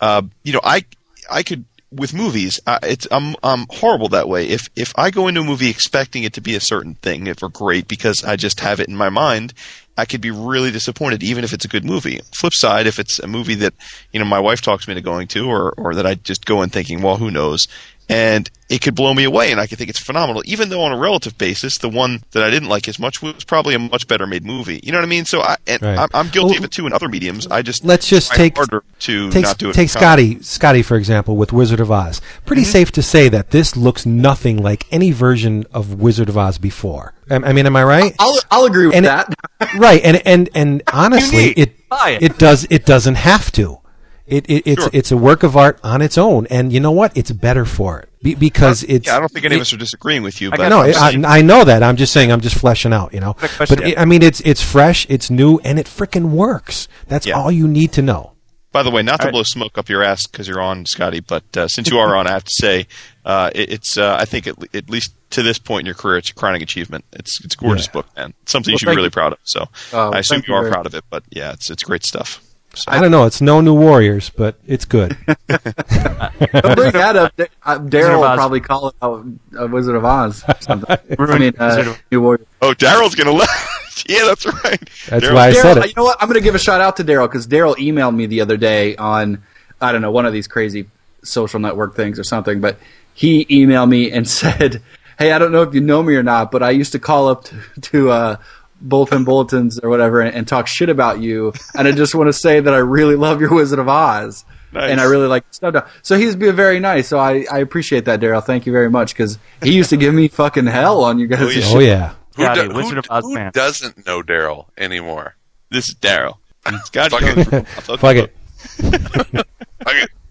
uh, 0.00 0.22
you 0.44 0.52
know, 0.52 0.60
I, 0.62 0.84
I 1.30 1.42
could 1.42 1.64
with 1.92 2.14
movies. 2.14 2.60
I, 2.66 2.78
it's 2.82 3.06
I'm 3.10 3.36
I'm 3.42 3.66
horrible 3.70 4.08
that 4.10 4.28
way. 4.28 4.48
If 4.48 4.68
if 4.76 4.92
I 4.96 5.10
go 5.10 5.28
into 5.28 5.40
a 5.40 5.44
movie 5.44 5.70
expecting 5.70 6.24
it 6.24 6.34
to 6.34 6.40
be 6.40 6.54
a 6.56 6.60
certain 6.60 6.94
thing, 6.94 7.26
if 7.26 7.42
or 7.42 7.48
great, 7.48 7.88
because 7.88 8.24
I 8.24 8.36
just 8.36 8.60
have 8.60 8.80
it 8.80 8.88
in 8.88 8.96
my 8.96 9.10
mind. 9.10 9.54
I 9.98 10.04
could 10.04 10.20
be 10.20 10.30
really 10.30 10.70
disappointed, 10.70 11.22
even 11.22 11.42
if 11.42 11.54
it's 11.54 11.64
a 11.64 11.68
good 11.68 11.84
movie. 11.86 12.20
Flip 12.30 12.52
side, 12.52 12.86
if 12.86 12.98
it's 12.98 13.18
a 13.18 13.26
movie 13.26 13.54
that 13.54 13.72
you 14.12 14.20
know 14.20 14.26
my 14.26 14.40
wife 14.40 14.60
talks 14.60 14.86
me 14.86 14.92
into 14.92 15.00
going 15.02 15.26
to, 15.28 15.48
or 15.48 15.72
or 15.78 15.94
that 15.94 16.06
I 16.06 16.16
just 16.16 16.44
go 16.44 16.60
in 16.60 16.68
thinking, 16.68 17.00
well, 17.00 17.16
who 17.16 17.30
knows, 17.30 17.66
and 18.08 18.48
it 18.68 18.80
could 18.82 18.94
blow 18.96 19.14
me 19.14 19.22
away, 19.24 19.52
and 19.52 19.60
I 19.60 19.66
could 19.68 19.78
think 19.78 19.90
it's 19.90 20.00
phenomenal. 20.00 20.42
Even 20.44 20.68
though 20.70 20.82
on 20.82 20.92
a 20.92 20.96
relative 20.98 21.38
basis, 21.38 21.78
the 21.78 21.88
one 21.88 22.22
that 22.32 22.42
I 22.42 22.50
didn't 22.50 22.68
like 22.68 22.88
as 22.88 22.98
much 22.98 23.22
was 23.22 23.44
probably 23.44 23.74
a 23.74 23.78
much 23.78 24.08
better 24.08 24.26
made 24.26 24.44
movie. 24.44 24.80
You 24.82 24.90
know 24.92 24.98
what 24.98 25.04
I 25.04 25.08
mean? 25.08 25.24
So 25.24 25.40
I 25.40 25.56
and 25.68 25.80
Right. 25.82 25.98
I'm, 25.98 26.08
I'm 26.14 26.28
guilty 26.28 26.54
Well, 26.54 26.58
of 26.58 26.64
it 26.64 26.70
too 26.72 26.86
in 26.86 26.92
other 26.92 27.08
mediums. 27.08 27.46
I 27.46 27.62
just 27.62 27.84
let's 27.84 28.08
just 28.08 28.32
take- 28.32 28.56
harder 28.56 28.82
to 29.00 29.30
Take, 29.30 29.44
not 29.44 29.58
do 29.58 29.70
it. 29.70 29.74
take. 29.74 29.88
Scotty, 29.88 30.42
Scotty 30.42 30.82
for 30.82 30.96
example, 30.96 31.36
with 31.36 31.52
Wizard 31.52 31.80
of 31.80 31.90
Oz. 31.92 32.20
Pretty 32.44 32.62
Mm-hmm. 32.62 32.70
safe 32.72 32.92
to 32.92 33.02
say 33.02 33.28
that 33.28 33.50
this 33.50 33.76
looks 33.76 34.04
nothing 34.04 34.56
like 34.62 34.86
any 34.90 35.10
version 35.12 35.64
of 35.72 36.00
Wizard 36.00 36.28
of 36.28 36.36
Oz 36.36 36.58
before. 36.58 37.14
I, 37.30 37.36
I 37.36 37.52
mean, 37.52 37.66
am 37.66 37.76
I 37.76 37.84
right? 37.84 38.14
I'll 38.18 38.38
I'll 38.50 38.64
agree 38.64 38.86
with 38.86 38.96
And 38.96 39.06
it- 39.06 39.08
that. 39.10 39.74
right, 39.78 40.00
and 40.04 40.20
and 40.26 40.48
and 40.54 40.82
honestly, 40.92 41.52
it 41.56 41.76
it. 41.92 42.22
it 42.22 42.38
does 42.38 42.66
it 42.68 42.84
doesn't 42.84 43.14
have 43.16 43.52
to. 43.52 43.78
It, 44.26 44.44
it 44.50 44.62
it's 44.66 44.82
Sure. 44.82 44.90
it's 44.92 45.12
a 45.12 45.16
work 45.16 45.42
of 45.44 45.56
art 45.56 45.78
on 45.84 46.02
its 46.02 46.18
own, 46.18 46.46
and 46.48 46.72
you 46.72 46.80
know 46.80 46.90
what? 46.90 47.16
It's 47.16 47.30
better 47.30 47.64
for 47.64 48.00
it 48.00 48.08
Be, 48.22 48.34
because 48.34 48.82
it's. 48.82 49.06
Yeah, 49.06 49.16
I 49.16 49.20
don't 49.20 49.30
think 49.30 49.44
any 49.46 49.54
of 49.54 49.60
us 49.60 49.72
are 49.72 49.76
disagreeing 49.76 50.22
with 50.24 50.40
you, 50.40 50.48
I 50.48 50.56
but 50.56 50.68
got 50.68 50.68
no, 50.70 50.80
I'm 51.00 51.24
I, 51.24 51.38
I 51.38 51.42
know 51.42 51.62
that. 51.62 51.84
I'm 51.84 51.94
just 51.96 52.12
saying. 52.12 52.32
I'm 52.32 52.40
just 52.40 52.56
fleshing 52.58 52.92
out. 52.92 53.14
You 53.14 53.20
know, 53.20 53.34
question, 53.34 53.66
but 53.68 53.80
yeah. 53.80 53.92
it, 53.92 53.98
I 53.98 54.04
mean, 54.04 54.22
it's 54.22 54.40
it's 54.40 54.60
fresh, 54.60 55.06
it's 55.08 55.30
new, 55.30 55.58
and 55.62 55.78
it 55.78 55.86
frickin' 55.86 56.30
works. 56.30 56.88
That's 57.06 57.24
Yeah. 57.26 57.34
all 57.34 57.52
you 57.52 57.68
need 57.68 57.92
to 57.92 58.02
know. 58.02 58.32
By 58.72 58.82
the 58.82 58.90
way, 58.90 59.02
not 59.02 59.18
to 59.20 59.22
All 59.22 59.26
right. 59.28 59.32
blow 59.32 59.42
smoke 59.44 59.78
up 59.78 59.88
your 59.88 60.02
ass 60.02 60.26
because 60.26 60.48
you're 60.48 60.60
on, 60.60 60.84
Scotty, 60.86 61.20
but 61.20 61.44
uh, 61.56 61.68
since 61.68 61.88
you 61.88 61.98
are 61.98 62.14
on, 62.16 62.26
I 62.26 62.32
have 62.32 62.44
to 62.44 62.52
say 62.52 62.88
uh, 63.24 63.50
it, 63.54 63.70
it's. 63.74 63.96
Uh, 63.96 64.16
I 64.18 64.24
think 64.24 64.48
at, 64.48 64.56
at 64.74 64.90
least 64.90 65.12
to 65.30 65.42
this 65.44 65.58
point 65.60 65.82
in 65.82 65.86
your 65.86 65.94
career, 65.94 66.18
it's 66.18 66.30
a 66.30 66.34
crowning 66.34 66.62
achievement. 66.62 67.04
It's 67.12 67.42
it's 67.44 67.54
a 67.54 67.58
gorgeous 67.58 67.86
Yeah. 67.86 67.92
book, 67.92 68.06
man. 68.16 68.34
It's 68.42 68.50
something 68.50 68.72
you 68.72 68.78
should 68.78 68.86
be 68.86 68.96
really 68.96 69.04
you. 69.04 69.10
proud 69.10 69.32
of. 69.34 69.38
So 69.44 69.66
Oh, 69.92 70.10
I 70.12 70.18
assume 70.18 70.38
you 70.38 70.52
you 70.52 70.54
are 70.54 70.62
very- 70.62 70.72
proud 70.72 70.86
of 70.86 70.96
it, 70.96 71.04
but 71.10 71.22
yeah, 71.30 71.52
it's 71.52 71.70
it's 71.70 71.84
great 71.84 72.04
stuff. 72.04 72.40
So, 72.76 72.92
I 72.92 73.00
don't 73.00 73.10
know. 73.10 73.24
It's 73.24 73.40
no 73.40 73.62
new 73.62 73.74
warriors, 73.74 74.28
but 74.28 74.58
it's 74.66 74.84
good. 74.84 75.16
Bring 75.26 75.38
that 75.48 77.16
up. 77.16 77.32
Uh, 77.66 77.80
Daryl 77.80 78.20
will 78.20 78.36
probably 78.36 78.60
call 78.60 78.88
it 78.88 78.94
a, 79.02 79.64
a 79.64 79.66
Wizard 79.66 79.96
of 79.96 80.04
Oz. 80.04 80.44
Or 80.46 80.54
something. 80.60 80.96
I 81.18 81.38
mean, 81.38 81.52
uh, 81.58 81.96
New 82.12 82.20
Warrior. 82.20 82.46
oh, 82.62 82.74
Daryl's 82.74 83.16
gonna. 83.16 83.32
laugh. 83.32 84.04
yeah, 84.08 84.24
that's 84.24 84.46
right. 84.46 84.78
That's 85.08 85.24
Daryl- 85.24 85.34
why 85.34 85.48
I 85.48 85.52
said 85.52 85.78
it. 85.78 85.86
You 85.88 85.94
know 85.96 86.04
what? 86.04 86.16
I'm 86.22 86.28
going 86.28 86.38
to 86.38 86.44
give 86.44 86.54
a 86.54 86.60
shout 86.60 86.80
out 86.80 86.98
to 86.98 87.04
Daryl 87.04 87.26
because 87.26 87.48
Daryl 87.48 87.74
emailed 87.74 88.14
me 88.14 88.26
the 88.26 88.40
other 88.42 88.56
day 88.56 88.94
on 88.94 89.42
I 89.80 89.90
don't 89.90 90.00
know 90.00 90.12
one 90.12 90.26
of 90.26 90.32
these 90.32 90.46
crazy 90.46 90.86
social 91.24 91.58
network 91.60 91.96
things 91.96 92.20
or 92.20 92.24
something, 92.24 92.60
but 92.60 92.78
he 93.14 93.44
emailed 93.46 93.88
me 93.88 94.12
and 94.12 94.28
said, 94.28 94.82
"Hey, 95.18 95.32
I 95.32 95.38
don't 95.38 95.50
know 95.52 95.62
if 95.62 95.74
you 95.74 95.80
know 95.80 96.02
me 96.02 96.14
or 96.14 96.22
not, 96.22 96.50
but 96.50 96.62
I 96.62 96.70
used 96.70 96.92
to 96.92 96.98
call 96.98 97.28
up 97.28 97.44
to, 97.44 97.56
to 97.80 98.10
uh, 98.10 98.36
Bullpen 98.84 99.24
Bulletins 99.24 99.78
or 99.78 99.88
whatever 99.90 100.20
and, 100.20 100.34
and 100.34 100.48
talk 100.48 100.66
shit 100.66 100.88
about 100.88 101.20
you, 101.20 101.52
and 101.74 101.86
I 101.88 101.92
just 101.92 102.14
want 102.14 102.28
to 102.28 102.32
say 102.32 102.60
that 102.60 102.72
I 102.72 102.78
really 102.78 103.16
love 103.16 103.40
your 103.40 103.54
Wizard 103.54 103.78
of 103.78 103.88
Oz." 103.88 104.44
Nice. 104.72 104.90
And 104.90 105.00
I 105.00 105.04
really 105.04 105.28
like 105.28 105.44
stuff. 105.52 105.90
So 106.02 106.18
he's 106.18 106.36
being 106.36 106.54
very 106.54 106.80
nice. 106.80 107.08
So 107.08 107.18
I, 107.18 107.46
I 107.50 107.60
appreciate 107.60 108.04
that, 108.06 108.20
Daryl. 108.20 108.44
Thank 108.44 108.66
you 108.66 108.72
very 108.72 108.90
much 108.90 109.14
because 109.14 109.38
he 109.62 109.72
used 109.72 109.90
to 109.90 109.96
give 109.96 110.12
me 110.12 110.28
fucking 110.28 110.66
hell 110.66 111.04
on 111.04 111.18
you 111.18 111.28
guys. 111.28 111.40
Oh, 111.40 111.48
yeah. 111.48 111.64
Oh 111.72 111.78
yeah. 111.78 112.14
Who, 112.36 112.42
Scotty, 112.42 112.68
do- 112.68 112.74
Wizard 112.74 112.92
who, 112.94 112.98
of 112.98 113.06
Oz 113.10 113.24
who 113.24 113.34
fan. 113.34 113.50
doesn't 113.54 114.06
know 114.06 114.22
Daryl 114.22 114.66
anymore? 114.76 115.34
This 115.70 115.88
is 115.88 115.94
Daryl. 115.94 116.36
Scotty, 116.84 117.16
Fuck 117.16 117.22
it. 117.22 117.54
I'll 117.88 117.96
Fuck 117.96 118.16
it. 118.16 118.36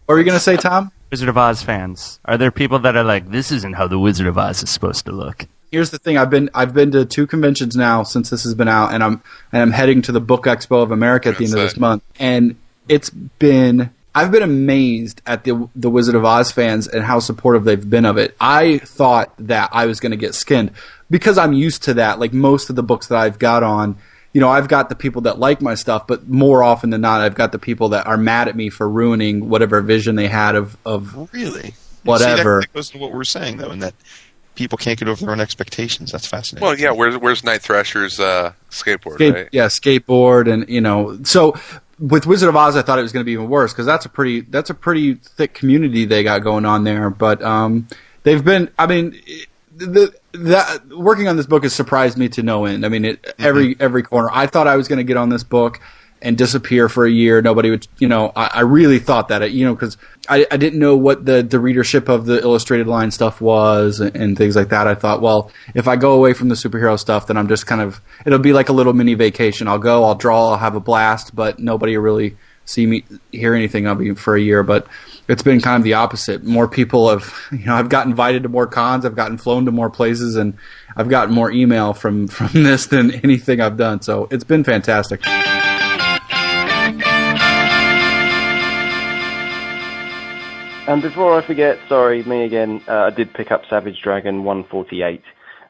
What 0.06 0.14
were 0.14 0.20
you 0.20 0.26
going 0.26 0.38
to 0.38 0.44
say, 0.44 0.58
Tom? 0.58 0.92
Wizard 1.10 1.30
of 1.30 1.38
Oz 1.38 1.64
fans. 1.64 2.20
Are 2.26 2.38
there 2.38 2.52
people 2.52 2.80
that 2.80 2.96
are 2.96 3.04
like, 3.04 3.32
this 3.32 3.52
isn't 3.52 3.74
how 3.74 3.88
the 3.88 3.98
Wizard 3.98 4.28
of 4.28 4.38
Oz 4.38 4.62
is 4.62 4.70
supposed 4.70 5.06
to 5.06 5.12
look? 5.12 5.48
Here's 5.76 5.90
the 5.90 6.00
thing 6.00 6.18
I've 6.18 6.30
been 6.30 6.50
I've 6.54 6.74
been 6.74 6.92
to 6.92 7.04
two 7.04 7.28
conventions 7.28 7.76
now 7.76 8.04
since 8.04 8.30
this 8.30 8.44
has 8.46 8.54
been 8.54 8.70
out 8.70 8.94
and 8.94 9.04
I'm 9.04 9.22
and 9.52 9.62
I'm 9.62 9.72
heading 9.72 10.02
to 10.04 10.14
the 10.14 10.22
Book 10.22 10.46
Expo 10.46 10.82
of 10.82 10.92
America 10.92 11.28
at 11.28 11.38
the 11.38 11.44
end 11.44 11.54
of 11.54 11.60
this 11.60 11.74
it. 11.74 11.80
month 11.80 12.02
and 12.18 12.56
it's 12.88 13.10
been 13.10 13.90
I've 14.16 14.32
been 14.32 14.42
amazed 14.42 15.22
at 15.26 15.44
the 15.44 15.68
the 15.76 15.90
Wizard 15.90 16.16
of 16.16 16.24
Oz 16.24 16.50
fans 16.54 16.88
and 16.88 17.04
how 17.04 17.20
supportive 17.20 17.66
they've 17.66 17.90
been 17.90 18.06
of 18.06 18.18
it. 18.18 18.38
I 18.40 18.78
thought 18.78 19.34
that 19.40 19.70
I 19.74 19.86
was 19.86 20.00
going 20.00 20.12
to 20.12 20.18
get 20.18 20.34
skinned 20.34 20.72
because 21.10 21.38
I'm 21.38 21.52
used 21.52 21.84
to 21.84 21.96
that 21.96 22.20
like 22.20 22.32
most 22.32 22.70
of 22.70 22.78
the 22.78 22.84
books 22.84 23.08
that 23.08 23.18
I've 23.18 23.38
got 23.38 23.62
on 23.62 23.98
you 24.32 24.42
know, 24.42 24.50
I've 24.50 24.68
got 24.68 24.90
the 24.90 24.96
people 24.96 25.22
that 25.24 25.40
like 25.40 25.62
my 25.62 25.76
stuff, 25.76 26.08
but 26.08 26.28
more 26.28 26.62
often 26.62 26.90
than 26.90 27.00
not, 27.00 27.22
I've 27.22 27.36
got 27.36 27.54
the 27.54 27.60
people 27.60 27.90
that 27.90 28.06
are 28.06 28.18
mad 28.18 28.50
at 28.50 28.56
me 28.58 28.70
for 28.70 28.88
ruining 28.90 29.48
whatever 29.48 29.80
vision 29.80 30.18
they 30.18 30.28
had 30.28 30.56
of, 30.56 30.76
of 30.86 31.32
Really? 31.32 31.74
Whatever. 32.04 32.62
See, 32.62 32.66
that, 32.66 32.74
that 32.74 32.74
goes 32.74 32.90
to 32.90 32.98
what 32.98 33.14
we're 33.14 33.24
saying, 33.24 33.56
though, 33.58 33.72
in 33.72 33.80
that 33.80 33.94
people 34.56 34.78
can't 34.78 34.98
get 34.98 35.08
over 35.08 35.24
their 35.24 35.32
own 35.32 35.40
expectations. 35.40 36.12
That's 36.12 36.28
fascinating. 36.28 36.66
Well, 36.66 36.78
yeah. 36.78 36.92
Where's 36.92 37.18
Where's 37.18 37.44
Night 37.44 37.62
Thrasher's 37.62 38.20
uh, 38.20 38.54
skateboard? 38.70 39.16
Skate- 39.16 39.34
right? 39.34 39.50
Yeah, 39.52 39.68
skateboard, 39.68 40.52
and 40.52 40.68
you 40.70 40.82
know, 40.82 41.20
so 41.24 41.56
with 42.00 42.26
Wizard 42.26 42.50
of 42.50 42.56
Oz, 42.56 42.76
I 42.76 42.82
thought 42.82 43.00
it 43.00 43.04
was 43.04 43.12
going 43.12 43.22
to 43.22 43.26
be 43.26 43.34
even 43.34 43.50
worse 43.50 43.72
because 43.72 43.86
that's 43.86 44.06
a 44.06 44.10
pretty 44.10 44.42
that's 44.42 44.70
a 44.70 44.74
pretty 44.74 45.16
thick 45.16 45.54
community 45.54 46.06
they 46.06 46.24
got 46.24 46.40
going 46.40 46.66
on 46.66 46.84
there. 46.84 47.10
But 47.10 47.42
um, 47.42 47.88
they've 48.24 48.44
been, 48.44 48.70
I 48.78 48.88
mean, 48.88 49.20
the 49.76 50.14
that 50.34 50.88
working 50.90 51.28
on 51.28 51.38
this 51.38 51.46
book 51.46 51.64
has 51.64 51.74
surprised 51.74 52.18
me 52.18 52.30
to 52.30 52.44
no 52.44 52.66
end. 52.66 52.86
I 52.86 52.90
mean, 52.90 53.06
it, 53.06 53.34
every 53.40 53.76
every 53.80 54.04
corner. 54.04 54.30
I 54.32 54.48
thought 54.48 54.68
I 54.68 54.76
was 54.76 54.88
going 54.88 54.98
to 54.98 55.04
get 55.04 55.18
on 55.18 55.30
this 55.30 55.44
book 55.44 55.80
and 56.26 56.36
disappear 56.36 56.90
for 56.90 57.06
a 57.06 57.12
year. 57.12 57.40
Nobody 57.40 57.70
would, 57.70 57.88
you 58.00 58.08
know, 58.08 58.32
I, 58.36 58.50
I 58.56 58.60
really 58.62 58.98
thought 58.98 59.28
that, 59.28 59.52
you 59.52 59.64
know, 59.64 59.76
because 59.76 59.96
I, 60.28 60.48
I 60.50 60.58
didn't 60.58 60.80
know 60.80 60.98
what 60.98 61.24
the, 61.24 61.44
the 61.44 61.60
readership 61.60 62.10
of 62.10 62.26
the 62.26 62.42
illustrated 62.42 62.88
line 62.88 63.12
stuff 63.12 63.40
was 63.40 64.00
and, 64.00 64.16
and 64.16 64.36
things 64.36 64.56
like 64.56 64.70
that. 64.70 64.88
I 64.88 64.96
thought, 64.96 65.22
well, 65.22 65.52
if 65.76 65.88
I 65.88 65.96
go 65.96 66.14
away 66.14 66.34
from 66.34 66.50
the 66.50 66.56
superhero 66.56 67.00
stuff, 67.00 67.28
then 67.28 67.38
I'm 67.38 67.48
just 67.48 67.68
kind 67.68 67.80
of, 67.80 68.02
it'll 68.26 68.40
be 68.40 68.54
like 68.54 68.70
a 68.70 68.74
little 68.74 68.94
mini 68.94 69.14
vacation. 69.14 69.68
I'll 69.68 69.78
go, 69.78 70.04
I'll 70.04 70.16
draw, 70.16 70.50
I'll 70.50 70.58
have 70.58 70.76
a 70.76 70.80
blast, 70.80 71.36
but 71.36 71.60
nobody 71.60 71.96
will 71.96 72.04
really 72.04 72.38
see 72.66 72.88
me, 72.88 73.06
hear 73.32 73.54
anything 73.54 73.86
of 73.86 74.00
me 74.00 74.16
for 74.16 74.36
a 74.36 74.42
year. 74.42 74.64
But 74.64 74.88
it's 75.28 75.44
been 75.44 75.62
kind 75.62 75.78
of 75.78 75.84
the 75.84 75.94
opposite. 75.94 76.44
More 76.44 76.68
people 76.68 77.08
have, 77.08 77.32
you 77.52 77.68
know, 77.68 77.76
I've 77.76 77.90
gotten 77.90 78.14
invited 78.14 78.42
to 78.44 78.50
more 78.50 78.66
cons, 78.66 79.06
I've 79.06 79.16
gotten 79.16 79.38
flown 79.38 79.66
to 79.66 79.72
more 79.72 79.92
places, 79.92 80.38
and 80.38 80.58
I've 80.98 81.10
gotten 81.10 81.36
more 81.36 81.52
email 81.52 81.94
from, 81.94 82.28
from 82.30 82.64
this 82.64 82.88
than 82.88 83.12
anything 83.12 83.62
I've 83.62 83.78
done. 83.78 84.02
So 84.02 84.28
it's 84.32 84.44
been 84.44 84.64
fantastic. 84.64 85.22
And 90.88 91.02
before 91.02 91.36
I 91.36 91.46
forget, 91.46 91.78
sorry, 91.90 92.24
me 92.26 92.44
again, 92.44 92.80
uh, 92.88 93.06
I 93.06 93.10
did 93.10 93.34
pick 93.34 93.52
up 93.52 93.62
Savage 93.68 94.02
Dragon 94.04 94.44
148, 94.44 95.20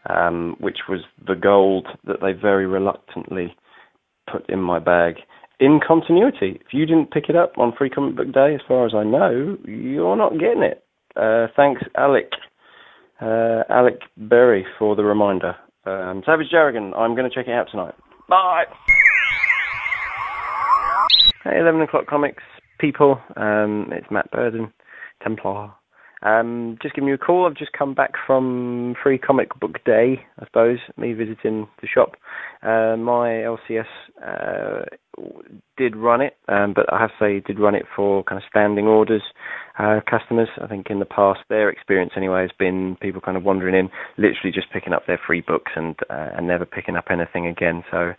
um, 0.10 0.58
which 0.60 0.80
was 0.90 1.00
the 1.26 1.36
gold 1.36 1.88
that 2.04 2.18
they 2.22 2.34
very 2.34 2.68
reluctantly 2.68 3.56
put 4.30 4.50
in 4.50 4.60
my 4.60 4.78
bag. 4.80 5.16
In 5.62 5.80
continuity, 5.86 6.60
if 6.60 6.74
you 6.74 6.86
didn't 6.86 7.12
pick 7.12 7.30
it 7.30 7.36
up 7.38 7.54
on 7.58 7.74
Free 7.78 7.90
Comic 7.90 8.18
Book 8.18 8.34
Day, 8.34 8.56
as 8.56 8.62
far 8.68 8.86
as 8.86 8.94
I 8.94 9.06
know, 9.06 9.58
you're 9.64 10.18
not 10.18 10.34
getting 10.34 10.64
it. 10.64 10.84
Uh, 11.16 11.48
thanks, 11.56 11.82
Alec, 11.98 12.32
uh, 13.22 13.64
Alec 13.70 14.00
Berry, 14.18 14.66
for 14.78 14.98
the 14.98 15.06
reminder. 15.06 15.56
Um, 15.86 16.24
Savage 16.26 16.50
Dragon, 16.52 16.94
I'm 16.94 17.16
going 17.16 17.30
to 17.30 17.34
check 17.34 17.48
it 17.48 17.54
out 17.54 17.68
tonight. 17.72 17.96
Bye. 18.28 18.66
Hey, 21.46 21.60
11 21.62 21.80
o'clock 21.82 22.06
comics 22.06 22.44
people. 22.80 23.22
Um, 23.38 23.90
it's 23.94 24.12
Matt 24.12 24.30
Burden, 24.32 24.74
Templar. 25.26 25.72
Um, 26.22 26.78
just 26.82 26.96
giving 26.96 27.08
you 27.08 27.16
a 27.16 27.20
call. 27.20 27.46
I've 27.46 27.58
just 27.58 27.74
come 27.74 27.94
back 27.94 28.14
from 28.26 28.96
Free 29.04 29.18
Comic 29.20 29.60
Book 29.60 29.84
Day, 29.86 30.22
I 30.40 30.46
suppose, 30.46 30.80
me 30.98 31.14
visiting 31.14 31.68
the 31.82 31.88
shop. 31.88 32.16
Uh, 32.64 32.98
my 32.98 33.44
LCS 33.46 33.86
uh, 34.26 34.86
did 35.78 35.96
run 35.96 36.22
it, 36.22 36.36
um, 36.48 36.74
but 36.74 36.92
I 36.92 37.00
have 37.00 37.12
to 37.12 37.16
say, 37.20 37.40
did 37.42 37.60
run 37.60 37.76
it 37.76 37.86
for 37.96 38.24
kind 38.24 38.42
of 38.42 38.48
standing 38.50 38.88
orders 38.88 39.22
uh, 39.78 40.00
customers. 40.10 40.50
I 40.62 40.68
think 40.68 40.88
in 40.90 41.00
the 41.00 41.06
past, 41.06 41.42
their 41.50 41.70
experience 41.70 42.14
anyway 42.18 42.42
has 42.42 42.52
been 42.58 42.98
people 43.02 43.22
kind 43.22 43.38
of 43.38 43.44
wandering 43.44 43.76
in, 43.76 43.90
literally 44.18 44.52
just 44.54 44.72
picking 44.72 44.94
up 44.94 45.06
their 45.06 45.20
free 45.28 45.42
books 45.42 45.74
and 45.76 45.96
uh, 46.10 46.30
and 46.36 46.48
never 46.48 46.66
picking 46.66 46.96
up 46.96 47.06
anything 47.12 47.46
again. 47.46 47.84
So, 47.92 48.14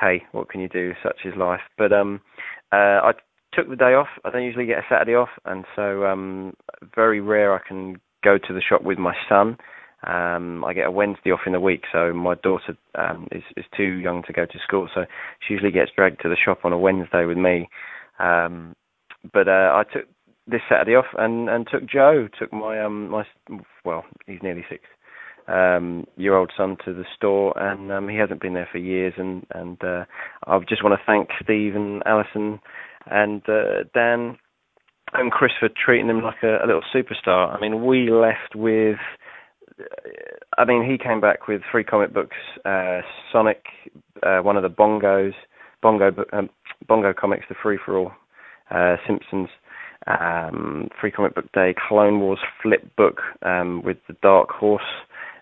hey, 0.00 0.22
what 0.32 0.48
can 0.48 0.60
you 0.60 0.68
do? 0.68 0.92
Such 1.02 1.18
is 1.24 1.34
life. 1.36 1.60
But 1.76 1.92
um, 1.92 2.20
uh, 2.72 3.04
I 3.04 3.12
took 3.52 3.68
the 3.68 3.76
day 3.76 3.94
off. 3.94 4.08
I 4.24 4.30
don't 4.30 4.44
usually 4.44 4.66
get 4.66 4.78
a 4.78 4.86
Saturday 4.88 5.14
off, 5.14 5.30
and 5.44 5.64
so 5.76 6.04
um, 6.06 6.54
very 6.94 7.20
rare 7.20 7.54
I 7.54 7.60
can 7.66 8.00
go 8.22 8.38
to 8.38 8.54
the 8.54 8.60
shop 8.60 8.82
with 8.82 8.98
my 8.98 9.14
son. 9.28 9.56
Um, 10.06 10.64
I 10.64 10.72
get 10.72 10.86
a 10.86 10.90
Wednesday 10.90 11.30
off 11.30 11.40
in 11.46 11.52
the 11.52 11.60
week, 11.60 11.82
so 11.92 12.12
my 12.12 12.34
daughter 12.36 12.76
um, 12.94 13.28
is 13.32 13.42
is 13.56 13.64
too 13.76 13.82
young 13.82 14.22
to 14.26 14.32
go 14.32 14.46
to 14.46 14.58
school, 14.66 14.88
so 14.94 15.04
she 15.46 15.54
usually 15.54 15.72
gets 15.72 15.90
dragged 15.94 16.22
to 16.22 16.28
the 16.28 16.36
shop 16.42 16.60
on 16.64 16.72
a 16.72 16.78
Wednesday 16.78 17.26
with 17.26 17.36
me. 17.36 17.68
Um, 18.18 18.74
but 19.32 19.48
uh, 19.48 19.72
I 19.74 19.82
took 19.92 20.04
this 20.46 20.62
Saturday 20.68 20.96
off 20.96 21.06
and 21.18 21.48
and 21.50 21.66
took 21.70 21.86
Joe, 21.86 22.28
took 22.38 22.52
my 22.52 22.80
um 22.80 23.10
my 23.10 23.24
well 23.84 24.04
he's 24.26 24.42
nearly 24.42 24.64
six 24.70 24.84
um 25.48 26.06
year 26.16 26.34
old 26.34 26.50
son 26.56 26.76
to 26.84 26.94
the 26.94 27.04
store, 27.14 27.52
and 27.58 27.92
um, 27.92 28.08
he 28.08 28.16
hasn't 28.16 28.40
been 28.40 28.54
there 28.54 28.68
for 28.72 28.78
years, 28.78 29.14
and 29.18 29.44
and 29.50 29.82
uh, 29.84 30.04
I 30.46 30.58
just 30.66 30.82
want 30.82 30.98
to 30.98 31.06
thank 31.06 31.28
Steve 31.42 31.76
and 31.76 32.02
Alison 32.06 32.60
and 33.06 33.42
uh, 33.48 33.84
Dan 33.94 34.36
and 35.12 35.30
Chris 35.30 35.52
for 35.58 35.68
treating 35.68 36.08
him 36.08 36.22
like 36.22 36.42
a, 36.42 36.64
a 36.64 36.66
little 36.66 36.82
superstar. 36.94 37.54
I 37.54 37.60
mean, 37.60 37.84
we 37.84 38.10
left 38.10 38.54
with. 38.54 38.98
I 40.58 40.64
mean, 40.66 40.88
he 40.88 40.98
came 40.98 41.20
back 41.20 41.48
with 41.48 41.62
three 41.70 41.84
comic 41.84 42.12
books: 42.12 42.36
uh, 42.64 43.00
Sonic, 43.32 43.64
uh, 44.22 44.40
one 44.40 44.56
of 44.56 44.62
the 44.62 44.68
Bongos, 44.68 45.32
Bongo, 45.82 46.10
um, 46.32 46.50
Bongo 46.86 47.12
comics, 47.18 47.46
the 47.48 47.54
Free 47.62 47.78
for 47.84 47.96
All, 47.96 48.12
uh, 48.70 48.96
Simpsons, 49.06 49.48
um, 50.06 50.88
Free 51.00 51.10
Comic 51.10 51.34
Book 51.34 51.50
Day, 51.52 51.74
Clone 51.88 52.20
Wars 52.20 52.38
flip 52.62 52.94
book 52.96 53.20
um, 53.42 53.82
with 53.82 53.96
the 54.08 54.16
Dark 54.22 54.50
Horse 54.50 54.82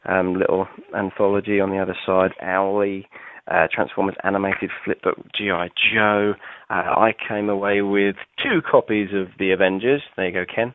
um, 0.08 0.34
little 0.34 0.66
anthology 0.96 1.60
on 1.60 1.70
the 1.70 1.78
other 1.78 1.96
side, 2.06 2.30
Owly, 2.42 3.06
uh, 3.50 3.66
Transformers 3.72 4.16
animated 4.24 4.70
flip 4.84 5.02
book, 5.02 5.16
G.I. 5.36 5.68
Joe. 5.92 6.34
Uh, 6.70 6.72
I 6.74 7.14
came 7.28 7.48
away 7.48 7.82
with 7.82 8.16
two 8.42 8.60
copies 8.68 9.08
of 9.14 9.28
The 9.38 9.50
Avengers. 9.52 10.02
There 10.16 10.26
you 10.26 10.32
go, 10.32 10.44
Ken. 10.52 10.74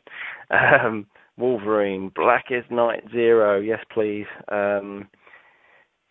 Um, 0.49 1.07
Wolverine, 1.37 2.11
Blackest 2.15 2.69
Night 2.69 3.03
Zero, 3.11 3.59
yes 3.59 3.79
please. 3.91 4.27
Um, 4.49 5.07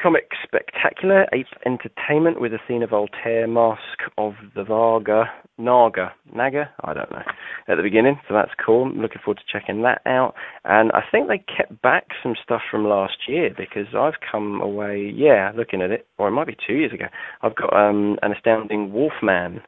Comic 0.03 0.31
Spectacular, 0.43 1.27
Ape 1.33 1.47
Entertainment 1.65 2.41
with 2.41 2.53
Athena 2.53 2.89
Voltaire, 2.89 3.47
Mask 3.47 4.01
of 4.19 4.33
the 4.57 4.65
Varga, 4.65 5.27
Naga, 5.59 6.13
Naga, 6.35 6.71
I 6.83 6.93
don't 6.93 7.11
know, 7.13 7.23
at 7.69 7.77
the 7.77 7.85
beginning, 7.85 8.19
so 8.27 8.35
that's 8.35 8.51
cool. 8.65 8.87
I'm 8.87 9.01
looking 9.01 9.21
forward 9.25 9.39
to 9.39 9.59
checking 9.59 9.83
that 9.83 10.03
out. 10.05 10.35
And 10.65 10.91
I 10.91 11.03
think 11.09 11.29
they 11.29 11.39
kept 11.39 11.81
back 11.83 12.09
some 12.21 12.35
stuff 12.43 12.63
from 12.69 12.85
last 12.85 13.15
year 13.29 13.51
because 13.57 13.95
I've 13.97 14.21
come 14.29 14.61
away, 14.61 15.13
yeah, 15.15 15.53
looking 15.57 15.81
at 15.81 15.93
it, 15.93 16.09
or 16.19 16.27
it 16.27 16.33
might 16.33 16.49
be 16.49 16.57
two 16.67 16.75
years 16.75 16.93
ago. 16.93 17.07
I've 17.43 17.55
got 17.55 17.73
um, 17.73 18.19
an 18.23 18.33
astounding 18.33 18.93
Wolfman 18.93 19.61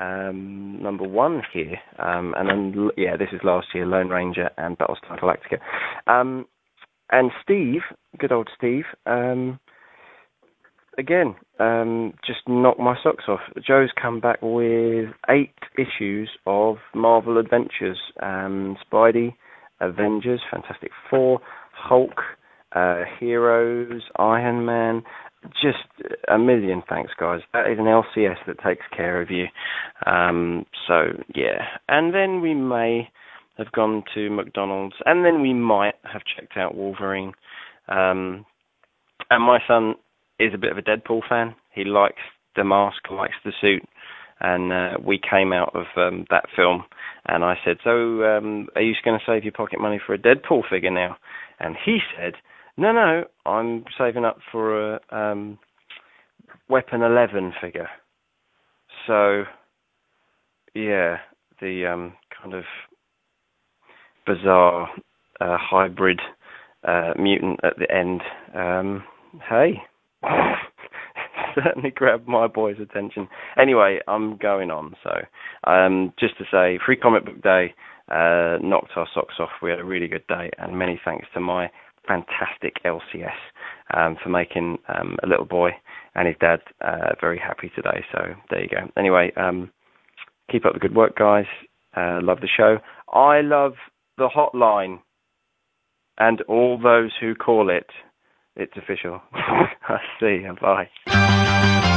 um, 0.00 0.82
number 0.82 1.04
one 1.04 1.42
here, 1.52 1.76
um, 2.00 2.34
and 2.36 2.48
then 2.48 2.90
yeah, 2.96 3.16
this 3.16 3.28
is 3.32 3.40
last 3.44 3.68
year, 3.72 3.86
Lone 3.86 4.08
Ranger 4.08 4.50
and 4.58 4.76
Battlestar 4.76 5.20
Galactica. 5.20 5.60
Um, 6.10 6.46
and 7.10 7.30
Steve, 7.40 7.82
good 8.18 8.32
old 8.32 8.50
Steve, 8.56 8.84
um, 9.06 9.60
again, 10.98 11.34
um, 11.58 12.14
just 12.26 12.40
knocked 12.46 12.80
my 12.80 12.96
socks 13.02 13.24
off. 13.28 13.40
Joe's 13.66 13.90
come 14.00 14.20
back 14.20 14.38
with 14.42 15.10
eight 15.28 15.54
issues 15.78 16.30
of 16.46 16.76
Marvel 16.94 17.38
Adventures, 17.38 17.98
um, 18.22 18.76
Spidey, 18.84 19.34
Avengers, 19.80 20.40
Fantastic 20.50 20.90
Four, 21.10 21.40
Hulk, 21.72 22.20
uh, 22.74 23.02
Heroes, 23.20 24.02
Iron 24.18 24.64
Man. 24.64 25.02
Just 25.62 25.78
a 26.28 26.38
million 26.38 26.82
thanks, 26.88 27.12
guys. 27.18 27.40
That 27.52 27.70
is 27.70 27.78
an 27.78 27.84
LCS 27.84 28.38
that 28.46 28.58
takes 28.64 28.84
care 28.94 29.22
of 29.22 29.30
you. 29.30 29.46
Um, 30.04 30.66
so 30.88 31.08
yeah, 31.34 31.62
and 31.88 32.12
then 32.14 32.40
we 32.40 32.54
may 32.54 33.08
have 33.58 33.70
gone 33.72 34.02
to 34.14 34.28
McDonald's, 34.30 34.96
and 35.04 35.24
then 35.24 35.40
we 35.40 35.54
might 35.54 35.94
have 36.02 36.22
checked 36.36 36.56
out 36.56 36.74
Wolverine. 36.74 37.32
Um, 37.88 38.44
and 39.30 39.42
my 39.42 39.58
son 39.66 39.94
is 40.38 40.54
a 40.54 40.58
bit 40.58 40.72
of 40.72 40.78
a 40.78 40.82
Deadpool 40.82 41.22
fan. 41.28 41.54
He 41.72 41.84
likes 41.84 42.22
the 42.56 42.64
mask, 42.64 43.10
likes 43.10 43.34
the 43.44 43.52
suit, 43.60 43.82
and 44.40 44.72
uh, 44.72 44.98
we 45.04 45.18
came 45.18 45.52
out 45.52 45.74
of 45.74 45.86
um, 45.96 46.26
that 46.30 46.46
film. 46.54 46.84
And 47.26 47.44
I 47.44 47.54
said, 47.64 47.78
"So, 47.84 48.24
um, 48.24 48.68
are 48.74 48.82
you 48.82 48.94
going 49.04 49.18
to 49.18 49.24
save 49.26 49.44
your 49.44 49.52
pocket 49.52 49.80
money 49.80 50.00
for 50.04 50.14
a 50.14 50.18
Deadpool 50.18 50.68
figure 50.68 50.90
now?" 50.90 51.16
And 51.60 51.76
he 51.84 51.98
said, 52.16 52.34
"No, 52.76 52.92
no, 52.92 53.24
I'm 53.44 53.84
saving 53.98 54.24
up 54.24 54.38
for 54.52 54.94
a 54.94 55.00
um, 55.10 55.58
Weapon 56.68 57.02
Eleven 57.02 57.52
figure." 57.60 57.88
So, 59.06 59.44
yeah, 60.74 61.18
the 61.60 61.86
um, 61.86 62.14
kind 62.42 62.54
of 62.54 62.64
bizarre 64.26 64.90
uh, 65.40 65.56
hybrid 65.58 66.20
uh, 66.84 67.12
mutant 67.18 67.60
at 67.62 67.74
the 67.78 67.90
end. 67.94 68.20
Um, 68.54 69.04
hey, 69.48 69.82
certainly 71.54 71.90
grabbed 71.90 72.28
my 72.28 72.46
boy's 72.46 72.76
attention. 72.80 73.28
Anyway, 73.60 74.00
I'm 74.08 74.36
going 74.36 74.70
on. 74.70 74.94
So, 75.02 75.10
um, 75.70 76.12
just 76.18 76.36
to 76.38 76.44
say, 76.50 76.78
Free 76.84 76.96
Comic 76.96 77.24
Book 77.24 77.42
Day 77.42 77.74
uh, 78.10 78.58
knocked 78.62 78.92
our 78.96 79.08
socks 79.14 79.34
off. 79.40 79.50
We 79.62 79.70
had 79.70 79.80
a 79.80 79.84
really 79.84 80.08
good 80.08 80.26
day, 80.28 80.50
and 80.58 80.78
many 80.78 81.00
thanks 81.04 81.26
to 81.34 81.40
my 81.40 81.70
fantastic 82.06 82.74
LCS 82.84 83.34
um, 83.94 84.16
for 84.22 84.28
making 84.28 84.78
um, 84.88 85.16
a 85.22 85.26
little 85.26 85.44
boy 85.44 85.70
and 86.14 86.28
his 86.28 86.36
dad 86.40 86.60
uh, 86.80 87.14
very 87.20 87.38
happy 87.38 87.70
today. 87.74 88.04
So 88.12 88.20
there 88.50 88.62
you 88.62 88.68
go. 88.68 88.90
Anyway, 88.96 89.32
um, 89.36 89.70
keep 90.50 90.64
up 90.64 90.72
the 90.74 90.78
good 90.78 90.94
work, 90.94 91.16
guys. 91.16 91.46
Uh, 91.96 92.20
love 92.22 92.40
the 92.40 92.48
show. 92.54 92.78
I 93.12 93.40
love 93.40 93.74
the 94.18 94.28
hotline. 94.28 95.00
and 96.18 96.40
all 96.42 96.78
those 96.82 97.10
who 97.20 97.34
call 97.34 97.68
it, 97.70 97.86
it's 98.56 98.76
official. 98.76 99.20
I 99.34 99.98
see. 100.20 100.44
Bye. 100.60 101.96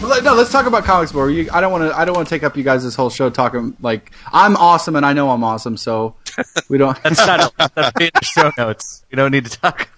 Well, 0.00 0.10
let- 0.10 0.24
no, 0.24 0.34
let's 0.34 0.52
talk 0.52 0.66
about 0.66 0.84
comics 0.84 1.14
more. 1.14 1.30
You, 1.30 1.48
I 1.50 1.62
don't 1.62 1.72
want 1.72 1.90
to. 1.90 1.98
I 1.98 2.04
don't 2.04 2.14
want 2.14 2.28
to 2.28 2.34
take 2.34 2.42
up 2.42 2.58
you 2.58 2.62
guys 2.62 2.84
this 2.84 2.94
whole 2.94 3.08
show 3.08 3.30
talking 3.30 3.74
like 3.80 4.12
I'm 4.30 4.54
awesome 4.56 4.96
and 4.96 5.06
I 5.06 5.14
know 5.14 5.30
I'm 5.30 5.42
awesome. 5.42 5.78
So 5.78 6.14
we 6.68 6.76
don't. 6.76 7.00
That's 7.02 7.26
not 7.26 7.40
a, 7.58 7.70
that's 7.74 8.00
in 8.00 8.10
the 8.12 8.20
show 8.22 8.50
notes. 8.58 9.02
We 9.10 9.16
don't 9.16 9.30
need 9.30 9.46
to 9.46 9.58
talk. 9.58 9.88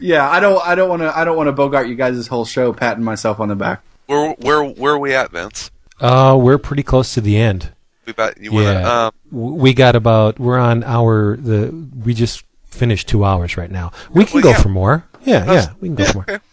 yeah, 0.00 0.28
I 0.28 0.40
don't. 0.40 0.60
I 0.66 0.74
don't 0.74 0.88
want 0.88 1.02
to. 1.02 1.16
I 1.16 1.24
don't 1.24 1.36
want 1.36 1.46
to 1.46 1.52
bogart 1.52 1.86
you 1.86 1.94
guys 1.94 2.16
this 2.16 2.26
whole 2.26 2.44
show, 2.44 2.72
patting 2.72 3.04
myself 3.04 3.38
on 3.38 3.46
the 3.48 3.54
back. 3.54 3.82
Where 4.06 4.32
where 4.40 4.64
where 4.64 4.94
are 4.94 4.98
we 4.98 5.14
at, 5.14 5.30
Vince? 5.30 5.70
Uh, 6.00 6.36
we're 6.40 6.58
pretty 6.58 6.82
close 6.82 7.14
to 7.14 7.20
the 7.20 7.36
end. 7.36 7.72
We 8.06 8.10
about 8.10 8.38
you 8.40 8.52
wanna, 8.52 8.64
Yeah, 8.72 8.78
um, 9.06 9.12
W- 9.23 9.23
we 9.34 9.74
got 9.74 9.96
about. 9.96 10.38
We're 10.38 10.58
on 10.58 10.84
our 10.84 11.36
the. 11.36 11.70
We 12.04 12.14
just 12.14 12.44
finished 12.66 13.08
two 13.08 13.24
hours 13.24 13.56
right 13.56 13.70
now. 13.70 13.92
We 14.10 14.24
can 14.24 14.34
Well, 14.34 14.42
go 14.44 14.50
yeah. 14.50 14.62
for 14.62 14.68
more. 14.68 15.04
Yeah, 15.24 15.52
yeah, 15.52 15.66
we 15.80 15.88
can 15.88 15.94
go 15.96 16.04
for 16.06 16.24
more. 16.26 16.40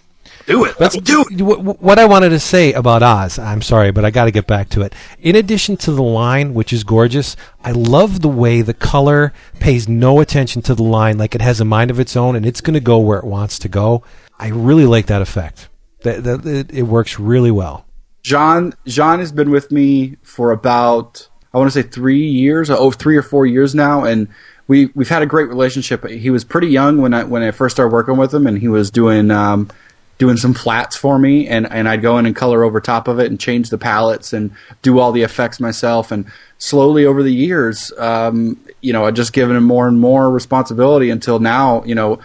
Do 0.47 0.65
it. 0.65 0.79
Let's 0.79 0.97
do 0.97 1.23
it. 1.29 1.39
Wh- 1.39 1.61
wh- 1.61 1.83
What 1.83 1.99
I 1.99 2.05
wanted 2.05 2.29
to 2.29 2.39
say 2.39 2.73
about 2.73 3.03
Oz, 3.03 3.37
I'm 3.37 3.61
sorry, 3.61 3.91
but 3.91 4.03
I 4.03 4.09
got 4.09 4.25
to 4.25 4.31
get 4.31 4.47
back 4.47 4.69
to 4.69 4.81
it. 4.81 4.93
In 5.19 5.35
addition 5.35 5.77
to 5.77 5.91
the 5.91 6.01
line, 6.01 6.55
which 6.55 6.73
is 6.73 6.83
gorgeous, 6.83 7.35
I 7.63 7.71
love 7.73 8.21
the 8.21 8.27
way 8.27 8.63
the 8.63 8.73
color 8.73 9.33
pays 9.59 9.87
no 9.87 10.19
attention 10.19 10.63
to 10.63 10.73
the 10.73 10.81
line, 10.83 11.19
like 11.19 11.35
it 11.35 11.41
has 11.41 11.61
a 11.61 11.65
mind 11.65 11.91
of 11.91 11.99
its 11.99 12.17
own, 12.17 12.35
and 12.35 12.43
it's 12.43 12.59
going 12.59 12.73
to 12.73 12.79
go 12.79 12.97
where 12.97 13.19
it 13.19 13.23
wants 13.25 13.59
to 13.59 13.69
go. 13.69 14.03
I 14.39 14.47
really 14.47 14.85
like 14.87 15.05
that 15.07 15.21
effect. 15.21 15.69
That, 16.01 16.23
that 16.23 16.43
it, 16.45 16.71
it 16.73 16.83
works 16.83 17.19
really 17.19 17.51
well. 17.51 17.85
John. 18.23 18.73
John 18.87 19.19
has 19.19 19.31
been 19.31 19.51
with 19.51 19.71
me 19.71 20.15
for 20.23 20.51
about 20.51 21.27
I 21.53 21.57
want 21.57 21.71
to 21.71 21.81
say 21.83 21.87
three 21.87 22.27
years, 22.27 22.69
oh, 22.69 22.91
three 22.91 23.17
or 23.17 23.21
four 23.23 23.45
years 23.45 23.75
now, 23.75 24.03
and 24.05 24.27
we 24.67 24.87
we've 24.95 25.09
had 25.09 25.21
a 25.21 25.25
great 25.25 25.49
relationship. 25.49 26.05
He 26.07 26.29
was 26.29 26.43
pretty 26.43 26.67
young 26.67 27.01
when 27.01 27.13
I 27.13 27.23
when 27.25 27.43
I 27.43 27.51
first 27.51 27.75
started 27.75 27.93
working 27.93 28.17
with 28.17 28.33
him, 28.33 28.47
and 28.47 28.57
he 28.57 28.67
was 28.69 28.89
doing 28.91 29.31
um, 29.31 29.69
doing 30.17 30.37
some 30.37 30.53
flats 30.53 30.95
for 30.95 31.19
me, 31.19 31.47
and 31.47 31.69
and 31.71 31.89
I'd 31.89 32.01
go 32.01 32.17
in 32.17 32.25
and 32.25 32.35
color 32.35 32.63
over 32.63 32.79
top 32.79 33.07
of 33.07 33.19
it 33.19 33.29
and 33.29 33.39
change 33.39 33.69
the 33.69 33.77
palettes 33.77 34.31
and 34.33 34.51
do 34.81 34.99
all 34.99 35.11
the 35.11 35.23
effects 35.23 35.59
myself. 35.59 36.11
And 36.11 36.25
slowly 36.57 37.05
over 37.05 37.21
the 37.23 37.33
years, 37.33 37.91
um, 37.97 38.57
you 38.81 38.93
know, 38.93 39.03
I 39.05 39.11
just 39.11 39.33
given 39.33 39.55
him 39.57 39.65
more 39.65 39.87
and 39.87 39.99
more 39.99 40.29
responsibility 40.31 41.09
until 41.09 41.39
now, 41.39 41.83
you 41.83 41.95
know. 41.95 42.19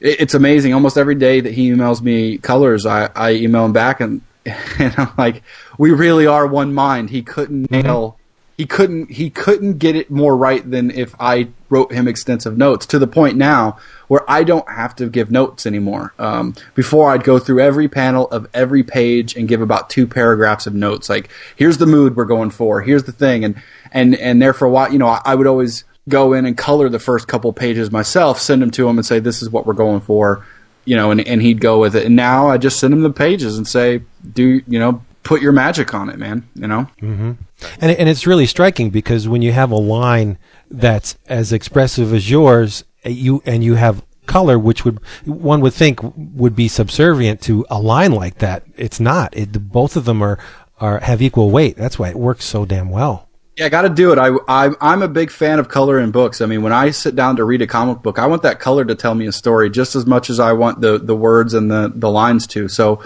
it- 0.00 0.20
It's 0.20 0.34
amazing. 0.34 0.74
Almost 0.74 0.96
every 0.96 1.16
day 1.16 1.40
that 1.40 1.52
he 1.52 1.70
emails 1.72 2.00
me 2.00 2.38
colors, 2.38 2.86
I, 2.86 3.10
I 3.16 3.32
email 3.32 3.64
him 3.64 3.72
back, 3.72 4.00
and 4.00 4.20
and 4.78 4.94
I'm 4.96 5.10
like, 5.18 5.42
we 5.78 5.90
really 5.90 6.28
are 6.28 6.46
one 6.46 6.72
mind. 6.74 7.10
He 7.10 7.22
couldn't 7.22 7.70
nail 7.72 8.17
he 8.58 8.66
couldn't 8.66 9.12
he 9.12 9.30
couldn't 9.30 9.78
get 9.78 9.94
it 9.94 10.10
more 10.10 10.36
right 10.36 10.68
than 10.68 10.90
if 10.90 11.14
I 11.20 11.48
wrote 11.70 11.92
him 11.92 12.08
extensive 12.08 12.58
notes 12.58 12.86
to 12.86 12.98
the 12.98 13.06
point 13.06 13.36
now 13.36 13.78
where 14.08 14.28
I 14.28 14.42
don't 14.42 14.68
have 14.68 14.96
to 14.96 15.08
give 15.08 15.30
notes 15.30 15.64
anymore. 15.64 16.12
Um, 16.18 16.54
before 16.74 17.10
I'd 17.10 17.22
go 17.22 17.38
through 17.38 17.60
every 17.60 17.88
panel 17.88 18.26
of 18.28 18.48
every 18.52 18.82
page 18.82 19.36
and 19.36 19.46
give 19.46 19.62
about 19.62 19.90
two 19.90 20.08
paragraphs 20.08 20.66
of 20.66 20.74
notes, 20.74 21.08
like 21.08 21.30
here's 21.54 21.78
the 21.78 21.86
mood 21.86 22.16
we're 22.16 22.24
going 22.24 22.50
for, 22.50 22.80
here's 22.80 23.04
the 23.04 23.12
thing, 23.12 23.44
and 23.44 23.62
and 23.92 24.16
and 24.16 24.42
there 24.42 24.52
for 24.52 24.64
a 24.64 24.70
while, 24.70 24.92
you 24.92 24.98
know, 24.98 25.06
I, 25.06 25.22
I 25.24 25.34
would 25.36 25.46
always 25.46 25.84
go 26.08 26.32
in 26.32 26.44
and 26.44 26.58
color 26.58 26.88
the 26.88 26.98
first 26.98 27.28
couple 27.28 27.52
pages 27.52 27.92
myself, 27.92 28.40
send 28.40 28.60
them 28.60 28.72
to 28.72 28.88
him, 28.88 28.98
and 28.98 29.06
say 29.06 29.20
this 29.20 29.40
is 29.40 29.50
what 29.50 29.66
we're 29.66 29.74
going 29.74 30.00
for, 30.00 30.44
you 30.84 30.96
know, 30.96 31.12
and 31.12 31.20
and 31.20 31.40
he'd 31.40 31.60
go 31.60 31.78
with 31.78 31.94
it. 31.94 32.06
And 32.06 32.16
now 32.16 32.48
I 32.48 32.58
just 32.58 32.80
send 32.80 32.92
him 32.92 33.02
the 33.02 33.12
pages 33.12 33.56
and 33.56 33.68
say, 33.68 34.02
do 34.32 34.62
you 34.66 34.80
know, 34.80 35.00
put 35.22 35.42
your 35.42 35.52
magic 35.52 35.94
on 35.94 36.08
it, 36.08 36.18
man, 36.18 36.48
you 36.56 36.66
know. 36.66 36.88
hmm 36.98 37.32
And 37.80 37.90
and 37.90 38.08
it's 38.08 38.26
really 38.26 38.46
striking 38.46 38.90
because 38.90 39.28
when 39.28 39.42
you 39.42 39.52
have 39.52 39.70
a 39.70 39.76
line 39.76 40.38
that's 40.70 41.18
as 41.26 41.52
expressive 41.52 42.12
as 42.12 42.30
yours, 42.30 42.84
uh, 43.04 43.10
you 43.10 43.42
and 43.46 43.64
you 43.64 43.74
have 43.74 44.02
color, 44.26 44.58
which 44.58 44.84
would 44.84 45.00
one 45.24 45.60
would 45.60 45.74
think 45.74 45.98
would 46.16 46.54
be 46.54 46.68
subservient 46.68 47.40
to 47.42 47.66
a 47.70 47.80
line 47.80 48.12
like 48.12 48.38
that. 48.38 48.64
It's 48.76 49.00
not. 49.00 49.36
It, 49.36 49.52
both 49.70 49.96
of 49.96 50.04
them 50.04 50.22
are 50.22 50.38
are 50.80 51.00
have 51.00 51.20
equal 51.20 51.50
weight. 51.50 51.76
That's 51.76 51.98
why 51.98 52.10
it 52.10 52.16
works 52.16 52.44
so 52.44 52.64
damn 52.64 52.90
well. 52.90 53.28
Yeah, 53.56 53.66
I 53.66 53.70
got 53.70 53.82
to 53.82 53.88
do 53.88 54.12
it. 54.12 54.18
I, 54.18 54.30
I 54.46 54.70
I'm 54.80 55.02
a 55.02 55.08
big 55.08 55.32
fan 55.32 55.58
of 55.58 55.68
color 55.68 55.98
in 55.98 56.12
books. 56.12 56.40
I 56.40 56.46
mean, 56.46 56.62
when 56.62 56.72
I 56.72 56.90
sit 56.90 57.16
down 57.16 57.36
to 57.36 57.44
read 57.44 57.60
a 57.60 57.66
comic 57.66 58.02
book, 58.02 58.20
I 58.20 58.26
want 58.26 58.42
that 58.42 58.60
color 58.60 58.84
to 58.84 58.94
tell 58.94 59.16
me 59.16 59.26
a 59.26 59.32
story 59.32 59.68
just 59.68 59.96
as 59.96 60.06
much 60.06 60.30
as 60.30 60.38
I 60.38 60.52
want 60.52 60.80
the 60.80 60.98
the 60.98 61.16
words 61.16 61.54
and 61.54 61.68
the 61.68 61.92
the 61.92 62.10
lines 62.10 62.46
to. 62.48 62.68
So 62.68 63.02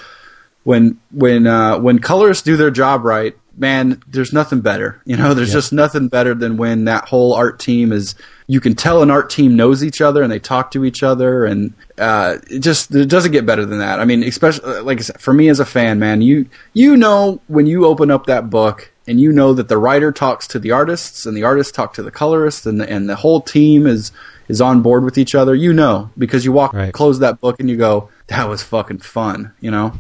when 0.65 1.01
when 1.11 1.47
uh, 1.47 1.79
when 1.79 2.01
colors 2.01 2.43
do 2.43 2.59
their 2.59 2.71
job 2.71 3.05
right, 3.05 3.35
man, 3.57 4.03
there's 4.09 4.33
nothing 4.33 4.61
better. 4.61 5.01
You 5.05 5.17
know, 5.17 5.35
there's 5.35 5.49
Yeah. 5.51 5.55
just 5.55 5.73
nothing 5.73 6.09
better 6.09 6.35
than 6.35 6.57
when 6.57 6.85
that 6.87 7.09
whole 7.09 7.35
art 7.35 7.59
team 7.59 7.93
is. 7.93 8.15
You 8.49 8.61
can 8.61 8.75
tell 8.75 9.03
an 9.03 9.11
art 9.11 9.31
team 9.31 9.57
knows 9.57 9.83
each 9.85 10.01
other 10.01 10.23
and 10.23 10.31
they 10.31 10.39
talk 10.39 10.73
to 10.73 10.85
each 10.85 11.03
other, 11.03 11.45
and 11.45 11.73
uh, 11.99 12.37
it 12.51 12.59
just 12.61 12.95
it 12.95 13.09
doesn't 13.09 13.33
get 13.33 13.47
better 13.47 13.65
than 13.65 13.79
that. 13.79 14.01
I 14.01 14.05
mean, 14.05 14.23
especially 14.23 14.81
like 14.81 14.99
I 14.99 15.03
said, 15.03 15.21
for 15.21 15.33
me 15.33 15.49
as 15.49 15.61
a 15.61 15.65
fan, 15.65 15.99
man, 15.99 16.21
you 16.23 16.47
you 16.75 16.97
know 16.97 17.41
when 17.47 17.67
you 17.67 17.87
open 17.87 18.11
up 18.11 18.27
that 18.27 18.51
book 18.51 18.91
and 19.07 19.21
you 19.21 19.33
know 19.33 19.53
that 19.55 19.69
the 19.69 19.79
writer 19.79 20.13
talks 20.13 20.47
to 20.49 20.59
the 20.59 20.71
artists 20.73 21.25
and 21.27 21.37
the 21.37 21.45
artists 21.45 21.73
talk 21.73 21.95
to 21.95 22.03
the 22.03 22.11
colorists 22.11 22.67
and 22.67 22.81
the, 22.81 22.89
and 22.91 23.09
the 23.09 23.17
whole 23.17 23.41
team 23.41 23.87
is 23.87 24.13
is 24.49 24.61
on 24.61 24.83
board 24.83 25.03
with 25.05 25.17
each 25.19 25.35
other. 25.35 25.55
You 25.55 25.73
know 25.73 26.11
because 26.19 26.45
you 26.45 26.53
walk 26.53 26.75
Right. 26.75 26.93
close 26.93 27.21
that 27.21 27.41
book 27.41 27.57
and 27.61 27.71
you 27.71 27.77
go, 27.77 28.11
that 28.27 28.49
was 28.49 28.63
fucking 28.63 28.99
fun. 28.99 29.53
You 29.61 29.71
know. 29.71 29.93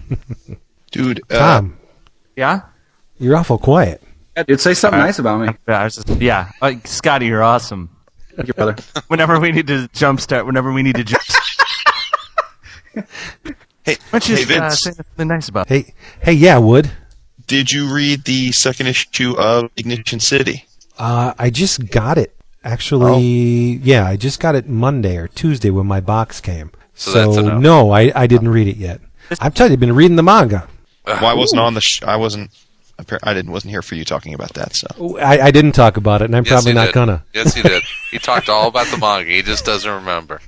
Dude, 0.90 1.22
uh, 1.30 1.38
Tom, 1.38 1.78
Yeah. 2.36 2.62
You're 3.22 3.36
awful 3.36 3.56
quiet. 3.56 4.02
You'd 4.48 4.60
say 4.60 4.74
something 4.74 4.98
nice 4.98 5.20
about 5.20 5.40
me. 5.40 5.54
Yeah, 5.68 5.80
I 5.80 5.84
was 5.84 5.94
just, 5.94 6.08
yeah. 6.20 6.50
Uh, 6.60 6.70
Skottie, 6.82 7.28
you're 7.28 7.42
awesome. 7.42 7.88
Thank 8.34 8.48
you, 8.48 8.54
brother. 8.54 8.74
Whenever 9.06 9.38
we 9.38 9.52
need 9.52 9.68
to 9.68 9.88
jumpstart, 9.94 10.44
whenever 10.44 10.72
we 10.72 10.82
need 10.82 10.96
to 10.96 11.04
jump. 11.04 11.22
hey, 13.84 13.96
Why 14.10 14.18
don't 14.18 14.28
you 14.28 14.36
hey 14.36 14.42
uh, 14.42 14.46
Vince, 14.46 14.82
say 14.82 14.90
something 14.90 15.28
nice 15.28 15.48
about 15.48 15.70
it? 15.70 15.86
Hey, 15.86 15.94
hey, 16.20 16.32
yeah, 16.32 16.58
Wood. 16.58 16.90
did 17.46 17.70
you 17.70 17.94
read 17.94 18.24
the 18.24 18.50
second 18.52 18.86
issue 18.88 19.36
of 19.38 19.70
Ignition 19.76 20.18
City? 20.18 20.64
Uh, 20.98 21.34
I 21.38 21.50
just 21.50 21.90
got 21.90 22.18
it. 22.18 22.34
Actually, 22.64 23.20
yeah, 23.82 24.06
I 24.06 24.16
just 24.16 24.40
got 24.40 24.54
it 24.54 24.68
Monday 24.68 25.16
or 25.16 25.28
Tuesday 25.28 25.70
when 25.70 25.86
my 25.86 26.00
box 26.00 26.40
came. 26.40 26.70
So 26.94 27.32
So, 27.32 27.58
no, 27.58 27.90
I, 27.90 28.12
I 28.14 28.26
didn't 28.26 28.48
read 28.48 28.66
it 28.68 28.76
yet. 28.76 29.00
I've 29.40 29.54
told 29.54 29.70
you, 29.70 29.74
I've 29.74 29.80
been 29.80 29.94
reading 29.94 30.16
the 30.16 30.22
manga. 30.22 30.68
Well, 31.06 31.24
I 31.26 31.34
wasn't 31.34 31.60
on 31.60 31.74
the. 31.74 31.80
Sh- 31.80 32.02
I 32.02 32.16
wasn't. 32.16 32.50
Appar- 33.02 33.18
I 33.22 33.34
didn't. 33.34 33.52
Wasn't 33.52 33.70
here 33.70 33.82
for 33.82 33.94
you 33.94 34.04
talking 34.04 34.34
about 34.34 34.54
that. 34.54 34.74
So 34.76 35.18
I, 35.18 35.46
I 35.46 35.50
didn't 35.50 35.72
talk 35.72 35.96
about 35.96 36.22
it, 36.22 36.26
and 36.26 36.36
I'm 36.36 36.44
Yes, 36.44 36.52
probably 36.52 36.72
not 36.72 36.86
did. 36.86 36.94
gonna. 36.94 37.24
Yes, 37.34 37.54
he 37.54 37.62
did. 37.62 37.82
He 38.10 38.18
talked 38.18 38.48
all 38.50 38.68
about 38.68 38.88
the 38.88 38.98
manga. 38.98 39.30
He 39.30 39.40
just 39.40 39.64
doesn't 39.64 39.90
remember. 39.90 40.40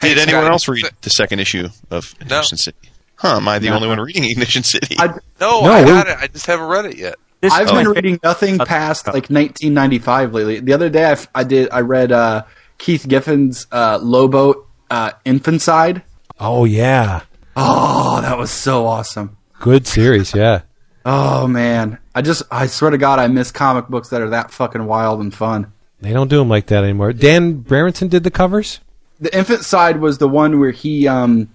did 0.00 0.18
anyone 0.18 0.42
Scott, 0.42 0.50
else 0.52 0.66
read 0.68 0.84
the 1.02 1.10
second 1.10 1.38
issue 1.38 1.68
of 1.90 2.12
Ignition 2.20 2.58
City? 2.58 2.76
Huh? 3.14 3.36
Am 3.36 3.46
I 3.46 3.60
the 3.60 3.68
No. 3.68 3.76
only 3.76 3.86
one 3.86 4.00
reading 4.00 4.24
Ignition 4.28 4.64
City? 4.64 4.96
I, 4.98 5.06
No, 5.40 5.60
No, 5.60 5.72
I 5.72 5.82
we- 5.82 5.86
got 5.90 6.08
it. 6.08 6.16
I 6.18 6.26
just 6.26 6.46
haven't 6.46 6.66
read 6.66 6.86
it 6.86 6.96
yet. 6.98 7.14
This 7.40 7.52
I've 7.52 7.66
is 7.66 7.72
been 7.72 7.88
reading 7.88 8.18
nothing 8.24 8.58
past 8.58 9.06
like 9.06 9.28
1995 9.30 10.34
lately. 10.34 10.60
The 10.60 10.72
other 10.72 10.88
day, 10.90 11.14
I 11.34 11.44
did. 11.44 11.68
I 11.70 11.80
read 11.82 12.10
uh, 12.10 12.42
Keith 12.78 13.06
Giffen's 13.06 13.66
uh, 13.70 13.98
Lobo 14.02 14.66
uh, 14.90 15.12
Infanticide. 15.24 16.02
Oh 16.40 16.64
yeah, 16.64 17.20
Oh, 17.56 18.20
that 18.22 18.36
was 18.38 18.50
so 18.50 18.86
awesome. 18.86 19.36
good 19.60 19.86
series. 19.86 20.34
Yeah. 20.34 20.62
Oh 21.06 21.46
man, 21.46 21.98
I 22.14 22.22
just 22.22 22.42
I 22.50 22.66
swear 22.66 22.90
to 22.90 22.98
God, 22.98 23.18
I 23.18 23.26
miss 23.28 23.50
comic 23.50 23.88
books 23.88 24.08
that 24.08 24.22
are 24.22 24.30
that 24.30 24.50
fucking 24.50 24.86
wild 24.86 25.20
and 25.20 25.34
fun. 25.34 25.72
They 26.00 26.12
don't 26.12 26.28
do 26.28 26.38
them 26.38 26.48
like 26.48 26.66
that 26.66 26.82
anymore. 26.84 27.12
Dan 27.12 27.54
Brereton 27.58 28.08
did 28.08 28.24
the 28.24 28.30
covers. 28.30 28.80
The 29.20 29.36
Infanticide 29.36 30.00
was 30.00 30.18
the 30.18 30.28
one 30.28 30.58
where 30.58 30.70
he, 30.70 31.06
um, 31.06 31.48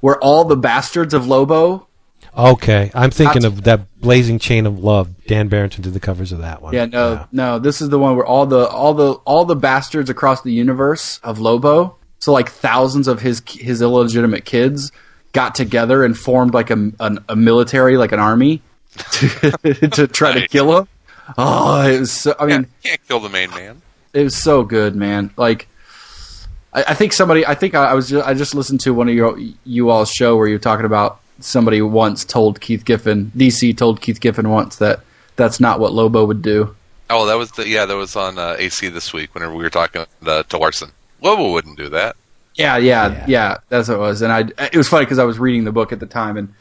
where 0.00 0.16
all 0.22 0.44
the 0.44 0.56
bastards 0.56 1.14
of 1.14 1.26
Lobo. 1.26 1.86
Okay, 2.36 2.90
I'm 2.94 3.10
thinking 3.10 3.42
That's- 3.42 3.58
of 3.58 3.64
that 3.64 4.00
Blazing 4.00 4.38
Chain 4.38 4.66
of 4.66 4.78
Love. 4.78 5.08
Dan 5.26 5.48
Brereton 5.48 5.82
did 5.82 5.94
the 5.94 6.00
covers 6.00 6.32
of 6.32 6.40
that 6.40 6.60
one. 6.60 6.74
Yeah, 6.74 6.84
no, 6.84 7.26
no, 7.32 7.58
this 7.58 7.80
is 7.80 7.88
the 7.88 7.98
one 7.98 8.14
where 8.16 8.26
all 8.26 8.44
the 8.46 8.68
all 8.68 8.92
the 8.92 9.12
all 9.24 9.44
the 9.44 9.56
bastards 9.56 10.10
across 10.10 10.42
the 10.42 10.52
universe 10.52 11.18
of 11.24 11.38
Lobo. 11.38 11.96
So 12.18 12.32
like 12.32 12.50
thousands 12.50 13.08
of 13.08 13.20
his 13.20 13.42
his 13.48 13.80
illegitimate 13.80 14.44
kids 14.44 14.92
got 15.32 15.54
together 15.54 16.04
and 16.04 16.16
formed 16.16 16.54
like 16.54 16.70
a 16.70 16.90
an, 17.00 17.18
a 17.28 17.36
military, 17.36 17.96
like 17.96 18.12
an 18.12 18.20
army, 18.20 18.62
to, 18.98 19.88
to 19.92 20.06
try 20.08 20.32
to 20.32 20.48
kill 20.48 20.78
him. 20.78 20.88
Oh, 21.38 21.80
it 21.82 22.00
was. 22.00 22.12
So, 22.12 22.34
I 22.38 22.46
mean, 22.46 22.56
Can't, 22.64 22.82
can't 22.82 23.08
kill 23.08 23.20
the 23.20 23.28
main 23.28 23.50
man. 23.50 23.82
it 24.12 24.22
was 24.24 24.36
so 24.40 24.62
good, 24.62 24.94
man. 24.94 25.30
Like, 25.36 25.68
I, 26.72 26.84
I 26.88 26.94
think 26.94 27.12
somebody, 27.12 27.44
I 27.46 27.54
think 27.54 27.74
I, 27.74 27.86
I 27.86 27.94
was, 27.94 28.08
just, 28.08 28.26
I 28.26 28.34
just 28.34 28.54
listened 28.54 28.80
to 28.80 28.94
one 28.94 29.08
of 29.08 29.14
your 29.14 29.38
you 29.64 29.90
all's 29.90 30.10
show 30.10 30.36
where 30.36 30.46
you're 30.48 30.58
talking 30.58 30.86
about 30.86 31.20
somebody 31.40 31.82
once 31.82 32.24
told 32.24 32.60
Keith 32.60 32.84
Giffen, 32.84 33.32
DC 33.36 33.76
told 33.76 34.00
Keith 34.00 34.20
Giffen 34.20 34.48
once 34.50 34.76
that 34.76 35.00
that's 35.36 35.60
not 35.60 35.80
what 35.80 35.92
Lobo 35.92 36.24
would 36.24 36.42
do. 36.42 36.74
Oh, 37.10 37.26
that 37.26 37.36
was 37.36 37.52
the 37.52 37.68
yeah. 37.68 37.86
That 37.86 37.96
was 37.96 38.16
on 38.16 38.38
uh, 38.38 38.56
AC 38.58 38.88
this 38.88 39.12
week 39.12 39.34
whenever 39.34 39.54
we 39.54 39.62
were 39.62 39.70
talking 39.70 40.04
uh, 40.26 40.42
to 40.44 40.58
Larsen. 40.58 40.90
Lobo 41.22 41.52
wouldn't 41.52 41.76
do 41.76 41.88
that. 41.90 42.16
Yeah, 42.54 42.78
yeah, 42.78 43.08
Yeah. 43.08 43.24
yeah, 43.28 43.56
That's 43.68 43.88
what 43.88 43.96
it 43.96 44.00
was, 44.00 44.22
and 44.22 44.32
I. 44.32 44.40
It 44.72 44.76
was 44.76 44.88
funny 44.88 45.04
because 45.04 45.18
I 45.18 45.24
was 45.24 45.38
reading 45.38 45.64
the 45.64 45.72
book 45.72 45.92
at 45.92 46.00
the 46.00 46.06
time, 46.06 46.36
and 46.36 46.52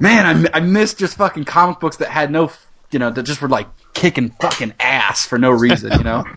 man, 0.00 0.48
I, 0.52 0.58
I 0.58 0.60
missed 0.60 0.98
just 0.98 1.16
fucking 1.16 1.44
comic 1.44 1.80
books 1.80 1.96
that 1.96 2.08
had 2.08 2.30
no, 2.30 2.50
you 2.90 2.98
know, 2.98 3.10
that 3.10 3.22
just 3.22 3.40
were 3.42 3.48
like 3.48 3.68
kicking 3.94 4.30
fucking 4.40 4.74
ass. 4.80 5.02
ass 5.10 5.26
for 5.26 5.38
no 5.38 5.50
reason, 5.50 5.92
you 5.92 6.04
know. 6.04 6.24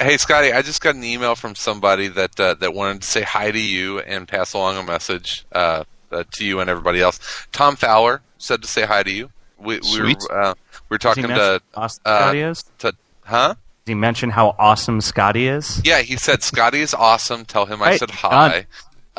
Hey, 0.00 0.14
Skottie, 0.14 0.54
I 0.54 0.62
just 0.62 0.80
got 0.80 0.94
an 0.94 1.04
email 1.04 1.34
from 1.34 1.54
somebody 1.54 2.08
that 2.08 2.40
uh, 2.40 2.54
that 2.54 2.74
wanted 2.74 3.02
to 3.02 3.06
say 3.06 3.22
hi 3.22 3.50
to 3.50 3.60
you 3.60 4.00
and 4.00 4.26
pass 4.26 4.54
along 4.54 4.78
a 4.78 4.82
message 4.82 5.44
uh, 5.52 5.84
uh, 6.10 6.24
to 6.32 6.44
you 6.44 6.60
and 6.60 6.70
everybody 6.70 7.00
else. 7.00 7.20
Tom 7.52 7.76
Fowler 7.76 8.22
said 8.38 8.62
to 8.62 8.68
say 8.68 8.86
hi 8.86 9.02
to 9.02 9.10
you. 9.10 9.30
We, 9.58 9.76
we 9.76 9.82
Sweet. 9.82 10.18
were 10.28 10.40
uh, 10.40 10.54
we 10.88 10.94
were 10.94 10.98
talking 10.98 11.24
to, 11.24 11.28
mention 11.28 11.60
awesome 11.74 12.02
uh, 12.04 12.32
Skottie 12.32 12.64
to 12.78 12.92
huh? 13.24 13.54
Did 13.84 13.90
he 13.92 13.94
mention 13.94 14.30
how 14.30 14.56
awesome 14.58 15.00
Skottie 15.00 15.54
is? 15.54 15.80
Yeah, 15.84 16.00
he 16.00 16.16
said 16.16 16.40
Skottie 16.40 16.80
is 16.80 16.94
awesome. 16.94 17.44
Tell 17.44 17.66
him 17.66 17.82
I 17.82 17.96
said 17.96 18.10
hi. 18.10 18.66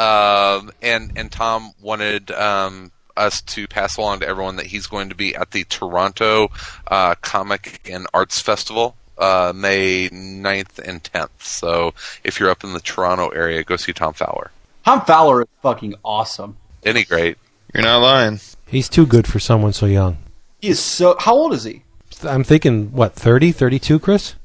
Um, 0.02 0.72
and 0.82 1.12
and 1.16 1.32
Tom 1.32 1.72
wanted 1.82 2.32
um, 2.32 2.92
us 3.16 3.42
to 3.42 3.68
pass 3.68 3.98
along 3.98 4.22
to 4.22 4.28
everyone 4.28 4.56
that 4.56 4.66
he's 4.66 4.88
going 4.88 5.10
to 5.10 5.16
be 5.16 5.36
at 5.36 5.52
the 5.52 5.64
Toronto 5.66 6.50
uh, 6.88 7.16
Comic 7.22 7.82
and 7.90 8.08
Arts 8.14 8.40
Festival. 8.40 8.96
Uh, 9.18 9.54
May 9.56 10.10
9th 10.10 10.80
and 10.80 11.04
10th. 11.04 11.30
So 11.42 11.94
if 12.24 12.40
you're 12.40 12.50
up 12.50 12.64
in 12.64 12.74
the 12.74 12.80
Toronto 12.80 13.30
area, 13.30 13.64
go 13.64 13.76
see 13.76 13.94
Tom 13.94 14.14
Fowler. 14.14 14.50
Tom 14.84 15.02
Fowler 15.02 15.44
is 15.44 15.48
fucking 15.62 15.94
awesome. 16.04 16.58
Isn't 16.82 17.08
great? 17.08 17.38
You're 17.72 17.84
not 17.84 18.00
lying. 18.00 18.40
He's 18.66 18.90
too 18.90 19.06
good 19.06 19.28
for 19.28 19.38
someone 19.40 19.74
so 19.74 19.86
young. 19.86 20.18
He 20.60 20.70
is 20.70 20.80
so. 20.80 21.16
How 21.20 21.36
old 21.36 21.54
is 21.54 21.64
he? 21.64 21.84
I'm 22.24 22.44
thinking, 22.44 22.92
what, 22.94 23.14
30, 23.14 23.52
32, 23.52 24.00
Chris? 24.00 24.36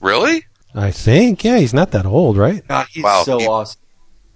Really? 0.00 0.46
I 0.74 0.90
think. 0.90 1.44
Yeah, 1.44 1.58
he's 1.58 1.74
not 1.74 1.90
that 1.90 2.06
old, 2.06 2.38
right? 2.38 2.66
God, 2.66 2.86
he's 2.90 3.04
Wow, 3.04 3.22
so 3.22 3.38
he- 3.38 3.46
awesome. 3.46 3.80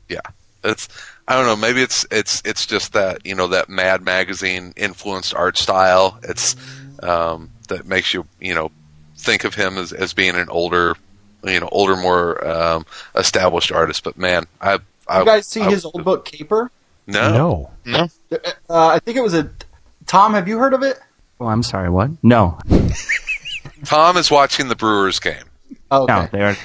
Yeah. 0.09 0.21
It's 0.65 0.89
I 1.29 1.37
don't 1.37 1.47
know, 1.47 1.57
maybe 1.57 1.83
it's 1.83 2.05
it's 2.11 2.43
it's 2.45 2.67
just 2.67 2.93
that, 2.95 3.25
you 3.27 3.35
know, 3.35 3.49
that 3.49 3.69
Mad 3.69 4.03
magazine 4.03 4.73
influenced 4.77 5.35
art 5.35 5.57
style. 5.59 6.19
It's 6.23 6.57
um 7.03 7.51
that 7.69 7.87
makes 7.87 8.13
you, 8.13 8.27
you 8.41 8.55
know, 8.55 8.71
think 9.17 9.45
of 9.45 9.55
him 9.55 9.79
as 9.79 9.93
as 9.93 10.13
being 10.13 10.37
an 10.37 10.49
older 10.49 10.97
you 11.43 11.59
know, 11.59 11.71
older, 11.73 11.97
more 11.97 12.47
um, 12.47 12.85
established 13.15 13.73
artist. 13.73 14.05
But 14.05 14.19
man, 14.19 14.45
I, 14.61 14.79
I 15.09 15.21
You 15.21 15.25
guys 15.25 15.47
see 15.47 15.63
I- 15.63 15.71
his 15.71 15.87
old 15.87 16.05
book 16.05 16.27
Caper? 16.27 16.71
No, 17.07 17.33
No. 17.33 17.71
No. 17.87 18.09
Uh, 18.69 18.87
I 18.89 18.99
think 18.99 19.17
it 19.17 19.23
was 19.23 19.33
a. 19.33 19.51
Tom, 20.07 20.35
have 20.35 20.47
you 20.49 20.59
heard 20.59 20.75
of 20.75 20.83
it? 20.83 21.01
Oh, 21.41 21.47
I'm 21.47 21.63
sorry. 21.63 21.89
What? 21.89 22.11
No. 22.23 22.59
Tom 23.85 24.17
is 24.19 24.31
watching 24.31 24.69
the 24.69 24.77
Brewers 24.77 25.19
game. 25.19 25.45
Oh, 25.91 26.05
No. 26.05 26.29
They 26.31 26.43
are. 26.43 26.57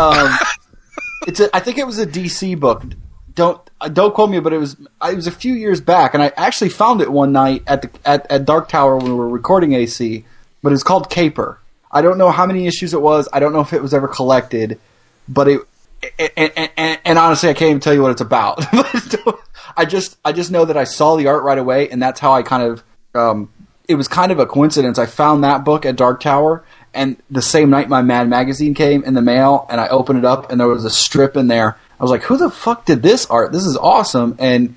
um, 0.00 0.36
it's 1.26 1.40
a, 1.40 1.54
I 1.54 1.60
think 1.60 1.78
it 1.78 1.86
was 1.86 1.98
a 1.98 2.06
DC 2.06 2.58
book. 2.58 2.84
Don't 3.34 3.60
uh, 3.80 3.88
don't 3.88 4.14
quote 4.14 4.30
me, 4.30 4.40
but 4.40 4.52
it 4.52 4.58
was 4.58 4.76
it 5.02 5.14
was 5.14 5.26
a 5.26 5.32
few 5.32 5.54
years 5.54 5.80
back, 5.80 6.14
and 6.14 6.22
I 6.22 6.32
actually 6.36 6.70
found 6.70 7.00
it 7.00 7.10
one 7.10 7.32
night 7.32 7.62
at 7.66 7.82
the 7.82 7.90
at, 8.04 8.30
at 8.30 8.44
Dark 8.46 8.68
Tower 8.68 8.96
when 8.96 9.06
we 9.06 9.14
were 9.14 9.28
recording 9.28 9.74
AC. 9.74 10.24
But 10.62 10.72
it's 10.72 10.82
called 10.82 11.10
Caper. 11.10 11.60
I 11.92 12.02
don't 12.02 12.18
know 12.18 12.30
how 12.30 12.46
many 12.46 12.66
issues 12.66 12.94
it 12.94 13.00
was. 13.00 13.28
I 13.32 13.40
don't 13.40 13.52
know 13.52 13.60
if 13.60 13.72
it 13.72 13.82
was 13.82 13.92
ever 13.92 14.08
collected, 14.08 14.80
but 15.28 15.48
it. 15.48 15.60
And, 16.18 16.30
and, 16.36 16.70
and, 16.76 17.00
and 17.04 17.18
honestly, 17.18 17.48
I 17.48 17.54
can't 17.54 17.70
even 17.70 17.80
tell 17.80 17.94
you 17.94 18.02
what 18.02 18.12
it's 18.12 18.20
about. 18.20 18.64
I 19.76 19.84
just 19.86 20.16
I 20.24 20.32
just 20.32 20.50
know 20.50 20.64
that 20.64 20.76
I 20.76 20.84
saw 20.84 21.16
the 21.16 21.26
art 21.26 21.42
right 21.42 21.58
away, 21.58 21.88
and 21.88 22.00
that's 22.00 22.20
how 22.20 22.32
I 22.32 22.42
kind 22.42 22.62
of 22.62 22.84
um, 23.14 23.50
it 23.88 23.94
was 23.94 24.08
kind 24.08 24.32
of 24.32 24.38
a 24.38 24.46
coincidence. 24.46 24.98
I 24.98 25.06
found 25.06 25.44
that 25.44 25.64
book 25.64 25.86
at 25.86 25.96
Dark 25.96 26.20
Tower, 26.20 26.64
and 26.96 27.16
the 27.30 27.42
same 27.42 27.70
night 27.70 27.88
my 27.88 28.02
Mad 28.02 28.28
magazine 28.28 28.74
came 28.74 29.04
in 29.04 29.14
the 29.14 29.22
mail, 29.22 29.66
and 29.70 29.80
I 29.80 29.88
opened 29.88 30.18
it 30.18 30.24
up, 30.24 30.50
and 30.50 30.60
there 30.60 30.68
was 30.68 30.84
a 30.84 30.90
strip 30.90 31.36
in 31.36 31.46
there. 31.46 31.76
I 31.98 32.02
was 32.02 32.10
like, 32.10 32.22
"Who 32.22 32.36
the 32.36 32.50
fuck 32.50 32.84
did 32.84 33.02
this 33.02 33.26
art? 33.26 33.52
This 33.52 33.64
is 33.64 33.76
awesome!" 33.76 34.36
And 34.38 34.74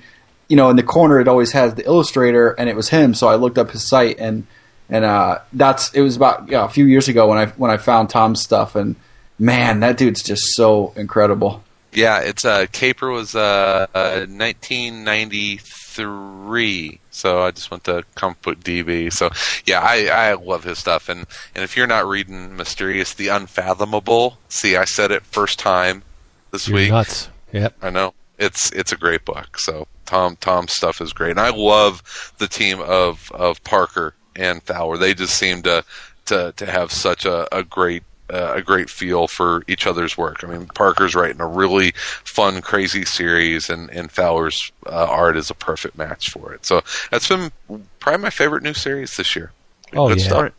you 0.48 0.56
know, 0.56 0.70
in 0.70 0.76
the 0.76 0.82
corner, 0.82 1.20
it 1.20 1.28
always 1.28 1.52
has 1.52 1.74
the 1.74 1.84
illustrator, 1.84 2.50
and 2.50 2.68
it 2.68 2.76
was 2.76 2.88
him. 2.88 3.14
So 3.14 3.28
I 3.28 3.36
looked 3.36 3.58
up 3.58 3.70
his 3.70 3.88
site, 3.88 4.18
and 4.18 4.46
and 4.88 5.04
uh, 5.04 5.38
that's 5.52 5.92
it 5.94 6.02
was 6.02 6.16
about 6.16 6.48
yeah, 6.48 6.64
a 6.64 6.68
few 6.68 6.86
years 6.86 7.08
ago 7.08 7.28
when 7.28 7.38
I 7.38 7.46
when 7.46 7.70
I 7.70 7.76
found 7.76 8.10
Tom's 8.10 8.42
stuff, 8.42 8.74
and 8.74 8.96
man, 9.38 9.80
that 9.80 9.96
dude's 9.96 10.22
just 10.22 10.54
so 10.54 10.92
incredible. 10.96 11.62
Yeah, 11.92 12.20
it's 12.20 12.44
uh, 12.44 12.66
Caper 12.70 13.10
was 13.10 13.34
uh, 13.34 13.86
uh, 13.94 14.26
1993, 14.26 16.99
so 17.10 17.42
I 17.42 17.50
just 17.50 17.70
went 17.70 17.84
to 17.84 18.04
comic 18.14 18.40
book 18.42 18.60
DB. 18.60 19.12
So 19.12 19.30
yeah, 19.66 19.80
I, 19.80 20.06
I 20.06 20.34
love 20.34 20.64
his 20.64 20.78
stuff, 20.78 21.08
and 21.08 21.26
and 21.54 21.64
if 21.64 21.76
you're 21.76 21.86
not 21.86 22.06
reading 22.06 22.50
Mysterius, 22.56 23.14
the 23.14 23.28
Unfathomable, 23.28 24.38
see, 24.48 24.76
I 24.76 24.84
said 24.84 25.10
it 25.10 25.22
first 25.24 25.58
time 25.58 26.02
this 26.50 26.68
You're 26.68 26.76
week. 26.76 26.90
nuts. 26.90 27.28
Yep. 27.52 27.74
I 27.82 27.90
know 27.90 28.14
it's 28.38 28.72
it's 28.72 28.92
a 28.92 28.96
great 28.96 29.24
book. 29.24 29.58
So 29.58 29.86
Tom 30.06 30.36
Tom's 30.40 30.72
stuff 30.72 31.00
is 31.00 31.12
great, 31.12 31.32
and 31.32 31.40
I 31.40 31.50
love 31.50 32.32
the 32.38 32.48
team 32.48 32.80
of 32.80 33.30
of 33.32 33.62
Parker 33.64 34.14
and 34.36 34.62
Fowler. 34.62 34.96
They 34.96 35.14
just 35.14 35.36
seem 35.36 35.62
to 35.62 35.84
to 36.26 36.52
to 36.56 36.66
have 36.66 36.92
such 36.92 37.24
a, 37.24 37.54
a 37.54 37.62
great 37.62 38.02
uh, 38.32 38.54
a 38.56 38.62
great 38.62 38.88
feel 38.88 39.26
for 39.28 39.62
each 39.66 39.86
other's 39.86 40.16
work. 40.16 40.44
I 40.44 40.46
mean, 40.46 40.66
Parker's 40.66 41.14
writing 41.14 41.40
a 41.40 41.46
really 41.46 41.92
fun, 42.24 42.60
crazy 42.62 43.04
series, 43.04 43.68
and 43.70 43.90
and 43.90 44.10
Fowler's 44.10 44.70
uh, 44.86 45.06
art 45.08 45.36
is 45.36 45.50
a 45.50 45.54
perfect 45.54 45.98
match 45.98 46.30
for 46.30 46.52
it. 46.54 46.64
So 46.64 46.80
that's 47.10 47.28
been 47.28 47.50
probably 47.98 48.22
my 48.22 48.30
favorite 48.30 48.62
new 48.62 48.74
series 48.74 49.16
this 49.16 49.34
year. 49.36 49.52
Oh, 49.94 50.08
Good 50.08 50.20
yeah. 50.20 50.26
stuff. 50.26 50.52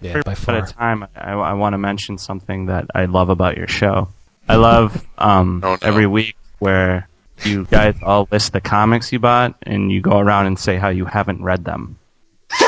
Yeah, 0.00 0.22
by 0.24 0.32
At 0.32 0.48
a 0.48 0.72
time, 0.72 1.06
I, 1.14 1.32
I 1.32 1.52
want 1.52 1.74
to 1.74 1.78
mention 1.78 2.18
something 2.18 2.66
that 2.66 2.86
I 2.94 3.04
love 3.04 3.28
about 3.28 3.56
your 3.56 3.68
show. 3.68 4.08
I 4.48 4.56
love 4.56 5.04
um, 5.18 5.60
Oh, 5.64 5.72
no. 5.74 5.78
every 5.82 6.06
week 6.06 6.36
where 6.58 7.08
you 7.44 7.64
guys 7.66 7.96
all 8.02 8.26
list 8.32 8.52
the 8.52 8.60
comics 8.60 9.12
you 9.12 9.18
bought, 9.20 9.54
and 9.62 9.92
you 9.92 10.00
go 10.00 10.18
around 10.18 10.46
and 10.46 10.58
say 10.58 10.76
how 10.76 10.88
you 10.88 11.04
haven't 11.04 11.42
read 11.42 11.64
them. 11.64 11.98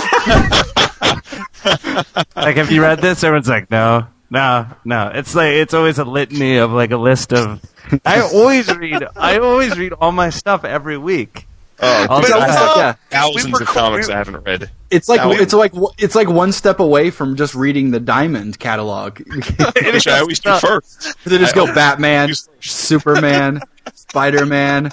like, 2.37 2.57
have 2.57 2.71
you 2.71 2.83
read 2.83 3.01
this? 3.01 3.25
Everyone's 3.25 3.49
like, 3.49 3.71
no, 3.71 4.07
no, 4.31 4.67
no. 4.85 5.11
It's 5.15 5.35
like 5.35 5.55
it's 5.55 5.75
always 5.75 5.99
a 5.99 6.05
litany 6.05 6.57
of 6.59 6.71
like 6.73 6.91
a 6.91 6.97
list 6.97 7.33
of. 7.33 7.61
I 8.05 8.21
always 8.35 8.75
read. 8.75 9.03
I 9.17 9.39
always 9.39 9.77
read 9.79 9.93
all 9.95 10.13
my 10.13 10.31
stuff 10.31 10.65
every 10.65 10.99
week. 10.99 11.47
Oh, 11.81 12.07
I'll 12.11 12.21
dude, 12.21 12.31
say 12.31 12.35
I 12.37 12.47
that. 12.49 12.51
have 12.59 12.77
Yeah. 12.77 12.93
thousands 13.21 13.47
We 13.47 13.53
were 13.53 13.63
of 13.63 13.69
comics 13.69 14.09
we- 14.09 14.15
I 14.15 14.17
haven't 14.19 14.45
read. 14.45 14.69
It's 14.91 15.09
like 15.09 15.21
Now- 15.21 15.31
it's 15.31 15.53
like 15.53 15.73
it's 15.97 16.15
like 16.17 16.29
one 16.29 16.51
step 16.53 16.81
away 16.81 17.11
from 17.11 17.37
just 17.37 17.55
reading 17.55 17.91
the 17.93 18.01
Diamond 18.01 18.59
catalog. 18.59 19.21
Which 19.85 20.09
I 20.09 20.19
always 20.19 20.41
do 20.41 20.51
No. 20.51 20.59
first. 20.59 21.15
they 21.25 21.39
just 21.39 21.55
I- 21.57 21.67
go 21.67 21.73
Batman, 21.73 22.33
Superman, 22.61 23.61
Spider 23.95 24.45
Man. 24.45 24.91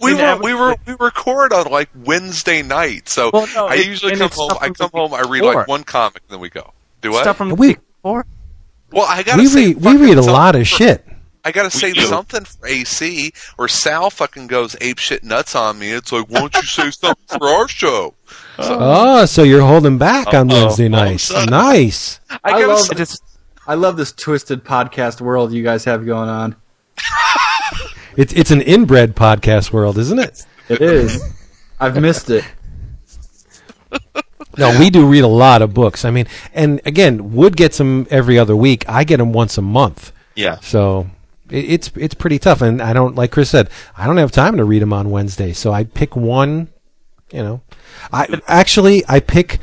We 0.00 0.14
were 0.14 0.36
we 0.42 0.52
were 0.54 0.76
we 0.86 0.94
record 0.98 1.52
on 1.52 1.66
like 1.70 1.88
Wednesday 1.94 2.62
night, 2.62 3.08
so 3.08 3.30
Well, 3.32 3.46
no, 3.54 3.66
I 3.66 3.74
usually 3.74 4.16
come 4.16 4.30
home. 4.32 4.50
I 4.60 4.66
come 4.70 4.90
the 4.92 4.98
home. 4.98 5.14
I 5.14 5.22
read 5.22 5.42
like 5.42 5.66
one 5.68 5.84
comic, 5.84 6.22
then 6.28 6.40
we 6.40 6.50
go. 6.50 6.72
Do 7.02 7.12
what? 7.12 7.22
Stuff 7.22 7.36
from 7.36 7.48
the 7.50 7.54
We- 7.54 7.68
week 7.68 7.78
before. 8.02 8.26
Well, 8.92 9.06
I 9.08 9.22
gotta 9.22 9.38
We 9.40 9.46
say, 9.46 9.66
read 9.74 9.76
we 9.84 9.96
read 9.96 10.18
a 10.18 10.22
lot 10.22 10.54
of 10.56 10.62
for- 10.62 10.76
shit. 10.76 11.06
I 11.42 11.52
gotta 11.52 11.70
say 11.70 11.94
something 11.94 12.44
for 12.44 12.66
AC, 12.66 13.32
or 13.56 13.66
Sal 13.66 14.10
fucking 14.10 14.46
goes 14.48 14.76
ape 14.82 14.98
shit 14.98 15.24
nuts 15.24 15.54
on 15.56 15.78
me. 15.78 15.90
It's 15.90 16.12
like, 16.12 16.26
why 16.28 16.40
don't 16.40 16.54
you 16.56 16.62
say 16.62 16.90
something 16.90 17.38
for 17.38 17.48
our 17.48 17.66
show? 17.68 18.14
Oh, 18.62 19.24
so 19.24 19.42
you're 19.42 19.62
holding 19.62 19.96
back 19.96 20.34
on 20.34 20.50
Uh-oh. 20.50 20.64
Wednesday 20.66 20.88
All 20.88 20.94
of 20.96 21.00
a 21.00 21.10
nights. 21.12 21.22
sudden. 21.22 21.50
Nice. 21.50 22.20
I 22.30 22.38
I 22.44 22.50
gotta 22.50 22.66
love 22.66 22.80
say, 22.80 22.88
I 22.92 22.94
just 22.98 23.22
I 23.66 23.74
love 23.74 23.96
this 23.96 24.12
twisted 24.12 24.64
podcast 24.64 25.22
world 25.22 25.52
you 25.52 25.62
guys 25.62 25.84
have 25.84 26.04
going 26.04 26.28
on. 26.28 26.56
It's 28.16 28.32
it's 28.34 28.50
an 28.50 28.60
inbred 28.60 29.14
podcast 29.16 29.72
world, 29.72 29.96
isn't 29.96 30.18
it? 30.18 30.44
It 30.68 30.82
is. 30.82 31.22
I've 31.78 31.96
missed 32.02 32.28
it. 32.28 32.44
No, 34.58 34.78
we 34.78 34.90
do 34.90 35.06
read 35.06 35.24
a 35.24 35.28
lot 35.28 35.62
of 35.62 35.72
books. 35.74 36.04
I 36.04 36.10
mean, 36.10 36.26
and 36.54 36.80
again, 36.84 37.32
Wood 37.34 37.56
gets 37.56 37.78
them 37.78 38.06
every 38.10 38.38
other 38.38 38.56
week. 38.56 38.84
I 38.88 39.04
get 39.04 39.18
them 39.18 39.32
once 39.32 39.56
a 39.58 39.62
month. 39.62 40.12
Yeah. 40.34 40.58
So 40.60 41.08
it, 41.50 41.64
it's 41.70 41.90
it's 41.96 42.14
pretty 42.14 42.38
tough, 42.38 42.60
and 42.62 42.80
I 42.82 42.92
don't 42.92 43.14
like 43.14 43.30
Chris 43.30 43.50
said. 43.50 43.70
I 43.96 44.06
don't 44.06 44.16
have 44.16 44.32
time 44.32 44.56
to 44.56 44.64
read 44.64 44.82
them 44.82 44.92
on 44.92 45.10
Wednesday, 45.10 45.52
so 45.52 45.72
I 45.72 45.84
pick 45.84 46.16
one. 46.16 46.68
You 47.32 47.42
know, 47.44 47.60
I 48.12 48.40
actually 48.48 49.04
I 49.08 49.20
pick 49.20 49.58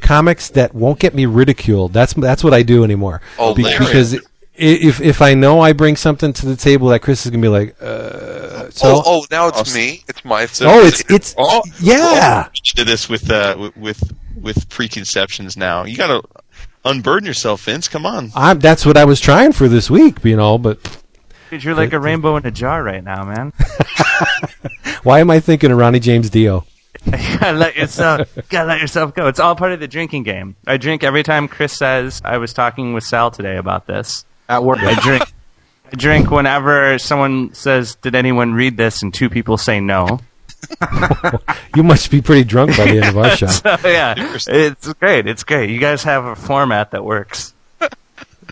comics 0.00 0.48
that 0.50 0.74
won't 0.74 0.98
get 0.98 1.14
me 1.14 1.26
ridiculed. 1.26 1.92
That's 1.92 2.14
that's 2.14 2.42
what 2.42 2.54
I 2.54 2.62
do 2.62 2.82
anymore. 2.84 3.20
Oh, 3.38 3.54
Be- 3.54 3.64
Larry. 3.64 3.78
because 3.78 4.14
i- 4.14 4.18
if 4.56 5.00
if 5.02 5.20
I 5.20 5.34
know 5.34 5.60
I 5.60 5.72
bring 5.74 5.96
something 5.96 6.32
to 6.32 6.46
the 6.46 6.56
table 6.56 6.88
that 6.88 7.00
Chris 7.00 7.24
is 7.26 7.30
gonna 7.30 7.42
be 7.42 7.48
like, 7.48 7.76
uh, 7.82 8.70
so 8.70 8.96
oh, 8.96 9.02
oh, 9.04 9.26
now 9.30 9.48
it's 9.48 9.58
Awesome. 9.58 9.74
me. 9.80 10.02
It's 10.08 10.24
my. 10.24 10.42
oh, 10.62 10.86
it's 10.86 11.02
it's 11.10 11.34
Oh, 11.36 11.62
yeah. 11.80 12.48
You 12.54 12.72
did 12.74 12.86
this 12.86 13.08
with 13.08 13.30
uh, 13.30 13.70
with- 13.76 14.12
with 14.40 14.56
with 14.56 14.68
preconceptions. 14.68 15.56
Now 15.56 15.84
you 15.84 15.96
got 15.96 16.08
to 16.08 16.22
unburden 16.84 17.26
yourself, 17.26 17.64
Vince. 17.64 17.88
Come 17.88 18.06
on. 18.06 18.30
I'm, 18.34 18.58
that's 18.58 18.84
what 18.84 18.96
I 18.96 19.04
was 19.04 19.20
trying 19.20 19.52
for 19.52 19.68
this 19.68 19.90
week, 19.90 20.24
you 20.24 20.36
know. 20.36 20.58
But 20.58 20.78
Dude, 21.50 21.64
you're 21.64 21.74
like 21.74 21.92
a 21.92 21.98
rainbow 21.98 22.36
in 22.36 22.46
a 22.46 22.50
jar 22.50 22.82
right 22.82 23.02
now, 23.02 23.24
man. 23.24 23.52
why 25.02 25.20
am 25.20 25.30
I 25.30 25.40
thinking 25.40 25.70
of 25.70 25.78
Ronnie 25.78 26.00
James 26.00 26.30
Dio? 26.30 26.64
you 27.06 27.38
gotta 27.38 27.56
let 27.56 27.76
yourself 27.76 28.28
gotta 28.48 28.68
let 28.68 28.80
yourself 28.80 29.14
go. 29.14 29.26
It's 29.28 29.40
all 29.40 29.56
part 29.56 29.72
of 29.72 29.80
the 29.80 29.88
drinking 29.88 30.24
game. 30.24 30.56
I 30.66 30.76
drink 30.76 31.02
every 31.02 31.22
time 31.22 31.48
Chris 31.48 31.76
says 31.76 32.20
I 32.24 32.38
was 32.38 32.52
talking 32.52 32.92
with 32.92 33.04
Sal 33.04 33.30
today 33.30 33.56
about 33.56 33.86
this. 33.86 34.24
At 34.48 34.64
work. 34.64 34.80
I 34.80 34.94
drink 34.94 35.22
I 35.92 35.96
drink 35.96 36.30
whenever 36.30 36.98
someone 36.98 37.54
says, 37.54 37.96
Did 37.96 38.14
anyone 38.14 38.52
read 38.54 38.76
this? 38.76 39.02
and 39.02 39.12
two 39.12 39.28
people 39.28 39.56
say 39.56 39.80
no. 39.80 40.20
you 41.76 41.82
must 41.82 42.10
be 42.10 42.20
pretty 42.20 42.44
drunk 42.44 42.76
by 42.76 42.84
the 42.84 42.98
end 42.98 43.06
of 43.06 43.18
our 43.18 43.36
show. 43.36 43.46
so, 43.48 43.76
yeah, 43.84 44.14
it's 44.16 44.92
great. 44.94 45.26
It's 45.26 45.44
great. 45.44 45.70
You 45.70 45.78
guys 45.78 46.02
have 46.04 46.24
a 46.24 46.36
format 46.36 46.90
that 46.92 47.04
works. 47.04 47.54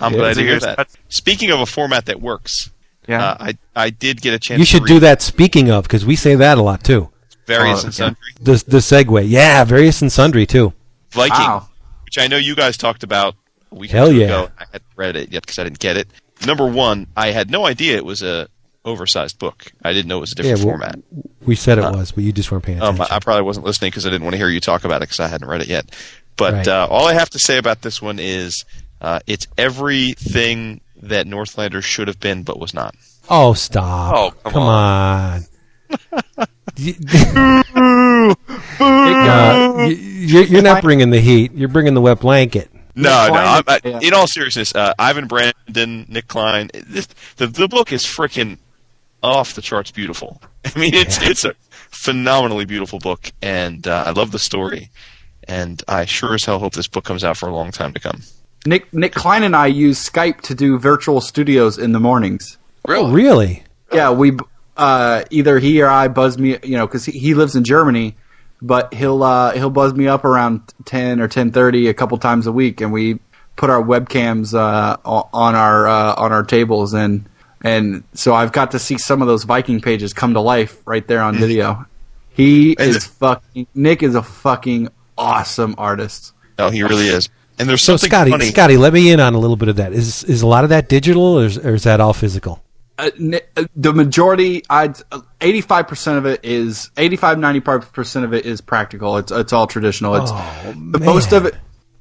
I'm 0.01 0.13
Yeah. 0.13 0.19
glad 0.19 0.35
to 0.35 0.41
hear 0.41 0.51
Yours- 0.53 0.63
that. 0.63 0.89
Speaking 1.09 1.51
of 1.51 1.61
a 1.61 1.67
format 1.67 2.07
that 2.07 2.21
works, 2.21 2.71
Yeah. 3.07 3.25
uh, 3.25 3.37
I 3.41 3.59
I 3.75 3.91
did 3.91 4.21
get 4.21 4.35
a 4.35 4.39
chance. 4.39 4.59
You 4.59 4.65
to 4.65 4.71
should 4.71 4.83
read 4.83 4.89
do 4.95 5.01
that. 5.01 5.23
Speaking 5.23 5.71
of, 5.71 5.85
because 5.85 6.05
we 6.07 6.17
say 6.17 6.35
that 6.37 6.59
a 6.59 6.63
lot 6.63 6.85
too. 6.85 7.09
various 7.47 7.83
Oh, 7.83 7.87
and 7.87 7.93
yeah. 7.99 8.07
sundry 8.07 8.33
The 8.41 8.65
the 8.69 8.79
segue, 8.79 9.29
yeah, 9.29 9.65
various 9.65 10.03
and 10.03 10.13
sundry 10.13 10.47
too. 10.47 10.73
Viking, 11.13 11.39
Wow. 11.47 11.69
which 12.05 12.19
I 12.19 12.27
know 12.27 12.37
you 12.37 12.55
guys 12.55 12.77
talked 12.77 13.03
about 13.03 13.35
a 13.73 13.75
week 13.75 13.91
Hell 13.91 14.11
or 14.11 14.13
yeah. 14.13 14.27
ago. 14.27 14.51
I 14.59 14.65
hadn't 14.73 14.83
read 14.97 15.17
it 15.17 15.33
yet 15.33 15.43
because 15.43 15.59
I 15.59 15.65
didn't 15.65 15.79
get 15.79 15.97
it. 15.97 16.09
Number 16.47 16.67
one, 16.67 17.07
I 17.17 17.31
had 17.31 17.51
no 17.51 17.67
idea 17.67 17.97
it 17.97 18.05
was 18.05 18.23
a 18.23 18.49
oversized 18.85 19.39
book. 19.39 19.73
I 19.85 19.93
didn't 19.93 20.09
know 20.09 20.19
it 20.19 20.21
was 20.23 20.33
a 20.33 20.35
different 20.37 20.59
Yeah, 20.61 20.65
well, 20.65 20.73
format. 20.79 20.99
We 21.45 21.55
said 21.57 21.79
it 21.79 21.83
was, 21.83 22.13
but 22.13 22.25
you 22.25 22.33
just 22.33 22.51
weren't 22.51 22.65
paying 22.65 22.81
Um, 22.81 22.95
attention. 22.95 23.13
I, 23.13 23.17
I 23.17 23.19
probably 23.21 23.43
wasn't 23.43 23.67
listening 23.67 23.91
because 23.91 24.07
I 24.07 24.11
didn't 24.11 24.25
want 24.25 24.35
to 24.35 24.39
hear 24.39 24.49
you 24.49 24.61
talk 24.61 24.85
about 24.85 24.97
it 24.99 25.09
because 25.09 25.21
I 25.21 25.29
hadn't 25.29 25.49
read 25.49 25.61
it 25.61 25.69
yet. 25.69 25.91
But 26.37 26.53
Right. 26.55 26.69
uh, 26.69 26.87
all 26.91 27.07
I 27.07 27.15
have 27.15 27.31
to 27.31 27.39
say 27.39 27.59
about 27.59 27.83
this 27.83 28.01
one 28.01 28.19
is 28.19 28.65
uh, 29.01 29.21
it's 29.27 29.47
everything 29.59 30.81
that 31.03 31.27
Northlanders 31.27 31.85
should 31.85 32.09
have 32.09 32.21
been 32.21 32.43
but 32.45 32.59
was 32.59 32.73
not. 32.75 32.95
oh, 33.29 33.55
stop! 33.55 34.15
Oh, 34.17 34.31
come 34.43 34.53
come 34.53 34.63
on. 34.63 35.43
Y- 36.79 36.95
uh, 38.81 39.87
you're, 39.89 40.45
you're 40.45 40.63
not 40.63 40.83
bringing 40.83 41.11
the 41.11 41.21
heat. 41.21 41.53
You're 41.53 41.69
bringing 41.69 41.95
the 41.95 42.01
wet 42.01 42.21
blanket. 42.21 42.71
No, 42.95 43.29
no. 43.29 43.35
I'm, 43.35 43.63
I, 43.67 43.81
in 44.03 44.13
all 44.15 44.27
seriousness, 44.27 44.75
uh, 44.75 44.93
Ivan 44.99 45.27
Brandon, 45.27 46.05
Nic 46.09 46.27
Klein, 46.29 46.71
this, 46.87 47.07
the 47.37 47.47
the 47.47 47.69
book 47.69 47.93
is 47.93 48.03
freaking 48.05 48.59
off 49.23 49.55
the 49.55 49.63
charts 49.63 49.91
beautiful. 49.91 50.41
I 50.65 50.79
mean, 50.79 50.95
it's 50.95 51.21
it's 51.23 51.45
a 51.45 51.55
phenomenally 51.91 52.65
beautiful 52.65 52.99
book, 52.99 53.33
and 53.43 53.87
uh, 53.87 54.05
I 54.07 54.11
love 54.11 54.31
the 54.31 54.39
story. 54.39 54.91
And 55.47 55.83
I 55.89 56.05
sure 56.05 56.35
as 56.35 56.45
hell 56.45 56.59
hope 56.59 56.75
this 56.75 56.89
book 56.89 57.05
comes 57.05 57.25
out 57.25 57.39
for 57.39 57.49
a 57.49 57.55
long 57.55 57.71
time 57.71 57.95
to 57.95 58.01
come. 58.01 58.23
Nic 58.67 58.93
Nic 58.93 59.15
Klein 59.15 59.43
and 59.43 59.57
I 59.57 59.67
use 59.67 59.99
Skype 59.99 60.43
to 60.43 60.55
do 60.55 60.79
virtual 60.79 61.21
studios 61.21 61.79
in 61.79 61.93
the 61.93 62.01
mornings. 62.01 62.59
Oh, 62.87 63.11
really? 63.11 63.65
Yeah, 63.93 64.11
we 64.11 64.37
uh, 64.77 65.25
either 65.31 65.59
he 65.59 65.83
or 65.83 65.89
I 65.89 66.09
buzz 66.09 66.39
me, 66.39 66.59
you 66.63 66.77
know, 66.77 66.87
because 66.87 67.05
he, 67.05 67.13
he 67.13 67.35
lives 67.35 67.57
in 67.57 67.65
Germany, 67.65 68.17
but 68.61 68.93
he'll 68.93 69.23
uh, 69.23 69.53
he'll 69.53 69.71
buzz 69.71 69.95
me 69.95 70.07
up 70.07 70.25
around 70.25 70.63
ten 70.85 71.21
or 71.21 71.29
ten 71.29 71.51
thirty 71.51 71.89
a 71.89 71.95
couple 71.95 72.19
times 72.19 72.47
a 72.47 72.53
week, 72.53 72.81
and 72.81 72.93
we 72.93 73.19
put 73.57 73.71
our 73.71 73.83
webcams 73.83 74.55
uh, 74.55 74.97
on 75.05 75.55
our 75.55 75.89
uh, 75.89 76.15
on 76.15 76.33
our 76.33 76.45
tables, 76.45 76.95
and 76.95 77.29
and 77.63 78.05
so 78.15 78.35
I've 78.35 78.53
got 78.53 78.71
to 78.73 78.79
see 78.79 78.99
some 78.99 79.23
of 79.23 79.29
those 79.29 79.45
Viking 79.45 79.81
pages 79.81 80.13
come 80.13 80.35
to 80.35 80.41
life 80.41 80.81
right 80.87 81.07
there 81.07 81.21
on 81.23 81.35
video. 81.37 81.87
He 82.31 82.73
is 82.73 83.05
fucking 83.07 83.67
Nic 83.75 84.03
is 84.03 84.15
a 84.15 84.23
fucking 84.23 84.89
awesome 85.17 85.75
artist. 85.79 86.33
No, 86.59 86.71
he 86.71 86.83
really 86.83 87.07
is. 87.09 87.29
And 87.59 87.69
there's 87.69 87.83
So, 87.83 87.97
something 87.97 88.17
Skottie, 88.17 88.31
funny. 88.31 88.53
Skottie, 88.53 88.79
let 88.79 88.93
me 88.93 89.11
in 89.11 89.19
on 89.19 89.35
a 89.35 89.39
little 89.39 89.57
bit 89.57 89.69
of 89.69 89.77
that. 89.77 89.93
Is 89.93 90.23
is 90.25 90.43
a 90.43 90.47
lot 90.47 90.63
of 90.65 90.71
that 90.71 90.89
digital, 90.89 91.23
or 91.41 91.47
is, 91.47 91.59
or 91.59 91.75
is 91.75 91.83
that 91.85 92.01
all 92.01 92.13
physical? 92.13 92.63
uh, 93.01 93.11
uh, 93.57 93.65
the 93.77 93.93
majority 93.93 94.61
i'd 94.71 94.97
85% 95.41 96.19
of 96.19 96.27
it 96.27 96.41
is 96.45 96.91
85 96.97 97.39
95% 97.39 98.25
of 98.25 98.35
it 98.35 98.45
is 98.45 98.61
practical 98.61 99.19
it's 99.19 99.31
it's 99.31 99.53
all 99.53 99.69
traditional 99.69 100.17
it's 100.17 100.33
Oh, 100.35 100.75
the 100.91 100.99
most 100.99 101.33
of 101.33 101.47
it 101.47 101.55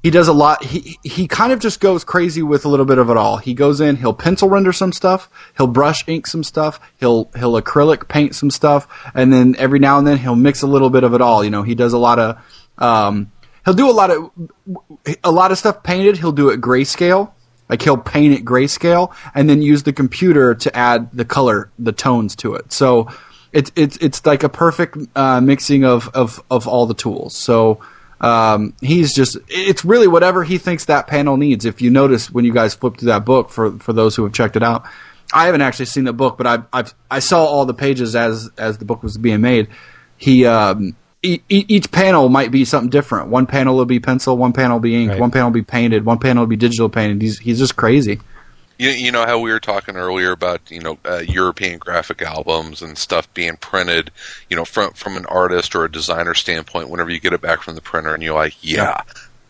he 0.03 0.09
does 0.09 0.27
a 0.27 0.33
lot 0.33 0.63
he 0.63 0.97
he 1.03 1.27
kind 1.27 1.51
of 1.51 1.59
just 1.59 1.79
goes 1.79 2.03
crazy 2.03 2.41
with 2.41 2.65
a 2.65 2.69
little 2.69 2.85
bit 2.85 2.97
of 2.97 3.09
it 3.09 3.17
all 3.17 3.37
he 3.37 3.53
goes 3.53 3.81
in 3.81 3.95
he'll 3.95 4.13
pencil 4.13 4.49
render 4.49 4.71
some 4.71 4.91
stuff 4.91 5.29
he'll 5.57 5.67
brush 5.67 6.07
ink 6.07 6.27
some 6.27 6.43
stuff 6.43 6.79
he'll 6.99 7.29
he'll 7.37 7.59
acrylic 7.61 8.07
paint 8.07 8.35
some 8.35 8.49
stuff 8.51 8.87
and 9.13 9.31
then 9.33 9.55
every 9.57 9.79
now 9.79 9.97
and 9.97 10.07
then 10.07 10.17
he'll 10.17 10.35
mix 10.35 10.61
a 10.61 10.67
little 10.67 10.89
bit 10.89 11.03
of 11.03 11.13
it 11.13 11.21
all 11.21 11.43
you 11.43 11.49
know 11.49 11.63
he 11.63 11.75
does 11.75 11.93
a 11.93 11.97
lot 11.97 12.19
of 12.19 12.37
um 12.77 13.31
he'll 13.65 13.73
do 13.73 13.89
a 13.89 13.91
lot 13.91 14.11
of 14.11 14.31
a 15.23 15.31
lot 15.31 15.51
of 15.51 15.57
stuff 15.57 15.83
painted 15.83 16.17
he'll 16.17 16.31
do 16.31 16.49
it 16.49 16.61
grayscale 16.61 17.31
like 17.69 17.81
he'll 17.81 17.97
paint 17.97 18.33
it 18.33 18.45
grayscale 18.45 19.13
and 19.35 19.49
then 19.49 19.61
use 19.61 19.83
the 19.83 19.93
computer 19.93 20.55
to 20.55 20.75
add 20.75 21.11
the 21.11 21.25
color, 21.25 21.69
the 21.77 21.91
tones 21.91 22.35
to 22.37 22.55
it. 22.55 22.71
So 22.71 23.09
it's 23.51 23.71
it's 23.75 23.97
it's 23.97 24.25
like 24.25 24.43
a 24.43 24.49
perfect 24.49 24.97
uh, 25.15 25.41
mixing 25.41 25.83
of, 25.83 26.09
of 26.13 26.41
of 26.49 26.67
all 26.67 26.85
the 26.85 26.93
tools. 26.93 27.35
So 27.35 27.81
um, 28.21 28.73
he's 28.81 29.13
just 29.13 29.37
it's 29.47 29.85
really 29.85 30.07
whatever 30.07 30.43
he 30.43 30.57
thinks 30.57 30.85
that 30.85 31.07
panel 31.07 31.37
needs. 31.37 31.65
If 31.65 31.81
you 31.81 31.89
notice 31.89 32.31
when 32.31 32.45
you 32.45 32.53
guys 32.53 32.73
flip 32.73 32.97
through 32.97 33.07
that 33.07 33.25
book 33.25 33.49
for 33.49 33.71
for 33.79 33.93
those 33.93 34.15
who 34.15 34.23
have 34.23 34.33
checked 34.33 34.55
it 34.55 34.63
out, 34.63 34.85
I 35.33 35.45
haven't 35.45 35.61
actually 35.61 35.85
seen 35.85 36.05
the 36.05 36.13
book, 36.13 36.37
but 36.37 36.47
I 36.47 36.59
I've, 36.73 36.93
I 37.11 37.19
saw 37.19 37.45
all 37.45 37.65
the 37.65 37.73
pages 37.73 38.15
as 38.15 38.49
as 38.57 38.77
the 38.79 38.85
book 38.85 39.03
was 39.03 39.17
being 39.17 39.41
made. 39.41 39.67
He 40.17 40.45
um, 40.45 40.95
e- 41.21 41.41
each 41.47 41.91
panel 41.91 42.27
might 42.29 42.49
be 42.49 42.65
something 42.65 42.89
different. 42.89 43.29
One 43.29 43.45
panel 43.45 43.75
will 43.75 43.85
be 43.85 43.99
pencil, 43.99 44.35
one 44.35 44.53
panel 44.53 44.77
will 44.77 44.81
be 44.81 44.95
ink, 44.95 45.11
Right. 45.11 45.19
one 45.19 45.29
panel 45.31 45.49
will 45.49 45.53
be 45.53 45.61
painted, 45.63 46.05
one 46.05 46.17
panel 46.17 46.41
will 46.41 46.47
be 46.47 46.55
digital 46.55 46.89
painted. 46.89 47.21
He's 47.21 47.37
he's 47.37 47.59
just 47.59 47.75
crazy. 47.75 48.19
You, 48.77 48.89
you 48.89 49.11
know 49.11 49.25
how 49.25 49.39
we 49.39 49.51
were 49.51 49.59
talking 49.59 49.95
earlier 49.95 50.31
about 50.31 50.69
you 50.69 50.79
know 50.79 50.97
uh, 51.03 51.17
European 51.17 51.79
graphic 51.79 52.21
albums 52.21 52.81
and 52.81 52.97
stuff 52.97 53.31
being 53.33 53.57
printed, 53.57 54.11
you 54.49 54.55
know 54.55 54.65
from 54.65 54.91
from 54.93 55.17
an 55.17 55.25
artist 55.25 55.75
or 55.75 55.85
a 55.85 55.91
designer 55.91 56.33
standpoint. 56.33 56.89
Whenever 56.89 57.09
you 57.09 57.19
get 57.19 57.33
it 57.33 57.41
back 57.41 57.61
from 57.61 57.75
the 57.75 57.81
printer, 57.81 58.13
and 58.13 58.21
you're 58.21 58.35
like, 58.35 58.55
yeah, 58.61 59.01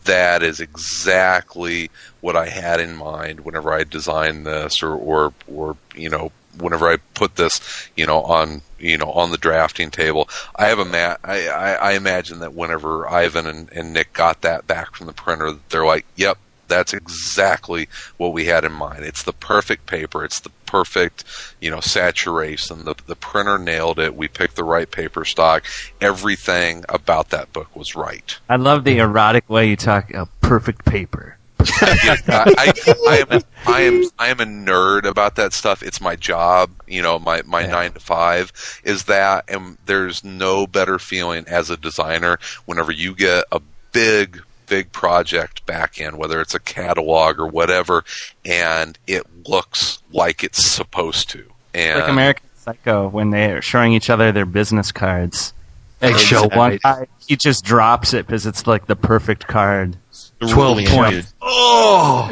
that 0.04 0.42
is 0.42 0.60
exactly 0.60 1.90
what 2.20 2.36
I 2.36 2.48
had 2.48 2.80
in 2.80 2.96
mind 2.96 3.40
whenever 3.40 3.72
I 3.72 3.84
designed 3.84 4.46
this, 4.46 4.82
or 4.82 4.94
or 4.94 5.32
or 5.46 5.76
you 5.94 6.08
know 6.08 6.32
whenever 6.58 6.88
I 6.88 6.96
put 7.14 7.36
this, 7.36 7.60
you 7.96 8.06
know 8.06 8.22
on 8.22 8.62
you 8.78 8.96
know 8.96 9.10
on 9.10 9.30
the 9.30 9.36
drafting 9.36 9.90
table. 9.90 10.28
I 10.56 10.68
have 10.68 10.78
a 10.78 10.84
ma- 10.84 11.16
I, 11.22 11.48
I, 11.48 11.72
I 11.74 11.92
imagine 11.92 12.38
that 12.40 12.54
whenever 12.54 13.08
Ivan 13.08 13.46
and, 13.46 13.70
and 13.72 13.92
Nic 13.92 14.12
got 14.14 14.40
that 14.42 14.66
back 14.66 14.94
from 14.94 15.06
the 15.06 15.12
printer, 15.12 15.52
they're 15.68 15.84
like, 15.84 16.06
yep, 16.16 16.38
that's 16.68 16.92
exactly 16.92 17.88
what 18.16 18.32
we 18.32 18.44
had 18.44 18.64
in 18.64 18.72
mind. 18.72 19.04
It's 19.04 19.22
the 19.22 19.32
perfect 19.32 19.86
paper. 19.86 20.24
It's 20.24 20.40
the 20.40 20.50
perfect, 20.66 21.24
you 21.60 21.70
know, 21.70 21.80
saturation. 21.80 22.84
The 22.84 22.94
the 23.06 23.16
printer 23.16 23.58
nailed 23.58 23.98
it. 23.98 24.14
We 24.14 24.28
picked 24.28 24.56
the 24.56 24.64
right 24.64 24.90
paper 24.90 25.24
stock. 25.24 25.64
Everything 26.00 26.84
about 26.88 27.30
that 27.30 27.52
book 27.52 27.74
was 27.74 27.96
right. 27.96 28.38
I 28.48 28.56
love 28.56 28.84
the 28.84 28.98
erotic 28.98 29.48
way 29.48 29.68
you 29.68 29.76
talk. 29.76 30.12
A 30.12 30.26
perfect 30.40 30.84
paper. 30.84 31.38
I, 31.60 32.16
I, 32.28 32.72
I 33.08 33.24
am 33.28 33.42
I 33.66 33.80
am 33.82 34.04
I 34.18 34.28
am 34.28 34.40
a 34.40 34.44
nerd 34.44 35.04
about 35.04 35.36
that 35.36 35.52
stuff. 35.52 35.82
It's 35.82 36.00
my 36.00 36.16
job, 36.16 36.70
you 36.86 37.02
know, 37.02 37.18
my 37.18 37.42
my 37.42 37.66
nine 37.66 37.92
to 37.92 38.00
five 38.00 38.52
is 38.84 39.04
that, 39.04 39.44
and 39.48 39.76
there's 39.86 40.22
no 40.22 40.66
better 40.66 40.98
feeling 40.98 41.44
as 41.48 41.70
a 41.70 41.76
designer 41.76 42.38
whenever 42.66 42.92
you 42.92 43.14
get 43.14 43.44
a 43.50 43.60
big 43.92 44.40
big 44.68 44.92
project 44.92 45.64
back 45.66 46.00
in, 46.00 46.16
whether 46.16 46.40
it's 46.40 46.54
a 46.54 46.60
catalog 46.60 47.38
or 47.38 47.46
whatever, 47.46 48.04
and 48.44 48.98
it 49.06 49.24
looks 49.48 50.00
like 50.12 50.44
it's 50.44 50.64
supposed 50.64 51.30
to. 51.30 51.44
And 51.74 52.00
like 52.00 52.10
American 52.10 52.48
Psycho 52.56 53.08
when 53.08 53.30
they're 53.30 53.62
showing 53.62 53.92
each 53.92 54.10
other 54.10 54.32
their 54.32 54.46
business 54.46 54.92
cards. 54.92 55.52
Eggshell 56.00 56.44
And 56.44 56.52
one 56.54 56.78
guy, 56.82 57.06
he 57.26 57.36
just 57.36 57.64
drops 57.64 58.14
it 58.14 58.26
because 58.26 58.46
it's 58.46 58.66
like 58.66 58.86
the 58.86 58.96
perfect 58.96 59.46
card. 59.46 59.96
Twelve 60.40 60.84
points. 60.84 61.34
Oh. 61.42 62.30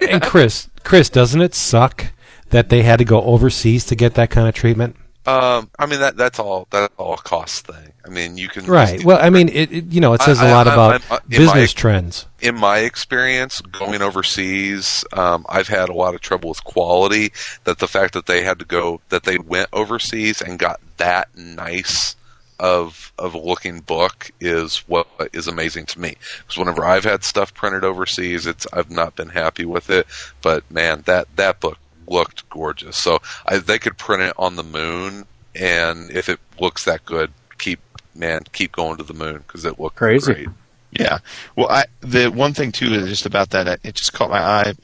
And 0.00 0.22
Chris, 0.22 0.68
Chris, 0.84 1.10
doesn't 1.10 1.40
it 1.40 1.54
suck 1.54 2.06
that 2.50 2.68
they 2.68 2.82
had 2.82 2.98
to 2.98 3.04
go 3.04 3.20
overseas 3.22 3.84
to 3.86 3.96
get 3.96 4.14
that 4.14 4.30
kind 4.30 4.48
of 4.48 4.54
treatment? 4.54 4.96
Um, 5.26 5.70
I 5.78 5.86
mean 5.86 6.00
that 6.00 6.16
that's 6.18 6.38
all 6.38 6.66
that's 6.70 6.92
all 6.98 7.14
a 7.14 7.18
cost 7.18 7.66
thing. 7.66 7.92
I 8.04 8.10
mean 8.10 8.36
you 8.36 8.48
can 8.48 8.66
Right. 8.66 9.02
Well, 9.02 9.18
I 9.20 9.30
mean, 9.30 9.48
it, 9.48 9.72
it 9.72 9.84
you 9.86 10.00
know 10.00 10.12
it 10.12 10.20
says 10.22 10.40
a 10.40 10.44
I- 10.46 10.52
lot 10.52 10.68
I- 10.68 10.72
about 10.74 10.92
I'm- 10.92 11.02
uh, 11.10 11.18
business 11.28 11.74
my- 11.74 11.80
trends. 11.80 12.26
in 12.40 12.54
my 12.56 12.78
experience 12.80 13.60
going 13.62 14.02
overseas, 14.02 15.04
um, 15.14 15.46
I've 15.48 15.68
had 15.68 15.88
a 15.88 15.94
lot 15.94 16.14
of 16.14 16.20
trouble 16.20 16.50
with 16.50 16.62
quality. 16.64 17.32
That 17.64 17.78
the 17.78 17.88
fact 17.88 18.12
that 18.14 18.26
they 18.26 18.42
had 18.42 18.58
to 18.58 18.64
go, 18.66 19.00
that 19.08 19.22
they 19.24 19.38
went 19.38 19.68
overseas 19.72 20.42
and 20.42 20.58
got 20.58 20.80
that 20.98 21.28
nice 21.36 22.16
of 22.60 23.12
of 23.18 23.34
a 23.34 23.38
looking 23.38 23.80
book 23.80 24.30
is 24.40 24.78
what 24.86 25.06
is 25.32 25.48
amazing 25.48 25.86
to 25.86 25.98
me. 26.00 26.16
Because 26.38 26.56
whenever 26.58 26.84
I've 26.84 27.04
had 27.04 27.24
stuff 27.24 27.52
printed 27.54 27.82
overseas, 27.84 28.46
it's 28.46 28.66
I've 28.72 28.90
not 28.90 29.16
been 29.16 29.28
happy 29.30 29.64
with 29.64 29.88
it. 29.90 30.06
But 30.42 30.70
man, 30.70 31.02
that 31.06 31.26
that 31.36 31.60
book 31.60 31.78
looked 32.06 32.48
gorgeous. 32.50 32.96
So 32.96 33.18
I, 33.46 33.58
they 33.58 33.78
could 33.78 33.96
print 33.98 34.22
it 34.22 34.34
on 34.38 34.56
the 34.56 34.62
moon, 34.62 35.26
and 35.54 36.10
if 36.10 36.28
it 36.28 36.38
looks 36.60 36.84
that 36.84 37.04
good, 37.04 37.32
keep 37.58 37.80
man 38.14 38.42
keep 38.52 38.72
going 38.72 38.96
to 38.98 39.02
the 39.02 39.14
moon 39.14 39.38
because 39.38 39.64
it 39.64 39.78
looked 39.80 39.96
Crazy. 39.96 40.32
great. 40.32 40.48
Yeah. 40.92 41.18
Well, 41.56 41.68
I, 41.68 41.84
the 42.00 42.28
one 42.28 42.54
thing 42.54 42.70
too 42.70 42.92
is 42.94 43.08
just 43.08 43.26
about 43.26 43.50
that. 43.50 43.80
It 43.82 43.94
just 43.94 44.12
caught 44.12 44.30
my 44.30 44.40
eye. 44.40 44.74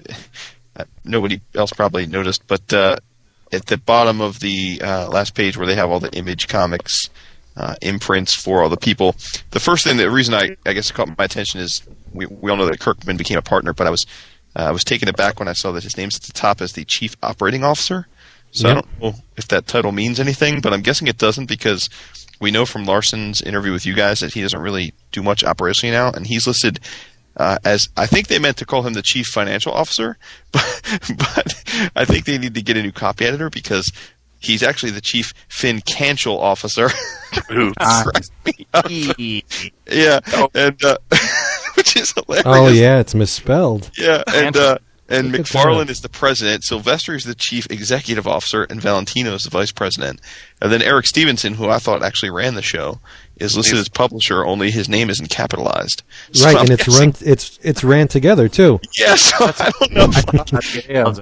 Uh, 0.76 0.84
Nobody 1.04 1.40
else 1.54 1.72
probably 1.72 2.06
noticed, 2.06 2.46
but 2.46 2.72
uh, 2.72 2.96
at 3.52 3.66
the 3.66 3.76
bottom 3.76 4.20
of 4.20 4.40
the 4.40 4.80
uh, 4.82 5.08
last 5.08 5.34
page 5.34 5.56
where 5.56 5.66
they 5.66 5.74
have 5.74 5.90
all 5.90 6.00
the 6.00 6.12
Image 6.12 6.48
Comics 6.48 7.10
uh, 7.56 7.74
imprints 7.82 8.34
for 8.34 8.62
all 8.62 8.68
the 8.68 8.76
people, 8.76 9.14
the 9.50 9.60
first 9.60 9.84
thing, 9.84 9.96
the 9.96 10.10
reason 10.10 10.34
I, 10.34 10.56
I 10.64 10.72
guess 10.72 10.90
it 10.90 10.94
caught 10.94 11.16
my 11.18 11.24
attention 11.24 11.60
is 11.60 11.82
we, 12.12 12.26
we 12.26 12.50
all 12.50 12.56
know 12.56 12.66
that 12.66 12.78
Kirkman 12.80 13.16
became 13.16 13.38
a 13.38 13.42
partner, 13.42 13.72
but 13.72 13.86
I 13.86 13.90
was 13.90 14.06
uh, 14.56 14.62
I 14.62 14.70
was 14.70 14.84
taken 14.84 15.08
aback 15.08 15.38
when 15.38 15.48
I 15.48 15.52
saw 15.52 15.72
that 15.72 15.84
his 15.84 15.96
name's 15.96 16.16
at 16.16 16.22
the 16.22 16.32
top 16.32 16.60
as 16.60 16.72
the 16.72 16.84
Chief 16.84 17.16
Operating 17.22 17.64
Officer. 17.64 18.06
So 18.52 18.68
I 18.68 18.74
don't 18.74 19.00
know 19.00 19.14
if 19.36 19.46
that 19.48 19.68
title 19.68 19.92
means 19.92 20.18
anything, 20.18 20.60
but 20.60 20.72
I'm 20.72 20.80
guessing 20.80 21.06
it 21.06 21.18
doesn't 21.18 21.46
because 21.46 21.88
we 22.40 22.50
know 22.50 22.66
from 22.66 22.84
Larsen's 22.84 23.40
interview 23.40 23.70
with 23.70 23.86
you 23.86 23.94
guys 23.94 24.20
that 24.20 24.34
he 24.34 24.42
doesn't 24.42 24.60
really 24.60 24.92
do 25.12 25.22
much 25.22 25.44
operationally 25.44 25.92
now, 25.92 26.10
and 26.10 26.26
he's 26.26 26.48
listed 26.48 26.80
uh, 27.36 27.58
as 27.64 27.88
I 27.96 28.06
think 28.06 28.26
they 28.26 28.38
meant 28.38 28.56
to 28.58 28.66
call 28.66 28.82
him 28.82 28.92
the 28.92 29.02
chief 29.02 29.26
financial 29.26 29.72
officer, 29.72 30.18
but, 30.52 30.82
but 31.16 31.90
I 31.96 32.04
think 32.04 32.24
they 32.24 32.38
need 32.38 32.54
to 32.54 32.62
get 32.62 32.76
a 32.76 32.82
new 32.82 32.92
copy 32.92 33.24
editor 33.24 33.50
because 33.50 33.92
he's 34.40 34.62
actually 34.62 34.92
the 34.92 35.00
chief 35.00 35.32
financial 35.48 36.40
officer. 36.40 36.88
Who 37.48 37.72
cracked 37.74 38.30
me 38.44 38.66
up. 38.74 38.86
Yeah, 39.90 40.20
and 40.54 40.84
uh, 40.84 40.98
which 41.80 41.96
is 41.96 42.12
hilarious. 42.12 42.44
Oh 42.46 42.68
yeah, 42.68 43.00
it's 43.00 43.14
misspelled. 43.14 43.90
Yeah, 43.98 44.22
and 44.28 44.56
uh, 44.56 44.78
and 45.08 45.32
Look 45.32 45.40
at 45.40 45.46
McFarlane 45.46 46.00
the 46.02 46.08
president. 46.08 46.62
Sylvester 46.62 47.14
is 47.14 47.24
the 47.24 47.34
chief 47.34 47.66
executive 47.70 48.28
officer, 48.28 48.62
and 48.64 48.80
Valentino 48.80 49.34
is 49.34 49.42
the 49.44 49.50
vice 49.50 49.72
president. 49.72 50.20
And 50.62 50.70
then 50.70 50.82
Eric 50.82 51.06
Stephenson, 51.06 51.54
who 51.54 51.68
I 51.68 51.78
thought 51.78 52.02
actually 52.04 52.30
ran 52.30 52.54
the 52.54 52.62
show, 52.62 53.00
is 53.36 53.56
listed 53.56 53.78
as 53.78 53.88
publisher. 53.88 54.44
Only 54.44 54.70
his 54.70 54.88
name 54.88 55.10
isn't 55.10 55.28
capitalized. 55.30 56.02
So 56.32 56.44
Right, 56.44 56.54
I'm 56.54 56.60
and 56.62 56.70
it's 56.70 56.84
guessing- 56.86 57.00
run 57.10 57.14
it's 57.22 57.58
it's 57.62 57.82
ran 57.82 58.06
together 58.08 58.48
too. 58.48 58.80
Yeah, 58.98 59.14
so 59.16 59.36
I 59.40 59.70
don't 59.80 59.92
know. 59.92 60.60
Yeah. 60.88 61.04
That's 61.04 61.20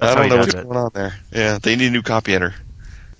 I 0.00 0.14
don't 0.14 0.28
know 0.30 0.36
what's 0.38 0.54
it. 0.54 0.62
going 0.64 0.76
on 0.76 0.90
there. 0.94 1.14
Yeah, 1.32 1.58
they 1.62 1.76
need 1.76 1.88
a 1.88 1.90
new 1.90 2.02
copy 2.02 2.34
editor. 2.34 2.54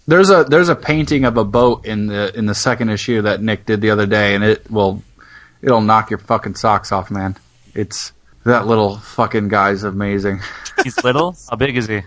There's 0.06 0.30
a 0.30 0.44
there's 0.44 0.68
a 0.68 0.76
painting 0.76 1.24
of 1.26 1.36
a 1.36 1.44
boat 1.44 1.84
in 1.86 2.06
the 2.06 2.36
in 2.36 2.46
the 2.46 2.54
second 2.54 2.88
issue 2.88 3.22
that 3.22 3.42
Nic 3.42 3.66
did 3.66 3.80
the 3.82 3.90
other 3.90 4.06
day, 4.06 4.34
and 4.34 4.42
it 4.42 4.68
will 4.70 5.02
it'll 5.62 5.80
knock 5.80 6.10
your 6.10 6.18
fucking 6.18 6.54
socks 6.54 6.92
off, 6.92 7.10
man. 7.10 7.36
It's 7.74 8.12
that 8.44 8.66
little 8.66 8.98
fucking 8.98 9.48
guy's 9.48 9.82
amazing. 9.84 10.40
He's 10.84 11.02
little. 11.04 11.36
How 11.50 11.56
big 11.56 11.76
is 11.76 11.86
he? 11.86 12.02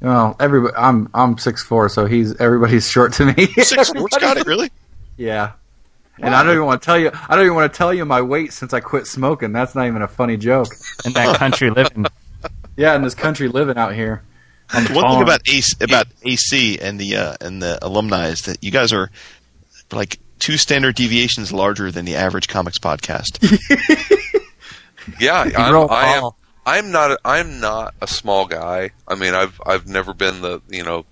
Well, 0.00 0.36
everybody, 0.38 0.74
I'm 0.76 1.08
I'm 1.14 1.38
six 1.38 1.62
four, 1.62 1.88
so 1.88 2.04
he's 2.06 2.38
everybody's 2.38 2.88
short 2.90 3.14
to 3.14 3.24
me. 3.24 3.46
Six 3.46 3.90
four, 3.90 4.08
Skottie, 4.08 4.44
really? 4.46 4.70
yeah. 5.16 5.52
And 6.20 6.32
I 6.32 6.44
don't 6.44 6.52
even 6.52 6.66
want 6.66 6.80
to 6.80 6.86
tell 6.86 6.98
you. 6.98 7.10
I 7.12 7.34
don't 7.34 7.44
even 7.44 7.56
want 7.56 7.72
to 7.72 7.76
tell 7.76 7.92
you 7.92 8.04
my 8.04 8.22
weight 8.22 8.52
since 8.52 8.72
I 8.72 8.80
quit 8.80 9.06
smoking. 9.06 9.52
That's 9.52 9.74
not 9.74 9.86
even 9.86 10.02
a 10.02 10.06
funny 10.06 10.36
joke. 10.36 10.68
In 11.04 11.12
that 11.14 11.38
country 11.38 11.70
living. 11.70 12.06
Yeah, 12.76 12.94
in 12.94 13.02
this 13.02 13.14
country 13.16 13.48
living 13.48 13.76
out 13.76 13.94
here. 13.94 14.22
On 14.74 14.84
the 14.84 14.94
One 14.94 15.10
thing 15.10 15.22
about 15.22 15.48
AC, 15.48 15.74
about 15.80 16.06
AC 16.22 16.78
and 16.78 17.00
the 17.00 17.16
uh, 17.16 17.36
and 17.40 17.60
the 17.60 17.78
alumni 17.84 18.28
is 18.28 18.42
that 18.42 18.62
you 18.62 18.70
guys 18.70 18.92
are 18.92 19.10
like 19.92 20.18
two 20.44 20.58
standard 20.58 20.94
deviations 20.94 21.54
larger 21.54 21.90
than 21.90 22.04
the 22.04 22.16
average 22.16 22.48
comics 22.48 22.78
podcast. 22.78 23.40
Yeah, 25.20 25.42
I'm, 25.42 25.90
I 25.90 26.04
am. 26.14 26.30
I'm 26.64 26.90
not. 26.90 27.10
A, 27.10 27.18
I'm 27.26 27.60
not 27.60 27.94
a 28.00 28.06
small 28.06 28.46
guy. 28.46 28.92
I 29.06 29.16
mean, 29.16 29.34
I've 29.34 29.60
I've 29.66 29.86
never 29.86 30.14
been 30.14 30.40
the 30.40 30.62
you 30.70 30.82
know, 30.82 31.04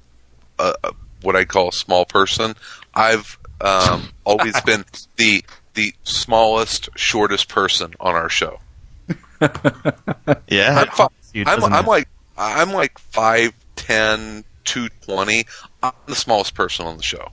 uh, 0.59 0.73
what 1.20 1.36
I 1.36 1.44
call 1.44 1.69
a 1.69 1.73
small 1.73 2.07
person. 2.07 2.55
I've 2.94 3.39
um, 3.61 4.09
always 4.25 4.59
been 4.62 4.86
the 5.17 5.44
the 5.75 5.93
smallest, 6.05 6.89
shortest 6.97 7.51
person 7.51 7.93
on 8.01 8.15
our 8.15 8.31
show. 8.31 8.61
yeah, 10.49 10.86
I'm, 10.86 10.89
fi- 10.89 11.09
you, 11.35 11.44
I'm, 11.47 11.62
I'm 11.62 11.85
like 11.85 12.09
I'm 12.39 12.73
like 12.73 12.99
five 12.99 13.52
ten, 13.77 14.44
two 14.65 14.89
twenty. 15.02 15.44
I'm 15.83 15.93
the 16.07 16.17
smallest 16.17 16.55
person 16.55 16.86
on 16.86 16.97
the 16.97 17.02
show. 17.02 17.28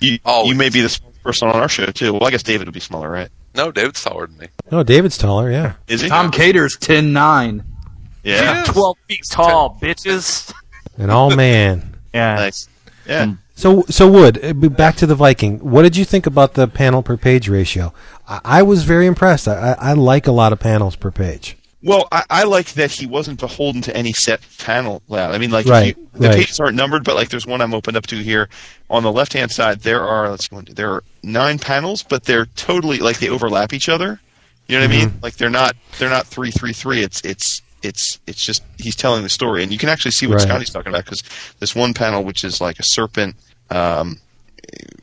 You, 0.00 0.18
Always. 0.24 0.50
you 0.52 0.56
may 0.58 0.68
be 0.68 0.80
the 0.80 0.88
smallest 0.88 1.22
person 1.22 1.48
on 1.48 1.56
our 1.56 1.68
show 1.68 1.86
too. 1.86 2.12
Well, 2.12 2.24
I 2.24 2.30
guess 2.30 2.42
David 2.42 2.66
would 2.66 2.74
be 2.74 2.80
smaller, 2.80 3.10
right? 3.10 3.28
No, 3.54 3.72
David's 3.72 4.02
taller 4.02 4.26
than 4.26 4.38
me. 4.38 4.46
No, 4.70 4.82
David's 4.82 5.18
taller. 5.18 5.50
Yeah. 5.50 5.74
Is 5.88 6.00
he? 6.02 6.08
Tom 6.08 6.30
Katers 6.30 6.78
ten 6.78 7.12
nine. 7.12 7.64
yeah. 8.22 8.64
Twelve 8.66 8.96
feet 9.08 9.24
tall, 9.28 9.78
bitches. 9.80 10.52
An 10.96 11.10
all 11.10 11.34
man. 11.34 11.94
Yeah. 12.14 12.36
Nice. 12.36 12.68
Yeah. 13.06 13.34
So, 13.54 13.84
so 13.90 14.10
Wood, 14.10 14.42
uh, 14.42 14.54
back 14.70 14.96
to 14.96 15.06
the 15.06 15.14
Viking. 15.14 15.58
What 15.58 15.82
did 15.82 15.94
you 15.94 16.06
think 16.06 16.26
about 16.26 16.54
the 16.54 16.66
panel 16.66 17.02
per 17.02 17.18
page 17.18 17.50
ratio? 17.50 17.92
I, 18.26 18.40
I 18.44 18.62
was 18.62 18.84
very 18.84 19.06
impressed. 19.06 19.46
I, 19.46 19.72
I, 19.78 19.90
I 19.90 19.92
like 19.92 20.26
a 20.26 20.32
lot 20.32 20.54
of 20.54 20.58
panels 20.58 20.96
per 20.96 21.10
page. 21.10 21.57
Well, 21.82 22.08
I, 22.10 22.24
I 22.28 22.42
like 22.44 22.72
that 22.74 22.90
he 22.92 23.06
wasn't 23.06 23.38
beholden 23.40 23.82
to 23.82 23.96
any 23.96 24.12
set 24.12 24.40
panel 24.58 25.02
layout. 25.08 25.34
I 25.34 25.38
mean, 25.38 25.50
like 25.52 25.68
Right, 25.68 25.84
you, 25.84 25.94
the 26.12 26.28
right. 26.28 26.30
pages 26.30 26.58
aren't 26.58 26.76
numbered, 26.76 27.04
but 27.04 27.14
like 27.14 27.28
there's 27.28 27.46
one 27.46 27.60
I'm 27.60 27.74
opened 27.74 27.96
up 27.96 28.06
to 28.08 28.16
here 28.16 28.48
on 28.90 29.04
the 29.04 29.12
left 29.12 29.32
hand 29.32 29.52
side. 29.52 29.80
There 29.80 30.02
are 30.04 30.28
let's 30.30 30.48
see, 30.48 30.54
one, 30.56 30.64
there 30.70 30.90
are 30.92 31.04
nine 31.22 31.58
panels, 31.58 32.02
but 32.02 32.24
they're 32.24 32.46
totally 32.56 32.98
like 32.98 33.18
they 33.20 33.28
overlap 33.28 33.72
each 33.72 33.88
other. 33.88 34.20
You 34.68 34.76
know 34.76 34.82
what 34.82 34.90
I 34.90 34.90
Mm-hmm. 34.90 35.06
mean? 35.06 35.14
Like 35.22 35.36
they're 35.36 35.50
not 35.50 35.76
they're 35.98 36.10
not 36.10 36.26
three 36.26 36.50
three 36.50 36.72
three. 36.72 37.00
It's 37.02 37.20
it's 37.24 37.60
it's 37.82 38.18
it's 38.26 38.44
just 38.44 38.64
he's 38.78 38.96
telling 38.96 39.22
the 39.22 39.28
story, 39.28 39.62
and 39.62 39.70
you 39.72 39.78
can 39.78 39.88
actually 39.88 40.10
see 40.12 40.26
what 40.26 40.38
Right. 40.38 40.40
Skottie's 40.40 40.70
talking 40.70 40.90
about 40.92 41.04
because 41.04 41.22
this 41.60 41.76
one 41.76 41.94
panel, 41.94 42.24
which 42.24 42.42
is 42.44 42.60
like 42.60 42.80
a 42.80 42.84
serpent. 42.84 43.36
Um, 43.70 44.16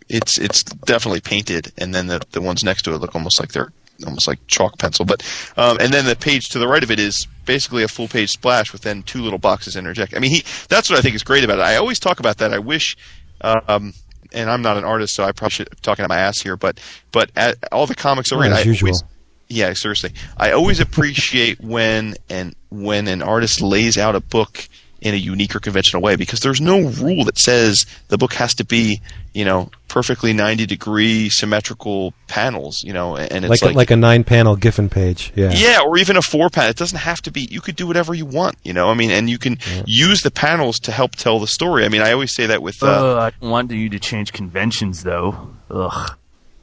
it's 0.09 0.37
it's 0.37 0.63
definitely 0.63 1.21
painted, 1.21 1.71
and 1.77 1.93
then 1.95 2.07
the 2.07 2.21
the 2.31 2.41
ones 2.41 2.63
next 2.63 2.83
to 2.83 2.93
it 2.93 2.97
look 2.97 3.15
almost 3.15 3.39
like 3.39 3.51
they're 3.53 3.71
almost 4.05 4.27
like 4.27 4.39
chalk 4.47 4.77
pencil. 4.77 5.05
But 5.05 5.23
um, 5.57 5.77
and 5.79 5.93
then 5.93 6.05
the 6.05 6.15
page 6.15 6.49
to 6.49 6.59
the 6.59 6.67
right 6.67 6.83
of 6.83 6.91
it 6.91 6.99
is 6.99 7.27
basically 7.45 7.83
a 7.83 7.87
full 7.87 8.07
page 8.07 8.31
splash 8.31 8.71
with 8.73 8.81
then 8.81 9.03
two 9.03 9.21
little 9.21 9.39
boxes 9.39 9.75
interject. 9.75 10.15
I 10.15 10.19
mean, 10.19 10.31
he 10.31 10.43
that's 10.69 10.89
what 10.89 10.99
I 10.99 11.01
think 11.01 11.15
is 11.15 11.23
great 11.23 11.43
about 11.43 11.59
it. 11.59 11.63
I 11.63 11.75
always 11.75 11.99
talk 11.99 12.19
about 12.19 12.37
that. 12.37 12.53
I 12.53 12.59
wish. 12.59 12.97
Um, 13.41 13.93
and 14.33 14.49
I'm 14.49 14.61
not 14.61 14.77
an 14.77 14.83
artist, 14.83 15.15
so 15.15 15.23
I 15.23 15.31
probably 15.31 15.51
should 15.51 15.69
be 15.69 15.77
talking 15.81 16.03
out 16.03 16.09
my 16.09 16.19
ass 16.19 16.39
here. 16.39 16.57
But 16.57 16.79
but 17.11 17.31
at, 17.35 17.57
all 17.71 17.87
the 17.87 17.95
comics 17.95 18.31
over, 18.31 18.43
As 18.43 18.53
I 18.53 18.61
usual. 18.61 18.89
always, 18.89 19.03
yeah, 19.47 19.73
seriously, 19.73 20.13
I 20.37 20.51
always 20.51 20.79
appreciate 20.79 21.59
when 21.61 22.15
and 22.29 22.55
when 22.69 23.07
an 23.07 23.21
artist 23.21 23.61
lays 23.61 23.97
out 23.97 24.15
a 24.15 24.19
book 24.19 24.67
in 25.05 25.13
a 25.13 25.17
unique 25.17 25.55
or 25.55 25.59
conventional 25.59 26.01
way 26.01 26.15
because 26.15 26.39
there's 26.39 26.59
no 26.59 26.81
rule 26.81 27.23
that 27.25 27.37
says 27.37 27.85
the 28.07 28.17
book 28.17 28.33
has 28.33 28.55
to 28.55 28.65
be 28.65 28.99
you 29.35 29.45
know 29.45 29.69
perfectly 29.87 30.33
90 30.33 30.65
degree 30.65 31.29
symmetrical 31.29 32.11
panels 32.27 32.83
you 32.83 32.91
know 32.91 33.15
and 33.15 33.45
it's 33.45 33.49
Like, 33.49 33.61
like, 33.61 33.73
a, 33.75 33.77
like 33.77 33.91
a 33.91 33.95
nine 33.95 34.23
panel 34.23 34.55
Giffen 34.55 34.89
page. 34.89 35.31
Yeah. 35.35 35.51
yeah 35.53 35.81
or 35.85 35.99
even 35.99 36.17
a 36.17 36.23
four 36.23 36.49
panel 36.49 36.71
it 36.71 36.75
doesn't 36.75 36.97
have 36.97 37.21
to 37.21 37.31
be 37.31 37.47
you 37.51 37.61
could 37.61 37.75
do 37.75 37.85
whatever 37.85 38.15
you 38.15 38.25
want 38.25 38.55
you 38.63 38.73
know 38.73 38.89
i 38.89 38.95
mean 38.95 39.11
and 39.11 39.29
you 39.29 39.37
can 39.37 39.59
use 39.85 40.21
the 40.21 40.31
panels 40.31 40.79
to 40.79 40.91
help 40.91 41.11
tell 41.15 41.37
the 41.39 41.47
story 41.47 41.85
i 41.85 41.89
mean 41.89 42.01
i 42.01 42.11
always 42.11 42.33
say 42.33 42.47
that 42.47 42.63
with 42.63 42.81
uh, 42.81 42.87
Ugh, 42.87 43.17
I 43.17 43.29
don't 43.39 43.51
want 43.51 43.69
you 43.71 43.89
to 43.89 43.99
change 43.99 44.33
conventions, 44.33 45.03
though. 45.03 45.49
Ugh. 45.69 46.17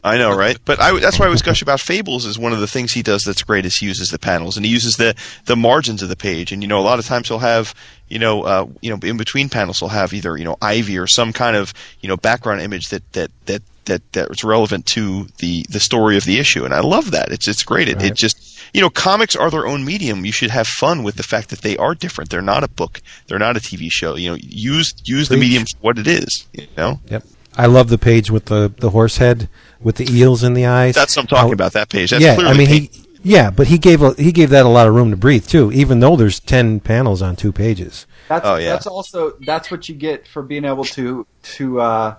I 0.05 0.19
know, 0.19 0.37
right? 0.37 0.59
But 0.65 0.81
I, 0.81 0.99
that's 0.99 1.19
why 1.21 1.27
I 1.27 1.29
was 1.29 1.43
gush 1.43 1.63
about 1.63 1.81
Fables. 1.81 2.27
Is 2.27 2.37
one 2.39 2.53
of 2.53 2.59
the 2.59 2.67
things 2.67 2.93
he 2.93 3.03
does 3.03 3.23
that's 3.23 3.43
great 3.43 3.65
is 3.65 3.77
he 3.79 3.87
uses 3.87 4.11
the 4.11 4.19
panels 4.19 4.57
and 4.57 4.67
he 4.67 4.73
uses 4.73 4.97
the 4.97 5.15
the 5.45 5.55
margins 5.55 6.03
of 6.03 6.09
the 6.09 6.17
page. 6.17 6.51
And 6.51 6.61
you 6.63 6.69
know, 6.69 6.81
a 6.81 6.83
lot 6.83 6.99
of 6.99 7.07
times 7.07 7.29
he'll 7.29 7.39
have 7.39 7.73
you 8.09 8.19
know 8.19 8.43
uh, 8.43 8.67
you 8.81 8.91
know 8.91 8.99
in 9.09 9.17
between 9.17 9.49
panels 9.49 9.79
he'll 9.79 9.89
have 9.89 10.13
either 10.13 10.37
you 10.37 10.45
know 10.45 10.57
ivy 10.61 10.99
or 10.99 11.07
some 11.07 11.33
kind 11.33 11.57
of 11.57 11.73
you 12.01 12.09
know 12.09 12.17
background 12.17 12.63
image 12.63 12.89
that 12.89 13.11
that 13.13 13.31
that 13.47 13.63
that 13.85 14.13
that's 14.13 14.45
relevant 14.45 14.87
to 14.87 15.27
the 15.39 15.65
the 15.69 15.81
story 15.81 16.17
of 16.17 16.25
the 16.25 16.39
issue. 16.39 16.65
And 16.65 16.75
I 16.75 16.81
love 16.81 17.13
that. 17.13 17.31
It's 17.31 17.47
it's 17.47 17.63
great. 17.63 17.89
It, 17.89 18.03
it 18.03 18.15
just 18.15 18.61
you 18.75 18.81
know 18.81 18.91
comics 18.91 19.37
are 19.37 19.51
their 19.51 19.69
own 19.69 19.85
medium. 19.85 20.25
You 20.25 20.33
should 20.33 20.51
have 20.51 20.67
fun 20.67 21.05
with 21.05 21.15
the 21.15 21.23
fact 21.23 21.51
that 21.51 21.61
they 21.63 21.77
are 21.77 21.95
different. 21.95 22.31
They're 22.31 22.43
not 22.43 22.65
a 22.65 22.69
book. 22.69 23.01
They're 23.29 23.39
not 23.39 23.57
a 23.57 23.61
TV 23.61 23.89
show. 23.91 24.17
You 24.17 24.31
know, 24.31 24.37
use 24.41 24.95
use 25.05 25.29
the 25.29 25.37
medium 25.37 25.65
for 25.65 25.79
what 25.81 25.99
it 25.99 26.09
is. 26.09 26.47
You 26.53 26.67
know. 26.77 27.01
Yep. 27.09 27.25
I 27.57 27.67
love 27.67 27.89
the 27.89 27.99
page 27.99 28.31
with 28.31 28.47
the, 28.47 28.73
the 28.79 28.91
horse 28.91 29.19
head 29.19 29.49
with 29.81 29.97
the 29.97 30.07
eels 30.11 30.43
in 30.43 30.55
the 30.55 30.67
eyes. 30.67 30.95
That's 30.95 31.17
what 31.17 31.23
I'm 31.25 31.27
talking 31.29 31.49
How- 31.49 31.53
about. 31.55 31.73
That 31.73 31.89
page. 31.91 32.11
That's 32.11 32.23
yeah, 32.23 32.35
clearly 32.35 32.51
I 32.55 32.57
mean 32.57 32.67
paint- 32.67 32.95
he. 32.95 33.07
Yeah, 33.25 33.51
but 33.51 33.69
he 33.69 33.79
gave 33.79 34.03
a, 34.03 34.15
he 34.15 34.33
gave 34.33 34.51
that 34.51 34.67
a 34.67 34.69
lot 34.69 34.89
of 34.89 34.95
room 34.95 35.11
to 35.11 35.17
breathe 35.17 35.47
too. 35.47 35.71
Even 35.73 36.01
though 36.01 36.17
there's 36.17 36.41
ten 36.41 36.81
panels 36.81 37.23
on 37.23 37.37
two 37.37 37.53
pages. 37.53 38.07
That's 38.29 38.45
Oh, 38.47 38.57
yeah. 38.57 38.71
that's 38.73 38.87
also 38.87 39.35
that's 39.47 39.71
what 39.71 39.89
you 39.89 39.95
get 39.95 40.27
for 40.27 40.43
being 40.43 40.65
able 40.65 40.85
to 40.85 41.25
to 41.57 41.81
uh, 41.81 42.15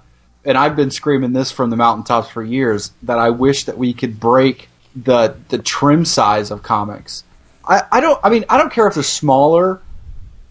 and 0.45 0.57
I've 0.57 0.75
been 0.77 0.91
screaming 0.91 1.33
this 1.33 1.51
from 1.51 1.69
the 1.71 1.75
mountaintops 1.75 2.29
for 2.29 2.41
years 2.43 2.91
that 3.03 3.17
I 3.17 3.31
wish 3.31 3.65
that 3.65 3.77
we 3.77 3.93
could 3.93 4.19
break 4.19 4.69
the 4.95 5.35
the 5.49 5.57
trim 5.57 6.05
size 6.05 6.51
of 6.51 6.63
comics. 6.63 7.23
I, 7.67 7.81
I 7.91 7.99
don't 7.99 8.19
I 8.23 8.29
mean 8.29 8.45
I 8.47 8.57
don't 8.57 8.71
care 8.71 8.87
if 8.87 8.93
they're 8.93 9.03
smaller 9.03 9.81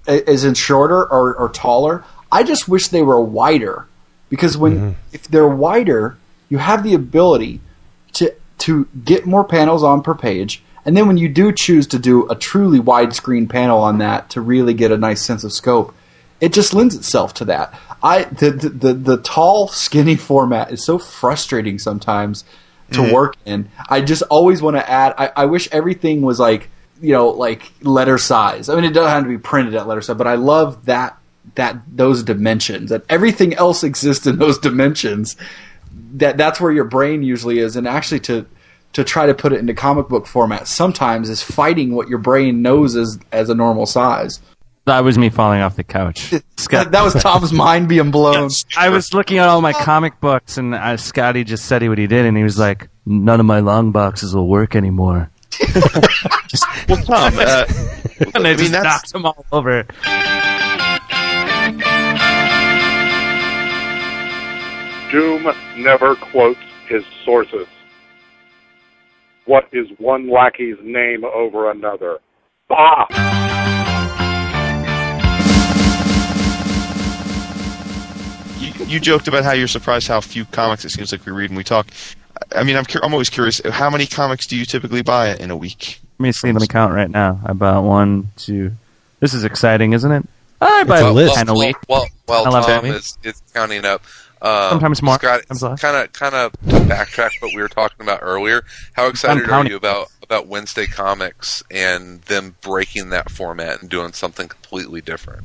a- 0.07 0.29
as 0.29 0.45
in 0.45 0.53
shorter 0.55 1.03
or, 1.11 1.35
or 1.35 1.49
taller. 1.51 2.05
I 2.31 2.43
just 2.43 2.69
wish 2.69 2.89
they 2.89 3.03
were 3.03 3.21
wider 3.21 3.87
because 4.33 4.57
when 4.57 4.77
mm-hmm. 4.77 4.91
if 5.13 5.29
they're 5.29 5.47
wider, 5.47 6.17
you 6.49 6.57
have 6.57 6.83
the 6.83 6.95
ability 6.95 7.61
to 8.15 8.35
to 8.61 8.89
get 9.05 9.27
more 9.27 9.45
panels 9.45 9.83
on 9.83 10.03
per 10.03 10.15
page. 10.15 10.63
And 10.87 10.97
then 10.97 11.07
when 11.07 11.19
you 11.19 11.29
do 11.29 11.53
choose 11.53 11.87
to 11.89 11.99
do 11.99 12.27
a 12.31 12.35
truly 12.35 12.81
widescreen 12.81 13.47
panel 13.47 13.81
on 13.81 13.99
that 13.99 14.31
to 14.31 14.41
really 14.41 14.73
get 14.73 14.91
a 14.91 14.97
nice 14.97 15.21
sense 15.21 15.45
of 15.45 15.53
scope, 15.53 15.95
it 16.41 16.55
just 16.55 16.73
lends 16.73 16.95
itself 16.97 17.35
to 17.35 17.45
that. 17.45 17.79
I 18.03 18.25
the 18.25 18.53
the, 18.53 18.69
the, 18.71 18.95
the 18.95 19.17
tall 19.19 19.69
skinny 19.69 20.17
format 20.17 20.73
is 20.73 20.83
so 20.83 20.99
frustrating 20.99 21.79
sometimes 21.79 22.45
to 22.93 23.01
mm-hmm. 23.01 23.13
work 23.13 23.37
in. 23.45 23.69
I 23.87 24.01
just 24.01 24.23
always 24.31 24.63
want 24.63 24.77
to 24.77 24.91
add. 24.91 25.13
I, 25.19 25.31
I 25.37 25.45
wish 25.45 25.69
everything 25.73 26.23
was 26.23 26.41
like 26.41 26.71
you 27.03 27.13
know 27.13 27.29
like 27.29 27.71
letter 27.83 28.17
size. 28.17 28.71
I 28.71 28.77
mean, 28.77 28.85
it 28.85 28.95
doesn't 28.95 29.11
have 29.11 29.25
to 29.25 29.29
be 29.29 29.37
printed 29.37 29.75
at 29.75 29.87
letter 29.87 30.01
size, 30.01 30.17
but 30.17 30.27
I 30.27 30.37
love 30.37 30.87
that 30.87 31.19
that 31.55 31.77
those 31.87 32.23
dimensions 32.23 32.91
that 32.91 33.05
everything 33.09 33.55
else 33.55 33.85
exists 33.85 34.27
in 34.27 34.39
those 34.39 34.59
dimensions. 34.59 35.37
That 36.15 36.37
that's 36.37 36.61
where 36.61 36.73
your 36.73 36.85
brain 36.85 37.23
usually 37.23 37.59
is, 37.59 37.77
and 37.77 37.87
actually 37.87 38.21
to 38.21 38.47
to 38.95 39.05
try 39.05 39.27
to 39.27 39.35
put 39.35 39.53
it 39.53 39.59
into 39.59 39.75
comic 39.75 40.09
book 40.09 40.27
format 40.27 40.69
sometimes 40.69 41.29
is 41.29 41.43
fighting 41.43 41.95
what 41.95 42.09
your 42.09 42.19
brain 42.19 42.63
knows 42.63 42.97
as 42.97 43.19
as 43.33 43.49
a 43.51 43.55
normal 43.55 43.87
size. 43.87 44.41
That 44.85 45.05
was 45.05 45.17
me 45.17 45.31
falling 45.31 45.61
off 45.61 45.77
the 45.77 45.85
couch. 45.85 46.33
Scott, 46.57 46.91
that 46.91 47.05
was 47.05 47.15
Tom's 47.15 47.53
mind 47.67 47.89
being 47.89 48.11
blown. 48.11 48.51
I 48.77 48.89
was 48.89 49.15
looking 49.15 49.39
at 49.39 49.49
all 49.49 49.61
my 49.61 49.73
comic 49.73 50.21
books, 50.21 50.59
and 50.59 50.75
uh, 50.75 50.97
Skottie 50.97 51.47
just 51.47 51.67
said 51.67 51.87
what 51.89 51.99
he 51.99 52.07
did, 52.07 52.27
and 52.27 52.37
he 52.37 52.43
was 52.43 52.59
like, 52.59 52.89
"None 53.07 53.39
of 53.39 53.47
my 53.47 53.61
long 53.61 53.93
boxes 53.93 54.35
will 54.35 54.49
work 54.49 54.75
anymore." 54.75 55.31
Well, 56.89 57.03
Tom, 57.05 57.33
uh, 57.39 57.65
and 58.35 58.47
I 58.47 58.51
I 58.51 58.57
mean, 58.57 58.73
just 58.73 58.73
knocked 58.73 59.15
him 59.15 59.25
all 59.25 59.47
over. 59.53 59.87
Doom 65.11 65.47
never 65.77 66.15
quotes 66.17 66.61
his 66.89 67.05
sources. 67.25 67.67
What 69.45 69.69
is 69.73 69.87
one 69.99 70.31
lackey's 70.31 70.77
name 70.83 71.25
over 71.25 71.71
another? 71.71 72.19
Bah! 72.69 73.07
you, 78.59 78.87
you 78.87 79.01
joked 79.01 79.29
about 79.29 79.45
how 79.45 79.53
you're 79.53 79.69
surprised 79.69 80.09
how 80.09 80.21
few 80.21 80.45
comics 80.47 80.85
it 80.85 80.91
seems 80.91 81.13
like 81.13 81.27
we 81.27 81.33
read 81.33 81.51
and 81.51 81.57
we 81.57 81.65
talk. 81.65 81.89
I 82.55 82.63
mean, 82.63 82.77
I'm 82.77 82.85
cur- 82.85 83.01
I'm 83.03 83.13
always 83.13 83.31
curious. 83.31 83.61
How 83.71 83.91
many 83.91 84.07
comics 84.07 84.47
do 84.47 84.57
you 84.57 84.65
typically 84.65 85.03
buy 85.03 85.35
in 85.37 85.51
a 85.51 85.57
week? 85.57 86.01
Let 86.19 86.25
me 86.25 86.33
see. 86.33 86.53
Let 86.53 86.63
me 86.63 86.67
count 86.67 86.95
right 86.95 87.11
now. 87.11 87.41
I 87.45 87.53
bought 87.53 87.85
one, 87.85 88.31
two. 88.37 88.73
This 89.21 89.35
is 89.35 89.45
exciting, 89.45 89.93
isn't 89.93 90.11
it? 90.11 90.27
I 90.63 90.85
buy 90.85 91.01
a 91.01 91.13
list. 91.13 91.35
ten 91.35 91.49
a 91.49 91.55
week. 91.55 91.77
Well, 91.89 92.07
well, 92.27 92.55
I 92.55 92.63
Tom 92.63 92.85
that. 92.85 92.95
is, 92.95 93.19
is 93.23 93.43
counting 93.53 93.85
up. 93.85 94.03
Um, 94.41 94.71
Sometimes 94.71 95.03
more, 95.03 95.15
Scott, 95.17 95.43
sometimes 95.53 95.81
kind 95.81 95.97
of, 95.97 96.13
kind 96.13 96.35
of 96.35 96.53
backtrack 96.63 97.31
what 97.41 97.53
we 97.55 97.63
were 97.63 97.69
talking 97.69 98.05
about 98.05 98.21
earlier. 98.23 98.65
How 98.93 99.07
excited 99.07 99.49
are 99.49 99.67
you 99.67 99.77
about 99.77 100.09
about 100.23 100.49
Wednesday 100.49 100.87
comics 100.87 101.63
and 101.71 102.21
them 102.23 102.57
breaking 102.61 103.11
that 103.11 103.31
format 103.31 103.81
and 103.81 103.91
doing 103.91 104.13
something 104.13 104.49
completely 104.49 105.01
different? 105.01 105.45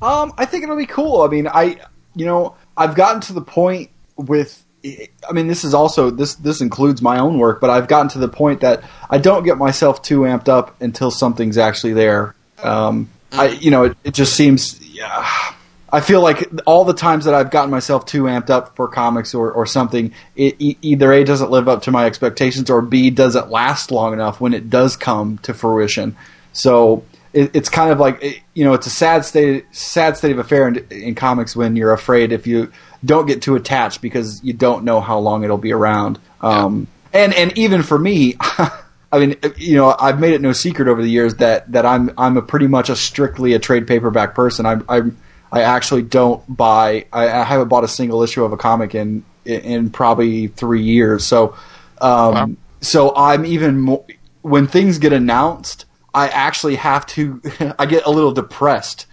Um, 0.00 0.32
I 0.38 0.44
think 0.44 0.62
it'll 0.62 0.76
be 0.76 0.86
cool. 0.86 1.22
I 1.22 1.26
mean, 1.28 1.48
I, 1.48 1.80
you 2.14 2.24
know, 2.24 2.54
I've 2.76 2.94
gotten 2.94 3.20
to 3.22 3.32
the 3.32 3.42
point 3.42 3.90
with. 4.16 4.64
I 4.84 5.32
mean, 5.32 5.48
this 5.48 5.64
is 5.64 5.74
also 5.74 6.08
this 6.10 6.36
this 6.36 6.60
includes 6.60 7.02
my 7.02 7.18
own 7.18 7.38
work, 7.38 7.60
but 7.60 7.68
I've 7.68 7.88
gotten 7.88 8.08
to 8.10 8.18
the 8.20 8.28
point 8.28 8.60
that 8.60 8.84
I 9.10 9.18
don't 9.18 9.42
get 9.42 9.58
myself 9.58 10.02
too 10.02 10.20
amped 10.20 10.48
up 10.48 10.80
until 10.80 11.10
something's 11.10 11.58
actually 11.58 11.94
there. 11.94 12.36
Um, 12.62 13.10
I, 13.32 13.48
you 13.48 13.70
know, 13.70 13.84
it, 13.84 13.96
it 14.04 14.14
just 14.14 14.34
seems. 14.34 14.80
Yeah, 14.86 15.54
I 15.90 16.00
feel 16.00 16.20
like 16.20 16.48
all 16.66 16.84
the 16.84 16.94
times 16.94 17.24
that 17.24 17.34
I've 17.34 17.50
gotten 17.50 17.70
myself 17.70 18.04
too 18.04 18.24
amped 18.24 18.50
up 18.50 18.76
for 18.76 18.88
comics 18.88 19.34
or, 19.34 19.50
or 19.50 19.64
something, 19.64 20.12
it 20.36 20.56
either 20.58 21.12
a 21.12 21.24
doesn't 21.24 21.50
live 21.50 21.68
up 21.68 21.82
to 21.82 21.90
my 21.90 22.04
expectations 22.04 22.68
or 22.68 22.82
b 22.82 23.10
doesn't 23.10 23.50
last 23.50 23.90
long 23.90 24.12
enough 24.12 24.40
when 24.40 24.52
it 24.52 24.68
does 24.68 24.96
come 24.96 25.38
to 25.38 25.54
fruition. 25.54 26.16
So 26.52 27.04
it, 27.32 27.54
it's 27.54 27.70
kind 27.70 27.90
of 27.90 28.00
like 28.00 28.44
you 28.54 28.64
know, 28.64 28.74
it's 28.74 28.86
a 28.86 28.90
sad 28.90 29.24
state 29.24 29.64
sad 29.72 30.16
state 30.16 30.32
of 30.32 30.38
affair 30.38 30.68
in, 30.68 30.86
in 30.90 31.14
comics 31.14 31.56
when 31.56 31.74
you're 31.74 31.92
afraid 31.92 32.32
if 32.32 32.46
you 32.46 32.70
don't 33.04 33.26
get 33.26 33.40
too 33.40 33.56
attached 33.56 34.02
because 34.02 34.42
you 34.44 34.52
don't 34.52 34.84
know 34.84 35.00
how 35.00 35.18
long 35.18 35.42
it'll 35.42 35.56
be 35.56 35.72
around. 35.72 36.18
Um, 36.42 36.86
and 37.12 37.32
and 37.34 37.56
even 37.56 37.82
for 37.82 37.98
me. 37.98 38.36
I 39.10 39.18
mean, 39.18 39.36
you 39.56 39.76
know, 39.76 39.96
I've 39.98 40.20
made 40.20 40.34
it 40.34 40.40
no 40.40 40.52
secret 40.52 40.86
over 40.88 41.02
the 41.02 41.08
years 41.08 41.36
that, 41.36 41.70
that 41.72 41.86
I'm 41.86 42.12
I'm 42.18 42.36
a 42.36 42.42
pretty 42.42 42.66
much 42.66 42.90
a 42.90 42.96
strictly 42.96 43.54
a 43.54 43.58
trade 43.58 43.86
paperback 43.86 44.34
person. 44.34 44.66
I 44.66 44.80
I 44.88 45.02
I 45.50 45.62
actually 45.62 46.02
don't 46.02 46.42
buy. 46.54 47.06
I, 47.12 47.28
I 47.28 47.44
haven't 47.44 47.68
bought 47.68 47.84
a 47.84 47.88
single 47.88 48.22
issue 48.22 48.44
of 48.44 48.52
a 48.52 48.56
comic 48.56 48.94
in 48.94 49.24
in 49.44 49.90
probably 49.90 50.48
three 50.48 50.82
years. 50.82 51.24
So, 51.24 51.56
um, 52.00 52.58
so 52.80 53.14
I'm 53.16 53.46
even 53.46 53.80
more 53.80 54.04
when 54.42 54.66
things 54.66 54.98
get 54.98 55.12
announced. 55.12 55.86
I 56.12 56.28
actually 56.28 56.76
have 56.76 57.06
to. 57.06 57.40
I 57.78 57.86
get 57.86 58.04
a 58.04 58.10
little 58.10 58.32
depressed 58.32 59.06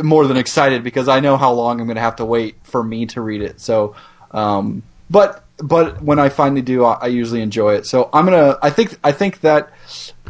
more 0.00 0.26
than 0.26 0.36
excited 0.36 0.84
because 0.84 1.08
I 1.08 1.20
know 1.20 1.36
how 1.36 1.52
long 1.52 1.80
I'm 1.80 1.86
going 1.86 1.96
to 1.96 2.02
have 2.02 2.16
to 2.16 2.24
wait 2.24 2.56
for 2.62 2.82
me 2.82 3.06
to 3.06 3.20
read 3.20 3.42
it. 3.42 3.60
So, 3.60 3.96
um, 4.30 4.82
but 5.08 5.44
but 5.62 6.02
when 6.02 6.18
I 6.18 6.28
finally 6.28 6.62
do, 6.62 6.84
I, 6.84 6.98
I 7.02 7.06
usually 7.06 7.42
enjoy 7.42 7.74
it. 7.74 7.86
So 7.86 8.08
I'm 8.12 8.24
gonna. 8.24 8.58
I 8.62 8.70
think 8.70 8.98
I 9.04 9.12
think 9.12 9.40
that 9.40 9.70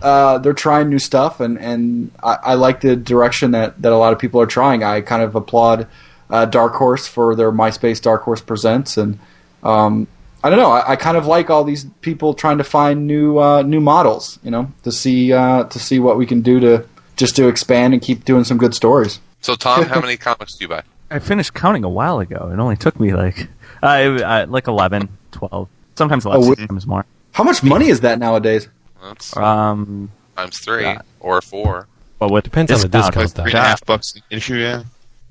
uh, 0.02 0.38
they're 0.38 0.52
trying 0.52 0.88
new 0.88 0.98
stuff, 0.98 1.40
and 1.40 1.58
and 1.58 2.10
I, 2.22 2.38
I 2.42 2.54
like 2.54 2.80
the 2.80 2.96
direction 2.96 3.52
that 3.52 3.80
that 3.82 3.92
a 3.92 3.96
lot 3.96 4.12
of 4.12 4.18
people 4.18 4.40
are 4.40 4.46
trying. 4.46 4.82
I 4.82 5.00
kind 5.00 5.22
of 5.22 5.34
applaud 5.34 5.86
uh, 6.28 6.46
Dark 6.46 6.74
Horse 6.74 7.06
for 7.06 7.34
their 7.34 7.52
MySpace 7.52 8.00
Dark 8.00 8.22
Horse 8.22 8.40
Presents, 8.40 8.96
and 8.96 9.18
um, 9.62 10.06
I 10.42 10.50
don't 10.50 10.58
know. 10.58 10.70
I, 10.70 10.92
I 10.92 10.96
kind 10.96 11.16
of 11.16 11.26
like 11.26 11.50
all 11.50 11.64
these 11.64 11.84
people 12.00 12.34
trying 12.34 12.58
to 12.58 12.64
find 12.64 13.06
new 13.06 13.38
uh, 13.38 13.62
new 13.62 13.80
models. 13.80 14.38
You 14.42 14.50
know, 14.50 14.72
to 14.82 14.92
see 14.92 15.32
uh, 15.32 15.64
to 15.64 15.78
see 15.78 15.98
what 15.98 16.16
we 16.16 16.26
can 16.26 16.40
do 16.42 16.60
to 16.60 16.86
just 17.16 17.36
to 17.36 17.48
expand 17.48 17.92
and 17.92 18.02
keep 18.02 18.24
doing 18.24 18.44
some 18.44 18.58
good 18.58 18.74
stories. 18.74 19.20
So, 19.42 19.54
Tom, 19.54 19.84
how 19.84 20.00
many 20.02 20.16
comics 20.16 20.54
do 20.54 20.64
you 20.64 20.68
buy? 20.68 20.82
I 21.10 21.18
finished 21.18 21.54
counting 21.54 21.84
a 21.84 21.88
while 21.88 22.20
ago. 22.20 22.50
It 22.52 22.58
only 22.58 22.76
took 22.76 23.00
me 23.00 23.12
like 23.14 23.48
I, 23.82 24.02
I 24.22 24.44
like 24.44 24.68
11, 24.68 25.08
12, 25.32 25.68
sometimes 25.96 26.24
less, 26.26 26.36
Oh, 26.38 26.54
sometimes 26.54 26.86
more. 26.86 27.04
How 27.32 27.44
much 27.44 27.62
money 27.62 27.88
is 27.88 28.00
that 28.00 28.18
nowadays? 28.18 28.68
That's 29.02 29.36
Um, 29.36 30.10
times 30.36 30.58
three 30.58 30.82
yeah. 30.82 31.00
or 31.20 31.40
four. 31.40 31.86
but 32.18 32.30
with 32.30 32.44
Depends 32.44 32.70
on 32.72 32.80
the 32.80 32.88
discount, 32.88 33.14
discount, 33.14 33.38
Like 33.38 33.44
three 33.52 33.58
and 33.58 33.66
a 33.66 33.68
half 33.68 33.84
bucks 33.86 34.14
an 34.14 34.22
issue, 34.30 34.56
yeah. 34.56 34.82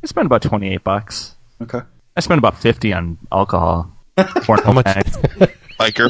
I 0.03 0.07
spent 0.07 0.25
about 0.25 0.41
twenty 0.41 0.73
eight 0.73 0.83
bucks. 0.83 1.35
Okay. 1.61 1.81
I 2.15 2.19
spent 2.21 2.39
about 2.39 2.57
fifty 2.57 2.93
on 2.93 3.17
alcohol. 3.31 3.91
How 4.17 4.71
much? 4.73 4.85
Biker. 5.79 6.09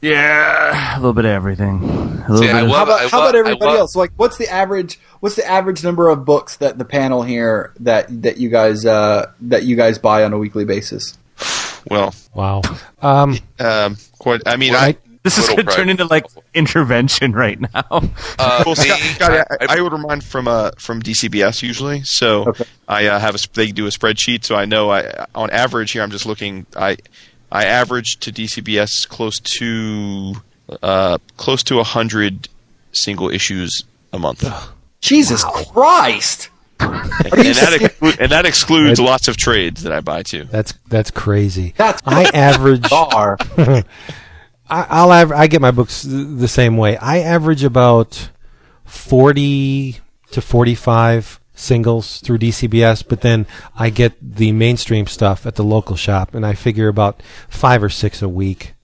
yeah, 0.00 0.96
a 0.96 0.98
little 0.98 1.12
bit 1.12 1.24
of 1.24 1.30
everything. 1.30 1.78
A 1.82 2.32
little 2.32 2.36
See, 2.38 2.46
bit 2.46 2.62
of, 2.64 2.68
love- 2.68 2.76
how 2.76 2.82
about, 2.84 3.10
how 3.10 3.18
love- 3.20 3.28
about 3.30 3.34
everybody 3.38 3.70
love- 3.70 3.78
else? 3.80 3.96
Like, 3.96 4.10
what's 4.16 4.36
the 4.36 4.48
average? 4.48 4.98
What's 5.20 5.36
the 5.36 5.46
average 5.48 5.84
number 5.84 6.08
of 6.08 6.24
books 6.24 6.56
that 6.56 6.78
the 6.78 6.84
panel 6.84 7.22
here 7.22 7.72
that 7.80 8.22
that 8.22 8.38
you 8.38 8.48
guys 8.48 8.84
uh, 8.84 9.30
that 9.42 9.64
you 9.64 9.76
guys 9.76 9.98
buy 9.98 10.24
on 10.24 10.32
a 10.32 10.38
weekly 10.38 10.64
basis? 10.64 11.16
Well, 11.90 12.14
Wow. 12.34 12.62
Um, 13.00 13.38
um, 13.58 13.96
quite. 14.18 14.42
I 14.46 14.56
mean, 14.56 14.74
I- 14.74 14.86
I. 14.88 14.96
this 15.22 15.38
is 15.38 15.48
Little 15.48 15.56
going 15.56 15.66
to 15.68 15.72
turn 15.74 15.88
into 15.88 16.04
like 16.06 16.26
intervention 16.54 17.32
right 17.32 17.60
now. 17.60 17.84
Uh, 17.90 18.00
Well, 18.66 18.74
me, 18.76 18.84
Scott, 18.88 18.98
Scott, 19.14 19.30
I, 19.32 19.64
I- 19.72 19.76
I 19.76 19.80
order 19.80 19.98
mine 19.98 20.20
from 20.20 20.48
uh, 20.48 20.70
from 20.78 21.02
DCBS 21.02 21.62
usually, 21.62 22.02
so 22.04 22.48
Okay. 22.48 22.64
I 22.88 23.06
uh, 23.06 23.18
have 23.18 23.34
a 23.34 23.38
they 23.52 23.70
do 23.72 23.86
a 23.86 23.90
spreadsheet, 23.90 24.44
so 24.44 24.54
I 24.56 24.64
know 24.64 24.90
I 24.90 25.26
on 25.34 25.50
average 25.50 25.92
here 25.92 26.02
I'm 26.02 26.10
just 26.10 26.26
looking 26.26 26.66
I 26.76 26.96
I 27.50 27.64
average 27.66 28.18
to 28.20 28.32
DCBS 28.32 29.06
close 29.08 29.38
to 29.58 30.34
uh, 30.82 31.18
close 31.36 31.62
to 31.64 31.82
hundred 31.82 32.48
single 32.92 33.28
issues 33.30 33.84
a 34.12 34.18
month, 34.18 34.44
Jesus 35.00 35.44
Christ! 35.44 36.48
And, 36.82 37.54
that 37.56 37.78
exclu- 37.80 38.18
and 38.18 38.32
that 38.32 38.46
excludes 38.46 39.00
lots 39.00 39.28
of 39.28 39.36
trades 39.36 39.82
that 39.82 39.92
I 39.92 40.00
buy 40.00 40.22
too. 40.22 40.44
that's 40.44 40.74
that's 40.88 41.10
crazy. 41.10 41.74
That's 41.76 42.02
I 42.04 42.24
average. 42.34 42.82
bizarre. 42.82 43.38
I, 44.68 44.86
I'll 44.88 45.12
aver- 45.12 45.34
I 45.34 45.46
get 45.48 45.60
my 45.60 45.70
books 45.70 46.02
the 46.02 46.48
same 46.48 46.76
way. 46.76 46.96
I 46.96 47.18
average 47.18 47.62
about 47.64 48.30
forty 48.84 49.98
to 50.30 50.40
forty-five 50.40 51.40
singles 51.54 52.20
through 52.20 52.38
DCBS, 52.38 53.04
but 53.06 53.20
then 53.20 53.46
I 53.76 53.90
get 53.90 54.14
the 54.20 54.52
mainstream 54.52 55.06
stuff 55.06 55.46
at 55.46 55.56
the 55.56 55.64
local 55.64 55.96
shop, 55.96 56.34
and 56.34 56.44
I 56.46 56.54
figure 56.54 56.88
about 56.88 57.22
five 57.48 57.82
or 57.82 57.90
six 57.90 58.22
a 58.22 58.28
week. 58.28 58.74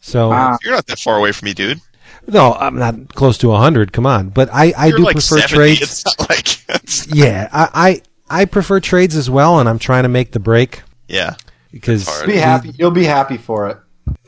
So 0.00 0.30
Wow. 0.30 0.58
You're 0.62 0.74
not 0.74 0.86
that 0.86 0.98
far 0.98 1.16
away 1.18 1.32
from 1.32 1.46
me, 1.46 1.54
dude. 1.54 1.80
No, 2.26 2.52
I'm 2.54 2.76
not 2.76 3.14
close 3.14 3.38
to 3.38 3.50
hundred. 3.52 3.92
Come 3.92 4.06
on, 4.06 4.28
but 4.28 4.48
I, 4.52 4.72
I 4.76 4.86
You're 4.86 4.98
do 4.98 5.04
like 5.04 5.14
prefer 5.14 5.40
70. 5.40 5.54
trades. 5.54 5.82
It's 5.82 6.04
not 6.04 6.28
like 6.28 7.06
Yeah, 7.14 7.48
I, 7.52 8.02
I 8.30 8.40
I 8.42 8.44
prefer 8.46 8.80
trades 8.80 9.16
as 9.16 9.28
well, 9.28 9.58
and 9.58 9.68
I'm 9.68 9.78
trying 9.78 10.04
to 10.04 10.08
make 10.08 10.32
the 10.32 10.40
break 10.40 10.82
yeah. 11.08 11.34
because 11.70 12.06
hard. 12.06 12.26
Be 12.26 12.36
happy. 12.36 12.72
You'll 12.78 12.90
be 12.90 13.04
happy 13.04 13.36
for 13.36 13.68
it. 13.68 13.78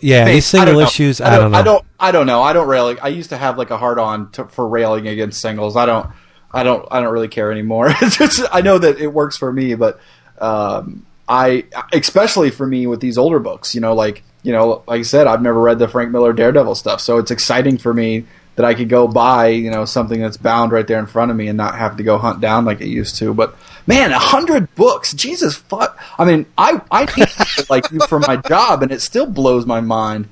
yeah, 0.00 0.26
Hey, 0.26 0.34
these 0.34 0.55
I 0.55 0.58
don't 0.58 0.66
single 0.66 0.81
issues. 0.82 1.20
I 1.20 1.36
don't, 1.36 1.52
know. 1.52 1.58
I 1.58 1.62
don't. 1.62 1.84
I 1.98 2.12
don't 2.12 2.26
know. 2.26 2.42
I 2.42 2.52
don't 2.52 2.68
railing. 2.68 2.98
I 3.00 3.08
used 3.08 3.31
to 3.31 3.36
have 3.36 3.56
like 3.56 3.70
a 3.70 3.78
hard 3.78 3.98
on 3.98 4.31
to, 4.32 4.44
for 4.44 4.68
railing 4.68 5.08
against 5.08 5.40
singles. 5.40 5.76
I 5.76 5.86
don't. 5.86 6.10
I 6.52 6.62
don't. 6.62 6.86
I 6.90 7.00
don't 7.00 7.12
really 7.12 7.28
care 7.28 7.50
anymore. 7.50 7.89
It's 8.02 8.16
just 8.16 8.42
I 8.52 8.60
know 8.60 8.78
that 8.78 8.98
it 8.98 9.08
works 9.08 9.36
for 9.36 9.52
me, 9.52 9.74
but 9.74 10.00
um, 10.39 11.06
I 11.28 11.65
especially 11.93 12.51
for 12.51 12.67
me 12.67 12.86
with 12.86 13.01
these 13.01 13.19
older 13.19 13.39
books. 13.39 13.75
You 13.75 13.81
know, 13.81 13.94
like 13.94 14.23
you 14.43 14.53
know, 14.53 14.83
like 14.86 15.01
I 15.01 15.03
said, 15.03 15.27
I've 15.27 15.43
never 15.43 15.61
read 15.61 15.78
the 15.78 15.89
Frank 15.89 16.11
Miller 16.11 16.33
Daredevil 16.33 16.75
stuff, 16.75 17.01
so 17.01 17.19
it's 17.19 17.31
exciting 17.31 17.78
for 17.78 17.94
me 17.94 18.25
that 18.57 18.65
I 18.65 18.75
could 18.75 18.89
go 18.89 19.09
buy 19.09 19.49
you 19.49 19.70
know 19.70 19.85
something 19.85 20.20
that's 20.20 20.36
bound 20.36 20.73
right 20.73 20.86
there 20.86 20.99
in 20.99 21.07
front 21.07 21.31
of 21.31 21.36
me 21.36 21.49
and 21.49 21.57
not 21.57 21.77
have 21.77 21.97
to 21.97 22.03
go 22.03 22.19
hunt 22.19 22.41
down 22.41 22.65
like 22.65 22.81
it 22.81 22.89
used 22.89 23.17
to. 23.17 23.33
But 23.33 23.57
man, 23.86 24.12
a 24.12 24.19
hundred 24.19 24.75
books, 24.75 25.15
Jesus 25.15 25.57
fuck! 25.57 25.99
I 26.19 26.25
mean, 26.25 26.47
I 26.59 26.81
I 26.91 27.05
need 27.17 27.28
people 27.28 27.65
like 27.70 27.91
you 27.91 28.01
for 28.09 28.20
my 28.20 28.36
job, 28.36 28.83
and 28.83 28.93
it 28.93 29.01
still 29.01 29.27
blows 29.27 29.67
my 29.67 29.81
mind. 29.81 30.28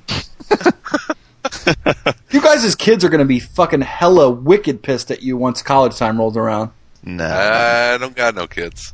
you 2.31 2.41
guys 2.41 2.63
as 2.63 2.75
kids 2.75 3.03
are 3.03 3.09
going 3.09 3.19
to 3.19 3.25
be 3.25 3.39
fucking 3.39 3.81
hella 3.81 4.29
wicked 4.29 4.81
pissed 4.83 5.11
at 5.11 5.21
you 5.23 5.37
once 5.37 5.61
college 5.61 5.97
time 5.97 6.17
rolls 6.17 6.37
around. 6.37 6.71
Nah, 7.03 7.25
I 7.25 7.97
don't 7.97 8.15
got 8.15 8.35
no 8.35 8.47
kids. 8.47 8.93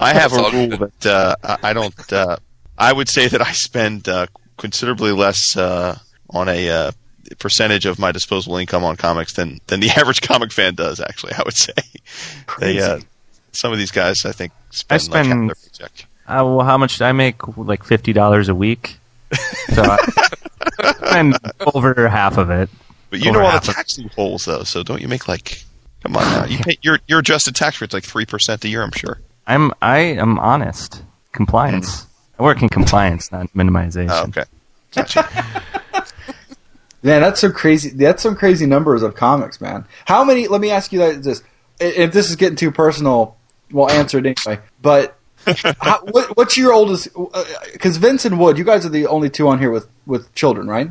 I 0.00 0.12
have 0.12 0.32
a 0.32 0.36
rule 0.52 0.76
that 0.78 1.06
uh, 1.06 1.36
I 1.42 1.70
I 1.70 1.72
don't. 1.72 2.12
Uh, 2.12 2.36
I 2.78 2.92
would 2.92 3.08
say 3.08 3.28
that 3.28 3.40
I 3.40 3.52
spend 3.52 4.08
uh, 4.08 4.26
considerably 4.56 5.12
less 5.12 5.56
uh, 5.56 5.98
on 6.30 6.48
a 6.48 6.68
uh, 6.68 6.90
percentage 7.38 7.86
of 7.86 7.98
my 7.98 8.12
disposable 8.12 8.56
income 8.56 8.84
on 8.84 8.96
comics 8.96 9.32
than 9.34 9.60
than 9.66 9.80
the 9.80 9.90
average 9.96 10.20
comic 10.22 10.52
fan 10.52 10.74
does. 10.74 11.00
Actually, 11.00 11.34
I 11.34 11.42
would 11.44 11.56
say 11.56 11.72
they 12.58 12.80
uh, 12.80 13.00
some 13.52 13.72
of 13.72 13.78
these 13.78 13.90
guys 13.90 14.24
I 14.24 14.32
think 14.32 14.52
spend, 14.70 15.00
I 15.00 15.02
spend 15.02 15.28
like 15.28 15.56
half 15.56 15.62
their 15.78 15.88
paycheck. 15.88 16.06
Uh, 16.28 16.42
well, 16.44 16.62
how 16.62 16.76
much 16.76 16.98
do 16.98 17.04
I 17.04 17.12
make? 17.12 17.56
Like 17.56 17.84
fifty 17.84 18.12
dollars 18.12 18.48
a 18.48 18.54
week. 18.54 18.96
So 19.74 19.82
I 19.82 20.92
spend 21.06 21.38
over 21.74 22.08
half 22.08 22.36
of 22.36 22.50
it. 22.50 22.68
But 23.10 23.24
you 23.24 23.32
know 23.32 23.40
all 23.40 23.52
the 23.52 23.56
of- 23.58 23.64
tax 23.64 23.98
loopholes 23.98 24.44
though, 24.44 24.64
so 24.64 24.82
don't 24.82 25.00
you 25.00 25.08
make 25.08 25.28
like 25.28 25.62
come 26.02 26.16
on 26.16 26.22
now. 26.24 26.44
You 26.44 26.58
pay 26.58 26.78
your 26.82 26.98
your 27.06 27.20
adjusted 27.20 27.54
tax 27.54 27.80
rate's 27.80 27.94
like 27.94 28.04
three 28.04 28.26
percent 28.26 28.64
a 28.64 28.68
year, 28.68 28.82
I'm 28.82 28.92
sure. 28.92 29.20
I'm 29.46 29.72
I 29.80 29.98
am 29.98 30.38
honest. 30.38 31.02
Compliance. 31.32 32.02
Hmm. 32.02 32.10
I 32.38 32.42
work 32.42 32.62
in 32.62 32.68
compliance, 32.68 33.32
not 33.32 33.52
minimization. 33.54 34.10
Oh, 34.10 34.26
okay. 34.28 34.44
Man, 37.02 37.20
that's 37.22 37.40
some 37.40 37.52
crazy. 37.52 37.90
That's 37.90 38.22
some 38.22 38.34
crazy 38.34 38.66
numbers 38.66 39.02
of 39.02 39.14
comics, 39.14 39.60
man. 39.60 39.86
How 40.06 40.24
many? 40.24 40.48
Let 40.48 40.60
me 40.60 40.70
ask 40.70 40.92
you 40.92 40.98
that. 41.00 41.22
This, 41.22 41.42
if 41.78 42.12
this 42.12 42.30
is 42.30 42.36
getting 42.36 42.56
too 42.56 42.72
personal, 42.72 43.36
we'll 43.70 43.90
answer 43.90 44.18
it 44.18 44.26
anyway. 44.26 44.60
But 44.82 45.16
how, 45.80 46.00
what, 46.10 46.36
what's 46.36 46.56
your 46.56 46.72
oldest? 46.72 47.08
Uh, 47.14 47.26
uh, 47.32 47.44
because 47.72 47.98
Vince 47.98 48.24
and 48.24 48.40
Wood, 48.40 48.58
you 48.58 48.64
guys 48.64 48.84
are 48.84 48.88
the 48.88 49.06
only 49.06 49.30
two 49.30 49.46
on 49.46 49.60
here 49.60 49.70
with 49.70 49.86
with 50.06 50.34
children, 50.34 50.66
right? 50.66 50.90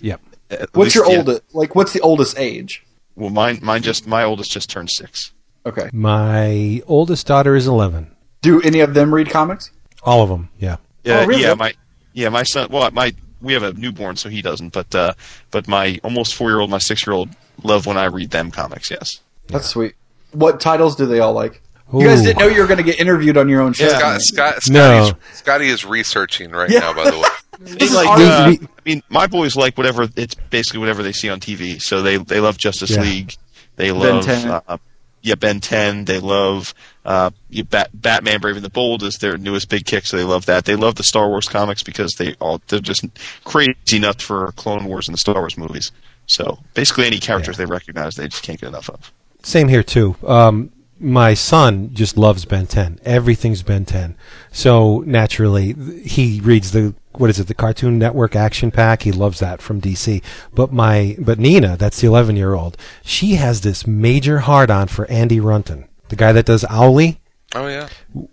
Yep. 0.00 0.20
At 0.50 0.60
What's 0.74 0.76
least, 0.76 0.96
your 0.96 1.10
yeah. 1.10 1.18
oldest? 1.18 1.42
Like, 1.52 1.74
what's 1.74 1.92
the 1.92 2.00
oldest 2.00 2.38
age? 2.38 2.84
Well, 3.16 3.30
mine 3.30 3.58
mine 3.62 3.82
just 3.82 4.06
my 4.06 4.22
oldest 4.22 4.52
just 4.52 4.70
turned 4.70 4.90
six. 4.90 5.32
Okay. 5.66 5.90
My 5.92 6.82
oldest 6.86 7.26
daughter 7.26 7.54
is 7.56 7.66
11. 7.66 8.10
Do 8.42 8.60
any 8.62 8.80
of 8.80 8.94
them 8.94 9.14
read 9.14 9.28
comics? 9.30 9.70
All 10.02 10.22
of 10.22 10.28
them, 10.30 10.48
yeah. 10.58 10.76
Yeah, 11.04 11.20
Oh, 11.20 11.26
really? 11.26 11.42
yeah, 11.42 11.54
my 11.54 11.74
yeah, 12.14 12.28
my 12.30 12.42
son. 12.42 12.68
Well, 12.70 12.90
my 12.92 13.14
we 13.42 13.52
have 13.54 13.62
a 13.62 13.72
newborn, 13.74 14.16
so 14.16 14.28
he 14.28 14.42
doesn't. 14.42 14.72
But 14.72 14.94
uh, 14.94 15.12
but 15.50 15.68
my 15.68 15.98
almost 16.02 16.34
four 16.34 16.50
year 16.50 16.60
old, 16.60 16.70
my 16.70 16.78
six 16.78 17.06
year 17.06 17.14
old, 17.14 17.28
love 17.62 17.86
when 17.86 17.96
I 17.98 18.06
read 18.06 18.30
them 18.30 18.50
comics. 18.50 18.90
Yes. 18.90 19.20
That's 19.48 19.66
sweet. 19.66 19.94
What 20.32 20.60
titles 20.60 20.96
do 20.96 21.06
they 21.06 21.20
all 21.20 21.32
like? 21.32 21.60
You 21.92 22.06
guys 22.06 22.22
didn't 22.22 22.38
know 22.38 22.46
you 22.46 22.60
were 22.60 22.66
going 22.68 22.78
to 22.78 22.84
get 22.84 23.00
interviewed 23.00 23.36
on 23.36 23.48
your 23.48 23.60
own 23.62 23.72
show. 23.72 23.88
Scott, 23.88 24.20
Scott, 24.22 24.58
No. 24.70 25.10
Skottie 25.34 25.66
is 25.66 25.84
researching 25.84 26.52
right 26.52 26.70
Yeah. 26.70 26.78
now, 26.80 26.92
by 26.94 27.10
the 27.10 27.18
way. 27.18 27.28
They 27.78 27.88
like. 27.88 28.16
We- 28.16 28.24
Uh, 28.24 28.52
I 28.52 28.58
mean, 28.86 29.02
my 29.10 29.26
boys 29.26 29.54
like 29.56 29.76
whatever. 29.76 30.08
It's 30.16 30.34
basically 30.34 30.78
whatever 30.80 31.02
they 31.02 31.12
see 31.12 31.28
on 31.28 31.40
TV. 31.40 31.80
So 31.82 32.00
they 32.00 32.16
they 32.16 32.40
love 32.40 32.56
Justice 32.56 32.90
Yeah. 32.90 33.02
League. 33.02 33.34
They 33.76 33.92
love 33.92 34.24
10. 34.24 34.48
Uh, 34.50 34.78
yeah 35.22 35.34
Ben 35.34 35.60
Ten. 35.60 36.04
They 36.04 36.18
love 36.18 36.74
uh, 37.04 37.30
you 37.48 37.64
Bat- 37.64 37.90
Batman 37.94 38.40
Brave 38.40 38.56
and 38.56 38.64
the 38.64 38.70
Bold 38.70 39.02
is 39.02 39.18
their 39.18 39.36
newest 39.38 39.68
big 39.68 39.84
kick. 39.84 40.06
So 40.06 40.16
they 40.16 40.24
love 40.24 40.46
that. 40.46 40.64
They 40.64 40.76
love 40.76 40.96
the 40.96 41.02
Star 41.02 41.28
Wars 41.28 41.48
comics 41.48 41.82
because 41.82 42.14
they 42.14 42.34
all 42.40 42.60
they're 42.68 42.80
just 42.80 43.04
crazy 43.44 43.98
nuts 43.98 44.24
for 44.24 44.52
Clone 44.52 44.84
Wars 44.84 45.08
and 45.08 45.14
the 45.14 45.18
Star 45.18 45.36
Wars 45.36 45.56
movies. 45.56 45.92
So 46.26 46.58
basically, 46.74 47.06
any 47.06 47.18
characters 47.18 47.56
they 47.56 47.66
recognize, 47.66 48.14
they 48.14 48.28
just 48.28 48.42
can't 48.42 48.60
get 48.60 48.68
enough 48.68 48.88
of. 48.88 49.12
Same 49.42 49.68
here 49.68 49.82
too. 49.82 50.16
Um, 50.26 50.70
my 51.00 51.34
son 51.34 51.90
just 51.94 52.16
loves 52.16 52.44
Ben 52.44 52.66
10. 52.66 53.00
Everything's 53.04 53.62
Ben 53.62 53.84
10. 53.84 54.16
So 54.52 55.02
naturally, 55.06 55.72
he 56.04 56.40
reads 56.42 56.72
the 56.72 56.94
what 57.12 57.30
is 57.30 57.40
it? 57.40 57.48
The 57.48 57.54
Cartoon 57.54 57.98
Network 57.98 58.36
Action 58.36 58.70
Pack. 58.70 59.02
He 59.02 59.10
loves 59.10 59.40
that 59.40 59.60
from 59.60 59.80
DC. 59.80 60.22
But 60.54 60.72
my 60.72 61.16
but 61.18 61.38
Nina, 61.38 61.76
that's 61.76 62.00
the 62.00 62.06
11 62.06 62.36
year 62.36 62.54
old. 62.54 62.76
She 63.02 63.34
has 63.34 63.62
this 63.62 63.86
major 63.86 64.40
hard 64.40 64.70
on 64.70 64.88
for 64.88 65.10
Andy 65.10 65.40
Runton, 65.40 65.88
the 66.08 66.16
guy 66.16 66.32
that 66.32 66.46
does 66.46 66.64
Owly. 66.64 67.18
Oh 67.54 67.66
yeah. 67.66 67.88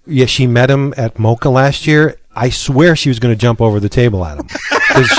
Yeah, 0.06 0.28
she 0.28 0.46
met 0.46 0.70
him 0.70 0.94
at 0.96 1.16
MoCCA 1.16 1.52
last 1.52 1.88
year. 1.88 2.18
I 2.38 2.50
swear 2.50 2.96
she 2.96 3.10
was 3.10 3.20
going 3.20 3.34
to 3.34 3.40
jump 3.40 3.62
over 3.62 3.80
the 3.80 3.90
table 3.90 4.24
at 4.24 4.38
him. 4.38 4.48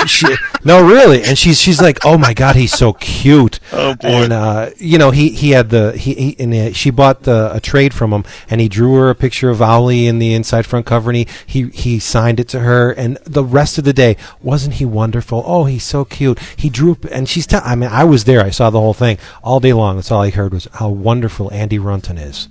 she, 0.07 0.27
no, 0.63 0.85
really, 0.85 1.21
and 1.23 1.37
she's 1.37 1.59
she's 1.59 1.81
like, 1.81 2.05
"Oh 2.05 2.17
my 2.17 2.33
god, 2.33 2.55
he's 2.55 2.71
so 2.71 2.93
cute." 2.93 3.59
Oh, 3.73 3.93
boy. 3.95 4.07
And 4.07 4.33
uh, 4.33 4.69
you 4.77 4.97
know, 4.97 5.11
he 5.11 5.29
he 5.29 5.51
had 5.51 5.69
the 5.69 5.91
he, 5.97 6.13
he 6.13 6.35
and 6.39 6.53
uh, 6.53 6.73
she 6.73 6.89
bought 6.89 7.23
the, 7.23 7.53
a 7.53 7.59
trade 7.59 7.93
from 7.93 8.13
him, 8.13 8.23
and 8.49 8.61
he 8.61 8.69
drew 8.69 8.95
her 8.95 9.09
a 9.09 9.15
picture 9.15 9.49
of 9.49 9.61
Owly 9.61 10.07
in 10.07 10.19
the 10.19 10.33
inside 10.33 10.65
front 10.65 10.85
cover, 10.85 11.09
and 11.09 11.17
he, 11.17 11.27
he 11.45 11.67
he 11.69 11.99
signed 11.99 12.39
it 12.39 12.47
to 12.49 12.61
her. 12.61 12.91
And 12.91 13.17
the 13.25 13.43
rest 13.43 13.77
of 13.77 13.83
the 13.83 13.93
day, 13.93 14.15
wasn't 14.41 14.75
he 14.75 14.85
wonderful? 14.85 15.43
Oh, 15.45 15.65
he's 15.65 15.83
so 15.83 16.05
cute. 16.05 16.39
He 16.55 16.69
drew, 16.69 16.97
and 17.11 17.27
she's. 17.27 17.47
T- 17.47 17.57
I 17.57 17.75
mean, 17.75 17.89
I 17.89 18.05
was 18.05 18.23
there. 18.23 18.41
I 18.41 18.49
saw 18.49 18.69
the 18.69 18.79
whole 18.79 18.93
thing 18.93 19.17
all 19.43 19.59
day 19.59 19.73
long. 19.73 19.97
That's 19.97 20.11
all 20.11 20.21
I 20.21 20.29
heard 20.29 20.53
was 20.53 20.67
how 20.73 20.89
wonderful 20.89 21.51
Andy 21.51 21.79
Runton 21.79 22.17
is. 22.17 22.47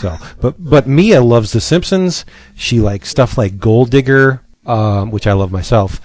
So, 0.00 0.16
but 0.40 0.54
but 0.58 0.86
Mia 0.86 1.22
loves 1.22 1.52
The 1.52 1.60
Simpsons. 1.60 2.24
She 2.54 2.80
likes 2.80 3.08
stuff 3.08 3.36
like 3.38 3.58
Gold 3.58 3.90
Digger, 3.90 4.40
um, 4.66 5.10
which 5.10 5.26
I 5.26 5.32
love 5.32 5.50
myself. 5.52 6.00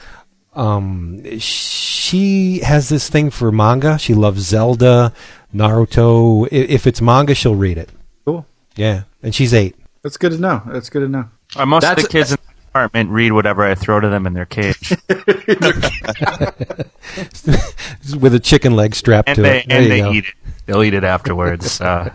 Um, 0.54 1.24
she 1.40 2.60
has 2.60 2.90
this 2.90 3.10
thing 3.10 3.30
for 3.30 3.52
manga. 3.52 3.98
She 3.98 4.14
loves 4.14 4.42
Zelda, 4.42 5.14
Naruto. 5.56 6.46
I- 6.46 6.50
If 6.56 6.86
it's 6.88 7.02
manga, 7.02 7.34
she'll 7.36 7.56
read 7.56 7.78
it. 7.78 7.90
Cool. 8.26 8.46
Yeah, 8.76 9.04
and 9.24 9.34
she's 9.34 9.54
eight. 9.54 9.76
That's 10.04 10.18
good 10.18 10.32
to 10.34 10.38
know. 10.38 10.62
That's 10.68 10.90
good 10.90 11.02
to 11.02 11.08
know. 11.08 11.30
Uh, 11.56 11.66
most 11.66 11.84
That's- 11.84 12.04
of 12.06 12.10
the 12.12 12.18
kids 12.18 12.32
in 12.32 12.38
the 12.48 12.54
apartment 12.70 13.10
read 13.12 13.32
whatever 13.32 13.64
I 13.64 13.76
throw 13.76 14.00
to 14.02 14.10
them 14.10 14.26
in 14.28 14.34
their 14.34 14.46
cage, 14.46 14.90
with 18.20 18.34
a 18.34 18.40
chicken 18.42 18.76
leg 18.76 18.96
strapped 18.96 19.30
and 19.30 19.36
to 19.38 19.42
they 19.42 19.60
it. 19.60 19.68
There 19.70 19.82
and 19.82 19.92
they 19.92 20.00
go. 20.00 20.12
eat 20.12 20.26
it. 20.26 20.34
They'll 20.66 20.84
eat 20.84 20.94
it 20.94 21.04
afterwards. 21.04 21.82
Uh, 21.82 22.14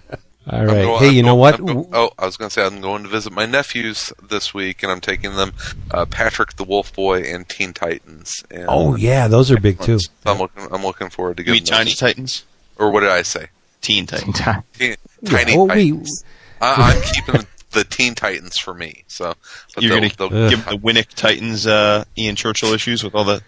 All 0.49 0.61
I'm 0.61 0.67
right. 0.67 0.75
going- 0.83 0.99
hey, 1.01 1.09
I'm 1.09 1.15
you 1.15 1.23
know 1.23 1.35
what? 1.35 1.59
I'm 1.59 1.67
go- 1.67 1.89
oh, 1.93 2.11
I 2.19 2.25
was 2.27 2.37
going 2.37 2.49
to 2.49 2.53
say 2.53 2.65
I'm 2.65 2.81
going 2.81 3.03
to 3.03 3.09
visit 3.09 3.33
my 3.33 3.47
nephews 3.47 4.13
this 4.23 4.55
week, 4.55 4.83
and 4.83 4.93
I'm 4.93 5.01
taking 5.01 5.35
them 5.35 5.53
uh, 5.91 6.05
Patrick 6.07 6.55
the 6.57 6.65
Wolf 6.65 6.95
Boy 6.95 7.23
and 7.23 7.49
Teen 7.49 7.73
Titans. 7.73 8.45
And 8.51 8.67
oh 8.69 8.95
yeah, 8.97 9.27
those 9.29 9.51
are 9.51 9.59
big 9.59 9.81
too. 9.81 9.99
So 9.99 10.09
I'm 10.27 10.39
looking. 10.39 10.69
I'm 10.71 10.83
looking 10.83 11.11
forward 11.11 11.39
to 11.39 11.45
You 11.45 11.53
mean 11.53 11.65
getting 11.65 11.77
Tiny. 11.87 11.93
Titans, 11.95 12.45
Or 12.79 12.91
what 12.93 13.01
did 13.01 13.11
I 13.11 13.23
say? 13.23 13.49
Teen 13.81 14.07
Titans. 14.07 14.41
Teen, 14.79 14.97
Tiny 15.25 15.57
Oh, 15.57 15.67
Titans. 15.67 16.25
I, 16.61 16.93
I'm 16.95 17.03
keeping 17.13 17.47
the 17.73 17.83
Teen 17.85 18.15
Titans 18.15 18.57
for 18.57 18.73
me. 18.73 19.03
So 19.09 19.35
but 19.75 19.83
You're 19.83 19.97
gonna 19.97 20.11
they'll- 20.17 20.49
give 20.51 20.65
the 20.65 20.77
Winick 20.77 21.09
Titans 21.15 21.67
uh, 21.67 22.05
Ian 22.17 22.37
Churchill 22.37 22.73
issues 22.73 23.03
with 23.03 23.15
all 23.17 23.25
the 23.25 23.43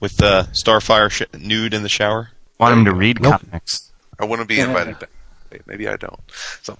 with 0.00 0.22
uh, 0.22 0.44
Starfire 0.52 1.10
sh- 1.10 1.22
nude 1.38 1.74
in 1.74 1.82
the 1.82 1.88
shower. 1.88 2.30
want 2.58 2.74
them 2.76 2.84
to 2.84 2.94
read 2.94 3.20
Nope. 3.20 3.40
comics. 3.40 3.90
I 4.20 4.24
want 4.26 4.40
to 4.40 4.46
be 4.46 4.60
invited 4.60 4.98
back. 5.00 5.10
Wait, 5.54 5.66
Maybe 5.68 5.86
I 5.88 5.96
don't. 5.96 6.18
So 6.62 6.72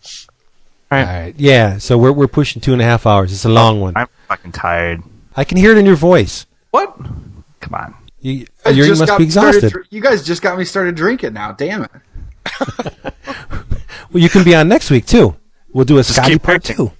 All 0.91 0.99
right. 0.99 1.33
Yeah. 1.37 1.79
So 1.79 1.97
we're 1.97 2.11
we're 2.13 2.27
pushing 2.27 2.61
two 2.61 2.73
and 2.73 2.83
a 2.83 2.85
half 2.85 3.07
hours. 3.07 3.33
It's 3.33 3.45
a 3.45 3.49
long 3.49 3.81
one. 3.81 3.93
I'm 3.97 4.09
fucking 4.29 4.51
tired. 4.53 5.03
I 5.37 5.45
can 5.45 5.59
hear 5.59 5.71
it 5.73 5.79
in 5.79 5.87
your 5.87 5.95
voice. 5.97 6.47
What? 6.73 6.97
Come 7.61 7.75
on. 7.75 7.95
You, 8.21 8.47
oh, 8.65 8.71
you 8.71 8.89
must 8.89 9.07
got 9.07 9.19
be 9.19 9.25
me 9.27 9.31
started 9.31 9.63
exhausted. 9.65 9.87
you 9.91 10.01
guys 10.01 10.25
just 10.25 10.43
got 10.43 10.59
me 10.59 10.65
started 10.65 10.95
drinking 10.97 11.35
now. 11.35 11.53
Damn 11.53 11.85
it. 11.85 11.91
Well, 14.13 14.23
you 14.23 14.29
can 14.29 14.45
be 14.45 14.55
on 14.55 14.69
next 14.69 14.91
week 14.91 15.07
too. 15.07 15.35
We'll 15.73 15.85
do 15.87 15.99
a 15.99 16.03
Skottie 16.03 16.41
part 16.41 16.63
two. 16.63 16.93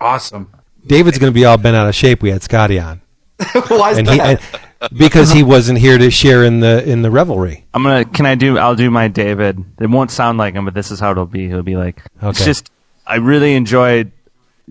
Awesome. 0.00 0.50
David's 0.86 1.18
going 1.18 1.30
to 1.30 1.34
be 1.34 1.44
all 1.44 1.58
bent 1.58 1.76
out 1.76 1.86
of 1.86 1.94
shape. 1.94 2.22
We 2.22 2.30
had 2.30 2.40
Skottie 2.40 2.82
on, 2.82 3.02
Why 3.68 3.90
is 3.90 3.98
and 3.98 4.08
he 4.08 4.16
that? 4.16 4.40
and, 4.54 4.62
because 4.96 5.30
he 5.30 5.42
wasn't 5.42 5.78
here 5.78 5.98
to 5.98 6.10
share 6.10 6.44
in 6.44 6.60
the 6.60 6.82
in 6.88 7.02
the 7.02 7.10
revelry. 7.10 7.64
I'm 7.74 7.82
gonna. 7.82 8.04
Can 8.04 8.26
I 8.26 8.34
do? 8.34 8.58
I'll 8.58 8.74
do 8.76 8.90
my 8.90 9.08
David. 9.08 9.62
It 9.80 9.86
won't 9.90 10.10
sound 10.10 10.38
like 10.38 10.54
him, 10.54 10.64
but 10.64 10.74
this 10.74 10.90
is 10.90 10.98
how 11.00 11.10
it'll 11.12 11.26
be. 11.26 11.48
He'll 11.48 11.62
be 11.62 11.76
like, 11.76 12.02
okay. 12.18 12.28
it's 12.30 12.44
just. 12.44 12.70
I 13.06 13.16
really 13.16 13.54
enjoyed 13.54 14.12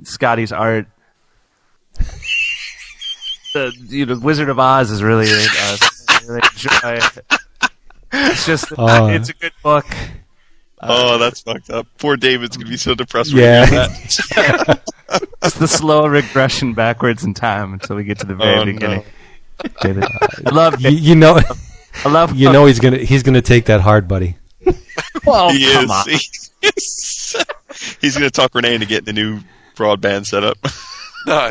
Skottie's 0.01 0.51
art. 0.51 0.87
the 3.53 3.73
you 3.87 4.05
know, 4.05 4.19
Wizard 4.19 4.49
of 4.49 4.59
Oz 4.59 4.91
is 4.91 5.03
really. 5.03 5.27
Uh, 5.29 5.77
I 6.09 6.19
really 6.27 6.41
enjoy. 6.53 6.79
it. 6.83 7.17
It's 8.13 8.45
just. 8.45 8.71
Oh. 8.77 9.07
it's 9.07 9.29
a 9.29 9.33
good 9.33 9.53
book. 9.63 9.85
oh, 10.81 11.17
that's 11.17 11.41
fucked 11.41 11.69
up. 11.69 11.87
Poor 11.97 12.17
David's 12.17 12.57
gonna 12.57 12.69
be 12.69 12.77
so 12.77 12.95
depressed. 12.95 13.33
when 13.33 13.43
Yeah. 13.43 13.65
he 13.65 13.71
that. 14.35 14.81
It's 15.43 15.55
the 15.57 15.67
slow 15.67 16.07
regression 16.07 16.73
backwards 16.73 17.23
in 17.23 17.33
time 17.33 17.73
until 17.73 17.95
we 17.97 18.03
get 18.03 18.19
to 18.19 18.25
the 18.25 18.35
very 18.35 18.59
Oh, 18.59 18.63
no. 18.63 19.03
Beginning. 19.63 20.01
David, 20.01 20.03
I 20.45 20.49
love. 20.51 20.81
You, 20.81 20.89
you 20.89 21.15
know, 21.15 21.39
I 22.05 22.09
love. 22.09 22.35
you 22.35 22.51
know 22.51 22.65
he's 22.65 22.79
gonna 22.79 22.97
he's 22.97 23.23
gonna 23.23 23.41
take 23.41 23.65
that 23.65 23.81
hard, 23.81 24.07
buddy. 24.07 24.37
Well, 25.25 25.49
he 25.51 25.71
come 25.71 25.85
is. 25.85 25.91
on. 25.91 26.09
He. 26.09 26.19
He's 28.01 28.15
gonna 28.15 28.29
talk 28.29 28.53
Renee 28.53 28.75
into 28.75 28.85
getting 28.85 29.05
the 29.05 29.13
new 29.13 29.39
broadband 29.75 30.25
set 30.27 30.43
up. 30.43 30.57
no. 31.25 31.49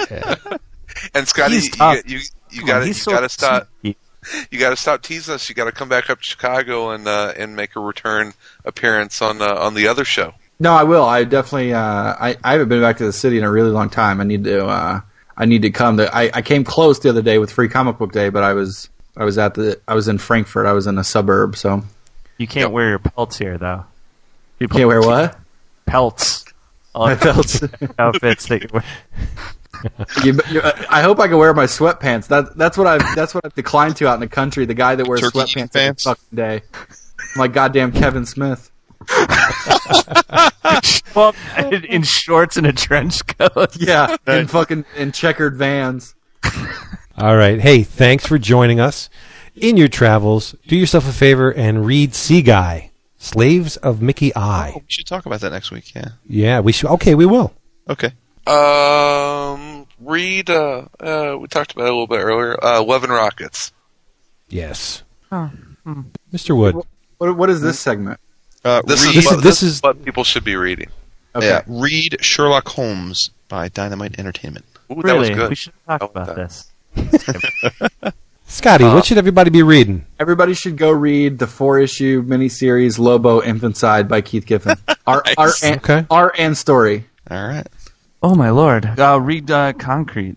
and 1.15 1.27
Skottie, 1.27 1.51
He's 1.51 1.79
you, 2.07 2.19
you 2.19 2.21
you 2.51 2.67
got 2.67 2.81
to 2.81 2.87
he's 2.87 2.99
you 2.99 3.03
so 3.03 3.11
got 3.13 3.21
to 3.21 3.29
stop. 3.29 3.69
sneaky. 3.81 3.99
You 4.51 4.61
got 4.61 4.71
to 4.71 4.77
stop 4.77 5.03
teasing 5.03 5.35
us. 5.35 5.49
You 5.49 5.55
got 5.55 5.65
to 5.65 5.73
come 5.73 5.89
back 5.89 6.11
up 6.11 6.19
to 6.21 6.25
Chicago 6.25 6.91
and 6.91 7.09
uh, 7.09 7.33
and 7.37 7.57
make 7.57 7.75
a 7.77 7.81
return 7.81 8.35
appearance 8.65 9.23
on 9.23 9.41
uh, 9.41 9.55
on 9.55 9.75
the 9.75 9.89
other 9.89 10.05
show. 10.05 10.35
No, 10.59 10.73
I 10.73 10.85
will. 10.85 11.05
I 11.05 11.25
definitely. 11.25 11.73
Uh, 11.73 11.81
I 11.81 12.37
I 12.45 12.53
haven't 12.53 12.69
been 12.69 12.83
back 12.83 12.99
to 12.99 13.05
the 13.07 13.13
city 13.13 13.39
in 13.39 13.45
a 13.45 13.51
really 13.51 13.71
long 13.71 13.89
time. 13.89 14.21
I 14.21 14.25
need 14.25 14.45
to. 14.45 15.03
I 15.41 15.47
need 15.47 15.63
to 15.63 15.71
come. 15.71 15.97
The, 15.97 16.15
I 16.15 16.31
I 16.35 16.43
came 16.43 16.65
close 16.65 17.01
the 17.01 17.09
other 17.09 17.23
day 17.23 17.39
with 17.39 17.51
Free 17.51 17.69
Comic 17.69 17.97
Book 17.97 18.13
Day, 18.13 18.29
but 18.29 18.43
I 18.43 18.53
was 18.53 18.91
I 19.17 19.25
was 19.25 19.39
at 19.39 19.55
the 19.55 19.81
I 19.89 19.95
was 19.95 20.07
in 20.07 20.19
Frankfurt. 20.19 20.67
I 20.67 20.73
was 20.73 20.87
in 20.87 20.99
a 20.99 21.05
suburb, 21.05 21.57
so 21.57 21.83
You 22.37 22.47
can't 22.47 22.73
wear 22.73 22.91
your 22.91 22.99
pelts 22.99 23.39
here, 23.39 23.57
though. 23.57 23.85
You 24.59 24.69
can't 24.69 24.87
wear 24.87 25.01
what? 25.01 25.39
pelts. 25.87 26.45
All 26.95 27.07
My 27.09 27.15
pelts. 27.15 27.63
outfits 27.99 28.47
that 28.49 28.63
you 28.63 28.69
wear. 28.73 28.85
You, 30.23 30.39
you, 30.51 30.61
I 30.91 31.01
hope 31.01 31.21
I 31.21 31.29
can 31.29 31.39
wear 31.39 31.55
my 31.55 31.65
sweatpants. 31.65 32.27
That 32.27 32.55
that's 32.55 32.77
what 32.77 32.87
I've 32.87 33.17
that's 33.17 33.35
what 33.35 33.47
I've 33.47 33.55
declined 33.55 33.97
to 33.97 34.09
out 34.09 34.15
in 34.15 34.21
the 34.21 34.29
country. 34.29 34.67
The 34.67 34.75
guy 34.75 34.95
that 34.95 35.09
wears 35.09 35.23
Turkey 35.23 35.39
sweatpants 35.39 35.75
every 35.75 35.95
fucking 35.95 36.35
day. 36.35 36.61
I'm 36.75 37.41
like 37.41 37.55
goddamn 37.55 37.93
Kevin 37.93 38.27
Smith. 38.27 38.71
well, 41.15 41.35
in, 41.59 41.85
in 41.85 42.03
shorts 42.03 42.57
and 42.57 42.67
a 42.67 42.73
trench 42.73 43.27
coat. 43.27 43.77
Yeah, 43.77 44.17
in 44.27 44.47
fucking 44.47 44.85
in 44.97 45.13
checkered 45.13 45.57
vans. 45.57 46.15
All 47.17 47.37
right. 47.37 47.61
Hey, 47.61 47.83
thanks 47.83 48.27
for 48.27 48.39
joining 48.39 48.81
us. 48.81 49.11
In 49.57 49.77
your 49.77 49.89
travels, 49.89 50.55
do 50.67 50.77
yourself 50.77 51.09
a 51.09 51.13
favor 51.13 51.53
and 51.53 51.85
read 51.85 52.13
Seaguy, 52.13 52.91
Slaves 53.19 53.77
of 53.79 54.01
Mickey 54.01 54.35
Eye. 54.35 54.73
We 54.75 54.83
should 54.87 55.07
talk 55.07 55.27
about 55.27 55.41
that 55.41 55.51
next 55.51 55.71
week. 55.71 55.95
Yeah. 55.95 56.09
Yeah, 56.27 56.61
we 56.61 56.73
should. 56.73 56.91
Okay, 56.91 57.15
we 57.15 57.27
will. 57.27 57.53
Okay. 57.89 58.13
Um, 58.47 59.87
read. 60.01 60.49
Uh, 60.49 60.87
uh, 60.99 61.37
we 61.39 61.49
talked 61.49 61.73
about 61.73 61.85
it 61.85 61.89
a 61.89 61.93
little 61.93 62.07
bit 62.07 62.21
earlier. 62.21 62.57
Uh, 62.63 62.83
Love 62.83 63.05
and 63.05 63.13
Rockets. 63.13 63.73
Yes. 64.49 65.03
Oh, 65.31 65.51
hmm. 65.85 66.03
Mr. 66.33 66.57
Wood. 66.57 66.77
What, 67.19 67.37
what 67.37 67.51
is 67.51 67.61
this 67.61 67.79
segment? 67.79 68.19
Uh, 68.65 68.83
This 68.87 69.05
read, 69.07 69.17
is 69.17 69.25
what, 69.27 69.37
this 69.37 69.43
this 69.45 69.63
is- 69.63 69.75
is 69.77 69.83
what 69.83 70.05
people 70.05 70.25
should 70.25 70.45
be 70.45 70.57
reading. 70.57 70.89
Okay. 71.35 71.47
yeah, 71.47 71.63
read 71.67 72.17
Sherlock 72.21 72.69
Holmes 72.69 73.31
by 73.49 73.69
Dynamite 73.69 74.19
Entertainment. 74.19 74.65
Ooh, 74.91 75.01
that 75.03 75.17
was 75.17 75.29
Really? 75.29 75.35
good. 75.35 75.49
We 75.51 75.55
should 75.55 75.73
talk 75.87 76.03
about 76.03 76.27
that. 76.27 76.37
this. 76.37 76.67
Skottie, 78.49 78.91
Uh, 78.91 78.95
what 78.97 79.05
should 79.05 79.17
everybody 79.19 79.49
be 79.51 79.63
reading? 79.63 80.05
Everybody 80.19 80.55
should 80.55 80.77
go 80.77 80.91
read 80.91 81.39
the 81.39 81.47
four 81.47 81.79
issue 81.79 82.23
miniseries 82.25 82.99
Lobo 82.99 83.39
Infanticide 83.41 84.09
by 84.09 84.21
Keith 84.23 84.45
Giffen. 84.45 84.77
Art, 85.07 85.25
Nice. 85.27 85.35
art, 85.39 85.55
and, 85.63 85.77
Okay. 85.77 86.07
art 86.11 86.35
and 86.37 86.59
story. 86.59 87.07
All 87.31 87.47
right. 87.47 87.67
Oh 88.23 88.35
my 88.35 88.51
lord! 88.51 88.85
Uh, 88.99 89.19
read 89.23 89.51
uh, 89.51 89.73
Concrete 89.75 90.37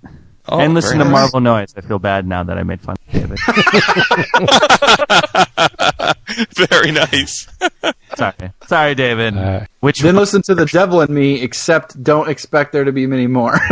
Oh, 0.49 0.59
and 0.59 0.73
listen 0.73 0.97
very 0.97 1.05
to 1.05 1.11
nice. 1.11 1.21
Marvel 1.21 1.39
Noise. 1.39 1.73
I 1.77 1.81
feel 1.81 1.99
bad 1.99 2.27
now 2.27 2.43
that 2.43 2.57
I 2.57 2.63
made 2.63 2.81
fun 2.81 2.97
of 3.07 3.13
David. 3.13 3.39
very 6.69 6.91
nice. 6.91 7.47
sorry, 8.15 8.51
sorry, 8.67 8.95
David. 8.95 9.37
Uh, 9.37 9.61
Which 9.79 10.01
Then 10.01 10.17
listen 10.17 10.41
to 10.43 10.55
The 10.55 10.65
Devil 10.65 10.99
in 11.01 11.13
Me, 11.13 11.41
except 11.41 12.01
don't 12.03 12.27
expect 12.29 12.73
there 12.73 12.83
to 12.83 12.91
be 12.91 13.07
many 13.07 13.27
more. 13.27 13.57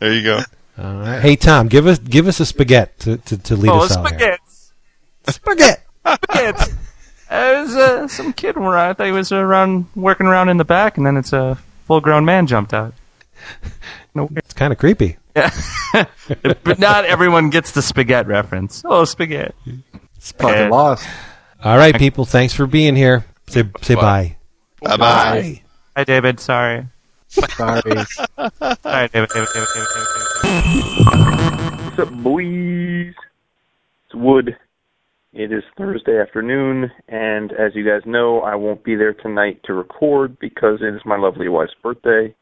There 0.00 0.12
you 0.12 0.22
go. 0.22 0.40
all 0.76 0.94
right. 0.96 1.20
Hey, 1.22 1.36
Tom, 1.36 1.68
give 1.68 1.86
us 1.86 1.98
give 1.98 2.28
us 2.28 2.38
a 2.38 2.44
spaghetti 2.44 2.92
to, 2.98 3.16
to, 3.16 3.38
to 3.38 3.56
lead 3.56 3.70
oh, 3.70 3.84
us 3.84 3.96
out 3.96 4.06
here. 4.20 4.36
spaghetti, 5.28 5.28
Spaghetti. 5.28 5.82
spaghetti. 6.04 6.72
Uh, 7.30 7.36
it 7.36 7.60
was 7.62 7.74
uh, 7.74 8.08
some 8.08 8.34
kid 8.34 8.58
around. 8.58 8.90
I 8.90 8.92
thought 8.92 9.06
he 9.06 9.12
was 9.12 9.32
around 9.32 9.86
working 9.96 10.26
around 10.26 10.50
in 10.50 10.58
the 10.58 10.64
back, 10.64 10.98
and 10.98 11.06
then 11.06 11.16
it's 11.16 11.32
a 11.32 11.56
full-grown 11.86 12.26
man 12.26 12.46
jumped 12.46 12.74
out. 12.74 12.92
No, 14.14 14.28
It's 14.36 14.54
kind 14.54 14.72
of 14.72 14.78
creepy. 14.78 15.16
yeah. 15.36 15.50
but 16.62 16.78
not 16.78 17.04
everyone 17.04 17.50
gets 17.50 17.72
the 17.72 17.82
spaghetti 17.82 18.28
reference. 18.28 18.82
Oh, 18.84 19.04
spaghetti. 19.04 19.52
Fucking 20.20 20.70
lost. 20.70 21.08
All 21.62 21.76
right, 21.76 21.96
people. 21.96 22.24
Thanks 22.24 22.54
for 22.54 22.66
being 22.66 22.94
here. 22.96 23.24
Say 23.48 23.64
say 23.82 23.94
bye. 23.94 24.36
Bye 24.82 24.96
bye. 24.96 25.62
Hi, 25.96 26.04
David. 26.04 26.38
Sorry. 26.40 26.86
Sorry. 27.28 27.46
Sorry, 27.82 27.82
David. 27.82 28.08
David, 28.82 29.08
David, 29.12 29.28
David, 29.34 29.68
David, 29.74 29.88
David. 30.42 31.84
What's 31.84 31.98
up, 31.98 32.12
boys? 32.22 33.14
It's 34.06 34.14
Wood. 34.14 34.56
It 35.32 35.52
is 35.52 35.64
Thursday 35.76 36.20
afternoon, 36.20 36.92
and 37.08 37.50
as 37.52 37.74
you 37.74 37.84
guys 37.84 38.02
know, 38.06 38.40
I 38.42 38.54
won't 38.54 38.84
be 38.84 38.94
there 38.94 39.14
tonight 39.14 39.60
to 39.64 39.74
record 39.74 40.38
because 40.38 40.78
it 40.80 40.94
is 40.94 41.00
my 41.04 41.16
lovely 41.18 41.48
wife's 41.48 41.74
birthday, 41.82 42.32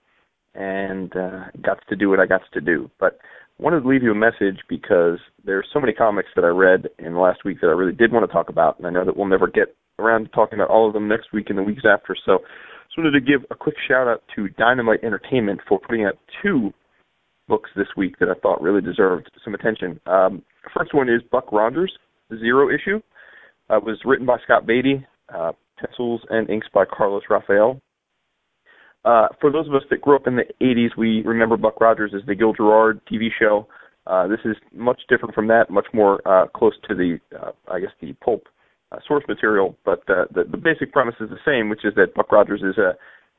and 0.54 1.14
uh, 1.16 1.44
got 1.62 1.78
to 1.88 1.96
do 1.96 2.08
what 2.08 2.20
I 2.20 2.26
got 2.26 2.42
to 2.52 2.60
do. 2.60 2.90
But 3.00 3.18
wanted 3.58 3.80
to 3.82 3.88
leave 3.88 4.02
you 4.02 4.12
a 4.12 4.14
message 4.14 4.58
because 4.68 5.18
there's 5.44 5.66
so 5.72 5.80
many 5.80 5.92
comics 5.92 6.28
that 6.34 6.44
I 6.44 6.48
read 6.48 6.88
in 6.98 7.14
the 7.14 7.20
last 7.20 7.44
week 7.44 7.60
that 7.60 7.68
I 7.68 7.70
really 7.70 7.92
did 7.92 8.12
want 8.12 8.26
to 8.26 8.32
talk 8.32 8.48
about, 8.48 8.78
and 8.78 8.86
I 8.86 8.90
know 8.90 9.04
that 9.04 9.16
we'll 9.16 9.26
never 9.26 9.46
get 9.46 9.74
around 9.98 10.24
to 10.24 10.28
talking 10.30 10.58
about 10.58 10.70
all 10.70 10.86
of 10.86 10.94
them 10.94 11.08
next 11.08 11.32
week 11.32 11.48
and 11.48 11.58
the 11.58 11.62
weeks 11.62 11.82
after. 11.88 12.16
So, 12.26 12.38
just 12.86 12.98
wanted 12.98 13.12
to 13.12 13.20
give 13.20 13.46
a 13.50 13.54
quick 13.54 13.76
shout 13.88 14.06
out 14.06 14.22
to 14.36 14.48
Dynamite 14.50 15.02
Entertainment 15.02 15.60
for 15.66 15.78
putting 15.78 16.04
out 16.04 16.18
two 16.42 16.72
books 17.48 17.70
this 17.74 17.86
week 17.96 18.18
that 18.18 18.28
I 18.28 18.34
thought 18.40 18.60
really 18.60 18.82
deserved 18.82 19.30
some 19.44 19.54
attention. 19.54 19.98
Um, 20.06 20.42
first 20.76 20.92
one 20.94 21.08
is 21.08 21.22
Buck 21.30 21.52
Rogers, 21.52 21.92
Zero 22.38 22.68
Issue. 22.68 23.00
Uh, 23.70 23.78
it 23.78 23.84
was 23.84 23.98
written 24.04 24.26
by 24.26 24.36
Scott 24.44 24.66
Beatty, 24.66 25.06
uh, 25.34 25.52
pencils 25.78 26.20
and 26.30 26.50
inks 26.50 26.66
by 26.74 26.84
Carlos 26.84 27.22
Rafael. 27.30 27.80
Uh, 29.04 29.28
for 29.40 29.50
those 29.50 29.66
of 29.66 29.74
us 29.74 29.82
that 29.90 30.00
grew 30.00 30.16
up 30.16 30.26
in 30.26 30.36
the 30.36 30.44
80s, 30.60 30.96
we 30.96 31.22
remember 31.22 31.56
Buck 31.56 31.80
Rogers 31.80 32.12
as 32.14 32.24
the 32.26 32.34
Gil 32.34 32.52
Gerard 32.52 33.00
TV 33.10 33.28
show. 33.36 33.66
Uh, 34.06 34.26
this 34.26 34.40
is 34.44 34.56
much 34.72 35.00
different 35.08 35.34
from 35.34 35.48
that, 35.48 35.70
much 35.70 35.86
more 35.92 36.26
uh, 36.26 36.46
close 36.48 36.74
to 36.88 36.94
the, 36.94 37.18
uh, 37.40 37.52
I 37.70 37.80
guess, 37.80 37.90
the 38.00 38.12
pulp 38.14 38.46
uh, 38.90 38.98
source 39.06 39.24
material. 39.28 39.76
But 39.84 40.00
uh, 40.08 40.26
the, 40.32 40.44
the 40.50 40.56
basic 40.56 40.92
premise 40.92 41.14
is 41.20 41.30
the 41.30 41.38
same, 41.44 41.68
which 41.68 41.84
is 41.84 41.94
that 41.96 42.14
Buck 42.14 42.30
Rogers 42.30 42.62
is 42.62 42.78
a 42.78 42.92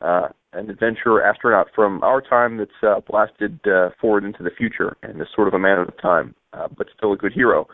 uh, 0.03 0.27
an 0.51 0.69
adventurer 0.69 1.24
astronaut 1.24 1.67
from 1.74 2.03
our 2.03 2.22
time 2.22 2.58
that's 2.58 2.72
uh, 2.83 3.00
blasted 3.09 3.59
uh, 3.66 3.90
forward 4.00 4.25
into 4.25 4.43
the 4.43 4.50
future 4.58 4.98
and 5.01 5.19
is 5.22 5.27
sort 5.33 5.48
of 5.48 5.53
a 5.53 5.59
man 5.59 5.80
of 5.80 5.85
the 5.88 5.93
time, 5.93 6.35
uh, 6.51 6.67
but 6.77 6.88
still 6.95 7.14
a 7.14 7.17
good 7.17 7.32
hero. 7.32 7.61
Uh, 7.61 7.66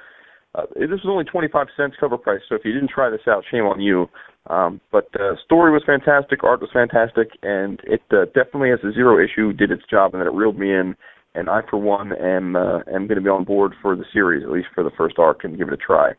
this 0.76 0.90
was 0.90 1.06
only 1.08 1.26
25 1.26 1.68
cents 1.78 1.96
cover 2.00 2.18
price, 2.18 2.42
so 2.50 2.56
if 2.56 2.62
you 2.66 2.74
didn't 2.74 2.90
try 2.90 3.10
this 3.10 3.28
out, 3.28 3.44
shame 3.50 3.66
on 3.66 3.80
you. 3.80 4.08
Um, 4.48 4.82
but 4.92 5.08
the 5.14 5.34
uh, 5.34 5.36
story 5.46 5.72
was 5.72 5.84
fantastic, 5.86 6.44
art 6.44 6.62
was 6.62 6.72
fantastic, 6.74 7.30
and 7.44 7.80
it 7.84 8.02
uh, 8.12 8.26
definitely, 8.34 8.72
as 8.72 8.80
a 8.84 8.92
zero 8.92 9.24
issue, 9.24 9.54
did 9.54 9.70
its 9.70 9.84
job, 9.90 10.14
and 10.14 10.22
that 10.22 10.28
it 10.28 10.34
reeled 10.34 10.58
me 10.58 10.74
in. 10.74 10.96
And 11.36 11.50
I, 11.50 11.62
for 11.70 11.78
one, 11.78 12.14
am 12.14 12.56
uh, 12.56 12.80
am 12.92 13.06
going 13.06 13.18
to 13.18 13.22
be 13.22 13.30
on 13.30 13.44
board 13.44 13.74
for 13.82 13.96
the 13.96 14.06
series, 14.12 14.44
at 14.44 14.50
least 14.50 14.70
for 14.74 14.84
the 14.84 14.90
first 14.98 15.20
arc, 15.20 15.44
and 15.44 15.58
give 15.58 15.68
it 15.68 15.74
a 15.74 15.78
try. 15.78 16.14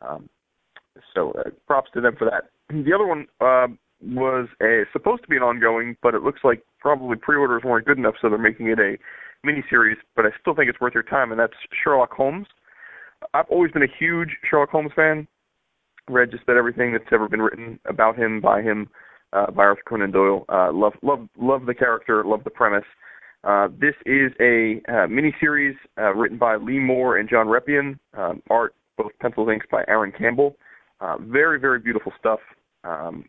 Um, 0.00 0.28
so 1.14 1.32
uh, 1.32 1.50
props 1.66 1.90
to 1.94 2.00
them 2.00 2.16
for 2.18 2.24
that. 2.24 2.50
The 2.84 2.92
other 2.92 3.06
one 3.06 3.26
uh, 3.40 3.68
was 4.02 4.48
a, 4.60 4.82
supposed 4.92 5.22
to 5.22 5.28
be 5.28 5.36
an 5.36 5.44
ongoing, 5.44 5.96
but 6.02 6.14
it 6.14 6.22
looks 6.22 6.40
like 6.42 6.64
probably 6.80 7.16
pre-orders 7.16 7.62
weren't 7.64 7.86
good 7.86 7.98
enough, 7.98 8.14
so 8.20 8.28
they're 8.28 8.38
making 8.38 8.66
it 8.66 8.80
a 8.80 8.96
miniseries. 9.46 9.94
But 10.16 10.26
I 10.26 10.30
still 10.40 10.56
think 10.56 10.68
it's 10.68 10.80
worth 10.80 10.94
your 10.94 11.04
time, 11.04 11.30
and 11.30 11.38
that's 11.38 11.54
Sherlock 11.84 12.10
Holmes. 12.10 12.48
I've 13.34 13.48
always 13.50 13.72
been 13.72 13.82
a 13.82 13.98
huge 13.98 14.30
Sherlock 14.48 14.70
Holmes 14.70 14.92
fan. 14.94 15.26
Read 16.08 16.30
just 16.30 16.44
about 16.44 16.56
everything 16.56 16.92
that's 16.92 17.04
ever 17.12 17.28
been 17.28 17.42
written 17.42 17.78
about 17.86 18.16
him, 18.16 18.40
by 18.40 18.62
him, 18.62 18.88
uh, 19.32 19.50
by 19.50 19.64
Arthur 19.64 19.82
Conan 19.88 20.12
Doyle. 20.12 20.44
Uh, 20.48 20.72
love, 20.72 20.92
love, 21.02 21.28
love 21.38 21.66
the 21.66 21.74
character, 21.74 22.24
love 22.24 22.44
the 22.44 22.50
premise. 22.50 22.84
Uh, 23.44 23.68
this 23.80 23.94
is 24.06 24.32
a 24.40 24.80
uh, 24.88 25.06
miniseries 25.06 25.76
uh, 25.98 26.12
written 26.14 26.38
by 26.38 26.56
Leah 26.56 26.80
Moore 26.80 27.18
and 27.18 27.28
John 27.28 27.46
Reppion. 27.46 27.98
Um, 28.16 28.42
art, 28.50 28.74
both 28.96 29.12
pencils 29.20 29.48
inks 29.52 29.66
by 29.70 29.84
Aaron 29.88 30.12
Campbell. 30.16 30.56
Uh, 31.00 31.16
very, 31.20 31.60
very 31.60 31.78
beautiful 31.78 32.12
stuff. 32.18 32.40
Um, 32.84 33.24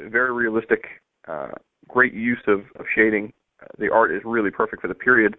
very 0.00 0.32
realistic. 0.32 0.84
Uh, 1.28 1.48
great 1.88 2.14
use 2.14 2.42
of, 2.46 2.60
of 2.78 2.86
shading. 2.94 3.32
Uh, 3.62 3.66
the 3.78 3.90
art 3.92 4.12
is 4.12 4.22
really 4.24 4.50
perfect 4.50 4.82
for 4.82 4.88
the 4.88 4.94
period. 4.94 5.36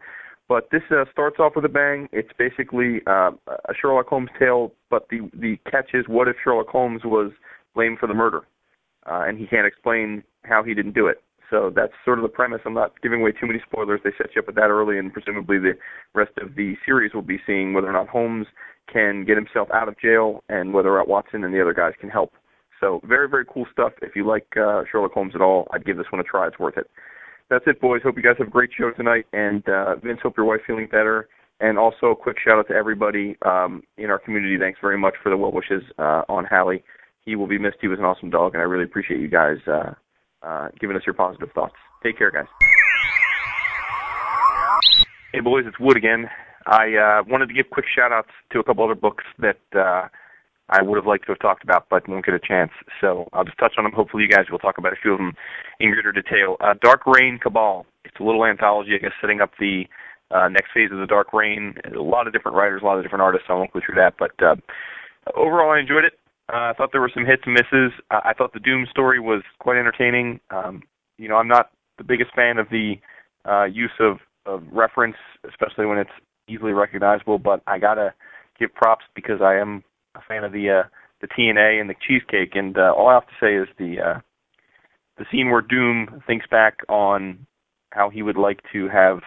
But 0.49 0.69
this 0.71 0.81
uh, 0.91 1.03
starts 1.11 1.37
off 1.39 1.53
with 1.55 1.65
a 1.65 1.69
bang. 1.69 2.07
It's 2.13 2.31
basically 2.37 3.01
uh, 3.05 3.31
a 3.47 3.73
Sherlock 3.79 4.07
Holmes 4.07 4.29
tale, 4.39 4.71
but 4.89 5.07
the 5.09 5.29
the 5.33 5.57
catch 5.69 5.89
is, 5.93 6.05
what 6.07 6.27
if 6.27 6.37
Sherlock 6.43 6.67
Holmes 6.67 7.01
was 7.03 7.31
blamed 7.75 7.99
for 7.99 8.07
the 8.07 8.13
murder, 8.13 8.41
uh, 9.05 9.23
and 9.27 9.37
he 9.37 9.45
can't 9.45 9.67
explain 9.67 10.23
how 10.43 10.63
he 10.63 10.73
didn't 10.73 10.95
do 10.95 11.07
it? 11.07 11.21
So 11.49 11.71
that's 11.73 11.93
sort 12.03 12.19
of 12.19 12.23
the 12.23 12.29
premise. 12.29 12.61
I'm 12.65 12.73
not 12.73 13.01
giving 13.01 13.21
away 13.21 13.31
too 13.31 13.47
many 13.47 13.59
spoilers. 13.69 14.01
They 14.03 14.11
set 14.17 14.35
you 14.35 14.41
up 14.41 14.47
with 14.47 14.55
that 14.55 14.69
early, 14.69 14.99
and 14.99 15.11
presumably 15.11 15.59
the 15.59 15.73
rest 16.13 16.31
of 16.41 16.55
the 16.55 16.75
series 16.85 17.13
will 17.13 17.21
be 17.21 17.39
seeing 17.45 17.73
whether 17.73 17.87
or 17.89 17.93
not 17.93 18.07
Holmes 18.07 18.47
can 18.91 19.25
get 19.25 19.35
himself 19.35 19.67
out 19.73 19.89
of 19.89 19.99
jail, 19.99 20.43
and 20.47 20.73
whether 20.73 20.93
or 20.93 20.97
not 20.97 21.07
Watson 21.09 21.43
and 21.43 21.53
the 21.53 21.61
other 21.61 21.73
guys 21.73 21.93
can 21.99 22.09
help. 22.09 22.31
So 22.79 23.01
very, 23.05 23.27
very 23.27 23.45
cool 23.45 23.65
stuff. 23.71 23.93
If 24.01 24.15
you 24.15 24.25
like 24.25 24.45
uh, 24.55 24.83
Sherlock 24.89 25.11
Holmes 25.11 25.33
at 25.35 25.41
all, 25.41 25.67
I'd 25.71 25.85
give 25.85 25.97
this 25.97 26.05
one 26.11 26.21
a 26.21 26.23
try. 26.23 26.47
It's 26.47 26.59
worth 26.59 26.77
it. 26.77 26.89
That's 27.49 27.63
it, 27.65 27.79
boys. 27.79 28.01
Hope 28.03 28.17
you 28.17 28.23
guys 28.23 28.35
have 28.39 28.47
a 28.47 28.51
great 28.51 28.71
show 28.77 28.91
tonight. 28.91 29.25
And 29.31 29.67
uh, 29.69 29.95
Vince, 30.03 30.19
hope 30.21 30.35
your 30.37 30.45
wife's 30.45 30.63
feeling 30.67 30.87
better. 30.87 31.29
And 31.59 31.79
also, 31.79 32.07
a 32.07 32.15
quick 32.15 32.37
shout 32.43 32.59
out 32.59 32.67
to 32.67 32.73
everybody 32.75 33.35
um, 33.43 33.81
in 33.97 34.11
our 34.11 34.19
community. 34.19 34.57
Thanks 34.59 34.79
very 34.81 34.97
much 34.97 35.15
for 35.23 35.29
the 35.29 35.37
well 35.37 35.51
wishes 35.51 35.81
uh, 35.97 36.21
on 36.29 36.45
Hallie. 36.45 36.83
He 37.25 37.35
will 37.35 37.47
be 37.47 37.57
missed. 37.57 37.77
He 37.81 37.87
was 37.87 37.99
an 37.99 38.05
awesome 38.05 38.29
dog, 38.29 38.53
and 38.53 38.61
I 38.61 38.65
really 38.65 38.83
appreciate 38.83 39.19
you 39.19 39.27
guys 39.27 39.57
uh, 39.67 39.93
uh, 40.43 40.69
giving 40.79 40.95
us 40.95 41.01
your 41.05 41.15
positive 41.15 41.49
thoughts. 41.55 41.73
Take 42.03 42.17
care, 42.17 42.29
guys. 42.29 42.45
Hey, 45.33 45.39
boys, 45.39 45.63
it's 45.65 45.79
Wood 45.79 45.97
again. 45.97 46.29
I 46.67 46.93
uh, 46.95 47.23
wanted 47.27 47.47
to 47.47 47.53
give 47.53 47.69
quick 47.71 47.85
shout 47.93 48.11
outs 48.11 48.29
to 48.51 48.59
a 48.59 48.63
couple 48.63 48.83
other 48.83 48.95
books 48.95 49.23
that 49.39 49.59
uh, 49.75 50.09
I 50.69 50.81
would 50.81 50.97
have 50.97 51.05
liked 51.05 51.25
to 51.25 51.31
have 51.31 51.39
talked 51.39 51.63
about, 51.63 51.87
but 51.89 52.07
won't 52.09 52.25
get 52.25 52.33
a 52.33 52.39
chance. 52.39 52.71
So 52.99 53.27
I'll 53.33 53.45
just 53.45 53.57
touch 53.57 53.73
on 53.77 53.85
them. 53.85 53.93
Hopefully, 53.93 54.23
you 54.23 54.29
guys 54.29 54.45
will 54.51 54.59
talk 54.59 54.77
about 54.77 54.93
a 54.93 54.97
few 55.01 55.13
of 55.13 55.17
them 55.17 55.33
in 55.79 55.91
greater 55.91 56.11
detail. 56.11 56.57
Uh, 56.59 56.73
Dark 56.81 57.05
Reign 57.05 57.39
Cabal. 57.41 57.85
It's 58.03 58.19
a 58.19 58.23
little 58.23 58.45
anthology, 58.45 58.91
I 58.95 58.97
guess, 58.97 59.13
setting 59.21 59.41
up 59.41 59.51
the 59.59 59.83
uh, 60.31 60.49
next 60.49 60.71
phase 60.73 60.91
of 60.91 60.99
the 60.99 61.07
Dark 61.07 61.31
Reign. 61.33 61.75
A 61.95 62.01
lot 62.01 62.27
of 62.27 62.33
different 62.33 62.57
writers, 62.57 62.81
a 62.81 62.85
lot 62.85 62.97
of 62.97 63.03
different 63.03 63.21
artists. 63.21 63.47
I 63.49 63.53
won't 63.53 63.71
go 63.71 63.79
through 63.85 63.95
that, 63.95 64.15
but 64.19 64.31
uh, 64.43 64.55
overall, 65.35 65.71
I 65.71 65.79
enjoyed 65.79 66.03
it. 66.03 66.13
Uh, 66.51 66.71
I 66.71 66.73
thought 66.77 66.89
there 66.91 67.01
were 67.01 67.11
some 67.13 67.25
hits 67.25 67.43
and 67.45 67.53
misses. 67.53 67.91
Uh, 68.11 68.21
I 68.23 68.33
thought 68.33 68.53
the 68.53 68.59
Doom 68.59 68.87
story 68.89 69.19
was 69.19 69.43
quite 69.59 69.77
entertaining. 69.77 70.39
Um, 70.49 70.83
you 71.17 71.27
know, 71.27 71.35
I'm 71.35 71.47
not 71.47 71.71
the 71.97 72.03
biggest 72.03 72.33
fan 72.35 72.57
of 72.57 72.67
the 72.69 72.95
uh, 73.45 73.65
use 73.65 73.91
of, 73.99 74.17
of 74.45 74.63
reference, 74.71 75.17
especially 75.47 75.85
when 75.85 75.97
it's 75.97 76.11
easily 76.47 76.71
recognizable. 76.71 77.37
But 77.37 77.61
I 77.67 77.79
gotta 77.79 78.13
give 78.59 78.73
props 78.73 79.05
because 79.13 79.41
I 79.41 79.55
am 79.55 79.83
a 80.17 80.21
fan 80.27 80.43
of 80.43 80.51
the 80.51 80.69
uh, 80.69 80.83
the 81.21 81.27
TNA 81.27 81.79
and 81.81 81.89
the 81.89 81.95
cheesecake, 82.07 82.55
and 82.55 82.77
uh, 82.77 82.93
all 82.95 83.07
I 83.07 83.15
have 83.15 83.27
to 83.27 83.33
say 83.39 83.55
is 83.55 83.67
the 83.77 84.01
uh, 84.01 84.19
the 85.17 85.25
scene 85.31 85.49
where 85.49 85.61
Doom 85.61 86.21
thinks 86.27 86.45
back 86.49 86.79
on 86.89 87.45
how 87.91 88.09
he 88.09 88.21
would 88.21 88.37
like 88.37 88.59
to 88.73 88.87
have 88.89 89.19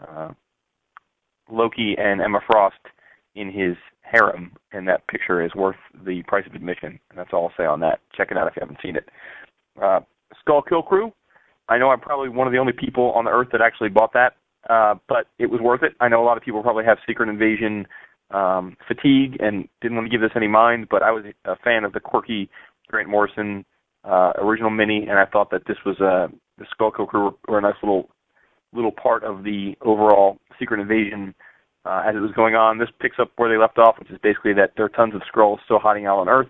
uh, 0.00 0.28
Loki 1.50 1.94
and 1.98 2.20
Emma 2.20 2.40
Frost 2.46 2.76
in 3.34 3.50
his 3.50 3.76
harem, 4.02 4.52
and 4.72 4.88
that 4.88 5.06
picture 5.06 5.44
is 5.44 5.54
worth 5.54 5.76
the 6.04 6.22
price 6.24 6.46
of 6.46 6.54
admission. 6.54 6.98
And 7.10 7.18
that's 7.18 7.30
all 7.32 7.44
I'll 7.44 7.54
say 7.56 7.66
on 7.66 7.80
that. 7.80 8.00
Check 8.16 8.28
it 8.30 8.36
out 8.36 8.48
if 8.48 8.56
you 8.56 8.60
haven't 8.60 8.78
seen 8.82 8.96
it. 8.96 9.08
Uh, 9.80 10.00
Skrull 10.34 10.62
Kill 10.68 10.82
Krew. 10.82 11.12
I 11.68 11.78
know 11.78 11.90
I'm 11.90 12.00
probably 12.00 12.28
one 12.28 12.48
of 12.48 12.52
the 12.52 12.58
only 12.58 12.72
people 12.72 13.12
on 13.12 13.24
the 13.24 13.30
earth 13.30 13.48
that 13.52 13.60
actually 13.60 13.90
bought 13.90 14.12
that, 14.14 14.34
uh, 14.68 14.96
but 15.08 15.28
it 15.38 15.46
was 15.46 15.60
worth 15.60 15.84
it. 15.84 15.92
I 16.00 16.08
know 16.08 16.20
a 16.20 16.26
lot 16.26 16.36
of 16.36 16.42
people 16.42 16.62
probably 16.62 16.84
have 16.84 16.98
Secret 17.06 17.28
Invasion 17.28 17.86
um, 18.30 18.76
fatigue 18.86 19.36
and 19.40 19.68
didn't 19.80 19.96
want 19.96 20.06
to 20.06 20.10
give 20.10 20.20
this 20.20 20.36
any 20.36 20.48
mind, 20.48 20.88
but 20.90 21.02
I 21.02 21.10
was 21.10 21.24
a 21.44 21.56
fan 21.56 21.84
of 21.84 21.92
the 21.92 22.00
quirky 22.00 22.48
Grant 22.88 23.08
Morrison 23.08 23.64
uh, 24.04 24.32
original 24.38 24.70
mini, 24.70 25.06
and 25.08 25.18
I 25.18 25.26
thought 25.26 25.50
that 25.50 25.66
this 25.66 25.76
was 25.84 26.00
a 26.00 26.28
the 26.58 26.66
Skull 26.70 26.90
Crew 26.90 27.36
were 27.48 27.58
a 27.58 27.62
nice 27.62 27.74
little 27.82 28.08
little 28.72 28.92
part 28.92 29.24
of 29.24 29.42
the 29.44 29.74
overall 29.80 30.38
Secret 30.58 30.80
Invasion 30.80 31.34
uh, 31.84 32.02
as 32.06 32.14
it 32.14 32.20
was 32.20 32.32
going 32.32 32.54
on. 32.54 32.78
This 32.78 32.88
picks 33.00 33.16
up 33.18 33.30
where 33.36 33.48
they 33.48 33.56
left 33.56 33.78
off, 33.78 33.98
which 33.98 34.10
is 34.10 34.18
basically 34.22 34.52
that 34.54 34.72
there 34.76 34.84
are 34.84 34.90
tons 34.90 35.14
of 35.14 35.22
Skrulls 35.22 35.58
still 35.64 35.78
hiding 35.78 36.06
out 36.06 36.18
on 36.18 36.28
Earth 36.28 36.48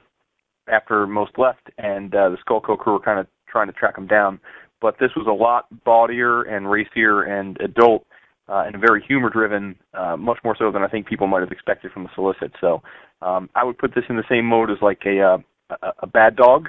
after 0.68 1.06
most 1.06 1.32
left, 1.38 1.70
and 1.78 2.14
uh, 2.14 2.28
the 2.28 2.36
Skull 2.40 2.60
Crew 2.60 2.92
were 2.92 3.00
kind 3.00 3.18
of 3.18 3.26
trying 3.48 3.68
to 3.68 3.72
track 3.72 3.94
them 3.96 4.06
down. 4.06 4.40
But 4.80 4.96
this 4.98 5.10
was 5.14 5.26
a 5.26 5.32
lot 5.32 5.66
bawdier 5.86 6.50
and 6.50 6.70
racier 6.70 7.22
and 7.22 7.58
adult 7.60 8.06
uh, 8.50 8.64
and 8.66 8.80
very 8.80 9.02
humor-driven, 9.06 9.76
uh, 9.94 10.16
much 10.16 10.38
more 10.42 10.56
so 10.58 10.72
than 10.72 10.82
I 10.82 10.88
think 10.88 11.06
people 11.06 11.26
might 11.26 11.40
have 11.40 11.52
expected 11.52 11.92
from 11.92 12.02
the 12.02 12.10
solicit. 12.14 12.52
So 12.60 12.82
um, 13.22 13.48
I 13.54 13.64
would 13.64 13.78
put 13.78 13.94
this 13.94 14.04
in 14.08 14.16
the 14.16 14.24
same 14.28 14.44
mode 14.44 14.70
as 14.70 14.78
like 14.82 15.02
a 15.06 15.20
uh, 15.20 15.38
a, 15.82 15.92
a 16.00 16.06
bad 16.06 16.34
dog 16.36 16.68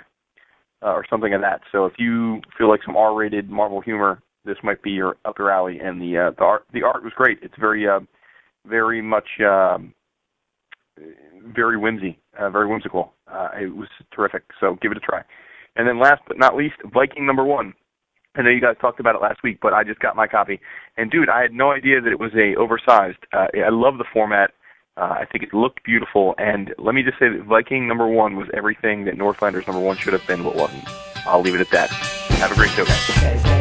uh, 0.84 0.94
or 0.94 1.06
something 1.10 1.34
of 1.34 1.42
that. 1.42 1.62
So 1.72 1.86
if 1.86 1.94
you 1.98 2.40
feel 2.58 2.70
like 2.70 2.82
some 2.86 2.96
R-rated 2.96 3.50
Marvel 3.50 3.82
humor, 3.82 4.22
this 4.46 4.58
might 4.64 4.82
be 4.84 4.92
your 4.92 5.18
up 5.26 5.40
your 5.40 5.52
alley. 5.52 5.80
And 5.80 6.00
the 6.00 6.18
uh, 6.18 6.32
the 6.38 6.44
art 6.44 6.66
the 6.72 6.84
art 6.84 7.04
was 7.04 7.14
great. 7.16 7.40
It's 7.42 7.56
very 7.60 7.88
uh, 7.88 8.02
very 8.68 9.02
much 9.02 9.28
um, 9.40 9.94
very 11.56 11.78
whimsy, 11.78 12.20
uh, 12.40 12.50
very 12.50 12.68
whimsical. 12.68 13.14
Uh, 13.28 13.50
it 13.60 13.76
was 13.76 13.88
terrific. 14.14 14.44
So 14.60 14.78
give 14.82 14.92
it 14.92 14.98
a 14.98 15.02
try. 15.02 15.24
And 15.78 15.88
then 15.88 16.00
last 16.00 16.22
but 16.28 16.38
not 16.38 16.56
least, 16.56 16.76
Viking 16.94 17.26
number 17.26 17.44
one. 17.44 17.74
I 18.36 18.42
know 18.42 18.50
you 18.50 18.62
guys 18.62 18.76
talked 18.80 19.00
about 19.00 19.16
it 19.16 19.22
last 19.22 19.44
week, 19.44 19.60
but 19.62 19.74
I 19.74 19.84
just 19.84 20.00
got 20.00 20.16
my 20.16 20.28
copy. 20.28 20.60
And 20.98 21.12
dude, 21.12 21.30
I 21.30 21.42
had 21.42 21.54
no 21.54 21.72
idea 21.72 22.00
that 22.02 22.12
it 22.12 22.20
was 22.20 22.32
a 22.34 22.56
oversized. 22.56 23.18
Uh, 23.34 23.48
I 23.54 23.70
love 23.70 23.98
the 23.98 24.06
format. 24.14 24.52
Uh, 24.98 25.16
I 25.20 25.26
think 25.32 25.44
it 25.44 25.54
looked 25.54 25.84
beautiful, 25.84 26.36
and 26.38 26.74
let 26.78 26.94
me 26.94 27.02
just 27.02 27.18
say 27.18 27.30
that 27.30 27.46
Viking 27.46 27.88
number 27.88 28.08
one 28.08 28.36
was 28.36 28.48
everything 28.54 29.06
that 29.06 29.18
Northlanders 29.18 29.66
number 29.66 29.82
one 29.82 29.98
should 29.98 30.14
have 30.14 30.26
been, 30.28 30.44
but 30.44 30.56
wasn't. 30.56 30.84
I'll 31.26 31.42
leave 31.42 31.56
it 31.56 31.62
at 31.62 31.70
that. 31.72 31.90
Have 31.90 32.52
a 32.52 32.56
great 32.56 32.72
show, 32.72 32.86
guys. 32.86 33.61